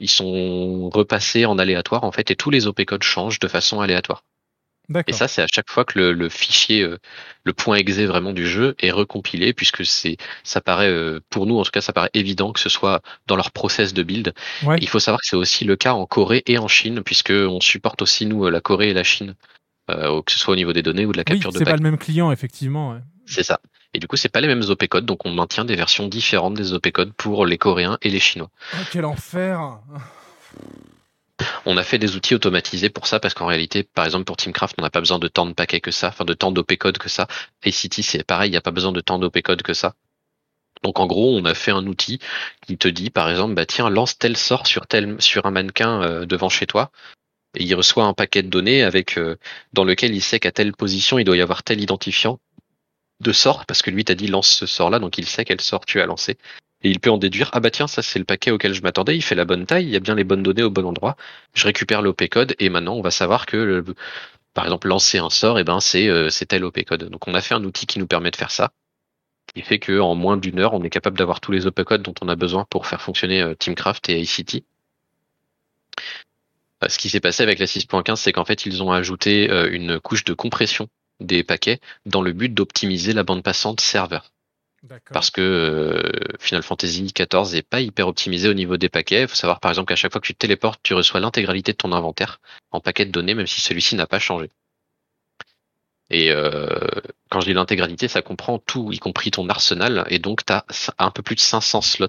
ils 0.00 0.08
sont 0.10 0.88
repassés 0.88 1.44
en 1.44 1.58
aléatoire 1.58 2.04
en 2.04 2.12
fait, 2.12 2.30
et 2.30 2.36
tous 2.36 2.50
les 2.50 2.66
OP 2.66 2.82
codes 2.84 3.02
changent 3.02 3.40
de 3.40 3.48
façon 3.48 3.80
aléatoire. 3.80 4.24
Et 5.06 5.12
ça, 5.12 5.28
c'est 5.28 5.42
à 5.42 5.46
chaque 5.52 5.70
fois 5.70 5.84
que 5.84 5.98
le, 5.98 6.12
le 6.12 6.28
fichier, 6.28 6.82
euh, 6.82 6.98
le 7.44 7.52
point 7.52 7.76
exe 7.76 7.98
vraiment 7.98 8.32
du 8.32 8.46
jeu 8.46 8.74
est 8.78 8.90
recompilé, 8.90 9.52
puisque 9.54 9.86
c'est, 9.86 10.16
ça 10.44 10.60
paraît, 10.60 10.90
euh, 10.90 11.20
pour 11.30 11.46
nous 11.46 11.58
en 11.58 11.62
tout 11.62 11.70
cas, 11.70 11.80
ça 11.80 11.92
paraît 11.92 12.10
évident 12.14 12.52
que 12.52 12.60
ce 12.60 12.68
soit 12.68 13.00
dans 13.26 13.36
leur 13.36 13.52
process 13.52 13.94
de 13.94 14.02
build. 14.02 14.34
Ouais. 14.64 14.76
Il 14.80 14.88
faut 14.88 14.98
savoir 14.98 15.20
que 15.20 15.26
c'est 15.26 15.36
aussi 15.36 15.64
le 15.64 15.76
cas 15.76 15.94
en 15.94 16.04
Corée 16.06 16.42
et 16.46 16.58
en 16.58 16.68
Chine, 16.68 17.02
puisque 17.02 17.30
on 17.32 17.60
supporte 17.60 18.02
aussi 18.02 18.26
nous 18.26 18.48
la 18.50 18.60
Corée 18.60 18.90
et 18.90 18.94
la 18.94 19.04
Chine, 19.04 19.34
euh, 19.90 20.20
que 20.22 20.32
ce 20.32 20.38
soit 20.38 20.52
au 20.52 20.56
niveau 20.56 20.72
des 20.72 20.82
données 20.82 21.06
ou 21.06 21.12
de 21.12 21.16
la 21.16 21.24
Oui, 21.26 21.34
capture 21.34 21.52
de 21.52 21.58
c'est 21.58 21.64
pas 21.64 21.76
le 21.76 21.82
même 21.82 21.98
client, 21.98 22.30
effectivement. 22.30 22.90
ouais. 22.92 23.00
C'est 23.24 23.44
ça. 23.44 23.60
Et 23.94 23.98
du 23.98 24.06
coup, 24.06 24.16
c'est 24.16 24.28
pas 24.30 24.40
les 24.40 24.48
mêmes 24.48 24.62
OP 24.68 24.86
codes, 24.88 25.06
donc 25.06 25.24
on 25.26 25.30
maintient 25.30 25.64
des 25.64 25.76
versions 25.76 26.08
différentes 26.08 26.54
des 26.54 26.72
OP 26.72 26.90
codes 26.90 27.12
pour 27.12 27.46
les 27.46 27.58
Coréens 27.58 27.98
et 28.02 28.10
les 28.10 28.20
Chinois. 28.20 28.50
Oh, 28.74 28.76
quel 28.90 29.04
enfer 29.04 29.78
On 31.66 31.76
a 31.76 31.82
fait 31.82 31.98
des 31.98 32.16
outils 32.16 32.34
automatisés 32.34 32.90
pour 32.90 33.06
ça 33.06 33.20
parce 33.20 33.34
qu'en 33.34 33.46
réalité, 33.46 33.82
par 33.82 34.04
exemple 34.04 34.24
pour 34.24 34.36
Teamcraft, 34.36 34.76
on 34.78 34.82
n'a 34.82 34.90
pas 34.90 35.00
besoin 35.00 35.18
de 35.18 35.28
tant 35.28 35.46
de 35.46 35.52
paquets 35.52 35.80
que 35.80 35.90
ça, 35.90 36.08
enfin 36.08 36.24
de 36.24 36.34
tant 36.34 36.52
d'OP 36.52 36.76
codes 36.76 36.98
que 36.98 37.08
ça. 37.08 37.26
ACT, 37.64 38.02
c'est 38.02 38.24
pareil, 38.24 38.48
il 38.48 38.52
n'y 38.52 38.56
a 38.56 38.62
pas 38.62 38.70
besoin 38.70 38.92
de 38.92 39.00
tant 39.00 39.18
d'OP 39.18 39.40
codes 39.42 39.62
que 39.62 39.74
ça. 39.74 39.94
Donc 40.82 40.98
en 40.98 41.06
gros, 41.06 41.36
on 41.36 41.44
a 41.44 41.54
fait 41.54 41.70
un 41.70 41.86
outil 41.86 42.18
qui 42.66 42.76
te 42.76 42.88
dit, 42.88 43.10
par 43.10 43.30
exemple, 43.30 43.54
bah 43.54 43.66
tiens, 43.66 43.88
lance 43.88 44.18
tel 44.18 44.36
sort 44.36 44.66
sur 44.66 44.86
tel 44.86 45.20
sur 45.20 45.46
un 45.46 45.50
mannequin 45.50 46.02
euh, 46.02 46.26
devant 46.26 46.48
chez 46.48 46.66
toi, 46.66 46.90
et 47.56 47.64
il 47.64 47.74
reçoit 47.74 48.04
un 48.04 48.14
paquet 48.14 48.42
de 48.42 48.48
données 48.48 48.82
avec 48.82 49.18
euh, 49.18 49.36
dans 49.72 49.84
lequel 49.84 50.14
il 50.14 50.22
sait 50.22 50.40
qu'à 50.40 50.52
telle 50.52 50.72
position 50.72 51.18
il 51.18 51.24
doit 51.24 51.36
y 51.36 51.42
avoir 51.42 51.62
tel 51.62 51.80
identifiant 51.80 52.40
de 53.20 53.32
sort 53.32 53.66
parce 53.66 53.82
que 53.82 53.90
lui 53.90 54.04
t'a 54.04 54.14
dit 54.14 54.26
lance 54.26 54.48
ce 54.48 54.66
sort 54.66 54.90
là, 54.90 54.98
donc 54.98 55.18
il 55.18 55.26
sait 55.26 55.44
quel 55.44 55.60
sort 55.60 55.84
tu 55.84 56.00
as 56.00 56.06
lancé. 56.06 56.38
Et 56.82 56.90
il 56.90 57.00
peut 57.00 57.10
en 57.10 57.18
déduire, 57.18 57.50
ah 57.52 57.60
bah 57.60 57.70
tiens, 57.70 57.86
ça 57.86 58.02
c'est 58.02 58.18
le 58.18 58.24
paquet 58.24 58.50
auquel 58.50 58.74
je 58.74 58.82
m'attendais, 58.82 59.16
il 59.16 59.22
fait 59.22 59.34
la 59.34 59.44
bonne 59.44 59.66
taille, 59.66 59.84
il 59.84 59.90
y 59.90 59.96
a 59.96 60.00
bien 60.00 60.14
les 60.14 60.24
bonnes 60.24 60.42
données 60.42 60.62
au 60.62 60.70
bon 60.70 60.84
endroit. 60.86 61.16
Je 61.54 61.64
récupère 61.66 62.02
l'OP 62.02 62.28
code 62.28 62.54
et 62.58 62.68
maintenant 62.68 62.94
on 62.94 63.02
va 63.02 63.10
savoir 63.10 63.46
que, 63.46 63.84
par 64.54 64.64
exemple, 64.64 64.88
lancer 64.88 65.18
un 65.18 65.30
sort, 65.30 65.58
et 65.58 65.64
ben 65.64 65.80
c'est 65.80 66.08
euh, 66.08 66.28
tel 66.48 66.64
OP 66.64 66.82
code. 66.84 67.08
Donc 67.08 67.28
on 67.28 67.34
a 67.34 67.40
fait 67.40 67.54
un 67.54 67.64
outil 67.64 67.86
qui 67.86 67.98
nous 67.98 68.06
permet 68.06 68.30
de 68.30 68.36
faire 68.36 68.50
ça, 68.50 68.72
qui 69.54 69.62
fait 69.62 69.78
que 69.78 70.00
en 70.00 70.14
moins 70.14 70.36
d'une 70.36 70.58
heure, 70.58 70.74
on 70.74 70.82
est 70.82 70.90
capable 70.90 71.18
d'avoir 71.18 71.40
tous 71.40 71.52
les 71.52 71.66
OP 71.66 71.82
codes 71.84 72.02
dont 72.02 72.14
on 72.22 72.28
a 72.28 72.36
besoin 72.36 72.66
pour 72.70 72.86
faire 72.86 73.02
fonctionner 73.02 73.42
euh, 73.42 73.54
Teamcraft 73.54 74.08
et 74.08 74.20
ICT. 74.20 74.64
Euh, 76.84 76.88
Ce 76.88 76.98
qui 76.98 77.08
s'est 77.10 77.20
passé 77.20 77.42
avec 77.42 77.58
la 77.58 77.66
6.15, 77.66 78.16
c'est 78.16 78.32
qu'en 78.32 78.44
fait 78.44 78.66
ils 78.66 78.82
ont 78.82 78.92
ajouté 78.92 79.50
euh, 79.50 79.70
une 79.70 80.00
couche 80.00 80.24
de 80.24 80.34
compression 80.34 80.88
des 81.20 81.44
paquets 81.44 81.80
dans 82.06 82.22
le 82.22 82.32
but 82.32 82.52
d'optimiser 82.52 83.12
la 83.12 83.22
bande 83.24 83.42
passante 83.42 83.80
serveur. 83.80 84.31
Parce 85.12 85.30
que 85.30 85.40
euh, 85.40 86.36
Final 86.40 86.62
Fantasy 86.62 87.12
XIV 87.14 87.54
est 87.54 87.62
pas 87.62 87.80
hyper 87.80 88.08
optimisé 88.08 88.48
au 88.48 88.54
niveau 88.54 88.76
des 88.76 88.88
paquets. 88.88 89.22
Il 89.22 89.28
faut 89.28 89.36
savoir 89.36 89.60
par 89.60 89.70
exemple 89.70 89.88
qu'à 89.88 89.96
chaque 89.96 90.12
fois 90.12 90.20
que 90.20 90.26
tu 90.26 90.34
te 90.34 90.38
téléportes, 90.38 90.80
tu 90.82 90.94
reçois 90.94 91.20
l'intégralité 91.20 91.72
de 91.72 91.76
ton 91.76 91.92
inventaire 91.92 92.40
en 92.70 92.80
paquet 92.80 93.06
de 93.06 93.10
données, 93.10 93.34
même 93.34 93.46
si 93.46 93.60
celui-ci 93.60 93.94
n'a 93.94 94.06
pas 94.06 94.18
changé. 94.18 94.50
Et 96.10 96.30
euh, 96.30 96.68
quand 97.30 97.40
je 97.40 97.46
dis 97.46 97.54
l'intégralité, 97.54 98.08
ça 98.08 98.22
comprend 98.22 98.58
tout, 98.58 98.92
y 98.92 98.98
compris 98.98 99.30
ton 99.30 99.48
arsenal, 99.48 100.04
et 100.10 100.18
donc 100.18 100.44
tu 100.44 100.52
as 100.52 100.64
un 100.98 101.10
peu 101.10 101.22
plus 101.22 101.36
de 101.36 101.40
500 101.40 101.80
slots, 101.80 102.08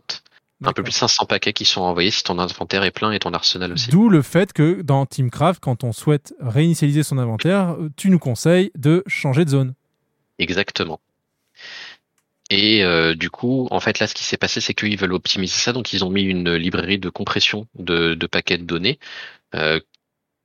un 0.66 0.74
peu 0.74 0.84
plus 0.84 0.92
de 0.92 0.98
500 0.98 1.26
paquets 1.26 1.54
qui 1.54 1.64
sont 1.64 1.82
envoyés 1.82 2.12
si 2.12 2.24
ton 2.24 2.38
inventaire 2.40 2.84
est 2.84 2.92
plein 2.92 3.12
et 3.12 3.20
ton 3.20 3.34
arsenal 3.34 3.72
aussi. 3.72 3.92
D'où 3.92 4.10
le 4.10 4.22
fait 4.22 4.52
que 4.52 4.82
dans 4.82 5.06
Teamcraft, 5.06 5.62
quand 5.62 5.86
on 5.86 5.94
souhaite 5.94 6.34
réinitialiser 6.42 7.04
son 7.04 7.18
inventaire, 7.18 7.78
tu 7.96 8.10
nous 8.10 8.20
conseilles 8.20 8.72
de 8.76 9.04
changer 9.08 9.46
de 9.46 9.52
zone. 9.52 9.74
Exactement. 10.38 11.00
Et 12.56 12.84
euh, 12.84 13.16
du 13.16 13.32
coup, 13.32 13.68
en 13.72 13.80
fait, 13.80 13.98
là, 13.98 14.06
ce 14.06 14.14
qui 14.14 14.24
s'est 14.24 14.38
passé, 14.38 14.62
c'est 14.62 14.76
qu'ils 14.76 14.96
veulent 14.96 15.14
optimiser 15.14 15.58
ça, 15.58 15.74
donc 15.74 15.92
ils 15.92 16.06
ont 16.06 16.12
mis 16.12 16.22
une 16.22 16.54
librairie 16.54 17.00
de 17.00 17.10
compression 17.10 17.68
de, 17.74 18.16
paquets 18.28 18.60
de 18.60 18.64
données 18.64 19.00
euh, 19.56 19.80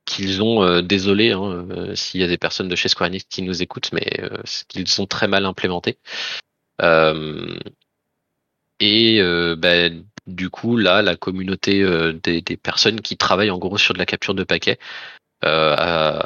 qu'ils 0.07 0.43
ont, 0.43 0.63
euh, 0.65 0.81
désolé 0.81 1.33
hein, 1.33 1.67
s'il 1.95 2.23
y 2.23 2.25
a 2.25 2.27
des 2.27 2.39
personnes 2.39 2.69
de 2.69 2.77
chez 2.77 2.89
Square 2.89 3.11
qui 3.29 3.43
nous 3.43 3.63
écoutent, 3.63 3.93
mais 3.93 4.07
qu'ils 4.69 5.03
ont 5.03 5.07
très 5.07 5.29
mal 5.29 5.45
implémenté. 5.45 5.99
Et 8.81 9.21
bah, 9.59 9.91
du 10.27 10.49
coup, 10.49 10.79
là, 10.79 11.03
la 11.03 11.17
communauté 11.17 11.85
des 12.23 12.57
personnes 12.57 13.03
qui 13.03 13.19
travaillent 13.19 13.51
en 13.51 13.59
gros 13.59 13.77
sur 13.77 13.93
de 13.93 13.99
la 13.99 14.07
capture 14.07 14.35
de 14.35 14.45
paquets 14.45 14.79
euh, 15.45 16.19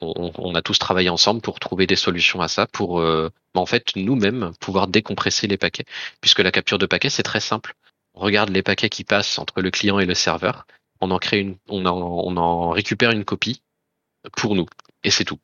on, 0.00 0.54
a 0.54 0.62
tous 0.62 0.78
travaillé 0.78 1.08
ensemble 1.08 1.40
pour 1.40 1.60
trouver 1.60 1.86
des 1.86 1.96
solutions 1.96 2.40
à 2.40 2.48
ça, 2.48 2.66
pour 2.66 3.00
euh, 3.00 3.30
en 3.54 3.66
fait 3.66 3.96
nous-mêmes 3.96 4.52
pouvoir 4.60 4.86
décompresser 4.88 5.46
les 5.46 5.56
paquets, 5.56 5.84
puisque 6.20 6.40
la 6.40 6.50
capture 6.50 6.78
de 6.78 6.86
paquets 6.86 7.10
c'est 7.10 7.22
très 7.22 7.40
simple. 7.40 7.74
On 8.14 8.20
regarde 8.20 8.50
les 8.50 8.62
paquets 8.62 8.90
qui 8.90 9.04
passent 9.04 9.38
entre 9.38 9.62
le 9.62 9.70
client 9.70 9.98
et 9.98 10.06
le 10.06 10.14
serveur, 10.14 10.66
on 11.00 11.10
en 11.10 12.70
récupère 12.70 13.12
une 13.12 13.24
copie 13.24 13.62
pour 14.36 14.54
nous, 14.54 14.66
et 15.04 15.10
c'est 15.10 15.24
tout. 15.24 15.38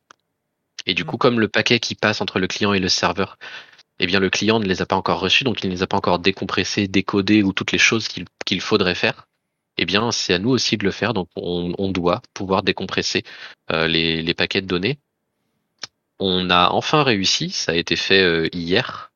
Et 0.84 0.94
du 0.94 1.04
coup, 1.04 1.16
comme 1.16 1.40
le 1.40 1.48
paquet 1.48 1.80
qui 1.80 1.94
passe 1.94 2.20
entre 2.20 2.38
le 2.38 2.46
client 2.46 2.72
et 2.72 2.80
le 2.80 2.88
serveur, 2.88 3.38
eh 3.98 4.06
bien 4.06 4.20
le 4.20 4.30
client 4.30 4.60
ne 4.60 4.66
les 4.66 4.82
a 4.82 4.86
pas 4.86 4.96
encore 4.96 5.20
reçus, 5.20 5.44
donc 5.44 5.62
il 5.62 5.70
ne 5.70 5.74
les 5.74 5.82
a 5.82 5.86
pas 5.86 5.96
encore 5.96 6.18
décompressés, 6.18 6.86
décodés 6.86 7.42
ou 7.42 7.52
toutes 7.52 7.72
les 7.72 7.78
choses 7.78 8.08
qu'il 8.08 8.60
faudrait 8.60 8.94
faire 8.94 9.26
eh 9.78 9.84
bien, 9.84 10.10
c'est 10.12 10.34
à 10.34 10.38
nous 10.38 10.50
aussi 10.50 10.76
de 10.76 10.84
le 10.84 10.90
faire. 10.90 11.14
Donc, 11.14 11.28
on, 11.36 11.74
on 11.78 11.90
doit 11.90 12.22
pouvoir 12.34 12.62
décompresser 12.62 13.22
euh, 13.70 13.86
les, 13.86 14.22
les 14.22 14.34
paquets 14.34 14.62
de 14.62 14.66
données. 14.66 14.98
On 16.18 16.48
a 16.50 16.70
enfin 16.70 17.02
réussi. 17.02 17.50
Ça 17.50 17.72
a 17.72 17.74
été 17.74 17.96
fait 17.96 18.22
euh, 18.22 18.48
hier. 18.52 19.12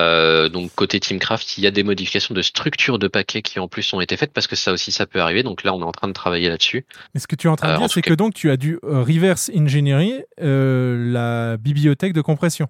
Euh, 0.00 0.48
donc, 0.48 0.74
côté 0.74 0.98
Teamcraft, 0.98 1.58
il 1.58 1.64
y 1.64 1.66
a 1.66 1.70
des 1.70 1.82
modifications 1.82 2.34
de 2.34 2.42
structure 2.42 2.98
de 2.98 3.08
paquets 3.08 3.42
qui 3.42 3.60
en 3.60 3.68
plus 3.68 3.92
ont 3.92 4.00
été 4.00 4.16
faites 4.16 4.32
parce 4.32 4.46
que 4.46 4.56
ça 4.56 4.72
aussi, 4.72 4.90
ça 4.90 5.06
peut 5.06 5.20
arriver. 5.20 5.42
Donc 5.42 5.62
là, 5.64 5.74
on 5.74 5.80
est 5.80 5.84
en 5.84 5.92
train 5.92 6.08
de 6.08 6.14
travailler 6.14 6.48
là-dessus. 6.48 6.86
Mais 7.14 7.20
ce 7.20 7.26
que 7.26 7.36
tu 7.36 7.46
es 7.46 7.50
en 7.50 7.56
train 7.56 7.74
de 7.74 7.78
dire, 7.78 7.90
c'est 7.90 8.02
que 8.02 8.14
donc 8.14 8.34
tu 8.34 8.50
as 8.50 8.56
dû 8.56 8.78
reverse 8.82 9.50
engineering 9.54 10.22
euh, 10.40 11.12
la 11.12 11.56
bibliothèque 11.58 12.14
de 12.14 12.22
compression. 12.22 12.68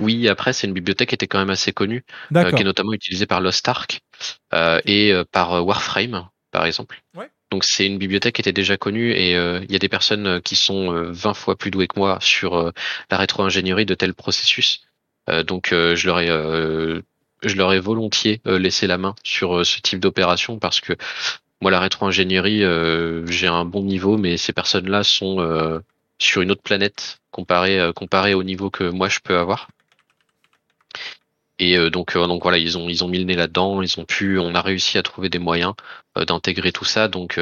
Oui, 0.00 0.28
après, 0.28 0.52
c'est 0.52 0.66
une 0.66 0.72
bibliothèque 0.72 1.10
qui 1.10 1.14
était 1.14 1.26
quand 1.26 1.38
même 1.38 1.50
assez 1.50 1.72
connue, 1.72 2.04
euh, 2.34 2.50
qui 2.50 2.62
est 2.62 2.64
notamment 2.64 2.92
utilisée 2.92 3.26
par 3.26 3.40
Lost 3.40 3.66
Ark 3.68 4.00
euh, 4.54 4.80
et 4.84 5.12
euh, 5.12 5.24
par 5.30 5.64
Warframe, 5.64 6.28
par 6.50 6.66
exemple. 6.66 7.00
Ouais. 7.16 7.30
Donc 7.50 7.64
c'est 7.64 7.86
une 7.86 7.98
bibliothèque 7.98 8.36
qui 8.36 8.40
était 8.40 8.52
déjà 8.52 8.78
connue 8.78 9.12
et 9.12 9.32
il 9.32 9.70
y 9.70 9.76
a 9.76 9.78
des 9.78 9.90
personnes 9.90 10.40
qui 10.40 10.56
sont 10.56 10.90
euh, 10.94 11.10
20 11.12 11.34
fois 11.34 11.54
plus 11.54 11.70
douées 11.70 11.86
que 11.86 11.98
moi 11.98 12.16
sur 12.22 12.72
la 13.10 13.16
rétro-ingénierie 13.18 13.84
de 13.84 13.94
tels 13.94 14.14
processus. 14.14 14.80
Euh, 15.28 15.42
donc 15.42 15.72
euh, 15.72 15.94
je 15.94 16.06
leur 16.06 16.20
ai 16.20 16.28
euh, 16.30 17.00
je 17.42 17.56
leur 17.56 17.72
ai 17.72 17.80
volontiers 17.80 18.40
laissé 18.44 18.86
la 18.86 18.98
main 18.98 19.14
sur 19.22 19.64
ce 19.66 19.80
type 19.80 20.00
d'opération 20.00 20.58
parce 20.58 20.80
que 20.80 20.94
moi 21.60 21.70
la 21.70 21.80
rétro-ingénierie 21.80 22.64
euh, 22.64 23.26
j'ai 23.26 23.48
un 23.48 23.64
bon 23.64 23.82
niveau 23.82 24.16
mais 24.16 24.36
ces 24.36 24.52
personnes-là 24.52 25.02
sont 25.02 25.40
euh, 25.40 25.80
sur 26.18 26.42
une 26.42 26.50
autre 26.50 26.62
planète 26.62 27.18
comparé 27.30 27.90
comparé 27.94 28.34
au 28.34 28.44
niveau 28.44 28.70
que 28.70 28.84
moi 28.84 29.08
je 29.08 29.18
peux 29.22 29.36
avoir. 29.36 29.68
Et 31.62 31.78
euh, 31.78 31.90
donc, 31.90 32.16
euh, 32.16 32.26
donc 32.26 32.42
voilà, 32.42 32.58
ils 32.58 32.76
ont 32.76 32.88
ils 32.88 33.04
ont 33.04 33.08
mis 33.08 33.18
le 33.18 33.24
nez 33.24 33.36
là-dedans, 33.36 33.82
ils 33.82 34.00
ont 34.00 34.04
pu, 34.04 34.36
on 34.40 34.52
a 34.56 34.60
réussi 34.60 34.98
à 34.98 35.02
trouver 35.04 35.28
des 35.28 35.38
moyens 35.38 35.74
euh, 36.18 36.24
d'intégrer 36.24 36.72
tout 36.72 36.84
ça. 36.84 37.06
Donc 37.06 37.40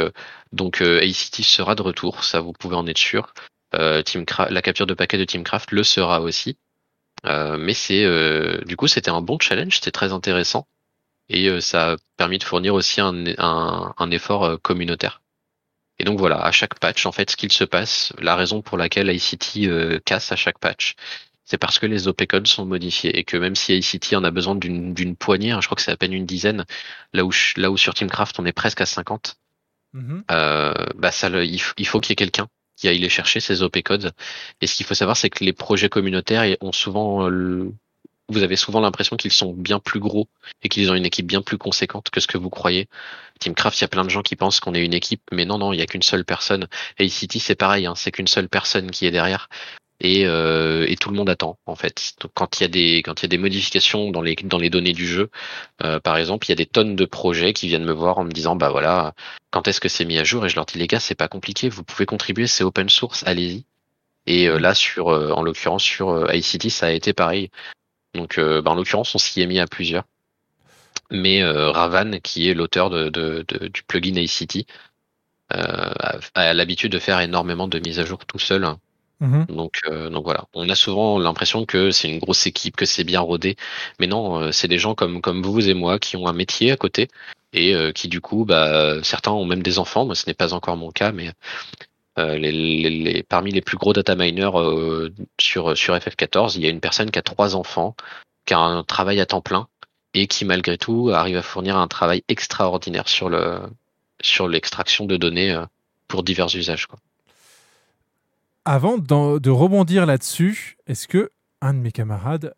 donc 0.53 0.83
ACT 0.83 1.43
sera 1.43 1.75
de 1.75 1.81
retour, 1.81 2.23
ça 2.23 2.41
vous 2.41 2.53
pouvez 2.53 2.77
en 2.77 2.87
être 2.87 2.99
sûr. 2.99 3.33
La 3.73 4.63
capture 4.63 4.87
de 4.87 4.95
paquet 4.95 5.17
de 5.17 5.25
Teamcraft 5.25 5.73
le 5.73 5.85
sera 5.85 6.21
aussi. 6.21 6.59
Mais 7.25 7.73
c'est 7.75 8.05
du 8.67 8.77
coup 8.77 8.89
c'était 8.89 9.11
un 9.11 9.23
bon 9.23 9.39
challenge, 9.41 9.77
c'était 9.77 9.91
très 9.91 10.13
intéressant 10.13 10.67
et 11.31 11.61
ça 11.61 11.93
a 11.93 11.97
permis 12.19 12.39
de 12.39 12.45
fournir 12.45 12.75
aussi 12.75 13.01
un, 13.01 14.11
effort 14.11 14.61
communautaire. 14.61 15.23
Et 15.99 16.05
donc 16.05 16.19
voilà, 16.19 16.43
à 16.43 16.51
chaque 16.51 16.79
patch, 16.79 17.07
en 17.07 17.13
fait, 17.13 17.31
ce 17.31 17.37
qu'il 17.37 17.53
se 17.53 17.65
passe, 17.65 18.13
la 18.19 18.35
raison 18.35 18.63
pour 18.63 18.79
laquelle 18.79 19.11
ICT 19.11 20.03
casse 20.05 20.33
à 20.33 20.37
chaque 20.37 20.59
patch, 20.59 20.97
c'est 21.51 21.59
parce 21.59 21.81
que 21.81 21.87
les 21.87 22.07
OP 22.07 22.27
codes 22.29 22.47
sont 22.47 22.65
modifiés 22.65 23.19
et 23.19 23.25
que 23.25 23.37
même 23.37 23.57
si 23.57 23.77
ICT 23.77 24.15
en 24.15 24.23
a 24.23 24.31
besoin 24.31 24.55
d'une 24.55 25.17
poignée, 25.17 25.51
hein, 25.51 25.61
je 25.61 25.67
crois 25.67 25.75
que 25.75 25.83
c'est 25.83 25.91
à 25.91 25.97
peine 25.97 26.13
une 26.13 26.25
dizaine, 26.25 26.65
là 27.13 27.25
où 27.25 27.33
je- 27.33 27.55
là 27.57 27.73
où 27.73 27.77
sur 27.77 27.93
Teamcraft 27.93 28.39
on 28.39 28.47
est 28.47 28.53
presque 28.53 28.81
à 28.81 28.87
50, 28.87 29.35
Mhm. 29.93 30.23
euh, 30.31 30.73
bah 30.95 31.11
ça 31.11 31.29
le- 31.29 31.45
il, 31.45 31.59
faut 31.59 31.99
qu'il 31.99 32.11
y 32.11 32.13
ait 32.13 32.17
quelqu'un 32.17 32.47
qui 32.77 32.87
aille 32.87 32.99
les 32.99 33.09
chercher 33.09 33.41
ces 33.41 33.63
OP 33.63 33.83
codes. 33.83 34.13
Et 34.61 34.69
ce 34.69 34.77
qu'il 34.77 34.87
faut 34.87 34.95
savoir, 34.95 35.17
c'est 35.17 35.29
que 35.29 35.43
les 35.43 35.53
projets 35.53 35.89
communautaires 35.89 36.57
ont 36.61 36.71
souvent, 36.71 37.27
euh, 37.27 37.29
le- 37.29 37.73
vous 38.29 38.45
avez 38.45 38.55
souvent 38.55 38.79
l'impression 38.81 39.17
qu'ils 39.17 39.33
sont 39.33 39.53
bien 39.53 39.81
plus 39.81 39.99
gros 39.99 40.29
et 40.63 40.69
qu'ils 40.69 40.89
ont 40.93 40.95
une 40.95 41.05
équipe 41.05 41.27
bien 41.27 41.43
plus 41.43 41.59
conséquente 41.59 42.11
que 42.11 42.21
ce 42.21 42.29
que 42.29 42.39
vous 42.39 42.49
croyez. 42.49 42.87
Teamcraft, 43.41 43.81
il 43.81 43.83
y 43.83 43.85
a 43.87 43.89
plein 43.89 44.05
de 44.05 44.09
gens 44.11 44.23
qui 44.23 44.37
pensent 44.37 44.61
qu'on 44.61 44.75
est 44.75 44.85
une 44.85 44.95
équipe, 44.95 45.23
mais 45.33 45.45
non, 45.45 45.59
non, 45.59 45.73
il 45.73 45.81
y 45.81 45.83
a 45.83 45.87
qu'une 45.87 46.03
seule 46.03 46.25
personne. 46.25 46.69
Et 46.99 47.09
c'est 47.09 47.55
pareil, 47.57 47.87
hein, 47.87 47.95
c'est 47.97 48.13
qu'une 48.13 48.29
seule 48.29 48.49
personne 48.49 48.93
qui 48.93 49.05
est 49.05 49.11
derrière. 49.11 49.49
Et, 50.03 50.25
euh, 50.27 50.87
et 50.89 50.97
tout 50.97 51.11
le 51.11 51.17
monde 51.17 51.29
attend 51.29 51.59
en 51.67 51.75
fait. 51.75 52.15
Donc, 52.21 52.31
quand 52.35 52.59
il 52.59 52.63
y 52.63 52.67
a 52.67 52.69
des 52.69 53.03
quand 53.03 53.21
il 53.21 53.25
y 53.25 53.27
a 53.27 53.29
des 53.29 53.39
modifications 53.39 54.11
dans 54.11 54.23
les 54.23 54.35
dans 54.37 54.57
les 54.59 54.71
données 54.71 54.93
du 54.95 55.07
jeu, 55.07 55.31
euh, 55.85 56.01
par 56.01 56.17
exemple, 56.17 56.47
il 56.47 56.51
y 56.51 56.53
a 56.53 56.57
des 56.57 56.67
tonnes 56.67 56.97
de 56.97 57.05
projets 57.05 57.53
qui 57.53 57.69
viennent 57.69 57.85
me 57.85 57.93
voir 57.93 58.19
en 58.19 58.25
me 58.25 58.31
disant 58.33 58.57
bah 58.57 58.71
voilà 58.71 59.15
quand 59.51 59.69
est-ce 59.69 59.81
que 59.81 59.89
c'est 59.91 60.07
mis 60.07 60.19
à 60.19 60.25
jour? 60.25 60.47
Et 60.47 60.49
je 60.49 60.57
leur 60.57 60.65
dis 60.67 60.79
les 60.79 60.87
gars 60.87 61.01
c'est 61.01 61.15
pas 61.15 61.29
compliqué, 61.29 61.69
vous 61.69 61.85
pouvez 61.85 62.07
contribuer, 62.07 62.47
c'est 62.47 62.65
open 62.65 62.89
source, 62.89 63.25
allez-y. 63.27 63.65
Et 64.27 64.49
euh, 64.49 64.59
là 64.59 64.75
sur 64.75 65.09
euh, 65.11 65.33
en 65.33 65.43
l'occurrence 65.43 65.83
sur 65.85 66.11
euh, 66.11 66.35
ICT 66.35 66.71
ça 66.71 66.87
a 66.87 66.91
été 66.93 67.13
pareil. 67.13 67.51
Donc 68.15 68.39
euh, 68.39 68.63
bah, 68.63 68.73
en 68.73 68.75
l'occurrence 68.77 69.15
on 69.15 69.19
s'y 69.19 69.41
est 69.43 69.47
mis 69.47 69.61
à 69.61 69.67
plusieurs. 69.67 70.05
Mais 71.11 71.43
euh, 71.43 71.71
Ravan 71.71 72.21
qui 72.23 72.49
est 72.49 72.55
l'auteur 72.55 72.91
de, 72.91 73.09
de- 73.09 73.45
de- 73.49 73.69
du 73.69 73.83
plugin 73.83 74.17
ICT 74.17 74.67
euh, 75.53 75.93
a, 75.99 76.19
a 76.35 76.55
l'habitude 76.55 76.93
de 76.93 76.99
faire 76.99 77.21
énormément 77.21 77.69
de 77.69 77.79
mises 77.81 77.99
à 77.99 78.05
jour 78.05 78.25
tout 78.27 78.39
seul 78.39 78.65
Mhm. 79.21 79.45
Donc, 79.49 79.81
euh, 79.87 80.09
donc 80.11 80.25
voilà, 80.25 80.47
on 80.55 80.69
a 80.71 80.75
souvent 80.75 81.19
l'impression 81.19 81.67
que 81.67 81.91
c'est 81.91 82.09
une 82.09 82.19
grosse 82.19 82.47
équipe, 82.47 82.77
que 82.77 82.87
c'est 82.87 83.05
bien 83.05 83.21
rodé, 83.21 83.57
mais 83.99 84.07
non, 84.07 84.41
euh, 84.41 84.53
c'est 84.53 84.69
des 84.69 84.79
gens 84.79 84.95
comme 84.95 85.21
comme 85.21 85.43
vous 85.43 85.69
et 85.69 85.75
moi 85.75 85.99
qui 85.99 86.17
ont 86.17 86.27
un 86.27 86.33
métier 86.33 86.73
à 86.73 86.77
côté 86.77 87.09
et 87.53 87.75
euh, 87.75 87.93
qui 87.93 88.09
du 88.09 88.21
coup, 88.23 88.45
bah, 88.47 89.03
certains 89.03 89.33
ont 89.33 89.45
même 89.45 89.63
des 89.63 89.79
enfants. 89.79 90.07
Moi, 90.07 90.15
ce 90.15 90.25
n'est 90.27 90.35
pas 90.35 90.55
encore 90.55 90.77
mon 90.79 90.91
cas, 90.91 91.13
mais 91.13 91.33
euh, 92.19 92.37
les, 92.39 92.53
les- 92.53 92.91
les- 92.91 93.23
parmi 93.23 93.53
les 93.53 93.61
plus 93.63 93.77
gros 93.79 93.93
data 93.93 94.15
miners 94.17 94.51
euh, 94.57 95.11
sur 95.41 95.77
sur 95.77 95.95
FF14, 95.97 96.57
il 96.57 96.63
y 96.63 96.67
a 96.67 96.71
une 96.71 96.81
personne 96.81 97.11
qui 97.11 97.19
a 97.19 97.23
trois 97.23 97.57
enfants, 97.57 97.95
qui 98.47 98.55
a 98.55 98.59
un 98.59 98.85
travail 98.85 99.21
à 99.21 99.27
temps 99.27 99.41
plein 99.43 99.69
et 100.15 100.27
qui 100.29 100.45
malgré 100.45 100.79
tout 100.79 101.11
arrive 101.15 101.37
à 101.37 101.43
fournir 101.43 101.77
un 101.79 101.89
travail 101.89 102.23
extraordinaire 102.29 103.09
sur 103.09 103.29
le 103.31 103.61
sur 104.23 104.49
l'extraction 104.49 105.07
de 105.07 105.17
données 105.17 105.53
euh, 105.53 105.67
pour 106.09 106.23
divers 106.25 106.55
usages. 106.57 106.87
Quoi. 106.87 106.99
Avant 108.65 108.99
de 108.99 109.51
rebondir 109.51 110.07
là-dessus, 110.07 110.77
est-ce 110.87 111.09
que 111.09 111.31
un 111.61 111.75
de 111.75 111.79
mes 111.79 111.93
camarades 111.93 112.55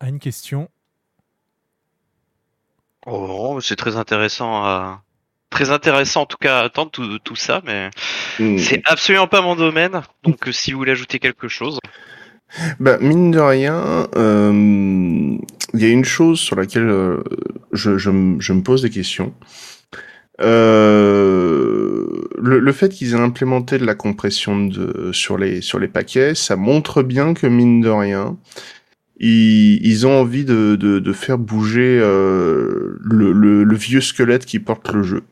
a 0.00 0.08
une 0.08 0.18
question? 0.18 0.68
Oh, 3.06 3.60
c'est 3.62 3.76
très 3.76 3.96
intéressant 3.96 4.64
à... 4.64 5.02
Très 5.50 5.70
intéressant 5.72 6.22
en 6.22 6.26
tout 6.26 6.36
cas 6.40 6.60
à 6.60 6.64
attendre 6.64 6.92
tout, 6.92 7.18
tout 7.18 7.34
ça, 7.34 7.60
mais 7.64 7.90
Hmm. 8.38 8.56
c'est 8.56 8.82
absolument 8.86 9.26
pas 9.26 9.42
mon 9.42 9.56
domaine. 9.56 10.00
Donc 10.22 10.46
euh, 10.48 10.52
si 10.52 10.72
vous 10.72 10.78
voulez 10.78 10.92
ajouter 10.92 11.18
quelque 11.18 11.48
chose. 11.48 11.78
Bah, 12.78 12.98
mine 13.00 13.32
de 13.32 13.40
rien, 13.40 14.08
euh, 14.16 14.52
il 15.74 15.80
y 15.80 15.84
a 15.84 15.88
une 15.88 16.04
chose 16.04 16.38
sur 16.40 16.56
laquelle 16.56 16.88
euh, 16.88 17.22
je, 17.72 17.98
je, 17.98 18.10
me- 18.10 18.40
je 18.40 18.52
me 18.52 18.62
pose 18.62 18.82
des 18.82 18.90
questions. 18.90 19.34
Euh, 20.42 22.06
le, 22.38 22.72
fait 22.72 22.88
qu'ils 22.88 23.12
aient 23.12 23.20
implémenté 23.20 23.78
de 23.78 23.84
la 23.84 23.94
compression 23.94 24.70
sur, 25.12 25.36
les, 25.38 25.88
paquets, 25.88 26.34
ça 26.34 26.56
montre 26.56 27.02
bien 27.02 27.34
que 27.34 27.46
mine 27.46 27.80
de 27.80 27.90
rien, 27.90 28.38
ils, 29.18 30.06
ont 30.06 30.20
envie 30.20 30.44
de, 30.44 31.12
faire 31.12 31.38
bouger 31.38 32.00
euh, 32.02 32.98
le 33.02 33.74
vieux 33.74 34.00
squelette 34.00 34.46
qui 34.46 34.58
porte 34.58 34.92
le 34.92 35.02
jeu. 35.02 35.22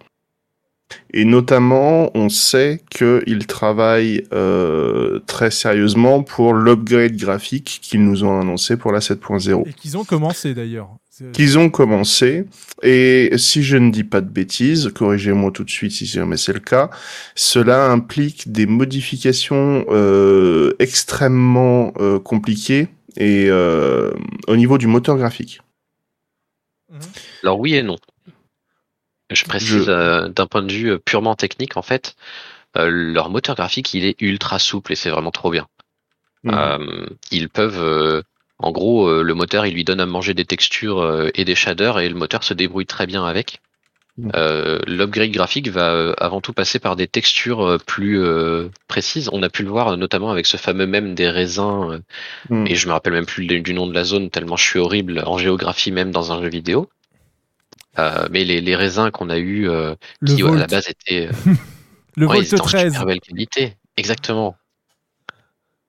Et 1.12 1.25
notamment, 1.25 2.11
on 2.15 2.28
sait 2.28 2.83
qu'ils 2.91 3.47
travaillent 3.47 4.25
euh, 4.33 5.20
très 5.27 5.51
sérieusement 5.51 6.23
pour 6.23 6.55
l'upgrade 6.55 7.17
graphique 7.17 7.81
qu'ils 7.83 8.05
nous 8.05 8.25
ont 8.25 8.41
annoncé 8.41 8.77
pour 8.77 8.93
la 8.93 9.01
7.0 9.01 9.69
et 9.69 9.73
qu'ils 9.73 9.97
ont 9.97 10.05
commencé 10.05 10.55
d'ailleurs. 10.55 10.91
Qu'ils 11.32 11.58
ont 11.58 11.68
commencé. 11.70 12.44
Et 12.82 13.32
si 13.36 13.62
je 13.62 13.76
ne 13.76 13.90
dis 13.90 14.05
pas 14.05 14.20
de 14.20 14.28
bêtises, 14.30 14.90
corrigez-moi 14.94 15.50
tout 15.50 15.64
de 15.64 15.70
suite 15.70 15.92
si 15.92 16.06
jamais 16.06 16.36
c'est 16.36 16.52
le 16.52 16.60
cas, 16.60 16.90
cela 17.34 17.90
implique 17.90 18.52
des 18.52 18.66
modifications 18.66 19.84
euh, 19.90 20.74
extrêmement 20.78 21.92
euh, 21.98 22.18
compliquées 22.20 22.88
et 23.16 23.47
euh, 23.48 24.12
au 24.47 24.56
niveau 24.56 24.78
du 24.78 24.86
moteur 24.86 25.16
graphique. 25.16 25.60
Alors 27.42 27.58
oui 27.58 27.74
et 27.74 27.82
non. 27.82 27.97
Je 29.30 29.44
précise 29.44 29.84
Je- 29.84 29.90
euh, 29.90 30.28
d'un 30.28 30.47
point 30.47 30.62
de 30.62 30.72
vue 30.72 30.98
purement 31.00 31.34
technique, 31.34 31.76
en 31.76 31.82
fait, 31.82 32.16
euh, 32.76 32.88
leur 32.88 33.28
moteur 33.28 33.56
graphique, 33.56 33.92
il 33.94 34.05
est 34.05 34.20
ultra 34.22 34.58
souple 34.58 34.92
et 34.92 34.97
c'est 34.97 35.10
vraiment 35.10 35.30
trop 35.30 35.50
bien. 35.50 35.66
Mhm. 36.44 36.55
Euh, 36.55 37.06
ils 37.30 37.48
peuvent, 37.48 37.82
euh, 37.82 38.22
en 38.59 38.73
gros, 38.73 39.09
euh, 39.09 39.23
le 39.23 39.35
moteur, 39.35 39.67
il 39.67 39.75
lui 39.75 39.85
donne 39.85 40.01
à 40.01 40.07
manger 40.07 40.35
des 40.35 40.45
textures 40.45 41.01
euh, 41.01 41.31
et 41.35 41.45
des 41.45 41.55
shaders 41.55 42.01
et 42.01 42.09
le 42.09 42.15
moteur 42.17 42.45
se 42.45 42.55
débrouille 42.55 42.87
très 42.87 43.07
bien 43.07 43.25
avec. 43.25 43.61
Euh, 44.35 44.81
L'upgrade 44.89 45.31
graphique 45.31 45.69
va 45.69 45.93
euh, 45.93 46.15
avant 46.19 46.41
tout 46.41 46.53
passer 46.53 46.81
par 46.81 46.97
des 46.97 47.07
textures 47.07 47.62
euh, 47.65 47.78
plus 47.78 48.20
euh, 48.20 48.69
précises. 48.89 49.31
On 49.33 49.45
a 49.45 49.49
pu 49.49 49.62
le 49.62 49.69
voir 49.70 49.97
notamment 49.97 50.31
avec 50.33 50.45
ce 50.47 50.57
fameux 50.57 50.87
même 50.89 51.15
des 51.15 51.28
raisins 51.31 51.93
euh, 51.93 51.99
Mhm. 52.51 52.67
et 52.67 52.75
je 52.75 52.89
me 52.89 52.93
rappelle 52.93 53.12
même 53.12 53.27
plus 53.27 53.47
du 53.47 53.75
nom 53.75 53.87
de 53.87 53.95
la 53.95 54.05
zone 54.05 54.31
tellement 54.31 54.57
je 54.57 54.65
suis 54.65 54.78
horrible 54.81 55.23
en 55.27 55.39
géographie 55.39 55.93
même 55.93 56.11
dans 56.11 56.33
un 56.33 56.43
jeu 56.43 56.49
vidéo. 56.49 56.89
Euh, 57.99 58.28
mais 58.31 58.45
les, 58.45 58.61
les 58.61 58.77
raisins 58.77 59.11
qu'on 59.11 59.31
a 59.31 59.39
eu 59.39 59.69
euh, 59.69 59.95
qui 60.25 60.43
à 60.43 60.51
la 60.57 60.67
base 60.67 60.89
étaient 60.89 61.28
euh, 61.28 61.33
Le 62.17 62.27
ouais, 62.27 62.35
Volt 62.37 62.47
étaient 62.47 62.61
en 62.61 62.65
13. 62.65 62.93
super 62.93 63.07
belle 63.07 63.20
qualité, 63.20 63.77
exactement. 63.97 64.57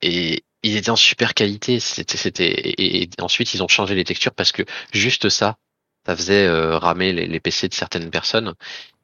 Et 0.02 0.44
ils 0.64 0.76
étaient 0.76 0.90
en 0.90 0.96
super 0.96 1.34
qualité. 1.34 1.80
C'était, 1.80 2.18
c'était, 2.18 2.50
et, 2.50 3.04
et 3.04 3.10
ensuite 3.20 3.54
ils 3.54 3.64
ont 3.64 3.68
changé 3.68 3.96
les 3.96 4.04
textures 4.04 4.34
parce 4.34 4.52
que 4.52 4.64
juste 4.94 5.30
ça, 5.30 5.58
ça 6.06 6.16
faisait 6.16 6.46
euh, 6.46 6.78
ramer 6.78 7.14
les, 7.14 7.28
les 7.28 7.40
PC 7.40 7.68
de 7.68 7.74
certaines 7.74 8.10
personnes. 8.10 8.54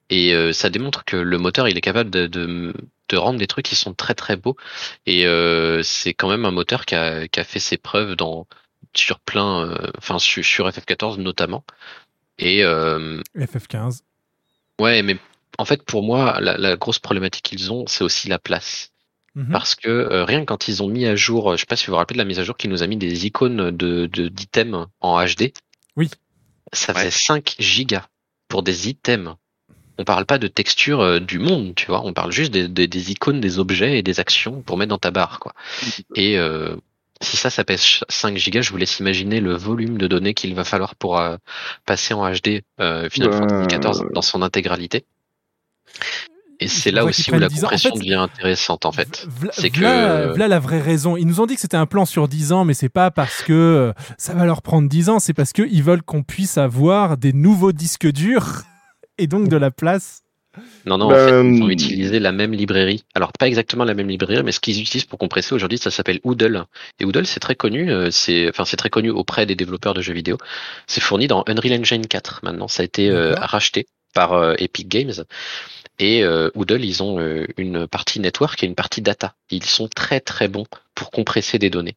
Et 0.10 0.34
euh, 0.34 0.54
ça 0.54 0.70
démontre 0.70 1.04
que 1.04 1.18
le 1.18 1.38
moteur, 1.38 1.68
il 1.68 1.78
est 1.78 1.82
capable 1.82 2.12
de, 2.12 2.28
de, 2.28 2.74
de 3.10 3.18
rendre 3.18 3.40
des 3.40 3.48
trucs 3.48 3.66
qui 3.66 3.76
sont 3.76 3.94
très 3.94 4.14
très 4.14 4.36
beaux. 4.36 4.56
Et 5.06 5.26
euh, 5.26 5.82
c'est 5.84 6.14
quand 6.14 6.30
même 6.30 6.46
un 6.46 6.52
moteur 6.52 6.86
qui 6.86 6.96
a, 6.96 7.28
qui 7.28 7.40
a 7.40 7.44
fait 7.44 7.60
ses 7.60 7.78
preuves 7.78 8.16
dans 8.16 8.48
sur 8.94 9.20
plein, 9.20 9.68
euh, 9.68 9.92
enfin 9.98 10.20
sur, 10.20 10.44
sur 10.46 10.70
FF14 10.70 11.18
notamment. 11.18 11.64
Et 12.38 12.64
euh, 12.64 13.22
FF15. 13.36 14.02
Ouais, 14.80 15.02
mais 15.02 15.18
en 15.58 15.66
fait, 15.66 15.84
pour 15.84 16.04
moi, 16.04 16.40
la, 16.42 16.58
la 16.58 16.76
grosse 16.76 17.00
problématique 17.00 17.44
qu'ils 17.44 17.72
ont, 17.72 17.86
c'est 17.88 18.04
aussi 18.04 18.28
la 18.28 18.40
place. 18.40 18.92
Mhm. 19.36 19.52
Parce 19.52 19.76
que 19.76 19.90
euh, 19.90 20.24
rien 20.26 20.40
que 20.42 20.46
quand 20.46 20.68
ils 20.70 20.82
ont 20.82 20.88
mis 20.88 21.06
à 21.06 21.16
jour, 21.16 21.52
euh, 21.52 21.56
je 21.56 21.62
sais 21.62 21.66
pas 21.66 21.76
si 21.76 21.88
vous 21.88 21.92
vous 21.92 21.98
rappelez 21.98 22.16
de 22.16 22.20
la 22.20 22.26
mise 22.26 22.40
à 22.40 22.44
jour 22.44 22.56
qui 22.58 22.68
nous 22.70 22.84
a 22.84 22.88
mis 22.88 22.98
des 22.98 23.26
icônes 23.26 23.72
de 23.72 24.06
de- 24.08 24.28
d'items 24.30 24.88
en 25.02 25.24
HD. 25.26 25.52
Oui. 25.98 26.10
Ça 26.74 26.94
faisait 26.94 27.12
5 27.12 27.56
gigas 27.60 28.08
pour 28.48 28.64
des 28.64 28.90
items. 28.90 29.36
On 29.98 30.04
parle 30.04 30.26
pas 30.26 30.38
de 30.38 30.48
texture 30.48 31.02
euh, 31.02 31.20
du 31.20 31.40
monde, 31.40 31.74
tu 31.76 31.88
vois. 31.88 32.06
On 32.06 32.14
parle 32.14 32.32
juste 32.32 32.52
des, 32.52 32.68
des, 32.68 32.88
des 32.88 33.12
icônes, 33.12 33.40
des 33.42 33.60
objets 33.60 33.98
et 34.00 34.04
des 34.04 34.20
actions 34.20 34.62
pour 34.62 34.78
mettre 34.78 34.90
dans 34.90 34.98
ta 34.98 35.12
barre, 35.12 35.40
quoi. 35.40 35.54
Et 36.16 36.38
euh, 36.38 36.76
si 37.22 37.38
ça, 37.38 37.50
ça 37.50 37.64
pèse 37.64 38.02
5 38.10 38.38
gigas, 38.38 38.62
je 38.62 38.72
vous 38.72 38.78
laisse 38.78 39.00
imaginer 39.00 39.40
le 39.40 39.56
volume 39.56 39.98
de 39.98 40.08
données 40.08 40.34
qu'il 40.34 40.54
va 40.56 40.66
falloir 40.66 40.96
pour 40.96 41.18
euh, 41.20 41.38
passer 41.86 42.14
en 42.14 42.30
HD 42.30 42.62
euh, 42.82 43.10
Final 43.10 43.30
Bah, 43.30 43.38
Fantasy 43.38 43.78
XIV 43.78 44.06
dans 44.14 44.22
son 44.22 44.42
intégralité. 44.42 45.06
Et 46.60 46.68
c'est 46.68 46.92
là 46.92 47.04
aussi 47.06 47.30
où 47.32 47.34
la 47.34 47.48
prennent 47.48 47.50
10 47.50 47.56
ans. 47.56 47.68
En 47.68 47.70
compression 47.70 47.92
fait, 47.92 48.00
devient 48.00 48.14
intéressante 48.14 48.86
en 48.86 48.92
fait. 48.92 49.28
C'est 49.52 49.70
que 49.70 50.34
v'là 50.34 50.48
la 50.48 50.60
vraie 50.60 50.82
raison. 50.82 51.18
Ils 51.18 51.26
nous 51.28 51.42
ont 51.42 51.46
dit 51.46 51.56
que 51.56 51.62
c'était 51.62 51.78
un 51.78 51.86
plan 51.86 52.06
sur 52.06 52.28
10 52.28 52.52
ans, 52.54 52.66
mais 52.66 52.74
c'est 52.74 52.90
pas 52.90 53.12
parce 53.12 53.42
que 53.44 53.54
euh, 53.54 53.94
ça 54.18 54.34
va 54.34 54.46
leur 54.46 54.62
prendre 54.62 54.88
10 54.88 55.10
ans, 55.10 55.20
c'est 55.20 55.34
parce 55.34 55.52
qu'ils 55.54 55.84
veulent 55.84 56.04
qu'on 56.04 56.24
puisse 56.24 56.58
avoir 56.58 57.18
des 57.18 57.34
nouveaux 57.34 57.72
disques 57.74 58.10
durs 58.12 58.64
et 59.18 59.28
donc 59.28 59.50
de 59.50 59.58
la 59.58 59.72
place. 59.72 60.22
non 60.86 60.98
non, 60.98 61.10
Bah, 61.10 61.16
en 61.22 61.28
fait, 61.28 61.32
ils 61.32 61.62
ont 61.62 61.66
hum. 61.66 61.72
utilisé 61.72 62.20
la 62.20 62.32
même 62.32 62.54
librairie. 62.54 63.04
Alors 63.16 63.34
pas 63.34 63.48
exactement 63.48 63.84
la 63.84 63.94
même 63.94 64.08
librairie, 64.08 64.42
mais 64.44 64.54
ce 64.54 64.62
qu'ils 64.62 64.80
utilisent 64.80 65.06
pour 65.06 65.20
compresser 65.20 65.54
aujourd'hui, 65.54 65.78
ça 65.78 65.92
s'appelle 65.92 66.22
Oodle. 66.24 66.64
Et 67.02 67.06
Oodle, 67.06 67.26
c'est 67.26 67.42
très 67.42 67.56
connu. 67.56 67.92
euh, 67.92 68.10
C'est 68.12 68.48
enfin 68.50 68.64
c'est 68.64 68.78
très 68.78 68.90
connu 68.90 69.10
auprès 69.10 69.46
des 69.46 69.56
développeurs 69.56 69.94
de 69.94 70.02
jeux 70.02 70.14
vidéo. 70.14 70.38
C'est 70.88 71.02
fourni 71.02 71.28
dans 71.28 71.44
Unreal 71.48 71.82
Engine 71.82 72.08
4 72.08 72.40
maintenant. 72.44 72.70
Ça 72.70 72.82
a 72.84 72.86
été 72.86 73.10
euh, 73.10 73.34
racheté 73.36 73.88
par 74.14 74.32
euh, 74.34 74.54
Epic 74.58 74.88
Games. 74.88 75.12
Et 76.00 76.24
euh, 76.24 76.50
Oodle, 76.56 76.84
ils 76.86 77.04
ont 77.04 77.20
euh, 77.20 77.46
une 77.58 77.88
partie 77.88 78.20
network 78.20 78.64
et 78.64 78.68
une 78.68 78.76
partie 78.76 79.02
data. 79.02 79.36
Ils 79.50 79.66
sont 79.66 79.88
très 79.88 80.20
très 80.22 80.48
bons 80.48 80.66
pour 80.94 81.12
compresser 81.12 81.60
des 81.60 81.70
données. 81.70 81.96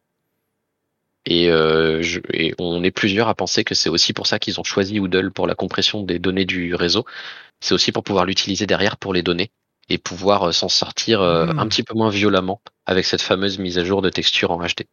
Et, 1.27 1.51
euh, 1.51 2.01
je- 2.03 2.21
et 2.33 2.55
on 2.59 2.83
est 2.83 2.91
plusieurs 2.91 3.29
à 3.29 3.35
penser 3.35 3.63
que 3.65 3.75
c'est 3.75 3.91
aussi 3.91 4.13
pour 4.13 4.27
ça 4.27 4.39
qu'ils 4.39 4.61
ont 4.61 4.65
choisi 4.65 4.99
Oodle 4.99 5.31
pour 5.31 5.47
la 5.47 5.55
compression 5.55 6.03
des 6.03 6.19
données 6.19 6.47
du 6.47 6.75
réseau. 6.75 7.05
C'est 7.61 7.75
aussi 7.75 7.93
pour 7.93 8.05
pouvoir 8.05 8.27
l'utiliser 8.27 8.67
derrière 8.67 8.97
pour 8.99 9.15
les 9.15 9.23
données 9.23 9.51
et 9.91 9.99
pouvoir 9.99 10.49
euh, 10.49 10.53
s'en 10.53 10.69
sortir 10.69 11.21
euh, 11.23 11.47
Mhm. 11.47 11.59
un 11.59 11.69
petit 11.69 11.83
peu 11.85 11.95
moins 11.95 12.11
violemment 12.11 12.61
avec 12.87 13.05
cette 13.07 13.23
fameuse 13.23 13.59
mise 13.59 13.79
à 13.79 13.85
jour 13.85 14.03
de 14.03 14.11
texture 14.11 14.51
en 14.53 14.59
HD. 14.63 14.87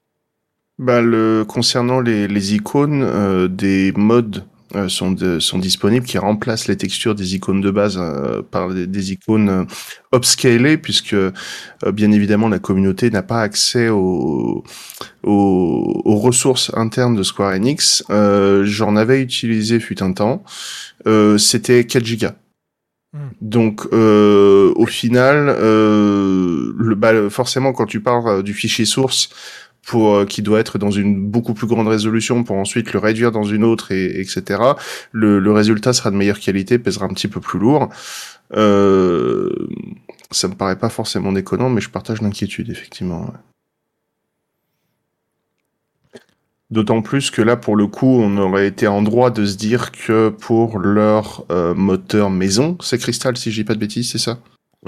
Bah, 0.77 1.01
le, 1.01 1.45
concernant 1.48 2.01
les, 2.01 2.27
les 2.27 2.56
icônes, 2.56 3.01
euh, 3.03 3.48
des 3.48 3.93
modes 3.93 4.43
sont, 4.88 5.12
de- 5.12 5.40
sont 5.40 5.58
disponibles 5.60 6.06
qui 6.06 6.18
remplacent 6.18 6.68
les 6.68 6.78
textures 6.78 7.16
des 7.16 7.36
icônes 7.36 7.62
de 7.62 7.72
base 7.72 7.98
euh, 8.00 8.42
par 8.42 8.74
des, 8.74 8.88
des 8.88 9.12
icônes 9.14 9.50
euh, 9.50 9.64
upscalées, 10.14 10.78
puisque 10.78 11.14
euh, 11.14 11.32
bien 11.94 12.12
évidemment 12.12 12.50
la 12.50 12.60
communauté 12.60 13.10
n'a 13.10 13.24
pas 13.24 13.42
accès 13.42 13.90
aux, 13.90 14.64
aux, 15.24 16.02
aux 16.06 16.16
ressources 16.18 16.72
internes 16.76 17.16
de 17.16 17.24
Square 17.24 17.54
Enix. 17.54 18.04
Euh, 18.10 18.64
J'en 18.66 18.95
avais 18.95 19.22
utilisé 19.22 19.80
fut 19.80 20.02
un 20.04 20.14
temps. 20.14 20.44
Euh, 21.08 21.38
C'était 21.38 21.86
4 21.86 22.06
gigas. 22.06 22.36
Donc, 23.40 23.88
euh, 23.94 24.74
au 24.76 24.86
final, 24.86 25.48
euh, 25.48 26.74
le, 26.78 26.95
bah, 26.95 27.30
forcément, 27.30 27.72
quand 27.72 27.86
tu 27.86 28.02
pars 28.02 28.28
euh, 28.28 28.42
du 28.42 28.54
fichier 28.54 28.84
source 28.84 29.30
pour 29.85 30.15
euh, 30.15 30.25
qui 30.25 30.41
doit 30.41 30.59
être 30.59 30.77
dans 30.77 30.91
une 30.91 31.30
beaucoup 31.30 31.53
plus 31.53 31.67
grande 31.67 31.88
résolution 31.88 32.43
pour 32.43 32.57
ensuite 32.57 32.91
le 32.93 32.99
réduire 32.99 33.31
dans 33.31 33.43
une 33.43 33.64
autre 33.64 33.91
et 33.91 34.19
etc. 34.19 34.59
Le, 35.11 35.39
le 35.39 35.51
résultat 35.51 35.93
sera 35.93 36.11
de 36.11 36.15
meilleure 36.15 36.39
qualité, 36.39 36.80
pèsera 36.80 37.05
un 37.05 37.14
petit 37.14 37.27
peu 37.27 37.39
plus 37.39 37.59
lourd. 37.59 37.89
Euh, 38.53 39.51
ça 40.31 40.47
me 40.47 40.55
paraît 40.55 40.77
pas 40.77 40.89
forcément 40.89 41.31
déconnant, 41.31 41.69
mais 41.69 41.81
je 41.81 41.89
partage 41.89 42.22
l'inquiétude 42.22 42.69
effectivement. 42.69 43.31
D'autant 46.72 47.03
plus 47.03 47.30
que 47.30 47.43
là, 47.43 47.55
pour 47.55 47.75
le 47.75 47.85
coup, 47.85 48.07
on 48.07 48.38
aurait 48.38 48.67
été 48.67 48.88
en 48.88 49.03
droit 49.03 49.30
de 49.30 49.45
se 49.45 49.55
dire 49.55 49.91
que 49.91 50.30
pour 50.30 50.80
leur 50.80 51.45
euh, 51.51 51.75
moteur 51.75 52.31
maison, 52.31 52.75
c'est 52.81 52.97
Crystal, 52.97 53.38
si 53.38 53.51
je 53.51 53.61
dis 53.61 53.64
pas 53.64 53.75
de 53.75 53.80
bêtises, 53.80 54.11
c'est 54.11 54.17
ça? 54.17 54.39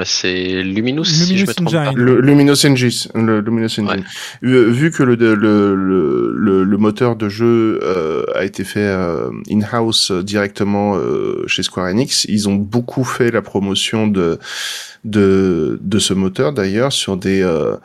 C'est 0.06 0.64
Luminous, 0.64 1.06
si 1.06 1.38
je 1.38 1.46
me 1.46 1.54
trompe 1.54 1.72
pas. 1.72 1.92
Le 1.92 2.22
Luminous 2.22 2.66
Engine. 2.66 2.92
Le 3.16 3.42
Luminous 3.42 3.80
Engine. 3.80 4.04
Euh, 4.44 4.70
Vu 4.70 4.92
que 4.92 5.04
le, 5.04 5.16
le, 5.16 5.36
le, 5.36 6.34
le, 6.36 6.64
le 6.64 6.78
moteur 6.78 7.16
de 7.16 7.30
jeu 7.30 7.80
euh, 7.82 8.24
a 8.36 8.44
été 8.46 8.64
fait 8.64 8.80
euh, 8.80 9.30
in-house 9.50 10.12
euh, 10.12 10.22
directement 10.24 10.96
euh, 10.98 11.44
chez 11.48 11.64
Square 11.64 11.88
Enix, 11.88 12.26
ils 12.30 12.48
ont 12.48 12.56
beaucoup 12.56 13.04
fait 13.04 13.32
la 13.32 13.42
promotion 13.42 14.08
de 14.08 14.38
de, 15.04 15.80
de 15.82 16.00
ce 16.00 16.14
moteur 16.14 16.54
d'ailleurs 16.54 16.92
sur 16.92 17.18
des 17.18 17.42
euh, 17.42 17.76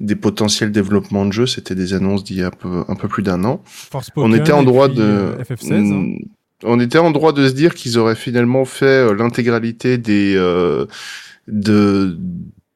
des 0.00 0.14
potentiels 0.14 0.70
développements 0.72 1.26
de 1.26 1.32
jeux. 1.32 1.46
C'était 1.46 1.74
des 1.74 1.92
annonces 1.92 2.24
d'il 2.24 2.38
y 2.38 2.42
a 2.42 2.46
un 2.46 2.50
peu, 2.50 2.84
un 2.88 2.94
peu 2.94 3.08
plus 3.08 3.22
d'un 3.22 3.44
an. 3.44 3.62
Forspoken 3.66 4.30
On 4.30 4.34
était 4.34 4.52
en 4.52 4.62
droit 4.62 4.88
de 4.88 5.02
euh, 5.02 5.32
FF16, 5.42 5.72
hein. 5.72 5.82
Mm, 5.82 6.16
on 6.64 6.80
était 6.80 6.98
en 6.98 7.10
droit 7.10 7.32
de 7.32 7.46
se 7.48 7.52
dire 7.52 7.74
qu'ils 7.74 7.98
auraient 7.98 8.16
finalement 8.16 8.64
fait 8.64 9.12
l'intégralité 9.14 9.96
des 9.98 10.34
euh, 10.36 10.86
de 11.48 12.18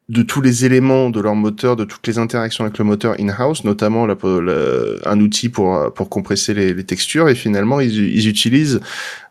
de 0.09 0.23
tous 0.23 0.43
les 0.43 0.67
éléments 0.67 1.09
de 1.11 1.21
leur 1.21 1.35
moteur, 1.35 1.77
de 1.77 1.85
toutes 1.85 2.07
les 2.07 2.19
interactions 2.19 2.65
avec 2.65 2.77
le 2.79 2.85
moteur 2.85 3.15
in-house, 3.21 3.65
notamment 3.65 4.07
la- 4.07 4.17
la- 4.23 5.11
un 5.11 5.21
outil 5.21 5.49
pour 5.49 5.93
pour 5.95 6.11
compresser 6.11 6.55
les, 6.55 6.75
les 6.75 6.85
textures. 6.85 7.29
Et 7.31 7.35
finalement, 7.35 7.81
ils, 7.81 7.95
ils 8.15 8.29
utilisent 8.29 8.81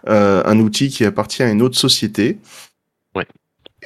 euh, 0.07 0.41
un 0.45 0.59
outil 0.59 0.89
qui 0.89 1.05
appartient 1.05 1.43
à 1.43 1.49
une 1.51 1.61
autre 1.61 1.77
société. 1.77 2.39
Ouais. 3.15 3.25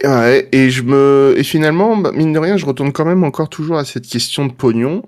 Et 0.04 0.08
Ouais, 0.08 0.50
et 0.52 0.70
je 0.70 0.84
me 0.84 1.34
et 1.38 1.44
finalement 1.44 1.96
bah, 1.98 2.12
mine 2.14 2.34
de 2.34 2.40
rien 2.40 2.58
je 2.58 2.66
retourne 2.66 2.92
quand 2.92 3.06
même 3.06 3.24
encore 3.24 3.50
toujours 3.50 3.78
à 3.78 3.86
cette 3.86 4.08
question 4.08 4.46
de 4.46 4.52
pognon 4.54 5.04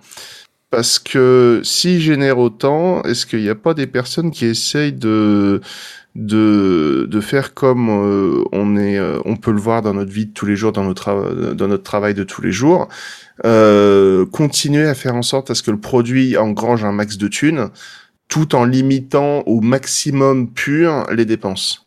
parce 0.70 1.00
que 1.00 1.62
s'ils 1.64 2.02
génèrent 2.02 2.40
autant 2.40 3.04
est-ce 3.04 3.26
qu'il 3.26 3.42
n'y 3.42 3.50
a 3.50 3.56
pas 3.56 3.74
des 3.74 3.88
personnes 3.88 4.32
qui 4.32 4.46
essayent 4.46 4.94
de 4.94 5.62
de 6.18 7.08
de 7.10 7.22
faire 7.22 7.54
comme 7.54 7.90
euh, 7.90 8.44
on 8.52 8.76
est 8.76 8.98
euh, 8.98 9.20
on 9.26 9.36
peut 9.36 9.52
le 9.52 9.60
voir 9.60 9.84
dans 9.84 9.94
notre 9.94 10.12
vie 10.12 10.26
de 10.26 10.34
tous 10.34 10.48
les 10.48 10.56
jours 10.56 10.72
dans 10.72 10.84
notre 10.84 11.54
dans 11.54 11.68
notre 11.68 11.84
travail 11.84 12.16
de 12.16 12.24
tous 12.24 12.42
les 12.42 12.52
jours 12.52 12.90
euh, 13.46 14.26
continuer 14.26 14.88
à 14.88 14.96
faire 14.96 15.16
en 15.16 15.22
sorte 15.22 15.52
à 15.52 15.56
ce 15.56 15.62
que 15.62 15.70
le 15.70 15.80
produit 15.80 16.36
engrange 16.36 16.84
un 16.84 16.92
max 16.92 17.18
de 17.18 17.28
thunes 17.28 17.70
tout 18.28 18.56
en 18.56 18.66
limitant 18.66 19.44
au 19.46 19.62
maximum 19.62 20.52
pur 20.52 21.06
les 21.14 21.26
dépenses 21.26 21.87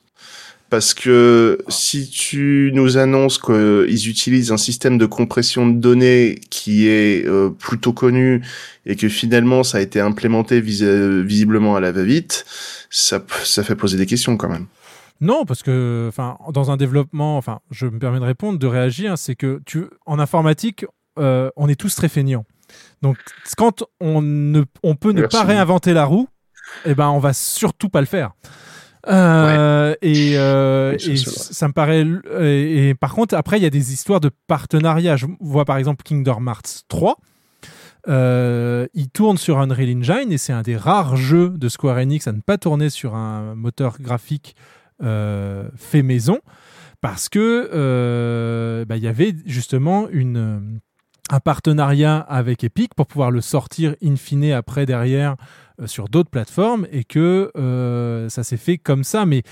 parce 0.71 0.95
que 0.95 1.59
si 1.69 2.09
tu 2.09 2.71
nous 2.73 2.97
annonces 2.97 3.39
qu'ils 3.39 4.09
utilisent 4.09 4.53
un 4.53 4.57
système 4.57 4.97
de 4.99 5.07
compression 5.07 5.67
de 5.67 5.79
données 5.79 6.41
qui 6.49 6.87
est 6.89 7.27
euh, 7.27 7.51
plutôt 7.51 7.93
connu 7.93 8.43
et 8.87 8.97
que 8.97 9.09
finalement 9.09 9.65
ça 9.65 9.79
a 9.79 9.81
été 9.81 10.01
implémenté 10.01 10.61
vis- 10.61 10.83
euh, 10.85 11.23
visiblement 11.23 11.77
à 11.77 11.81
la 11.81 11.93
va-vite, 11.93 12.47
ça, 12.89 13.21
fait 13.21 13.77
poser 13.77 13.99
des 13.99 14.07
questions 14.07 14.37
quand 14.37 14.49
même. 14.49 14.67
Non, 15.21 15.45
parce 15.45 15.63
que, 15.63 16.07
enfin, 16.09 16.39
dans 16.53 16.71
un 16.71 16.79
développement, 16.79 17.37
enfin, 17.37 17.59
je 17.71 17.85
me 17.87 17.99
permets 17.99 18.21
de 18.21 18.25
répondre, 18.25 18.59
de 18.59 18.67
réagir, 18.67 19.19
c'est 19.19 19.35
que 19.35 19.61
tu, 19.67 19.85
en 20.07 20.19
informatique, 20.19 20.87
euh, 21.19 21.51
on 21.57 21.69
est 21.69 21.75
tous 21.75 21.95
très 21.95 22.09
feignants. 22.09 22.47
Donc, 23.03 23.19
quand 23.59 23.85
on 24.01 24.23
ne, 24.23 24.63
on 24.83 24.95
peut 24.95 25.13
ne 25.13 25.21
Merci. 25.21 25.37
pas 25.37 25.45
réinventer 25.45 25.93
la 25.93 26.05
roue, 26.07 26.29
eh 26.87 26.95
ben, 26.95 27.09
on 27.11 27.19
va 27.19 27.33
surtout 27.35 27.89
pas 27.91 28.01
le 28.01 28.07
faire. 28.07 28.31
Euh, 29.09 29.95
Et, 30.03 30.39
euh, 30.39 30.99
ça, 30.99 31.67
et 31.67 31.69
me 31.69 31.73
paraît. 31.73 32.07
Et, 32.41 32.89
et 32.89 32.95
par 32.95 33.15
contre, 33.15 33.35
après, 33.35 33.59
il 33.59 33.62
y 33.62 33.67
a 33.67 33.70
des 33.70 33.93
histoires 33.93 34.20
de 34.20 34.31
partenariat. 34.47 35.17
Je 35.17 35.27
vois 35.41 35.65
par 35.65 35.77
exemple 35.77 36.03
Kingdom 36.03 36.47
Hearts 36.47 36.85
3. 36.89 37.17
Euh, 38.09 38.87
il 38.95 39.11
tourne 39.11 39.37
sur 39.37 39.59
Unreal 39.59 39.99
Engine 39.99 40.33
et 40.33 40.39
c'est 40.39 40.55
un 40.55 40.62
des 40.62 40.77
rares 40.77 41.17
jeux 41.17 41.51
de 41.51 41.69
Square 41.69 41.99
Enix 41.99 42.27
à 42.27 42.33
ne 42.33 42.41
pas 42.41 42.57
tourner 42.57 42.89
sur 42.89 43.15
un 43.15 43.55
moteur 43.55 43.99
graphique 44.01 44.57
fait 45.03 46.03
maison 46.03 46.41
parce 47.03 47.29
que 47.29 48.85
bah, 48.89 48.97
il 48.97 49.03
y 49.03 49.09
avait 49.09 49.35
justement 49.45 50.09
une, 50.09 50.81
un 51.31 51.41
partenariat 51.41 52.19
avec 52.19 52.65
Epic 52.65 52.95
pour 52.95 53.07
pouvoir 53.07 53.31
le 53.31 53.41
sortir 53.41 53.95
in 54.03 54.17
fine 54.17 54.53
après 54.53 54.87
derrière 54.87 55.37
sur 55.86 56.09
d'autres 56.09 56.31
plateformes 56.31 56.86
et 56.92 57.05
que 57.05 57.50
euh, 57.57 58.28
ça 58.28 58.42
s'est 58.44 58.57
fait 58.57 58.78
comme 58.78 59.05
ça. 59.05 59.26
Mais 59.26 59.42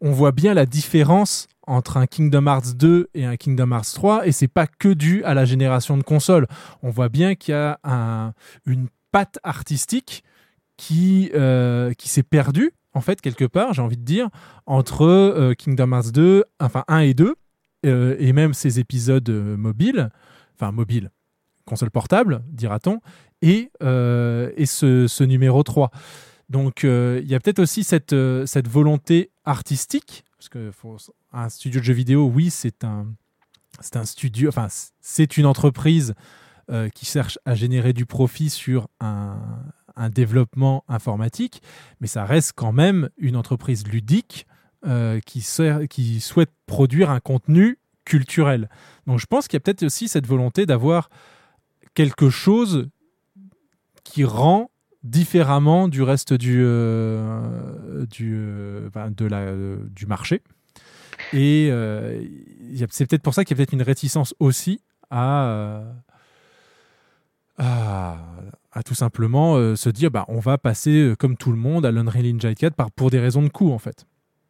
on 0.00 0.10
voit 0.12 0.32
bien 0.32 0.54
la 0.54 0.66
différence 0.66 1.46
entre 1.66 1.96
un 1.96 2.06
Kingdom 2.06 2.46
Hearts 2.46 2.74
2 2.76 3.08
et 3.14 3.24
un 3.24 3.36
Kingdom 3.36 3.72
Hearts 3.72 3.92
3 3.94 4.26
et 4.26 4.32
c'est 4.32 4.48
pas 4.48 4.66
que 4.66 4.88
dû 4.92 5.24
à 5.24 5.34
la 5.34 5.44
génération 5.44 5.96
de 5.96 6.02
consoles. 6.02 6.46
On 6.82 6.90
voit 6.90 7.08
bien 7.08 7.34
qu'il 7.34 7.52
y 7.52 7.56
a 7.56 7.78
un- 7.84 8.32
une 8.66 8.88
patte 9.12 9.38
artistique 9.42 10.22
qui, 10.76 11.30
euh, 11.34 11.92
qui 11.94 12.08
s'est 12.08 12.22
perdue 12.22 12.72
en 12.92 13.00
fait 13.00 13.20
quelque 13.20 13.44
part 13.46 13.72
j'ai 13.72 13.82
envie 13.82 13.96
de 13.96 14.04
dire 14.04 14.28
entre 14.66 15.04
euh, 15.06 15.54
Kingdom 15.54 15.92
Hearts 15.92 16.12
2 16.12 16.44
enfin 16.60 16.84
1 16.88 16.98
et 17.00 17.14
2 17.14 17.34
euh, 17.86 18.16
et 18.18 18.32
même 18.32 18.52
ces 18.54 18.78
épisodes 18.78 19.28
euh, 19.30 19.56
mobiles 19.56 20.10
enfin 20.54 20.72
mobiles 20.72 21.10
console 21.64 21.90
portable 21.90 22.42
dira-t-on 22.48 23.00
et, 23.42 23.70
euh, 23.82 24.50
et 24.56 24.66
ce, 24.66 25.06
ce 25.06 25.24
numéro 25.24 25.62
3 25.62 25.90
donc 26.48 26.84
euh, 26.84 27.20
il 27.22 27.28
y 27.28 27.34
a 27.34 27.40
peut-être 27.40 27.58
aussi 27.58 27.84
cette, 27.84 28.12
euh, 28.12 28.46
cette 28.46 28.68
volonté 28.68 29.30
artistique 29.44 30.24
parce 30.38 30.48
que 30.48 30.70
un 31.32 31.48
studio 31.48 31.80
de 31.80 31.84
jeux 31.84 31.92
vidéo 31.94 32.26
oui 32.26 32.50
c'est 32.50 32.84
un 32.84 33.06
un 33.94 34.04
studio 34.04 34.48
enfin 34.48 34.68
c'est 35.00 35.36
une 35.36 35.46
entreprise 35.46 36.14
qui 36.94 37.06
cherche 37.06 37.38
à 37.44 37.54
générer 37.54 37.92
du 37.92 38.06
profit 38.06 38.50
sur 38.50 38.88
un, 39.00 39.38
un 39.94 40.08
développement 40.10 40.82
informatique, 40.88 41.62
mais 42.00 42.08
ça 42.08 42.24
reste 42.24 42.54
quand 42.56 42.72
même 42.72 43.08
une 43.18 43.36
entreprise 43.36 43.86
ludique 43.86 44.46
qui, 45.26 45.40
sert- 45.42 45.86
qui 45.88 46.20
souhaite 46.20 46.50
produire 46.66 47.10
un 47.10 47.20
contenu 47.20 47.78
culturel. 48.04 48.68
Donc 49.06 49.20
je 49.20 49.26
pense 49.26 49.46
qu'il 49.46 49.56
y 49.56 49.58
a 49.58 49.60
peut-être 49.60 49.84
aussi 49.84 50.08
cette 50.08 50.26
volonté 50.26 50.66
d'avoir 50.66 51.08
quelque 51.94 52.30
chose 52.30 52.88
qui 54.06 54.24
rend 54.24 54.70
différemment 55.02 55.88
du 55.88 56.02
reste 56.02 56.32
du, 56.32 56.62
euh, 56.64 58.06
du, 58.06 58.34
euh, 58.36 58.88
enfin, 58.88 59.10
de 59.10 59.26
la, 59.26 59.38
euh, 59.38 59.78
du 59.90 60.06
marché. 60.06 60.42
Et 61.32 61.70
c'est 62.90 63.06
peut-être 63.06 63.22
pour 63.22 63.34
ça 63.34 63.44
qu'il 63.44 63.56
y 63.56 63.56
a 63.56 63.58
peut-être 63.58 63.72
une 63.72 63.82
réticence 63.82 64.34
aussi 64.38 64.80
à, 65.10 65.82
à, 67.58 68.82
tout 68.84 68.94
simplement 68.94 69.74
se 69.74 69.88
dire 69.88 70.10
bah, 70.10 70.24
on 70.28 70.40
va 70.40 70.58
passer 70.58 71.14
comme 71.18 71.36
tout 71.36 71.50
le 71.50 71.56
monde 71.56 71.86
à 71.86 71.90
l'Unreal 71.90 72.26
Engine 72.34 72.54
4 72.54 72.74
par, 72.74 72.90
pour 72.90 73.10
des 73.10 73.18
raisons 73.18 73.42
de 73.42 73.48
coût 73.48 73.72
en 73.72 73.78
fait. 73.78 74.06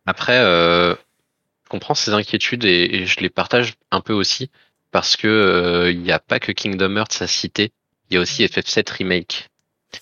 Après, 0.06 0.38
je 0.38 1.68
comprends 1.68 1.94
ces 1.94 2.12
inquiétudes 2.12 2.64
et, 2.64 3.06
je 3.06 3.20
les 3.20 3.30
partage 3.30 3.74
un 3.90 4.00
peu 4.00 4.12
aussi 4.12 4.50
parce 4.90 5.16
que 5.16 5.90
il 5.92 6.02
n'y 6.02 6.12
a 6.12 6.18
pas 6.18 6.40
que 6.40 6.52
Kingdom 6.52 6.96
Hearts 6.96 7.22
à 7.22 7.26
citer, 7.26 7.72
il 8.10 8.14
y 8.14 8.16
a 8.18 8.20
aussi 8.20 8.44
FF7 8.44 8.90
Remake. 8.92 9.48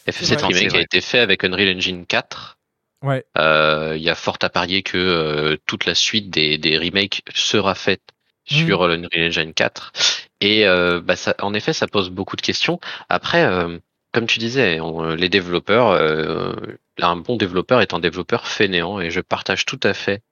FF7 0.09 0.39
vrai. 0.41 0.47
Remake 0.55 0.75
a 0.75 0.81
été 0.81 1.01
fait 1.01 1.19
avec 1.21 1.45
Unreal 1.45 1.77
Engine 1.77 2.07
4. 2.07 2.59
Ouais. 3.03 3.25
Euh, 3.39 3.95
Il 3.97 4.03
y 4.03 4.11
a 4.11 4.15
fort 4.15 4.39
à 4.43 4.49
parier 4.49 4.83
que 4.83 4.97
euh, 4.97 5.57
toute 5.67 5.85
la 5.85 5.95
suite 5.95 6.31
des, 6.31 6.59
des 6.59 6.79
remakes 6.79 7.23
sera 7.35 7.75
faite 7.75 8.03
sur 8.47 8.87
l'Unreal 8.89 9.29
Engine 9.29 9.53
4. 9.55 9.93
Et 10.41 10.67
euh, 10.67 11.01
bah, 11.01 11.17
ça, 11.17 11.35
en 11.41 11.55
effet, 11.55 11.73
ça 11.73 11.87
pose 11.87 12.11
beaucoup 12.11 12.37
de 12.37 12.43
questions. 12.43 12.81
Après, 13.09 13.45
euh, 13.45 13.79
comme 14.13 14.27
tu 14.27 14.39
disais, 14.39 14.81
on- 14.81 15.15
les 15.15 15.29
développeurs, 15.29 15.91
euh, 15.91 16.55
un 17.01 17.17
bon 17.17 17.37
développeur 17.37 17.81
est 17.81 17.95
un 17.95 17.99
développeur 17.99 18.47
fainéant, 18.47 19.01
et 19.01 19.11
je 19.11 19.21
partage 19.21 19.65
tout 19.65 19.81
à 19.83 19.95
fait 19.95 20.23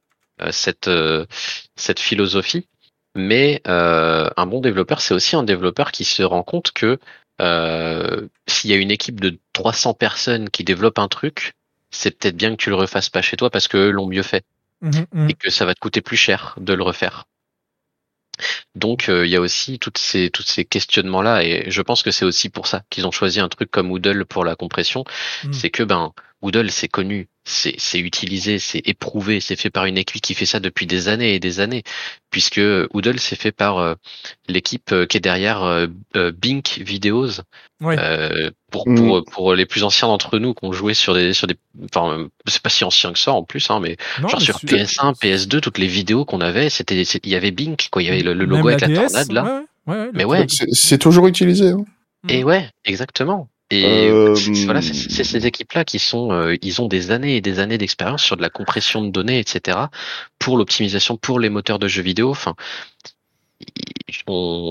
euh, 0.41 0.51
cette 0.53 0.89
euh, 0.89 1.27
cette 1.77 2.01
philosophie. 2.01 2.69
Mais 3.15 3.61
euh, 3.67 4.31
un 4.37 4.47
bon 4.47 4.61
développeur, 4.61 5.01
c'est 5.03 5.13
aussi 5.15 5.37
un 5.37 5.43
développeur 5.43 5.93
qui 5.93 6.05
se 6.05 6.23
rend 6.23 6.43
compte 6.43 6.73
que 6.73 6.99
euh, 7.43 8.29
s'il 8.47 8.71
y 8.71 8.73
a 8.73 8.77
une 8.77 8.91
équipe 8.91 9.21
de 9.21 9.39
300 9.53 9.95
personnes 9.95 10.49
qui 10.49 10.65
développe 10.65 10.99
un 10.99 11.09
truc, 11.09 11.55
c'est 11.91 12.19
peut-être 12.19 12.37
bien 12.37 12.51
que 12.53 12.63
tu 12.63 12.71
le 12.71 12.77
refasses 12.77 13.11
pas 13.11 13.23
chez 13.23 13.37
toi 13.37 13.51
parce 13.51 13.69
que 13.69 13.77
eux 13.77 13.91
l'ont 13.91 14.07
mieux 14.07 14.23
fait 14.23 14.45
Mhm, 14.83 15.07
mhm. 15.13 15.31
et 15.31 15.35
que 15.35 15.49
ça 15.49 15.65
va 15.65 15.75
te 15.75 15.81
coûter 15.81 16.01
plus 16.01 16.17
cher 16.17 16.55
de 16.61 16.75
le 16.75 16.83
refaire. 16.83 17.25
Donc 18.75 19.09
euh, 19.09 19.25
il 19.27 19.31
y 19.31 19.37
a 19.37 19.41
aussi 19.41 19.79
toutes 19.79 19.99
ces 19.99 20.31
tous 20.31 20.43
ces 20.43 20.65
questionnements 20.65 21.23
là 21.23 21.45
et 21.45 21.71
je 21.71 21.83
pense 21.83 22.03
que 22.03 22.11
c'est 22.11 22.25
aussi 22.25 22.49
pour 22.49 22.67
ça 22.67 22.83
qu'ils 22.91 23.07
ont 23.07 23.11
choisi 23.13 23.39
un 23.39 23.49
truc 23.49 23.71
comme 23.71 23.89
Moodle 23.89 24.25
pour 24.25 24.45
la 24.45 24.57
compression, 24.57 25.05
c'est 25.53 25.71
que 25.71 25.83
ben 25.83 26.13
Moodle 26.43 26.71
c'est 26.71 26.89
connu, 26.89 27.29
c'est 27.45 27.75
c'est 27.79 27.99
utilisé, 28.01 28.59
c'est 28.59 28.83
éprouvé, 28.87 29.41
c'est 29.41 29.57
fait 29.57 29.71
par 29.71 29.85
une 29.87 29.97
équipe 29.97 30.21
qui 30.21 30.35
fait 30.35 30.47
ça 30.47 30.59
depuis 30.61 30.87
des 30.87 31.09
années 31.09 31.35
et 31.35 31.41
des 31.41 31.61
années 31.61 31.83
puisque 32.31 32.59
Moodle 32.93 33.19
c'est 33.21 33.37
fait 33.41 33.53
par 33.53 33.79
euh, 33.79 33.95
l'équipe 34.49 34.91
euh, 34.93 35.07
qui 35.07 35.17
est 35.17 35.21
derrière 35.21 35.63
euh, 35.63 35.87
euh, 36.17 36.33
Bink 36.33 36.79
Videos 36.85 37.41
Ouais. 37.81 37.97
euh, 37.99 38.51
pour, 38.71 38.89
Mm. 38.89 38.97
pour 38.97 39.25
pour 39.25 39.55
les 39.55 39.67
plus 39.67 39.83
anciens 39.83 40.07
d'entre 40.09 40.39
nous 40.39 40.55
qui 40.55 40.65
ont 40.65 40.73
joué 40.73 40.95
sur 40.95 41.15
des 41.15 41.33
sur 41.33 41.47
des 41.49 41.57
enfin 41.85 42.29
c'est 42.47 42.63
pas 42.63 42.69
si 42.71 42.85
ancien 42.85 43.13
que 43.13 43.19
ça 43.19 43.33
en 43.33 43.43
plus 43.43 43.69
hein 43.71 43.81
mais 43.81 43.97
Non, 44.21 44.29
genre 44.29 44.39
mais 44.41 44.45
sur 44.47 44.59
su- 44.61 44.67
PS1, 44.67 45.15
PS2, 45.21 45.61
toutes 45.61 45.79
les 45.79 45.89
vidéos 45.89 46.25
qu'on 46.25 46.41
avait, 46.41 46.71
c'était, 46.71 47.05
c'est- 47.05 47.25
il 47.25 47.31
y 47.31 47.35
avait 47.35 47.51
Bink, 47.51 47.89
quoi. 47.91 48.03
Il 48.03 48.07
y 48.07 48.09
avait 48.09 48.23
le, 48.23 48.35
logo 48.35 48.69
la 48.69 48.75
avec 48.77 48.81
la 48.83 48.87
DS, 48.89 48.95
tornade, 49.13 49.33
là. 49.33 49.43
ouais, 49.87 49.95
ouais, 49.95 50.01
ouais, 50.05 50.11
Mais 50.15 50.25
ouais. 50.25 50.47
C'est 50.49 50.67
c'est 50.73 50.99
toujours 50.99 51.27
utilisé. 51.27 51.71
hein. 51.71 51.85
Et 52.29 52.45
ouais, 52.45 52.69
exactement. 52.85 53.49
Et 53.73 53.85
Euh, 54.11 54.35
c'est- 54.35 54.65
voilà, 54.65 54.83
c'est 54.83 54.93
c'est 54.95 55.25
ces 55.25 55.47
équipes-là 55.47 55.85
qui 55.85 55.99
sont, 55.99 56.31
euh, 56.31 56.57
ils 56.63 56.83
ont 56.83 56.89
des 56.89 57.11
années 57.11 57.37
et 57.37 57.41
des 57.41 57.59
années 57.59 57.79
d'expérience 57.79 58.23
sur 58.23 58.37
de 58.37 58.43
la 58.43 58.51
compression 58.51 59.03
de 59.03 59.11
données, 59.11 59.39
etc. 59.39 59.91
Pour 60.39 60.59
l'optimisation, 60.59 61.17
pour 61.17 61.41
les 61.41 61.49
moteurs 61.49 61.79
de 61.79 61.89
jeux 61.89 62.03
vidéo. 62.03 62.31
Enfin, 62.31 62.55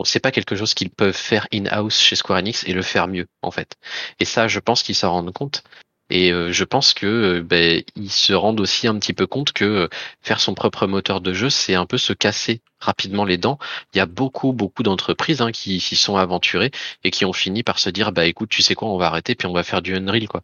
c'est 0.05 0.19
pas 0.19 0.31
quelque 0.31 0.55
chose 0.55 0.73
qu'ils 0.73 0.89
peuvent 0.89 1.15
faire 1.15 1.47
in-house 1.53 1.99
chez 1.99 2.15
Square 2.15 2.39
Enix 2.39 2.63
et 2.67 2.73
le 2.73 2.81
faire 2.81 3.07
mieux 3.07 3.27
en 3.41 3.51
fait. 3.51 3.75
Et 4.19 4.25
ça, 4.25 4.47
je 4.47 4.59
pense 4.59 4.83
qu'ils 4.83 4.95
s'en 4.95 5.11
rendent 5.11 5.33
compte. 5.33 5.63
Et 6.11 6.31
euh, 6.33 6.51
je 6.51 6.63
pense 6.65 6.93
que 6.93 7.05
euh, 7.07 7.41
ben, 7.41 7.81
ils 7.95 8.11
se 8.11 8.33
rendent 8.33 8.59
aussi 8.59 8.85
un 8.87 8.99
petit 8.99 9.13
peu 9.13 9.25
compte 9.27 9.53
que 9.53 9.63
euh, 9.65 9.87
faire 10.21 10.41
son 10.41 10.53
propre 10.53 10.85
moteur 10.85 11.21
de 11.21 11.31
jeu, 11.33 11.49
c'est 11.49 11.73
un 11.75 11.85
peu 11.85 11.97
se 11.97 12.11
casser 12.13 12.61
rapidement 12.79 13.23
les 13.25 13.37
dents. 13.37 13.57
Il 13.93 13.97
y 13.97 14.01
a 14.01 14.05
beaucoup, 14.05 14.51
beaucoup 14.51 14.83
d'entreprises 14.83 15.41
hein, 15.41 15.51
qui 15.51 15.79
s'y 15.79 15.95
sont 15.95 16.17
aventurées 16.17 16.71
et 17.05 17.11
qui 17.11 17.23
ont 17.25 17.33
fini 17.33 17.63
par 17.63 17.79
se 17.79 17.89
dire, 17.89 18.11
bah 18.11 18.25
écoute, 18.25 18.49
tu 18.49 18.61
sais 18.61 18.75
quoi, 18.75 18.89
on 18.89 18.97
va 18.97 19.07
arrêter 19.07 19.35
puis 19.35 19.47
on 19.47 19.53
va 19.53 19.63
faire 19.63 19.81
du 19.81 19.95
Unreal 19.95 20.27
quoi. 20.27 20.41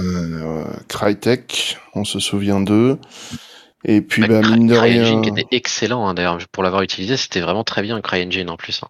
Euh, 0.00 0.64
Crytek, 0.88 1.78
on 1.94 2.04
se 2.04 2.18
souvient 2.20 2.60
d'eux. 2.60 2.98
Et 3.84 4.00
puis, 4.02 4.22
Ouais, 4.22 4.28
bah, 4.28 4.42
mine 4.42 4.66
de 4.66 4.74
CryEngine 4.74 5.20
rien. 5.20 5.22
qui 5.22 5.28
était 5.30 5.46
excellent 5.56 6.06
hein, 6.08 6.14
d'ailleurs 6.14 6.38
pour 6.52 6.62
l'avoir 6.62 6.82
utilisé, 6.82 7.16
c'était 7.16 7.40
vraiment 7.40 7.64
très 7.64 7.82
bien 7.82 8.00
CryEngine 8.00 8.50
en 8.50 8.56
plus. 8.56 8.82
hein. 8.82 8.88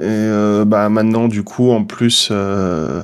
Et 0.00 0.04
euh, 0.04 0.64
bah 0.64 0.88
maintenant, 0.90 1.26
du 1.26 1.42
coup, 1.42 1.70
en 1.72 1.84
plus, 1.84 2.28
euh, 2.30 3.02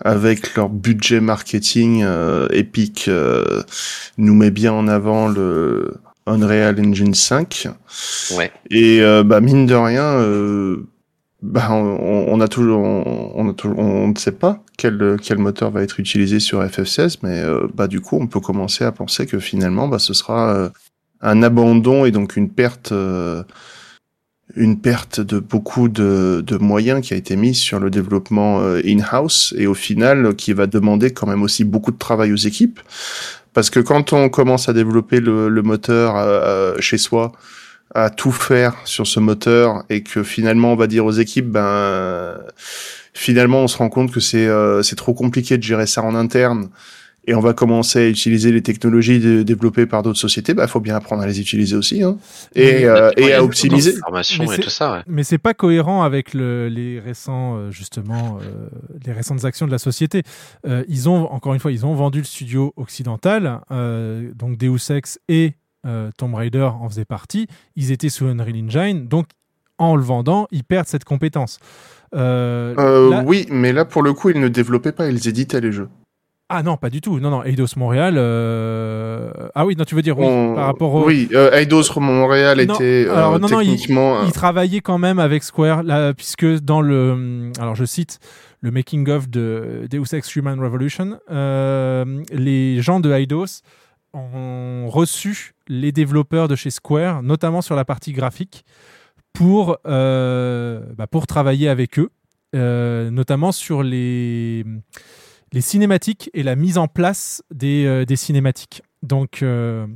avec 0.00 0.54
leur 0.54 0.68
budget 0.68 1.20
marketing, 1.20 2.02
euh, 2.04 2.48
Epic 2.50 3.06
euh, 3.08 3.62
nous 4.16 4.34
met 4.34 4.50
bien 4.50 4.72
en 4.72 4.88
avant 4.88 5.28
le 5.28 5.94
Unreal 6.26 6.80
Engine 6.80 7.14
5. 7.14 7.68
Ouais. 8.36 8.52
Et 8.70 9.00
euh, 9.00 9.22
bah 9.24 9.40
mine 9.40 9.66
de 9.66 9.74
rien, 9.74 10.04
euh, 10.04 10.86
bah 11.42 11.68
on, 11.70 12.26
on 12.28 12.40
a 12.40 12.48
toujours, 12.48 12.80
on, 12.82 13.32
on 13.34 13.48
a 13.50 13.52
toujours, 13.52 13.78
on 13.78 14.08
ne 14.08 14.16
sait 14.16 14.32
pas 14.32 14.62
quel 14.76 15.16
quel 15.22 15.38
moteur 15.38 15.70
va 15.70 15.82
être 15.82 16.00
utilisé 16.00 16.40
sur 16.40 16.62
FF16, 16.62 17.18
mais 17.22 17.40
euh, 17.40 17.66
bah 17.74 17.88
du 17.88 18.00
coup, 18.00 18.18
on 18.20 18.26
peut 18.26 18.40
commencer 18.40 18.84
à 18.84 18.92
penser 18.92 19.26
que 19.26 19.38
finalement, 19.38 19.88
bah 19.88 19.98
ce 19.98 20.14
sera 20.14 20.54
euh, 20.54 20.68
un 21.20 21.42
abandon 21.42 22.04
et 22.04 22.10
donc 22.10 22.36
une 22.36 22.50
perte. 22.50 22.92
Euh, 24.56 24.62
une 24.62 24.80
perte 24.80 25.20
de 25.20 25.38
beaucoup 25.38 25.88
de, 25.88 26.42
de 26.46 26.56
moyens 26.56 27.06
qui 27.06 27.14
a 27.14 27.16
été 27.16 27.36
mise 27.36 27.58
sur 27.58 27.80
le 27.80 27.90
développement 27.90 28.60
euh, 28.60 28.80
in-house 28.84 29.54
et 29.56 29.66
au 29.66 29.74
final 29.74 30.26
euh, 30.26 30.32
qui 30.32 30.52
va 30.52 30.66
demander 30.66 31.12
quand 31.12 31.26
même 31.26 31.42
aussi 31.42 31.64
beaucoup 31.64 31.92
de 31.92 31.98
travail 31.98 32.32
aux 32.32 32.36
équipes. 32.36 32.80
Parce 33.54 33.70
que 33.70 33.80
quand 33.80 34.12
on 34.12 34.28
commence 34.28 34.68
à 34.68 34.72
développer 34.72 35.20
le, 35.20 35.48
le 35.48 35.62
moteur 35.62 36.14
euh, 36.16 36.76
chez 36.80 36.98
soi 36.98 37.32
à 37.94 38.10
tout 38.10 38.32
faire 38.32 38.76
sur 38.84 39.06
ce 39.06 39.18
moteur 39.18 39.82
et 39.88 40.02
que 40.02 40.22
finalement 40.22 40.72
on 40.72 40.76
va 40.76 40.86
dire 40.86 41.06
aux 41.06 41.12
équipes 41.12 41.50
ben 41.50 42.38
finalement 43.14 43.62
on 43.62 43.68
se 43.68 43.78
rend 43.78 43.88
compte 43.88 44.12
que 44.12 44.20
c'est 44.20 44.46
euh, 44.46 44.82
c'est 44.82 44.96
trop 44.96 45.14
compliqué 45.14 45.56
de 45.56 45.62
gérer 45.62 45.86
ça 45.86 46.02
en 46.02 46.14
interne 46.14 46.68
et 47.28 47.34
on 47.34 47.40
va 47.40 47.52
commencer 47.52 47.98
à 48.00 48.08
utiliser 48.08 48.50
les 48.50 48.62
technologies 48.62 49.20
de- 49.20 49.42
développées 49.42 49.86
par 49.86 50.02
d'autres 50.02 50.18
sociétés, 50.18 50.54
bah 50.54 50.66
faut 50.66 50.80
bien 50.80 50.96
apprendre 50.96 51.22
à 51.22 51.26
les 51.26 51.38
utiliser 51.40 51.76
aussi, 51.76 52.02
hein. 52.02 52.16
et, 52.54 52.84
euh, 52.86 53.10
et 53.16 53.32
à 53.34 53.44
optimiser. 53.44 53.92
Formation 53.92 54.44
Mais 54.44 54.52
et 54.52 54.56
c'est- 54.56 54.62
tout 54.62 54.70
ça, 54.70 54.92
ouais. 54.94 55.02
Mais 55.06 55.22
c'est 55.24 55.38
pas 55.38 55.54
cohérent 55.54 56.02
avec 56.02 56.34
le- 56.34 56.68
les 56.68 56.98
récents 56.98 57.56
euh, 57.56 57.70
justement 57.70 58.38
euh, 58.42 58.68
les 59.06 59.12
récentes 59.12 59.44
actions 59.44 59.66
de 59.66 59.70
la 59.72 59.78
société. 59.78 60.22
Euh, 60.66 60.82
ils 60.88 61.08
ont 61.08 61.30
encore 61.30 61.54
une 61.54 61.60
fois 61.60 61.70
ils 61.70 61.84
ont 61.86 61.94
vendu 61.94 62.18
le 62.18 62.24
studio 62.24 62.72
occidental, 62.76 63.60
euh, 63.70 64.30
donc 64.34 64.56
Deus 64.56 64.90
Ex 64.90 65.18
et 65.28 65.52
euh, 65.86 66.10
Tomb 66.16 66.34
Raider 66.34 66.68
en 66.80 66.88
faisaient 66.88 67.04
partie. 67.04 67.46
Ils 67.76 67.92
étaient 67.92 68.08
sous 68.08 68.26
Unreal 68.26 68.56
Engine, 68.64 69.06
donc 69.06 69.26
en 69.78 69.94
le 69.94 70.02
vendant, 70.02 70.48
ils 70.50 70.64
perdent 70.64 70.88
cette 70.88 71.04
compétence. 71.04 71.58
Euh, 72.14 72.74
Euh, 72.78 73.10
là- 73.10 73.22
Oui, 73.26 73.46
mais 73.50 73.72
là 73.72 73.84
pour 73.84 74.02
le 74.02 74.12
coup, 74.12 74.30
ils 74.30 74.40
ne 74.40 74.48
développaient 74.48 74.92
pas, 74.92 75.08
ils 75.08 75.28
éditaient 75.28 75.60
les 75.60 75.72
jeux. 75.72 75.88
Ah 76.50 76.62
non, 76.62 76.78
pas 76.78 76.88
du 76.88 77.02
tout. 77.02 77.20
Non, 77.20 77.28
non, 77.30 77.44
Eidos 77.44 77.76
Montréal. 77.76 78.14
euh, 78.16 79.30
Ah 79.54 79.66
oui, 79.66 79.76
non, 79.76 79.84
tu 79.84 79.94
veux 79.94 80.00
dire 80.02 80.18
oui, 80.18 80.24
On- 80.26 80.54
par 80.54 80.64
rapport 80.64 80.94
au. 80.94 81.04
Oui, 81.04 81.28
euh, 81.34 81.52
Eidos 81.52 81.82
Montréal 82.00 82.64
Non, 82.66 82.74
était 82.74 83.04
euh, 83.06 83.14
alors, 83.14 83.38
non, 83.38 83.48
non, 83.48 83.60
il- 83.60 83.72
techniquement. 83.72 84.22
il, 84.24 84.32
travaillait 84.32 84.80
quand 84.80 84.96
même 84.96 85.18
avec 85.18 85.42
Square, 85.42 85.82
là, 85.82 86.14
puisque 86.14 86.46
dans 86.60 86.80
le, 86.80 87.52
alors 87.60 87.74
je 87.74 87.84
cite 87.84 88.18
le 88.62 88.70
making 88.70 89.08
of 89.10 89.28
de 89.28 89.86
Deus 89.90 90.14
Ex 90.16 90.34
Human 90.36 90.58
Revolution, 90.58 91.18
les 91.30 92.80
gens 92.80 93.00
de 93.00 93.12
Eidos 93.12 93.60
ont 94.14 94.86
reçu 94.88 95.52
les 95.68 95.92
développeurs 95.92 96.48
de 96.48 96.56
chez 96.56 96.70
Square, 96.70 97.22
notamment 97.22 97.60
sur 97.60 97.76
la 97.76 97.84
partie 97.84 98.12
graphique, 98.14 98.64
pour 99.34 99.76
bah, 99.84 101.06
pour 101.10 101.26
travailler 101.26 101.68
avec 101.68 101.98
eux, 101.98 102.08
notamment 102.54 103.52
sur 103.52 103.82
les 103.82 104.64
les 105.52 105.60
cinématiques 105.60 106.30
et 106.34 106.42
la 106.42 106.56
mise 106.56 106.78
en 106.78 106.88
place 106.88 107.42
des, 107.52 107.86
euh, 107.86 108.16
cinématiques. 108.16 108.82
Donc, 109.02 109.42
euh, 109.42 109.86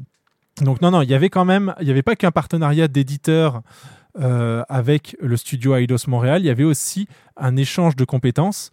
donc 0.60 0.80
non, 0.80 0.90
non, 0.90 1.02
il 1.02 1.10
y 1.10 1.14
avait 1.14 1.30
quand 1.30 1.44
même, 1.44 1.74
il 1.80 1.84
n'y 1.84 1.90
avait 1.90 2.02
pas 2.02 2.16
qu'un 2.16 2.30
partenariat 2.30 2.88
d'éditeurs 2.88 3.62
euh, 4.18 4.62
avec 4.68 5.16
le 5.20 5.36
studio 5.36 5.74
Eidos 5.76 6.08
Montréal, 6.08 6.42
il 6.42 6.46
y 6.46 6.50
avait 6.50 6.64
aussi 6.64 7.08
un 7.36 7.56
échange 7.56 7.96
de 7.96 8.04
compétences. 8.04 8.70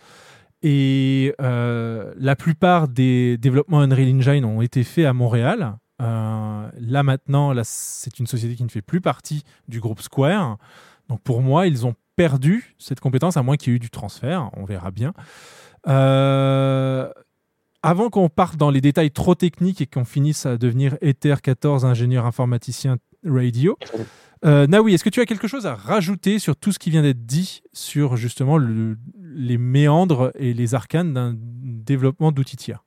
Et 0.62 1.34
la 1.40 2.36
plupart 2.38 2.90
des 2.90 3.38
développements 3.38 3.80
Unreal 3.80 4.14
Engine 4.14 4.44
ont 4.44 4.62
été 4.62 4.84
faits 4.84 5.06
à 5.06 5.14
Montréal. 5.14 5.78
Là 6.00 7.04
maintenant, 7.04 7.54
c'est 7.64 8.20
une 8.20 8.28
société 8.28 8.56
qui 8.56 8.66
ne 8.66 8.70
fait 8.70 8.82
plus 8.82 9.00
partie 9.00 9.46
du 9.70 9.80
groupe 9.80 10.02
Square. 10.02 10.58
Donc 11.08 11.22
pour 11.22 11.42
moi, 11.42 11.66
ils 11.66 11.86
ont 11.86 11.96
perdu 12.18 12.76
cette 12.78 13.00
compétence, 13.00 13.38
à 13.38 13.44
moins 13.44 13.56
qu'il 13.56 13.72
y 13.72 13.74
ait 13.74 13.78
eu 13.78 13.80
du 13.80 13.90
transfert. 13.90 14.50
On 14.58 14.66
verra 14.66 14.92
bien. 14.92 15.14
Euh, 15.88 17.10
avant 17.82 18.10
qu'on 18.10 18.30
parte 18.30 18.58
dans 18.58 18.70
les 18.72 18.82
détails 18.82 19.12
trop 19.12 19.36
techniques 19.36 19.82
et 19.82 19.86
qu'on 19.88 20.06
finisse 20.06 20.46
à 20.46 20.58
devenir 20.58 20.98
Ether 21.02 21.36
14 21.42 21.86
ingénieur 21.86 22.26
informaticien 22.26 22.98
radio, 23.26 23.78
euh, 24.46 24.68
Naoui, 24.68 24.94
est-ce 24.94 25.04
que 25.04 25.10
tu 25.10 25.22
as 25.22 25.26
quelque 25.26 25.48
chose 25.48 25.66
à 25.66 25.76
rajouter 25.76 26.40
sur 26.40 26.56
tout 26.56 26.72
ce 26.72 26.80
qui 26.80 26.90
vient 26.90 27.02
d'être 27.02 27.26
dit 27.26 27.62
sur 27.74 28.18
justement 28.18 28.58
le- 28.58 28.98
les 29.22 29.58
méandres 29.58 30.32
et 30.36 30.54
les 30.54 30.76
arcanes 30.76 31.14
d'un 31.14 31.36
développement 31.38 32.32
d'outils 32.32 32.58
tiers? 32.58 32.84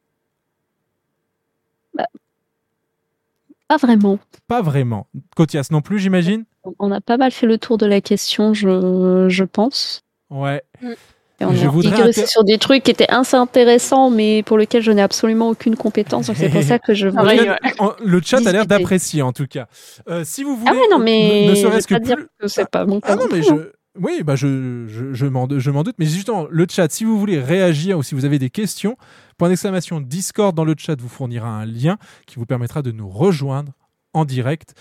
Pas 3.69 3.77
vraiment. 3.79 4.19
Pas 4.49 4.61
vraiment. 4.61 5.07
Cotias 5.35 5.69
non 5.71 5.81
plus, 5.81 5.99
j'imagine? 5.99 6.45
On 6.79 6.91
a 6.93 7.01
pas 7.01 7.17
mal 7.17 7.31
fait 7.33 7.47
le 7.47 7.57
tour 7.59 7.79
de 7.79 7.87
la 7.87 8.01
question, 8.03 8.53
je, 8.53 9.27
je 9.31 9.45
pense. 9.45 10.03
Ouais. 10.31 10.62
Et 10.83 10.95
on 11.41 11.52
Je 11.55 11.67
a 11.67 11.70
voudrais 11.70 12.12
sur 12.12 12.44
des 12.44 12.59
trucs 12.59 12.85
qui 12.85 12.91
étaient 12.91 13.09
assez 13.09 13.36
intéressants, 13.36 14.11
mais 14.11 14.43
pour 14.43 14.59
lesquels 14.59 14.83
je 14.83 14.93
n'ai 14.93 15.02
absolument 15.02 15.49
aucune 15.51 15.75
compétence. 15.77 16.27
Donc 16.28 16.36
c'est 16.36 16.49
pour 16.51 16.62
ça 16.62 16.78
que 16.78 16.94
je 16.94 17.09
En 17.09 17.11
voulais. 17.23 17.39
cas, 17.44 17.57
en- 17.78 17.93
le 18.05 18.20
chat 18.23 18.47
a 18.47 18.52
l'air 18.52 18.67
d'apprécier 18.67 19.23
en 19.23 19.33
tout 19.33 19.47
cas. 19.47 19.67
Euh, 20.09 20.23
si 20.25 20.44
vous 20.44 20.57
voulez, 20.57 20.70
Ah 20.73 20.75
ouais, 20.75 20.89
non, 20.91 20.99
mais 20.99 21.47
ne, 21.49 21.55
serait-ce 21.55 21.86
que 21.89 21.94
pas 21.94 22.01
dire 22.01 22.17
plus- 22.17 22.28
que 22.41 22.49
c'est 22.49 22.69
pas 22.69 22.85
mon 22.86 23.01
cas 23.01 23.09
Ah 23.12 23.17
non, 23.17 23.27
mais 23.33 23.43
je, 23.43 23.52
oui, 23.99 24.23
bah 24.25 24.36
je, 24.36 24.86
je, 24.89 25.12
je 25.12 25.27
m'en 25.27 25.49
je 25.59 25.70
m'en 25.70 25.83
doute. 25.83 25.97
Mais 25.99 26.07
justement, 26.07 26.47
le 26.49 26.67
chat, 26.70 26.91
si 26.91 27.05
vous 27.05 27.19
voulez 27.19 27.41
réagir 27.41 27.99
ou 27.99 28.02
si 28.02 28.15
vous 28.15 28.25
avez 28.25 28.39
des 28.39 28.51
questions, 28.51 28.97
point 29.36 29.49
d'exclamation 29.49 30.01
Discord 30.01 30.55
dans 30.57 30.65
le 30.65 30.75
chat 30.78 31.01
vous 31.01 31.09
fournira 31.09 31.49
un 31.49 31.67
lien 31.67 31.99
qui 32.27 32.36
vous 32.36 32.47
permettra 32.47 32.83
de 32.83 32.93
nous 32.93 33.09
rejoindre 33.09 33.73
en 34.15 34.25
direct 34.25 34.75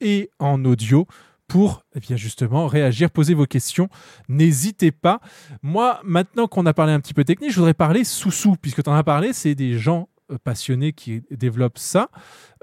et 0.00 0.30
en 0.38 0.64
audio 0.64 1.06
pour 1.48 1.82
eh 1.94 2.16
justement 2.16 2.66
réagir, 2.66 3.10
poser 3.10 3.34
vos 3.34 3.46
questions. 3.46 3.88
N'hésitez 4.28 4.92
pas. 4.92 5.20
Moi, 5.62 5.98
maintenant 6.04 6.46
qu'on 6.46 6.66
a 6.66 6.74
parlé 6.74 6.92
un 6.92 7.00
petit 7.00 7.14
peu 7.14 7.24
technique, 7.24 7.50
je 7.50 7.56
voudrais 7.56 7.74
parler 7.74 8.04
sous-sous, 8.04 8.56
puisque 8.56 8.82
tu 8.82 8.90
en 8.90 8.94
as 8.94 9.02
parlé, 9.02 9.32
c'est 9.32 9.54
des 9.54 9.78
gens 9.78 10.08
euh, 10.30 10.36
passionnés 10.42 10.92
qui 10.92 11.22
développent 11.30 11.78
ça. 11.78 12.10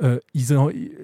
Euh, 0.04 0.20
ils 0.36 0.56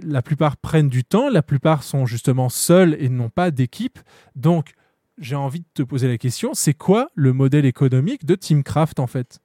la 0.04 0.22
plupart 0.22 0.58
prennent 0.58 0.90
du 0.90 1.04
temps, 1.04 1.30
la 1.30 1.42
plupart 1.42 1.84
sont 1.84 2.06
justement 2.06 2.50
seuls 2.50 2.96
et 3.00 3.10
n'ont 3.10 3.30
pas 3.30 3.50
d'équipe. 3.50 4.00
Donc, 4.36 4.74
j'ai 5.18 5.36
envie 5.36 5.62
de 5.62 5.66
te 5.74 5.82
poser 5.84 6.08
la 6.08 6.18
question, 6.18 6.54
c'est 6.54 6.74
quoi 6.74 7.10
le 7.16 7.34
modèle 7.34 7.66
économique 7.66 8.26
de 8.26 8.36
Teamcraft 8.36 9.00
en 9.00 9.08
fait? 9.08 9.40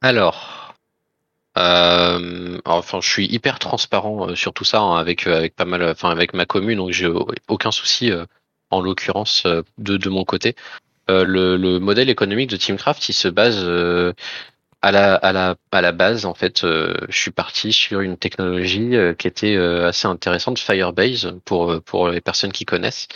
Alors, 0.00 0.69
euh, 1.58 2.60
enfin, 2.64 3.00
je 3.00 3.08
suis 3.10 3.26
hyper 3.26 3.58
transparent 3.58 4.30
euh, 4.30 4.34
sur 4.36 4.52
tout 4.54 4.64
ça 4.64 4.80
hein, 4.80 4.96
avec 4.96 5.26
euh, 5.26 5.36
avec 5.36 5.56
pas 5.56 5.64
mal, 5.64 5.82
enfin 5.84 6.10
avec 6.10 6.32
ma 6.34 6.46
commune, 6.46 6.78
donc 6.78 6.90
j'ai 6.92 7.06
au- 7.06 7.28
aucun 7.48 7.70
souci 7.72 8.10
en 8.70 8.80
l'occurrence 8.80 9.46
de 9.78 9.96
de 9.96 10.08
mon 10.10 10.24
côté. 10.24 10.54
Le, 11.08 11.56
le 11.56 11.80
modèle 11.80 12.08
économique 12.10 12.50
de 12.50 12.56
Teamcraft, 12.56 13.08
il 13.08 13.14
se 13.14 13.28
base 13.28 13.64
à 14.82 14.92
la 14.92 15.14
à 15.14 15.32
la 15.32 15.56
à 15.72 15.80
la 15.80 15.92
base 15.92 16.24
en 16.26 16.34
fait. 16.34 16.60
je 16.62 16.96
suis 17.10 17.30
parti 17.30 17.72
sur 17.72 18.00
une 18.00 18.16
technologie 18.16 18.92
qui 19.18 19.26
était 19.28 19.56
assez 19.56 20.06
intéressante, 20.08 20.58
Firebase 20.58 21.34
pour 21.44 21.82
pour 21.82 22.08
les 22.08 22.20
personnes 22.20 22.52
qui 22.52 22.64
connaissent 22.64 23.08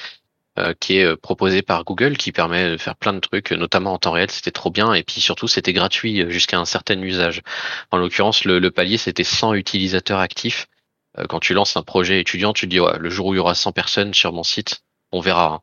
qui 0.78 0.98
est 0.98 1.04
euh, 1.04 1.16
proposé 1.16 1.62
par 1.62 1.84
Google, 1.84 2.16
qui 2.16 2.30
permet 2.32 2.70
de 2.70 2.76
faire 2.76 2.96
plein 2.96 3.12
de 3.12 3.18
trucs, 3.20 3.52
euh, 3.52 3.56
notamment 3.56 3.92
en 3.94 3.98
temps 3.98 4.12
réel, 4.12 4.30
c'était 4.30 4.50
trop 4.52 4.70
bien, 4.70 4.92
et 4.94 5.02
puis 5.02 5.20
surtout 5.20 5.48
c'était 5.48 5.72
gratuit 5.72 6.22
euh, 6.22 6.30
jusqu'à 6.30 6.58
un 6.58 6.64
certain 6.64 7.00
usage. 7.00 7.42
En 7.90 7.98
l'occurrence, 7.98 8.44
le, 8.44 8.58
le 8.60 8.70
palier 8.70 8.96
c'était 8.98 9.24
100 9.24 9.54
utilisateurs 9.54 10.20
actifs. 10.20 10.66
Euh, 11.18 11.24
Quand 11.28 11.40
tu 11.40 11.54
lances 11.54 11.76
un 11.76 11.82
projet 11.82 12.20
étudiant, 12.20 12.52
tu 12.52 12.66
te 12.66 12.70
dis 12.70 12.80
ouais, 12.80 12.98
le 12.98 13.10
jour 13.10 13.26
où 13.26 13.34
il 13.34 13.38
y 13.38 13.40
aura 13.40 13.54
100 13.54 13.72
personnes 13.72 14.14
sur 14.14 14.32
mon 14.32 14.42
site, 14.44 14.82
on 15.12 15.20
verra. 15.20 15.46
hein. 15.54 15.60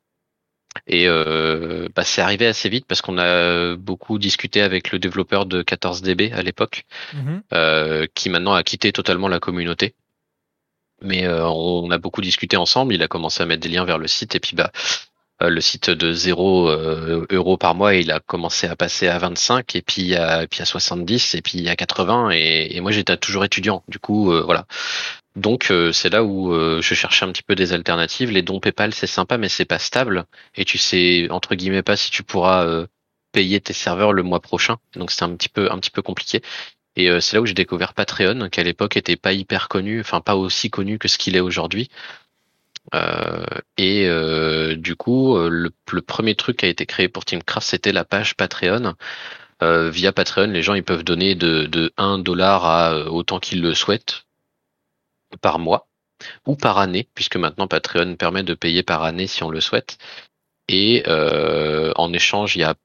Et 0.88 1.08
euh, 1.08 1.90
bah, 1.96 2.04
c'est 2.06 2.22
arrivé 2.22 2.48
assez 2.48 2.70
vite 2.70 2.86
parce 2.88 3.02
qu'on 3.02 3.18
a 3.18 3.76
beaucoup 3.76 4.18
discuté 4.20 4.62
avec 4.62 4.92
le 4.92 5.00
développeur 5.00 5.46
de 5.46 5.64
14DB 5.64 6.34
à 6.34 6.42
l'époque, 6.44 6.84
euh, 7.54 8.08
qui 8.16 8.30
maintenant 8.30 8.54
a 8.54 8.64
quitté 8.64 8.94
totalement 8.94 9.28
la 9.28 9.40
communauté. 9.40 9.96
Mais 11.02 11.26
euh, 11.26 11.48
on 11.48 11.90
a 11.92 11.98
beaucoup 11.98 12.22
discuté 12.22 12.58
ensemble. 12.58 12.94
Il 12.94 13.04
a 13.04 13.08
commencé 13.08 13.42
à 13.44 13.46
mettre 13.46 13.62
des 13.62 13.70
liens 13.70 13.86
vers 13.86 13.98
le 13.98 14.08
site 14.08 14.36
et 14.36 14.40
puis 14.40 14.56
bah 14.56 14.72
euh, 15.42 15.50
le 15.50 15.62
site 15.62 15.90
de 15.90 16.14
0 16.14 16.70
euh, 16.70 17.26
euros 17.32 17.58
par 17.58 17.74
mois, 17.76 17.96
il 17.96 18.12
a 18.12 18.20
commencé 18.20 18.68
à 18.68 18.76
passer 18.76 19.08
à 19.08 19.18
25 19.18 19.76
et 19.76 19.82
puis 19.82 20.16
à, 20.16 20.46
puis 20.48 20.62
à 20.62 20.66
70 20.66 21.36
et 21.36 21.42
puis 21.42 21.68
à 21.68 21.76
80 21.76 22.32
et, 22.32 22.76
et 22.76 22.82
moi 22.82 22.92
j'étais 22.92 23.18
toujours 23.18 23.44
étudiant. 23.46 23.84
Du 23.88 24.00
coup, 24.00 24.32
euh, 24.32 24.44
voilà. 24.44 24.66
Donc 25.36 25.72
c'est 25.94 26.10
là 26.10 26.26
où 26.26 26.54
je 26.54 26.94
cherchais 26.94 27.24
un 27.24 27.32
petit 27.32 27.42
peu 27.42 27.56
des 27.56 27.72
alternatives. 27.72 28.32
Les 28.32 28.42
dons 28.42 28.60
PayPal 28.60 28.94
c'est 28.94 29.08
sympa 29.08 29.38
mais 29.38 29.48
c'est 29.48 29.64
pas 29.64 29.80
stable 29.80 30.26
et 30.56 30.66
tu 30.66 30.78
sais 30.78 31.28
entre 31.30 31.56
guillemets 31.56 31.84
pas 31.84 31.96
si 31.96 32.12
tu 32.12 32.22
pourras 32.22 32.86
payer 33.32 33.62
tes 33.62 33.72
serveurs 33.72 34.12
le 34.12 34.24
mois 34.24 34.42
prochain. 34.42 34.76
Donc 34.98 35.10
c'est 35.10 35.24
un 35.24 35.34
petit 35.36 35.48
peu 35.48 35.72
un 35.72 35.80
petit 35.80 35.90
peu 35.90 36.02
compliqué. 36.02 36.42
Et 36.96 37.10
c'est 37.22 37.38
là 37.38 37.42
où 37.42 37.46
j'ai 37.46 37.54
découvert 37.54 37.94
Patreon, 37.94 38.50
qui 38.50 38.60
à 38.60 38.64
l'époque 38.64 38.98
était 38.98 39.16
pas 39.16 39.34
hyper 39.34 39.70
connu, 39.70 40.02
enfin 40.02 40.20
pas 40.22 40.36
aussi 40.36 40.70
connu 40.70 41.00
que 41.00 41.08
ce 41.08 41.18
qu'il 41.18 41.36
est 41.38 41.40
aujourd'hui. 41.42 41.90
Euh, 42.96 43.46
et 43.78 44.08
euh, 44.08 44.76
du 44.76 44.96
coup, 44.96 45.38
le, 45.38 45.72
le, 45.92 46.02
premier 46.02 46.36
truc 46.36 46.58
qui 46.58 46.66
a 46.66 46.70
été 46.70 46.86
créé 46.86 47.08
pour 47.08 47.26
Teamcraft, 47.26 47.68
c'était 47.68 47.92
la 47.92 48.04
page 48.06 48.36
Patreon. 48.36 48.96
Euh, 49.64 49.90
via 49.92 50.12
Patreon, 50.12 50.48
les 50.48 50.64
gens 50.64 50.74
ils 50.74 50.84
peuvent 50.84 51.04
donner 51.04 51.36
de, 51.36 51.68
de 51.68 51.94
1 51.98 52.20
dollar 52.20 52.66
à 52.66 53.12
autant 53.12 53.40
qu'ils 53.40 53.62
le 53.62 53.76
souhaitent 53.76 54.26
par 55.42 55.60
mois 55.60 55.88
ou 56.46 56.56
par 56.56 56.80
année, 56.80 57.08
puisque 57.16 57.38
maintenant 57.38 57.68
Patreon 57.68 58.16
permet 58.16 58.44
de 58.44 58.54
payer 58.56 58.84
par 58.84 59.04
année 59.04 59.28
si 59.28 59.44
on 59.44 59.50
le 59.50 59.62
souhaite. 59.62 59.98
Et 60.68 61.04
en 61.08 62.14
échange, 62.14 62.56
il 62.56 62.62
y 62.62 62.64
a 62.64 62.76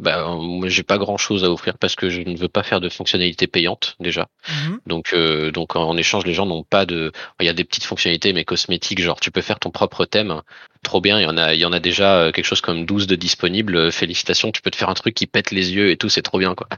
bah, 0.00 0.34
moi 0.38 0.68
j'ai 0.68 0.82
pas 0.82 0.96
grand 0.96 1.18
chose 1.18 1.44
à 1.44 1.50
offrir 1.50 1.76
parce 1.78 1.94
que 1.94 2.08
je 2.08 2.22
ne 2.22 2.36
veux 2.36 2.48
pas 2.48 2.62
faire 2.62 2.80
de 2.80 2.88
fonctionnalités 2.88 3.46
payantes 3.46 3.96
déjà. 4.00 4.28
Mhm. 4.48 4.80
Donc 4.86 5.12
euh, 5.12 5.50
donc 5.52 5.76
en 5.76 5.96
échange 5.96 6.24
les 6.24 6.32
gens 6.32 6.46
n'ont 6.46 6.64
pas 6.64 6.86
de 6.86 7.12
il 7.38 7.46
y 7.46 7.50
a 7.50 7.52
des 7.52 7.64
petites 7.64 7.84
fonctionnalités 7.84 8.32
mais 8.32 8.44
cosmétiques 8.44 9.00
genre 9.00 9.20
tu 9.20 9.30
peux 9.30 9.42
faire 9.42 9.60
ton 9.60 9.70
propre 9.70 10.06
thème. 10.06 10.40
Trop 10.82 11.02
bien, 11.02 11.20
il 11.20 11.24
y 11.24 11.26
en 11.26 11.36
a 11.36 11.54
il 11.54 11.60
y 11.60 11.66
en 11.66 11.72
a 11.72 11.80
déjà 11.80 12.16
euh, 12.16 12.32
quelque 12.32 12.46
chose 12.46 12.62
comme 12.62 12.86
12 12.86 13.06
de 13.06 13.14
disponibles. 13.14 13.92
Félicitations, 13.92 14.50
tu 14.52 14.62
peux 14.62 14.70
te 14.70 14.76
faire 14.76 14.88
un 14.88 14.94
truc 14.94 15.14
qui 15.14 15.26
pète 15.26 15.50
les 15.50 15.74
yeux 15.74 15.90
et 15.90 15.98
tout, 15.98 16.08
c'est 16.08 16.22
trop 16.22 16.38
bien 16.38 16.54
quoi. 16.54 16.68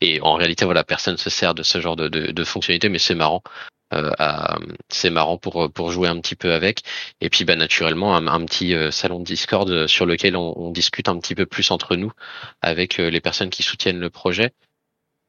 Et 0.00 0.20
en 0.20 0.34
réalité 0.34 0.64
voilà, 0.64 0.84
personne 0.84 1.16
se 1.16 1.30
sert 1.30 1.54
de 1.54 1.64
ce 1.64 1.80
genre 1.80 1.96
de 1.96 2.08
de, 2.08 2.30
de 2.30 2.44
fonctionnalités 2.44 2.88
mais 2.88 2.98
c'est 2.98 3.16
marrant. 3.16 3.42
Euh, 3.94 4.10
c'est 4.88 5.10
marrant 5.10 5.38
pour 5.38 5.90
jouer 5.90 6.08
un 6.08 6.20
petit 6.20 6.36
peu 6.36 6.52
avec. 6.52 6.82
Et 7.20 7.30
puis 7.30 7.44
bah 7.44 7.56
naturellement 7.56 8.16
un, 8.16 8.44
petit 8.44 8.74
euh, 8.74 8.90
salon 8.90 9.20
de 9.20 9.24
Discord 9.24 9.68
euh, 9.70 9.86
sur 9.86 10.06
lequel 10.06 10.36
on, 10.36 10.70
discute 10.70 11.08
un 11.08 11.18
petit 11.18 11.34
peu 11.34 11.46
plus 11.46 11.70
entre 11.70 11.96
nous 11.96 12.12
avec 12.60 12.98
les 12.98 13.20
personnes 13.20 13.50
qui 13.50 13.62
soutiennent 13.62 14.00
le 14.00 14.10
projet. 14.10 14.52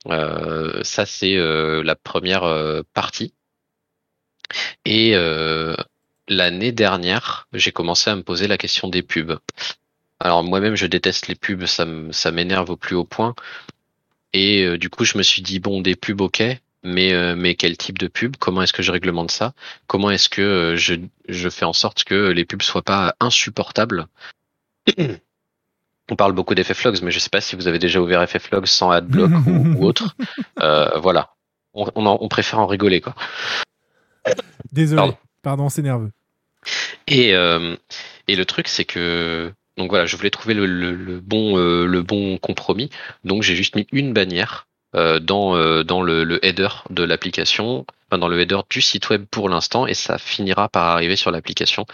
Ça 0.06 1.06
c'est 1.06 1.36
la 1.38 1.96
première 1.96 2.84
partie. 2.94 3.34
Et 4.86 5.14
l'année 6.28 6.72
dernière 6.72 7.48
j'ai 7.54 7.72
commencé 7.72 8.10
à 8.10 8.16
me 8.16 8.24
poser 8.24 8.48
la 8.48 8.58
question 8.58 8.90
des 8.90 9.02
pubs. 9.02 9.40
Alors 10.20 10.44
moi-même 10.44 10.76
je 10.76 10.86
déteste 10.86 11.28
les 11.28 11.36
pubs 11.36 11.66
ça 11.66 12.32
m'énerve 12.32 12.70
au 12.70 12.78
plus 12.78 12.96
haut 12.96 13.06
point. 13.06 13.34
Et 14.34 14.78
du 14.78 14.90
coup 14.90 15.06
je 15.06 15.18
me 15.18 15.24
suis 15.24 15.42
dit 15.42 15.60
bon 15.60 15.82
des 15.82 15.96
pubs 15.96 16.22
ok 16.22 16.44
mais 16.84 17.14
euh, 17.14 17.36
mais 17.36 17.56
quel 17.56 17.78
type 17.78 17.98
de 17.98 18.08
pub? 18.08 18.36
Comment 18.38 18.62
est-ce 18.62 18.74
que 18.74 18.84
je 18.84 18.92
réglemente 18.92 19.32
ça? 19.32 19.54
Comment 19.88 20.12
est-ce 20.12 20.30
que 20.30 20.42
euh, 20.42 20.76
je, 20.76 20.96
je 21.28 21.50
fais 21.50 21.66
en 21.66 21.74
sorte 21.74 22.04
que 22.04 22.30
les 22.30 22.46
pubs 22.46 22.62
soient 22.62 22.82
pas 22.82 23.16
insupportables? 23.20 24.08
On 26.12 26.16
parle 26.16 26.34
beaucoup 26.34 26.56
d'FFlogs, 26.56 27.02
mais 27.04 27.12
je 27.12 27.20
sais 27.20 27.30
pas 27.30 27.42
si 27.42 27.56
vous 27.56 27.68
avez 27.68 27.80
déjà 27.80 28.02
ouvert 28.02 28.28
FFlogs 28.28 28.66
sans 28.66 28.90
adblock 28.90 29.32
ou, 29.46 29.52
ou 29.78 29.86
autre. 29.86 30.16
Euh, 30.60 30.98
voilà, 30.98 31.36
on, 31.74 31.86
on, 31.96 32.06
on, 32.06 32.28
préfère 32.28 32.60
en 32.60 32.68
rigoler 32.68 33.02
quoi. 33.02 33.14
Désolé, 34.72 34.98
pardon, 34.98 35.18
pardon 35.42 35.70
c'est 35.70 35.82
nerveux. 35.82 36.12
Et 37.08 37.36
euh, 37.36 37.76
et 38.28 38.36
le 38.36 38.46
truc 38.46 38.68
c'est 38.68 38.86
que 38.86 39.52
donc 39.78 39.90
voilà, 39.90 40.06
je 40.06 40.16
voulais 40.16 40.30
trouver 40.30 40.54
le, 40.54 40.66
le, 40.66 40.94
le 40.94 41.20
bon 41.20 41.58
euh, 41.58 41.86
le 41.86 42.02
bon 42.02 42.38
compromis. 42.38 42.90
Donc 43.24 43.44
j'ai 43.44 43.56
juste 43.56 43.76
mis 43.76 43.88
une 43.92 44.14
bannière 44.14 44.68
euh, 44.96 45.20
dans, 45.20 45.56
euh, 45.56 45.84
dans 45.84 46.02
le, 46.02 46.24
le, 46.24 46.44
header 46.44 46.70
de 46.90 47.04
l'application, 47.04 47.86
enfin, 48.08 48.18
dans 48.18 48.28
le 48.28 48.40
header 48.40 48.62
du 48.70 48.82
site 48.82 49.10
web 49.10 49.26
pour 49.30 49.48
l'instant, 49.48 49.86
et 49.86 49.94
ça 49.94 50.18
finira 50.18 50.68
par 50.68 50.86
arriver 50.86 51.16
sur 51.16 51.30
l'application. 51.30 51.86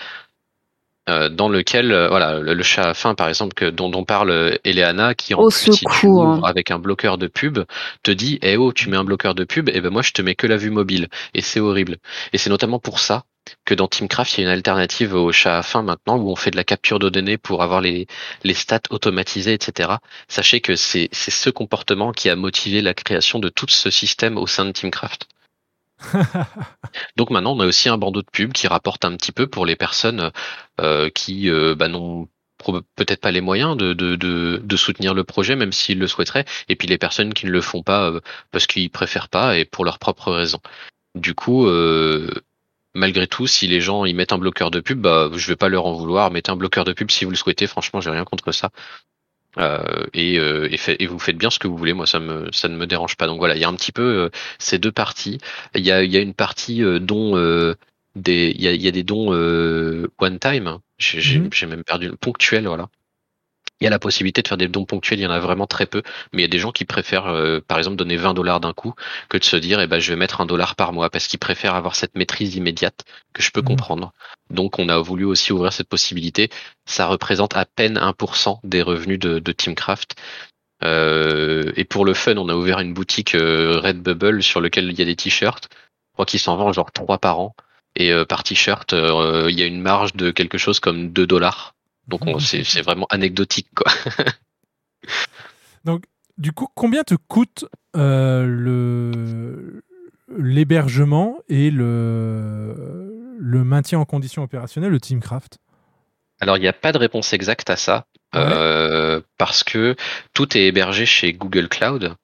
Euh, 1.07 1.29
dans 1.29 1.49
lequel, 1.49 1.93
voilà, 2.07 2.39
le, 2.39 2.53
le, 2.53 2.63
chat 2.63 2.89
à 2.89 2.93
fin, 2.95 3.13
par 3.13 3.27
exemple, 3.27 3.53
que, 3.53 3.65
dont, 3.69 3.89
dont 3.89 4.05
parle 4.05 4.57
Eleana, 4.63 5.13
qui 5.13 5.35
en 5.35 5.39
Au 5.39 5.49
plus, 5.49 5.73
si 5.73 5.85
tu 5.85 5.93
secours. 5.93 6.23
ouvres 6.23 6.47
avec 6.47 6.71
un 6.71 6.79
bloqueur 6.79 7.17
de 7.17 7.27
pub, 7.27 7.59
te 8.01 8.11
dit, 8.11 8.39
eh 8.41 8.57
oh, 8.57 8.71
tu 8.73 8.89
mets 8.89 8.97
un 8.97 9.03
bloqueur 9.03 9.35
de 9.35 9.43
pub, 9.43 9.69
et 9.69 9.81
ben 9.81 9.91
moi 9.91 10.01
je 10.01 10.11
te 10.11 10.21
mets 10.21 10.33
que 10.35 10.47
la 10.47 10.57
vue 10.57 10.71
mobile, 10.71 11.09
et 11.33 11.41
c'est 11.41 11.59
horrible. 11.59 11.97
Et 12.33 12.37
c'est 12.37 12.49
notamment 12.49 12.79
pour 12.79 12.99
ça 12.99 13.25
que 13.65 13.73
dans 13.73 13.87
Teamcraft, 13.87 14.37
il 14.37 14.41
y 14.41 14.43
a 14.43 14.47
une 14.47 14.53
alternative 14.53 15.13
au 15.13 15.31
chat 15.31 15.57
à 15.57 15.63
fin 15.63 15.83
maintenant 15.83 16.17
où 16.17 16.29
on 16.29 16.35
fait 16.35 16.51
de 16.51 16.57
la 16.57 16.63
capture 16.63 16.99
de 16.99 17.09
données 17.09 17.37
pour 17.37 17.63
avoir 17.63 17.81
les, 17.81 18.07
les 18.43 18.53
stats 18.53 18.81
automatisées, 18.89 19.53
etc. 19.53 19.93
Sachez 20.27 20.61
que 20.61 20.75
c'est 20.75 21.09
ce 21.13 21.49
comportement 21.49 22.11
qui 22.11 22.29
a 22.29 22.35
motivé 22.35 22.81
la 22.81 22.93
création 22.93 23.39
de 23.39 23.49
tout 23.49 23.67
ce 23.69 23.89
système 23.89 24.37
au 24.37 24.47
sein 24.47 24.65
de 24.65 24.71
Teamcraft. 24.71 25.27
Donc 27.15 27.29
maintenant, 27.29 27.55
on 27.55 27.59
a 27.59 27.65
aussi 27.65 27.89
un 27.89 27.97
bandeau 27.97 28.21
de 28.21 28.29
pub 28.31 28.51
qui 28.53 28.67
rapporte 28.67 29.05
un 29.05 29.15
petit 29.15 29.31
peu 29.31 29.47
pour 29.47 29.65
les 29.65 29.75
personnes 29.75 30.31
euh, 30.81 31.09
qui 31.09 31.49
euh, 31.49 31.75
bah, 31.75 31.87
n'ont 31.87 32.27
peut-être 32.95 33.21
pas 33.21 33.31
les 33.31 33.41
moyens 33.41 33.77
de, 33.77 33.93
de, 33.93 34.15
de, 34.15 34.61
de, 34.63 34.75
soutenir 34.77 35.13
le 35.13 35.23
projet, 35.23 35.55
même 35.55 35.71
s'ils 35.71 35.99
le 35.99 36.07
souhaiteraient, 36.07 36.45
et 36.67 36.75
puis 36.75 36.87
les 36.87 36.97
personnes 36.97 37.33
qui 37.33 37.45
ne 37.45 37.51
le 37.51 37.61
font 37.61 37.83
pas 37.83 38.09
euh, 38.09 38.21
parce 38.51 38.67
qu'ils 38.67 38.89
préfèrent 38.89 39.29
pas 39.29 39.57
et 39.57 39.65
pour 39.65 39.85
leurs 39.85 39.99
propres 39.99 40.31
raisons. 40.31 40.61
Du 41.15 41.33
coup, 41.33 41.67
euh, 41.67 42.29
malgré 42.95 43.27
tout, 43.27 43.45
si 43.45 43.67
les 43.67 43.81
gens 43.81 44.05
y 44.05 44.13
mettent 44.13 44.33
un 44.33 44.37
bloqueur 44.37 44.71
de 44.71 44.79
pub, 44.79 44.99
bah, 44.99 45.29
je 45.35 45.47
vais 45.47 45.55
pas 45.55 45.69
leur 45.69 45.85
en 45.85 45.93
vouloir. 45.93 46.31
Mettez 46.31 46.51
un 46.51 46.55
bloqueur 46.55 46.85
de 46.85 46.93
pub 46.93 47.11
si 47.11 47.25
vous 47.25 47.31
le 47.31 47.37
souhaitez. 47.37 47.67
Franchement, 47.67 48.01
j'ai 48.01 48.09
rien 48.09 48.25
contre 48.25 48.51
ça. 48.51 48.71
Euh, 49.57 50.05
et, 50.13 50.37
euh, 50.39 50.67
et, 50.71 50.77
fait, 50.77 51.01
et, 51.01 51.07
vous 51.07 51.19
faites 51.19 51.37
bien 51.37 51.49
ce 51.49 51.59
que 51.59 51.67
vous 51.67 51.77
voulez. 51.77 51.93
Moi, 51.93 52.07
ça 52.07 52.19
me, 52.19 52.49
ça 52.51 52.67
ne 52.67 52.75
me 52.75 52.87
dérange 52.87 53.15
pas. 53.15 53.27
Donc 53.27 53.37
voilà, 53.37 53.55
il 53.55 53.61
y 53.61 53.63
a 53.63 53.69
un 53.69 53.75
petit 53.75 53.91
peu 53.91 54.01
euh, 54.01 54.29
ces 54.59 54.79
deux 54.79 54.91
parties. 54.91 55.37
Il 55.75 55.85
y 55.85 55.91
a, 55.91 56.03
il 56.03 56.11
y 56.11 56.17
a 56.17 56.21
une 56.21 56.33
partie 56.33 56.83
euh, 56.83 56.99
dont 56.99 57.37
euh, 57.37 57.75
des, 58.15 58.51
il 58.55 58.61
y 58.61 58.67
a, 58.67 58.71
il 58.71 58.81
y 58.81 58.87
a 58.87 58.91
des 58.91 59.03
dons 59.03 59.29
one 60.17 60.39
time. 60.39 60.79
J'ai 60.97 61.39
mmh. 61.39 61.67
même 61.67 61.83
perdu 61.83 62.07
le 62.07 62.15
ponctuel, 62.15 62.67
voilà. 62.67 62.89
Il 63.81 63.83
y 63.83 63.87
a 63.87 63.89
la 63.89 63.99
possibilité 63.99 64.41
de 64.41 64.47
faire 64.47 64.57
des 64.57 64.67
dons 64.67 64.85
ponctuels, 64.85 65.19
il 65.19 65.23
y 65.23 65.27
en 65.27 65.31
a 65.31 65.39
vraiment 65.39 65.67
très 65.67 65.85
peu, 65.85 66.01
mais 66.31 66.41
il 66.41 66.45
y 66.45 66.45
a 66.45 66.49
des 66.49 66.59
gens 66.59 66.71
qui 66.71 66.85
préfèrent, 66.85 67.27
euh, 67.27 67.59
par 67.59 67.77
exemple, 67.77 67.97
donner 67.97 68.15
20 68.15 68.33
dollars 68.33 68.59
d'un 68.61 68.73
coup 68.73 68.93
que 69.29 69.37
de 69.37 69.43
se 69.43 69.57
dire, 69.57 69.81
eh 69.81 69.87
ben, 69.87 69.99
je 69.99 70.11
vais 70.11 70.15
mettre 70.15 70.39
un 70.39 70.45
dollar 70.45 70.75
par 70.75 70.93
mois 70.93 71.09
parce 71.09 71.27
qu'ils 71.27 71.39
préfèrent 71.39 71.75
avoir 71.75 71.95
cette 71.95 72.15
maîtrise 72.15 72.55
immédiate 72.55 73.03
que 73.33 73.43
je 73.43 73.51
peux 73.51 73.61
mmh. 73.61 73.65
comprendre. 73.65 74.13
Donc, 74.49 74.79
on 74.79 74.89
a 74.89 74.97
voulu 74.99 75.25
aussi 75.25 75.51
ouvrir 75.51 75.73
cette 75.73 75.89
possibilité. 75.89 76.49
Ça 76.85 77.07
représente 77.07 77.55
à 77.57 77.65
peine 77.65 77.97
1% 77.97 78.59
des 78.63 78.81
revenus 78.81 79.19
de, 79.19 79.39
de 79.39 79.51
Teamcraft. 79.51 80.15
Euh, 80.83 81.71
et 81.75 81.83
pour 81.83 82.05
le 82.05 82.13
fun, 82.13 82.37
on 82.37 82.49
a 82.49 82.55
ouvert 82.55 82.79
une 82.79 82.93
boutique 82.93 83.35
euh, 83.35 83.79
Redbubble 83.79 84.43
sur 84.43 84.61
lequel 84.61 84.89
il 84.89 84.99
y 84.99 85.01
a 85.01 85.05
des 85.05 85.15
t-shirts. 85.15 85.69
Je 85.71 86.13
crois 86.13 86.25
qu'ils 86.25 86.39
s'en 86.39 86.55
vendent 86.55 86.73
genre 86.73 86.91
3 86.91 87.17
par 87.17 87.39
an. 87.39 87.55
Et 87.95 88.11
euh, 88.11 88.25
par 88.25 88.43
t-shirt, 88.43 88.93
euh, 88.93 89.47
il 89.49 89.57
y 89.57 89.63
a 89.63 89.65
une 89.65 89.81
marge 89.81 90.13
de 90.15 90.31
quelque 90.31 90.57
chose 90.57 90.79
comme 90.79 91.11
2 91.11 91.27
dollars. 91.27 91.74
Donc 92.07 92.21
c'est 92.39 92.81
vraiment 92.81 93.07
anecdotique 93.09 93.69
quoi. 93.75 93.91
Donc 95.85 96.03
du 96.37 96.51
coup, 96.51 96.67
combien 96.75 97.03
te 97.03 97.15
coûte 97.15 97.65
euh, 97.95 98.45
le 98.45 99.83
l'hébergement 100.37 101.37
et 101.47 101.71
le 101.71 103.35
le 103.39 103.63
maintien 103.63 103.99
en 103.99 104.05
condition 104.05 104.43
opérationnelle 104.43 104.91
de 104.91 104.97
Teamcraft 104.97 105.59
Alors 106.39 106.57
il 106.57 106.61
n'y 106.61 106.67
a 106.67 106.73
pas 106.73 106.91
de 106.91 106.97
réponse 106.97 107.33
exacte 107.33 107.69
à 107.69 107.75
ça 107.75 108.07
ouais? 108.33 108.41
euh, 108.41 109.21
parce 109.37 109.63
que 109.63 109.95
tout 110.33 110.57
est 110.57 110.65
hébergé 110.65 111.05
chez 111.05 111.33
Google 111.33 111.69
Cloud. 111.69 112.15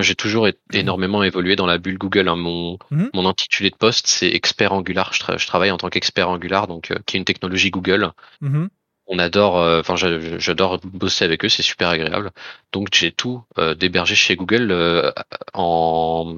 J'ai 0.00 0.14
toujours 0.14 0.48
énormément 0.72 1.22
évolué 1.22 1.56
dans 1.56 1.66
la 1.66 1.78
bulle 1.78 1.98
Google. 1.98 2.28
Hein. 2.28 2.36
Mon, 2.36 2.78
mmh. 2.90 3.08
mon 3.12 3.26
intitulé 3.28 3.70
de 3.70 3.76
poste, 3.76 4.06
c'est 4.06 4.28
expert 4.28 4.72
Angular. 4.72 5.12
Je, 5.12 5.20
tra 5.20 5.36
je, 5.36 5.46
travaille 5.46 5.70
en 5.70 5.76
tant 5.76 5.90
qu'expert 5.90 6.30
Angular, 6.30 6.66
donc 6.66 6.90
euh, 6.90 6.96
qui 7.06 7.16
est 7.16 7.18
une 7.18 7.24
technologie 7.24 7.70
Google. 7.70 8.12
Mmh 8.40 8.66
on 9.06 9.18
adore, 9.18 9.56
enfin 9.56 9.94
euh, 10.04 10.38
j'adore 10.38 10.78
bosser 10.84 11.24
avec 11.24 11.44
eux, 11.44 11.48
c'est 11.48 11.62
super 11.62 11.88
agréable. 11.88 12.30
Donc 12.72 12.88
j'ai 12.92 13.12
tout 13.12 13.42
euh, 13.58 13.74
d'hébergé 13.74 14.14
chez 14.14 14.36
Google 14.36 14.70
euh, 14.70 15.12
en 15.54 16.36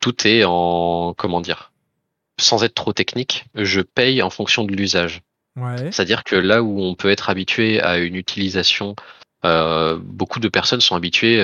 tout 0.00 0.26
est 0.26 0.44
en 0.44 1.14
comment 1.16 1.40
dire, 1.40 1.72
sans 2.38 2.62
être 2.64 2.74
trop 2.74 2.92
technique, 2.92 3.46
je 3.54 3.80
paye 3.80 4.22
en 4.22 4.30
fonction 4.30 4.64
de 4.64 4.72
l'usage. 4.72 5.22
Ouais. 5.56 5.90
C'est-à-dire 5.90 6.22
que 6.22 6.36
là 6.36 6.62
où 6.62 6.80
on 6.82 6.94
peut 6.94 7.10
être 7.10 7.30
habitué 7.30 7.80
à 7.80 7.98
une 7.98 8.14
utilisation, 8.14 8.94
euh, 9.44 9.98
beaucoup 10.00 10.38
de 10.38 10.48
personnes 10.48 10.80
sont 10.80 10.96
habituées 10.96 11.40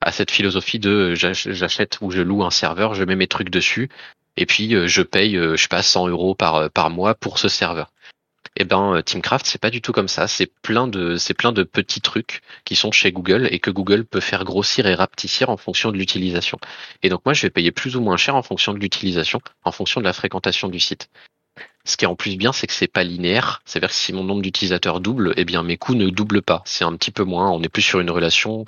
à 0.00 0.12
cette 0.12 0.30
philosophie 0.30 0.78
de 0.78 1.14
j'achète 1.14 1.98
ou 2.00 2.10
je 2.10 2.20
loue 2.20 2.44
un 2.44 2.50
serveur, 2.50 2.94
je 2.94 3.04
mets 3.04 3.16
mes 3.16 3.28
trucs 3.28 3.50
dessus 3.50 3.88
et 4.36 4.44
puis 4.44 4.74
je 4.88 5.02
paye, 5.02 5.34
je 5.34 5.56
sais 5.56 5.68
pas, 5.68 5.82
100 5.82 6.08
euros 6.08 6.34
par 6.34 6.70
par 6.70 6.90
mois 6.90 7.14
pour 7.14 7.38
ce 7.38 7.48
serveur. 7.48 7.90
Eh 8.60 8.64
ben, 8.64 8.96
euh, 8.96 9.02
Teamcraft, 9.02 9.46
c'est 9.46 9.60
pas 9.60 9.70
du 9.70 9.80
tout 9.80 9.92
comme 9.92 10.08
ça. 10.08 10.26
C'est 10.26 10.50
plein 10.62 10.88
de, 10.88 11.16
c'est 11.16 11.32
plein 11.32 11.52
de 11.52 11.62
petits 11.62 12.00
trucs 12.00 12.42
qui 12.64 12.74
sont 12.74 12.90
chez 12.90 13.12
Google 13.12 13.48
et 13.52 13.60
que 13.60 13.70
Google 13.70 14.04
peut 14.04 14.20
faire 14.20 14.44
grossir 14.44 14.86
et 14.86 14.94
rapetissir 14.96 15.48
en 15.48 15.56
fonction 15.56 15.92
de 15.92 15.96
l'utilisation. 15.96 16.58
Et 17.04 17.08
donc 17.08 17.24
moi, 17.24 17.34
je 17.34 17.42
vais 17.42 17.50
payer 17.50 17.70
plus 17.70 17.94
ou 17.96 18.00
moins 18.00 18.16
cher 18.16 18.34
en 18.34 18.42
fonction 18.42 18.74
de 18.74 18.80
l'utilisation, 18.80 19.40
en 19.64 19.70
fonction 19.70 20.00
de 20.00 20.04
la 20.04 20.12
fréquentation 20.12 20.68
du 20.68 20.80
site. 20.80 21.08
Ce 21.84 21.96
qui 21.96 22.04
est 22.04 22.08
en 22.08 22.16
plus 22.16 22.36
bien, 22.36 22.52
c'est 22.52 22.66
que 22.66 22.72
c'est 22.72 22.88
pas 22.88 23.04
linéaire. 23.04 23.62
C'est-à-dire 23.64 23.90
que 23.90 23.94
si 23.94 24.12
mon 24.12 24.24
nombre 24.24 24.42
d'utilisateurs 24.42 24.98
double, 25.00 25.34
eh 25.36 25.44
bien 25.44 25.62
mes 25.62 25.76
coûts 25.76 25.94
ne 25.94 26.10
doublent 26.10 26.42
pas. 26.42 26.62
C'est 26.64 26.84
un 26.84 26.96
petit 26.96 27.12
peu 27.12 27.22
moins. 27.22 27.50
On 27.50 27.62
est 27.62 27.68
plus 27.68 27.82
sur 27.82 28.00
une 28.00 28.10
relation 28.10 28.64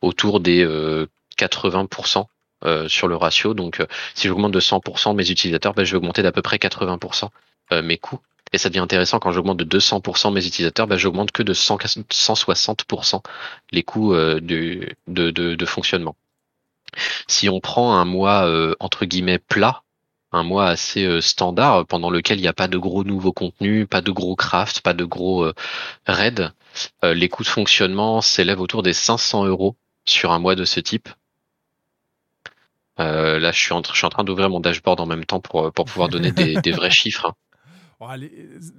autour 0.00 0.40
des 0.40 0.64
euh, 0.64 1.06
80% 1.38 2.24
euh, 2.64 2.88
sur 2.88 3.08
le 3.08 3.16
ratio. 3.16 3.52
Donc 3.52 3.80
euh, 3.80 3.86
si 4.14 4.26
j'augmente 4.26 4.52
de 4.52 4.60
100% 4.60 5.14
mes 5.14 5.30
utilisateurs, 5.30 5.74
ben, 5.74 5.84
je 5.84 5.92
vais 5.92 5.98
augmenter 5.98 6.22
d'à 6.22 6.32
peu 6.32 6.40
près 6.40 6.56
80% 6.56 7.28
euh, 7.72 7.82
mes 7.82 7.98
coûts. 7.98 8.20
Et 8.52 8.58
ça 8.58 8.68
devient 8.68 8.80
intéressant 8.80 9.18
quand 9.18 9.32
j'augmente 9.32 9.56
de 9.58 9.64
200% 9.64 10.30
mes 10.32 10.46
utilisateurs, 10.46 10.86
ben, 10.86 10.96
j'augmente 10.96 11.32
que 11.32 11.42
de 11.42 11.52
100 11.52 11.78
160% 12.10 13.22
les 13.72 13.82
coûts 13.82 14.14
euh, 14.14 14.40
du- 14.40 14.96
de, 15.08 15.30
de, 15.30 15.54
de 15.54 15.66
fonctionnement. 15.66 16.16
Si 17.28 17.48
on 17.48 17.60
prend 17.60 17.94
un 17.96 18.04
mois 18.04 18.46
euh, 18.46 18.74
entre 18.80 19.04
guillemets 19.04 19.38
plat, 19.38 19.82
un 20.32 20.42
mois 20.42 20.66
assez 20.66 21.04
euh, 21.04 21.20
standard 21.20 21.76
euh, 21.80 21.84
pendant 21.84 22.10
lequel 22.10 22.38
il 22.38 22.42
n'y 22.42 22.48
a 22.48 22.52
pas 22.52 22.68
de 22.68 22.78
gros 22.78 23.04
nouveaux 23.04 23.32
contenus, 23.32 23.86
pas 23.88 24.00
de 24.00 24.10
gros 24.10 24.36
craft, 24.36 24.80
pas 24.80 24.94
de 24.94 25.04
gros 25.04 25.44
euh, 25.44 25.54
raids, 26.06 26.50
euh, 27.04 27.14
les 27.14 27.28
coûts 27.28 27.42
de 27.44 27.48
fonctionnement 27.48 28.20
s'élèvent 28.20 28.60
autour 28.60 28.82
des 28.82 28.92
500 28.92 29.44
euros 29.46 29.76
sur 30.04 30.32
un 30.32 30.38
mois 30.38 30.54
de 30.54 30.64
ce 30.64 30.80
type. 30.80 31.08
Euh, 33.00 33.38
là, 33.40 33.50
je 33.52 33.58
suis 33.60 33.72
en, 33.72 33.82
je 33.82 33.92
suis 33.96 34.06
en 34.06 34.10
train 34.10 34.24
d'ouvrir 34.24 34.50
mon 34.50 34.60
dashboard 34.60 35.00
en 35.00 35.06
même 35.06 35.24
temps 35.24 35.40
pour, 35.40 35.72
pour 35.72 35.84
pouvoir 35.84 36.08
donner 36.08 36.32
des, 36.32 36.58
des 36.58 36.72
vrais 36.72 36.90
chiffres. 36.90 37.34
Oh, 38.06 38.24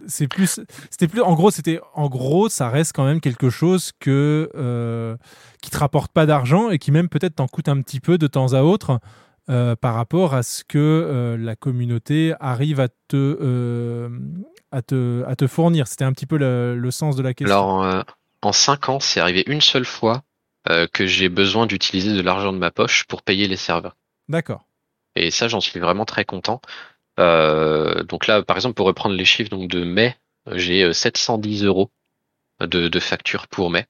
c'est 0.07 0.27
plus, 0.27 0.59
c'était 0.91 1.07
plus, 1.07 1.21
en 1.21 1.33
gros, 1.33 1.49
c'était, 1.49 1.79
en 1.93 2.07
gros, 2.09 2.49
ça 2.49 2.69
reste 2.69 2.93
quand 2.93 3.05
même 3.05 3.21
quelque 3.21 3.49
chose 3.49 3.91
que 3.99 4.51
euh, 4.55 5.17
qui 5.61 5.71
te 5.71 5.77
rapporte 5.77 6.11
pas 6.11 6.25
d'argent 6.25 6.69
et 6.69 6.77
qui 6.77 6.91
même 6.91 7.09
peut-être 7.09 7.35
t'en 7.35 7.47
coûte 7.47 7.69
un 7.69 7.81
petit 7.81 7.99
peu 7.99 8.17
de 8.17 8.27
temps 8.27 8.53
à 8.53 8.61
autre 8.61 8.99
euh, 9.47 9.75
par 9.75 9.93
rapport 9.93 10.33
à 10.33 10.41
ce 10.41 10.63
que 10.63 10.79
euh, 10.79 11.37
la 11.37 11.55
communauté 11.55 12.33
arrive 12.39 12.79
à 12.79 12.87
te, 12.87 13.15
euh, 13.15 14.09
à 14.71 14.81
te, 14.81 15.23
à 15.27 15.35
te 15.35 15.45
fournir. 15.45 15.87
C'était 15.87 16.03
un 16.03 16.13
petit 16.13 16.25
peu 16.25 16.37
le, 16.37 16.75
le 16.75 16.91
sens 16.91 17.15
de 17.15 17.21
la 17.21 17.35
question. 17.35 17.81
Alors, 17.81 18.05
en 18.41 18.51
5 18.51 18.89
ans, 18.89 18.99
c'est 18.99 19.19
arrivé 19.19 19.43
une 19.47 19.61
seule 19.61 19.85
fois 19.85 20.23
que 20.93 21.05
j'ai 21.05 21.29
besoin 21.29 21.67
d'utiliser 21.67 22.15
de 22.15 22.21
l'argent 22.21 22.51
de 22.51 22.57
ma 22.57 22.71
poche 22.71 23.03
pour 23.03 23.21
payer 23.21 23.47
les 23.47 23.55
serveurs. 23.55 23.95
D'accord. 24.29 24.65
Et 25.15 25.29
ça, 25.29 25.47
j'en 25.47 25.61
suis 25.61 25.79
vraiment 25.79 26.05
très 26.05 26.25
content. 26.25 26.59
Euh, 27.19 28.03
donc 28.03 28.27
là, 28.27 28.43
par 28.43 28.57
exemple, 28.57 28.75
pour 28.75 28.87
reprendre 28.87 29.15
les 29.15 29.25
chiffres 29.25 29.49
donc 29.49 29.69
de 29.69 29.83
mai, 29.83 30.17
j'ai 30.53 30.83
euh, 30.83 30.93
710 30.93 31.63
euros 31.63 31.91
de, 32.61 32.87
de 32.87 32.99
facture 32.99 33.47
pour 33.47 33.69
mai. 33.69 33.87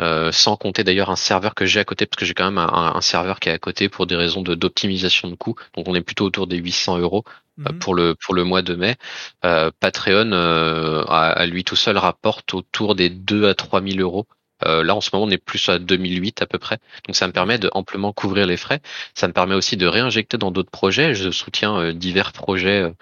Euh, 0.00 0.32
sans 0.32 0.56
compter 0.56 0.82
d'ailleurs 0.82 1.10
un 1.10 1.16
serveur 1.16 1.54
que 1.54 1.66
j'ai 1.66 1.78
à 1.78 1.84
côté, 1.84 2.06
parce 2.06 2.18
que 2.18 2.24
j'ai 2.24 2.34
quand 2.34 2.50
même 2.50 2.58
un, 2.58 3.00
serveur 3.00 3.38
qui 3.38 3.48
est 3.48 3.52
à 3.52 3.58
côté 3.58 3.88
pour 3.88 4.06
des 4.06 4.16
raisons 4.16 4.42
d'optimisation 4.42 5.28
de 5.30 5.36
coûts. 5.36 5.54
Donc 5.76 5.86
on 5.88 5.94
est 5.94 6.00
plutôt 6.00 6.24
autour 6.24 6.48
des 6.48 6.56
800 6.56 6.98
euros 6.98 7.22
euh, 7.68 7.72
Mhm. 7.72 7.78
pour 7.78 7.94
le 7.94 8.16
pour 8.16 8.34
le 8.34 8.42
mois 8.44 8.62
de 8.62 8.74
mai. 8.74 8.96
Euh, 9.44 9.70
Patreon 9.78 10.32
euh, 10.32 11.04
à, 11.06 11.30
à 11.30 11.46
lui 11.46 11.62
tout 11.62 11.76
seul 11.76 11.96
rapporte 11.96 12.54
autour 12.54 12.96
des 12.96 13.08
2 13.10 13.48
à 13.48 13.54
3 13.54 13.82
000 13.82 14.00
euros. 14.00 14.26
Euh, 14.64 14.82
là 14.82 14.94
en 14.94 15.00
ce 15.00 15.10
moment 15.12 15.26
on 15.26 15.30
est 15.30 15.38
plus 15.38 15.68
à 15.68 15.78
2008 15.78 16.42
à 16.42 16.46
peu 16.46 16.58
près. 16.58 16.78
Donc 17.06 17.16
ça 17.16 17.26
me 17.26 17.32
permet 17.32 17.58
de 17.58 17.70
amplement 17.72 18.12
couvrir 18.12 18.46
les 18.46 18.56
frais. 18.56 18.80
Ça 19.14 19.28
me 19.28 19.32
permet 19.32 19.54
aussi 19.54 19.76
de 19.76 19.86
réinjecter 19.86 20.38
dans 20.38 20.50
d'autres 20.50 20.70
projets. 20.70 21.14
Je 21.14 21.30
soutiens 21.30 21.76
euh, 21.78 21.92
divers 21.92 22.32
projets 22.32 22.92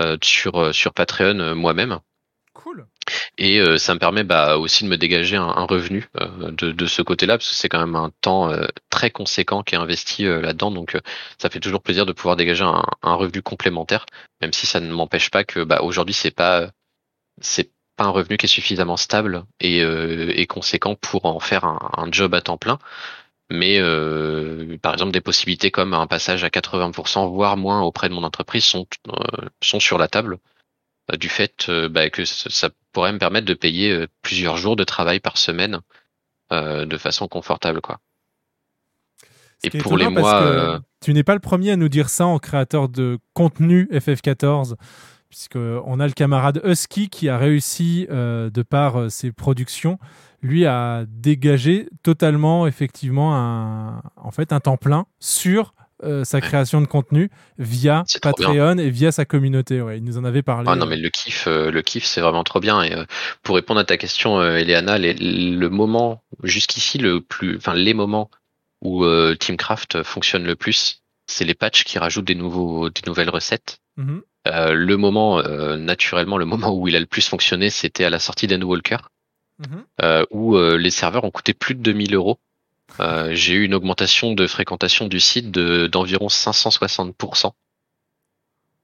euh, 0.00 0.16
sur 0.22 0.74
sur 0.74 0.92
Patreon 0.94 1.54
moi-même. 1.54 2.00
Cool. 2.54 2.86
Et 3.38 3.60
euh, 3.60 3.76
ça 3.78 3.94
me 3.94 3.98
permet 3.98 4.24
bah, 4.24 4.56
aussi 4.56 4.84
de 4.84 4.88
me 4.88 4.96
dégager 4.96 5.36
un, 5.36 5.46
un 5.46 5.64
revenu 5.64 6.08
euh, 6.20 6.50
de, 6.52 6.72
de 6.72 6.86
ce 6.86 7.02
côté-là, 7.02 7.36
parce 7.38 7.48
que 7.50 7.54
c'est 7.54 7.68
quand 7.68 7.78
même 7.78 7.96
un 7.96 8.10
temps 8.20 8.50
euh, 8.50 8.66
très 8.90 9.10
conséquent 9.10 9.62
qui 9.62 9.74
est 9.74 9.78
investi 9.78 10.26
euh, 10.26 10.40
là-dedans. 10.40 10.70
Donc 10.70 10.94
euh, 10.94 11.00
ça 11.38 11.50
fait 11.50 11.60
toujours 11.60 11.82
plaisir 11.82 12.06
de 12.06 12.12
pouvoir 12.12 12.36
dégager 12.36 12.64
un, 12.64 12.82
un 13.02 13.14
revenu 13.14 13.42
complémentaire, 13.42 14.06
même 14.40 14.52
si 14.52 14.66
ça 14.66 14.80
ne 14.80 14.90
m'empêche 14.90 15.30
pas 15.30 15.44
que 15.44 15.64
bah, 15.64 15.82
aujourd'hui 15.82 16.14
c'est 16.14 16.30
pas 16.30 16.70
c'est 17.40 17.70
pas 17.96 18.04
un 18.04 18.10
revenu 18.10 18.36
qui 18.36 18.46
est 18.46 18.48
suffisamment 18.48 18.96
stable 18.96 19.44
et, 19.60 19.82
euh, 19.82 20.32
et 20.34 20.46
conséquent 20.46 20.94
pour 20.94 21.24
en 21.24 21.40
faire 21.40 21.64
un, 21.64 21.90
un 21.96 22.12
job 22.12 22.34
à 22.34 22.40
temps 22.40 22.58
plein. 22.58 22.78
Mais 23.50 23.78
euh, 23.78 24.76
par 24.82 24.92
exemple 24.92 25.12
des 25.12 25.20
possibilités 25.20 25.70
comme 25.70 25.94
un 25.94 26.06
passage 26.06 26.44
à 26.44 26.48
80%, 26.48 27.32
voire 27.32 27.56
moins 27.56 27.80
auprès 27.82 28.08
de 28.08 28.14
mon 28.14 28.24
entreprise 28.24 28.64
sont 28.64 28.86
euh, 29.08 29.48
sont 29.62 29.80
sur 29.80 29.98
la 29.98 30.08
table 30.08 30.38
du 31.16 31.28
fait 31.28 31.70
bah, 31.70 32.10
que 32.10 32.24
ça 32.24 32.70
pourrait 32.92 33.12
me 33.12 33.18
permettre 33.18 33.46
de 33.46 33.54
payer 33.54 34.06
plusieurs 34.22 34.56
jours 34.56 34.74
de 34.74 34.82
travail 34.82 35.20
par 35.20 35.38
semaine 35.38 35.78
de 36.50 36.96
façon 36.98 37.28
confortable 37.28 37.80
quoi. 37.80 38.00
Ce 39.62 39.68
Et 39.68 39.78
pour 39.78 39.96
les 39.96 40.08
mois, 40.08 40.80
tu 41.00 41.14
n'es 41.14 41.22
pas 41.22 41.34
le 41.34 41.40
premier 41.40 41.70
à 41.70 41.76
nous 41.76 41.88
dire 41.88 42.08
ça 42.08 42.26
en 42.26 42.40
créateur 42.40 42.88
de 42.88 43.20
contenu 43.34 43.88
FF14, 43.92 44.74
puisqu'on 45.28 46.00
a 46.00 46.06
le 46.06 46.12
camarade 46.12 46.60
Husky 46.64 47.08
qui 47.08 47.28
a 47.28 47.38
réussi, 47.38 48.06
euh, 48.10 48.50
de 48.50 48.62
par 48.62 49.00
euh, 49.00 49.08
ses 49.08 49.32
productions, 49.32 49.98
lui 50.42 50.66
à 50.66 51.04
dégager 51.08 51.88
totalement, 52.02 52.66
effectivement, 52.66 53.34
un, 53.36 54.02
en 54.16 54.30
fait, 54.30 54.52
un 54.52 54.60
temps 54.60 54.76
plein 54.76 55.06
sur 55.18 55.74
euh, 56.04 56.24
sa 56.24 56.40
création 56.42 56.82
de 56.82 56.86
contenu 56.86 57.30
via 57.58 58.04
bien. 58.06 58.20
Patreon 58.20 58.76
et 58.78 58.90
via 58.90 59.12
sa 59.12 59.24
communauté. 59.24 59.80
Ouais, 59.80 59.96
il 59.96 60.04
nous 60.04 60.18
en 60.18 60.24
avait 60.24 60.42
parlé. 60.42 60.68
Ah 60.70 60.76
non 60.76 60.84
mais 60.84 60.98
le 60.98 61.08
kiff, 61.08 61.46
euh, 61.46 61.70
le 61.70 61.80
kiff 61.80 62.04
c'est 62.04 62.20
vraiment 62.20 62.44
trop 62.44 62.60
bien 62.60 62.82
et 62.82 62.92
euh, 62.92 63.06
pour 63.42 63.54
répondre 63.56 63.80
à 63.80 63.84
ta 63.84 63.96
question, 63.96 64.42
Eleana, 64.42 64.98
les- 64.98 65.14
le 65.14 65.68
moment 65.70 66.22
jusqu'ici 66.42 66.98
le 66.98 67.22
plus, 67.22 67.56
enfin 67.56 67.72
les 67.72 67.94
moments 67.94 68.30
où 68.82 69.04
Teamcraft 69.40 70.02
fonctionne 70.02 70.44
le 70.44 70.54
plus, 70.54 71.02
c'est 71.26 71.44
les 71.46 71.54
patchs 71.54 71.82
qui 71.84 71.98
rajoutent 71.98 72.26
des 72.26 72.34
nouveaux, 72.34 72.90
des 72.90 73.00
nouvelles 73.06 73.30
recettes. 73.30 73.78
Mhm. 73.96 74.20
Euh, 74.46 74.72
le 74.74 74.96
moment, 74.96 75.38
euh, 75.40 75.76
naturellement, 75.76 76.38
le 76.38 76.44
moment 76.44 76.74
où 76.74 76.88
il 76.88 76.96
a 76.96 77.00
le 77.00 77.06
plus 77.06 77.26
fonctionné, 77.28 77.70
c'était 77.70 78.04
à 78.04 78.10
la 78.10 78.18
sortie 78.18 78.46
d'Endwalker, 78.46 78.98
Mhm. 79.58 79.84
euh, 80.02 80.24
où 80.30 80.56
euh, 80.56 80.76
les 80.76 80.90
serveurs 80.90 81.24
ont 81.24 81.30
coûté 81.30 81.54
plus 81.54 81.74
de 81.74 81.80
2000 81.82 82.14
euros. 82.14 82.38
J'ai 83.32 83.54
eu 83.54 83.64
une 83.64 83.74
augmentation 83.74 84.32
de 84.32 84.46
fréquentation 84.46 85.06
du 85.08 85.20
site 85.20 85.50
de 85.50 85.86
d'environ 85.86 86.28
560%. 86.28 87.54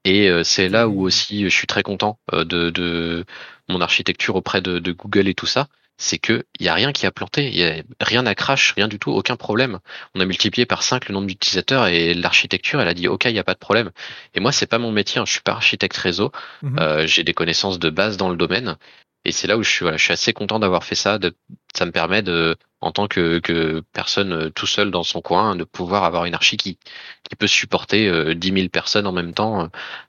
Et 0.05 0.29
c'est 0.43 0.69
là 0.69 0.87
où 0.87 1.01
aussi 1.01 1.45
je 1.45 1.55
suis 1.55 1.65
très 1.65 1.81
content 1.81 2.19
de, 2.31 2.69
de 2.69 3.25
mon 3.69 3.81
architecture 3.81 4.35
auprès 4.35 4.61
de, 4.61 4.77
de 4.79 4.91
Google 4.91 5.27
et 5.29 5.33
tout 5.33 5.47
ça. 5.47 5.67
C'est 5.97 6.17
que 6.17 6.43
il 6.59 6.65
y 6.65 6.69
a 6.69 6.73
rien 6.73 6.91
qui 6.91 7.05
a 7.05 7.11
planté, 7.11 7.47
il 7.47 7.55
y 7.55 7.63
a 7.63 7.83
rien 8.01 8.25
à 8.25 8.35
crash, 8.35 8.73
rien 8.75 8.87
du 8.87 8.99
tout, 8.99 9.11
aucun 9.11 9.35
problème. 9.37 9.79
On 10.15 10.19
a 10.19 10.25
multiplié 10.25 10.65
par 10.65 10.83
5 10.83 11.07
le 11.07 11.13
nombre 11.13 11.27
d'utilisateurs 11.27 11.87
et 11.87 12.13
l'architecture, 12.13 12.81
elle 12.81 12.87
a 12.87 12.93
dit 12.93 13.07
OK, 13.07 13.25
il 13.25 13.31
y 13.35 13.39
a 13.39 13.43
pas 13.43 13.53
de 13.53 13.59
problème. 13.59 13.91
Et 14.33 14.39
moi, 14.39 14.51
c'est 14.51 14.65
pas 14.65 14.79
mon 14.79 14.91
métier, 14.91 15.21
hein, 15.21 15.25
je 15.25 15.31
suis 15.33 15.41
pas 15.41 15.53
architecte 15.53 15.95
réseau, 15.97 16.31
Mhm. 16.61 16.79
euh, 16.79 17.07
j'ai 17.07 17.23
des 17.23 17.33
connaissances 17.33 17.79
de 17.79 17.89
base 17.89 18.17
dans 18.17 18.29
le 18.29 18.37
domaine. 18.37 18.77
Et 19.25 19.31
c'est 19.31 19.47
là 19.47 19.57
où 19.57 19.63
je 19.63 19.69
suis, 19.69 19.83
voilà, 19.83 19.95
je 19.97 20.03
suis 20.03 20.11
assez 20.13 20.33
content 20.33 20.59
d'avoir 20.59 20.83
fait 20.83 20.95
ça. 20.95 21.17
De, 21.17 21.33
ça 21.75 21.85
me 21.85 21.91
permet 21.91 22.21
de, 22.21 22.57
en 22.81 22.91
tant 22.91 23.07
que, 23.07 23.39
que 23.39 23.81
personne 23.93 24.33
euh, 24.33 24.49
tout 24.49 24.67
seul 24.67 24.91
dans 24.91 25.03
son 25.03 25.21
coin, 25.21 25.55
de 25.55 25.63
pouvoir 25.63 26.03
avoir 26.03 26.25
une 26.25 26.33
archi 26.33 26.57
qui, 26.57 26.77
qui 27.23 27.35
peut 27.37 27.47
supporter 27.47 28.07
euh, 28.07 28.35
10 28.35 28.51
000 28.51 28.69
personnes 28.69 29.07
en 29.07 29.13
même 29.13 29.33
temps 29.33 29.63
euh, 29.63 29.67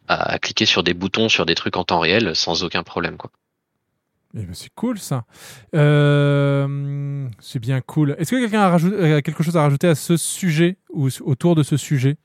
à, 0.08 0.32
à 0.32 0.38
cliquer 0.40 0.66
sur 0.66 0.82
des 0.82 0.94
boutons, 0.94 1.28
sur 1.28 1.46
des 1.46 1.54
trucs 1.54 1.76
en 1.76 1.84
temps 1.84 2.00
réel 2.00 2.34
sans 2.34 2.64
aucun 2.64 2.82
problème. 2.82 3.16
Quoi. 3.16 3.30
Eh 4.36 4.42
ben, 4.42 4.52
c'est 4.54 4.72
cool 4.74 4.98
ça. 4.98 5.24
Euh, 5.74 7.26
c'est 7.40 7.58
bien 7.60 7.80
cool. 7.80 8.16
Est-ce 8.18 8.30
que 8.32 8.36
quelqu'un 8.40 8.60
a, 8.62 8.68
rajouté- 8.70 9.12
a 9.14 9.22
quelque 9.22 9.42
chose 9.42 9.56
à 9.56 9.62
rajouter 9.62 9.88
à 9.88 9.94
ce 9.94 10.16
sujet 10.16 10.76
ou 10.92 11.08
autour 11.22 11.54
de 11.54 11.62
ce 11.62 11.76
sujet? 11.76 12.16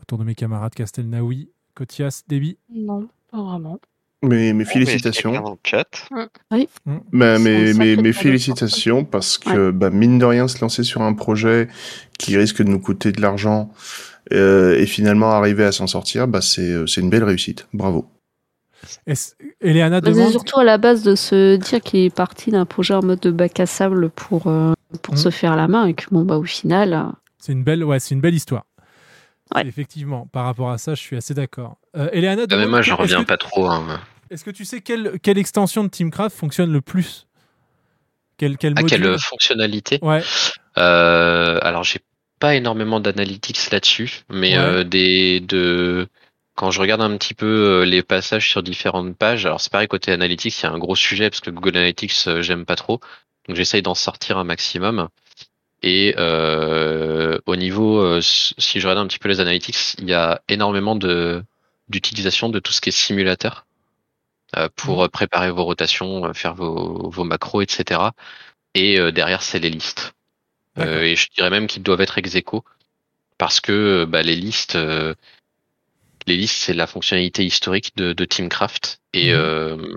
Autour 0.00 0.18
de 0.18 0.24
mes 0.24 0.34
camarades 0.34 0.74
Castelnaoui, 0.74 1.50
Cotias, 1.74 2.22
Déby 2.28 2.56
Non, 2.74 3.08
pas 3.30 3.42
vraiment. 3.42 3.78
Mais 4.22 4.52
mes 4.52 4.52
mais 4.52 4.64
félicitations. 4.66 5.32
dans 5.32 5.50
le 5.52 5.56
chat. 5.64 5.86
Oui. 6.50 6.68
Bah, 7.12 7.36
C'est 7.36 7.42
mes, 7.42 7.72
mes, 7.74 7.96
mes 7.96 8.12
félicitations 8.12 9.04
parce 9.04 9.38
que 9.38 9.70
bah, 9.70 9.88
mine 9.90 10.18
de 10.18 10.24
rien 10.26 10.46
se 10.48 10.60
lancer 10.60 10.82
sur 10.82 11.00
un 11.02 11.14
projet 11.14 11.68
qui 12.18 12.36
risque 12.36 12.58
de 12.62 12.68
nous 12.68 12.80
coûter 12.80 13.12
de 13.12 13.20
l'argent 13.22 13.72
euh, 14.32 14.78
et 14.78 14.84
finalement 14.86 15.30
arriver 15.30 15.64
à 15.64 15.72
s'en 15.72 15.86
sortir, 15.86 16.28
bah, 16.28 16.40
c'est 16.42 16.60
euh, 16.70 16.86
c'est 16.86 17.00
une 17.00 17.08
belle 17.10 17.24
réussite. 17.24 17.66
Bravo. 17.72 18.06
Eleana 19.60 20.00
Bah, 20.00 20.08
c'est 20.10 20.14
demande. 20.18 20.30
surtout 20.32 20.58
à 20.58 20.64
la 20.64 20.78
base 20.78 21.02
de 21.02 21.14
se 21.14 21.56
dire 21.56 21.80
qu'il 21.80 22.00
est 22.00 22.14
parti 22.14 22.50
d'un 22.50 22.64
projet 22.66 22.94
en 22.94 23.02
mode 23.02 23.20
de 23.20 23.30
bac 23.30 23.58
à 23.60 23.66
sable 23.66 24.10
pour, 24.10 24.46
euh, 24.46 24.72
pour 25.02 25.14
Mhm. 25.14 25.20
se 25.20 25.30
faire 25.30 25.56
la 25.56 25.68
main 25.68 25.86
et 25.86 25.94
que 25.94 26.04
bon 26.10 26.22
bah 26.24 26.36
au 26.38 26.44
final 26.44 26.92
euh, 26.94 27.02
C'est 27.38 27.52
une 27.52 27.64
belle, 27.64 27.84
ouais, 27.84 27.98
c'est 28.00 28.14
une 28.14 28.20
belle 28.20 28.34
histoire. 28.34 28.64
Ouais. 29.54 29.66
Effectivement, 29.66 30.26
par 30.32 30.44
rapport 30.44 30.70
à 30.70 30.78
ça, 30.78 30.94
je 30.94 31.00
suis 31.00 31.16
assez 31.16 31.34
d'accord. 31.34 31.76
Euh, 31.96 32.08
Eleana 32.12 32.42
Ah, 32.42 32.46
mais 32.50 32.56
demande 32.56 32.70
moi, 32.70 32.82
j'en 32.82 32.96
reviens 32.96 33.22
que- 33.22 33.28
pas 33.28 33.36
trop. 33.36 33.66
hein. 33.68 34.00
Est-ce 34.30 34.44
que 34.44 34.50
tu 34.50 34.64
sais 34.64 34.80
quelle, 34.80 35.18
quelle 35.22 35.38
extension 35.38 35.82
de 35.82 35.88
Teamcraft 35.88 36.36
fonctionne 36.36 36.72
le 36.72 36.80
plus? 36.80 37.26
Quel, 38.36 38.56
quel 38.58 38.74
À 38.78 38.82
module? 38.82 39.00
quelle 39.02 39.18
fonctionnalité? 39.18 39.98
Ouais. 40.02 40.22
Euh, 40.78 41.58
alors 41.62 41.82
j'ai 41.82 41.98
pas 42.38 42.54
énormément 42.54 43.00
d'analytics 43.00 43.70
là-dessus, 43.72 44.20
mais 44.30 44.56
Ouais. 44.56 44.64
euh, 44.64 44.84
des 44.84 45.40
de 45.40 46.06
quand 46.60 46.70
je 46.70 46.80
regarde 46.82 47.00
un 47.00 47.16
petit 47.16 47.32
peu 47.32 47.46
euh, 47.46 47.84
les 47.86 48.02
passages 48.02 48.50
sur 48.50 48.62
différentes 48.62 49.16
pages, 49.16 49.46
alors 49.46 49.62
c'est 49.62 49.72
pareil 49.72 49.88
côté 49.88 50.12
analytics, 50.12 50.60
il 50.60 50.64
y 50.64 50.66
a 50.66 50.70
un 50.70 50.78
gros 50.78 50.94
sujet 50.94 51.30
parce 51.30 51.40
que 51.40 51.48
Google 51.48 51.78
Analytics 51.78 52.12
euh, 52.26 52.42
j'aime 52.42 52.66
pas 52.66 52.76
trop, 52.76 53.00
donc 53.48 53.56
j'essaye 53.56 53.80
d'en 53.80 53.94
sortir 53.94 54.36
un 54.36 54.44
maximum. 54.44 55.08
Et 55.82 56.14
euh, 56.18 57.38
au 57.46 57.56
niveau, 57.56 57.98
euh, 58.00 58.20
si 58.20 58.78
je 58.78 58.86
regarde 58.86 59.02
un 59.02 59.06
petit 59.06 59.18
peu 59.18 59.30
les 59.30 59.40
analytics, 59.40 59.94
il 60.00 60.10
y 60.10 60.12
a 60.12 60.42
énormément 60.48 60.96
de 60.96 61.42
d'utilisation 61.88 62.50
de 62.50 62.58
tout 62.58 62.72
ce 62.72 62.82
qui 62.82 62.90
est 62.90 62.92
simulateur 62.92 63.64
euh, 64.58 64.68
pour 64.76 65.04
euh, 65.04 65.08
préparer 65.08 65.50
vos 65.50 65.64
rotations, 65.64 66.34
faire 66.34 66.54
vos, 66.54 67.08
vos 67.08 67.24
macros, 67.24 67.62
etc. 67.62 68.02
Et 68.74 68.98
derrière, 69.12 69.42
c'est 69.42 69.60
les 69.60 69.70
listes. 69.70 70.12
Et 70.76 71.16
je 71.16 71.28
dirais 71.34 71.50
même 71.50 71.66
qu'ils 71.66 71.82
doivent 71.82 72.02
être 72.02 72.18
ex 72.18 72.34
aequo, 72.36 72.64
parce 73.38 73.60
que 73.60 74.04
bah, 74.04 74.22
les 74.22 74.36
listes, 74.36 74.76
les 76.26 76.36
listes, 76.36 76.56
c'est 76.56 76.74
la 76.74 76.86
fonctionnalité 76.86 77.44
historique 77.44 77.92
de, 77.96 78.12
de 78.12 78.24
Teamcraft 78.24 79.00
et 79.12 79.32
Mhm. 79.32 79.34
euh, 79.34 79.96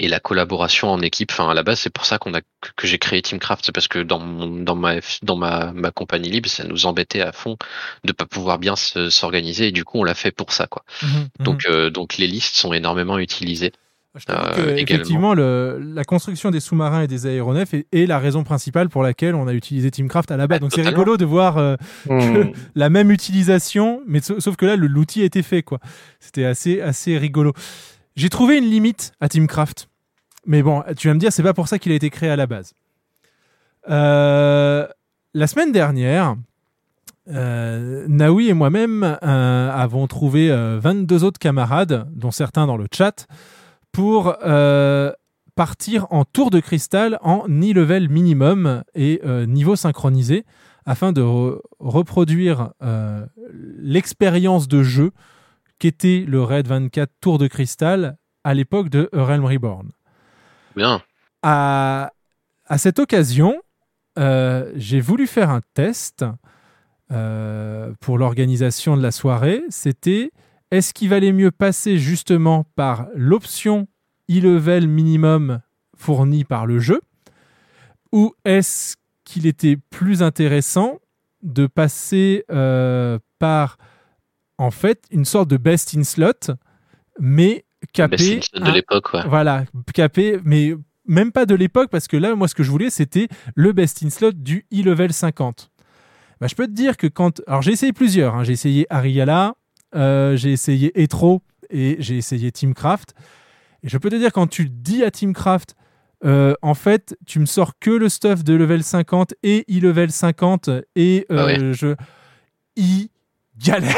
et 0.00 0.06
la 0.08 0.20
collaboration 0.20 0.90
en 0.92 1.00
équipe. 1.00 1.30
Enfin, 1.32 1.50
à 1.50 1.54
la 1.54 1.62
base, 1.64 1.80
c'est 1.80 1.90
pour 1.90 2.04
ça 2.06 2.18
qu'on 2.18 2.32
a 2.34 2.40
que, 2.76 2.86
j'ai 2.86 2.98
créé 2.98 3.20
Teamcraft, 3.22 3.64
c'est 3.66 3.72
parce 3.72 3.88
que 3.88 3.98
dans 3.98 4.20
mon, 4.20 4.62
dans 4.62 4.76
ma 4.76 4.96
dans 5.22 5.36
ma 5.36 5.72
ma 5.72 5.90
compagnie 5.90 6.30
libre, 6.30 6.48
ça 6.48 6.64
nous 6.64 6.86
embêtait 6.86 7.20
à 7.20 7.32
fond 7.32 7.56
de 8.04 8.12
pas 8.12 8.26
pouvoir 8.26 8.58
bien 8.58 8.76
se- 8.76 9.10
s'organiser 9.10 9.68
et 9.68 9.72
du 9.72 9.84
coup, 9.84 9.98
on 9.98 10.04
l'a 10.04 10.14
fait 10.14 10.30
pour 10.30 10.52
ça, 10.52 10.66
quoi. 10.68 10.84
Mhm, 11.02 11.28
Donc 11.40 11.66
euh, 11.66 11.90
donc 11.90 12.18
les 12.18 12.26
listes 12.28 12.56
sont 12.56 12.72
énormément 12.72 13.18
utilisées. 13.18 13.72
Que, 14.14 14.60
euh, 14.60 14.76
effectivement, 14.76 15.34
le- 15.34 15.78
la 15.80 16.02
construction 16.04 16.50
des 16.50 16.60
sous-marins 16.60 17.02
et 17.02 17.06
des 17.06 17.26
aéronefs 17.26 17.74
est, 17.74 17.86
est 17.92 18.06
la 18.06 18.18
raison 18.18 18.42
principale 18.42 18.88
pour 18.88 19.02
laquelle 19.02 19.34
on 19.34 19.46
a 19.46 19.52
utilisé 19.52 19.90
Teamcraft 19.90 20.30
à 20.30 20.36
la 20.36 20.46
base. 20.46 20.60
Donc 20.60 20.72
c'est 20.74 20.82
rigolo 20.82 21.16
de 21.16 21.24
voir 21.24 21.58
euh, 21.58 21.76
que 22.08 22.44
Hmm. 22.44 22.52
la 22.74 22.88
même 22.90 23.10
utilisation, 23.10 24.00
mais 24.06 24.20
sa- 24.20 24.40
sauf 24.40 24.56
que 24.56 24.66
là, 24.66 24.76
l'outil 24.76 25.22
a 25.22 25.24
été 25.24 25.42
fait. 25.42 25.62
quoi. 25.62 25.78
C'était 26.20 26.44
assez, 26.44 26.80
assez 26.80 27.16
rigolo. 27.18 27.52
J'ai 28.16 28.28
trouvé 28.30 28.58
une 28.58 28.64
limite 28.68 29.12
à 29.20 29.28
Teamcraft. 29.28 29.88
Mais 30.46 30.62
bon, 30.62 30.82
tu 30.96 31.08
vas 31.08 31.14
me 31.14 31.20
dire, 31.20 31.32
c'est 31.32 31.42
pas 31.42 31.54
pour 31.54 31.68
ça 31.68 31.78
qu'il 31.78 31.92
a 31.92 31.94
été 31.94 32.08
créé 32.10 32.30
à 32.30 32.36
la 32.36 32.46
base. 32.46 32.72
Euh, 33.88 34.86
la 35.34 35.46
semaine 35.46 35.72
dernière, 35.72 36.34
euh, 37.30 38.06
Naoui 38.08 38.48
et 38.48 38.54
moi-même 38.54 39.18
euh, 39.22 39.70
avons 39.70 40.06
trouvé 40.06 40.50
euh, 40.50 40.78
22 40.80 41.24
autres 41.24 41.38
camarades, 41.38 42.08
dont 42.14 42.30
certains 42.30 42.66
dans 42.66 42.76
le 42.76 42.86
chat, 42.92 43.26
pour 43.98 44.36
euh, 44.44 45.10
partir 45.56 46.06
en 46.10 46.24
tour 46.24 46.50
de 46.50 46.60
cristal 46.60 47.18
en 47.20 47.48
e-level 47.48 48.08
minimum 48.08 48.84
et 48.94 49.20
euh, 49.24 49.44
niveau 49.44 49.74
synchronisé 49.74 50.44
afin 50.86 51.10
de 51.10 51.20
re- 51.20 51.58
reproduire 51.80 52.70
euh, 52.80 53.26
l'expérience 53.80 54.68
de 54.68 54.84
jeu 54.84 55.10
qu'était 55.80 56.24
le 56.28 56.40
Raid 56.44 56.68
24 56.68 57.10
Tour 57.20 57.38
de 57.38 57.48
Cristal 57.48 58.18
à 58.44 58.54
l'époque 58.54 58.88
de 58.88 59.08
Realm 59.12 59.44
Reborn. 59.44 59.90
Bien. 60.76 61.02
À, 61.42 62.12
à 62.66 62.78
cette 62.78 63.00
occasion, 63.00 63.60
euh, 64.16 64.70
j'ai 64.76 65.00
voulu 65.00 65.26
faire 65.26 65.50
un 65.50 65.60
test 65.74 66.24
euh, 67.10 67.92
pour 68.00 68.16
l'organisation 68.16 68.96
de 68.96 69.02
la 69.02 69.10
soirée. 69.10 69.62
C'était 69.70 70.30
est-ce 70.70 70.92
qu'il 70.92 71.08
valait 71.08 71.32
mieux 71.32 71.50
passer 71.50 71.98
justement 71.98 72.64
par 72.76 73.06
l'option 73.14 73.88
e-level 74.30 74.86
minimum 74.86 75.60
fournie 75.96 76.44
par 76.44 76.66
le 76.66 76.78
jeu 76.78 77.00
ou 78.12 78.34
est-ce 78.44 78.96
qu'il 79.24 79.46
était 79.46 79.76
plus 79.90 80.22
intéressant 80.22 81.00
de 81.42 81.66
passer 81.66 82.44
euh, 82.50 83.18
par 83.38 83.78
en 84.58 84.70
fait 84.70 85.04
une 85.10 85.24
sorte 85.24 85.48
de 85.48 85.56
best 85.56 85.96
in 85.96 86.04
slot 86.04 86.54
mais 87.20 87.64
capé 87.92 88.16
Best 88.16 88.30
in 88.30 88.40
slot 88.40 88.66
de 88.66 88.72
l'époque, 88.72 89.12
ouais. 89.14 89.22
voilà 89.28 89.64
capé 89.94 90.38
mais 90.44 90.74
même 91.06 91.32
pas 91.32 91.46
de 91.46 91.54
l'époque 91.54 91.90
parce 91.90 92.08
que 92.08 92.16
là 92.16 92.34
moi 92.34 92.48
ce 92.48 92.54
que 92.54 92.62
je 92.62 92.70
voulais 92.70 92.90
c'était 92.90 93.28
le 93.54 93.72
best 93.72 94.02
in 94.02 94.10
slot 94.10 94.32
du 94.32 94.66
e-level 94.72 95.12
50 95.12 95.70
bah, 96.40 96.46
je 96.46 96.54
peux 96.54 96.66
te 96.66 96.72
dire 96.72 96.96
que 96.96 97.06
quand 97.06 97.42
alors 97.46 97.62
j'ai 97.62 97.72
essayé 97.72 97.92
plusieurs 97.92 98.34
hein. 98.34 98.44
j'ai 98.44 98.52
essayé 98.52 98.86
Ariala 98.90 99.54
euh, 99.94 100.36
j'ai 100.36 100.52
essayé 100.52 101.00
Etro 101.00 101.42
et 101.70 101.96
j'ai 101.98 102.16
essayé 102.16 102.50
Teamcraft 102.52 103.14
et 103.82 103.88
je 103.88 103.98
peux 103.98 104.10
te 104.10 104.16
dire 104.16 104.32
quand 104.32 104.46
tu 104.46 104.68
dis 104.68 105.04
à 105.04 105.10
Teamcraft 105.10 105.74
euh, 106.24 106.54
en 106.62 106.74
fait, 106.74 107.16
tu 107.26 107.38
me 107.38 107.46
sors 107.46 107.78
que 107.78 107.90
le 107.90 108.08
stuff 108.08 108.42
de 108.42 108.54
level 108.54 108.82
50 108.82 109.34
et 109.42 109.64
e-level 109.70 110.10
50 110.10 110.70
et 110.96 111.26
euh, 111.30 111.36
Ah 111.38 111.46
ouais. 111.46 111.72
je 111.72 111.94
y 112.76 113.10
galère. 113.56 113.96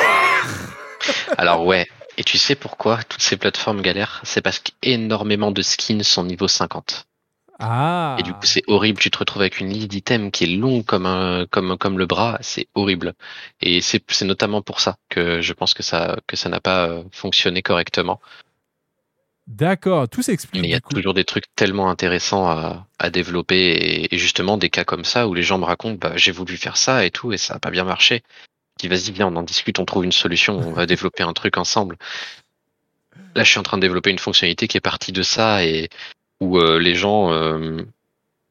Alors 1.38 1.64
ouais. 1.64 1.86
Et 2.18 2.24
tu 2.24 2.36
sais 2.36 2.54
pourquoi 2.54 2.98
toutes 3.08 3.22
ces 3.22 3.38
plateformes 3.38 3.80
galèrent? 3.80 4.20
C'est 4.24 4.42
parce 4.42 4.58
qu'énormément 4.58 5.50
de 5.52 5.62
skins 5.62 6.02
sont 6.02 6.24
niveau 6.24 6.48
50. 6.48 7.06
Ah. 7.60 8.16
Et 8.18 8.22
du 8.22 8.32
coup, 8.32 8.44
c'est 8.44 8.62
horrible. 8.66 8.98
Tu 8.98 9.10
te 9.10 9.18
retrouves 9.18 9.42
avec 9.42 9.60
une 9.60 9.68
liste 9.68 9.88
d'items 9.88 10.30
qui 10.32 10.44
est 10.44 10.56
longue 10.56 10.84
comme 10.84 11.06
un, 11.06 11.46
comme, 11.50 11.76
comme 11.76 11.98
le 11.98 12.06
bras. 12.06 12.38
C'est 12.40 12.68
horrible. 12.74 13.14
Et 13.60 13.80
c'est, 13.82 14.02
c'est 14.08 14.24
notamment 14.24 14.62
pour 14.62 14.80
ça 14.80 14.96
que 15.10 15.42
je 15.42 15.52
pense 15.52 15.74
que 15.74 15.82
ça, 15.82 16.16
que 16.26 16.36
ça 16.36 16.48
n'a 16.48 16.60
pas 16.60 16.88
euh, 16.88 17.04
fonctionné 17.12 17.62
correctement. 17.62 18.20
D'accord, 19.46 20.08
tout 20.08 20.22
s'explique. 20.22 20.62
Mais 20.62 20.68
il 20.68 20.70
y 20.70 20.74
a 20.74 20.80
toujours 20.80 21.12
des 21.12 21.24
trucs 21.24 21.54
tellement 21.54 21.90
intéressants 21.90 22.48
à, 22.48 22.86
à 22.98 23.10
développer 23.10 23.56
et, 23.56 24.14
et 24.14 24.18
justement 24.18 24.56
des 24.56 24.70
cas 24.70 24.84
comme 24.84 25.04
ça 25.04 25.28
où 25.28 25.34
les 25.34 25.42
gens 25.42 25.58
me 25.58 25.64
racontent, 25.64 25.98
bah, 26.00 26.16
j'ai 26.16 26.32
voulu 26.32 26.56
faire 26.56 26.76
ça 26.76 27.04
et 27.04 27.10
tout 27.10 27.32
et 27.32 27.36
ça 27.36 27.54
n'a 27.54 27.60
pas 27.60 27.70
bien 27.70 27.84
marché. 27.84 28.22
Dis, 28.78 28.88
vas-y, 28.88 29.10
viens, 29.10 29.26
on 29.26 29.36
en 29.36 29.42
discute, 29.42 29.78
on 29.78 29.84
trouve 29.84 30.04
une 30.04 30.12
solution, 30.12 30.56
on 30.56 30.72
va 30.72 30.86
développer 30.86 31.24
un 31.24 31.32
truc 31.34 31.58
ensemble. 31.58 31.98
Là, 33.34 33.44
je 33.44 33.50
suis 33.50 33.58
en 33.58 33.62
train 33.62 33.76
de 33.76 33.82
développer 33.82 34.10
une 34.10 34.18
fonctionnalité 34.18 34.68
qui 34.68 34.76
est 34.76 34.80
partie 34.80 35.12
de 35.12 35.22
ça 35.22 35.64
et 35.64 35.88
où 36.40 36.58
euh, 36.58 36.78
les 36.78 36.94
gens, 36.94 37.32
euh, 37.32 37.82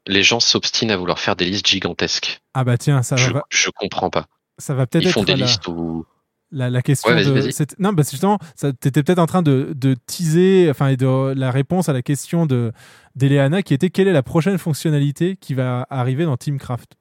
les 0.08 0.24
gens 0.24 0.40
s'obstinent 0.40 0.92
à 0.92 0.98
vouloir 0.98 1.20
faire 1.20 1.36
des 1.36 1.46
listes 1.46 1.68
gigantesques. 1.68 2.42
Ah 2.54 2.64
bah 2.64 2.78
tiens, 2.78 3.04
ça 3.04 3.16
Je, 3.16 3.32
va, 3.32 3.44
je 3.50 3.70
comprends 3.70 4.10
pas. 4.10 4.26
ça 4.58 4.74
va 4.74 4.88
peut-être 4.88 5.06
Ils 5.06 5.12
font 5.12 5.22
être 5.22 5.28
des 5.28 5.36
la, 5.36 5.46
listes 5.46 5.68
où 5.68 6.06
la, 6.52 6.70
la 6.70 6.82
question 6.82 7.12
Ouais, 7.12 7.24
de. 7.24 7.52
cette- 7.52 7.78
Non, 7.80 7.94
que 7.94 8.02
justement, 8.04 8.40
t'étais 8.80 9.04
peut-être 9.04 9.20
en 9.20 9.28
train 9.28 9.42
de, 9.44 9.74
de 9.76 9.96
teaser, 10.08 10.68
enfin, 10.70 10.88
et 10.88 10.98
de 10.98 11.34
la 11.36 11.52
réponse 11.52 11.90
à 11.90 11.94
la 11.94 12.02
question 12.02 12.46
de 12.46 12.72
d'Eleana 13.16 13.62
qui 13.64 13.74
était 13.74 13.90
quelle 13.90 14.08
est 14.08 14.14
la 14.14 14.24
prochaine 14.24 14.58
fonctionnalité 14.58 15.36
qui 15.36 15.54
va 15.54 15.86
arriver 15.90 16.26
dans 16.26 16.38
Teamcraft? 16.38 16.94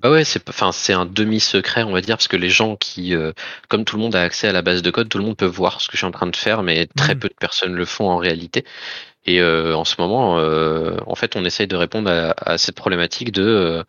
Bah 0.00 0.10
ouais, 0.10 0.24
c'est 0.24 0.48
enfin 0.48 0.72
c'est 0.72 0.94
un 0.94 1.04
demi-secret, 1.04 1.82
on 1.82 1.92
va 1.92 2.00
dire, 2.00 2.16
parce 2.16 2.26
que 2.28 2.36
les 2.38 2.48
gens 2.48 2.74
qui, 2.76 3.14
euh, 3.14 3.32
comme 3.68 3.84
tout 3.84 3.96
le 3.96 4.02
monde 4.02 4.16
a 4.16 4.22
accès 4.22 4.48
à 4.48 4.52
la 4.52 4.62
base 4.62 4.80
de 4.80 4.90
code, 4.90 5.10
tout 5.10 5.18
le 5.18 5.24
monde 5.24 5.36
peut 5.36 5.44
voir 5.44 5.82
ce 5.82 5.88
que 5.88 5.92
je 5.92 5.98
suis 5.98 6.06
en 6.06 6.10
train 6.10 6.26
de 6.26 6.34
faire, 6.36 6.62
mais 6.62 6.86
très 6.96 7.14
Mhm. 7.14 7.20
peu 7.20 7.28
de 7.28 7.34
personnes 7.38 7.74
le 7.74 7.84
font 7.84 8.08
en 8.08 8.16
réalité. 8.16 8.64
Et 9.26 9.40
euh, 9.40 9.74
en 9.76 9.84
ce 9.84 9.96
moment, 9.98 10.38
euh, 10.38 10.96
en 11.06 11.14
fait, 11.14 11.36
on 11.36 11.44
essaye 11.44 11.66
de 11.66 11.76
répondre 11.76 12.10
à, 12.10 12.34
à 12.36 12.58
cette 12.58 12.76
problématique 12.76 13.32
de 13.32 13.42
euh, 13.42 13.82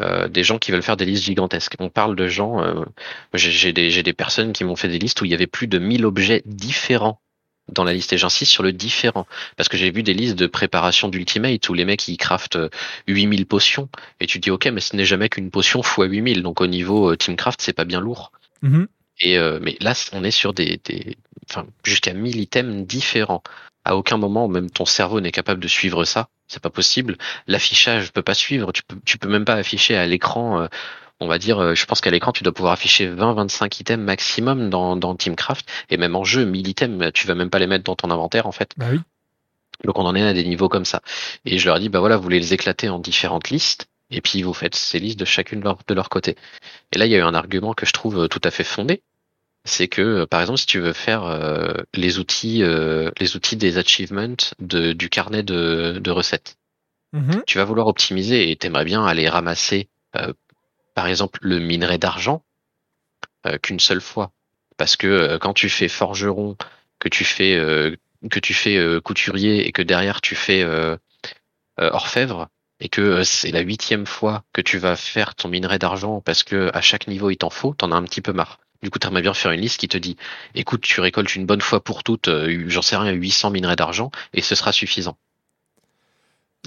euh, 0.00 0.28
des 0.28 0.42
gens 0.42 0.58
qui 0.58 0.72
veulent 0.72 0.82
faire 0.82 0.96
des 0.96 1.04
listes 1.04 1.24
gigantesques. 1.24 1.76
On 1.78 1.88
parle 1.88 2.16
de 2.16 2.26
gens, 2.26 2.62
euh, 2.62 2.84
j'ai 3.32 3.50
j'ai 3.50 3.72
des, 3.72 3.90
j'ai 3.90 4.02
des 4.02 4.12
personnes 4.12 4.52
qui 4.52 4.64
m'ont 4.64 4.76
fait 4.76 4.88
des 4.88 4.98
listes 4.98 5.20
où 5.20 5.24
il 5.24 5.30
y 5.30 5.34
avait 5.34 5.46
plus 5.46 5.68
de 5.68 5.78
1000 5.78 6.04
objets 6.04 6.42
différents 6.46 7.20
dans 7.68 7.84
la 7.84 7.92
liste. 7.92 8.12
Et 8.12 8.18
j'insiste 8.18 8.50
sur 8.50 8.62
le 8.62 8.72
différent. 8.72 9.26
Parce 9.56 9.68
que 9.68 9.76
j'ai 9.76 9.90
vu 9.90 10.02
des 10.02 10.14
listes 10.14 10.36
de 10.36 10.46
préparation 10.46 11.08
d'Ultimate 11.08 11.68
où 11.68 11.74
les 11.74 11.84
mecs 11.84 12.06
ils 12.08 12.16
craftent 12.16 12.56
euh, 12.56 12.70
8000 13.06 13.46
potions. 13.46 13.88
Et 14.20 14.26
tu 14.26 14.40
te 14.40 14.44
dis, 14.44 14.50
ok, 14.50 14.66
mais 14.66 14.80
ce 14.80 14.96
n'est 14.96 15.04
jamais 15.04 15.28
qu'une 15.28 15.50
potion 15.50 15.82
fois 15.82 16.06
8000. 16.06 16.42
Donc 16.42 16.60
au 16.60 16.66
niveau 16.66 17.12
euh, 17.12 17.16
Teamcraft, 17.16 17.60
c'est 17.62 17.72
pas 17.72 17.84
bien 17.84 18.00
lourd. 18.00 18.32
Mhm. 18.62 18.88
Et 19.20 19.38
euh, 19.38 19.60
mais 19.62 19.76
là, 19.80 19.94
on 20.12 20.24
est 20.24 20.32
sur 20.32 20.52
des, 20.54 20.80
des 20.84 21.16
enfin, 21.48 21.66
jusqu'à 21.84 22.14
1000 22.14 22.40
items 22.40 22.84
différents. 22.84 23.44
À 23.84 23.96
aucun 23.96 24.16
moment, 24.16 24.48
même 24.48 24.70
ton 24.70 24.84
cerveau 24.84 25.20
n'est 25.20 25.32
capable 25.32 25.60
de 25.60 25.68
suivre 25.68 26.04
ça. 26.04 26.28
C'est 26.48 26.62
pas 26.62 26.70
possible. 26.70 27.16
L'affichage 27.46 28.12
peut 28.12 28.22
pas 28.22 28.34
suivre. 28.34 28.72
Tu 28.72 28.82
peux, 28.82 28.96
tu 29.04 29.18
peux 29.18 29.28
même 29.28 29.44
pas 29.44 29.54
afficher 29.54 29.96
à 29.96 30.06
l'écran. 30.06 30.62
euh, 30.62 30.68
on 31.20 31.28
va 31.28 31.38
dire, 31.38 31.58
euh, 31.58 31.74
je 31.74 31.86
pense 31.86 32.00
qu'à 32.00 32.10
l'écran, 32.10 32.32
tu 32.32 32.42
dois 32.42 32.52
pouvoir 32.52 32.72
afficher 32.72 33.08
20-25 33.08 33.80
items 33.80 34.04
maximum 34.04 34.68
dans, 34.68 34.96
dans 34.96 35.14
Teamcraft. 35.14 35.66
Et 35.90 35.96
même 35.96 36.16
en 36.16 36.24
jeu, 36.24 36.44
1000 36.44 36.68
items, 36.68 37.12
tu 37.12 37.26
vas 37.26 37.34
même 37.34 37.50
pas 37.50 37.58
les 37.58 37.66
mettre 37.66 37.84
dans 37.84 37.94
ton 37.94 38.10
inventaire, 38.10 38.46
en 38.46 38.52
fait. 38.52 38.72
Bah 38.76 38.86
oui. 38.90 39.00
Donc 39.84 39.98
on 39.98 40.04
en 40.06 40.14
est 40.14 40.22
à 40.22 40.32
des 40.32 40.44
niveaux 40.44 40.68
comme 40.68 40.84
ça. 40.84 41.02
Et 41.44 41.58
je 41.58 41.66
leur 41.66 41.78
dis, 41.78 41.88
bah 41.88 42.00
voilà, 42.00 42.16
vous 42.16 42.22
voulez 42.22 42.38
les 42.40 42.54
éclater 42.54 42.88
en 42.88 42.98
différentes 42.98 43.50
listes, 43.50 43.86
et 44.10 44.20
puis 44.20 44.42
vous 44.42 44.54
faites 44.54 44.74
ces 44.74 44.98
listes 44.98 45.18
de 45.18 45.24
chacune 45.24 45.60
de 45.60 45.64
leur, 45.64 45.78
de 45.86 45.94
leur 45.94 46.08
côté. 46.08 46.36
Et 46.92 46.98
là, 46.98 47.06
il 47.06 47.12
y 47.12 47.14
a 47.14 47.18
eu 47.18 47.22
un 47.22 47.34
argument 47.34 47.74
que 47.74 47.84
je 47.86 47.92
trouve 47.92 48.18
euh, 48.24 48.28
tout 48.28 48.40
à 48.44 48.50
fait 48.50 48.64
fondé. 48.64 49.02
C'est 49.64 49.88
que, 49.88 50.02
euh, 50.02 50.26
par 50.26 50.40
exemple, 50.40 50.58
si 50.58 50.66
tu 50.66 50.78
veux 50.80 50.92
faire 50.92 51.24
euh, 51.24 51.74
les 51.94 52.18
outils, 52.18 52.62
euh, 52.62 53.10
les 53.18 53.36
outils 53.36 53.56
des 53.56 53.78
achievements 53.78 54.36
de, 54.58 54.92
du 54.92 55.08
carnet 55.08 55.42
de, 55.42 55.98
de 56.02 56.10
recettes, 56.10 56.56
Mhm. 57.12 57.44
tu 57.46 57.58
vas 57.58 57.64
vouloir 57.64 57.86
optimiser 57.86 58.50
et 58.50 58.56
t'aimerais 58.56 58.84
bien 58.84 59.06
aller 59.06 59.28
ramasser, 59.28 59.88
euh, 60.16 60.32
par 60.94 61.06
exemple, 61.06 61.38
le 61.42 61.60
minerai 61.60 61.98
d'argent 61.98 62.44
euh, 63.46 63.58
qu'une 63.58 63.80
seule 63.80 64.00
fois. 64.00 64.32
Parce 64.76 64.96
que 64.96 65.06
euh, 65.06 65.38
quand 65.38 65.54
tu 65.54 65.68
fais 65.68 65.88
forgeron, 65.88 66.56
que 66.98 67.08
tu 67.08 67.24
fais 67.24 67.54
euh, 67.56 67.96
que 68.30 68.40
tu 68.40 68.54
fais 68.54 68.76
euh, 68.76 69.00
couturier 69.00 69.66
et 69.68 69.72
que 69.72 69.82
derrière 69.82 70.20
tu 70.20 70.34
fais 70.34 70.62
euh, 70.62 70.96
euh, 71.80 71.90
orfèvre 71.92 72.48
et 72.80 72.88
que 72.88 73.22
c'est 73.24 73.52
la 73.52 73.60
huitième 73.60 74.06
fois 74.06 74.44
que 74.52 74.60
tu 74.62 74.78
vas 74.78 74.96
faire 74.96 75.34
ton 75.34 75.48
minerai 75.48 75.78
d'argent 75.78 76.20
parce 76.22 76.42
que 76.42 76.70
à 76.74 76.80
chaque 76.80 77.08
niveau 77.08 77.30
il 77.30 77.36
t'en 77.36 77.50
faut, 77.50 77.74
t'en 77.74 77.92
as 77.92 77.96
un 77.96 78.04
petit 78.04 78.22
peu 78.22 78.32
marre. 78.32 78.58
Du 78.82 78.90
coup, 78.90 78.98
tu 78.98 79.06
aimerais 79.06 79.22
bien 79.22 79.32
faire 79.34 79.50
une 79.52 79.60
liste 79.60 79.78
qui 79.80 79.88
te 79.88 79.96
dit, 79.96 80.16
écoute, 80.54 80.82
tu 80.82 81.00
récoltes 81.00 81.34
une 81.36 81.46
bonne 81.46 81.60
fois 81.62 81.82
pour 81.82 82.02
toutes, 82.04 82.28
euh, 82.28 82.64
j'en 82.68 82.82
sais 82.82 82.96
rien, 82.96 83.12
800 83.12 83.50
minerais 83.50 83.76
d'argent, 83.76 84.10
et 84.34 84.42
ce 84.42 84.54
sera 84.54 84.72
suffisant. 84.72 85.16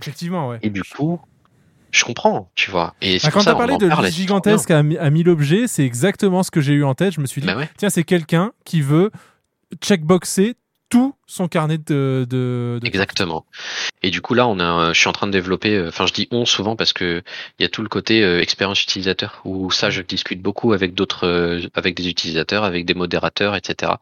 Effectivement, 0.01 0.49
ouais. 0.49 0.59
Et 0.63 0.69
du 0.69 0.83
coup, 0.83 1.19
je 1.91 2.03
comprends, 2.05 2.51
tu 2.55 2.71
vois. 2.71 2.95
Et 3.01 3.17
Ah, 3.17 3.29
pour 3.29 3.33
quand 3.33 3.43
tu 3.43 3.49
as 3.49 3.55
parlé 3.55 3.77
de 3.77 3.87
liste 3.87 4.17
gigantesque 4.17 4.71
à, 4.71 4.79
à 4.79 5.09
1000 5.09 5.29
objets, 5.29 5.67
c'est 5.67 5.83
exactement 5.85 6.43
ce 6.43 6.51
que 6.51 6.61
j'ai 6.61 6.73
eu 6.73 6.83
en 6.83 6.95
tête. 6.95 7.13
Je 7.13 7.21
me 7.21 7.25
suis 7.27 7.41
dit, 7.41 7.47
Bah 7.47 7.55
ouais. 7.57 7.69
tiens, 7.77 7.89
c'est 7.89 8.03
quelqu'un 8.03 8.51
qui 8.65 8.81
veut 8.81 9.11
checkboxer 9.83 10.55
tout 10.89 11.15
son 11.25 11.47
carnet 11.47 11.77
de. 11.77 12.25
de, 12.29 12.79
de- 12.81 12.87
Exactement. 12.87 13.45
Et 14.03 14.09
du 14.09 14.21
coup 14.21 14.33
là, 14.33 14.47
on 14.47 14.59
a, 14.59 14.63
un- 14.63 14.93
je 14.93 14.99
suis 14.99 15.09
en 15.09 15.13
train 15.13 15.27
de 15.27 15.31
développer. 15.31 15.75
euh, 15.75 15.87
Enfin, 15.89 16.05
je 16.05 16.13
dis 16.13 16.27
on 16.31 16.45
souvent 16.45 16.75
parce 16.75 16.93
que 16.93 17.21
il 17.59 17.63
y 17.63 17.65
a 17.65 17.69
tout 17.69 17.81
le 17.81 17.89
côté 17.89 18.23
euh, 18.23 18.41
expérience 18.41 18.81
utilisateur 18.83 19.41
où 19.45 19.71
ça, 19.71 19.89
je 19.89 20.01
discute 20.01 20.41
beaucoup 20.41 20.73
avec 20.73 20.93
d'autres, 20.93 21.25
euh, 21.27 21.61
avec 21.73 21.95
des 21.95 22.07
utilisateurs, 22.09 22.63
avec 22.63 22.85
des 22.85 22.93
modérateurs, 22.93 23.55
etc. 23.55 23.93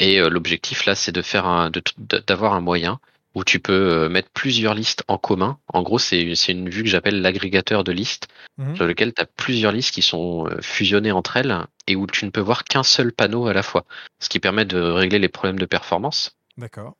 Et 0.00 0.20
euh, 0.20 0.28
l'objectif 0.28 0.84
là, 0.84 0.94
c'est 0.94 1.12
de 1.12 1.22
faire 1.22 1.46
un, 1.46 1.70
d'avoir 2.26 2.52
un 2.54 2.60
moyen 2.60 2.98
où 3.36 3.44
tu 3.44 3.60
peux 3.60 3.72
euh, 3.72 4.08
mettre 4.08 4.30
plusieurs 4.30 4.72
listes 4.72 5.04
en 5.08 5.18
commun. 5.18 5.58
En 5.68 5.82
gros, 5.82 5.98
c'est 5.98 6.22
une 6.48 6.70
vue 6.70 6.82
que 6.82 6.88
j'appelle 6.88 7.20
l'agrégateur 7.20 7.84
de 7.84 7.92
listes, 7.92 8.28
Mhm. 8.56 8.76
sur 8.76 8.86
lequel 8.86 9.12
tu 9.12 9.20
as 9.20 9.26
plusieurs 9.26 9.72
listes 9.72 9.92
qui 9.92 10.00
sont 10.00 10.48
euh, 10.48 10.58
fusionnées 10.62 11.12
entre 11.12 11.36
elles 11.36 11.54
et 11.86 11.96
où 11.96 12.06
tu 12.06 12.24
ne 12.24 12.30
peux 12.30 12.40
voir 12.40 12.64
qu'un 12.64 12.82
seul 12.82 13.12
panneau 13.12 13.46
à 13.46 13.52
la 13.52 13.62
fois, 13.62 13.84
ce 14.20 14.30
qui 14.30 14.40
permet 14.40 14.64
de 14.64 14.80
régler 14.80 15.18
les 15.18 15.28
problèmes 15.28 15.58
de 15.58 15.66
performance. 15.66 16.34
D'accord. 16.56 16.96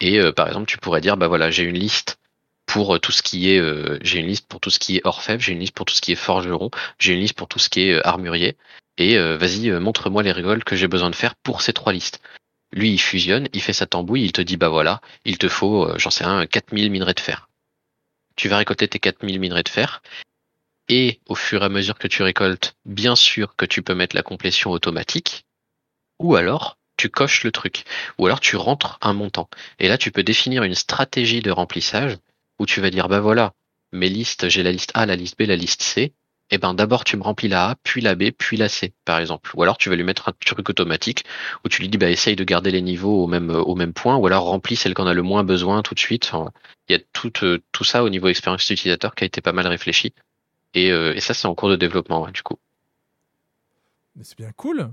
Et 0.00 0.18
euh, 0.18 0.32
par 0.32 0.48
exemple, 0.48 0.64
tu 0.66 0.78
pourrais 0.78 1.02
dire, 1.02 1.18
bah 1.18 1.28
voilà, 1.28 1.50
j'ai 1.50 1.64
une 1.64 1.78
liste 1.78 2.18
pour 2.64 2.98
tout 2.98 3.12
ce 3.12 3.22
qui 3.22 3.50
est, 3.50 3.58
euh, 3.58 3.98
j'ai 4.00 4.20
une 4.20 4.26
liste 4.26 4.48
pour 4.48 4.60
tout 4.60 4.70
ce 4.70 4.78
qui 4.78 4.96
est 4.96 5.02
orfèvre, 5.04 5.42
j'ai 5.42 5.52
une 5.52 5.60
liste 5.60 5.74
pour 5.74 5.84
tout 5.84 5.94
ce 5.94 6.00
qui 6.00 6.12
est 6.12 6.16
forgeron, 6.16 6.70
j'ai 6.98 7.12
une 7.12 7.20
liste 7.20 7.36
pour 7.36 7.46
tout 7.48 7.58
ce 7.58 7.68
qui 7.68 7.82
est 7.82 7.92
euh, 7.92 8.06
armurier. 8.06 8.56
Et 8.96 9.16
vas-y, 9.16 9.70
montre-moi 9.70 10.24
les 10.24 10.32
récoltes 10.32 10.64
que 10.64 10.74
j'ai 10.74 10.88
besoin 10.88 11.08
de 11.08 11.14
faire 11.14 11.36
pour 11.36 11.62
ces 11.62 11.72
trois 11.72 11.92
listes. 11.92 12.20
Lui, 12.72 12.92
il 12.92 12.98
fusionne, 12.98 13.48
il 13.52 13.62
fait 13.62 13.72
sa 13.72 13.86
tambouille, 13.86 14.24
il 14.24 14.32
te 14.32 14.42
dit, 14.42 14.56
bah 14.56 14.68
voilà, 14.68 15.00
il 15.24 15.38
te 15.38 15.48
faut, 15.48 15.86
euh, 15.86 15.98
j'en 15.98 16.10
sais 16.10 16.24
un, 16.24 16.46
4000 16.46 16.90
minerais 16.90 17.14
de 17.14 17.20
fer. 17.20 17.48
Tu 18.36 18.48
vas 18.48 18.58
récolter 18.58 18.88
tes 18.88 18.98
4000 18.98 19.40
minerais 19.40 19.62
de 19.62 19.68
fer. 19.68 20.02
Et 20.88 21.20
au 21.26 21.34
fur 21.34 21.62
et 21.62 21.66
à 21.66 21.68
mesure 21.68 21.98
que 21.98 22.08
tu 22.08 22.22
récoltes, 22.22 22.76
bien 22.84 23.16
sûr 23.16 23.56
que 23.56 23.66
tu 23.66 23.82
peux 23.82 23.94
mettre 23.94 24.16
la 24.16 24.22
complétion 24.22 24.70
automatique. 24.70 25.44
Ou 26.18 26.36
alors, 26.36 26.78
tu 26.96 27.10
coches 27.10 27.44
le 27.44 27.52
truc. 27.52 27.84
Ou 28.18 28.26
alors, 28.26 28.40
tu 28.40 28.56
rentres 28.56 28.98
un 29.00 29.12
montant. 29.12 29.48
Et 29.78 29.88
là, 29.88 29.98
tu 29.98 30.10
peux 30.10 30.22
définir 30.22 30.62
une 30.62 30.74
stratégie 30.74 31.40
de 31.40 31.50
remplissage 31.50 32.16
où 32.58 32.66
tu 32.66 32.80
vas 32.80 32.90
dire, 32.90 33.08
bah 33.08 33.20
voilà, 33.20 33.54
mes 33.92 34.08
listes, 34.08 34.48
j'ai 34.48 34.62
la 34.62 34.72
liste 34.72 34.92
A, 34.94 35.06
la 35.06 35.16
liste 35.16 35.38
B, 35.38 35.42
la 35.42 35.56
liste 35.56 35.82
C. 35.82 36.12
Et 36.50 36.58
ben, 36.58 36.72
d'abord, 36.72 37.04
tu 37.04 37.16
me 37.16 37.22
remplis 37.22 37.48
la 37.48 37.70
A, 37.70 37.74
puis 37.82 38.00
la 38.00 38.14
B, 38.14 38.30
puis 38.36 38.56
la 38.56 38.68
C, 38.68 38.92
par 39.04 39.18
exemple. 39.18 39.50
Ou 39.54 39.62
alors, 39.62 39.76
tu 39.76 39.90
vas 39.90 39.96
lui 39.96 40.04
mettre 40.04 40.28
un 40.28 40.32
truc 40.32 40.68
automatique 40.68 41.24
où 41.64 41.68
tu 41.68 41.82
lui 41.82 41.88
dis, 41.88 41.98
bah, 41.98 42.10
essaye 42.10 42.36
de 42.36 42.44
garder 42.44 42.70
les 42.70 42.80
niveaux 42.80 43.24
au 43.24 43.26
même, 43.26 43.50
au 43.50 43.74
même 43.74 43.92
point, 43.92 44.16
ou 44.16 44.26
alors 44.26 44.44
remplis 44.44 44.76
celle 44.76 44.94
qu'on 44.94 45.06
a 45.06 45.14
le 45.14 45.22
moins 45.22 45.44
besoin 45.44 45.82
tout 45.82 45.94
de 45.94 46.00
suite. 46.00 46.32
Il 46.88 46.92
y 46.92 46.98
a 46.98 47.02
tout, 47.12 47.32
euh, 47.44 47.58
tout 47.72 47.84
ça 47.84 48.02
au 48.02 48.08
niveau 48.08 48.28
expérience 48.28 48.68
utilisateur 48.70 49.14
qui 49.14 49.24
a 49.24 49.26
été 49.26 49.42
pas 49.42 49.52
mal 49.52 49.66
réfléchi. 49.66 50.14
Et, 50.74 50.90
euh, 50.90 51.14
et 51.14 51.20
ça, 51.20 51.34
c'est 51.34 51.46
en 51.46 51.54
cours 51.54 51.68
de 51.68 51.76
développement, 51.76 52.22
ouais, 52.22 52.32
du 52.32 52.42
coup. 52.42 52.58
Mais 54.16 54.24
c'est 54.24 54.38
bien 54.38 54.52
cool. 54.56 54.90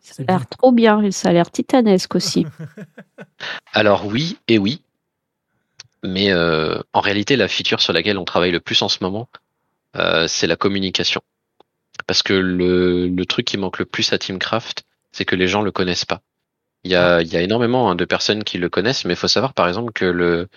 Ça 0.00 0.22
a 0.26 0.32
l'air 0.32 0.46
trop 0.46 0.70
bien 0.70 1.02
et 1.02 1.10
ça 1.10 1.30
a 1.30 1.32
l'air 1.32 1.50
titanesque 1.50 2.14
aussi. 2.14 2.46
Alors 3.72 4.06
oui 4.06 4.36
et 4.48 4.58
oui, 4.58 4.82
mais 6.04 6.30
euh, 6.30 6.78
en 6.92 7.00
réalité 7.00 7.36
la 7.36 7.48
feature 7.48 7.80
sur 7.80 7.92
laquelle 7.92 8.18
on 8.18 8.24
travaille 8.24 8.50
le 8.50 8.60
plus 8.60 8.82
en 8.82 8.88
ce 8.88 8.98
moment, 9.00 9.28
euh, 9.96 10.26
c'est 10.28 10.46
la 10.46 10.56
communication. 10.56 11.22
Parce 12.06 12.22
que 12.22 12.34
le, 12.34 13.06
le 13.08 13.26
truc 13.26 13.46
qui 13.46 13.56
manque 13.56 13.78
le 13.78 13.84
plus 13.84 14.12
à 14.12 14.18
Teamcraft, 14.18 14.84
c'est 15.12 15.24
que 15.24 15.36
les 15.36 15.46
gens 15.46 15.62
le 15.62 15.70
connaissent 15.70 16.04
pas. 16.04 16.20
Il 16.82 16.90
y 16.90 16.96
a, 16.96 17.22
il 17.22 17.32
y 17.32 17.36
a 17.36 17.40
énormément 17.40 17.90
hein, 17.90 17.94
de 17.94 18.04
personnes 18.04 18.44
qui 18.44 18.58
le 18.58 18.68
connaissent, 18.68 19.04
mais 19.06 19.14
il 19.14 19.16
faut 19.16 19.28
savoir 19.28 19.54
par 19.54 19.68
exemple 19.68 19.92
que 19.92 20.04
le, 20.04 20.48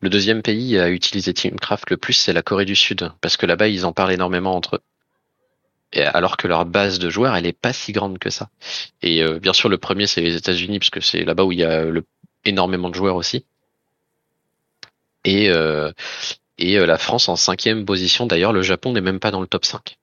le 0.00 0.08
deuxième 0.08 0.42
pays 0.42 0.78
à 0.78 0.88
utiliser 0.88 1.34
Teamcraft 1.34 1.90
le 1.90 1.96
plus, 1.98 2.14
c'est 2.14 2.32
la 2.32 2.42
Corée 2.42 2.64
du 2.64 2.76
Sud, 2.76 3.12
parce 3.20 3.36
que 3.36 3.44
là-bas 3.44 3.68
ils 3.68 3.84
en 3.84 3.92
parlent 3.92 4.12
énormément 4.12 4.54
entre 4.54 4.76
eux. 4.76 4.80
Et 5.92 6.02
alors 6.02 6.36
que 6.36 6.46
leur 6.46 6.64
base 6.64 6.98
de 6.98 7.10
joueurs, 7.10 7.34
elle 7.36 7.46
est 7.46 7.52
pas 7.52 7.72
si 7.72 7.92
grande 7.92 8.18
que 8.18 8.30
ça. 8.30 8.48
Et 9.02 9.22
euh, 9.22 9.40
bien 9.40 9.52
sûr, 9.52 9.68
le 9.68 9.76
premier, 9.76 10.06
c'est 10.06 10.20
les 10.20 10.36
États-Unis, 10.36 10.78
parce 10.78 10.90
que 10.90 11.00
c'est 11.00 11.24
là-bas 11.24 11.44
où 11.44 11.52
il 11.52 11.58
y 11.58 11.64
a 11.64 11.84
le, 11.84 12.04
énormément 12.44 12.88
de 12.90 12.94
joueurs 12.94 13.16
aussi. 13.16 13.44
Et, 15.24 15.50
euh, 15.50 15.92
et 16.60 16.78
euh, 16.78 16.86
la 16.86 16.98
France 16.98 17.28
en 17.28 17.36
cinquième 17.36 17.84
position. 17.84 18.26
D'ailleurs, 18.26 18.52
le 18.52 18.62
Japon 18.62 18.92
n'est 18.92 19.00
même 19.00 19.18
pas 19.18 19.30
dans 19.30 19.40
le 19.40 19.46
top 19.46 19.64
5. 19.64 19.96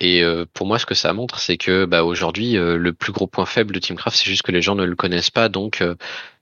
Et 0.00 0.22
euh, 0.22 0.44
pour 0.52 0.66
moi, 0.66 0.78
ce 0.78 0.86
que 0.86 0.94
ça 0.94 1.12
montre, 1.12 1.38
c'est 1.38 1.56
que 1.56 1.84
bah, 1.84 2.04
aujourd'hui, 2.04 2.56
euh, 2.56 2.76
le 2.76 2.92
plus 2.92 3.12
gros 3.12 3.28
point 3.28 3.46
faible 3.46 3.72
de 3.72 3.78
Teamcraft, 3.78 4.16
c'est 4.16 4.28
juste 4.28 4.42
que 4.42 4.52
les 4.52 4.60
gens 4.60 4.74
ne 4.74 4.84
le 4.84 4.96
connaissent 4.96 5.30
pas. 5.30 5.48
Donc, 5.48 5.82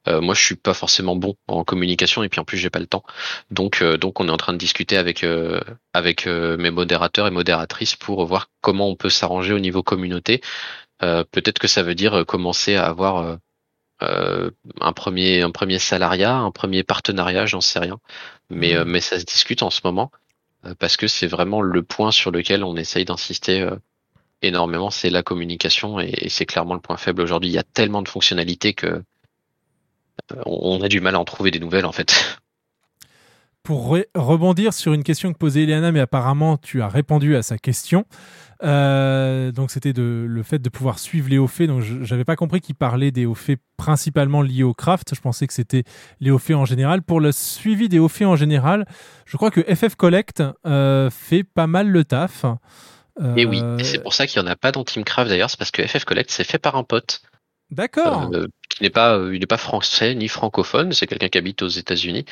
moi, 0.09 0.35
je 0.35 0.45
suis 0.45 0.57
pas 0.57 0.75
forcément 0.75 1.15
bon 1.15 1.37
en 1.47 1.63
communication, 1.63 2.25
et 2.25 2.29
puis 2.29 2.41
en 2.41 2.45
plus, 2.45 2.59
j'ai 2.59 2.71
pas 2.71 2.81
le 2.81 2.89
temps. 2.89 3.05
Donc, 3.53 3.85
on 3.85 4.29
est 4.29 4.31
en 4.33 4.37
train 4.37 4.53
de 4.53 4.59
discuter 4.59 4.97
avec 4.97 5.25
mes 6.27 6.71
modérateurs 6.71 7.29
et 7.29 7.31
modératrices 7.31 7.95
pour 7.95 8.25
voir 8.27 8.49
comment 8.63 8.89
on 8.89 8.97
peut 8.97 9.11
s'arranger 9.11 9.53
au 9.53 9.61
niveau 9.61 9.85
communauté. 9.85 10.41
Peut-être 10.99 11.61
que 11.61 11.69
ça 11.69 11.85
veut 11.85 11.95
dire 11.95 12.25
commencer 12.27 12.75
à 12.75 12.87
avoir 12.87 13.39
euh, 14.03 14.51
un 14.81 14.93
premier 14.93 15.43
un 15.43 15.51
premier 15.51 15.79
salariat, 15.79 16.37
un 16.37 16.51
premier 16.51 16.83
partenariat, 16.83 17.47
j'en 17.47 17.61
sais 17.61 17.79
rien. 17.79 17.99
Mais 18.51 18.75
euh, 18.75 18.85
mais 18.87 19.01
ça 19.01 19.19
se 19.19 19.25
discute 19.25 19.63
en 19.63 19.71
ce 19.71 19.81
moment 19.85 20.11
euh, 20.67 20.75
parce 20.79 20.97
que 20.97 21.09
c'est 21.09 21.27
vraiment 21.27 21.61
le 21.63 21.83
point 21.83 22.11
sur 22.11 22.31
lequel 22.31 22.65
on 22.65 22.77
essaye 22.77 23.05
d'insister 23.05 23.63
euh, 23.63 23.77
énormément, 24.43 24.91
c'est 24.91 25.11
la 25.11 25.23
communication 25.23 26.01
et, 26.01 26.13
et 26.19 26.29
c'est 26.29 26.47
clairement 26.47 26.75
le 26.75 26.81
point 26.81 26.97
faible 26.97 27.23
aujourd'hui. 27.23 27.51
Il 27.51 27.55
y 27.55 27.59
a 27.59 27.63
tellement 27.63 28.03
de 28.03 28.09
fonctionnalités 28.09 28.75
que 28.75 29.03
euh, 30.33 30.43
on 30.47 30.81
a 30.83 30.89
du 30.89 31.01
mal 31.01 31.15
à 31.15 31.21
en 31.21 31.25
trouver 31.25 31.51
des 31.51 31.61
nouvelles 31.61 31.87
en 31.87 31.93
fait. 31.93 32.39
Pour 33.63 33.95
re- 33.95 34.07
rebondir 34.17 34.73
sur 34.75 34.93
une 34.93 35.05
question 35.05 35.33
que 35.33 35.39
posait 35.39 35.63
Eliana, 35.63 35.93
mais 35.93 36.01
apparemment 36.01 36.57
tu 36.57 36.83
as 36.83 36.89
répondu 36.89 37.37
à 37.37 37.43
sa 37.43 37.59
question. 37.59 38.07
Euh, 38.65 39.51
donc 39.53 39.71
c'était 39.71 39.93
le 39.97 40.43
fait 40.45 40.59
de 40.61 40.69
pouvoir 40.69 40.99
suivre 40.99 41.29
les 41.29 41.39
hauts 41.39 41.47
faits. 41.49 41.69
Donc 41.69 41.83
je 41.83 41.99
n'avais 42.11 42.25
pas 42.25 42.37
compris 42.37 42.61
qu'il 42.61 42.75
parlait 42.75 43.11
des 43.11 43.27
hauts 43.27 43.35
faits 43.35 43.61
principalement 43.77 44.43
liés 44.43 44.63
au 44.63 44.75
craft. 44.75 45.15
Je 45.15 45.21
pensais 45.21 45.47
que 45.47 45.53
c'était 45.53 45.85
les 46.21 46.31
hauts 46.31 46.39
faits 46.39 46.57
en 46.57 46.65
général. 46.65 47.03
Pour 47.03 47.21
le 47.21 47.33
suivi 47.33 47.89
des 47.89 47.99
hauts 47.99 48.09
faits 48.09 48.27
en 48.27 48.37
général, 48.37 48.87
je 49.27 49.37
crois 49.37 49.51
que 49.51 49.61
FF 49.63 49.95
Collect 49.97 50.43
euh, 50.67 51.11
fait 51.11 51.45
pas 51.45 51.67
mal 51.67 51.89
le 51.89 52.05
taf. 52.05 52.45
Et 53.37 53.45
oui, 53.45 53.61
Euh, 53.63 53.77
et 53.79 53.85
c'est 53.85 54.03
pour 54.03 54.15
ça 54.15 54.27
qu'il 54.27 54.41
n'y 54.43 54.49
en 54.49 54.51
a 54.51 54.57
pas 54.57 54.73
dans 54.73 54.85
Teamcraft 54.85 55.29
d'ailleurs, 55.29 55.51
c'est 55.51 55.59
parce 55.59 55.71
que 55.71 55.87
FF 55.87 56.05
Collect 56.05 56.31
c'est 56.31 56.45
fait 56.45 56.59
par 56.59 56.77
un 56.77 56.83
pote. 56.85 57.23
D'accord. 57.71 58.31
Qui 58.71 58.83
n'est 58.83 58.91
pas, 58.91 59.19
il 59.33 59.39
n'est 59.41 59.47
pas 59.47 59.57
français 59.59 60.15
ni 60.15 60.29
francophone, 60.29 60.93
c'est 60.93 61.07
quelqu'un 61.07 61.29
qui 61.29 61.39
habite 61.39 61.63
aux 61.63 61.69
États-Unis 61.69 62.25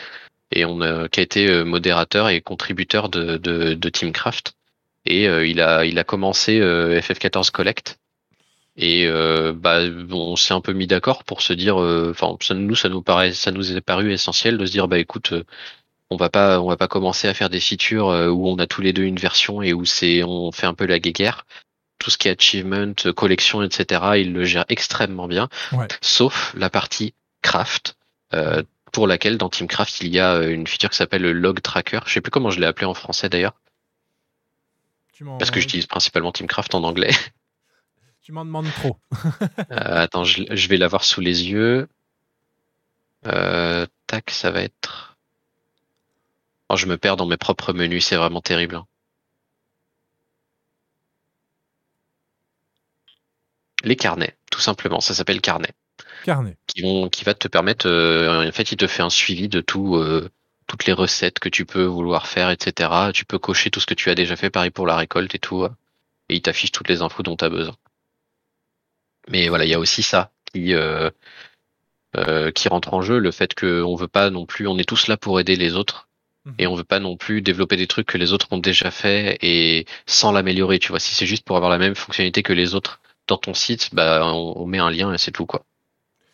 et 0.52 0.64
on 0.64 0.80
a, 0.80 1.08
qui 1.08 1.20
a 1.20 1.22
été 1.22 1.48
euh, 1.48 1.64
modérateur 1.64 2.28
et 2.28 2.40
contributeur 2.40 3.08
de, 3.08 3.36
de, 3.36 3.74
de 3.74 3.88
Teamcraft. 3.88 4.54
Et 5.06 5.28
euh, 5.28 5.46
il 5.46 5.60
a, 5.60 5.84
il 5.84 5.98
a 5.98 6.04
commencé 6.04 6.60
euh, 6.60 7.00
FF14 7.00 7.50
Collect. 7.50 7.98
Et 8.76 9.06
euh, 9.06 9.52
bah, 9.54 9.80
on 10.10 10.36
s'est 10.36 10.54
un 10.54 10.60
peu 10.60 10.72
mis 10.72 10.86
d'accord 10.86 11.24
pour 11.24 11.42
se 11.42 11.52
dire, 11.52 11.80
euh, 11.80 12.10
enfin, 12.12 12.36
ça, 12.40 12.54
nous, 12.54 12.74
ça 12.74 12.88
nous 12.88 13.02
paraît, 13.02 13.32
ça 13.32 13.50
nous 13.50 13.76
est 13.76 13.80
paru 13.80 14.12
essentiel 14.12 14.58
de 14.58 14.64
se 14.66 14.72
dire, 14.72 14.88
bah 14.88 14.98
écoute, 14.98 15.32
euh, 15.32 15.44
on 16.10 16.16
va 16.16 16.28
pas, 16.30 16.60
on 16.60 16.68
va 16.68 16.76
pas 16.76 16.88
commencer 16.88 17.28
à 17.28 17.34
faire 17.34 17.50
des 17.50 17.60
features 17.60 18.06
où 18.06 18.48
on 18.48 18.56
a 18.58 18.66
tous 18.66 18.80
les 18.80 18.92
deux 18.92 19.04
une 19.04 19.18
version 19.18 19.62
et 19.62 19.72
où 19.72 19.84
c'est, 19.84 20.24
on 20.24 20.50
fait 20.50 20.66
un 20.66 20.74
peu 20.74 20.86
la 20.86 20.98
guéguerre. 20.98 21.46
Tout 21.98 22.10
ce 22.10 22.18
qui 22.18 22.28
est 22.28 22.36
achievement, 22.36 22.94
collection, 23.14 23.62
etc., 23.62 24.00
il 24.16 24.32
le 24.32 24.44
gère 24.44 24.64
extrêmement 24.68 25.28
bien 25.28 25.48
Ouais. 25.72 25.86
sauf 26.00 26.52
la 26.56 26.70
partie 26.70 27.14
craft, 27.42 27.96
euh, 28.34 28.62
pour 28.92 29.06
laquelle 29.06 29.38
dans 29.38 29.48
Teamcraft 29.48 30.00
il 30.00 30.08
y 30.08 30.18
a 30.18 30.34
euh, 30.34 30.52
une 30.52 30.66
feature 30.66 30.90
qui 30.90 30.96
s'appelle 30.96 31.22
le 31.22 31.32
log 31.32 31.60
tracker. 31.60 32.00
Je 32.06 32.12
sais 32.12 32.20
plus 32.20 32.30
comment 32.30 32.50
je 32.50 32.60
l'ai 32.60 32.66
appelé 32.66 32.86
en 32.86 32.94
français 32.94 33.28
d'ailleurs, 33.28 33.54
parce 35.38 35.50
que 35.50 35.60
j'utilise 35.60 35.86
principalement 35.86 36.32
Teamcraft 36.32 36.74
en 36.74 36.84
anglais. 36.84 37.10
Tu 38.22 38.32
m'en 38.32 38.44
demandes 38.44 38.70
trop. 38.74 38.98
Euh, 39.70 40.02
attends, 40.02 40.24
je, 40.24 40.42
je 40.50 40.68
vais 40.68 40.76
l'avoir 40.76 41.04
sous 41.04 41.20
les 41.22 41.48
yeux. 41.48 41.88
Euh, 43.26 43.86
tac, 44.06 44.30
ça 44.30 44.50
va 44.50 44.60
être. 44.62 45.16
Oh, 46.68 46.76
je 46.76 46.86
me 46.86 46.96
perds 46.98 47.16
dans 47.16 47.26
mes 47.26 47.38
propres 47.38 47.72
menus, 47.72 48.04
c'est 48.06 48.16
vraiment 48.16 48.42
terrible. 48.42 48.76
hein. 48.76 48.86
Les 53.82 53.96
carnets, 53.96 54.36
tout 54.50 54.60
simplement, 54.60 55.00
ça 55.00 55.14
s'appelle 55.14 55.40
carnet. 55.40 55.72
Carnet. 56.22 56.56
qui 56.66 56.82
vont 56.82 57.08
qui 57.08 57.24
va 57.24 57.34
te 57.34 57.48
permettre 57.48 57.86
euh, 57.88 58.48
en 58.48 58.52
fait 58.52 58.72
il 58.72 58.76
te 58.76 58.86
fait 58.86 59.02
un 59.02 59.10
suivi 59.10 59.48
de 59.48 59.60
tout 59.60 59.96
euh, 59.96 60.28
toutes 60.66 60.86
les 60.86 60.92
recettes 60.92 61.38
que 61.38 61.48
tu 61.48 61.66
peux 61.66 61.84
vouloir 61.84 62.26
faire 62.26 62.50
etc 62.50 63.10
tu 63.12 63.24
peux 63.24 63.38
cocher 63.38 63.70
tout 63.70 63.80
ce 63.80 63.86
que 63.86 63.94
tu 63.94 64.10
as 64.10 64.14
déjà 64.14 64.36
fait 64.36 64.50
pareil 64.50 64.70
pour 64.70 64.86
la 64.86 64.96
récolte 64.96 65.34
et 65.34 65.38
tout 65.38 65.64
euh, 65.64 65.70
et 66.28 66.36
il 66.36 66.42
t'affiche 66.42 66.72
toutes 66.72 66.88
les 66.88 67.02
infos 67.02 67.22
dont 67.22 67.36
tu 67.36 67.44
as 67.44 67.50
besoin 67.50 67.76
mais 69.28 69.48
voilà 69.48 69.64
il 69.64 69.70
y 69.70 69.74
a 69.74 69.78
aussi 69.80 70.02
ça 70.02 70.30
qui 70.52 70.74
euh, 70.74 71.10
euh, 72.16 72.50
qui 72.50 72.68
rentre 72.68 72.92
en 72.94 73.02
jeu 73.02 73.18
le 73.18 73.30
fait 73.30 73.54
que 73.54 73.82
on 73.82 73.94
veut 73.94 74.08
pas 74.08 74.30
non 74.30 74.46
plus 74.46 74.66
on 74.66 74.78
est 74.78 74.88
tous 74.88 75.06
là 75.06 75.16
pour 75.16 75.38
aider 75.40 75.56
les 75.56 75.74
autres 75.76 76.08
Et 76.58 76.66
on 76.66 76.74
veut 76.76 76.84
pas 76.84 77.00
non 77.00 77.16
plus 77.16 77.42
développer 77.42 77.76
des 77.76 77.86
trucs 77.86 78.06
que 78.08 78.18
les 78.18 78.32
autres 78.32 78.48
ont 78.52 78.58
déjà 78.58 78.90
fait 78.90 79.38
et 79.42 79.86
sans 80.06 80.32
l'améliorer, 80.32 80.78
tu 80.78 80.88
vois. 80.90 81.00
Si 81.00 81.14
c'est 81.14 81.26
juste 81.26 81.44
pour 81.44 81.56
avoir 81.56 81.70
la 81.70 81.78
même 81.78 81.94
fonctionnalité 81.94 82.42
que 82.42 82.52
les 82.54 82.74
autres 82.74 83.00
dans 83.28 83.38
ton 83.38 83.54
site, 83.54 83.90
bah 83.94 84.22
on, 84.24 84.54
on 84.56 84.66
met 84.66 84.78
un 84.78 84.90
lien 84.90 85.12
et 85.14 85.18
c'est 85.18 85.32
tout 85.32 85.46
quoi. 85.46 85.64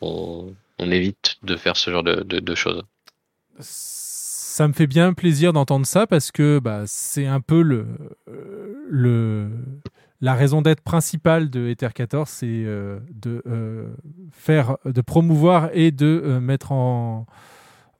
On, 0.00 0.55
évite 0.78 1.36
de 1.42 1.57
faire 1.57 1.76
ce 1.76 1.91
genre 1.91 2.02
de, 2.02 2.55
choses. 2.55 2.83
Ça 3.58 4.68
me 4.68 4.73
fait 4.73 4.86
bien 4.86 5.15
plaisir 5.15 5.52
d'entendre 5.52 5.86
ça 5.86 6.07
parce 6.07 6.31
que 6.31 6.58
bah, 6.58 6.83
c'est 6.86 7.26
un 7.26 7.41
peu 7.41 7.62
le, 7.62 7.86
la 10.20 10.34
raison 10.34 10.62
d'être 10.62 10.81
principale 10.81 11.50
de 11.50 11.68
Ether 11.68 11.91
14, 11.94 12.28
c'est 12.28 12.47
euh, 12.47 13.00
de 13.12 13.42
euh, 13.47 13.94
faire, 14.31 14.78
de 14.84 15.00
promouvoir 15.00 15.70
et 15.73 15.91
de 15.91 16.23
euh, 16.25 16.41
mettre 16.41 16.73
en, 16.73 17.26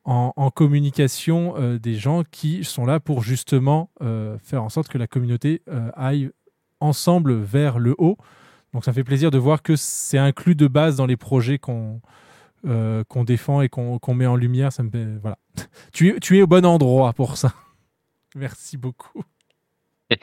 en, 0.05 0.51
communication 0.51 1.55
des 1.79 1.95
gens 1.95 2.23
qui 2.31 2.65
sont 2.65 2.87
là 2.87 3.01
pour 3.01 3.23
justement 3.23 3.91
faire 4.41 4.63
en 4.63 4.69
sorte 4.69 4.87
que 4.87 4.99
la 4.99 5.09
communauté 5.09 5.63
aille 5.95 6.31
ensemble 6.79 7.35
vers 7.35 7.81
le 7.81 7.97
haut. 7.99 8.17
Donc 8.77 8.85
ça 8.85 8.93
fait 8.93 9.05
plaisir 9.05 9.31
de 9.31 9.39
voir 9.39 9.63
que 9.63 9.75
c'est 9.75 10.19
inclus 10.19 10.55
de 10.55 10.67
base 10.67 10.97
dans 10.97 11.07
les 11.07 11.17
projets 11.17 11.59
qu'on 11.59 12.03
euh, 12.67 13.05
qu'on 13.05 13.25
défend 13.25 13.63
et 13.63 13.71
qu'on 13.71 13.99
qu'on 13.99 14.13
met 14.13 14.27
en 14.27 14.37
lumière. 14.37 14.71
Ça 14.71 14.83
me 14.83 14.91
fait, 14.91 15.07
voilà. 15.23 15.39
tu, 15.95 16.11
es, 16.11 16.21
tu 16.21 16.37
es 16.37 16.43
au 16.43 16.47
bon 16.47 16.67
endroit 16.67 17.15
pour 17.15 17.39
ça. 17.39 17.55
Merci 18.37 18.77
beaucoup. 18.77 19.23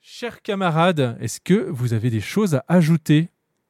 Chers 0.00 0.42
camarades, 0.42 1.16
est-ce 1.20 1.38
que 1.38 1.70
vous 1.70 1.92
avez 1.92 2.10
des 2.10 2.20
choses 2.20 2.56
à 2.56 2.64
ajouter 2.66 3.28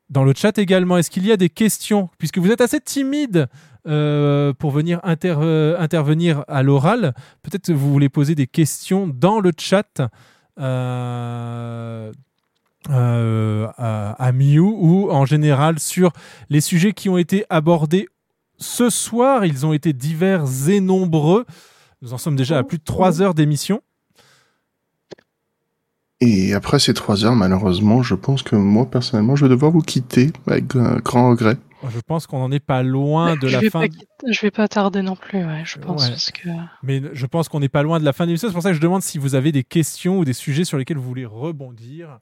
dans 0.09 0.25
le 0.25 0.33
chat 0.35 0.57
également? 0.57 0.97
Est-ce 0.97 1.11
qu'il 1.11 1.27
y 1.27 1.33
a 1.33 1.37
des 1.37 1.51
questions? 1.51 2.09
Puisque 2.17 2.39
vous 2.39 2.51
êtes 2.51 2.63
assez 2.63 2.81
timide 2.81 3.49
euh, 3.87 4.55
pour 4.55 4.71
venir 4.71 4.99
inter- 5.03 5.37
euh, 5.41 5.79
intervenir 5.79 6.43
à 6.49 6.63
l'oral, 6.63 7.13
peut-être 7.43 7.71
vous 7.71 7.93
voulez 7.93 8.09
poser 8.09 8.35
des 8.35 8.47
questions 8.47 9.07
dans 9.07 9.41
le 9.41 9.53
chat 9.59 10.01
euh, 10.59 12.13
euh, 12.91 13.67
à, 13.77 14.13
à 14.13 14.33
Miu 14.33 14.61
ou 14.61 15.11
en 15.11 15.25
général 15.25 15.79
sur 15.79 16.13
les 16.51 16.61
sujets 16.61 16.93
qui 16.93 17.09
ont 17.09 17.19
été 17.19 17.45
abordés 17.51 18.09
ce 18.59 18.91
soir. 18.91 19.45
Ils 19.45 19.67
ont 19.67 19.73
été 19.73 19.93
divers 19.93 20.45
et 20.69 20.81
nombreux. 20.81 21.45
Nous 22.03 22.13
en 22.13 22.19
sommes 22.19 22.37
déjà 22.37 22.59
à 22.59 22.63
plus 22.63 22.79
de 22.79 22.85
trois 22.85 23.23
heures 23.23 23.35
d'émission. 23.35 23.81
Et 26.21 26.55
après 26.55 26.79
ces 26.79 26.95
trois 26.95 27.25
heures, 27.27 27.35
malheureusement, 27.35 28.03
je 28.03 28.15
pense 28.15 28.43
que 28.43 28.57
moi, 28.57 28.91
personnellement, 28.91 29.37
je 29.37 29.45
vais 29.45 29.51
devoir 29.51 29.71
vous 29.71 29.83
quitter 29.83 30.33
avec 30.47 30.75
un 30.75 30.97
grand 30.97 31.31
regret. 31.31 31.59
Je 31.91 32.01
pense 32.01 32.27
qu'on 32.27 32.39
n'en 32.39 32.51
est 32.51 32.59
pas 32.59 32.83
loin 32.83 33.37
de 33.37 33.47
je 33.47 33.59
la 33.59 33.71
fin. 33.71 33.81
Pas, 33.81 33.95
je 34.27 34.41
vais 34.41 34.51
pas 34.51 34.67
tarder 34.67 35.03
non 35.03 35.15
plus, 35.15 35.45
ouais, 35.45 35.63
je 35.65 35.79
pense. 35.79 36.05
Ouais. 36.05 36.11
Parce 36.11 36.31
que... 36.31 36.49
Mais 36.83 37.03
je 37.13 37.27
pense 37.27 37.49
qu'on 37.51 37.61
n'est 37.61 37.69
pas 37.69 37.83
loin 37.83 38.01
de 38.01 38.05
la 38.05 38.15
fin 38.15 38.25
de 38.25 38.29
l'émission. 38.29 38.49
C'est 38.49 38.55
pour 38.55 38.63
ça 38.63 38.71
que 38.71 38.77
je 38.77 38.81
demande 38.81 39.03
si 39.03 39.19
vous 39.19 39.35
avez 39.35 39.53
des 39.53 39.63
questions 39.63 40.19
ou 40.19 40.25
des 40.25 40.33
sujets 40.33 40.65
sur 40.65 40.79
lesquels 40.79 40.97
vous 40.97 41.07
voulez 41.07 41.27
rebondir. 41.27 42.19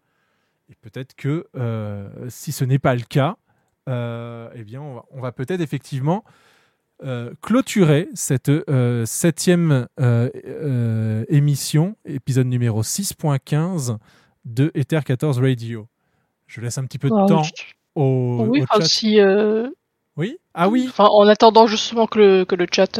Et 0.70 0.74
peut-être 0.80 1.14
que 1.14 1.46
euh, 1.56 2.08
si 2.28 2.52
ce 2.52 2.64
n'est 2.64 2.78
pas 2.78 2.94
le 2.94 3.02
cas, 3.02 3.36
euh, 3.88 4.48
eh 4.54 4.64
bien, 4.64 4.80
on 5.10 5.20
va, 5.20 5.30
peut-être 5.32 5.60
effectivement 5.60 6.24
euh, 7.02 7.32
clôturer 7.42 8.08
cette 8.14 8.48
euh, 8.48 9.04
septième 9.04 9.86
euh, 10.00 11.24
émission, 11.28 11.96
épisode 12.06 12.46
numéro 12.46 12.82
6.15 12.82 13.98
de 14.44 14.70
Ether 14.74 15.00
14 15.04 15.40
Radio. 15.40 15.86
Je 16.46 16.60
laisse 16.60 16.78
un 16.78 16.84
petit 16.84 16.98
peu 16.98 17.08
de 17.08 17.14
Ah, 17.14 17.26
temps 17.26 17.42
je- 17.42 17.52
au, 17.94 18.46
oui, 18.48 18.60
au 18.60 18.64
enfin, 18.64 18.84
chat. 18.84 19.68
Oui? 20.16 20.38
Ah 20.54 20.68
oui? 20.68 20.86
Enfin, 20.88 21.06
en 21.10 21.26
attendant 21.26 21.66
justement 21.66 22.06
que 22.06 22.18
le, 22.18 22.44
que 22.44 22.54
le 22.54 22.66
chat. 22.70 22.98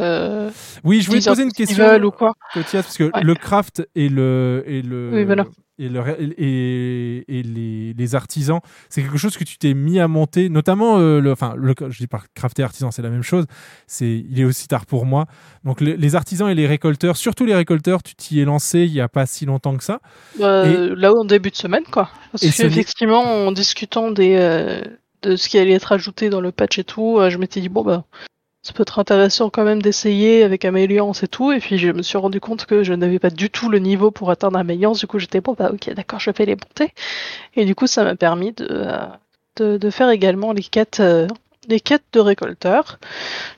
Oui, 0.83 1.01
je 1.01 1.07
voulais 1.07 1.21
te 1.21 1.29
poser 1.29 1.43
une 1.43 1.51
question. 1.53 1.95
ou 2.03 2.11
quoi. 2.11 2.33
Parce 2.53 2.97
que 2.97 3.05
Ouais. 3.05 3.23
le 3.23 3.33
craft 3.35 3.87
et 3.95 4.09
le 4.09 4.63
et 4.67 4.81
le 4.81 5.11
Oui, 5.13 5.23
voilà. 5.23 5.45
Et, 5.77 5.89
le, 5.89 6.01
et, 6.37 7.39
et 7.39 7.43
les, 7.43 7.93
les 7.93 8.15
artisans, 8.15 8.59
c'est 8.89 9.01
quelque 9.01 9.17
chose 9.17 9.37
que 9.37 9.43
tu 9.43 9.57
t'es 9.57 9.73
mis 9.73 9.99
à 9.99 10.07
monter, 10.07 10.49
notamment 10.49 10.97
euh, 10.99 11.19
le, 11.19 11.31
enfin, 11.31 11.53
le, 11.57 11.73
je 11.89 11.97
dis 11.97 12.07
pas 12.07 12.21
craft 12.33 12.57
et 12.59 12.63
artisan, 12.63 12.91
c'est 12.91 13.01
la 13.01 13.09
même 13.09 13.23
chose. 13.23 13.45
C'est, 13.87 14.23
il 14.29 14.39
est 14.39 14.45
aussi 14.45 14.67
tard 14.67 14.85
pour 14.85 15.05
moi. 15.05 15.25
Donc 15.63 15.81
le- 15.81 15.93
les 15.95 16.15
artisans 16.15 16.49
et 16.49 16.55
les 16.55 16.67
récolteurs, 16.67 17.17
surtout 17.17 17.45
les 17.45 17.55
récolteurs, 17.55 18.03
tu 18.03 18.15
t'y 18.15 18.39
es 18.39 18.45
lancé 18.45 18.79
il 18.81 18.93
y 18.93 19.01
a 19.01 19.09
pas 19.09 19.25
si 19.25 19.45
longtemps 19.45 19.75
que 19.77 19.83
ça. 19.83 19.99
Euh, 20.39 20.95
Là, 20.97 21.11
en 21.13 21.25
début 21.25 21.49
de 21.51 21.55
semaine, 21.55 21.83
quoi. 21.91 22.09
Parce 22.31 22.43
Et 22.43 22.51
qu'effectivement, 22.51 23.23
en 23.47 23.51
discutant 23.51 24.11
des, 24.11 24.35
euh, 24.35 24.81
de 25.23 25.35
ce 25.35 25.49
qui 25.49 25.57
allait 25.57 25.73
être 25.73 25.91
ajouté 25.91 26.29
dans 26.29 26.41
le 26.41 26.51
patch 26.51 26.79
et 26.79 26.83
tout, 26.83 27.17
euh, 27.19 27.29
je 27.29 27.37
m'étais 27.37 27.59
dit, 27.61 27.69
bon, 27.69 27.83
bah, 27.83 28.05
ça 28.65 28.73
peut 28.73 28.81
être 28.81 28.97
intéressant 28.97 29.51
quand 29.51 29.63
même 29.63 29.79
d'essayer 29.79 30.41
avec 30.41 30.65
Améliance 30.65 31.21
et 31.21 31.27
tout. 31.27 31.51
Et 31.51 31.59
puis, 31.59 31.77
je 31.77 31.91
me 31.91 32.01
suis 32.01 32.17
rendu 32.17 32.39
compte 32.39 32.65
que 32.65 32.83
je 32.83 32.93
n'avais 32.93 33.19
pas 33.19 33.29
du 33.29 33.51
tout 33.51 33.69
le 33.69 33.77
niveau 33.77 34.09
pour 34.09 34.31
atteindre 34.31 34.57
Améliance. 34.57 34.99
Du 34.99 35.05
coup, 35.05 35.19
j'étais, 35.19 35.39
bon, 35.39 35.53
bah, 35.53 35.69
ok, 35.71 35.93
d'accord, 35.93 36.19
je 36.19 36.31
vais 36.31 36.45
les 36.45 36.55
monter. 36.55 36.91
Et 37.55 37.65
du 37.65 37.75
coup, 37.75 37.85
ça 37.85 38.03
m'a 38.03 38.15
permis 38.15 38.53
de, 38.53 38.67
euh, 39.61 39.91
faire 39.91 40.09
également 40.09 40.51
les 40.51 40.63
quêtes. 40.63 40.99
euh, 40.99 41.27
les 41.67 41.79
quêtes 41.79 42.05
de 42.13 42.19
récolteurs. 42.19 42.97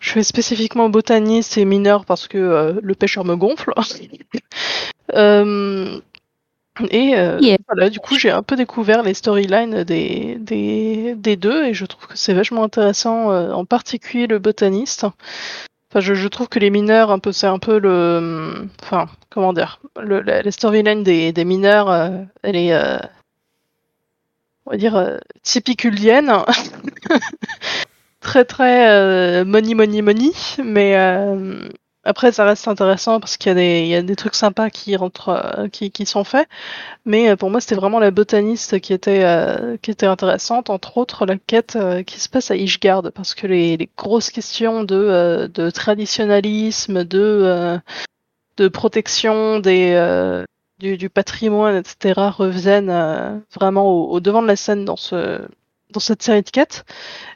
Je 0.01 0.11
fais 0.11 0.23
spécifiquement 0.23 0.89
botaniste 0.89 1.57
et 1.57 1.63
mineur 1.63 2.05
parce 2.05 2.27
que 2.27 2.37
euh, 2.37 2.73
le 2.81 2.93
pêcheur 2.93 3.23
me 3.23 3.35
gonfle. 3.35 3.71
et 6.91 7.17
euh, 7.17 7.39
Yeah. 7.39 7.57
voilà, 7.67 7.89
du 7.89 7.99
coup, 7.99 8.15
j'ai 8.17 8.31
un 8.31 8.43
peu 8.43 8.55
découvert 8.55 9.03
les 9.03 9.13
storylines 9.13 9.83
des, 9.83 10.37
des, 10.39 11.15
des 11.15 11.35
deux 11.35 11.65
et 11.65 11.73
je 11.73 11.85
trouve 11.85 12.07
que 12.07 12.17
c'est 12.17 12.33
vachement 12.33 12.63
intéressant, 12.63 13.31
euh, 13.31 13.51
en 13.51 13.65
particulier 13.65 14.27
le 14.27 14.39
botaniste. 14.39 15.05
Enfin, 15.91 16.01
je, 16.01 16.13
je 16.15 16.27
trouve 16.27 16.49
que 16.49 16.59
les 16.59 16.69
mineurs, 16.71 17.11
un 17.11 17.19
peu, 17.19 17.31
c'est 17.31 17.47
un 17.47 17.59
peu 17.59 17.79
le, 17.79 18.67
enfin, 18.83 19.07
comment 19.29 19.53
dire, 19.53 19.79
le, 20.01 20.21
la, 20.21 20.41
la 20.43 20.51
storyline 20.51 21.03
des, 21.03 21.31
des 21.33 21.45
mineurs, 21.45 21.89
euh, 21.91 22.09
elle 22.43 22.55
est, 22.57 22.73
euh, 22.73 22.99
on 24.65 24.71
va 24.71 24.77
dire, 24.77 24.95
euh, 24.95 25.17
typiculienne. 25.43 26.31
très 28.19 28.45
très 28.45 28.89
euh, 28.89 29.45
money 29.45 29.73
money 29.73 30.01
money, 30.01 30.31
mais 30.63 30.95
euh, 30.97 31.69
après 32.07 32.31
ça 32.31 32.45
reste 32.45 32.67
intéressant 32.67 33.19
parce 33.19 33.37
qu'il 33.37 33.49
y 33.49 33.51
a 33.51 33.55
des 33.55 33.85
y 33.87 33.95
a 33.95 34.01
des 34.01 34.15
trucs 34.15 34.35
sympas 34.35 34.69
qui 34.69 34.95
rentrent 34.95 35.29
euh, 35.29 35.67
qui 35.67 35.91
qui 35.91 36.05
sont 36.05 36.23
faits, 36.23 36.47
mais 37.05 37.29
euh, 37.29 37.35
pour 37.35 37.49
moi 37.51 37.59
c'était 37.61 37.75
vraiment 37.75 37.99
la 37.99 38.11
botaniste 38.11 38.79
qui 38.79 38.93
était 38.93 39.23
euh, 39.23 39.77
qui 39.81 39.91
était 39.91 40.05
intéressante, 40.05 40.69
entre 40.69 40.97
autres 40.97 41.25
la 41.25 41.37
quête 41.37 41.75
euh, 41.75 42.03
qui 42.03 42.19
se 42.19 42.29
passe 42.29 42.49
à 42.49 42.55
Ishgard 42.55 43.11
parce 43.13 43.35
que 43.35 43.45
les, 43.47 43.77
les 43.77 43.89
grosses 43.97 44.31
questions 44.31 44.83
de 44.83 44.95
euh, 44.95 45.47
de 45.49 45.69
traditionnalisme, 45.69 47.03
de 47.03 47.19
euh, 47.19 47.77
de 48.57 48.67
protection 48.69 49.59
des 49.59 50.45
du, 50.79 50.95
du 50.97 51.09
patrimoine, 51.09 51.75
etc., 51.75 52.29
reviennent 52.37 53.43
vraiment 53.53 53.85
au, 53.87 54.11
au 54.11 54.19
devant 54.19 54.41
de 54.43 54.47
la 54.47 54.55
scène 54.55 54.85
dans 54.85 54.95
ce 54.95 55.41
dans 55.93 55.99
cette 55.99 56.21
série 56.23 56.41
de 56.41 56.49
quêtes. 56.49 56.85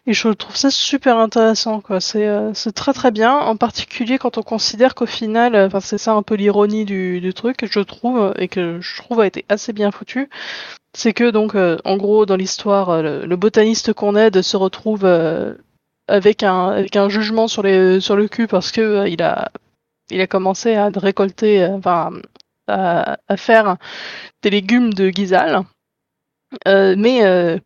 Et 0.07 0.13
je 0.13 0.27
trouve 0.29 0.55
ça 0.55 0.71
super 0.71 1.17
intéressant, 1.17 1.79
quoi. 1.81 2.01
C'est 2.01 2.27
euh, 2.27 2.51
très 2.75 2.93
très 2.93 3.11
bien, 3.11 3.33
en 3.37 3.55
particulier 3.55 4.17
quand 4.17 4.37
on 4.37 4.43
considère 4.43 4.95
qu'au 4.95 5.05
final, 5.05 5.55
euh, 5.55 5.67
enfin 5.67 5.79
c'est 5.79 5.97
ça 5.97 6.13
un 6.13 6.23
peu 6.23 6.35
l'ironie 6.35 6.85
du, 6.85 7.21
du 7.21 7.33
truc, 7.33 7.65
je 7.69 7.79
trouve, 7.79 8.33
et 8.37 8.47
que 8.47 8.79
je 8.81 8.95
trouve 9.01 9.19
a 9.21 9.27
été 9.27 9.45
assez 9.49 9.73
bien 9.73 9.91
foutu. 9.91 10.29
C'est 10.93 11.13
que 11.13 11.29
donc, 11.31 11.55
euh, 11.55 11.77
en 11.85 11.95
gros, 11.97 12.25
dans 12.25 12.35
l'histoire, 12.35 12.89
euh, 12.89 13.01
le, 13.01 13.25
le 13.25 13.35
botaniste 13.37 13.93
qu'on 13.93 14.15
aide 14.15 14.41
se 14.41 14.57
retrouve 14.57 15.05
euh, 15.05 15.53
avec 16.07 16.43
un 16.43 16.69
avec 16.69 16.95
un 16.97 17.07
jugement 17.09 17.47
sur 17.47 17.63
les 17.63 18.01
sur 18.01 18.15
le 18.17 18.27
cul 18.27 18.47
parce 18.47 18.71
que 18.71 19.07
il 19.07 19.21
a 19.23 19.51
il 20.09 20.19
a 20.19 20.27
commencé 20.27 20.75
à 20.75 20.89
récolter, 20.93 21.65
enfin 21.67 22.11
à, 22.67 23.17
à 23.27 23.37
faire 23.37 23.77
des 24.43 24.49
légumes 24.49 24.93
de 24.93 25.09
Gizal. 25.09 25.63
Euh, 26.67 26.95
mais 26.97 27.23
euh, 27.23 27.57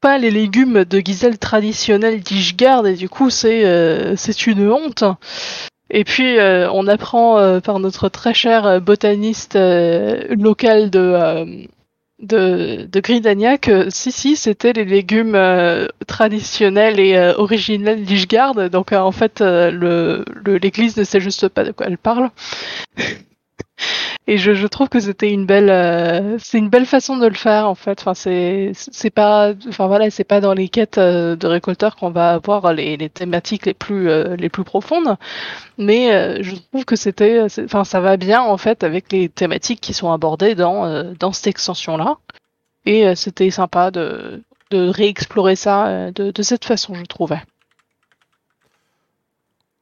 pas 0.00 0.18
les 0.18 0.30
légumes 0.30 0.84
de 0.84 1.00
Gizelle 1.00 1.38
traditionnels 1.38 2.20
d'Ishgard 2.20 2.86
et 2.86 2.94
du 2.94 3.08
coup 3.08 3.30
c'est 3.30 3.64
euh, 3.66 4.16
c'est 4.16 4.46
une 4.46 4.70
honte. 4.70 5.04
Et 5.90 6.04
puis 6.04 6.38
euh, 6.38 6.70
on 6.72 6.86
apprend 6.86 7.38
euh, 7.38 7.60
par 7.60 7.80
notre 7.80 8.08
très 8.08 8.34
cher 8.34 8.80
botaniste 8.80 9.56
local 9.56 10.90
de 10.90 11.68
de, 12.22 12.86
de 12.90 13.00
Gridania 13.00 13.58
que 13.58 13.90
si 13.90 14.12
si 14.12 14.36
c'était 14.36 14.74
les 14.74 14.84
légumes 14.84 15.38
traditionnels 16.06 17.00
et 17.00 17.18
originels 17.38 18.04
d'Ishgard 18.04 18.70
donc 18.70 18.92
en 18.92 19.12
fait 19.12 19.40
le- 19.40 20.24
l'église 20.62 20.96
ne 20.96 21.04
sait 21.04 21.20
juste 21.20 21.48
pas 21.48 21.64
de 21.64 21.72
quoi 21.72 21.86
elle 21.86 21.98
parle. 21.98 22.30
Et 24.26 24.38
je, 24.38 24.52
je 24.52 24.66
trouve 24.68 24.88
que 24.88 25.00
c'était 25.00 25.32
une 25.32 25.44
belle, 25.44 25.70
euh, 25.70 26.38
c'est 26.38 26.58
une 26.58 26.68
belle 26.68 26.86
façon 26.86 27.16
de 27.16 27.26
le 27.26 27.34
faire 27.34 27.66
en 27.66 27.74
fait. 27.74 28.00
Enfin, 28.00 28.14
c'est, 28.14 28.70
c'est 28.74 29.10
pas, 29.10 29.54
enfin 29.68 29.88
voilà, 29.88 30.08
c'est 30.10 30.24
pas 30.24 30.40
dans 30.40 30.52
les 30.52 30.68
quêtes 30.68 30.98
euh, 30.98 31.34
de 31.34 31.46
récolteurs 31.48 31.96
qu'on 31.96 32.10
va 32.10 32.34
avoir 32.34 32.72
les, 32.72 32.96
les 32.96 33.08
thématiques 33.08 33.66
les 33.66 33.74
plus, 33.74 34.08
euh, 34.08 34.36
les 34.36 34.48
plus 34.48 34.62
profondes, 34.62 35.16
mais 35.78 36.12
euh, 36.12 36.42
je 36.42 36.54
trouve 36.54 36.84
que 36.84 36.96
c'était, 36.96 37.44
enfin, 37.64 37.82
ça 37.82 38.00
va 38.00 38.16
bien 38.16 38.40
en 38.40 38.56
fait 38.56 38.84
avec 38.84 39.10
les 39.10 39.28
thématiques 39.28 39.80
qui 39.80 39.94
sont 39.94 40.12
abordées 40.12 40.54
dans, 40.54 40.84
euh, 40.84 41.12
dans 41.18 41.32
cette 41.32 41.48
extension-là. 41.48 42.18
Et 42.86 43.06
euh, 43.08 43.14
c'était 43.16 43.50
sympa 43.50 43.90
de, 43.90 44.44
de 44.70 44.88
réexplorer 44.88 45.56
ça 45.56 46.12
de, 46.12 46.30
de 46.30 46.42
cette 46.42 46.64
façon, 46.64 46.94
je 46.94 47.04
trouvais. 47.04 47.42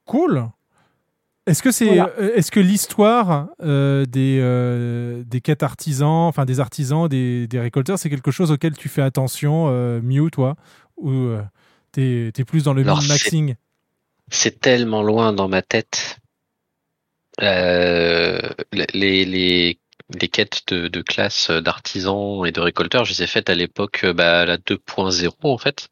Cool. 0.06 0.48
Est-ce 1.48 1.62
que 1.62 1.70
c'est, 1.72 1.86
Voilà. 1.86 2.10
euh, 2.18 2.30
est-ce 2.36 2.50
que 2.50 2.60
l'histoire 2.60 3.48
euh, 3.62 4.04
des 4.04 4.38
euh, 4.40 5.22
des 5.26 5.40
quêtes 5.40 5.62
artisans, 5.62 6.06
enfin 6.28 6.44
des 6.44 6.60
artisans, 6.60 7.08
des, 7.08 7.46
des 7.48 7.58
récolteurs, 7.58 7.98
c'est 7.98 8.10
quelque 8.10 8.30
chose 8.30 8.50
auquel 8.52 8.76
tu 8.76 8.88
fais 8.88 9.02
attention, 9.02 9.66
euh, 9.68 10.00
Mew, 10.02 10.30
toi, 10.30 10.56
ou 10.96 11.10
euh, 11.10 11.42
t'es 11.92 12.30
t'es 12.34 12.44
plus 12.44 12.64
dans 12.64 12.74
le 12.74 12.82
Alors, 12.82 13.00
min-maxing? 13.00 13.56
C'est 14.30 14.60
tellement 14.60 15.02
loin 15.02 15.32
dans 15.32 15.48
ma 15.48 15.62
tête. 15.62 16.18
Euh, 17.40 18.40
les, 18.72 19.24
les, 19.24 19.78
les 20.20 20.28
quêtes 20.28 20.62
de, 20.68 20.88
de 20.88 21.02
classe 21.02 21.50
d'artisans 21.50 22.44
et 22.46 22.52
de 22.52 22.60
récolteurs, 22.60 23.04
je 23.04 23.12
les 23.12 23.22
ai 23.22 23.26
faites 23.26 23.48
à 23.48 23.54
l'époque, 23.54 24.00
euh, 24.04 24.12
bah, 24.12 24.44
la 24.44 24.58
2.0 24.58 25.30
en 25.42 25.58
fait. 25.58 25.88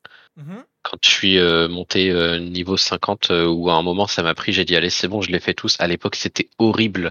Quand 0.88 0.98
je 1.02 1.10
suis 1.10 1.38
euh, 1.38 1.68
monté 1.68 2.10
euh, 2.10 2.38
niveau 2.38 2.76
50, 2.76 3.32
euh, 3.32 3.46
où 3.48 3.70
à 3.70 3.74
un 3.74 3.82
moment 3.82 4.06
ça 4.06 4.22
m'a 4.22 4.34
pris, 4.34 4.52
j'ai 4.52 4.64
dit 4.64 4.76
allez 4.76 4.90
c'est 4.90 5.08
bon, 5.08 5.20
je 5.20 5.32
les 5.32 5.40
fais 5.40 5.52
tous. 5.52 5.76
À 5.80 5.88
l'époque 5.88 6.14
c'était 6.14 6.48
horrible 6.58 7.10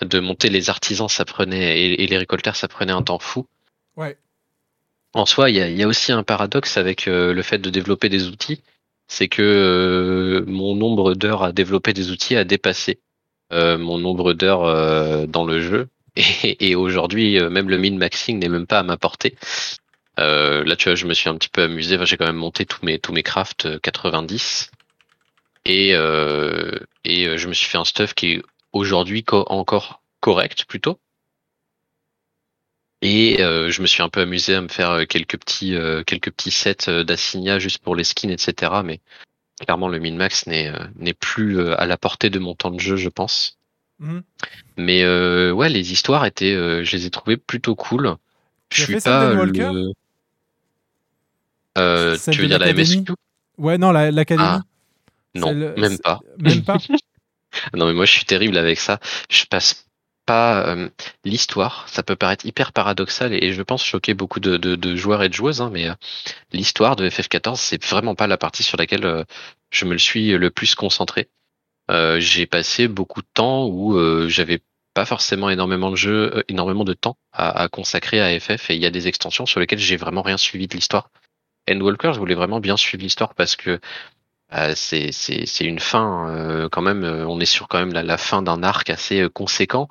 de 0.00 0.20
monter 0.20 0.48
les 0.48 0.70
artisans, 0.70 1.08
ça 1.08 1.24
prenait 1.24 1.80
et, 1.80 2.04
et 2.04 2.06
les 2.06 2.18
récolteurs, 2.18 2.54
ça 2.54 2.68
prenait 2.68 2.92
un 2.92 3.02
temps 3.02 3.18
fou. 3.18 3.46
Ouais. 3.96 4.16
En 5.12 5.26
soi, 5.26 5.50
il 5.50 5.56
y 5.56 5.60
a, 5.60 5.68
il 5.68 5.76
y 5.76 5.82
a 5.82 5.88
aussi 5.88 6.12
un 6.12 6.22
paradoxe 6.22 6.76
avec 6.76 7.08
euh, 7.08 7.32
le 7.32 7.42
fait 7.42 7.58
de 7.58 7.68
développer 7.68 8.08
des 8.08 8.28
outils, 8.28 8.62
c'est 9.08 9.28
que 9.28 9.42
euh, 9.42 10.44
mon 10.46 10.76
nombre 10.76 11.14
d'heures 11.14 11.42
à 11.42 11.52
développer 11.52 11.92
des 11.92 12.12
outils 12.12 12.36
a 12.36 12.44
dépassé 12.44 13.00
euh, 13.52 13.76
mon 13.76 13.98
nombre 13.98 14.34
d'heures 14.34 14.64
euh, 14.64 15.26
dans 15.26 15.44
le 15.44 15.60
jeu. 15.60 15.88
Et, 16.16 16.70
et 16.70 16.74
aujourd'hui, 16.76 17.40
même 17.50 17.68
le 17.68 17.76
min-maxing 17.76 18.38
n'est 18.38 18.48
même 18.48 18.68
pas 18.68 18.78
à 18.78 18.82
ma 18.84 18.96
portée. 18.96 19.34
Euh, 20.20 20.64
là, 20.64 20.76
tu 20.76 20.88
vois, 20.88 20.94
je 20.94 21.06
me 21.06 21.14
suis 21.14 21.28
un 21.28 21.36
petit 21.36 21.48
peu 21.48 21.62
amusé. 21.64 21.96
Enfin, 21.96 22.04
J'ai 22.04 22.16
quand 22.16 22.26
même 22.26 22.36
monté 22.36 22.66
tous 22.66 22.84
mes 22.84 22.98
tous 22.98 23.12
mes 23.12 23.22
crafts 23.22 23.66
euh, 23.66 23.78
90 23.80 24.70
et 25.66 25.94
euh, 25.94 26.78
et 27.04 27.26
euh, 27.28 27.36
je 27.38 27.48
me 27.48 27.54
suis 27.54 27.68
fait 27.68 27.78
un 27.78 27.84
stuff 27.84 28.14
qui 28.14 28.32
est 28.34 28.42
aujourd'hui 28.72 29.24
co- 29.24 29.44
encore 29.48 30.02
correct 30.20 30.66
plutôt. 30.66 31.00
Et 33.02 33.42
euh, 33.42 33.70
je 33.70 33.82
me 33.82 33.86
suis 33.86 34.02
un 34.02 34.08
peu 34.08 34.20
amusé 34.22 34.54
à 34.54 34.60
me 34.60 34.68
faire 34.68 34.90
euh, 34.90 35.04
quelques 35.04 35.38
petits 35.38 35.74
euh, 35.74 36.02
quelques 36.04 36.30
petits 36.32 36.50
sets 36.50 36.88
euh, 36.88 37.04
d'assigna 37.04 37.58
juste 37.58 37.78
pour 37.82 37.94
les 37.96 38.04
skins, 38.04 38.30
etc. 38.30 38.82
Mais 38.82 39.00
clairement, 39.60 39.88
le 39.88 40.00
min-max 40.00 40.46
n'est 40.48 40.68
euh, 40.68 40.86
n'est 40.96 41.14
plus 41.14 41.58
euh, 41.60 41.80
à 41.80 41.86
la 41.86 41.96
portée 41.98 42.30
de 42.30 42.38
mon 42.40 42.54
temps 42.54 42.70
de 42.72 42.80
jeu, 42.80 42.96
je 42.96 43.08
pense. 43.10 43.58
Mhm. 44.00 44.22
Mais 44.76 45.02
euh, 45.04 45.52
ouais, 45.52 45.68
les 45.70 45.92
histoires 45.92 46.26
étaient, 46.26 46.54
euh, 46.54 46.84
je 46.84 46.96
les 46.96 47.06
ai 47.06 47.10
trouvées 47.10 47.36
plutôt 47.36 47.74
cool. 47.76 48.16
Je 48.72 48.82
suis 48.82 48.96
pas 48.98 49.34
le. 49.36 49.92
Euh, 51.78 52.16
tu 52.30 52.40
veux 52.42 52.48
dire 52.48 52.58
la 52.58 52.66
MSQ? 52.70 53.12
Ouais, 53.58 53.78
non, 53.78 53.92
la- 53.92 54.10
l'académie. 54.10 54.44
Ah, 54.48 54.60
non, 55.34 55.52
même 55.76 55.98
pas. 55.98 56.20
Même 56.38 56.62
pas. 56.62 56.78
Non, 57.72 57.86
mais 57.86 57.92
moi 57.94 58.04
je 58.04 58.10
suis 58.10 58.24
terrible 58.24 58.58
avec 58.58 58.80
ça. 58.80 58.98
Je 59.30 59.44
passe 59.44 59.86
pas 60.26 60.66
euh, 60.74 60.88
l'histoire. 61.24 61.88
Ça 61.88 62.02
peut 62.02 62.16
paraître 62.16 62.44
hyper 62.46 62.72
paradoxal 62.72 63.32
et, 63.32 63.38
et 63.46 63.52
je 63.52 63.62
pense 63.62 63.84
choquer 63.84 64.12
beaucoup 64.14 64.40
de, 64.40 64.56
de, 64.56 64.74
de 64.74 64.96
joueurs 64.96 65.22
et 65.22 65.28
de 65.28 65.34
joueuses, 65.34 65.60
hein, 65.60 65.70
mais 65.72 65.88
euh, 65.88 65.94
l'histoire 66.52 66.96
de 66.96 67.08
FF14, 67.08 67.56
c'est 67.56 67.84
vraiment 67.84 68.16
pas 68.16 68.26
la 68.26 68.38
partie 68.38 68.64
sur 68.64 68.76
laquelle 68.76 69.04
euh, 69.06 69.22
je 69.70 69.84
me 69.84 69.92
le 69.92 69.98
suis 69.98 70.32
le 70.32 70.50
plus 70.50 70.74
concentré. 70.74 71.28
Euh, 71.90 72.18
J'ai 72.18 72.46
passé 72.46 72.88
beaucoup 72.88 73.22
de 73.22 73.28
temps 73.34 73.66
où 73.66 73.96
euh, 73.96 74.28
j'avais 74.28 74.60
pas 74.94 75.04
forcément 75.04 75.48
énormément 75.50 75.90
de 75.90 75.96
jeux, 75.96 76.36
euh, 76.38 76.42
énormément 76.48 76.84
de 76.84 76.94
temps 76.94 77.16
à, 77.32 77.62
à 77.62 77.68
consacrer 77.68 78.20
à 78.20 78.38
FF 78.40 78.70
et 78.70 78.74
il 78.74 78.82
y 78.82 78.86
a 78.86 78.90
des 78.90 79.06
extensions 79.06 79.46
sur 79.46 79.60
lesquelles 79.60 79.78
j'ai 79.78 79.96
vraiment 79.96 80.22
rien 80.22 80.38
suivi 80.38 80.66
de 80.66 80.74
l'histoire. 80.74 81.10
Endwalker, 81.68 82.12
je 82.14 82.18
voulais 82.18 82.34
vraiment 82.34 82.60
bien 82.60 82.76
suivre 82.76 83.02
l'histoire 83.02 83.34
parce 83.34 83.56
que 83.56 83.80
euh, 84.52 84.74
c'est 84.76 85.10
une 85.62 85.78
fin 85.80 86.28
euh, 86.30 86.68
quand 86.68 86.82
même. 86.82 87.02
euh, 87.04 87.26
on 87.26 87.40
est 87.40 87.46
sur 87.46 87.66
quand 87.68 87.78
même 87.78 87.92
la, 87.92 88.18
fin 88.18 88.42
d'un 88.42 88.62
arc 88.62 88.88
assez 88.90 89.22
euh, 89.22 89.28
conséquent 89.28 89.88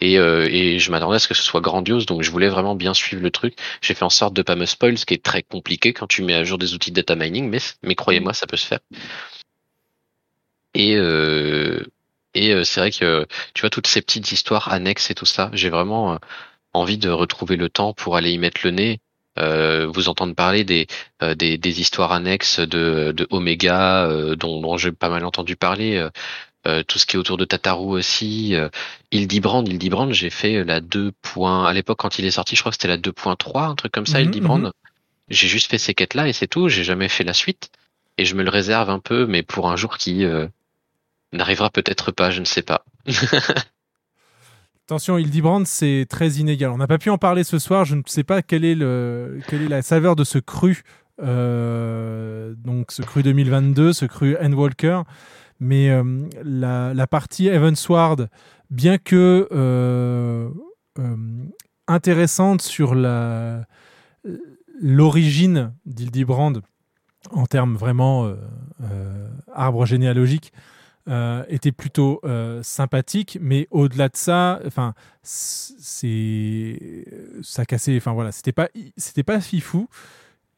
et 0.00 0.18
euh, 0.18 0.46
et 0.50 0.78
je 0.78 0.90
m'attendais 0.90 1.16
à 1.16 1.18
ce 1.18 1.26
que 1.28 1.34
ce 1.34 1.42
soit 1.42 1.60
grandiose. 1.60 2.06
Donc 2.06 2.22
je 2.22 2.30
voulais 2.30 2.48
vraiment 2.48 2.74
bien 2.76 2.94
suivre 2.94 3.22
le 3.22 3.30
truc. 3.30 3.56
J'ai 3.82 3.94
fait 3.94 4.04
en 4.04 4.10
sorte 4.10 4.34
de 4.34 4.42
pas 4.42 4.56
me 4.56 4.66
spoil, 4.66 4.98
ce 4.98 5.06
qui 5.06 5.14
est 5.14 5.24
très 5.24 5.42
compliqué 5.42 5.92
quand 5.92 6.06
tu 6.06 6.22
mets 6.22 6.34
à 6.34 6.44
jour 6.44 6.58
des 6.58 6.74
outils 6.74 6.90
de 6.90 6.96
data 6.96 7.16
mining, 7.16 7.48
mais 7.48 7.58
mais 7.82 7.94
croyez-moi, 7.94 8.34
ça 8.34 8.46
peut 8.46 8.56
se 8.56 8.66
faire. 8.66 8.80
Et 10.74 10.98
et 12.34 12.64
c'est 12.64 12.80
vrai 12.80 12.90
que 12.90 13.26
tu 13.54 13.60
vois 13.62 13.70
toutes 13.70 13.86
ces 13.86 14.02
petites 14.02 14.32
histoires 14.32 14.68
annexes 14.72 15.10
et 15.10 15.14
tout 15.14 15.26
ça, 15.26 15.50
j'ai 15.52 15.70
vraiment 15.70 16.18
envie 16.72 16.98
de 16.98 17.10
retrouver 17.10 17.56
le 17.56 17.68
temps 17.70 17.92
pour 17.94 18.16
aller 18.16 18.32
y 18.32 18.38
mettre 18.38 18.60
le 18.64 18.70
nez. 18.72 19.00
Euh, 19.38 19.86
vous 19.92 20.08
entendre 20.08 20.34
parler 20.34 20.62
des, 20.64 20.86
euh, 21.22 21.34
des, 21.34 21.58
des 21.58 21.80
histoires 21.80 22.12
annexes 22.12 22.60
de, 22.60 23.12
de 23.16 23.26
Omega, 23.30 24.06
euh, 24.06 24.36
dont, 24.36 24.60
dont 24.60 24.76
j'ai 24.76 24.92
pas 24.92 25.08
mal 25.08 25.24
entendu 25.24 25.56
parler, 25.56 25.96
euh, 25.96 26.10
euh, 26.66 26.82
tout 26.82 26.98
ce 26.98 27.06
qui 27.06 27.16
est 27.16 27.18
autour 27.18 27.36
de 27.36 27.44
Tataru 27.44 27.98
aussi, 27.98 28.54
euh, 28.54 28.68
Hildibrand, 29.12 29.64
Hildibrand, 29.64 30.12
j'ai 30.12 30.30
fait 30.30 30.64
la 30.64 30.80
2. 30.80 31.12
points- 31.22 31.66
À 31.66 31.72
l'époque, 31.72 31.98
quand 31.98 32.18
il 32.18 32.24
est 32.24 32.30
sorti, 32.30 32.56
je 32.56 32.62
crois 32.62 32.70
que 32.70 32.76
c'était 32.76 32.88
la 32.88 32.96
2.3, 32.96 33.66
un 33.66 33.74
truc 33.74 33.92
comme 33.92 34.06
ça, 34.06 34.18
Mhm, 34.20 34.24
Hildibrand. 34.26 34.58
mhm. 34.58 34.72
J'ai 35.30 35.48
juste 35.48 35.70
fait 35.70 35.78
ces 35.78 35.94
quêtes-là 35.94 36.28
et 36.28 36.32
c'est 36.32 36.46
tout, 36.48 36.68
j'ai 36.68 36.84
jamais 36.84 37.08
fait 37.08 37.24
la 37.24 37.34
suite. 37.34 37.70
Et 38.18 38.24
je 38.24 38.34
me 38.36 38.42
le 38.44 38.50
réserve 38.50 38.90
un 38.90 39.00
peu, 39.00 39.26
mais 39.26 39.42
pour 39.42 39.68
un 39.70 39.76
jour 39.76 39.98
qui 39.98 40.24
euh, 40.24 40.46
n'arrivera 41.32 41.70
peut-être 41.70 42.12
pas, 42.12 42.30
je 42.30 42.40
ne 42.40 42.44
sais 42.46 42.62
pas. 42.62 42.84
Attention, 44.86 45.16
Hildibrand, 45.16 45.64
c'est 45.64 46.04
très 46.10 46.32
inégal. 46.32 46.70
On 46.70 46.76
n'a 46.76 46.86
pas 46.86 46.98
pu 46.98 47.08
en 47.08 47.16
parler 47.16 47.42
ce 47.42 47.58
soir. 47.58 47.86
Je 47.86 47.94
ne 47.94 48.02
sais 48.04 48.22
pas 48.22 48.42
quelle 48.42 48.66
est, 48.66 48.74
la 48.74 49.80
saveur 49.80 50.14
de 50.14 50.24
ce 50.24 50.38
cru. 50.38 50.82
euh, 51.22 52.54
donc, 52.58 52.92
ce 52.92 53.00
cru 53.00 53.22
2022, 53.22 53.94
ce 53.94 54.04
cru 54.04 54.36
Endwalker. 54.36 55.00
Mais 55.58 55.88
euh, 55.88 56.28
la, 56.42 57.06
partie 57.06 57.48
Evansward, 57.48 58.28
bien 58.68 58.98
que 58.98 59.48
euh, 59.52 60.50
euh, 60.98 61.16
intéressante 61.88 62.60
sur 62.60 62.94
l'origine 64.82 65.72
d'Hildibrand 65.86 66.52
en 67.30 67.46
termes 67.46 67.76
vraiment 67.76 68.30
arbre 69.54 69.86
généalogique, 69.86 70.52
euh, 71.06 71.44
était 71.48 71.70
plutôt 71.70 72.18
euh, 72.24 72.62
sympathique, 72.62 73.36
mais 73.38 73.68
au-delà 73.70 74.08
de 74.08 74.16
ça, 74.16 74.60
enfin, 74.66 74.94
c'est 75.22 77.04
ça 77.42 77.66
cassait. 77.66 77.98
Enfin 77.98 78.14
voilà, 78.14 78.32
c'était 78.32 78.52
pas 78.52 78.70
c'était 78.96 79.22
pas 79.22 79.40
fifou. 79.40 79.86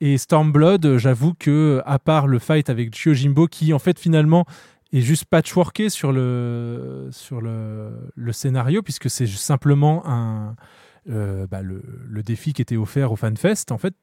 Et 0.00 0.18
Stormblood, 0.18 0.99
j'avoue 0.99 1.34
que 1.34 1.83
à 1.84 1.99
part 1.99 2.28
le 2.28 2.39
fight 2.39 2.70
avec 2.70 2.94
Chiojimbo, 2.94 3.49
qui 3.49 3.73
en 3.73 3.81
fait 3.81 3.99
finalement 3.99 4.47
est 4.92 5.00
juste 5.00 5.25
patchworké 5.25 5.91
sur 5.91 6.12
le 6.12 7.08
sur 7.10 7.41
le, 7.41 8.12
scénario, 8.31 8.83
puisque 8.83 9.10
c'est 9.10 9.26
simplement 9.26 10.07
un 10.07 10.55
euh, 11.10 11.49
bah, 11.49 11.62
le, 11.62 11.83
le 12.07 12.23
défi 12.23 12.52
qui 12.52 12.62
était 12.62 12.76
offert 12.76 13.10
au 13.10 13.16
FanFest, 13.16 13.73
en 13.73 13.78
fait, 13.78 13.97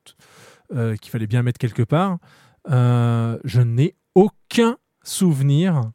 qu'il 0.69 1.09
fallait 1.09 1.27
bien 1.27 1.41
mettre 1.41 1.57
quelque 1.57 1.83
part. 1.83 2.17
Je 2.67 3.61
n'ai 3.61 3.95
aucun 4.13 4.77
souvenir 5.03 5.91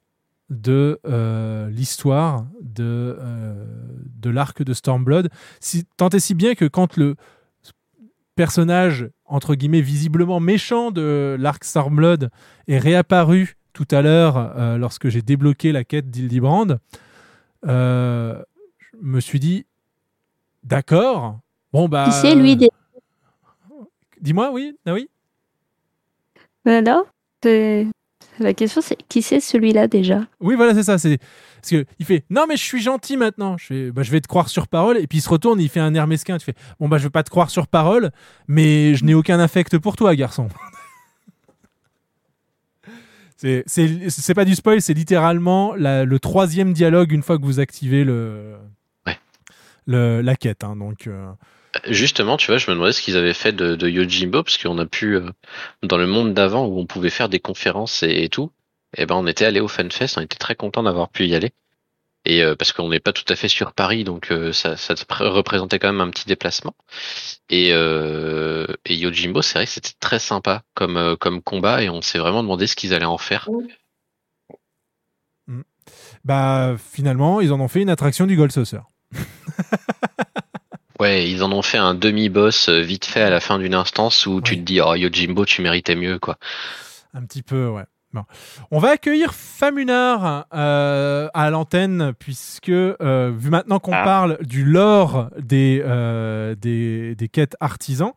de 0.50 0.98
euh, 1.06 1.68
l'histoire 1.68 2.46
de, 2.60 3.16
euh, 3.20 3.64
de 4.20 4.30
l'arc 4.30 4.62
de 4.62 4.72
Stormblood. 4.72 5.28
Si, 5.60 5.84
tant 5.96 6.08
et 6.08 6.20
si 6.20 6.34
bien 6.34 6.54
que 6.54 6.64
quand 6.64 6.96
le 6.96 7.16
personnage, 8.34 9.10
entre 9.24 9.54
guillemets, 9.54 9.80
visiblement 9.80 10.40
méchant 10.40 10.90
de 10.90 11.36
l'arc 11.38 11.64
Stormblood 11.64 12.30
est 12.66 12.78
réapparu 12.78 13.56
tout 13.72 13.86
à 13.90 14.00
l'heure 14.00 14.36
euh, 14.36 14.78
lorsque 14.78 15.08
j'ai 15.08 15.22
débloqué 15.22 15.72
la 15.72 15.84
quête 15.84 16.10
d'Hildibrand, 16.10 16.78
euh, 17.66 18.42
je 18.78 18.96
me 19.02 19.20
suis 19.20 19.40
dit, 19.40 19.66
d'accord, 20.64 21.40
bon 21.72 21.88
bah... 21.88 22.06
Qui 22.06 22.12
c'est 22.12 22.34
lui 22.34 22.56
des... 22.56 22.68
Dis-moi, 24.20 24.50
oui, 24.52 24.76
ah 24.86 24.94
oui 24.94 25.08
Voilà. 26.64 27.04
La 28.38 28.54
question 28.54 28.80
c'est 28.80 28.96
qui 29.08 29.22
c'est 29.22 29.40
celui-là 29.40 29.88
déjà? 29.88 30.20
Oui, 30.40 30.54
voilà, 30.54 30.74
c'est 30.74 30.82
ça. 30.84 30.98
C'est 30.98 31.18
parce 31.60 31.70
que 31.70 31.84
il 31.98 32.06
fait 32.06 32.24
non, 32.30 32.46
mais 32.48 32.56
je 32.56 32.62
suis 32.62 32.80
gentil 32.80 33.16
maintenant. 33.16 33.56
Je 33.58 33.66
fais, 33.66 33.90
bah, 33.90 34.02
je 34.02 34.10
vais 34.12 34.20
te 34.20 34.28
croire 34.28 34.48
sur 34.48 34.68
parole. 34.68 34.96
Et 34.98 35.06
puis 35.06 35.18
il 35.18 35.20
se 35.22 35.28
retourne, 35.28 35.60
il 35.60 35.68
fait 35.68 35.80
un 35.80 35.94
air 35.94 36.06
mesquin. 36.06 36.38
Tu 36.38 36.44
fais, 36.44 36.54
bon 36.78 36.88
bah 36.88 36.98
je 36.98 37.04
vais 37.04 37.10
pas 37.10 37.22
te 37.24 37.30
croire 37.30 37.50
sur 37.50 37.66
parole, 37.66 38.10
mais 38.46 38.94
je 38.94 39.04
n'ai 39.04 39.14
aucun 39.14 39.40
affect 39.40 39.76
pour 39.78 39.96
toi, 39.96 40.14
garçon. 40.14 40.48
c'est 43.36 43.62
c'est 43.66 44.10
c'est 44.10 44.34
pas 44.34 44.44
du 44.44 44.54
spoil, 44.54 44.80
c'est 44.82 44.94
littéralement 44.94 45.74
la- 45.74 46.04
le 46.04 46.18
troisième 46.18 46.72
dialogue 46.72 47.12
une 47.12 47.22
fois 47.22 47.38
que 47.38 47.44
vous 47.44 47.60
activez 47.60 48.04
le 48.04 48.56
le 49.86 50.20
la 50.20 50.36
quête. 50.36 50.64
hein. 50.64 50.76
donc 50.76 51.06
euh, 51.06 51.30
Justement, 51.86 52.36
tu 52.36 52.46
vois, 52.46 52.58
je 52.58 52.70
me 52.70 52.74
demandais 52.74 52.92
ce 52.92 53.02
qu'ils 53.02 53.16
avaient 53.16 53.34
fait 53.34 53.52
de, 53.52 53.76
de 53.76 53.88
Yojimbo, 53.88 54.42
parce 54.42 54.58
qu'on 54.58 54.78
a 54.78 54.86
pu, 54.86 55.16
euh, 55.16 55.30
dans 55.82 55.98
le 55.98 56.06
monde 56.06 56.34
d'avant 56.34 56.66
où 56.66 56.78
on 56.78 56.86
pouvait 56.86 57.10
faire 57.10 57.28
des 57.28 57.40
conférences 57.40 58.02
et, 58.02 58.24
et 58.24 58.28
tout, 58.28 58.50
et 58.96 59.06
ben 59.06 59.14
on 59.16 59.26
était 59.26 59.44
allé 59.44 59.60
au 59.60 59.68
FanFest, 59.68 60.16
on 60.16 60.22
était 60.22 60.38
très 60.38 60.54
content 60.54 60.82
d'avoir 60.82 61.10
pu 61.10 61.26
y 61.26 61.34
aller. 61.34 61.52
Et 62.24 62.42
euh, 62.42 62.56
parce 62.56 62.72
qu'on 62.72 62.88
n'est 62.88 63.00
pas 63.00 63.12
tout 63.12 63.24
à 63.28 63.36
fait 63.36 63.48
sur 63.48 63.72
Paris, 63.72 64.04
donc 64.04 64.32
euh, 64.32 64.52
ça, 64.52 64.76
ça 64.76 64.94
pr- 64.94 65.28
représentait 65.28 65.78
quand 65.78 65.92
même 65.92 66.00
un 66.00 66.10
petit 66.10 66.26
déplacement. 66.26 66.74
Et, 67.48 67.70
euh, 67.72 68.66
et 68.84 68.96
Yojimbo, 68.96 69.40
c'est 69.40 69.54
vrai 69.58 69.66
que 69.66 69.70
c'était 69.72 69.94
très 70.00 70.18
sympa 70.18 70.62
comme, 70.74 70.96
euh, 70.96 71.16
comme 71.16 71.42
combat, 71.42 71.82
et 71.82 71.88
on 71.88 72.02
s'est 72.02 72.18
vraiment 72.18 72.42
demandé 72.42 72.66
ce 72.66 72.76
qu'ils 72.76 72.92
allaient 72.92 73.04
en 73.04 73.18
faire. 73.18 73.48
Bah 76.24 76.76
finalement, 76.78 77.40
ils 77.40 77.52
en 77.52 77.60
ont 77.60 77.68
fait 77.68 77.80
une 77.80 77.90
attraction 77.90 78.26
du 78.26 78.36
Gold 78.36 78.52
Saucer. 78.52 78.80
Ouais, 81.00 81.30
ils 81.30 81.42
en 81.44 81.52
ont 81.52 81.62
fait 81.62 81.78
un 81.78 81.94
demi-boss 81.94 82.68
euh, 82.68 82.80
vite 82.80 83.04
fait 83.04 83.22
à 83.22 83.30
la 83.30 83.40
fin 83.40 83.58
d'une 83.58 83.74
instance 83.74 84.26
où 84.26 84.40
tu 84.40 84.56
te 84.56 84.62
dis, 84.62 84.80
oh 84.80 84.94
Yojimbo, 84.94 85.44
tu 85.44 85.62
méritais 85.62 85.94
mieux, 85.94 86.18
quoi. 86.18 86.36
Un 87.14 87.22
petit 87.24 87.42
peu, 87.42 87.68
ouais. 87.68 87.84
Bon. 88.14 88.22
On 88.70 88.78
va 88.78 88.90
accueillir 88.90 89.34
Famunar 89.34 90.46
euh, 90.54 91.28
à 91.34 91.50
l'antenne 91.50 92.14
puisque 92.18 92.70
euh, 92.70 93.32
vu 93.36 93.50
maintenant 93.50 93.78
qu'on 93.80 93.92
Ah. 93.92 94.02
parle 94.02 94.38
du 94.40 94.64
lore 94.64 95.28
des, 95.38 95.82
euh, 95.84 96.54
des, 96.54 97.14
des 97.14 97.28
quêtes 97.28 97.54
artisans, 97.60 98.12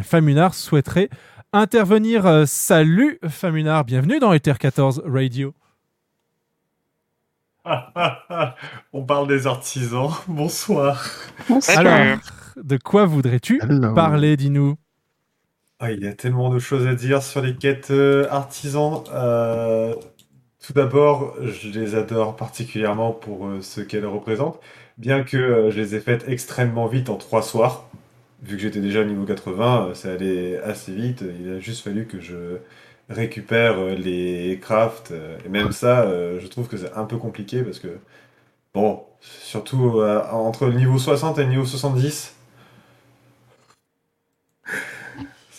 Famunar 0.00 0.54
souhaiterait 0.54 1.08
intervenir. 1.52 2.44
Salut 2.46 3.18
Famunar, 3.28 3.84
bienvenue 3.84 4.20
dans 4.20 4.32
Ether 4.32 4.54
14 4.58 5.02
Radio. 5.06 5.54
On 8.92 9.04
parle 9.04 9.28
des 9.28 9.46
artisans. 9.46 10.10
Bonsoir. 10.28 11.04
Alors, 11.68 12.18
de 12.56 12.76
quoi 12.76 13.06
voudrais-tu 13.06 13.60
parler, 13.94 14.36
dis-nous? 14.36 14.76
Ah, 15.80 15.90
il 15.90 16.00
y 16.02 16.06
a 16.06 16.12
tellement 16.12 16.50
de 16.50 16.58
choses 16.60 16.86
à 16.86 16.94
dire 16.94 17.22
sur 17.22 17.40
les 17.40 17.56
quêtes 17.56 17.90
euh, 17.90 18.28
artisans. 18.30 19.02
Euh, 19.12 19.94
tout 20.64 20.72
d'abord, 20.72 21.34
je 21.42 21.68
les 21.70 21.94
adore 21.96 22.36
particulièrement 22.36 23.12
pour 23.12 23.46
euh, 23.48 23.60
ce 23.62 23.80
qu'elles 23.80 24.06
représentent, 24.06 24.60
bien 24.98 25.24
que 25.24 25.36
euh, 25.36 25.70
je 25.72 25.80
les 25.80 25.94
ai 25.96 26.00
faites 26.00 26.28
extrêmement 26.28 26.86
vite 26.86 27.10
en 27.10 27.16
trois 27.16 27.42
soirs. 27.42 27.88
Vu 28.42 28.56
que 28.56 28.62
j'étais 28.62 28.80
déjà 28.80 29.00
au 29.02 29.04
niveau 29.04 29.24
80, 29.24 29.88
euh, 29.90 29.94
ça 29.94 30.12
allait 30.12 30.58
assez 30.62 30.92
vite. 30.94 31.24
Il 31.40 31.50
a 31.52 31.58
juste 31.60 31.82
fallu 31.84 32.06
que 32.06 32.20
je 32.20 32.58
récupère 33.08 33.78
euh, 33.78 33.94
les 33.94 34.58
crafts. 34.60 35.10
euh, 35.12 35.38
Et 35.44 35.48
même 35.48 35.72
ça, 35.72 36.02
euh, 36.02 36.40
je 36.40 36.46
trouve 36.46 36.68
que 36.68 36.76
c'est 36.76 36.92
un 36.94 37.04
peu 37.04 37.16
compliqué 37.18 37.62
parce 37.62 37.78
que, 37.78 37.98
bon, 38.74 39.02
surtout 39.20 40.02
entre 40.32 40.66
le 40.66 40.74
niveau 40.74 40.98
60 40.98 41.38
et 41.38 41.44
le 41.44 41.50
niveau 41.50 41.64
70, 41.64 42.34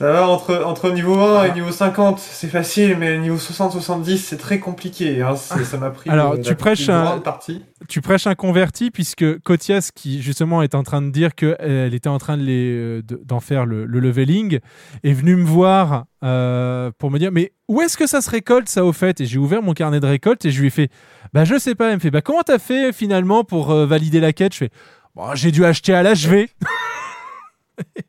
ça 0.04 0.12
va 0.12 0.28
entre, 0.28 0.64
entre 0.66 0.92
niveau 0.92 1.18
1 1.20 1.46
et 1.46 1.54
niveau 1.54 1.72
50, 1.72 2.20
c'est 2.20 2.48
facile, 2.50 2.98
mais 3.00 3.18
niveau 3.18 3.38
60-70, 3.38 4.18
c'est 4.18 4.38
très 4.38 4.60
compliqué. 4.60 5.22
hein. 5.22 5.36
Ça 5.38 5.78
m'a 5.78 5.90
pris 5.92 6.10
Alors, 6.10 6.34
euh, 6.34 6.38
tu 6.42 6.56
prêches, 6.56 6.90
un, 6.90 7.20
partie. 7.20 7.64
tu 7.88 8.02
prêches 8.02 8.28
un 8.28 8.36
converti 8.36 8.92
puisque 8.92 9.40
Kotias, 9.40 9.92
qui 9.96 10.22
justement 10.22 10.62
est 10.62 10.76
en 10.76 10.84
train 10.84 11.02
de 11.02 11.10
dire 11.10 11.36
qu'elle 11.36 11.94
était 11.94 12.10
en 12.10 12.18
train 12.18 12.38
euh, 12.40 13.02
de- 13.02 13.22
d'en 13.24 13.40
faire 13.40 13.66
le, 13.66 13.86
le 13.86 14.00
leveling, 14.00 14.60
est 15.04 15.14
venu 15.14 15.36
me 15.38 15.46
voir 15.46 16.06
euh, 16.24 16.92
pour 16.98 17.10
me 17.10 17.18
dire 17.20 17.32
Mais 17.32 17.54
où 17.70 17.82
est-ce 17.82 17.96
que 17.98 18.06
ça 18.08 18.22
se 18.22 18.30
récolte, 18.30 18.68
ça, 18.70 18.84
au 18.84 18.92
fait? 18.94 19.22
Et 19.22 19.26
j'ai 19.26 19.38
ouvert 19.40 19.62
mon 19.64 19.74
carnet 19.74 20.00
de 20.02 20.08
récolte 20.08 20.44
et 20.46 20.52
je 20.52 20.60
lui 20.60 20.68
ai 20.68 20.72
fait 20.72 20.90
Bah, 21.34 21.46
je 21.46 21.58
sais 21.58 21.76
pas. 21.76 21.90
Elle 21.90 21.96
me 21.96 22.00
fait 22.00 22.12
Bah, 22.12 22.22
comment 22.22 22.42
t'as 22.44 22.60
fait 22.60 22.92
finalement 22.92 23.44
pour 23.44 23.72
euh, 23.72 23.86
valider 23.86 24.20
la 24.20 24.34
quête? 24.34 24.54
Je 24.54 24.58
fais 24.60 24.70
Bon, 25.16 25.34
j'ai 25.36 25.52
dû 25.52 25.64
acheter 25.64 25.94
à 25.94 26.04
l'HV. 26.04 26.48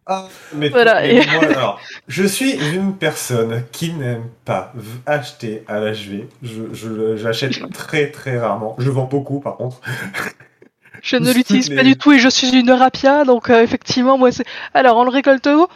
Ah, 0.06 0.28
mais, 0.54 0.68
Voilà, 0.68 1.00
mais 1.00 1.14
et- 1.22 1.26
moi, 1.26 1.44
alors, 1.46 1.80
je 2.08 2.24
suis 2.24 2.52
une 2.74 2.96
personne 2.96 3.64
qui 3.72 3.92
n'aime 3.94 4.28
pas 4.44 4.72
acheter 5.06 5.64
à 5.66 5.80
l'HV. 5.80 6.28
Je, 6.42 6.62
je, 6.74 7.16
j'achète 7.16 7.70
très 7.72 8.10
très 8.10 8.38
rarement. 8.38 8.76
Je 8.78 8.90
vends 8.90 9.04
beaucoup 9.06 9.40
par 9.40 9.56
contre. 9.56 9.80
Je 11.02 11.16
ne 11.16 11.32
l'utilise 11.32 11.68
les- 11.68 11.76
pas 11.76 11.82
du 11.84 11.96
tout 11.96 12.12
et 12.12 12.18
je 12.18 12.28
suis 12.30 12.58
une 12.58 12.70
rapia, 12.70 13.24
donc 13.24 13.50
euh, 13.50 13.62
effectivement, 13.62 14.16
moi 14.16 14.32
c'est. 14.32 14.44
Alors, 14.72 14.96
on 14.96 15.04
le 15.04 15.10
récolte 15.10 15.46
où? 15.46 15.66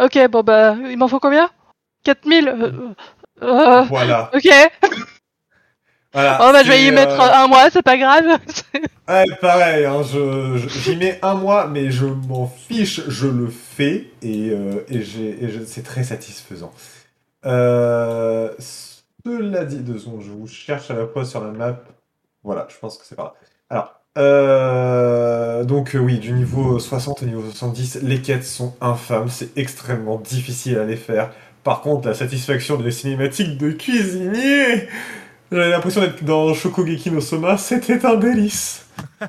Ok, 0.00 0.18
bon 0.30 0.42
bah, 0.42 0.76
il 0.88 0.96
m'en 0.96 1.08
faut 1.08 1.20
combien? 1.20 1.50
4000 2.04 2.48
euh, 2.48 2.94
euh, 3.42 3.82
Voilà. 3.82 4.30
Ok. 4.34 4.48
Voilà, 6.12 6.38
oh 6.40 6.52
bah, 6.52 6.62
je 6.62 6.68
vais 6.68 6.84
y 6.84 6.90
c'est, 6.90 6.92
mettre 6.92 7.18
euh, 7.20 7.32
un 7.32 7.48
mois, 7.48 7.70
c'est 7.70 7.82
pas 7.82 7.96
grave. 7.96 8.24
Ouais, 9.08 9.24
pareil, 9.40 9.84
hein, 9.84 10.02
je, 10.04 10.56
j'y 10.68 10.96
mets 10.96 11.18
un 11.22 11.34
mois, 11.34 11.66
mais 11.66 11.90
je 11.90 12.06
m'en 12.06 12.46
fiche, 12.46 13.00
je 13.08 13.26
le 13.26 13.48
fais 13.48 14.06
et, 14.22 14.50
euh, 14.50 14.84
et, 14.88 15.02
j'ai, 15.02 15.42
et 15.44 15.48
je- 15.50 15.64
c'est 15.64 15.82
très 15.82 16.04
satisfaisant. 16.04 16.72
Euh, 17.46 18.52
cela 19.26 19.64
dit, 19.64 19.78
deux 19.80 19.98
secondes, 19.98 20.22
je 20.22 20.30
vous 20.32 20.46
cherche 20.48 20.90
à 20.90 20.94
la 20.94 21.06
fois 21.06 21.24
sur 21.24 21.44
la 21.44 21.52
map. 21.52 21.80
Voilà, 22.44 22.66
je 22.70 22.78
pense 22.78 22.98
que 22.98 23.04
c'est 23.06 23.16
par 23.16 23.26
là. 23.26 23.34
Alors, 23.70 24.00
euh, 24.18 25.64
donc 25.64 25.94
euh, 25.96 25.98
oui, 25.98 26.18
du 26.18 26.32
niveau 26.32 26.78
60 26.78 27.22
au 27.22 27.26
niveau 27.26 27.42
70, 27.44 28.02
les 28.02 28.22
quêtes 28.22 28.44
sont 28.44 28.74
infâmes, 28.80 29.28
c'est 29.30 29.56
extrêmement 29.58 30.18
difficile 30.18 30.78
à 30.78 30.84
les 30.84 30.96
faire. 30.96 31.32
Par 31.64 31.80
contre, 31.82 32.08
la 32.08 32.14
satisfaction 32.14 32.76
des 32.76 32.90
cinématiques 32.92 33.58
de 33.58 33.70
cuisinier, 33.72 34.88
j'avais 35.56 35.70
l'impression 35.70 36.00
d'être 36.00 36.24
dans 36.24 36.54
Shokugeki 36.54 37.10
no 37.10 37.20
Soma, 37.20 37.56
c'était 37.58 38.04
un 38.06 38.16
délice. 38.16 38.86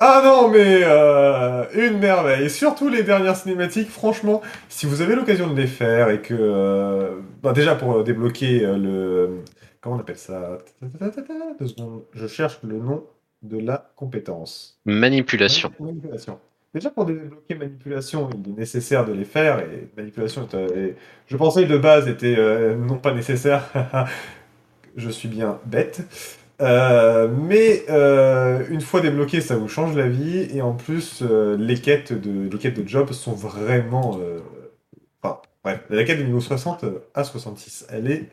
Ah 0.00 0.20
non, 0.24 0.48
mais 0.48 0.82
euh, 0.84 1.64
une 1.74 1.98
merveille. 1.98 2.44
Et 2.44 2.48
surtout 2.48 2.88
les 2.88 3.02
dernières 3.02 3.34
cinématiques, 3.36 3.90
franchement, 3.90 4.42
si 4.68 4.86
vous 4.86 5.00
avez 5.02 5.16
l'occasion 5.16 5.52
de 5.52 5.60
les 5.60 5.66
faire 5.66 6.08
et 6.10 6.22
que... 6.22 6.34
euh, 6.38 7.18
bah, 7.42 7.52
déjà 7.52 7.74
pour 7.74 7.96
euh, 7.96 8.02
débloquer 8.04 8.60
le... 8.60 9.40
Comment 9.80 9.96
on 9.96 10.00
appelle 10.00 10.16
ça? 10.18 10.58
Deux 11.58 11.66
secondes, 11.66 12.02
je 12.12 12.26
cherche 12.28 12.60
le 12.62 12.78
nom 12.78 13.04
de 13.42 13.58
la 13.58 13.90
compétence. 13.96 14.78
Manipulation. 14.84 15.72
Manipulation. 15.80 16.38
Déjà 16.74 16.90
pour 16.90 17.04
débloquer 17.06 17.54
manipulation, 17.56 18.28
il 18.44 18.52
est 18.52 18.56
nécessaire 18.58 19.04
de 19.04 19.12
les 19.12 19.24
faire 19.24 19.58
et 19.60 19.88
manipulation, 19.96 20.46
est, 20.52 20.54
est- 20.78 20.96
je 21.26 21.36
pensais 21.36 21.64
que 21.66 21.72
de 21.72 21.78
base 21.78 22.06
était 22.08 22.36
euh, 22.38 22.76
non 22.76 22.98
pas 22.98 23.12
nécessaire. 23.12 23.64
je 24.98 25.10
suis 25.10 25.28
bien 25.28 25.60
bête. 25.66 26.02
Euh, 26.62 27.28
mais 27.28 27.84
euh, 27.90 28.64
une 28.70 28.82
fois 28.82 29.00
débloqué, 29.00 29.40
ça 29.42 29.56
vous 29.56 29.68
change 29.68 29.96
la 29.96 30.08
vie 30.08 30.48
et 30.54 30.62
en 30.62 30.74
plus 30.74 31.22
euh, 31.22 31.56
les 31.58 31.80
quêtes 31.80 32.12
de 32.12 32.48
les 32.50 32.58
quêtes 32.58 32.80
de 32.82 32.88
job 32.88 33.12
sont 33.12 33.32
vraiment, 33.34 34.18
enfin 35.22 35.40
bref, 35.64 35.80
la 35.90 36.04
quête 36.04 36.18
de 36.18 36.24
niveau 36.24 36.40
60 36.40 36.84
à 37.14 37.24
66, 37.24 37.86
elle 37.90 38.10
est 38.10 38.28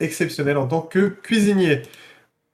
exceptionnelle 0.00 0.58
en 0.58 0.68
tant 0.68 0.82
que 0.82 1.08
cuisinier. 1.08 1.82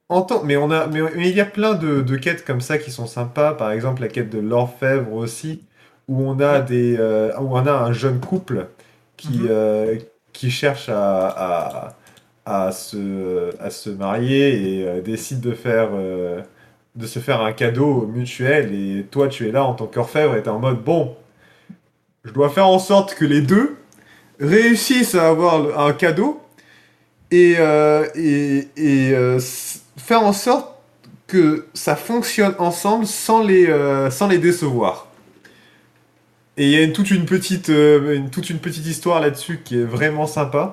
En 0.09 0.23
tant- 0.23 0.45
mais, 0.45 0.57
on 0.57 0.71
a, 0.71 0.87
mais, 0.89 1.01
mais 1.17 1.31
il 1.31 1.37
y 1.37 1.41
a 1.41 1.47
plein 1.47 1.75
de, 1.75 2.03
de 2.03 2.17
quêtes 2.17 2.45
comme 2.45 2.61
ça 2.61 2.79
qui 2.79 2.91
sont 2.93 3.07
sympas. 3.07 3.55
Par 3.55 3.73
exemple, 3.73 4.03
la 4.03 4.09
quête 4.09 4.31
de 4.31 4.39
l'orfèvre 4.41 5.13
aussi, 5.15 5.65
où 6.09 6.23
on 6.23 6.41
a, 6.41 6.61
des, 6.61 6.97
où 7.41 7.57
on 7.57 7.67
a 7.67 7.73
un 7.73 7.93
jeune 7.93 8.21
couple 8.21 8.69
qui, 9.17 9.43
euh, 9.49 9.99
qui 10.33 10.51
cherche 10.51 10.89
à, 10.89 11.29
à, 11.29 11.97
à 12.47 12.71
se, 12.73 13.51
à 13.61 13.71
se 13.71 13.91
marier 13.91 14.79
et 14.81 14.89
euh, 14.89 15.01
décide 15.03 15.41
de, 15.41 15.53
faire, 15.53 15.91
euh, 15.93 16.41
de 16.95 17.07
se 17.07 17.19
faire 17.19 17.43
un 17.43 17.53
cadeau 17.53 18.07
mutuel. 18.07 18.73
Et 18.75 19.05
toi, 19.11 19.29
tu 19.29 19.49
es 19.49 19.53
là 19.53 19.65
en 19.65 19.75
tant 19.75 19.87
qu'orfèvre 19.87 20.37
et 20.37 20.43
tu 20.43 20.49
es 20.49 20.53
en 20.53 20.61
mode 20.61 20.83
bon, 20.83 21.17
je 22.25 22.31
dois 22.33 22.49
faire 22.49 22.69
en 22.69 22.79
sorte 22.79 23.15
que 23.15 23.25
les 23.25 23.41
deux 23.43 23.77
réussissent 24.41 25.15
à 25.17 25.29
avoir 25.29 25.79
un 25.87 25.93
cadeau 25.93 26.41
et, 27.33 27.57
euh, 27.59 28.07
et, 28.15 28.69
et, 28.77 29.15
faire 29.97 30.23
en 30.23 30.33
sorte 30.33 30.73
que 31.27 31.67
ça 31.75 31.97
fonctionne 31.97 32.55
ensemble 32.59 33.07
sans 33.07 33.43
les, 33.43 33.67
sans 34.11 34.29
les 34.29 34.39
décevoir. 34.39 35.09
Et 36.57 36.67
il 36.67 36.71
y 36.71 36.77
a 36.77 36.83
une- 36.83 36.93
toute, 36.93 37.11
une 37.11 37.27
petite, 37.27 37.71
toute 38.31 38.51
une 38.51 38.59
petite 38.59 38.87
histoire 38.87 39.21
là-dessus 39.21 39.61
qui 39.65 39.79
est 39.81 39.85
vraiment 39.85 40.27
sympa. 40.27 40.73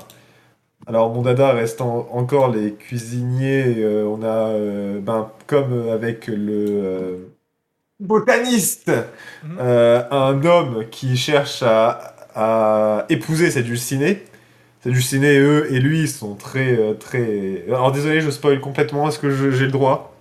Alors 0.87 1.13
mon 1.13 1.21
dada 1.21 1.53
reste 1.53 1.81
en- 1.81 2.07
encore 2.11 2.51
les 2.51 2.73
cuisiniers. 2.73 3.75
euh, 3.77 4.05
on 4.05 4.21
a, 4.23 4.49
euh, 4.49 4.99
ben, 4.99 5.31
comme 5.47 5.89
avec 5.89 6.27
le 6.27 6.65
euh, 6.67 7.17
botaniste, 7.99 8.91
euh, 9.59 10.03
un 10.11 10.43
homme 10.45 10.85
qui 10.91 11.15
cherche 11.17 11.63
à, 11.63 12.15
à 12.35 13.05
épouser 13.09 13.51
cette 13.51 13.65
dulcinée. 13.65 14.23
Cette 14.81 14.91
dulcinée, 14.93 15.39
eux 15.39 15.73
et 15.73 15.79
lui 15.79 16.07
sont 16.09 16.35
très, 16.35 16.77
euh, 16.77 16.93
très. 16.93 17.63
Alors 17.67 17.91
désolé, 17.93 18.19
je 18.21 18.29
spoil 18.29 18.59
complètement. 18.59 19.07
Est-ce 19.07 19.19
que 19.19 19.51
j'ai 19.51 19.65
le 19.65 19.71
droit? 19.71 20.13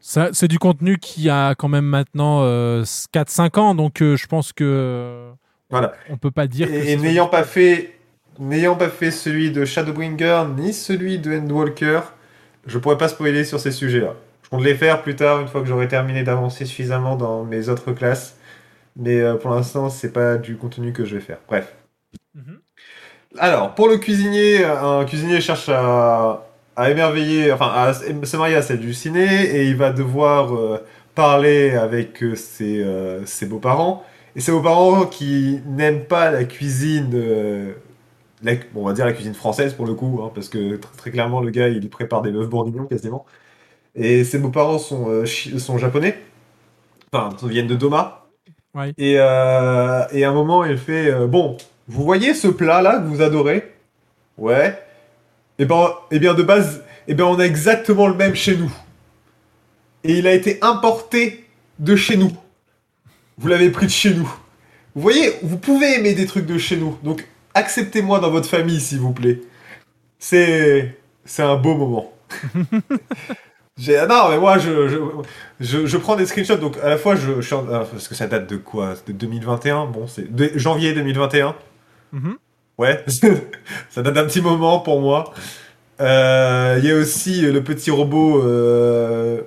Ça, 0.00 0.30
c'est 0.32 0.48
du 0.48 0.58
contenu 0.58 0.98
qui 0.98 1.28
a 1.28 1.54
quand 1.54 1.68
même 1.68 1.84
maintenant 1.84 2.40
euh, 2.42 2.84
4-5 3.12 3.58
ans, 3.58 3.74
donc 3.74 4.00
euh, 4.00 4.16
je 4.16 4.26
pense 4.26 4.52
que 4.52 4.64
euh, 4.64 5.30
Voilà. 5.70 5.92
on 6.08 6.16
peut 6.16 6.30
pas 6.30 6.46
dire. 6.46 6.68
que 6.68 6.72
Et, 6.72 6.96
n'ayant 6.96 7.26
pas 7.28 7.44
fait, 7.44 7.97
n'ayant 8.38 8.76
pas 8.76 8.88
fait 8.88 9.10
celui 9.10 9.50
de 9.50 9.64
Shadowbringer 9.64 10.44
ni 10.56 10.72
celui 10.72 11.18
de 11.18 11.36
Endwalker, 11.36 12.00
je 12.66 12.78
pourrais 12.78 12.98
pas 12.98 13.08
spoiler 13.08 13.44
sur 13.44 13.60
ces 13.60 13.72
sujets-là. 13.72 14.14
Je 14.42 14.48
compte 14.50 14.64
les 14.64 14.74
faire 14.74 15.02
plus 15.02 15.16
tard, 15.16 15.40
une 15.40 15.48
fois 15.48 15.60
que 15.60 15.66
j'aurai 15.66 15.88
terminé 15.88 16.22
d'avancer 16.22 16.64
suffisamment 16.64 17.16
dans 17.16 17.44
mes 17.44 17.68
autres 17.68 17.92
classes. 17.92 18.36
Mais 18.96 19.20
euh, 19.20 19.34
pour 19.34 19.50
l'instant, 19.50 19.90
c'est 19.90 20.12
pas 20.12 20.36
du 20.36 20.56
contenu 20.56 20.92
que 20.92 21.04
je 21.04 21.16
vais 21.16 21.20
faire. 21.20 21.38
Bref. 21.48 21.74
Alors, 23.38 23.74
pour 23.74 23.88
le 23.88 23.98
cuisinier, 23.98 24.64
un 24.64 25.04
cuisinier 25.04 25.40
cherche 25.40 25.68
à, 25.68 26.46
à 26.76 26.90
émerveiller, 26.90 27.52
enfin, 27.52 27.70
à 27.74 27.92
se 27.92 28.36
marier 28.36 28.56
à 28.56 28.62
celle 28.62 28.80
du 28.80 28.94
ciné 28.94 29.44
et 29.44 29.66
il 29.66 29.76
va 29.76 29.92
devoir 29.92 30.54
euh, 30.54 30.78
parler 31.14 31.72
avec 31.72 32.22
euh, 32.22 32.36
ses, 32.36 32.80
euh, 32.82 33.26
ses 33.26 33.46
beaux-parents. 33.46 34.04
Et 34.36 34.40
ses 34.40 34.52
beaux-parents 34.52 35.06
qui 35.06 35.60
n'aiment 35.66 36.04
pas 36.04 36.30
la 36.30 36.44
cuisine 36.44 37.10
euh, 37.14 37.72
la- 38.42 38.54
bon, 38.72 38.82
on 38.82 38.84
va 38.84 38.92
dire 38.92 39.04
la 39.06 39.12
cuisine 39.12 39.34
française 39.34 39.74
pour 39.74 39.86
le 39.86 39.94
coup, 39.94 40.20
hein, 40.22 40.30
parce 40.34 40.48
que 40.48 40.76
tr- 40.76 40.96
très 40.96 41.10
clairement, 41.10 41.40
le 41.40 41.50
gars, 41.50 41.68
il 41.68 41.88
prépare 41.90 42.22
des 42.22 42.30
bœufs 42.30 42.46
bourguignons 42.46 42.86
quasiment. 42.86 43.26
Et 43.94 44.24
ses 44.24 44.38
beaux-parents 44.38 44.78
sont, 44.78 45.08
euh, 45.10 45.24
chi- 45.26 45.58
sont 45.60 45.78
japonais, 45.78 46.18
enfin, 47.12 47.36
ils 47.42 47.48
viennent 47.48 47.66
de 47.66 47.76
Doma. 47.76 48.26
Ouais. 48.74 48.92
Et, 48.98 49.16
euh, 49.18 50.04
et 50.12 50.24
à 50.24 50.30
un 50.30 50.34
moment, 50.34 50.64
il 50.64 50.78
fait 50.78 51.10
euh, 51.10 51.26
Bon, 51.26 51.56
vous 51.88 52.04
voyez 52.04 52.34
ce 52.34 52.48
plat-là 52.48 52.98
que 53.00 53.06
vous 53.06 53.22
adorez? 53.22 53.74
Ouais. 54.38 54.78
Et 55.58 55.64
ben, 55.64 55.90
eh 56.10 56.18
bien, 56.20 56.34
de 56.34 56.42
base, 56.42 56.84
eh 57.08 57.14
bien, 57.14 57.26
on 57.26 57.38
a 57.38 57.44
exactement 57.44 58.06
le 58.08 58.14
même 58.14 58.34
chez 58.34 58.56
nous. 58.56 58.72
Et 60.04 60.18
il 60.18 60.26
a 60.26 60.32
été 60.34 60.58
importé 60.62 61.44
de 61.78 61.96
chez 61.96 62.16
nous. 62.16 62.32
Vous 63.38 63.48
l'avez 63.48 63.70
pris 63.70 63.86
de 63.86 63.90
chez 63.90 64.14
nous. 64.14 64.30
Vous 64.94 65.02
voyez, 65.02 65.32
vous 65.42 65.58
pouvez 65.58 65.94
aimer 65.94 66.14
des 66.14 66.26
trucs 66.26 66.46
de 66.46 66.58
chez 66.58 66.76
nous. 66.76 66.96
Donc, 67.02 67.26
acceptez-moi 67.58 68.20
dans 68.20 68.30
votre 68.30 68.48
famille, 68.48 68.80
s'il 68.80 69.00
vous 69.00 69.12
plaît. 69.12 69.40
C'est, 70.18 70.98
c'est 71.24 71.42
un 71.44 71.56
beau 71.56 71.74
moment. 71.76 72.12
J'ai, 73.78 73.96
non, 74.08 74.28
mais 74.30 74.38
moi, 74.38 74.58
je, 74.58 74.88
je, 74.88 74.96
je, 75.60 75.86
je 75.86 75.96
prends 75.98 76.16
des 76.16 76.26
screenshots. 76.26 76.56
Donc, 76.56 76.76
à 76.82 76.88
la 76.88 76.96
fois, 76.98 77.14
je, 77.14 77.40
suis 77.40 77.54
en- 77.54 77.64
ah, 77.72 77.84
parce 77.90 78.08
que 78.08 78.14
ça 78.16 78.26
date 78.26 78.48
de 78.50 78.56
quoi? 78.56 78.94
De 79.06 79.12
2021 79.12 79.86
Bon, 79.86 80.06
c'est 80.08 80.34
de 80.34 80.50
janvier 80.56 80.92
2021. 80.94 81.54
Mhm. 82.12 82.36
Ouais, 82.78 83.04
ça 83.90 84.02
date 84.02 84.14
d'un 84.14 84.24
petit 84.24 84.40
moment 84.40 84.80
pour 84.80 85.00
moi. 85.00 85.32
Euh, 86.00 86.76
Il 86.82 86.88
y 86.88 86.92
a 86.92 86.96
aussi 86.96 87.42
le 87.42 87.62
petit 87.62 87.90
robot 87.92 88.42
euh, 88.44 89.42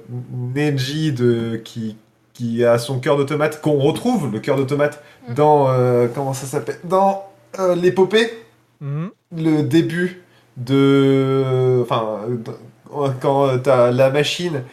Neji 0.55 1.11
de, 1.13 1.57
qui, 1.63 1.97
qui 2.33 2.63
a 2.63 2.77
son 2.77 2.99
cœur 2.99 3.17
de 3.17 3.23
tomate, 3.23 3.61
qu'on 3.61 3.79
retrouve, 3.79 4.31
le 4.31 4.39
cœur 4.39 4.55
de 4.57 4.63
tomate, 4.63 5.03
dans. 5.27 5.69
euh, 5.71 6.07
comment 6.13 6.33
ça 6.33 6.45
s'appelle? 6.47 6.79
Dans 6.85 7.25
euh, 7.59 7.75
l'épopée, 7.75 8.29
Mhm. 8.81 9.09
le 9.37 9.61
début 9.63 10.21
de. 10.57 11.79
Enfin, 11.81 12.19
dans- 12.43 13.13
quand 13.21 13.57
t'as 13.63 13.91
la 13.91 14.09
machine 14.09 14.63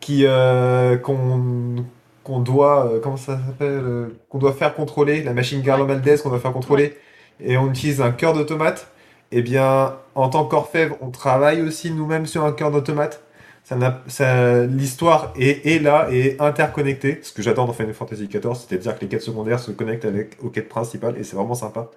qui. 0.00 0.24
euh, 0.26 0.96
qu'on 0.96 1.84
qu'on 2.24 2.40
doit. 2.40 2.86
euh, 2.86 3.00
comment 3.00 3.16
ça 3.16 3.38
s'appelle 3.46 3.68
euh, 3.84 4.06
Qu'on 4.28 4.38
doit 4.38 4.52
faire 4.52 4.74
contrôler, 4.74 5.22
la 5.22 5.32
machine 5.34 5.62
Garlo 5.62 5.86
Maldez 5.86 6.16
qu'on 6.22 6.30
doit 6.30 6.40
faire 6.40 6.52
contrôler, 6.52 6.96
et 7.40 7.56
on 7.56 7.68
utilise 7.70 8.00
un 8.00 8.10
cœur 8.12 8.32
de 8.34 8.42
tomate. 8.42 8.88
Eh 9.32 9.42
bien, 9.42 9.96
en 10.14 10.28
tant 10.28 10.44
qu'orfèvre, 10.44 10.96
on 11.00 11.10
travaille 11.10 11.60
aussi 11.62 11.90
nous-mêmes 11.90 12.26
sur 12.26 12.44
un 12.44 12.52
cœur 12.52 12.70
de 12.70 12.80
tomate. 12.80 13.22
Ça 13.64 13.76
ça- 14.06 14.64
L'histoire 14.66 15.32
est, 15.38 15.66
est 15.66 15.80
là 15.80 16.06
et 16.12 16.20
est 16.36 16.40
interconnectée. 16.40 17.18
Ce 17.22 17.32
que 17.32 17.42
j'adore 17.42 17.66
dans 17.66 17.72
Final 17.72 17.92
Fantasy 17.94 18.28
XIV, 18.28 18.54
c'est-à-dire 18.54 18.94
que 18.96 19.00
les 19.02 19.08
quêtes 19.08 19.22
secondaires 19.22 19.58
se 19.58 19.72
connectent 19.72 20.04
avec, 20.04 20.36
aux 20.42 20.50
quêtes 20.50 20.68
principales 20.68 21.16
et 21.18 21.24
c'est 21.24 21.34
vraiment 21.36 21.54
sympa. 21.56 21.90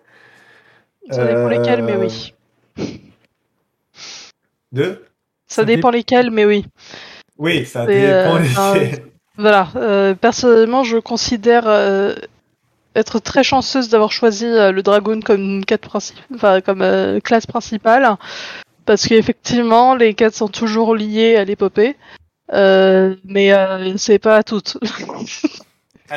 Ça 1.09 1.25
dépend 1.25 1.45
Euh, 1.45 1.49
lesquels, 1.49 1.83
mais 1.83 1.95
oui. 1.95 2.33
De 4.71 5.03
Ça 5.47 5.63
dépend 5.65 5.89
lesquels, 5.89 6.29
mais 6.31 6.45
oui. 6.45 6.65
Oui, 7.37 7.65
ça 7.65 7.85
C'est, 7.85 7.95
dépend 7.95 8.35
euh, 8.35 8.39
lesquels. 8.79 9.03
Voilà. 9.37 9.69
euh, 9.77 10.13
personnellement, 10.15 10.83
je 10.83 10.97
considère 10.97 11.63
euh, 11.67 12.13
être 12.95 13.19
très 13.19 13.41
chanceuse 13.43 13.87
d'avoir 13.89 14.11
choisi 14.11 14.45
euh, 14.45 14.71
le 14.73 14.83
Dragoon 14.83 15.21
comme 15.21 15.63
quête 15.63 15.81
principale, 15.81 16.23
enfin 16.35 16.59
comme 16.61 16.81
euh, 16.81 17.19
classe 17.21 17.45
principale, 17.47 18.17
parce 18.85 19.07
qu'effectivement, 19.07 19.95
les 19.95 20.13
quêtes 20.13 20.35
sont 20.35 20.49
toujours 20.49 20.93
liées 20.93 21.37
à 21.37 21.45
l'épopée, 21.45 21.95
euh, 22.53 23.15
mais 23.23 23.53
euh, 23.53 23.95
c'est 23.97 24.19
pas 24.19 24.43
toutes. 24.43 24.77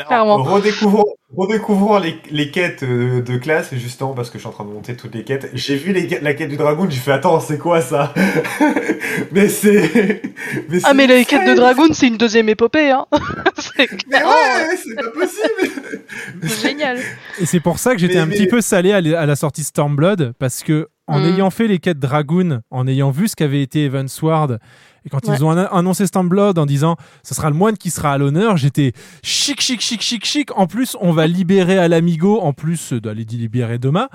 Clairement. 0.06 0.42
Redécouvrons, 0.42 1.04
redécouvrons 1.36 1.98
les, 1.98 2.16
les 2.30 2.50
quêtes 2.50 2.82
euh, 2.82 3.20
de 3.22 3.36
classe, 3.36 3.74
justement, 3.74 4.12
parce 4.14 4.30
que 4.30 4.38
je 4.38 4.40
suis 4.40 4.48
en 4.48 4.52
train 4.52 4.64
de 4.64 4.70
monter 4.70 4.96
toutes 4.96 5.14
les 5.14 5.24
quêtes. 5.24 5.50
J'ai 5.54 5.76
vu 5.76 5.92
les, 5.92 6.18
la 6.20 6.34
quête 6.34 6.48
du 6.48 6.56
dragon, 6.56 6.86
j'ai 6.88 6.98
fait 6.98 7.12
attends, 7.12 7.40
c'est 7.40 7.58
quoi 7.58 7.80
ça? 7.80 8.12
Mais 9.32 9.48
c'est. 9.48 10.22
Mais 10.68 10.78
Ah 10.84 10.94
mais 10.94 11.06
les 11.06 11.24
quêtes 11.24 11.46
de 11.48 11.54
Dragoon, 11.54 11.92
c'est 11.92 12.08
une 12.08 12.16
deuxième 12.16 12.48
épopée, 12.48 12.90
hein. 12.90 13.06
c'est 13.58 13.88
Mais 14.08 14.22
ouais, 14.22 14.76
c'est 14.76 14.94
pas 14.94 15.10
possible 15.10 16.02
c'est 16.42 16.68
génial. 16.68 16.98
Et 17.40 17.46
c'est 17.46 17.60
pour 17.60 17.78
ça 17.78 17.92
que 17.94 17.98
j'étais 18.00 18.18
un 18.18 18.26
mais- 18.26 18.34
petit 18.36 18.46
peu 18.46 18.60
salé 18.60 18.92
à, 18.92 19.00
la- 19.00 19.20
à 19.20 19.26
la 19.26 19.36
sortie 19.36 19.64
Stormblood, 19.64 20.32
parce 20.38 20.62
que 20.62 20.88
en 21.08 21.20
Mm. 21.20 21.24
ayant 21.34 21.50
fait 21.50 21.66
les 21.66 21.78
quêtes 21.78 21.98
Dragoon, 21.98 22.60
en 22.70 22.86
ayant 22.86 23.10
vu 23.10 23.28
ce 23.28 23.36
qu'avait 23.36 23.62
été 23.62 23.84
Evansward, 23.86 24.58
et 25.04 25.10
quand 25.10 25.26
Ouais. 25.26 25.34
ils 25.36 25.44
ont 25.44 25.50
an- 25.50 25.66
annoncé 25.72 26.06
Stormblood 26.06 26.58
en 26.58 26.66
disant 26.66 26.96
ce 27.22 27.34
sera 27.34 27.50
le 27.50 27.56
moine 27.56 27.76
qui 27.76 27.90
sera 27.90 28.12
à 28.12 28.18
l'honneur, 28.18 28.56
j'étais 28.56 28.92
chic, 29.22 29.60
chic, 29.60 29.80
chic, 29.80 30.00
chic, 30.00 30.24
chic. 30.24 30.50
En 30.56 30.66
plus, 30.66 30.96
on 31.00 31.12
va 31.12 31.26
libérer 31.26 31.78
à 31.78 31.88
l'amigo, 31.88 32.40
en 32.40 32.52
plus 32.52 32.92
d'aller 32.92 33.24
libérer 33.24 33.78
Doma. 33.78 34.08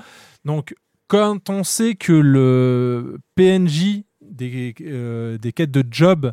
Donc, 0.46 0.76
quand 1.08 1.50
on 1.50 1.64
sait 1.64 1.96
que 1.96 2.14
le 2.14 3.18
PNJ 3.36 4.04
des, 4.22 4.74
euh, 4.82 5.38
des 5.38 5.52
quêtes 5.54 5.72
de 5.72 5.84
job 5.90 6.32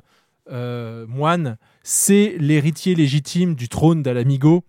euh, 0.50 1.07
moine, 1.08 1.57
c'est 1.83 2.36
l'héritier 2.39 2.94
légitime 2.94 3.55
du 3.55 3.68
trône 3.68 4.02
d'Alamigo, 4.02 4.65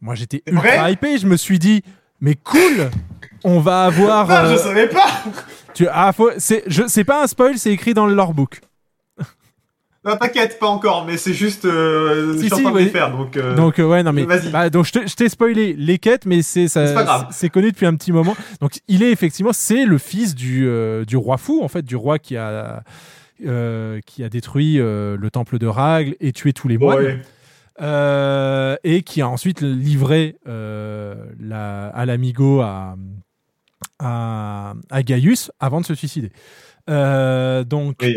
moi 0.00 0.14
j'étais 0.14 0.42
ultra 0.46 0.62
vrai 0.78 0.92
hypé. 0.92 1.18
Je 1.18 1.26
me 1.26 1.36
suis 1.36 1.58
dit, 1.58 1.82
mais 2.20 2.34
cool, 2.36 2.90
on 3.44 3.60
va 3.60 3.84
avoir. 3.84 4.30
Ah, 4.30 4.46
je 4.48 4.54
euh, 4.54 4.56
savais 4.58 4.88
pas 4.88 5.06
tu, 5.74 5.86
ah, 5.92 6.12
faut- 6.12 6.30
c'est, 6.38 6.64
je, 6.66 6.82
c'est 6.88 7.04
pas 7.04 7.22
un 7.22 7.26
spoil, 7.28 7.56
c'est 7.58 7.70
écrit 7.72 7.94
dans 7.94 8.06
le 8.06 8.14
lorebook. 8.14 8.60
Non, 10.04 10.16
t'inquiète, 10.16 10.58
pas 10.58 10.68
encore, 10.68 11.04
mais 11.04 11.16
c'est 11.16 11.34
juste. 11.34 11.64
euh, 11.64 12.32
je 12.34 12.38
Si, 12.38 12.44
suis 12.46 12.54
en 12.54 12.58
train 12.62 12.72
de 12.72 12.78
les 12.78 12.86
faire, 12.88 13.10
donc. 13.16 13.36
euh, 13.36 13.54
Donc 13.56 13.78
euh, 13.78 13.84
ouais 13.84 14.02
non 14.02 14.12
mais 14.12 14.24
vas-y. 14.24 14.50
bah, 14.50 14.70
donc 14.70 14.86
je 14.86 14.92
je 15.06 15.14
t'ai 15.14 15.28
spoilé 15.28 15.74
les 15.76 15.98
quêtes 15.98 16.24
mais 16.24 16.40
c'est 16.42 16.68
ça 16.68 17.28
C'est 17.32 17.48
connu 17.50 17.72
depuis 17.72 17.84
un 17.86 17.94
petit 17.96 18.12
moment 18.12 18.36
donc 18.60 18.78
il 18.86 19.02
est 19.02 19.10
effectivement 19.10 19.52
c'est 19.52 19.84
le 19.84 19.98
fils 19.98 20.34
du 20.36 20.66
euh, 20.68 21.04
du 21.04 21.16
roi 21.16 21.36
fou 21.36 21.60
en 21.62 21.68
fait 21.68 21.82
du 21.82 21.96
roi 21.96 22.18
qui 22.18 22.36
a 22.36 22.82
qui 23.40 24.24
a 24.24 24.28
détruit 24.28 24.76
le 24.76 25.28
temple 25.32 25.58
de 25.58 25.66
Ragle 25.66 26.14
et 26.20 26.32
tué 26.32 26.52
tous 26.52 26.68
les 26.68 26.78
moines 26.78 26.98
Ouais. 27.04 27.20
Euh, 27.80 28.74
et 28.82 29.02
qui 29.02 29.20
a 29.22 29.28
ensuite 29.28 29.60
livré 29.60 30.36
euh, 30.48 31.14
la, 31.38 31.86
à 31.88 32.06
l'amigo 32.06 32.60
à, 32.60 32.96
à, 34.00 34.74
à 34.90 35.02
Gaius 35.04 35.52
avant 35.60 35.80
de 35.80 35.86
se 35.86 35.94
suicider. 35.94 36.32
Euh, 36.88 37.64
donc, 37.64 37.96
Oui, 38.02 38.16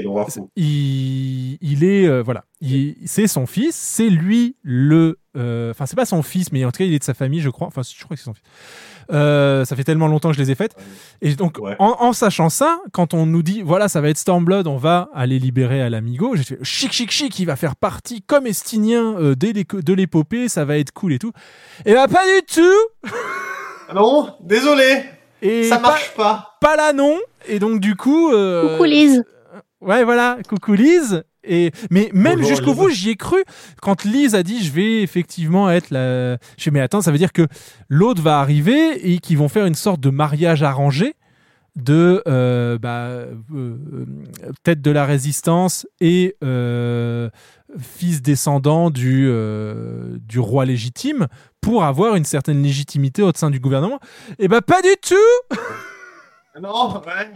il, 0.55 1.57
il 1.61 1.83
est 1.83 2.07
euh, 2.07 2.21
voilà, 2.21 2.45
il- 2.61 2.95
c'est 3.05 3.27
son 3.27 3.45
fils, 3.45 3.75
c'est 3.75 4.09
lui 4.09 4.55
le, 4.63 5.19
euh, 5.37 5.71
enfin 5.71 5.85
c'est 5.85 5.95
pas 5.95 6.05
son 6.05 6.21
fils, 6.23 6.51
mais 6.51 6.63
en 6.63 6.71
tout 6.71 6.77
cas 6.77 6.85
il 6.85 6.93
est 6.93 6.99
de 6.99 7.03
sa 7.03 7.13
famille, 7.13 7.41
je 7.41 7.49
crois. 7.49 7.67
Enfin, 7.67 7.81
je 7.83 8.01
crois 8.03 8.15
que 8.15 8.21
c'est 8.21 8.25
son 8.25 8.33
fils. 8.33 8.43
Euh, 9.11 9.65
ça 9.65 9.75
fait 9.75 9.83
tellement 9.83 10.07
longtemps 10.07 10.29
que 10.29 10.35
je 10.37 10.41
les 10.41 10.51
ai 10.51 10.55
faites. 10.55 10.75
Et 11.21 11.35
donc, 11.35 11.57
Ouais. 11.59 11.75
en, 11.79 11.97
en 11.99 12.13
sachant 12.13 12.47
ça, 12.49 12.79
quand 12.93 13.13
on 13.13 13.25
nous 13.25 13.43
dit, 13.43 13.61
voilà, 13.61 13.89
ça 13.89 13.99
va 13.99 14.07
être 14.09 14.17
Stormblood, 14.17 14.67
on 14.67 14.77
va 14.77 15.09
aller 15.13 15.37
libérer 15.37 15.81
à 15.81 15.89
l'amigo, 15.89 16.35
j'ai 16.37 16.43
fait 16.43 16.59
chic, 16.63 16.93
chic, 16.93 17.11
chic, 17.11 17.37
il 17.39 17.45
va 17.45 17.57
faire 17.57 17.75
partie 17.75 18.21
comme 18.21 18.47
Estinien 18.47 19.15
euh, 19.19 19.35
de 19.35 19.93
l'épopée, 19.93 20.47
ça 20.47 20.63
va 20.63 20.77
être 20.77 20.93
cool 20.93 21.11
et 21.13 21.19
tout. 21.19 21.33
Et 21.85 21.93
bah, 21.93 22.07
pas 22.07 22.23
du 22.25 22.45
tout 22.45 23.11
Ah 23.89 23.93
Non, 23.95 24.33
désolé 24.41 25.03
Et 25.41 25.63
Ça 25.63 25.79
marche 25.79 26.13
pas 26.15 26.57
Pas 26.61 26.75
là, 26.75 26.93
non 26.93 27.17
Et 27.47 27.59
donc, 27.59 27.79
du 27.79 27.95
coup. 27.95 28.31
euh, 28.31 28.73
Coucou 28.73 28.83
Lise. 28.85 29.23
Ouais, 29.81 30.03
voilà, 30.03 30.37
coucou 30.47 30.73
Lise. 30.73 31.23
Et 31.43 31.71
mais 31.89 32.11
même 32.13 32.43
jusqu'au 32.43 32.75
bout, 32.75 32.89
j'y 32.89 33.09
ai 33.09 33.15
cru 33.15 33.43
quand 33.81 34.03
Lise 34.03 34.35
a 34.35 34.43
dit 34.43 34.63
je 34.63 34.71
vais 34.71 35.01
effectivement 35.01 35.71
être 35.71 35.89
la. 35.89 36.33
Je 36.55 36.63
fais 36.65 36.69
mais 36.69 36.81
attends, 36.81 37.01
ça 37.01 37.11
veut 37.11 37.17
dire 37.17 37.33
que 37.33 37.47
l'autre 37.89 38.21
va 38.21 38.39
arriver 38.39 39.11
et 39.11 39.17
qu'ils 39.17 39.39
vont 39.39 39.49
faire 39.49 39.65
une 39.65 39.73
sorte 39.73 39.99
de 39.99 40.11
mariage 40.11 40.61
arrangé 40.61 41.15
de 41.75 42.21
euh, 42.27 42.77
bah, 42.77 43.05
euh, 43.07 43.33
euh, 43.55 44.05
tête 44.61 44.81
de 44.83 44.91
la 44.91 45.05
résistance 45.05 45.87
et 45.99 46.35
euh, 46.43 47.29
fils 47.79 48.21
descendant 48.21 48.91
du 48.91 49.25
euh, 49.27 50.17
du 50.19 50.39
roi 50.39 50.65
légitime 50.65 51.27
pour 51.61 51.83
avoir 51.83 52.15
une 52.15 52.25
certaine 52.25 52.61
légitimité 52.61 53.21
au 53.21 53.31
sein 53.33 53.49
du 53.49 53.59
gouvernement. 53.59 53.99
Et 54.39 54.47
bah 54.47 54.61
pas 54.61 54.81
du 54.81 54.95
tout. 55.01 55.15
Non, 56.61 56.95
ouais. 56.95 57.31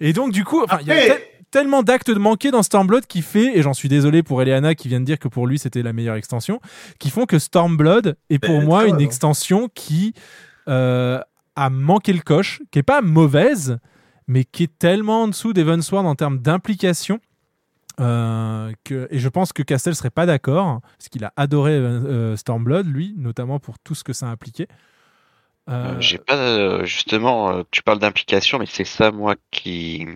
Et 0.00 0.12
donc, 0.12 0.30
du 0.30 0.44
coup, 0.44 0.64
il 0.80 0.86
y 0.86 0.92
a 0.92 1.16
tellement 1.50 1.82
d'actes 1.82 2.10
de 2.10 2.18
manqués 2.18 2.50
dans 2.50 2.62
Stormblood 2.62 3.06
qui 3.06 3.22
fait, 3.22 3.56
et 3.56 3.62
j'en 3.62 3.74
suis 3.74 3.88
désolé 3.88 4.22
pour 4.24 4.42
Eleana 4.42 4.74
qui 4.74 4.88
vient 4.88 5.00
de 5.00 5.04
dire 5.04 5.20
que 5.20 5.28
pour 5.28 5.46
lui 5.46 5.56
c'était 5.56 5.82
la 5.82 5.92
meilleure 5.92 6.16
extension, 6.16 6.60
qui 6.98 7.10
font 7.10 7.26
que 7.26 7.38
Stormblood 7.38 8.16
est 8.28 8.40
pour 8.40 8.58
Ben, 8.58 8.64
moi 8.64 8.86
une 8.86 9.00
extension 9.00 9.68
qui 9.72 10.14
euh, 10.68 11.20
a 11.54 11.70
manqué 11.70 12.12
le 12.12 12.22
coche, 12.22 12.60
qui 12.72 12.80
est 12.80 12.84
pas 12.84 13.02
mauvaise, 13.02 13.78
mais 14.26 14.42
qui 14.42 14.64
est 14.64 14.78
tellement 14.78 15.22
en 15.22 15.28
dessous 15.28 15.52
d'Evansward 15.52 16.06
en 16.06 16.16
termes 16.16 16.40
d'implication. 16.40 17.20
Euh, 18.00 18.72
et 19.10 19.18
je 19.18 19.28
pense 19.28 19.52
que 19.52 19.62
Castel 19.62 19.94
serait 19.94 20.10
pas 20.10 20.26
d'accord, 20.26 20.80
parce 20.98 21.08
qu'il 21.08 21.24
a 21.24 21.32
adoré 21.36 21.72
euh, 21.72 22.36
Stormblood, 22.36 22.86
lui, 22.86 23.14
notamment 23.16 23.58
pour 23.60 23.78
tout 23.78 23.94
ce 23.94 24.04
que 24.04 24.12
ça 24.12 24.26
impliquait. 24.26 24.68
Euh, 25.68 25.96
Euh, 25.96 26.00
J'ai 26.00 26.18
pas 26.18 26.36
euh, 26.36 26.84
justement. 26.84 27.50
euh, 27.50 27.62
tu 27.70 27.82
parles 27.82 27.98
d'implication, 27.98 28.58
mais 28.58 28.66
c'est 28.66 28.84
ça 28.84 29.10
moi 29.10 29.34
qui. 29.50 30.06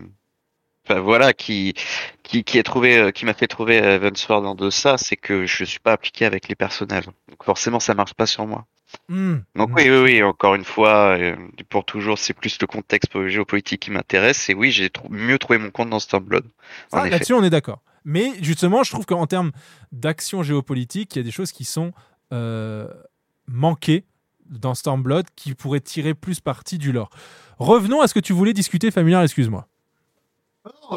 Voilà, 0.91 1.35
qui 1.35 1.75
qui 2.23 2.59
a 2.59 2.63
trouvé, 2.63 2.99
euh, 2.99 3.11
qui 3.11 3.25
m'a 3.27 3.35
fait 3.35 3.47
trouver 3.47 3.77
Evansward 3.79 4.45
en 4.47 4.55
deçà, 4.55 4.97
c'est 4.99 5.17
que 5.17 5.45
je 5.47 5.65
suis 5.65 5.81
pas 5.81 5.93
appliqué 5.93 6.25
avec 6.25 6.49
les 6.49 6.55
personnages. 6.55 7.07
Donc 7.07 7.45
forcément, 7.45 7.79
ça 7.81 7.95
marche 7.95 8.15
pas 8.15 8.27
sur 8.27 8.47
moi. 8.47 8.67
Hmm. 9.09 9.39
Donc 9.55 9.71
oui, 9.75 9.89
oui, 9.89 9.99
oui, 10.03 10.23
encore 10.23 10.55
une 10.55 10.65
fois, 10.65 11.19
euh, 11.19 11.37
pour 11.69 11.85
toujours, 11.85 12.19
c'est 12.19 12.35
plus 12.35 12.59
le 12.61 12.67
contexte 12.67 13.27
géopolitique 13.29 13.81
qui 13.81 13.91
m'intéresse. 13.91 14.49
Et 14.49 14.55
oui, 14.55 14.71
j'ai 14.71 14.91
mieux 15.11 15.39
trouvé 15.39 15.59
mon 15.59 15.71
compte 15.71 15.91
dans 15.91 15.99
Stormblood. 15.99 16.45
Effet. 16.93 17.11
Là-dessus, 17.11 17.35
on 17.35 17.45
est 17.45 17.51
d'accord. 17.51 17.83
Mais 18.05 18.33
justement, 18.41 18.83
je 18.83 18.91
trouve 18.91 19.07
qu'en 19.07 19.27
termes 19.27 19.53
d'action 19.93 20.43
géopolitique, 20.43 21.15
il 21.15 21.19
y 21.19 21.21
a 21.21 21.25
des 21.25 21.31
choses 21.31 21.53
qui 21.53 21.65
sont 21.65 21.93
euh, 22.33 22.89
manquées 23.47 24.05
dans 24.49 24.75
Stormblood 24.75 25.27
qui 25.37 25.55
pourraient 25.55 25.81
tirer 25.81 26.15
plus 26.15 26.41
parti 26.41 26.79
du 26.79 26.93
lore. 26.93 27.11
Revenons 27.59 28.01
à 28.01 28.09
ce 28.09 28.15
que 28.15 28.21
tu 28.21 28.33
voulais 28.33 28.55
discuter, 28.55 28.91
Familiar, 28.91 29.23
excuse-moi. 29.23 29.69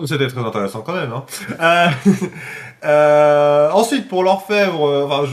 C'était 0.05 0.27
très 0.27 0.41
intéressant 0.41 0.81
quand 0.81 0.93
même. 0.93 1.11
Hein. 1.11 1.23
Euh, 1.59 1.87
euh, 2.85 3.71
ensuite, 3.71 4.07
pour 4.07 4.23
l'orfèvre, 4.23 4.87
euh, 4.87 5.25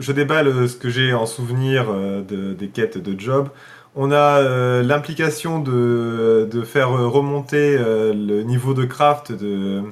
je, 0.00 0.12
déballe 0.12 0.68
ce 0.68 0.76
que 0.76 0.88
j'ai 0.88 1.12
en 1.12 1.26
souvenir 1.26 1.86
de, 1.92 2.54
des 2.54 2.68
quêtes 2.68 2.98
de 2.98 3.18
job. 3.18 3.48
On 3.94 4.12
a 4.12 4.42
l'implication 4.82 5.60
de, 5.60 6.62
faire 6.64 6.90
remonter 6.90 7.76
le 7.78 8.42
niveau 8.42 8.74
de 8.74 8.84
craft 8.84 9.32
de, 9.32 9.82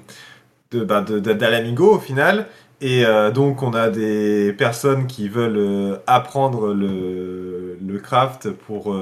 bah, 0.73 1.03
d'Alamigo 1.03 1.97
au 1.97 1.99
final. 1.99 2.47
Et 2.81 3.05
donc, 3.35 3.63
on 3.63 3.73
a 3.73 3.89
des 3.89 4.53
personnes 4.53 5.07
qui 5.07 5.29
veulent 5.29 5.99
apprendre 6.07 6.73
le, 6.73 7.99
craft 8.03 8.51
pour, 8.51 8.95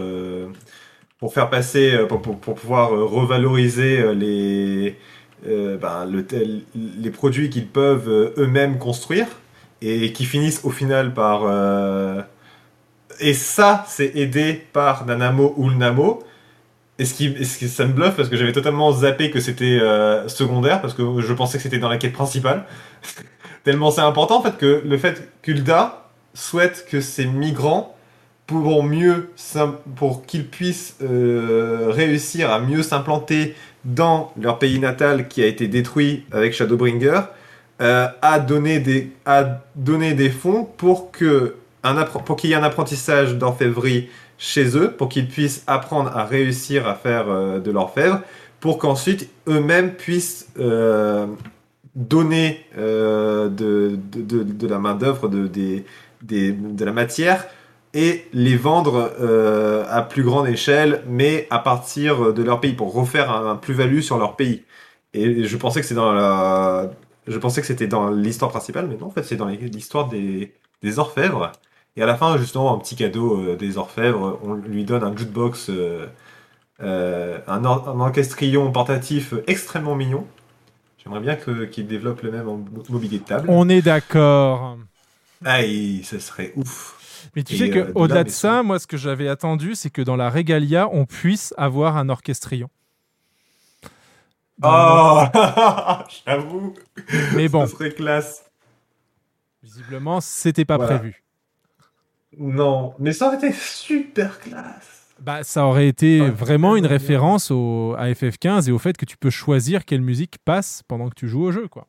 pour 1.18 1.32
faire 1.34 1.50
passer, 1.50 1.94
euh, 1.94 2.06
pour, 2.06 2.22
pour, 2.22 2.38
pour 2.38 2.54
pouvoir 2.54 2.94
euh, 2.94 3.04
revaloriser 3.04 4.00
euh, 4.00 4.14
les, 4.14 4.98
ben, 5.78 6.06
le 6.06 6.24
les 6.74 7.10
produits 7.10 7.50
qu'ils 7.50 7.66
peuvent 7.66 8.08
eux-mêmes 8.38 8.78
construire 8.78 9.26
et 9.82 10.12
qui 10.12 10.24
finissent 10.24 10.62
au 10.64 10.70
final 10.70 11.12
par. 11.14 11.44
Et 13.20 13.34
ça, 13.34 13.84
c'est 13.88 14.16
aidé 14.16 14.54
par 14.72 15.06
Nanamo 15.06 15.54
ou 15.56 15.70
Namo. 15.70 16.22
Et 16.98 17.06
ce 17.06 17.14
qui, 17.14 17.44
ce 17.44 17.58
qui- 17.58 17.68
ça 17.68 17.86
me 17.86 17.92
bluffe 17.94 18.16
parce 18.16 18.28
que 18.28 18.36
j'avais 18.36 18.52
totalement 18.52 18.92
zappé 18.92 19.30
que 19.30 19.40
c'était 19.40 19.80
secondaire 20.28 20.80
parce 20.82 20.94
que 20.94 21.20
je 21.20 21.32
pensais 21.34 21.58
que 21.58 21.62
c'était 21.64 21.78
dans 21.78 21.88
la 21.90 21.98
quête 21.98 22.12
principale. 22.14 22.66
Tellement 23.64 23.90
c'est 23.90 24.02
important 24.02 24.38
en 24.40 24.42
fait 24.42 24.58
que 24.58 24.82
le 24.84 24.98
fait 24.98 25.32
qu'Ulda 25.42 26.10
souhaite 26.34 26.86
que 26.90 27.00
ces 27.00 27.26
migrants 27.26 27.93
pourront 28.46 28.82
mieux 28.82 29.30
pour 29.96 30.26
qu'ils 30.26 30.46
puissent 30.46 30.96
euh, 31.02 31.88
réussir 31.90 32.50
à 32.50 32.60
mieux 32.60 32.82
s'implanter 32.82 33.54
dans 33.84 34.32
leur 34.40 34.58
pays 34.58 34.78
natal 34.78 35.28
qui 35.28 35.42
a 35.42 35.46
été 35.46 35.68
détruit 35.68 36.24
avec 36.32 36.52
Shadowbringer 36.52 37.20
euh, 37.80 38.06
a 38.22 38.38
donné 38.38 38.78
des 38.78 39.10
des 39.74 40.30
fonds 40.30 40.64
pour 40.64 41.10
que 41.10 41.56
un 41.82 42.02
pour 42.04 42.36
qu'il 42.36 42.50
y 42.50 42.52
ait 42.52 42.56
un 42.56 42.62
apprentissage 42.62 43.34
d'orfèvrerie 43.36 44.08
chez 44.38 44.76
eux 44.76 44.92
pour 44.92 45.08
qu'ils 45.08 45.28
puissent 45.28 45.64
apprendre 45.66 46.16
à 46.16 46.24
réussir 46.24 46.86
à 46.88 46.94
faire 46.94 47.28
euh, 47.28 47.58
de 47.58 47.70
l'orfèvre 47.70 48.20
pour 48.60 48.78
qu'ensuite 48.78 49.28
eux-mêmes 49.48 49.92
puissent 49.94 50.48
euh, 50.58 51.26
donner 51.94 52.64
de, 52.76 53.48
de, 53.48 54.22
de, 54.22 54.42
de 54.42 54.66
la 54.66 54.78
main 54.78 54.94
d'œuvre 54.94 55.28
de, 55.28 55.48
de 56.22 56.84
la 56.84 56.92
matière 56.92 57.46
et 57.94 58.26
les 58.32 58.56
vendre 58.56 59.12
euh, 59.20 59.84
à 59.88 60.02
plus 60.02 60.24
grande 60.24 60.48
échelle, 60.48 61.02
mais 61.08 61.46
à 61.50 61.58
partir 61.60 62.32
de 62.34 62.42
leur 62.42 62.60
pays, 62.60 62.72
pour 62.74 62.92
refaire 62.92 63.30
un, 63.30 63.52
un 63.52 63.56
plus-value 63.56 64.00
sur 64.00 64.18
leur 64.18 64.36
pays. 64.36 64.64
Et 65.14 65.44
je 65.44 65.56
pensais 65.56 65.80
que 65.80 65.86
c'est 65.86 65.94
dans 65.94 66.12
la... 66.12 66.90
Je 67.26 67.38
pensais 67.38 67.60
que 67.62 67.66
c'était 67.66 67.86
dans 67.86 68.10
l'histoire 68.10 68.50
principale, 68.50 68.86
mais 68.88 68.96
non, 68.96 69.06
en 69.06 69.10
fait, 69.10 69.22
c'est 69.22 69.36
dans 69.36 69.46
l'histoire 69.48 70.08
des, 70.08 70.52
des 70.82 70.98
orfèvres. 70.98 71.52
Et 71.96 72.02
à 72.02 72.06
la 72.06 72.16
fin, 72.16 72.36
justement, 72.36 72.74
un 72.74 72.78
petit 72.78 72.96
cadeau 72.96 73.40
euh, 73.40 73.56
des 73.56 73.78
orfèvres, 73.78 74.38
on 74.42 74.54
lui 74.54 74.84
donne 74.84 75.04
un 75.04 75.16
jukebox, 75.16 75.70
euh, 75.70 76.06
euh, 76.82 77.38
un, 77.46 77.64
or- 77.64 77.88
un 77.88 78.70
portatif 78.72 79.34
extrêmement 79.46 79.94
mignon. 79.94 80.26
J'aimerais 81.02 81.20
bien 81.20 81.36
qu'il 81.36 81.86
développe 81.86 82.22
le 82.22 82.32
même 82.32 82.48
en 82.48 82.56
mo- 82.56 82.84
mobilier 82.90 83.18
de 83.18 83.24
table. 83.24 83.48
On 83.50 83.68
est 83.68 83.82
d'accord. 83.82 84.78
Ah, 85.44 85.62
et 85.62 86.02
ça 86.02 86.18
serait 86.20 86.52
ouf. 86.56 86.98
Mais 87.36 87.42
tu 87.42 87.54
Et, 87.54 87.58
sais 87.58 87.76
euh, 87.78 87.92
qu'au-delà 87.92 88.16
là, 88.20 88.24
de 88.24 88.28
ça, 88.30 88.62
moi, 88.62 88.78
ce 88.78 88.86
que 88.86 88.96
j'avais 88.96 89.28
attendu, 89.28 89.74
c'est 89.74 89.90
que 89.90 90.02
dans 90.02 90.16
la 90.16 90.30
Regalia, 90.30 90.88
on 90.92 91.04
puisse 91.06 91.52
avoir 91.56 91.96
un 91.96 92.08
orchestrion. 92.08 92.68
Oh 94.62 95.22
J'avoue 96.26 96.74
Mais 97.34 97.48
bon. 97.48 97.66
Ça 97.66 97.72
serait 97.72 97.90
classe. 97.92 98.44
Visiblement, 99.62 100.20
c'était 100.20 100.64
pas 100.64 100.76
Voilà. 100.76 100.98
prévu. 100.98 101.22
Non, 102.38 102.94
mais 102.98 103.12
ça 103.12 103.28
aurait 103.28 103.36
été 103.36 103.52
super 103.52 104.38
classe. 104.40 105.02
Bah, 105.20 105.42
ça 105.44 105.64
aurait 105.64 105.86
été 105.88 106.20
vraiment 106.28 106.76
une 106.76 106.86
référence 106.86 107.50
au, 107.50 107.94
à 107.96 108.08
FF15 108.08 108.68
et 108.68 108.72
au 108.72 108.78
fait 108.78 108.96
que 108.96 109.04
tu 109.04 109.16
peux 109.16 109.30
choisir 109.30 109.84
quelle 109.84 110.00
musique 110.02 110.38
passe 110.44 110.82
pendant 110.88 111.08
que 111.08 111.14
tu 111.14 111.28
joues 111.28 111.44
au 111.44 111.52
jeu, 111.52 111.68
quoi. 111.68 111.86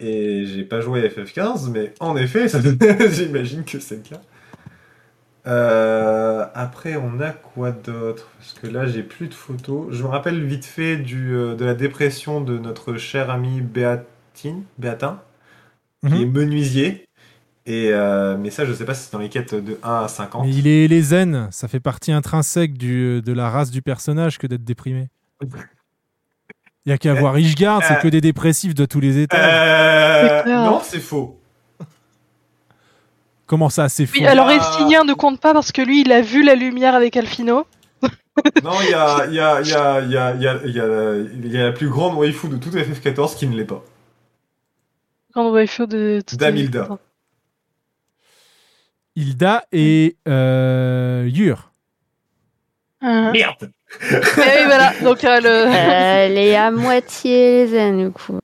Et 0.00 0.44
j'ai 0.46 0.64
pas 0.64 0.80
joué 0.80 1.04
à 1.04 1.08
FF15, 1.08 1.70
mais 1.70 1.94
en 2.00 2.16
effet, 2.16 2.46
j'imagine 3.10 3.64
que 3.64 3.78
c'est 3.80 3.96
le 3.96 4.02
cas. 4.02 4.20
Euh, 5.46 6.46
après, 6.54 6.96
on 6.96 7.20
a 7.20 7.30
quoi 7.30 7.70
d'autre? 7.70 8.30
Parce 8.38 8.54
que 8.54 8.66
là, 8.66 8.86
j'ai 8.86 9.02
plus 9.02 9.28
de 9.28 9.34
photos. 9.34 9.88
Je 9.90 10.02
me 10.02 10.08
rappelle 10.08 10.42
vite 10.42 10.64
fait 10.64 10.96
du, 10.96 11.34
euh, 11.34 11.54
de 11.54 11.64
la 11.64 11.74
dépression 11.74 12.40
de 12.40 12.58
notre 12.58 12.96
cher 12.96 13.30
ami 13.30 13.60
Béatine, 13.60 14.64
Béatin, 14.78 15.20
qui 16.06 16.14
Mhm. 16.14 16.22
est 16.22 16.26
menuisier. 16.26 17.04
Et, 17.66 17.90
euh, 17.92 18.36
mais 18.38 18.50
ça, 18.50 18.64
je 18.66 18.72
sais 18.74 18.84
pas 18.86 18.94
si 18.94 19.04
c'est 19.06 19.12
dans 19.12 19.20
les 19.20 19.30
quêtes 19.30 19.54
de 19.54 19.78
1 19.82 20.04
à 20.04 20.08
50. 20.08 20.46
Mais 20.46 20.52
il 20.54 20.66
est 20.68 20.88
les 20.88 21.02
zen, 21.02 21.48
ça 21.50 21.68
fait 21.68 21.80
partie 21.80 22.12
intrinsèque 22.12 22.78
du, 22.78 23.22
de 23.22 23.32
la 23.32 23.50
race 23.50 23.70
du 23.70 23.82
personnage 23.82 24.38
que 24.38 24.46
d'être 24.46 24.64
déprimé. 24.64 25.08
Il 26.86 26.90
y 26.90 26.92
a 26.92 26.98
qu'à 26.98 27.14
voir 27.14 27.38
Ishgard, 27.38 27.82
c'est 27.82 27.94
euh, 27.94 28.00
que 28.00 28.08
des 28.08 28.20
dépressifs 28.20 28.74
de 28.74 28.84
tous 28.84 29.00
les 29.00 29.18
étages. 29.18 30.44
Euh, 30.46 30.64
non, 30.64 30.80
c'est 30.82 31.00
faux. 31.00 31.40
Comment 33.46 33.70
ça, 33.70 33.88
c'est 33.88 34.06
fou 34.06 34.14
Oui, 34.18 34.26
alors 34.26 34.50
Estinien 34.50 35.04
ne 35.04 35.14
compte 35.14 35.40
pas 35.40 35.52
parce 35.52 35.72
que 35.72 35.80
lui, 35.82 36.02
il 36.02 36.12
a 36.12 36.20
vu 36.20 36.42
la 36.42 36.54
lumière 36.54 36.94
avec 36.94 37.16
Alfino. 37.16 37.66
Non, 38.64 38.72
il 38.82 38.90
y 38.90 38.94
a, 38.94 39.26
il 39.28 39.34
y, 39.34 39.38
a, 39.40 39.60
il 39.60 39.68
y, 39.68 39.72
a, 39.74 40.00
il 40.02 40.10
y, 40.10 40.16
a, 40.16 40.34
il 40.34 40.42
y, 40.42 40.48
a, 40.48 40.56
il 40.64 40.72
y, 40.74 40.80
a, 40.80 41.14
il 41.44 41.52
y 41.52 41.56
a 41.56 41.62
la 41.66 41.72
plus 41.72 41.88
grande 41.88 42.16
waifu 42.16 42.48
de 42.48 42.56
toute 42.56 42.74
FF14 42.74 43.36
qui 43.36 43.46
ne 43.46 43.56
l'est 43.56 43.64
pas. 43.64 43.84
Quand 45.32 45.50
waifu 45.52 45.86
de. 45.86 46.20
de- 46.28 46.36
Damilda. 46.36 46.88
Hilda 49.14 49.64
et 49.70 50.16
euh, 50.26 51.28
Yur. 51.32 51.70
Hein. 53.00 53.30
Merde 53.30 53.70
Et 54.02 54.14
oui, 54.14 54.64
voilà. 54.66 54.92
Donc, 55.02 55.24
euh, 55.24 55.40
le. 55.40 55.72
Elle 55.74 56.38
est 56.38 56.56
à 56.56 56.70
moitié 56.70 57.66
zen, 57.68 58.06
du 58.06 58.10
coup. 58.12 58.38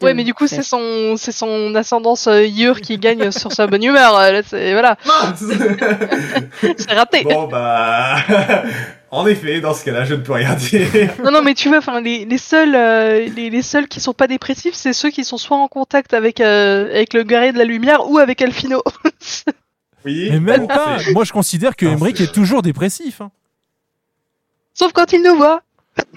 Ouais, 0.00 0.14
mais 0.14 0.24
du 0.24 0.32
coup, 0.32 0.46
c'est 0.46 0.62
son, 0.62 1.14
c'est 1.18 1.30
son 1.32 1.74
ascendance 1.74 2.26
euh, 2.26 2.46
Yur 2.46 2.80
qui 2.80 2.96
gagne 2.98 3.30
sur 3.30 3.52
sa 3.52 3.66
bonne 3.66 3.84
humeur. 3.84 4.16
euh, 4.16 4.32
Là, 4.32 4.40
c'est, 4.42 4.72
voilà. 4.72 4.96
c'est 6.78 6.92
raté. 6.92 7.22
Bon, 7.22 7.46
bah. 7.48 8.16
en 9.10 9.26
effet, 9.26 9.60
dans 9.60 9.74
ce 9.74 9.84
cas-là, 9.84 10.04
je 10.04 10.14
ne 10.14 10.20
peux 10.20 10.32
rien 10.32 10.54
dire. 10.54 10.86
Non, 11.22 11.30
non, 11.30 11.42
mais 11.42 11.52
tu 11.54 11.68
vois, 11.68 11.78
enfin, 11.78 12.00
les, 12.00 12.24
les 12.24 12.38
seuls, 12.38 12.74
euh, 12.74 13.26
les, 13.36 13.50
les 13.50 13.62
seuls 13.62 13.86
qui 13.88 14.00
sont 14.00 14.14
pas 14.14 14.26
dépressifs, 14.26 14.74
c'est 14.74 14.94
ceux 14.94 15.10
qui 15.10 15.22
sont 15.24 15.36
soit 15.38 15.58
en 15.58 15.68
contact 15.68 16.14
avec, 16.14 16.40
euh, 16.40 16.90
avec 16.90 17.12
le 17.12 17.22
guerrier 17.22 17.52
de 17.52 17.58
la 17.58 17.64
lumière 17.64 18.08
ou 18.08 18.16
avec 18.18 18.40
Alfino. 18.40 18.82
Oui. 20.06 20.28
Mais 20.32 20.40
même 20.40 20.66
pas. 20.66 20.96
Moi, 21.12 21.24
je 21.24 21.32
considère 21.32 21.76
que 21.76 21.86
c'est- 22.16 22.20
est 22.24 22.32
toujours 22.32 22.62
dépressif. 22.62 23.20
hein. 23.20 23.30
Sauf 24.74 24.92
quand 24.92 25.12
il 25.12 25.22
nous 25.22 25.36
voit. 25.36 25.62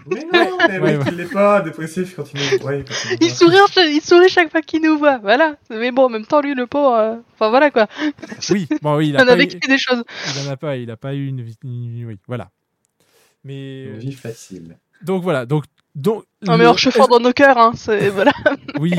Mais 0.07 0.25
non, 0.33 0.57
mais 0.67 0.79
Ouais, 0.79 0.99
il 1.11 1.15
n'est 1.17 1.25
pas 1.25 1.61
dépressif 1.61 2.15
quand 2.15 2.25
il. 2.33 2.63
Ouais, 2.63 2.83
quand 2.87 2.95
il 3.21 3.29
sourit, 3.29 3.57
il 3.93 4.01
sourit 4.01 4.27
chaque 4.29 4.49
fois 4.51 4.61
qu'il 4.63 4.81
nous 4.81 4.97
voit. 4.97 5.19
Voilà. 5.19 5.55
Mais 5.69 5.91
bon, 5.91 6.05
en 6.05 6.09
même 6.09 6.25
temps, 6.25 6.41
lui, 6.41 6.55
le 6.55 6.65
pauvre. 6.65 6.95
euh, 6.95 7.15
Enfin, 7.35 7.49
voilà 7.49 7.69
quoi. 7.69 7.87
Oui, 8.49 8.67
bon, 8.81 8.97
oui, 8.97 9.09
il 9.09 9.17
a 9.17 9.21
en 9.21 9.25
pas 9.25 9.33
a 9.33 9.35
eu- 9.35 9.39
vécu 9.39 9.59
des 9.67 9.77
choses. 9.77 10.03
Il 10.35 10.47
en 10.47 10.51
a 10.51 10.57
pas, 10.57 10.75
il 10.77 10.89
a 10.89 10.97
pas 10.97 11.13
eu 11.13 11.27
une 11.27 11.41
vie. 11.43 11.57
Oui, 11.63 12.17
voilà. 12.27 12.49
Mais 13.43 13.83
Une 13.83 13.99
vie 13.99 14.13
facile. 14.13 14.77
donc 15.03 15.21
voilà, 15.23 15.45
donc 15.45 15.63
donc. 15.97 16.23
Non, 16.43 16.53
mais 16.57 16.63
le- 16.63 16.69
Orchefort 16.69 17.07
dans 17.09 17.19
nos 17.19 17.33
cœurs, 17.33 17.57
hein. 17.57 17.73
C'est, 17.75 18.09
voilà. 18.17 18.31
Oui, 18.79 18.93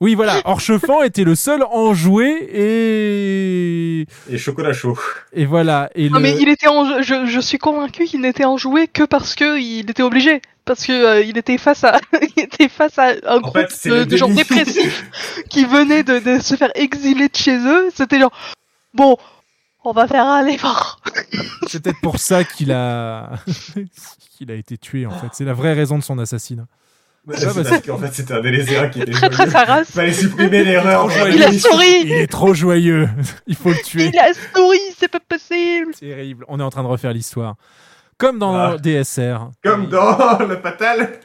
oui, 0.00 0.14
voilà. 0.14 0.40
Orchefant 0.44 1.02
était 1.02 1.24
le 1.24 1.34
seul 1.34 1.62
enjoué 1.64 2.28
et 2.52 4.06
Et 4.30 4.38
chocolat 4.38 4.72
chaud. 4.72 4.96
et 5.32 5.44
voilà. 5.44 5.90
Et 5.94 6.08
Non, 6.08 6.16
le... 6.18 6.22
mais 6.22 6.36
il 6.40 6.48
était 6.48 6.68
en... 6.68 7.02
je, 7.02 7.26
je 7.26 7.40
suis 7.40 7.58
convaincu 7.58 8.04
qu'il 8.04 8.20
n'était 8.20 8.44
enjoué 8.44 8.86
que 8.88 9.02
parce 9.02 9.34
que 9.34 9.58
il 9.58 9.90
était 9.90 10.02
obligé. 10.02 10.40
Parce 10.64 10.86
que 10.86 10.92
euh, 10.92 11.20
il 11.20 11.36
était 11.36 11.58
face 11.58 11.84
à, 11.84 12.00
il 12.36 12.42
était 12.44 12.68
face 12.70 12.98
à 12.98 13.12
un 13.26 13.38
groupe 13.40 13.58
fait, 13.70 14.06
de, 14.06 14.16
gens 14.16 14.28
dépressifs 14.28 15.04
qui 15.50 15.64
venaient 15.66 16.04
de, 16.04 16.18
de 16.20 16.40
se 16.40 16.54
faire 16.54 16.70
exiler 16.74 17.28
de 17.28 17.36
chez 17.36 17.56
eux. 17.58 17.90
C'était 17.94 18.18
genre, 18.18 18.32
bon, 18.94 19.16
on 19.84 19.92
va 19.92 20.06
faire 20.08 20.26
un 20.26 20.46
effort. 20.46 21.00
c'est 21.68 21.82
peut-être 21.82 22.00
pour 22.02 22.18
ça 22.18 22.44
qu'il 22.44 22.72
a 22.72 23.30
qu'il 24.36 24.50
a 24.50 24.54
été 24.54 24.76
tué 24.78 25.06
en 25.06 25.10
fait. 25.10 25.28
C'est 25.32 25.44
la 25.44 25.52
vraie 25.54 25.72
raison 25.74 25.98
de 25.98 26.02
son 26.02 26.18
assassinat. 26.18 26.66
Ah, 27.26 27.32
c'est 27.38 27.46
bah, 27.54 27.62
parce 27.66 27.80
qu'en 27.86 27.96
fait, 27.96 28.12
c'était 28.12 28.34
un 28.34 28.40
délézéra 28.42 28.88
qui 28.88 29.00
était 29.00 29.12
Très 29.12 29.30
joyeux. 29.32 29.50
sa 29.50 29.64
race. 29.64 29.90
Fallait 29.92 30.12
supprimer 30.12 30.62
l'erreur. 30.62 31.08
Trop 31.08 31.26
Il 31.26 31.42
a 31.42 31.46
joyeux. 31.46 31.58
souri 31.58 32.00
Il 32.04 32.12
est 32.12 32.26
trop 32.30 32.52
joyeux. 32.52 33.08
Il 33.46 33.54
faut 33.56 33.70
le 33.70 33.82
tuer. 33.82 34.10
Il 34.12 34.18
a 34.18 34.32
souri, 34.54 34.78
c'est 34.98 35.08
pas 35.08 35.20
possible 35.20 35.94
Terrible. 35.98 36.44
On 36.48 36.60
est 36.60 36.62
en 36.62 36.68
train 36.70 36.82
de 36.82 36.88
refaire 36.88 37.12
l'histoire. 37.14 37.54
Comme 38.18 38.38
dans 38.38 38.54
Ah. 38.54 38.76
DSR. 38.76 39.48
Comme 39.62 39.88
dans 39.88 40.38
le 40.40 40.56
fatal. 40.58 41.18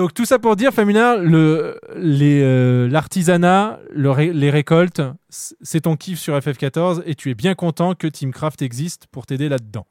Donc 0.00 0.14
tout 0.14 0.24
ça 0.24 0.38
pour 0.38 0.56
dire, 0.56 0.72
Famina, 0.72 1.16
le, 1.18 1.78
les, 1.94 2.40
euh, 2.42 2.88
l'artisanat, 2.88 3.80
le 3.90 4.10
ré- 4.10 4.32
les 4.32 4.48
récoltes, 4.48 5.02
c'est 5.28 5.82
ton 5.82 5.94
kiff 5.94 6.18
sur 6.18 6.34
FF14 6.38 7.02
et 7.04 7.14
tu 7.14 7.28
es 7.30 7.34
bien 7.34 7.54
content 7.54 7.94
que 7.94 8.06
Teamcraft 8.06 8.62
existe 8.62 9.08
pour 9.12 9.26
t'aider 9.26 9.50
là-dedans. 9.50 9.86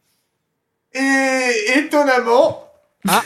Et 0.96 1.52
étonnamment, 1.78 2.64
Ah. 3.08 3.22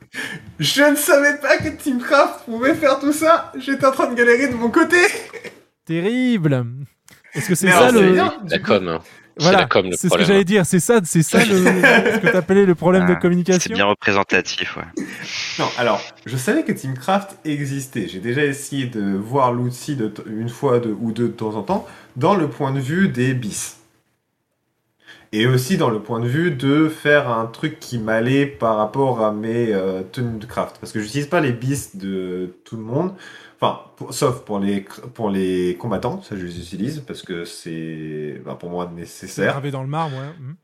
je 0.58 0.82
ne 0.90 0.94
savais 0.94 1.38
pas 1.38 1.56
que 1.56 1.70
Teamcraft 1.70 2.44
pouvait 2.44 2.74
faire 2.74 2.98
tout 3.00 3.14
ça. 3.14 3.50
J'étais 3.58 3.86
en 3.86 3.92
train 3.92 4.10
de 4.10 4.14
galérer 4.14 4.48
de 4.48 4.54
mon 4.56 4.68
côté. 4.70 4.98
Terrible. 5.86 6.66
Est-ce 7.32 7.48
que 7.48 7.54
c'est 7.54 7.70
ça 7.70 7.90
le 7.90 8.12
bien. 8.12 8.34
La 8.46 8.58
com. 8.58 8.98
C'est 9.02 9.29
voilà, 9.40 9.68
c'est 9.92 10.08
ce 10.08 10.16
que 10.16 10.24
j'allais 10.24 10.44
dire. 10.44 10.66
C'est 10.66 10.80
ça, 10.80 11.00
c'est 11.04 11.22
ça 11.22 11.44
le, 11.44 11.56
ce 11.56 12.18
que 12.18 12.28
t'appelais 12.32 12.64
le 12.66 12.74
problème 12.74 13.02
de 13.06 13.12
Ah, 13.12 13.14
C'est 13.14 13.20
communication. 13.20 13.74
bien 13.74 13.86
représentatif, 13.86 14.76
ouais. 14.76 15.04
Non, 15.58 15.66
alors, 15.78 16.00
je 16.26 16.36
savais 16.36 16.62
que 16.64 16.72
Teamcraft 16.72 17.36
existait. 17.44 18.08
J'ai 18.08 18.20
déjà 18.20 18.44
essayé 18.44 18.86
de 18.86 19.14
voir 19.16 19.52
l'outil 19.52 19.98
une 20.26 20.48
fois 20.48 20.78
de- 20.80 20.96
ou 21.00 21.12
deux 21.12 21.28
de 21.28 21.32
temps 21.32 21.54
en 21.54 21.62
temps 21.62 21.86
dans 22.16 22.34
le 22.34 22.48
point 22.48 22.72
de 22.72 22.80
vue 22.80 23.08
des 23.08 23.34
bis. 23.34 23.76
Et 25.32 25.46
aussi 25.46 25.76
dans 25.76 25.90
le 25.90 26.00
point 26.00 26.18
de 26.18 26.26
vue 26.26 26.50
de 26.50 26.88
faire 26.88 27.28
un 27.30 27.46
truc 27.46 27.78
qui 27.78 27.98
m'allait 27.98 28.46
par 28.46 28.76
rapport 28.76 29.24
à 29.24 29.30
mes 29.30 29.72
euh, 29.72 30.02
tenues 30.02 30.38
de 30.40 30.46
craft. 30.46 30.78
Parce 30.80 30.92
que 30.92 30.98
j'utilise 31.00 31.26
pas 31.28 31.40
les 31.40 31.52
bis 31.52 31.94
de 31.96 32.56
tout 32.64 32.76
le 32.76 32.82
monde. 32.82 33.12
Enfin, 33.60 33.80
pour- 33.96 34.14
sauf 34.14 34.40
pour 34.44 34.58
les, 34.58 34.80
pour 35.14 35.28
les 35.30 35.76
combattants, 35.78 36.22
ça 36.22 36.36
je 36.36 36.44
les 36.46 36.58
utilise 36.58 37.00
parce 37.06 37.22
que 37.22 37.44
c'est 37.44 38.40
bah, 38.44 38.56
pour 38.58 38.70
moi 38.70 38.90
nécessaire. 38.94 39.52
gravé 39.52 39.70
dans 39.70 39.82
le 39.82 39.88
marbre, 39.88 40.16
ouais. 40.16 40.32
Mhm. 40.40 40.56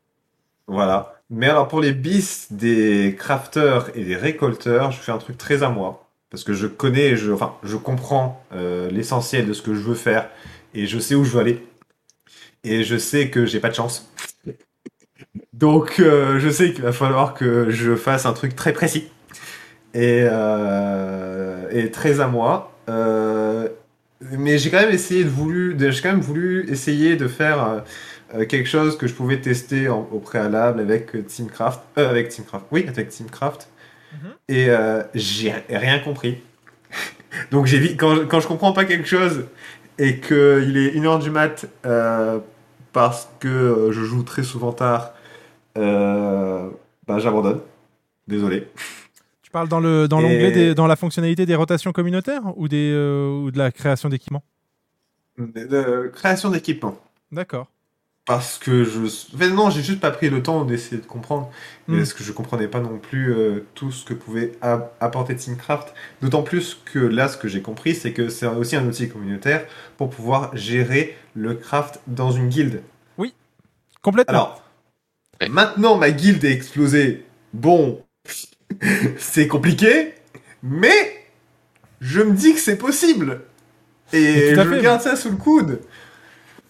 Voilà. 0.67 1.13
Mais 1.29 1.47
alors 1.47 1.67
pour 1.67 1.81
les 1.81 1.91
bis 1.93 2.47
des 2.51 3.15
crafters 3.17 3.89
et 3.95 4.03
des 4.03 4.15
récolteurs, 4.15 4.91
je 4.91 4.99
fais 4.99 5.11
un 5.11 5.17
truc 5.17 5.37
très 5.37 5.63
à 5.63 5.69
moi. 5.69 6.05
Parce 6.29 6.43
que 6.43 6.53
je 6.53 6.67
connais, 6.67 7.15
je, 7.15 7.31
enfin, 7.31 7.53
je 7.63 7.77
comprends 7.77 8.43
euh, 8.53 8.89
l'essentiel 8.89 9.47
de 9.47 9.53
ce 9.53 9.61
que 9.61 9.73
je 9.73 9.79
veux 9.79 9.95
faire 9.95 10.29
et 10.73 10.85
je 10.85 10.99
sais 10.99 11.15
où 11.15 11.23
je 11.23 11.31
veux 11.31 11.39
aller. 11.39 11.65
Et 12.63 12.83
je 12.83 12.97
sais 12.97 13.29
que 13.29 13.45
j'ai 13.45 13.59
pas 13.59 13.69
de 13.69 13.75
chance. 13.75 14.09
Donc 15.53 15.99
euh, 15.99 16.39
je 16.39 16.49
sais 16.49 16.73
qu'il 16.73 16.83
va 16.83 16.91
falloir 16.91 17.33
que 17.33 17.69
je 17.69 17.95
fasse 17.95 18.25
un 18.25 18.33
truc 18.33 18.55
très 18.55 18.73
précis 18.73 19.07
et, 19.93 20.21
euh, 20.23 21.69
et 21.71 21.91
très 21.91 22.19
à 22.21 22.27
moi. 22.27 22.71
Euh, 22.89 23.67
mais 24.21 24.57
j'ai 24.57 24.69
quand 24.71 24.79
même 24.79 24.91
essayé 24.93 25.23
de 25.23 25.29
voulu, 25.29 25.75
j'ai 25.79 26.01
quand 26.01 26.11
même 26.11 26.21
voulu 26.21 26.69
essayer 26.71 27.15
de 27.15 27.27
faire 27.27 27.63
euh, 27.63 27.79
euh, 28.35 28.45
quelque 28.45 28.67
chose 28.67 28.97
que 28.97 29.05
je 29.07 29.13
pouvais 29.13 29.39
tester 29.41 29.89
en- 29.89 30.07
au 30.11 30.19
préalable 30.19 30.79
avec 30.79 31.27
Teamcraft, 31.27 31.81
euh, 31.97 32.09
avec 32.09 32.29
Teamcraft, 32.29 32.65
oui, 32.71 32.85
avec 32.87 33.09
Teamcraft. 33.09 33.67
Mhm. 34.13 34.29
Et 34.49 34.69
euh, 34.69 35.03
j'ai 35.13 35.53
rien 35.69 35.99
compris. 35.99 36.41
Donc 37.51 37.65
j'ai 37.67 37.95
quand, 37.95 38.15
je- 38.15 38.21
quand 38.23 38.39
je 38.39 38.47
comprends 38.47 38.73
pas 38.73 38.85
quelque 38.85 39.07
chose 39.07 39.45
et 39.99 40.17
que 40.17 40.63
il 40.67 40.77
est 40.77 40.91
1h 40.95 41.19
du 41.19 41.29
mat 41.29 41.65
parce 42.93 43.29
que 43.39 43.89
je 43.91 44.03
joue 44.03 44.23
très 44.23 44.43
souvent 44.43 44.71
tard, 44.71 45.13
bah 45.75 47.19
j'abandonne. 47.19 47.61
Désolé. 48.27 48.67
Parles 49.57 49.69
dans 49.69 49.79
le 49.79 50.07
dans 50.07 50.19
Et- 50.19 50.23
l'onglet 50.23 50.51
des- 50.51 50.75
dans 50.75 50.85
la 50.85 50.95
fonctionnalité 50.95 51.47
des 51.47 51.55
rotations 51.55 51.91
communautaires 51.91 52.43
ou 52.57 52.67
des 52.67 52.91
euh, 52.93 53.29
ou 53.41 53.49
de 53.49 53.57
la 53.57 53.71
création 53.71 54.07
d'équipements. 54.07 54.43
De, 55.39 55.65
de 55.65 56.11
création 56.13 56.51
d'équipement. 56.51 56.95
D'accord. 57.31 57.65
Parce 58.25 58.59
que 58.59 58.83
je. 58.83 58.99
Enfin, 59.33 59.49
non, 59.49 59.71
j'ai 59.71 59.81
juste 59.81 59.99
pas 59.99 60.11
pris 60.11 60.29
le 60.29 60.43
temps 60.43 60.63
d'essayer 60.63 61.01
de 61.01 61.07
comprendre. 61.07 61.49
Mm. 61.87 61.97
Parce 61.97 62.13
que 62.13 62.23
je 62.23 62.31
comprenais 62.33 62.67
pas 62.67 62.81
non 62.81 62.99
plus 62.99 63.33
euh, 63.33 63.65
tout 63.73 63.89
ce 63.91 64.05
que 64.05 64.13
pouvait 64.13 64.51
apporter 64.99 65.35
Teamcraft. 65.35 65.93
D'autant 66.21 66.43
plus 66.43 66.77
que 66.85 66.99
là, 66.99 67.27
ce 67.27 67.37
que 67.37 67.47
j'ai 67.47 67.63
compris, 67.63 67.95
c'est 67.95 68.13
que 68.13 68.29
c'est 68.29 68.45
aussi 68.45 68.75
un 68.75 68.85
outil 68.85 69.09
communautaire 69.09 69.65
pour 69.97 70.11
pouvoir 70.11 70.55
gérer 70.55 71.17
le 71.33 71.55
craft 71.55 71.99
dans 72.05 72.29
une 72.31 72.49
guilde. 72.49 72.83
Complètement. 74.03 74.33
Alors, 74.33 74.63
maintenant 75.49 75.97
ma 75.97 76.11
guilde 76.11 76.43
est 76.45 76.53
explosée. 76.53 77.25
Bon, 77.53 78.03
c'est 79.17 79.47
compliqué, 79.47 80.13
mais 80.63 81.25
je 82.01 82.21
me 82.21 82.33
dis 82.33 82.53
que 82.53 82.59
c'est 82.59 82.77
possible. 82.77 83.41
Mais 84.13 84.21
Et 84.21 84.55
je 84.55 84.61
fait, 84.61 84.81
garde 84.81 85.01
ça 85.01 85.15
sous 85.15 85.29
le 85.31 85.37
coude. 85.37 85.81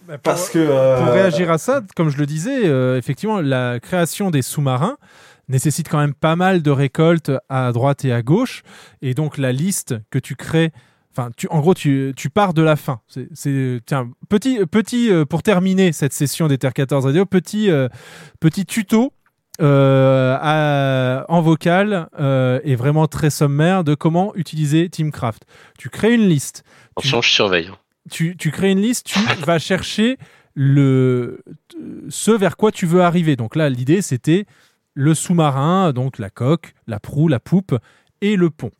Bah, 0.06 0.14
pour- 0.14 0.22
Parce 0.22 0.50
que. 0.50 0.58
euh, 0.58 0.98
Pour 1.04 1.12
réagir 1.12 1.50
à 1.50 1.58
ça, 1.58 1.82
comme 1.96 2.08
je 2.10 2.16
le 2.18 2.26
disais, 2.26 2.66
euh, 2.66 2.96
effectivement, 2.98 3.40
la 3.40 3.78
création 3.80 4.30
des 4.30 4.42
sous-marins 4.42 4.96
nécessite 5.48 5.88
quand 5.88 5.98
même 5.98 6.14
pas 6.14 6.34
mal 6.36 6.62
de 6.62 6.70
récoltes 6.70 7.30
à 7.48 7.72
droite 7.72 8.04
et 8.04 8.12
à 8.12 8.22
gauche. 8.22 8.62
Et 9.02 9.14
donc, 9.14 9.38
la 9.38 9.52
liste 9.52 9.94
que 10.10 10.18
tu 10.18 10.34
crées, 10.34 10.72
enfin, 11.12 11.30
tu, 11.36 11.46
en 11.50 11.60
gros, 11.60 11.74
tu, 11.74 12.12
tu 12.16 12.28
pars 12.30 12.54
de 12.54 12.62
la 12.62 12.76
fin. 12.76 13.00
C'est, 13.06 13.80
tiens, 13.86 14.10
petit, 14.28 14.58
petit 14.66 15.10
euh, 15.10 15.24
pour 15.24 15.42
terminer 15.42 15.92
cette 15.92 16.12
session 16.12 16.48
d'Ether 16.48 16.70
14 16.74 17.04
Radio, 17.06 17.24
petit, 17.24 17.70
petit 18.40 18.66
tuto. 18.66 19.12
Euh, 19.60 20.36
à- 20.40 21.24
en 21.28 21.40
vocal 21.40 22.08
euh, 22.20 22.60
et 22.64 22.76
vraiment 22.76 23.06
très 23.06 23.30
sommaire 23.30 23.84
de 23.84 23.94
comment 23.94 24.34
utiliser 24.34 24.88
Teamcraft. 24.88 25.44
Tu 25.78 25.88
crées 25.90 26.14
une 26.14 26.28
liste, 26.28 26.64
Attention, 26.96 27.20
je 27.22 27.30
surveille. 27.30 27.70
tu, 28.10 28.36
tu 28.36 28.50
crées 28.50 28.70
une 28.70 28.80
liste, 28.80 29.06
tu 29.06 29.18
vas 29.46 29.58
chercher 29.58 30.16
le, 30.54 31.42
ce 32.08 32.30
vers 32.30 32.56
quoi 32.56 32.72
tu 32.72 32.86
veux 32.86 33.02
arriver. 33.02 33.36
Donc 33.36 33.56
là, 33.56 33.68
l'idée, 33.68 34.02
c'était 34.02 34.46
le 34.94 35.14
sous-marin, 35.14 35.92
donc 35.92 36.18
la 36.18 36.30
coque, 36.30 36.74
la 36.86 36.98
proue, 36.98 37.28
la 37.28 37.38
poupe 37.40 37.76
et 38.20 38.36
le 38.36 38.50
pont. 38.50 38.70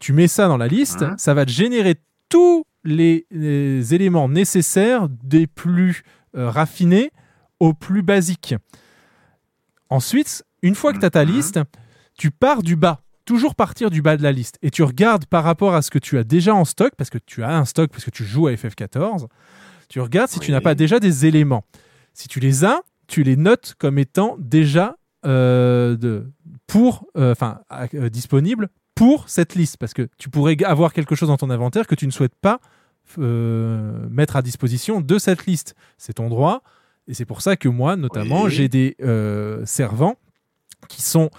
Tu 0.00 0.12
mets 0.12 0.28
ça 0.28 0.48
dans 0.48 0.56
la 0.56 0.68
liste, 0.68 1.02
Mhm. 1.02 1.14
ça 1.18 1.34
va 1.34 1.44
te 1.44 1.50
générer 1.50 1.96
tous 2.28 2.64
les, 2.84 3.26
les 3.30 3.94
éléments 3.94 4.28
nécessaires 4.28 5.08
des 5.08 5.46
plus 5.46 6.02
euh, 6.36 6.50
raffinés 6.50 7.10
aux 7.60 7.72
plus 7.74 8.02
basiques. 8.02 8.54
Ensuite, 9.90 10.44
une 10.62 10.74
fois 10.74 10.92
que 10.92 10.98
tu 10.98 11.04
as 11.06 11.10
ta 11.10 11.24
Mhm. 11.24 11.32
liste, 11.32 11.60
tu 12.18 12.30
pars 12.30 12.62
du 12.62 12.76
bas. 12.76 13.00
Toujours 13.24 13.54
partir 13.54 13.90
du 13.90 14.02
bas 14.02 14.16
de 14.16 14.22
la 14.22 14.32
liste. 14.32 14.58
Et 14.62 14.70
tu 14.70 14.82
regardes 14.82 15.24
par 15.26 15.44
rapport 15.44 15.74
à 15.74 15.80
ce 15.82 15.90
que 15.90 15.98
tu 15.98 16.18
as 16.18 16.24
déjà 16.24 16.54
en 16.54 16.64
stock, 16.64 16.92
parce 16.96 17.10
que 17.10 17.18
tu 17.18 17.42
as 17.42 17.56
un 17.56 17.64
stock, 17.64 17.90
parce 17.90 18.04
que 18.04 18.10
tu 18.10 18.24
joues 18.24 18.48
à 18.48 18.52
FF14. 18.52 19.28
Tu 19.88 20.00
regardes 20.00 20.30
si 20.30 20.40
tu 20.40 20.50
n'as 20.52 20.60
pas 20.60 20.74
déjà 20.74 21.00
des 21.00 21.24
éléments. 21.26 21.64
Si 22.12 22.28
tu 22.28 22.38
les 22.40 22.64
as, 22.64 22.80
tu 23.06 23.22
les 23.22 23.36
notes 23.36 23.74
comme 23.78 23.98
étant 23.98 24.36
déjà 24.38 24.96
euh, 25.26 25.96
de, 25.96 26.30
pour, 26.66 27.06
euh, 27.16 27.32
enfin, 27.32 27.60
euh, 27.94 28.10
disponibles 28.10 28.68
pour 28.94 29.28
cette 29.30 29.54
liste. 29.54 29.78
Parce 29.78 29.94
que 29.94 30.06
tu 30.18 30.28
pourrais 30.28 30.62
avoir 30.64 30.92
quelque 30.92 31.14
chose 31.14 31.28
dans 31.28 31.36
ton 31.38 31.48
inventaire 31.48 31.86
que 31.86 31.94
tu 31.94 32.06
ne 32.06 32.12
souhaites 32.12 32.34
pas 32.34 32.60
euh, 33.18 34.06
mettre 34.10 34.36
à 34.36 34.42
disposition 34.42 35.00
de 35.00 35.18
cette 35.18 35.46
liste. 35.46 35.74
C'est 35.98 36.14
ton 36.14 36.28
droit. 36.28 36.62
Et 37.08 37.14
c'est 37.14 37.24
pour 37.26 37.42
ça 37.42 37.56
que 37.56 37.68
moi, 37.68 37.96
notamment, 37.96 38.44
Oui. 38.44 38.50
j'ai 38.50 38.68
des 38.68 38.96
euh, 39.02 39.64
servants 39.66 40.16
qui 40.88 41.02
sont 41.02 41.30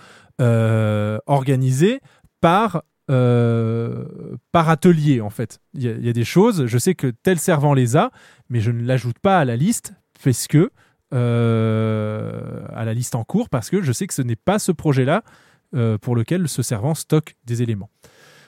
euh, 0.42 1.18
organisés 1.28 2.02
par, 2.42 2.84
euh, 3.10 4.06
par 4.52 4.70
atelier, 4.70 5.22
en 5.22 5.30
fait. 5.30 5.60
Il 5.74 5.84
y, 5.84 5.88
a- 5.88 5.94
il 5.94 6.06
y 6.06 6.10
a 6.10 6.14
des 6.14 6.24
choses, 6.26 6.66
je 6.68 6.78
sais 6.78 6.94
que 6.94 7.08
tel 7.08 7.40
servant 7.40 7.74
les 7.74 7.96
a, 7.96 8.12
mais 8.50 8.60
je 8.60 8.72
ne 8.72 8.84
l'ajoute 8.86 9.18
pas 9.20 9.40
à 9.40 9.46
la 9.46 9.56
liste 9.56 9.94
parce 10.24 10.48
que 10.48 10.72
à 11.12 12.84
la 12.86 12.94
liste 12.94 13.16
en 13.16 13.24
cours 13.24 13.50
parce 13.50 13.70
que 13.70 13.82
je 13.82 13.92
sais 13.92 14.06
que 14.08 14.14
ce 14.14 14.22
n'est 14.22 14.36
pas 14.36 14.60
ce 14.60 14.72
projet-là 14.72 15.24
pour 16.02 16.16
lequel 16.16 16.48
ce 16.48 16.62
servant 16.62 16.94
stocke 16.96 17.36
des 17.46 17.62
éléments. 17.62 17.90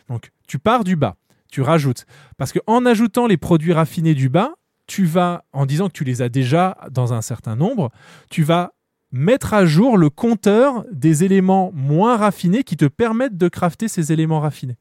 Donc 0.09 0.31
tu 0.47 0.59
pars 0.59 0.83
du 0.83 0.95
bas, 0.95 1.15
tu 1.51 1.61
rajoutes 1.61 2.05
parce 2.37 2.51
que 2.51 2.59
en 2.67 2.85
ajoutant 2.85 3.27
les 3.27 3.37
produits 3.37 3.73
raffinés 3.73 4.15
du 4.15 4.29
bas, 4.29 4.53
tu 4.87 5.05
vas 5.05 5.45
en 5.53 5.65
disant 5.65 5.87
que 5.87 5.93
tu 5.93 6.03
les 6.03 6.21
as 6.21 6.29
déjà 6.29 6.77
dans 6.91 7.13
un 7.13 7.21
certain 7.21 7.55
nombre, 7.55 7.91
tu 8.29 8.43
vas 8.43 8.73
mettre 9.11 9.53
à 9.53 9.65
jour 9.65 9.97
le 9.97 10.09
compteur 10.09 10.85
des 10.91 11.23
éléments 11.23 11.71
moins 11.73 12.17
raffinés 12.17 12.63
qui 12.63 12.77
te 12.77 12.85
permettent 12.85 13.37
de 13.37 13.47
crafter 13.47 13.87
ces 13.87 14.11
éléments 14.11 14.39
raffinés. 14.39 14.77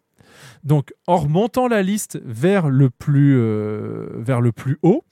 Donc, 0.64 0.92
en 1.06 1.16
remontant 1.16 1.68
la 1.68 1.82
liste 1.82 2.20
vers 2.24 2.68
le 2.68 2.90
plus, 2.90 3.36
euh, 3.38 4.08
vers 4.16 4.40
le 4.40 4.52
plus 4.52 4.78
haut, 4.82 5.04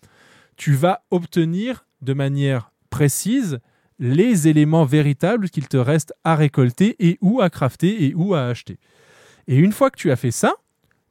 tu 0.57 0.73
vas 0.73 1.05
obtenir 1.11 1.87
de 2.03 2.13
manière 2.13 2.73
précise 2.91 3.61
les 3.99 4.49
éléments 4.49 4.85
véritables 4.85 5.51
qu'il 5.51 5.69
te 5.69 5.77
reste 5.77 6.13
à 6.25 6.35
récolter 6.35 6.97
et 6.99 7.19
ou 7.21 7.41
à 7.41 7.51
crafter 7.51 8.05
et 8.05 8.15
ou 8.15 8.35
à 8.35 8.47
acheter. 8.47 8.79
Et 9.47 9.57
une 9.57 9.73
fois 9.73 9.91
que 9.91 9.99
tu 9.99 10.11
as 10.11 10.17
fait 10.17 10.31
ça, 10.31 10.55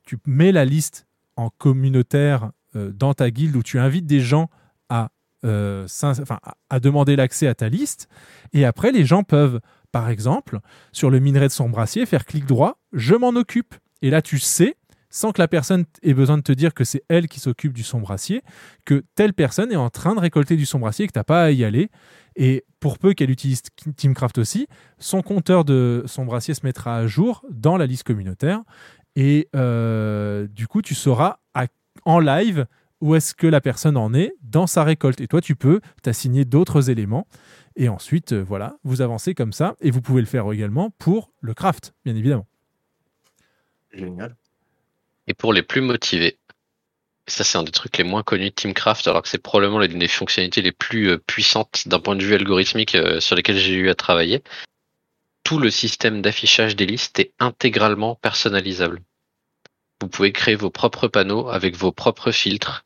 tu 0.04 0.18
mets 0.26 0.52
la 0.52 0.66
liste 0.66 1.08
en 1.36 1.50
communautaire 1.50 2.52
dans 2.76 3.14
ta 3.14 3.30
guilde 3.32 3.56
où 3.56 3.64
tu 3.64 3.80
invites 3.80 4.06
des 4.06 4.20
gens 4.20 4.50
à, 4.90 5.10
euh, 5.46 5.88
à- 6.30 6.54
à 6.70 6.80
demander 6.80 7.16
l'accès 7.16 7.48
à 7.48 7.56
ta 7.56 7.70
liste. 7.70 8.08
Et 8.54 8.66
après, 8.66 8.92
les 8.92 9.06
gens 9.06 9.24
peuvent 9.24 9.60
par 9.92 10.10
exemple, 10.10 10.60
sur 10.92 11.12
le 11.12 11.20
minerai 11.20 11.46
de 11.48 11.52
son 11.54 11.70
brassier, 11.70 12.08
faire 12.08 12.26
clic 12.26 12.48
droit, 12.48 12.80
je 12.94 13.14
m'en 13.14 13.30
occupe. 13.30 13.76
Et 14.02 14.10
là, 14.10 14.24
tu 14.24 14.40
sais, 14.40 14.76
sans 15.12 15.32
que 15.32 15.40
la 15.40 15.48
personne 15.48 15.86
ait 16.02 16.16
besoin 16.16 16.36
de 16.38 16.42
te 16.42 16.52
dire 16.52 16.74
que 16.74 16.84
c'est 16.84 17.04
elle 17.10 17.28
qui 17.28 17.40
s'occupe 17.40 17.74
du 17.74 17.84
son 17.84 18.00
brassier, 18.00 18.42
que 18.86 19.04
telle 19.14 19.34
personne 19.36 19.72
est 19.72 19.76
en 19.76 19.92
train 19.92 20.16
de 20.16 20.20
récolter 20.20 20.56
du 20.56 20.66
son 20.66 20.80
brassier 20.80 21.06
et 21.06 21.08
que 21.08 21.14
tu 21.14 21.20
n'as 21.20 21.24
pas 21.24 21.44
à 21.44 21.52
y 21.52 21.64
aller. 21.64 21.92
Et 22.36 22.66
pour 22.80 22.98
peu 22.98 23.14
qu'elle 23.14 23.30
utilise 23.30 23.62
Teamcraft 23.96 24.40
aussi, 24.40 24.66
son 24.98 25.22
compteur 25.22 25.64
de 25.64 26.02
son 26.08 26.26
brassier 26.26 26.56
se 26.56 26.66
mettra 26.66 26.98
à 26.98 27.06
jour 27.06 27.46
dans 27.52 27.78
la 27.78 27.86
liste 27.86 28.02
communautaire. 28.04 28.64
Et 29.16 29.48
euh, 29.56 30.48
du 30.48 30.66
coup, 30.68 30.82
tu 30.82 30.96
sauras 30.96 31.38
à- 31.54 31.68
en 32.06 32.20
live 32.20 32.66
où 33.04 33.16
est-ce 33.16 33.36
que 33.36 33.48
la 33.48 33.60
personne 33.60 33.98
en 33.98 34.14
est 34.14 34.34
dans 34.42 34.66
sa 34.66 34.86
récolte. 34.86 35.20
Et 35.20 35.28
toi, 35.28 35.42
tu 35.42 35.58
peux 35.58 35.82
t'assigner 36.02 36.46
d'autres 36.46 36.90
éléments. 36.90 37.28
Et 37.76 37.90
ensuite, 37.90 38.32
euh, 38.32 38.42
voilà, 38.42 38.78
vous 38.86 39.02
avancez 39.02 39.34
comme 39.34 39.52
ça. 39.52 39.76
Et 39.82 39.92
vous 39.92 40.02
pouvez 40.02 40.22
le 40.22 40.28
faire 40.28 40.50
également 40.54 40.90
pour 40.90 41.32
le 41.42 41.54
craft, 41.54 41.94
bien 42.06 42.16
évidemment. 42.16 42.48
Génial. 43.92 44.38
Et 45.28 45.34
pour 45.34 45.52
les 45.52 45.64
plus 45.64 45.82
motivés, 45.82 46.38
et 47.28 47.32
ça 47.32 47.44
c'est 47.44 47.58
un 47.58 47.64
des 47.64 47.72
trucs 47.72 47.98
les 47.98 48.04
moins 48.04 48.24
connus 48.24 48.50
de 48.50 48.56
Teamcraft, 48.56 49.08
alors 49.08 49.22
que 49.22 49.30
c'est 49.30 49.38
probablement 49.38 49.80
l'une 49.80 50.00
des 50.00 50.08
fonctionnalités 50.08 50.62
les 50.62 50.72
plus 50.72 51.10
euh, 51.10 51.18
puissantes 51.18 51.88
d'un 51.88 52.00
point 52.00 52.16
de 52.16 52.24
vue 52.24 52.36
algorithmique 52.36 52.96
euh, 52.96 53.20
sur 53.20 53.36
lesquelles 53.36 53.58
j'ai 53.58 53.76
eu 53.76 53.90
à 53.90 53.96
travailler. 53.96 54.44
Tout 55.44 55.60
le 55.60 55.70
système 55.70 56.22
d'affichage 56.22 56.76
des 56.76 56.86
listes 56.86 57.20
est 57.20 57.34
intégralement 57.40 58.16
personnalisable. 58.16 59.02
Vous 60.04 60.10
pouvez 60.10 60.32
créer 60.32 60.56
vos 60.56 60.70
propres 60.70 61.08
panneaux 61.08 61.50
avec 61.50 61.76
vos 61.76 61.92
propres 61.92 62.32
filtres 62.32 62.84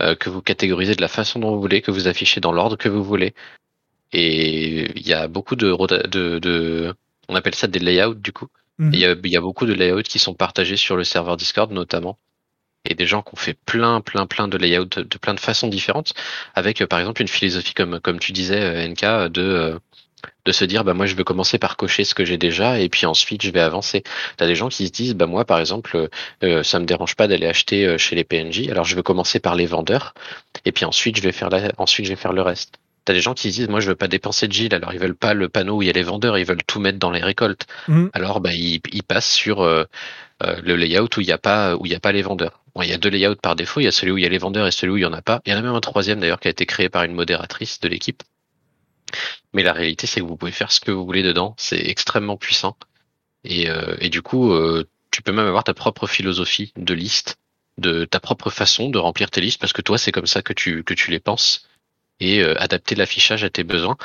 euh, 0.00 0.14
que 0.16 0.30
vous 0.30 0.42
catégorisez 0.42 0.94
de 0.94 1.00
la 1.02 1.08
façon 1.08 1.38
dont 1.38 1.54
vous 1.54 1.60
voulez, 1.60 1.82
que 1.82 1.90
vous 1.90 2.08
affichez 2.08 2.40
dans 2.40 2.52
l'ordre 2.52 2.76
que 2.76 2.88
vous 2.88 3.04
voulez. 3.04 3.34
Et 4.12 4.90
il 4.98 5.06
y 5.06 5.12
a 5.12 5.28
beaucoup 5.28 5.56
de, 5.56 5.76
de, 6.08 6.38
de 6.38 6.94
on 7.28 7.34
appelle 7.34 7.54
ça 7.54 7.66
des 7.66 7.78
layouts 7.78 8.14
du 8.14 8.32
coup. 8.32 8.48
Mhm. 8.78 8.90
Il 8.94 8.98
y, 8.98 9.06
a, 9.06 9.14
il 9.22 9.30
y 9.30 9.36
a 9.36 9.40
beaucoup 9.40 9.66
de 9.66 9.72
layouts 9.72 10.02
qui 10.02 10.18
sont 10.18 10.34
partagés 10.34 10.76
sur 10.76 10.96
le 10.96 11.04
serveur 11.04 11.36
Discord 11.36 11.70
notamment. 11.70 12.18
Et 12.86 12.94
des 12.94 13.06
gens 13.06 13.22
qui 13.22 13.34
ont 13.34 13.38
fait 13.38 13.54
plein, 13.54 14.00
plein, 14.00 14.26
plein 14.26 14.46
de 14.46 14.58
layouts 14.58 14.84
de, 14.84 15.02
de 15.02 15.18
plein 15.18 15.34
de 15.34 15.40
façons 15.40 15.68
différentes, 15.68 16.12
avec 16.54 16.82
euh, 16.82 16.86
par 16.86 16.98
exemple 16.98 17.22
une 17.22 17.28
philosophie 17.28 17.72
comme, 17.72 17.98
comme 18.00 18.18
tu 18.18 18.32
disais, 18.32 18.60
euh, 18.60 18.88
NK, 18.88 19.32
de, 19.32 19.42
euh, 19.42 19.78
de 20.44 20.52
se 20.52 20.64
dire 20.64 20.84
bah 20.84 20.94
moi 20.94 21.06
je 21.06 21.14
veux 21.14 21.24
commencer 21.24 21.58
par 21.58 21.76
cocher 21.76 22.04
ce 22.04 22.14
que 22.14 22.24
j'ai 22.24 22.38
déjà 22.38 22.78
et 22.78 22.88
puis 22.88 23.06
ensuite 23.06 23.42
je 23.42 23.50
vais 23.50 23.60
avancer. 23.60 24.02
T'as 24.36 24.46
des 24.46 24.54
gens 24.54 24.68
qui 24.68 24.86
se 24.86 24.92
disent 24.92 25.14
bah 25.14 25.26
moi 25.26 25.44
par 25.44 25.58
exemple 25.58 25.96
euh, 25.96 26.08
euh, 26.42 26.62
ça 26.62 26.78
me 26.78 26.84
dérange 26.84 27.16
pas 27.16 27.26
d'aller 27.26 27.46
acheter 27.46 27.86
euh, 27.86 27.98
chez 27.98 28.16
les 28.16 28.24
PNJ, 28.24 28.68
alors 28.68 28.84
je 28.84 28.96
veux 28.96 29.02
commencer 29.02 29.40
par 29.40 29.54
les 29.54 29.66
vendeurs 29.66 30.14
et 30.64 30.72
puis 30.72 30.84
ensuite 30.84 31.16
je 31.16 31.22
vais 31.22 31.32
faire 31.32 31.50
la, 31.50 31.72
ensuite 31.78 32.06
je 32.06 32.10
vais 32.10 32.16
faire 32.16 32.32
le 32.32 32.42
reste. 32.42 32.78
T'as 33.04 33.12
des 33.12 33.20
gens 33.20 33.34
qui 33.34 33.50
se 33.50 33.56
disent 33.56 33.68
moi 33.68 33.80
je 33.80 33.88
veux 33.88 33.96
pas 33.96 34.08
dépenser 34.08 34.48
de 34.48 34.52
Gilles, 34.52 34.74
alors 34.74 34.92
ils 34.94 34.98
veulent 34.98 35.16
pas 35.16 35.34
le 35.34 35.48
panneau 35.48 35.76
où 35.76 35.82
il 35.82 35.86
y 35.86 35.90
a 35.90 35.92
les 35.92 36.02
vendeurs, 36.02 36.38
ils 36.38 36.46
veulent 36.46 36.62
tout 36.66 36.80
mettre 36.80 36.98
dans 36.98 37.10
les 37.10 37.22
récoltes. 37.22 37.66
Mhm. 37.88 38.10
Alors 38.14 38.40
bah 38.40 38.52
ils, 38.52 38.80
ils 38.92 39.02
passent 39.02 39.30
sur 39.30 39.60
euh, 39.60 39.84
euh, 40.42 40.56
le 40.62 40.74
layout 40.74 41.08
où 41.16 41.20
il 41.20 41.26
n'y 41.26 41.32
a 41.32 41.38
pas 41.38 41.76
où 41.76 41.84
il 41.84 41.92
y 41.92 41.94
a 41.94 42.00
pas 42.00 42.12
les 42.12 42.22
vendeurs. 42.22 42.60
Bon, 42.74 42.82
il 42.82 42.88
y 42.88 42.92
a 42.92 42.98
deux 42.98 43.10
layouts 43.10 43.36
par 43.36 43.56
défaut, 43.56 43.80
il 43.80 43.84
y 43.84 43.88
a 43.88 43.92
celui 43.92 44.12
où 44.12 44.18
il 44.18 44.24
y 44.24 44.26
a 44.26 44.30
les 44.30 44.38
vendeurs 44.38 44.66
et 44.66 44.70
celui 44.70 44.94
où 44.94 44.96
il 44.96 45.02
y 45.02 45.06
en 45.06 45.12
a 45.12 45.22
pas. 45.22 45.40
Il 45.44 45.52
y 45.52 45.54
en 45.54 45.58
a 45.58 45.62
même 45.62 45.74
un 45.74 45.80
troisième 45.80 46.18
d'ailleurs 46.18 46.40
qui 46.40 46.48
a 46.48 46.50
été 46.50 46.66
créé 46.66 46.88
par 46.88 47.04
une 47.04 47.12
modératrice 47.12 47.78
de 47.80 47.88
l'équipe. 47.88 48.22
Mais 49.52 49.62
la 49.62 49.72
réalité 49.72 50.06
c'est 50.06 50.20
que 50.20 50.26
vous 50.26 50.36
pouvez 50.36 50.52
faire 50.52 50.72
ce 50.72 50.80
que 50.80 50.90
vous 50.90 51.04
voulez 51.04 51.22
dedans, 51.22 51.54
c'est 51.58 51.86
extrêmement 51.88 52.36
puissant. 52.36 52.76
Et, 53.44 53.68
euh, 53.68 53.96
et 54.00 54.08
du 54.08 54.22
coup, 54.22 54.52
euh, 54.52 54.84
tu 55.10 55.22
peux 55.22 55.32
même 55.32 55.46
avoir 55.46 55.64
ta 55.64 55.74
propre 55.74 56.06
philosophie 56.06 56.72
de 56.76 56.94
liste, 56.94 57.38
de 57.78 58.04
ta 58.04 58.20
propre 58.20 58.50
façon 58.50 58.88
de 58.88 58.98
remplir 58.98 59.30
tes 59.30 59.40
listes, 59.40 59.60
parce 59.60 59.72
que 59.72 59.82
toi 59.82 59.98
c'est 59.98 60.12
comme 60.12 60.26
ça 60.26 60.42
que 60.42 60.52
tu 60.52 60.82
que 60.84 60.94
tu 60.94 61.10
les 61.10 61.20
penses, 61.20 61.68
et 62.20 62.40
euh, 62.42 62.60
adapter 62.60 62.94
l'affichage 62.94 63.44
à 63.44 63.50
tes 63.50 63.64
besoins. 63.64 63.96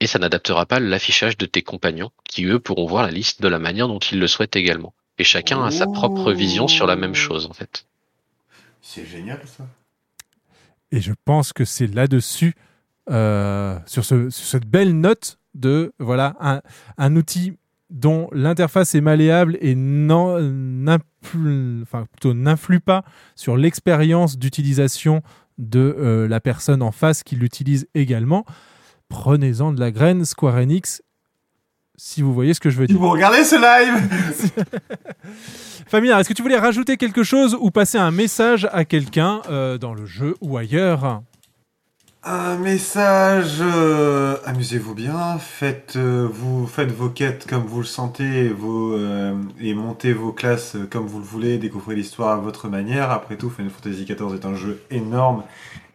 Et 0.00 0.06
ça 0.06 0.18
n'adaptera 0.18 0.64
pas 0.64 0.80
l'affichage 0.80 1.36
de 1.36 1.44
tes 1.44 1.62
compagnons, 1.62 2.10
qui 2.24 2.44
eux 2.46 2.58
pourront 2.58 2.86
voir 2.86 3.04
la 3.04 3.10
liste 3.10 3.42
de 3.42 3.48
la 3.48 3.58
manière 3.58 3.86
dont 3.86 3.98
ils 3.98 4.18
le 4.18 4.26
souhaitent 4.26 4.56
également. 4.56 4.94
Et 5.18 5.24
chacun 5.24 5.62
a 5.62 5.70
sa 5.70 5.86
propre 5.86 6.32
vision 6.32 6.68
sur 6.68 6.86
la 6.86 6.96
même 6.96 7.14
chose 7.14 7.44
en 7.46 7.52
fait. 7.52 7.84
C'est 8.80 9.06
génial 9.06 9.40
ça. 9.46 9.66
Et 10.92 11.00
je 11.00 11.12
pense 11.24 11.52
que 11.52 11.64
c'est 11.64 11.86
là-dessus, 11.86 12.54
euh, 13.10 13.78
sur, 13.86 14.04
ce- 14.04 14.30
sur 14.30 14.46
cette 14.46 14.66
belle 14.66 14.98
note 14.98 15.38
de 15.54 15.92
voilà 15.98 16.36
un, 16.40 16.60
un 16.98 17.16
outil 17.16 17.54
dont 17.90 18.28
l'interface 18.32 18.94
est 18.94 19.00
malléable 19.00 19.58
et 19.60 19.74
enfin, 21.82 22.06
n'influe 22.24 22.80
pas 22.80 23.04
sur 23.34 23.56
l'expérience 23.56 24.38
d'utilisation 24.38 25.22
de 25.58 25.96
euh, 25.98 26.28
la 26.28 26.40
personne 26.40 26.82
en 26.82 26.92
face 26.92 27.22
qui 27.24 27.34
l'utilise 27.36 27.88
également. 27.94 28.44
Prenez-en 29.08 29.72
de 29.72 29.80
la 29.80 29.90
graine 29.90 30.24
Square 30.24 30.54
Enix, 30.56 31.02
si 31.96 32.22
vous 32.22 32.32
voyez 32.32 32.54
ce 32.54 32.60
que 32.60 32.70
je 32.70 32.78
veux 32.78 32.86
dire. 32.86 32.96
vous 32.96 33.10
regardez 33.10 33.42
ce 33.42 33.56
live? 33.56 34.64
Famille, 35.88 36.10
est-ce 36.10 36.28
que 36.28 36.34
tu 36.34 36.42
voulais 36.42 36.58
rajouter 36.58 36.96
quelque 36.96 37.22
chose 37.24 37.56
ou 37.60 37.70
passer 37.72 37.98
un 37.98 38.12
message 38.12 38.68
à 38.72 38.84
quelqu'un 38.84 39.42
euh, 39.50 39.78
dans 39.78 39.94
le 39.94 40.06
jeu 40.06 40.36
ou 40.40 40.56
ailleurs? 40.56 41.22
Un 42.22 42.58
message. 42.58 43.58
euh, 43.60 44.36
Amusez-vous 44.44 44.94
bien. 44.94 45.38
Faites, 45.38 45.94
euh, 45.96 46.28
vous, 46.30 46.66
faites 46.66 46.90
vos 46.90 47.08
quêtes 47.08 47.46
comme 47.48 47.64
vous 47.64 47.78
le 47.80 47.86
sentez 47.86 48.48
vos, 48.50 48.92
euh, 48.94 49.34
et 49.58 49.72
montez 49.74 50.12
vos 50.12 50.32
classes 50.32 50.76
comme 50.90 51.06
vous 51.06 51.18
le 51.18 51.24
voulez. 51.24 51.56
Découvrez 51.58 51.94
l'histoire 51.94 52.30
à 52.36 52.40
votre 52.40 52.68
manière. 52.68 53.10
Après 53.10 53.36
tout, 53.36 53.48
Final 53.48 53.70
Fantasy 53.70 54.04
XIV 54.04 54.34
est 54.34 54.44
un 54.44 54.54
jeu 54.54 54.82
énorme 54.90 55.44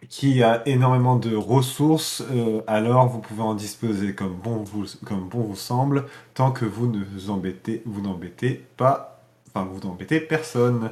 qui 0.08 0.42
a 0.42 0.62
énormément 0.66 1.16
de 1.16 1.34
ressources. 1.36 2.22
alors, 2.66 3.08
vous 3.08 3.20
pouvez 3.20 3.42
en 3.42 3.54
disposer 3.54 4.14
comme 4.14 4.34
bon 4.34 4.62
vous, 4.64 4.84
comme 5.04 5.28
bon 5.28 5.42
vous 5.42 5.56
semble, 5.56 6.06
tant 6.34 6.52
que 6.52 6.64
vous 6.64 6.86
ne 6.86 7.04
vous 7.04 7.30
embêtez, 7.30 7.82
vous 7.86 8.00
n'embêtez 8.02 8.64
pas. 8.76 9.20
Enfin, 9.48 9.66
vous 9.72 9.80
n'embêtez 9.88 10.20
personne. 10.20 10.90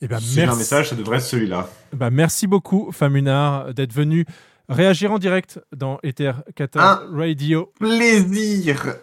Eh 0.00 0.08
ben, 0.08 0.18
Si 0.20 0.34
j'ai 0.34 0.42
un 0.42 0.46
merci. 0.46 0.58
message, 0.60 0.88
ça 0.90 0.96
devrait 0.96 1.18
être 1.18 1.24
celui-là. 1.24 1.68
Bah, 1.92 2.10
merci 2.10 2.46
beaucoup, 2.46 2.90
Famunard, 2.92 3.74
d'être 3.74 3.92
venu 3.92 4.24
réagir 4.68 5.12
en 5.12 5.18
direct 5.18 5.60
dans 5.76 5.98
Ether 6.02 6.32
14 6.54 6.84
Un 6.84 7.16
Radio. 7.16 7.72
Plaisir 7.78 8.96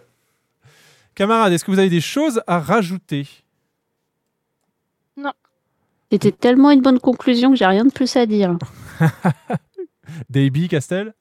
Camarades, 1.14 1.52
est-ce 1.52 1.64
que 1.64 1.70
vous 1.70 1.78
avez 1.78 1.90
des 1.90 2.00
choses 2.00 2.42
à 2.46 2.58
rajouter? 2.60 3.26
C'était 6.10 6.32
tellement 6.32 6.70
une 6.70 6.80
bonne 6.80 7.00
conclusion 7.00 7.50
que 7.50 7.56
j'ai 7.56 7.66
rien 7.66 7.84
de 7.84 7.92
plus 7.92 8.16
à 8.16 8.24
dire. 8.24 8.56
Davy, 10.30 10.66
Castel? 10.68 11.12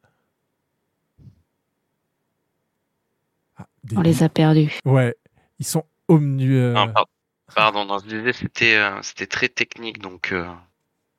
Ah, 3.58 3.68
On 3.98 4.00
les 4.02 4.24
a 4.24 4.30
perdus. 4.30 4.80
Ouais, 4.86 5.14
ils 5.60 5.66
sont 5.66 5.84
omnu. 6.08 6.56
euh, 6.56 6.72
Non, 6.74 6.86
pardon. 6.94 7.10
Pardon, 7.56 7.86
non, 7.86 8.00
je 8.00 8.16
disais 8.16 8.34
c'était 8.34 8.76
euh, 8.76 9.02
c'était 9.02 9.26
très 9.28 9.50
technique 9.50 10.00
donc 10.00 10.32
euh, 10.32 10.46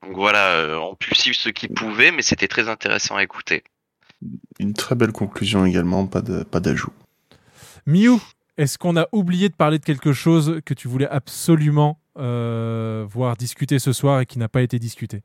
donc 0.03 0.17
voilà, 0.17 0.53
euh, 0.53 0.77
on 0.77 0.95
pu 0.95 1.15
suivre 1.15 1.37
ceux 1.37 1.51
qui 1.51 1.69
pouvaient, 1.69 2.13
mais 2.13 2.23
c'était 2.23 2.49
très 2.49 2.69
intéressant 2.69 3.17
à 3.17 3.23
écouter. 3.23 3.65
Une 4.59 4.73
très 4.73 4.95
belle 4.95 5.13
conclusion 5.13 5.65
également, 5.65 6.07
pas 6.07 6.23
de 6.23 6.43
pas 6.45 6.61
d'ajout. 6.61 6.93
Miu, 7.87 8.19
est-ce 8.57 8.79
qu'on 8.79 8.97
a 8.97 9.09
oublié 9.13 9.49
de 9.49 9.55
parler 9.55 9.79
de 9.79 9.85
quelque 9.85 10.13
chose 10.13 10.61
que 10.65 10.75
tu 10.75 10.89
voulais 10.89 11.09
absolument 11.09 12.01
euh, 12.19 13.05
voir 13.09 13.37
discuter 13.37 13.79
ce 13.79 13.93
soir 13.93 14.21
et 14.21 14.27
qui 14.27 14.39
n'a 14.39 14.49
pas 14.49 14.63
été 14.63 14.79
discuté? 14.79 15.23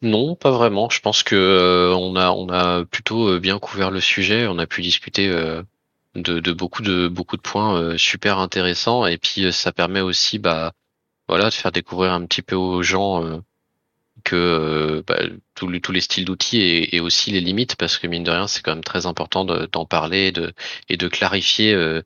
Non, 0.00 0.36
pas 0.36 0.50
vraiment. 0.50 0.88
Je 0.90 1.00
pense 1.00 1.22
que 1.22 1.34
euh, 1.34 1.94
on 1.94 2.14
a 2.16 2.30
on 2.30 2.48
a 2.50 2.84
plutôt 2.84 3.38
bien 3.40 3.58
couvert 3.58 3.90
le 3.90 4.00
sujet. 4.00 4.46
On 4.46 4.58
a 4.58 4.66
pu 4.66 4.80
discuter 4.80 5.28
euh, 5.28 5.62
de, 6.22 6.40
de 6.40 6.52
beaucoup 6.52 6.82
de 6.82 7.08
beaucoup 7.08 7.36
de 7.36 7.42
points 7.42 7.76
euh, 7.80 7.96
super 7.98 8.38
intéressants 8.38 9.06
et 9.06 9.18
puis 9.18 9.44
euh, 9.46 9.52
ça 9.52 9.72
permet 9.72 10.00
aussi 10.00 10.38
bah 10.38 10.72
voilà 11.28 11.46
de 11.50 11.54
faire 11.54 11.72
découvrir 11.72 12.12
un 12.12 12.26
petit 12.26 12.42
peu 12.42 12.56
aux 12.56 12.82
gens 12.82 13.24
euh, 13.24 13.38
que 14.24 14.36
euh, 14.36 15.02
bah, 15.06 15.18
tous 15.54 15.68
les 15.68 15.80
tous 15.80 15.92
les 15.92 16.00
styles 16.00 16.24
d'outils 16.24 16.60
et, 16.60 16.96
et 16.96 17.00
aussi 17.00 17.30
les 17.30 17.40
limites 17.40 17.76
parce 17.76 17.98
que 17.98 18.06
mine 18.06 18.24
de 18.24 18.30
rien 18.30 18.46
c'est 18.48 18.62
quand 18.62 18.74
même 18.74 18.84
très 18.84 19.06
important 19.06 19.44
de- 19.44 19.66
d'en 19.72 19.86
parler 19.86 20.28
et 20.28 20.32
de 20.32 20.52
et 20.88 20.96
de 20.96 21.08
clarifier 21.08 21.72
euh, 21.74 22.02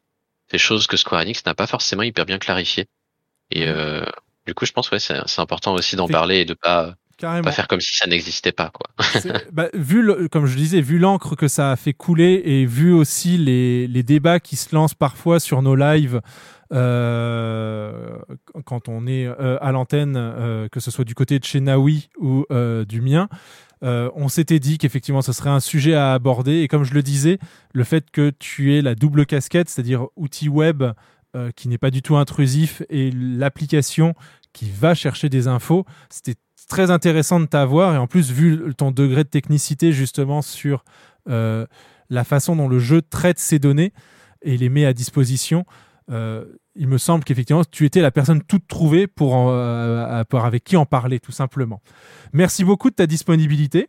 ces 0.50 0.58
choses 0.58 0.86
que 0.86 0.96
Square 0.96 1.22
Enix 1.22 1.44
n'a 1.46 1.54
pas 1.54 1.66
forcément 1.66 2.02
hyper 2.02 2.26
bien 2.26 2.38
clarifiées. 2.38 2.86
Et 3.50 3.68
euh, 3.68 4.04
du 4.46 4.54
coup 4.54 4.66
je 4.66 4.72
pense 4.72 4.90
ouais 4.92 5.00
c'est 5.00 5.40
important 5.40 5.74
aussi 5.74 5.96
d'en 5.96 6.08
parler 6.08 6.38
et 6.40 6.44
de 6.46 6.54
pas 6.54 6.96
Carrément. 7.22 7.44
pas 7.44 7.52
faire 7.52 7.68
comme 7.68 7.80
si 7.80 7.96
ça 7.96 8.08
n'existait 8.08 8.50
pas 8.52 8.70
quoi. 8.70 8.88
Bah, 9.52 9.68
vu 9.74 10.02
le- 10.02 10.28
comme 10.28 10.46
je 10.46 10.54
le 10.54 10.60
disais, 10.60 10.80
vu 10.80 10.98
l'encre 10.98 11.36
que 11.36 11.46
ça 11.46 11.70
a 11.70 11.76
fait 11.76 11.92
couler 11.92 12.42
et 12.44 12.66
vu 12.66 12.92
aussi 12.92 13.38
les, 13.38 13.86
les 13.86 14.02
débats 14.02 14.40
qui 14.40 14.56
se 14.56 14.74
lancent 14.74 14.94
parfois 14.94 15.38
sur 15.38 15.62
nos 15.62 15.76
lives 15.76 16.20
euh, 16.72 18.18
quand 18.64 18.88
on 18.88 19.06
est 19.06 19.26
euh, 19.26 19.56
à 19.60 19.72
l'antenne, 19.72 20.14
euh, 20.16 20.68
que 20.68 20.80
ce 20.80 20.90
soit 20.90 21.04
du 21.04 21.14
côté 21.14 21.38
de 21.38 21.44
chez 21.44 21.60
Naoui 21.60 22.08
ou 22.18 22.44
du 22.88 23.00
mien, 23.00 23.28
on 23.82 24.28
s'était 24.28 24.58
dit 24.58 24.78
qu'effectivement 24.78 25.22
ce 25.22 25.32
serait 25.32 25.50
un 25.50 25.60
sujet 25.60 25.94
à 25.94 26.14
aborder. 26.14 26.60
Et 26.62 26.68
comme 26.68 26.84
je 26.84 26.94
le 26.94 27.02
disais, 27.02 27.38
le 27.72 27.84
fait 27.84 28.10
que 28.10 28.30
tu 28.30 28.74
aies 28.74 28.82
la 28.82 28.94
double 28.96 29.26
casquette, 29.26 29.68
c'est-à-dire 29.68 30.06
outil 30.16 30.48
web 30.48 30.82
qui 31.56 31.68
n'est 31.68 31.78
pas 31.78 31.90
du 31.90 32.02
tout 32.02 32.16
intrusif 32.16 32.82
et 32.90 33.10
l'application 33.12 34.14
qui 34.52 34.70
va 34.70 34.94
chercher 34.94 35.28
des 35.28 35.48
infos, 35.48 35.86
c'était 36.10 36.34
très 36.68 36.90
intéressant 36.90 37.40
de 37.40 37.46
t'avoir. 37.46 37.94
Et 37.94 37.98
en 37.98 38.06
plus, 38.06 38.30
vu 38.30 38.74
ton 38.76 38.90
degré 38.90 39.24
de 39.24 39.28
technicité 39.28 39.92
justement 39.92 40.42
sur 40.42 40.84
euh, 41.28 41.66
la 42.10 42.24
façon 42.24 42.56
dont 42.56 42.68
le 42.68 42.78
jeu 42.78 43.02
traite 43.02 43.38
ces 43.38 43.58
données 43.58 43.92
et 44.42 44.56
les 44.56 44.68
met 44.68 44.84
à 44.84 44.92
disposition. 44.92 45.64
Euh, 46.10 46.44
il 46.74 46.88
me 46.88 46.98
semble 46.98 47.22
qu'effectivement, 47.24 47.62
tu 47.70 47.84
étais 47.84 48.00
la 48.00 48.10
personne 48.10 48.42
toute 48.42 48.66
trouvée 48.66 49.06
pour, 49.06 49.34
en- 49.34 49.50
euh, 49.52 50.24
avec 50.32 50.64
qui 50.64 50.76
en 50.76 50.86
parler, 50.86 51.20
tout 51.20 51.32
simplement. 51.32 51.80
Merci 52.32 52.64
beaucoup 52.64 52.90
de 52.90 52.94
ta 52.96 53.06
disponibilité. 53.06 53.88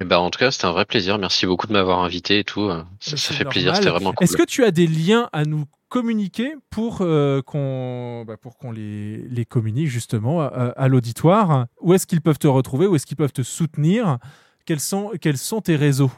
Eh 0.00 0.04
ben, 0.04 0.18
en 0.18 0.30
tout 0.30 0.38
cas, 0.38 0.50
c'était 0.50 0.64
un 0.66 0.72
vrai 0.72 0.84
plaisir. 0.84 1.18
Merci 1.18 1.46
beaucoup 1.46 1.66
de 1.66 1.72
m'avoir 1.72 2.00
invité 2.00 2.40
et 2.40 2.44
tout. 2.44 2.62
euh, 2.68 2.82
Ça, 3.00 3.12
ça 3.12 3.16
C'est 3.16 3.34
fait 3.34 3.44
plaisir, 3.44 3.74
c'était 3.76 3.90
vraiment 3.90 4.12
cool. 4.12 4.24
Est-ce 4.24 4.36
que 4.36 4.42
tu 4.44 4.64
as 4.64 4.70
des 4.70 4.86
liens 4.86 5.28
à 5.32 5.44
nous 5.44 5.66
communiquer 5.88 6.54
pour 6.70 6.98
euh, 7.02 7.40
qu'on 7.42 8.24
bah, 8.26 8.36
pour 8.36 8.58
qu'on 8.58 8.72
les, 8.72 9.18
les 9.18 9.44
communique 9.44 9.86
justement 9.88 10.40
à, 10.42 10.46
à 10.46 10.88
l'auditoire? 10.88 11.66
Où 11.80 11.94
est-ce 11.94 12.06
qu'ils 12.06 12.20
peuvent 12.20 12.38
te 12.38 12.48
retrouver? 12.48 12.86
Où 12.86 12.96
est-ce 12.96 13.06
qu'ils 13.06 13.16
peuvent 13.16 13.32
te 13.32 13.42
soutenir? 13.42 14.18
Quels 14.66 14.80
sont, 14.80 15.12
quels 15.20 15.38
sont 15.38 15.60
tes 15.60 15.76
réseaux? 15.76 16.10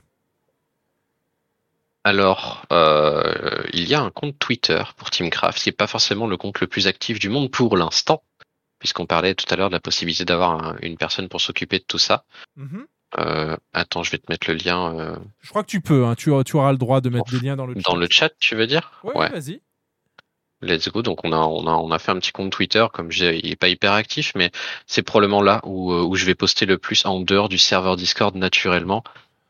Alors, 2.04 2.64
euh, 2.72 3.64
il 3.72 3.88
y 3.88 3.94
a 3.94 4.00
un 4.00 4.10
compte 4.10 4.38
Twitter 4.38 4.82
pour 4.96 5.10
Teamcraft, 5.10 5.60
qui 5.60 5.68
n'est 5.68 5.72
pas 5.74 5.88
forcément 5.88 6.26
le 6.28 6.36
compte 6.36 6.60
le 6.60 6.68
plus 6.68 6.86
actif 6.86 7.18
du 7.18 7.28
monde 7.28 7.50
pour 7.50 7.76
l'instant, 7.76 8.22
puisqu'on 8.78 9.06
parlait 9.06 9.34
tout 9.34 9.46
à 9.52 9.56
l'heure 9.56 9.68
de 9.70 9.74
la 9.74 9.80
possibilité 9.80 10.24
d'avoir 10.24 10.64
un- 10.64 10.76
une 10.82 10.96
personne 10.96 11.28
pour 11.28 11.40
s'occuper 11.40 11.80
de 11.80 11.84
tout 11.84 11.98
ça. 11.98 12.24
Mhm. 12.56 12.86
Euh, 13.18 13.56
attends, 13.72 14.02
je 14.02 14.10
vais 14.10 14.18
te 14.18 14.30
mettre 14.30 14.50
le 14.50 14.56
lien 14.56 14.98
euh, 14.98 15.16
Je 15.40 15.48
crois 15.50 15.62
que 15.62 15.70
tu 15.70 15.80
peux, 15.80 16.04
hein, 16.04 16.14
tu, 16.14 16.30
tu 16.44 16.56
auras 16.56 16.72
le 16.72 16.78
droit 16.78 17.00
de 17.00 17.08
mettre 17.08 17.30
des 17.30 17.40
liens 17.40 17.56
dans 17.56 17.66
le 17.66 17.74
chat. 17.74 17.82
dans 17.86 17.96
le 17.96 18.08
chat, 18.10 18.30
tu 18.40 18.56
veux 18.56 18.66
dire 18.66 18.90
Ouais, 19.04 19.16
ouais, 19.16 19.28
vas-y. 19.30 19.60
Let's 20.62 20.88
go. 20.88 21.02
Donc 21.02 21.24
on 21.24 21.32
a 21.32 21.36
on 21.36 21.66
a 21.66 21.72
on 21.72 21.90
a 21.90 21.98
fait 21.98 22.12
un 22.12 22.18
petit 22.18 22.32
compte 22.32 22.50
Twitter. 22.50 22.84
Comme 22.92 23.12
je 23.12 23.18
disais, 23.18 23.40
il 23.42 23.52
est 23.52 23.56
pas 23.56 23.68
hyper 23.68 23.92
actif, 23.92 24.32
mais 24.34 24.50
c'est 24.86 25.02
probablement 25.02 25.42
là 25.42 25.60
où 25.64 25.92
euh, 25.92 26.02
où 26.02 26.14
je 26.16 26.24
vais 26.24 26.34
poster 26.34 26.64
le 26.66 26.78
plus 26.78 27.04
en 27.04 27.20
dehors 27.20 27.48
du 27.48 27.58
serveur 27.58 27.96
Discord 27.96 28.34
naturellement. 28.34 29.04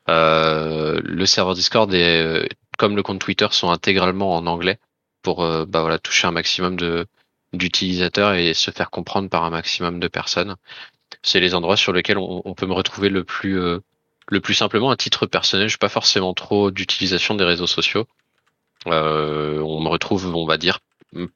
Euh, 0.08 1.00
le 1.04 1.26
serveur 1.26 1.54
Discord 1.54 1.92
est 1.94 2.22
euh, 2.22 2.46
comme 2.78 2.96
le 2.96 3.02
compte 3.02 3.20
Twitter 3.20 3.46
sont 3.50 3.70
intégralement 3.70 4.34
en 4.34 4.46
anglais 4.46 4.78
pour 5.22 5.42
euh, 5.44 5.64
bah 5.66 5.80
voilà 5.80 5.98
toucher 5.98 6.26
un 6.26 6.32
maximum 6.32 6.76
de 6.76 7.06
d'utilisateurs 7.52 8.34
et 8.34 8.52
se 8.54 8.70
faire 8.70 8.90
comprendre 8.90 9.28
par 9.30 9.44
un 9.44 9.50
maximum 9.50 10.00
de 10.00 10.08
personnes. 10.08 10.56
C'est 11.26 11.40
les 11.40 11.54
endroits 11.56 11.76
sur 11.76 11.92
lesquels 11.92 12.18
on, 12.18 12.40
on 12.44 12.54
peut 12.54 12.66
me 12.66 12.72
retrouver 12.72 13.08
le 13.08 13.24
plus 13.24 13.58
euh, 13.60 13.80
le 14.28 14.40
plus 14.40 14.54
simplement 14.54 14.90
à 14.90 14.96
titre 14.96 15.26
personnel. 15.26 15.66
Je 15.66 15.72
suis 15.72 15.78
pas 15.78 15.88
forcément 15.88 16.34
trop 16.34 16.70
d'utilisation 16.70 17.34
des 17.34 17.44
réseaux 17.44 17.66
sociaux. 17.66 18.06
Euh, 18.86 19.58
on 19.60 19.80
me 19.80 19.88
retrouve, 19.88 20.32
on 20.34 20.46
va 20.46 20.56
dire, 20.56 20.78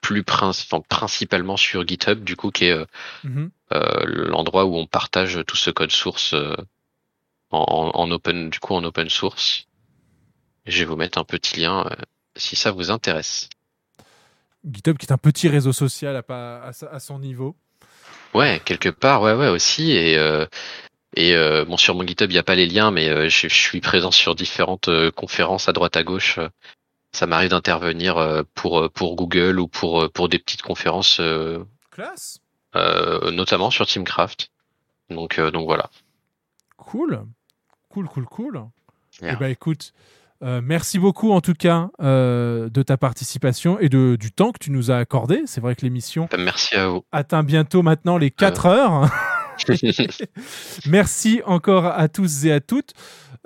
plus 0.00 0.22
princi- 0.22 0.62
enfin, 0.64 0.80
principalement 0.88 1.56
sur 1.56 1.86
GitHub, 1.86 2.22
du 2.22 2.36
coup, 2.36 2.50
qui 2.52 2.66
est 2.66 2.72
euh, 2.72 2.84
Mhm. 3.24 3.50
euh, 3.72 4.04
l'endroit 4.06 4.64
où 4.64 4.76
on 4.76 4.86
partage 4.86 5.40
tout 5.46 5.56
ce 5.56 5.70
code 5.70 5.90
source 5.90 6.34
euh, 6.34 6.54
en, 7.50 7.58
en- 7.94 8.00
en 8.00 8.10
open, 8.12 8.48
du 8.50 8.60
coup, 8.60 8.74
en 8.74 8.84
open 8.84 9.08
source. 9.08 9.66
Je 10.66 10.78
vais 10.80 10.84
vous 10.84 10.96
mettre 10.96 11.18
un 11.18 11.24
petit 11.24 11.58
lien 11.60 11.88
si 12.36 12.54
ça 12.54 12.70
vous 12.70 12.90
intéresse. 12.92 13.48
GitHub 14.64 14.98
qui 14.98 15.06
est 15.06 15.12
un 15.12 15.18
petit 15.18 15.48
réseau 15.48 15.72
social 15.72 16.14
à, 16.16 16.22
pas, 16.22 16.60
à, 16.62 16.72
sa- 16.72 16.90
à 16.90 17.00
son 17.00 17.18
niveau. 17.18 17.56
Ouais, 18.34 18.60
quelque 18.64 18.88
part, 18.88 19.22
ouais, 19.22 19.34
ouais, 19.34 19.48
aussi. 19.48 19.92
Et, 19.92 20.16
euh, 20.16 20.46
et 21.16 21.34
euh, 21.34 21.64
bon, 21.64 21.76
sur 21.76 21.94
mon 21.94 22.06
GitHub, 22.06 22.30
il 22.30 22.34
n'y 22.34 22.38
a 22.38 22.44
pas 22.44 22.54
les 22.54 22.66
liens, 22.66 22.90
mais 22.90 23.08
euh, 23.08 23.28
je, 23.28 23.48
je 23.48 23.54
suis 23.54 23.80
présent 23.80 24.10
sur 24.10 24.34
différentes 24.34 24.88
conférences 25.12 25.68
à 25.68 25.72
droite 25.72 25.96
à 25.96 26.02
gauche. 26.02 26.38
Ça 27.12 27.26
m'arrive 27.26 27.50
d'intervenir 27.50 28.44
pour 28.54 28.88
pour 28.92 29.16
Google 29.16 29.58
ou 29.58 29.66
pour 29.66 30.12
pour 30.12 30.28
des 30.28 30.38
petites 30.38 30.62
conférences, 30.62 31.20
Classe. 31.90 32.38
notamment 32.74 33.72
sur 33.72 33.84
Teamcraft. 33.84 34.52
Donc 35.10 35.40
donc 35.40 35.66
voilà. 35.66 35.90
Cool. 36.76 37.26
Cool, 37.88 38.06
cool, 38.06 38.24
cool. 38.26 38.64
Yeah. 39.20 39.32
Eh 39.32 39.36
ben, 39.36 39.50
écoute, 39.50 39.92
euh, 40.42 40.60
merci 40.64 40.98
beaucoup 40.98 41.32
en 41.32 41.40
tout 41.40 41.54
cas 41.54 41.90
euh, 42.00 42.68
de 42.70 42.82
ta 42.82 42.96
participation 42.96 43.78
et 43.78 43.88
de, 43.88 44.16
du 44.18 44.32
temps 44.32 44.52
que 44.52 44.58
tu 44.58 44.70
nous 44.70 44.90
as 44.90 44.96
accordé. 44.96 45.42
C'est 45.46 45.60
vrai 45.60 45.74
que 45.74 45.82
l'émission 45.82 46.28
Ben, 46.30 46.42
Merci 46.42 46.74
à 46.76 46.88
vous. 46.88 47.02
atteint 47.12 47.42
bientôt 47.42 47.82
maintenant 47.82 48.18
les 48.18 48.30
4 48.30 48.66
heures. 48.66 49.10
Merci 50.86 51.42
encore 51.44 51.86
à 51.86 52.08
tous 52.08 52.44
et 52.46 52.52
à 52.52 52.60
toutes. 52.60 52.92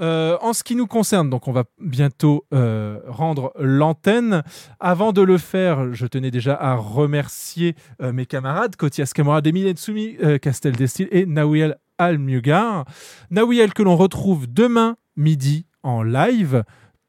Euh, 0.01 0.37
en 0.41 0.53
ce 0.53 0.65
qui 0.65 0.75
nous 0.75 0.87
concerne, 0.89 1.31
donc 1.31 1.47
on 1.47 1.53
va 1.53 1.65
bientôt 1.81 2.47
euh, 2.53 2.99
rendre 3.07 3.53
l'antenne. 3.59 4.43
Avant 4.81 5.13
de 5.13 5.23
le 5.23 5.39
faire, 5.39 5.93
je 5.95 6.07
tenais 6.07 6.33
déjà 6.33 6.55
à 6.55 6.75
remercier 6.75 7.77
euh, 8.03 8.13
mes 8.13 8.27
camarades, 8.27 8.75
Kotias 8.75 9.13
Kamara, 9.15 9.41
Demi 9.41 9.63
Netsumi, 9.63 10.17
euh, 10.23 10.39
Castel 10.39 10.75
Destil 10.75 11.07
et 11.13 11.27
Nawiel 11.27 11.77
Almugar. 11.99 12.87
Nawiel 13.31 13.73
que 13.73 13.83
l'on 13.85 13.97
retrouve 13.97 14.53
demain 14.53 14.97
midi 15.17 15.67
en 15.85 16.03
live 16.03 16.65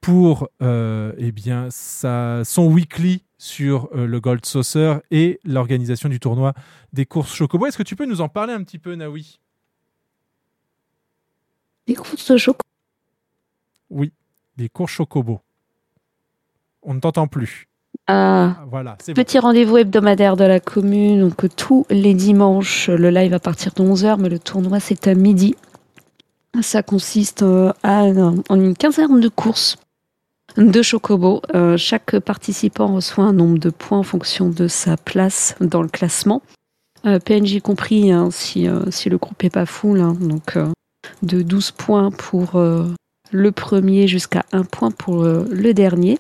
pour 0.06 0.50
euh, 0.62 1.14
eh 1.18 1.32
bien, 1.32 1.66
sa, 1.72 2.44
son 2.46 2.68
weekly 2.68 3.24
sur 3.40 3.90
euh, 3.96 4.06
le 4.06 4.20
Gold 4.20 4.46
Saucer 4.46 4.98
et 5.10 5.40
l'organisation 5.44 6.10
du 6.10 6.20
tournoi 6.20 6.54
des 6.94 7.08
courses 7.08 7.34
Chocobo. 7.34 7.66
Est-ce 7.66 7.76
que 7.80 7.82
tu 7.82 7.96
peux 7.96 8.06
nous 8.06 8.22
en 8.22 8.30
parler 8.30 8.54
un 8.54 8.62
petit 8.62 8.78
peu, 8.78 8.94
Naoui? 8.94 9.40
Les 11.88 11.96
courses 11.96 12.30
de 12.32 12.38
chocolat. 12.38 12.62
Oui, 13.90 14.14
des 14.58 14.70
courses 14.70 14.92
Chocobo. 14.92 15.42
On 16.84 16.94
ne 16.94 17.00
t'entend 17.00 17.26
plus. 17.26 17.68
Ah, 18.06 18.58
Voilà, 18.70 18.98
c'est 19.02 19.16
bon. 19.16 19.24
petit 19.24 19.40
rendez-vous 19.40 19.78
hebdomadaire 19.78 20.38
de 20.38 20.44
la 20.44 20.60
commune. 20.60 21.22
Donc, 21.22 21.56
tous 21.56 21.88
les 21.90 22.14
dimanches, 22.14 22.90
le 22.90 23.10
live 23.10 23.34
à 23.34 23.40
partir 23.40 23.74
de 23.74 23.82
11h, 23.82 24.18
mais 24.20 24.30
le 24.30 24.38
tournoi, 24.38 24.80
c'est 24.80 25.08
à 25.08 25.16
midi. 25.16 25.56
Ça 26.62 26.84
consiste 26.84 27.42
euh, 27.42 27.74
à, 27.82 28.04
en 28.04 28.62
une 28.62 28.76
quinzaine 28.76 29.20
de 29.20 29.30
courses 29.30 29.80
de 30.58 30.82
chocobo. 30.82 31.42
Euh, 31.54 31.78
chaque 31.78 32.20
participant 32.20 32.96
reçoit 32.96 33.26
un 33.26 33.34
nombre 33.34 33.60
de 33.60 33.70
points 33.70 34.00
en 34.00 34.04
fonction 34.04 34.50
de 34.50 34.68
sa 34.68 34.98
place 34.98 35.56
dans 35.60 35.82
le 35.82 35.90
classement. 35.90 36.42
Euh, 37.06 37.20
PNJ 37.20 37.60
compris, 37.62 38.12
hein, 38.12 38.30
si, 38.32 38.68
euh, 38.68 38.90
si 38.90 39.10
le 39.10 39.18
groupe 39.18 39.44
est 39.44 39.50
pas 39.50 39.66
full. 39.66 40.02
hein. 40.02 40.16
donc, 40.20 40.58
de 41.22 41.42
12 41.42 41.72
points 41.72 42.12
pour 42.12 42.60
le 43.32 43.52
premier 43.52 44.08
jusqu'à 44.08 44.44
1 44.52 44.64
point 44.64 44.92
pour 44.92 45.24
le 45.24 45.74
dernier. 45.74 46.18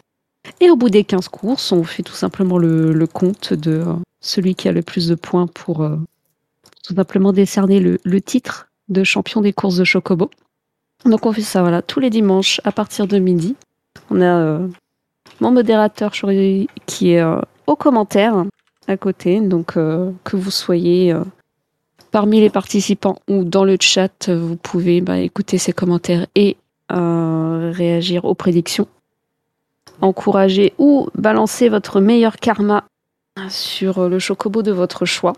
Et 0.62 0.70
au 0.70 0.76
bout 0.76 0.90
des 0.90 1.04
15 1.04 1.28
courses, 1.28 1.72
on 1.72 1.84
fait 1.84 2.04
tout 2.04 2.14
simplement 2.14 2.58
le, 2.60 3.08
compte 3.08 3.54
de 3.54 3.84
celui 4.22 4.54
qui 4.54 4.68
a 4.68 4.72
le 4.72 4.84
plus 4.84 5.08
de 5.08 5.16
points 5.16 5.48
pour 5.48 5.88
tout 6.84 6.96
simplement 6.96 7.34
décerner 7.34 7.80
le, 7.80 8.00
le 8.04 8.22
titre 8.22 8.68
de 8.90 9.04
champion 9.04 9.42
des 9.42 9.54
courses 9.54 9.78
de 9.78 9.84
Chocobo. 9.84 10.30
Donc 11.04 11.26
on 11.26 11.34
fait 11.34 11.42
ça 11.42 11.62
voilà, 11.62 11.82
tous 11.82 12.00
les 12.00 12.12
dimanches 12.12 12.62
à 12.64 12.72
partir 12.72 13.08
de 13.08 13.18
midi. 13.18 13.56
On 14.10 14.22
a 14.22 14.38
euh, 14.40 14.68
mon 15.40 15.52
modérateur 15.52 16.12
Chori- 16.12 16.68
qui 16.86 17.12
est 17.12 17.22
euh, 17.22 17.40
au 17.68 17.76
commentaire 17.76 18.46
à 18.88 18.98
côté. 18.98 19.42
Donc 19.42 19.78
euh, 19.78 20.12
que 20.24 20.36
vous 20.36 20.52
soyez 20.52 21.16
parmi 22.12 22.40
les 22.40 22.50
participants 22.50 23.18
ou 23.28 23.44
dans 23.44 23.66
le 23.66 23.78
chat, 23.80 24.30
vous 24.30 24.56
pouvez 24.56 25.02
bah, 25.02 25.20
écouter 25.20 25.58
ses 25.58 25.74
commentaires 25.74 26.28
et 26.36 26.58
réagir 26.90 28.26
aux 28.26 28.36
prédictions 28.36 28.88
encourager 30.02 30.74
ou 30.78 31.10
balancer 31.16 31.70
votre 31.70 32.02
meilleur 32.02 32.38
karma 32.38 32.86
sur 33.50 34.10
le 34.10 34.20
chocobo 34.20 34.62
de 34.62 34.72
votre 34.72 35.06
choix. 35.06 35.34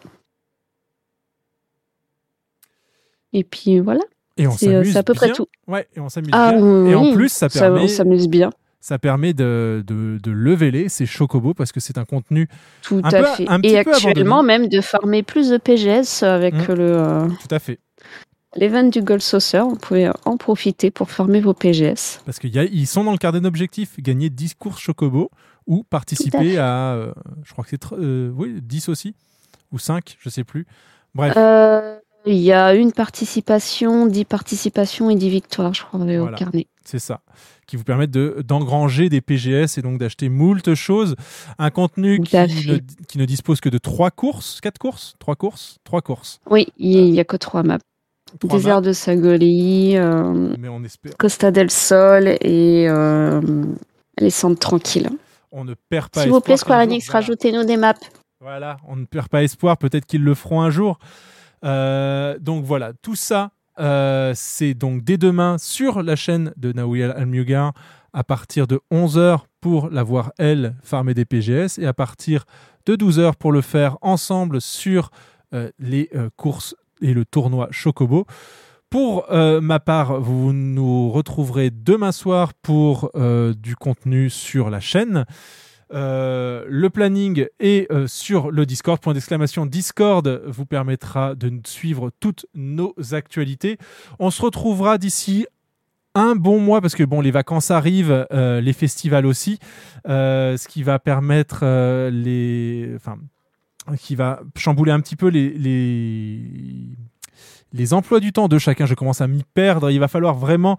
Et 3.33 3.43
puis 3.43 3.79
voilà. 3.79 4.01
Et 4.37 4.47
on 4.47 4.51
euh, 4.53 4.55
s'amuse 4.57 4.91
c'est 4.93 4.97
à 4.99 5.03
peu 5.03 5.13
près 5.13 5.27
bien. 5.27 5.35
tout. 5.35 5.47
Ouais, 5.67 5.87
et 5.95 5.99
on 5.99 6.09
s'amuse 6.09 6.29
Ah 6.33 6.53
bien. 6.53 6.61
oui, 6.61 6.91
et 6.91 6.95
en 6.95 7.13
plus, 7.13 7.29
ça 7.29 7.49
ça- 7.49 7.59
permet, 7.61 7.81
on 7.81 7.87
s'amuse 7.87 8.27
bien. 8.27 8.49
Ça 8.79 8.99
permet 8.99 9.33
de, 9.33 9.83
de, 9.85 10.17
de 10.21 10.31
leveler 10.31 10.87
ces 10.87 11.05
chocobos 11.05 11.53
parce 11.53 11.71
que 11.71 11.79
c'est 11.79 11.97
un 11.97 12.05
contenu 12.05 12.47
Tout 12.83 13.01
un 13.03 13.09
à 13.09 13.19
peu- 13.19 13.25
fait. 13.25 13.49
un 13.49 13.59
Et 13.63 13.77
actuellement, 13.77 14.43
même 14.43 14.67
de 14.67 14.79
farmer 14.81 15.23
plus 15.23 15.49
de 15.49 15.57
PGS 15.57 16.23
avec 16.23 16.53
Mm. 16.53 16.73
le 16.73 16.91
euh, 16.91 17.27
Tout 17.27 17.53
à 17.53 17.59
fait. 17.59 17.79
l'event 18.55 18.83
du 18.87 19.01
Gold 19.01 19.21
Saucer. 19.21 19.59
Vous 19.61 19.75
pouvez 19.75 20.09
en 20.25 20.37
profiter 20.37 20.89
pour 20.91 21.09
farmer 21.09 21.41
vos 21.41 21.53
PGS. 21.53 22.21
Parce 22.25 22.39
qu'ils 22.39 22.87
sont 22.87 23.03
dans 23.03 23.11
le 23.11 23.17
carnet 23.17 23.41
d'objectifs. 23.41 23.99
Gagner 23.99 24.29
10 24.29 24.53
courses 24.55 24.79
chocobo 24.79 25.31
ou 25.65 25.83
participer 25.83 26.57
à, 26.57 26.93
euh, 26.93 27.11
je 27.43 27.51
crois 27.51 27.65
que 27.65 27.71
c'est 27.71 27.83
euh, 27.93 28.31
oui, 28.37 28.59
10 28.61 28.87
aussi, 28.89 29.15
ou 29.73 29.79
5, 29.79 30.15
je 30.19 30.29
sais 30.29 30.45
plus. 30.45 30.65
Bref, 31.13 31.33
Euh, 31.35 31.97
Il 32.27 32.37
y 32.37 32.51
a 32.51 32.73
une 32.75 32.91
participation, 32.91 34.05
10 34.05 34.25
participations 34.25 35.09
et 35.09 35.15
10 35.15 35.29
victoires, 35.29 35.73
je 35.73 35.83
crois, 35.83 35.99
au 35.99 36.03
Voilà. 36.05 36.37
carnet. 36.37 36.67
c'est 36.83 36.99
ça. 36.99 37.21
Qui 37.67 37.75
vous 37.75 37.83
permettent 37.83 38.11
de- 38.11 38.41
d'engranger 38.47 39.09
des 39.09 39.19
PGS 39.19 39.77
et 39.77 39.81
donc 39.81 39.97
d'acheter 39.97 40.29
moult 40.29 40.73
choses. 40.73 41.15
Un 41.59 41.69
contenu 41.69 42.21
qui 42.21 42.37
ne, 42.37 42.47
fait. 42.47 42.83
qui 43.09 43.17
ne 43.17 43.25
dispose 43.25 43.59
que 43.59 43.67
de 43.69 43.77
3 43.77 44.09
courses, 44.11 44.61
4 44.61 44.77
courses 44.77 45.15
3 45.19 45.35
courses 45.35 45.77
3 45.83 46.01
courses. 46.01 46.39
Oui, 46.49 46.67
il 46.77 47.11
n'y 47.11 47.19
a 47.19 47.25
que 47.25 47.35
trois 47.35 47.63
maps. 47.63 47.79
Trois 48.39 48.57
Désert 48.57 48.75
maps. 48.75 48.81
de 48.81 48.93
Sagoli, 48.93 49.97
euh. 49.97 50.53
Costa 51.17 51.51
del 51.51 51.69
Sol 51.71 52.27
et 52.41 52.87
euh, 52.89 53.41
les 54.19 54.29
centres 54.29 54.59
tranquilles. 54.59 55.09
On 55.51 55.65
ne 55.65 55.73
perd 55.89 56.09
pas 56.09 56.21
S'il 56.23 56.31
vous 56.31 56.39
plaît, 56.41 56.57
Square 56.57 56.81
Enix, 56.81 57.09
rajoutez-nous 57.09 57.63
des 57.65 57.77
maps. 57.77 57.93
Voilà, 58.39 58.77
on 58.87 58.95
ne 58.95 59.05
perd 59.05 59.27
pas 59.29 59.43
espoir, 59.43 59.77
peut-être 59.77 60.05
qu'ils 60.05 60.23
le 60.23 60.35
feront 60.35 60.61
un 60.61 60.69
jour. 60.69 60.99
Euh, 61.63 62.37
donc 62.39 62.63
voilà, 62.63 62.93
tout 63.01 63.15
ça, 63.15 63.51
euh, 63.79 64.33
c'est 64.35 64.73
donc 64.73 65.03
dès 65.03 65.17
demain 65.17 65.57
sur 65.57 66.03
la 66.03 66.15
chaîne 66.15 66.53
de 66.57 66.71
Naouil 66.71 67.03
Almugar 67.03 67.73
à 68.13 68.23
partir 68.23 68.67
de 68.67 68.79
11h 68.91 69.41
pour 69.61 69.89
la 69.89 70.03
voir, 70.03 70.31
elle, 70.37 70.75
farmer 70.81 71.13
des 71.13 71.25
PGS, 71.25 71.77
et 71.77 71.85
à 71.85 71.93
partir 71.93 72.45
de 72.85 72.95
12h 72.95 73.35
pour 73.35 73.51
le 73.51 73.61
faire 73.61 73.97
ensemble 74.01 74.61
sur 74.61 75.11
euh, 75.53 75.69
les 75.77 76.09
courses 76.35 76.75
et 77.01 77.13
le 77.13 77.25
tournoi 77.25 77.67
Chocobo. 77.71 78.25
Pour 78.89 79.25
ma 79.29 79.81
part, 79.81 80.21
vous 80.21 80.53
nous 80.53 81.11
retrouverez 81.11 81.71
demain 81.71 82.13
soir 82.13 82.53
pour 82.53 83.11
du 83.13 83.75
contenu 83.75 84.29
sur 84.29 84.69
la 84.69 84.79
chaîne. 84.79 85.25
Euh, 85.93 86.65
le 86.67 86.89
planning 86.89 87.45
est 87.59 87.91
euh, 87.91 88.07
sur 88.07 88.51
le 88.51 88.65
Discord. 88.65 88.99
Point 88.99 89.13
d'exclamation 89.13 89.65
Discord 89.65 90.41
vous 90.45 90.65
permettra 90.65 91.35
de 91.35 91.59
suivre 91.65 92.11
toutes 92.19 92.45
nos 92.53 92.93
actualités. 93.11 93.77
On 94.19 94.29
se 94.29 94.41
retrouvera 94.41 94.97
d'ici 94.97 95.45
un 96.15 96.35
bon 96.35 96.59
mois 96.59 96.81
parce 96.81 96.95
que 96.95 97.03
bon 97.03 97.21
les 97.21 97.31
vacances 97.31 97.71
arrivent, 97.71 98.25
euh, 98.33 98.59
les 98.59 98.73
festivals 98.73 99.25
aussi, 99.25 99.59
ce 100.05 100.67
qui 100.67 100.83
va 100.83 100.99
permettre 100.99 101.63
les, 102.09 102.91
enfin, 102.95 103.17
qui 103.97 104.15
va 104.15 104.41
chambouler 104.55 104.91
un 104.91 104.99
petit 104.99 105.15
peu 105.15 105.29
les 105.29 106.95
emplois 107.93 108.19
du 108.19 108.33
temps 108.33 108.47
de 108.47 108.57
chacun. 108.57 108.87
Je 108.87 108.95
commence 108.95 109.21
à 109.21 109.27
m'y 109.27 109.43
perdre. 109.53 109.91
Il 109.91 109.99
va 109.99 110.07
falloir 110.07 110.33
vraiment 110.33 110.77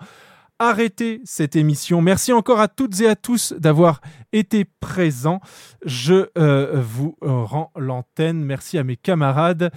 arrêter 0.59 1.21
cette 1.25 1.57
émission. 1.57 2.03
Merci 2.03 2.33
encore 2.33 2.61
à 2.61 2.69
toutes 2.69 3.01
et 3.01 3.09
à 3.09 3.17
tous 3.17 3.53
d'avoir 3.53 4.01
été 4.33 4.65
présents. 4.65 5.41
Je 5.85 6.29
euh, 6.37 6.83
vous 6.83 7.17
rends 7.21 7.71
l'antenne. 7.77 8.45
Merci 8.45 8.79
à 8.79 8.85
mes 8.85 8.97
camarades 8.97 9.71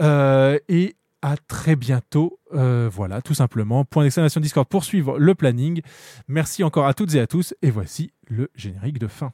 euh, 0.00 0.58
et 0.68 0.96
à 1.22 1.36
très 1.36 1.76
bientôt. 1.76 2.40
Euh, 2.52 2.90
voilà, 2.92 3.22
tout 3.22 3.34
simplement. 3.34 3.84
Point 3.84 4.04
d'exclamation 4.04 4.40
Discord 4.40 4.66
pour 4.68 4.84
suivre 4.84 5.18
le 5.18 5.34
planning. 5.34 5.80
Merci 6.28 6.64
encore 6.64 6.86
à 6.86 6.94
toutes 6.94 7.14
et 7.14 7.20
à 7.20 7.26
tous. 7.26 7.54
Et 7.62 7.70
voici 7.70 8.12
le 8.26 8.50
générique 8.54 8.98
de 8.98 9.08
fin. 9.08 9.32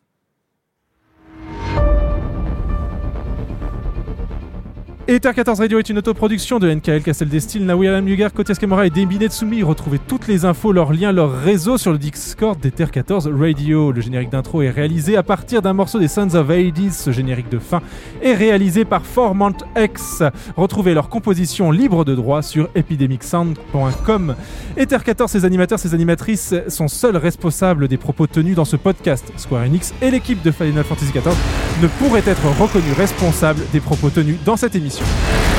Ether 5.11 5.33
14 5.35 5.61
Radio 5.61 5.79
est 5.79 5.89
une 5.89 5.97
autoproduction 5.97 6.59
de 6.59 6.71
NKL 6.71 7.03
Castle 7.03 7.31
Destil, 7.31 7.65
Naoui 7.65 7.89
Alam 7.89 8.05
Lugar, 8.05 8.31
Kotias 8.31 8.59
et 8.61 8.91
Debi 8.91 9.19
Netsumi. 9.19 9.63
Retrouvez 9.63 9.99
toutes 9.99 10.29
les 10.29 10.45
infos, 10.45 10.71
leurs 10.71 10.93
liens, 10.93 11.13
leurs 11.13 11.33
réseaux 11.33 11.79
sur 11.79 11.93
le 11.93 11.99
Discord 11.99 12.61
d'Ether 12.61 12.89
14 12.93 13.31
Radio. 13.33 13.91
Le 13.91 14.03
générique 14.03 14.29
d'intro 14.29 14.61
est 14.61 14.69
réalisé 14.69 15.17
à 15.17 15.23
partir 15.23 15.63
d'un 15.63 15.73
morceau 15.73 15.99
des 15.99 16.09
Sons 16.09 16.35
of 16.35 16.51
Hades. 16.51 16.93
Ce 16.93 17.11
générique 17.11 17.49
de 17.49 17.59
fin 17.59 17.81
est 18.21 18.35
réalisé 18.35 18.85
par 18.85 19.07
Formant 19.07 19.57
X. 19.79 20.25
Retrouvez 20.59 20.93
leur 20.93 21.09
composition 21.09 21.71
libre 21.71 22.05
de 22.05 22.15
droit 22.15 22.43
sur 22.43 22.69
epidemicsound.com. 22.75 24.35
Ether 24.77 24.99
14, 25.03 25.31
ses 25.31 25.47
animateurs, 25.47 25.79
ses 25.79 25.95
animatrices 25.95 26.55
sont 26.69 26.89
seuls 26.89 27.17
responsables 27.17 27.89
des 27.89 27.97
propos 27.97 28.27
tenus 28.27 28.57
dans 28.57 28.67
ce 28.67 28.77
podcast. 28.77 29.25
Square 29.39 29.63
Enix 29.63 29.95
et 30.03 30.11
l'équipe 30.11 30.43
de 30.43 30.51
Final 30.51 30.85
Fantasy 30.85 31.13
XIV 31.13 31.35
ne 31.83 31.89
pourraient 31.89 32.23
être 32.27 32.47
reconnus 32.61 32.95
responsables 32.95 33.63
des 33.73 33.81
propos 33.81 34.11
tenus 34.11 34.37
dans 34.45 34.59
cette 34.59 34.77
émission. 34.77 34.98
answer. 35.01 35.58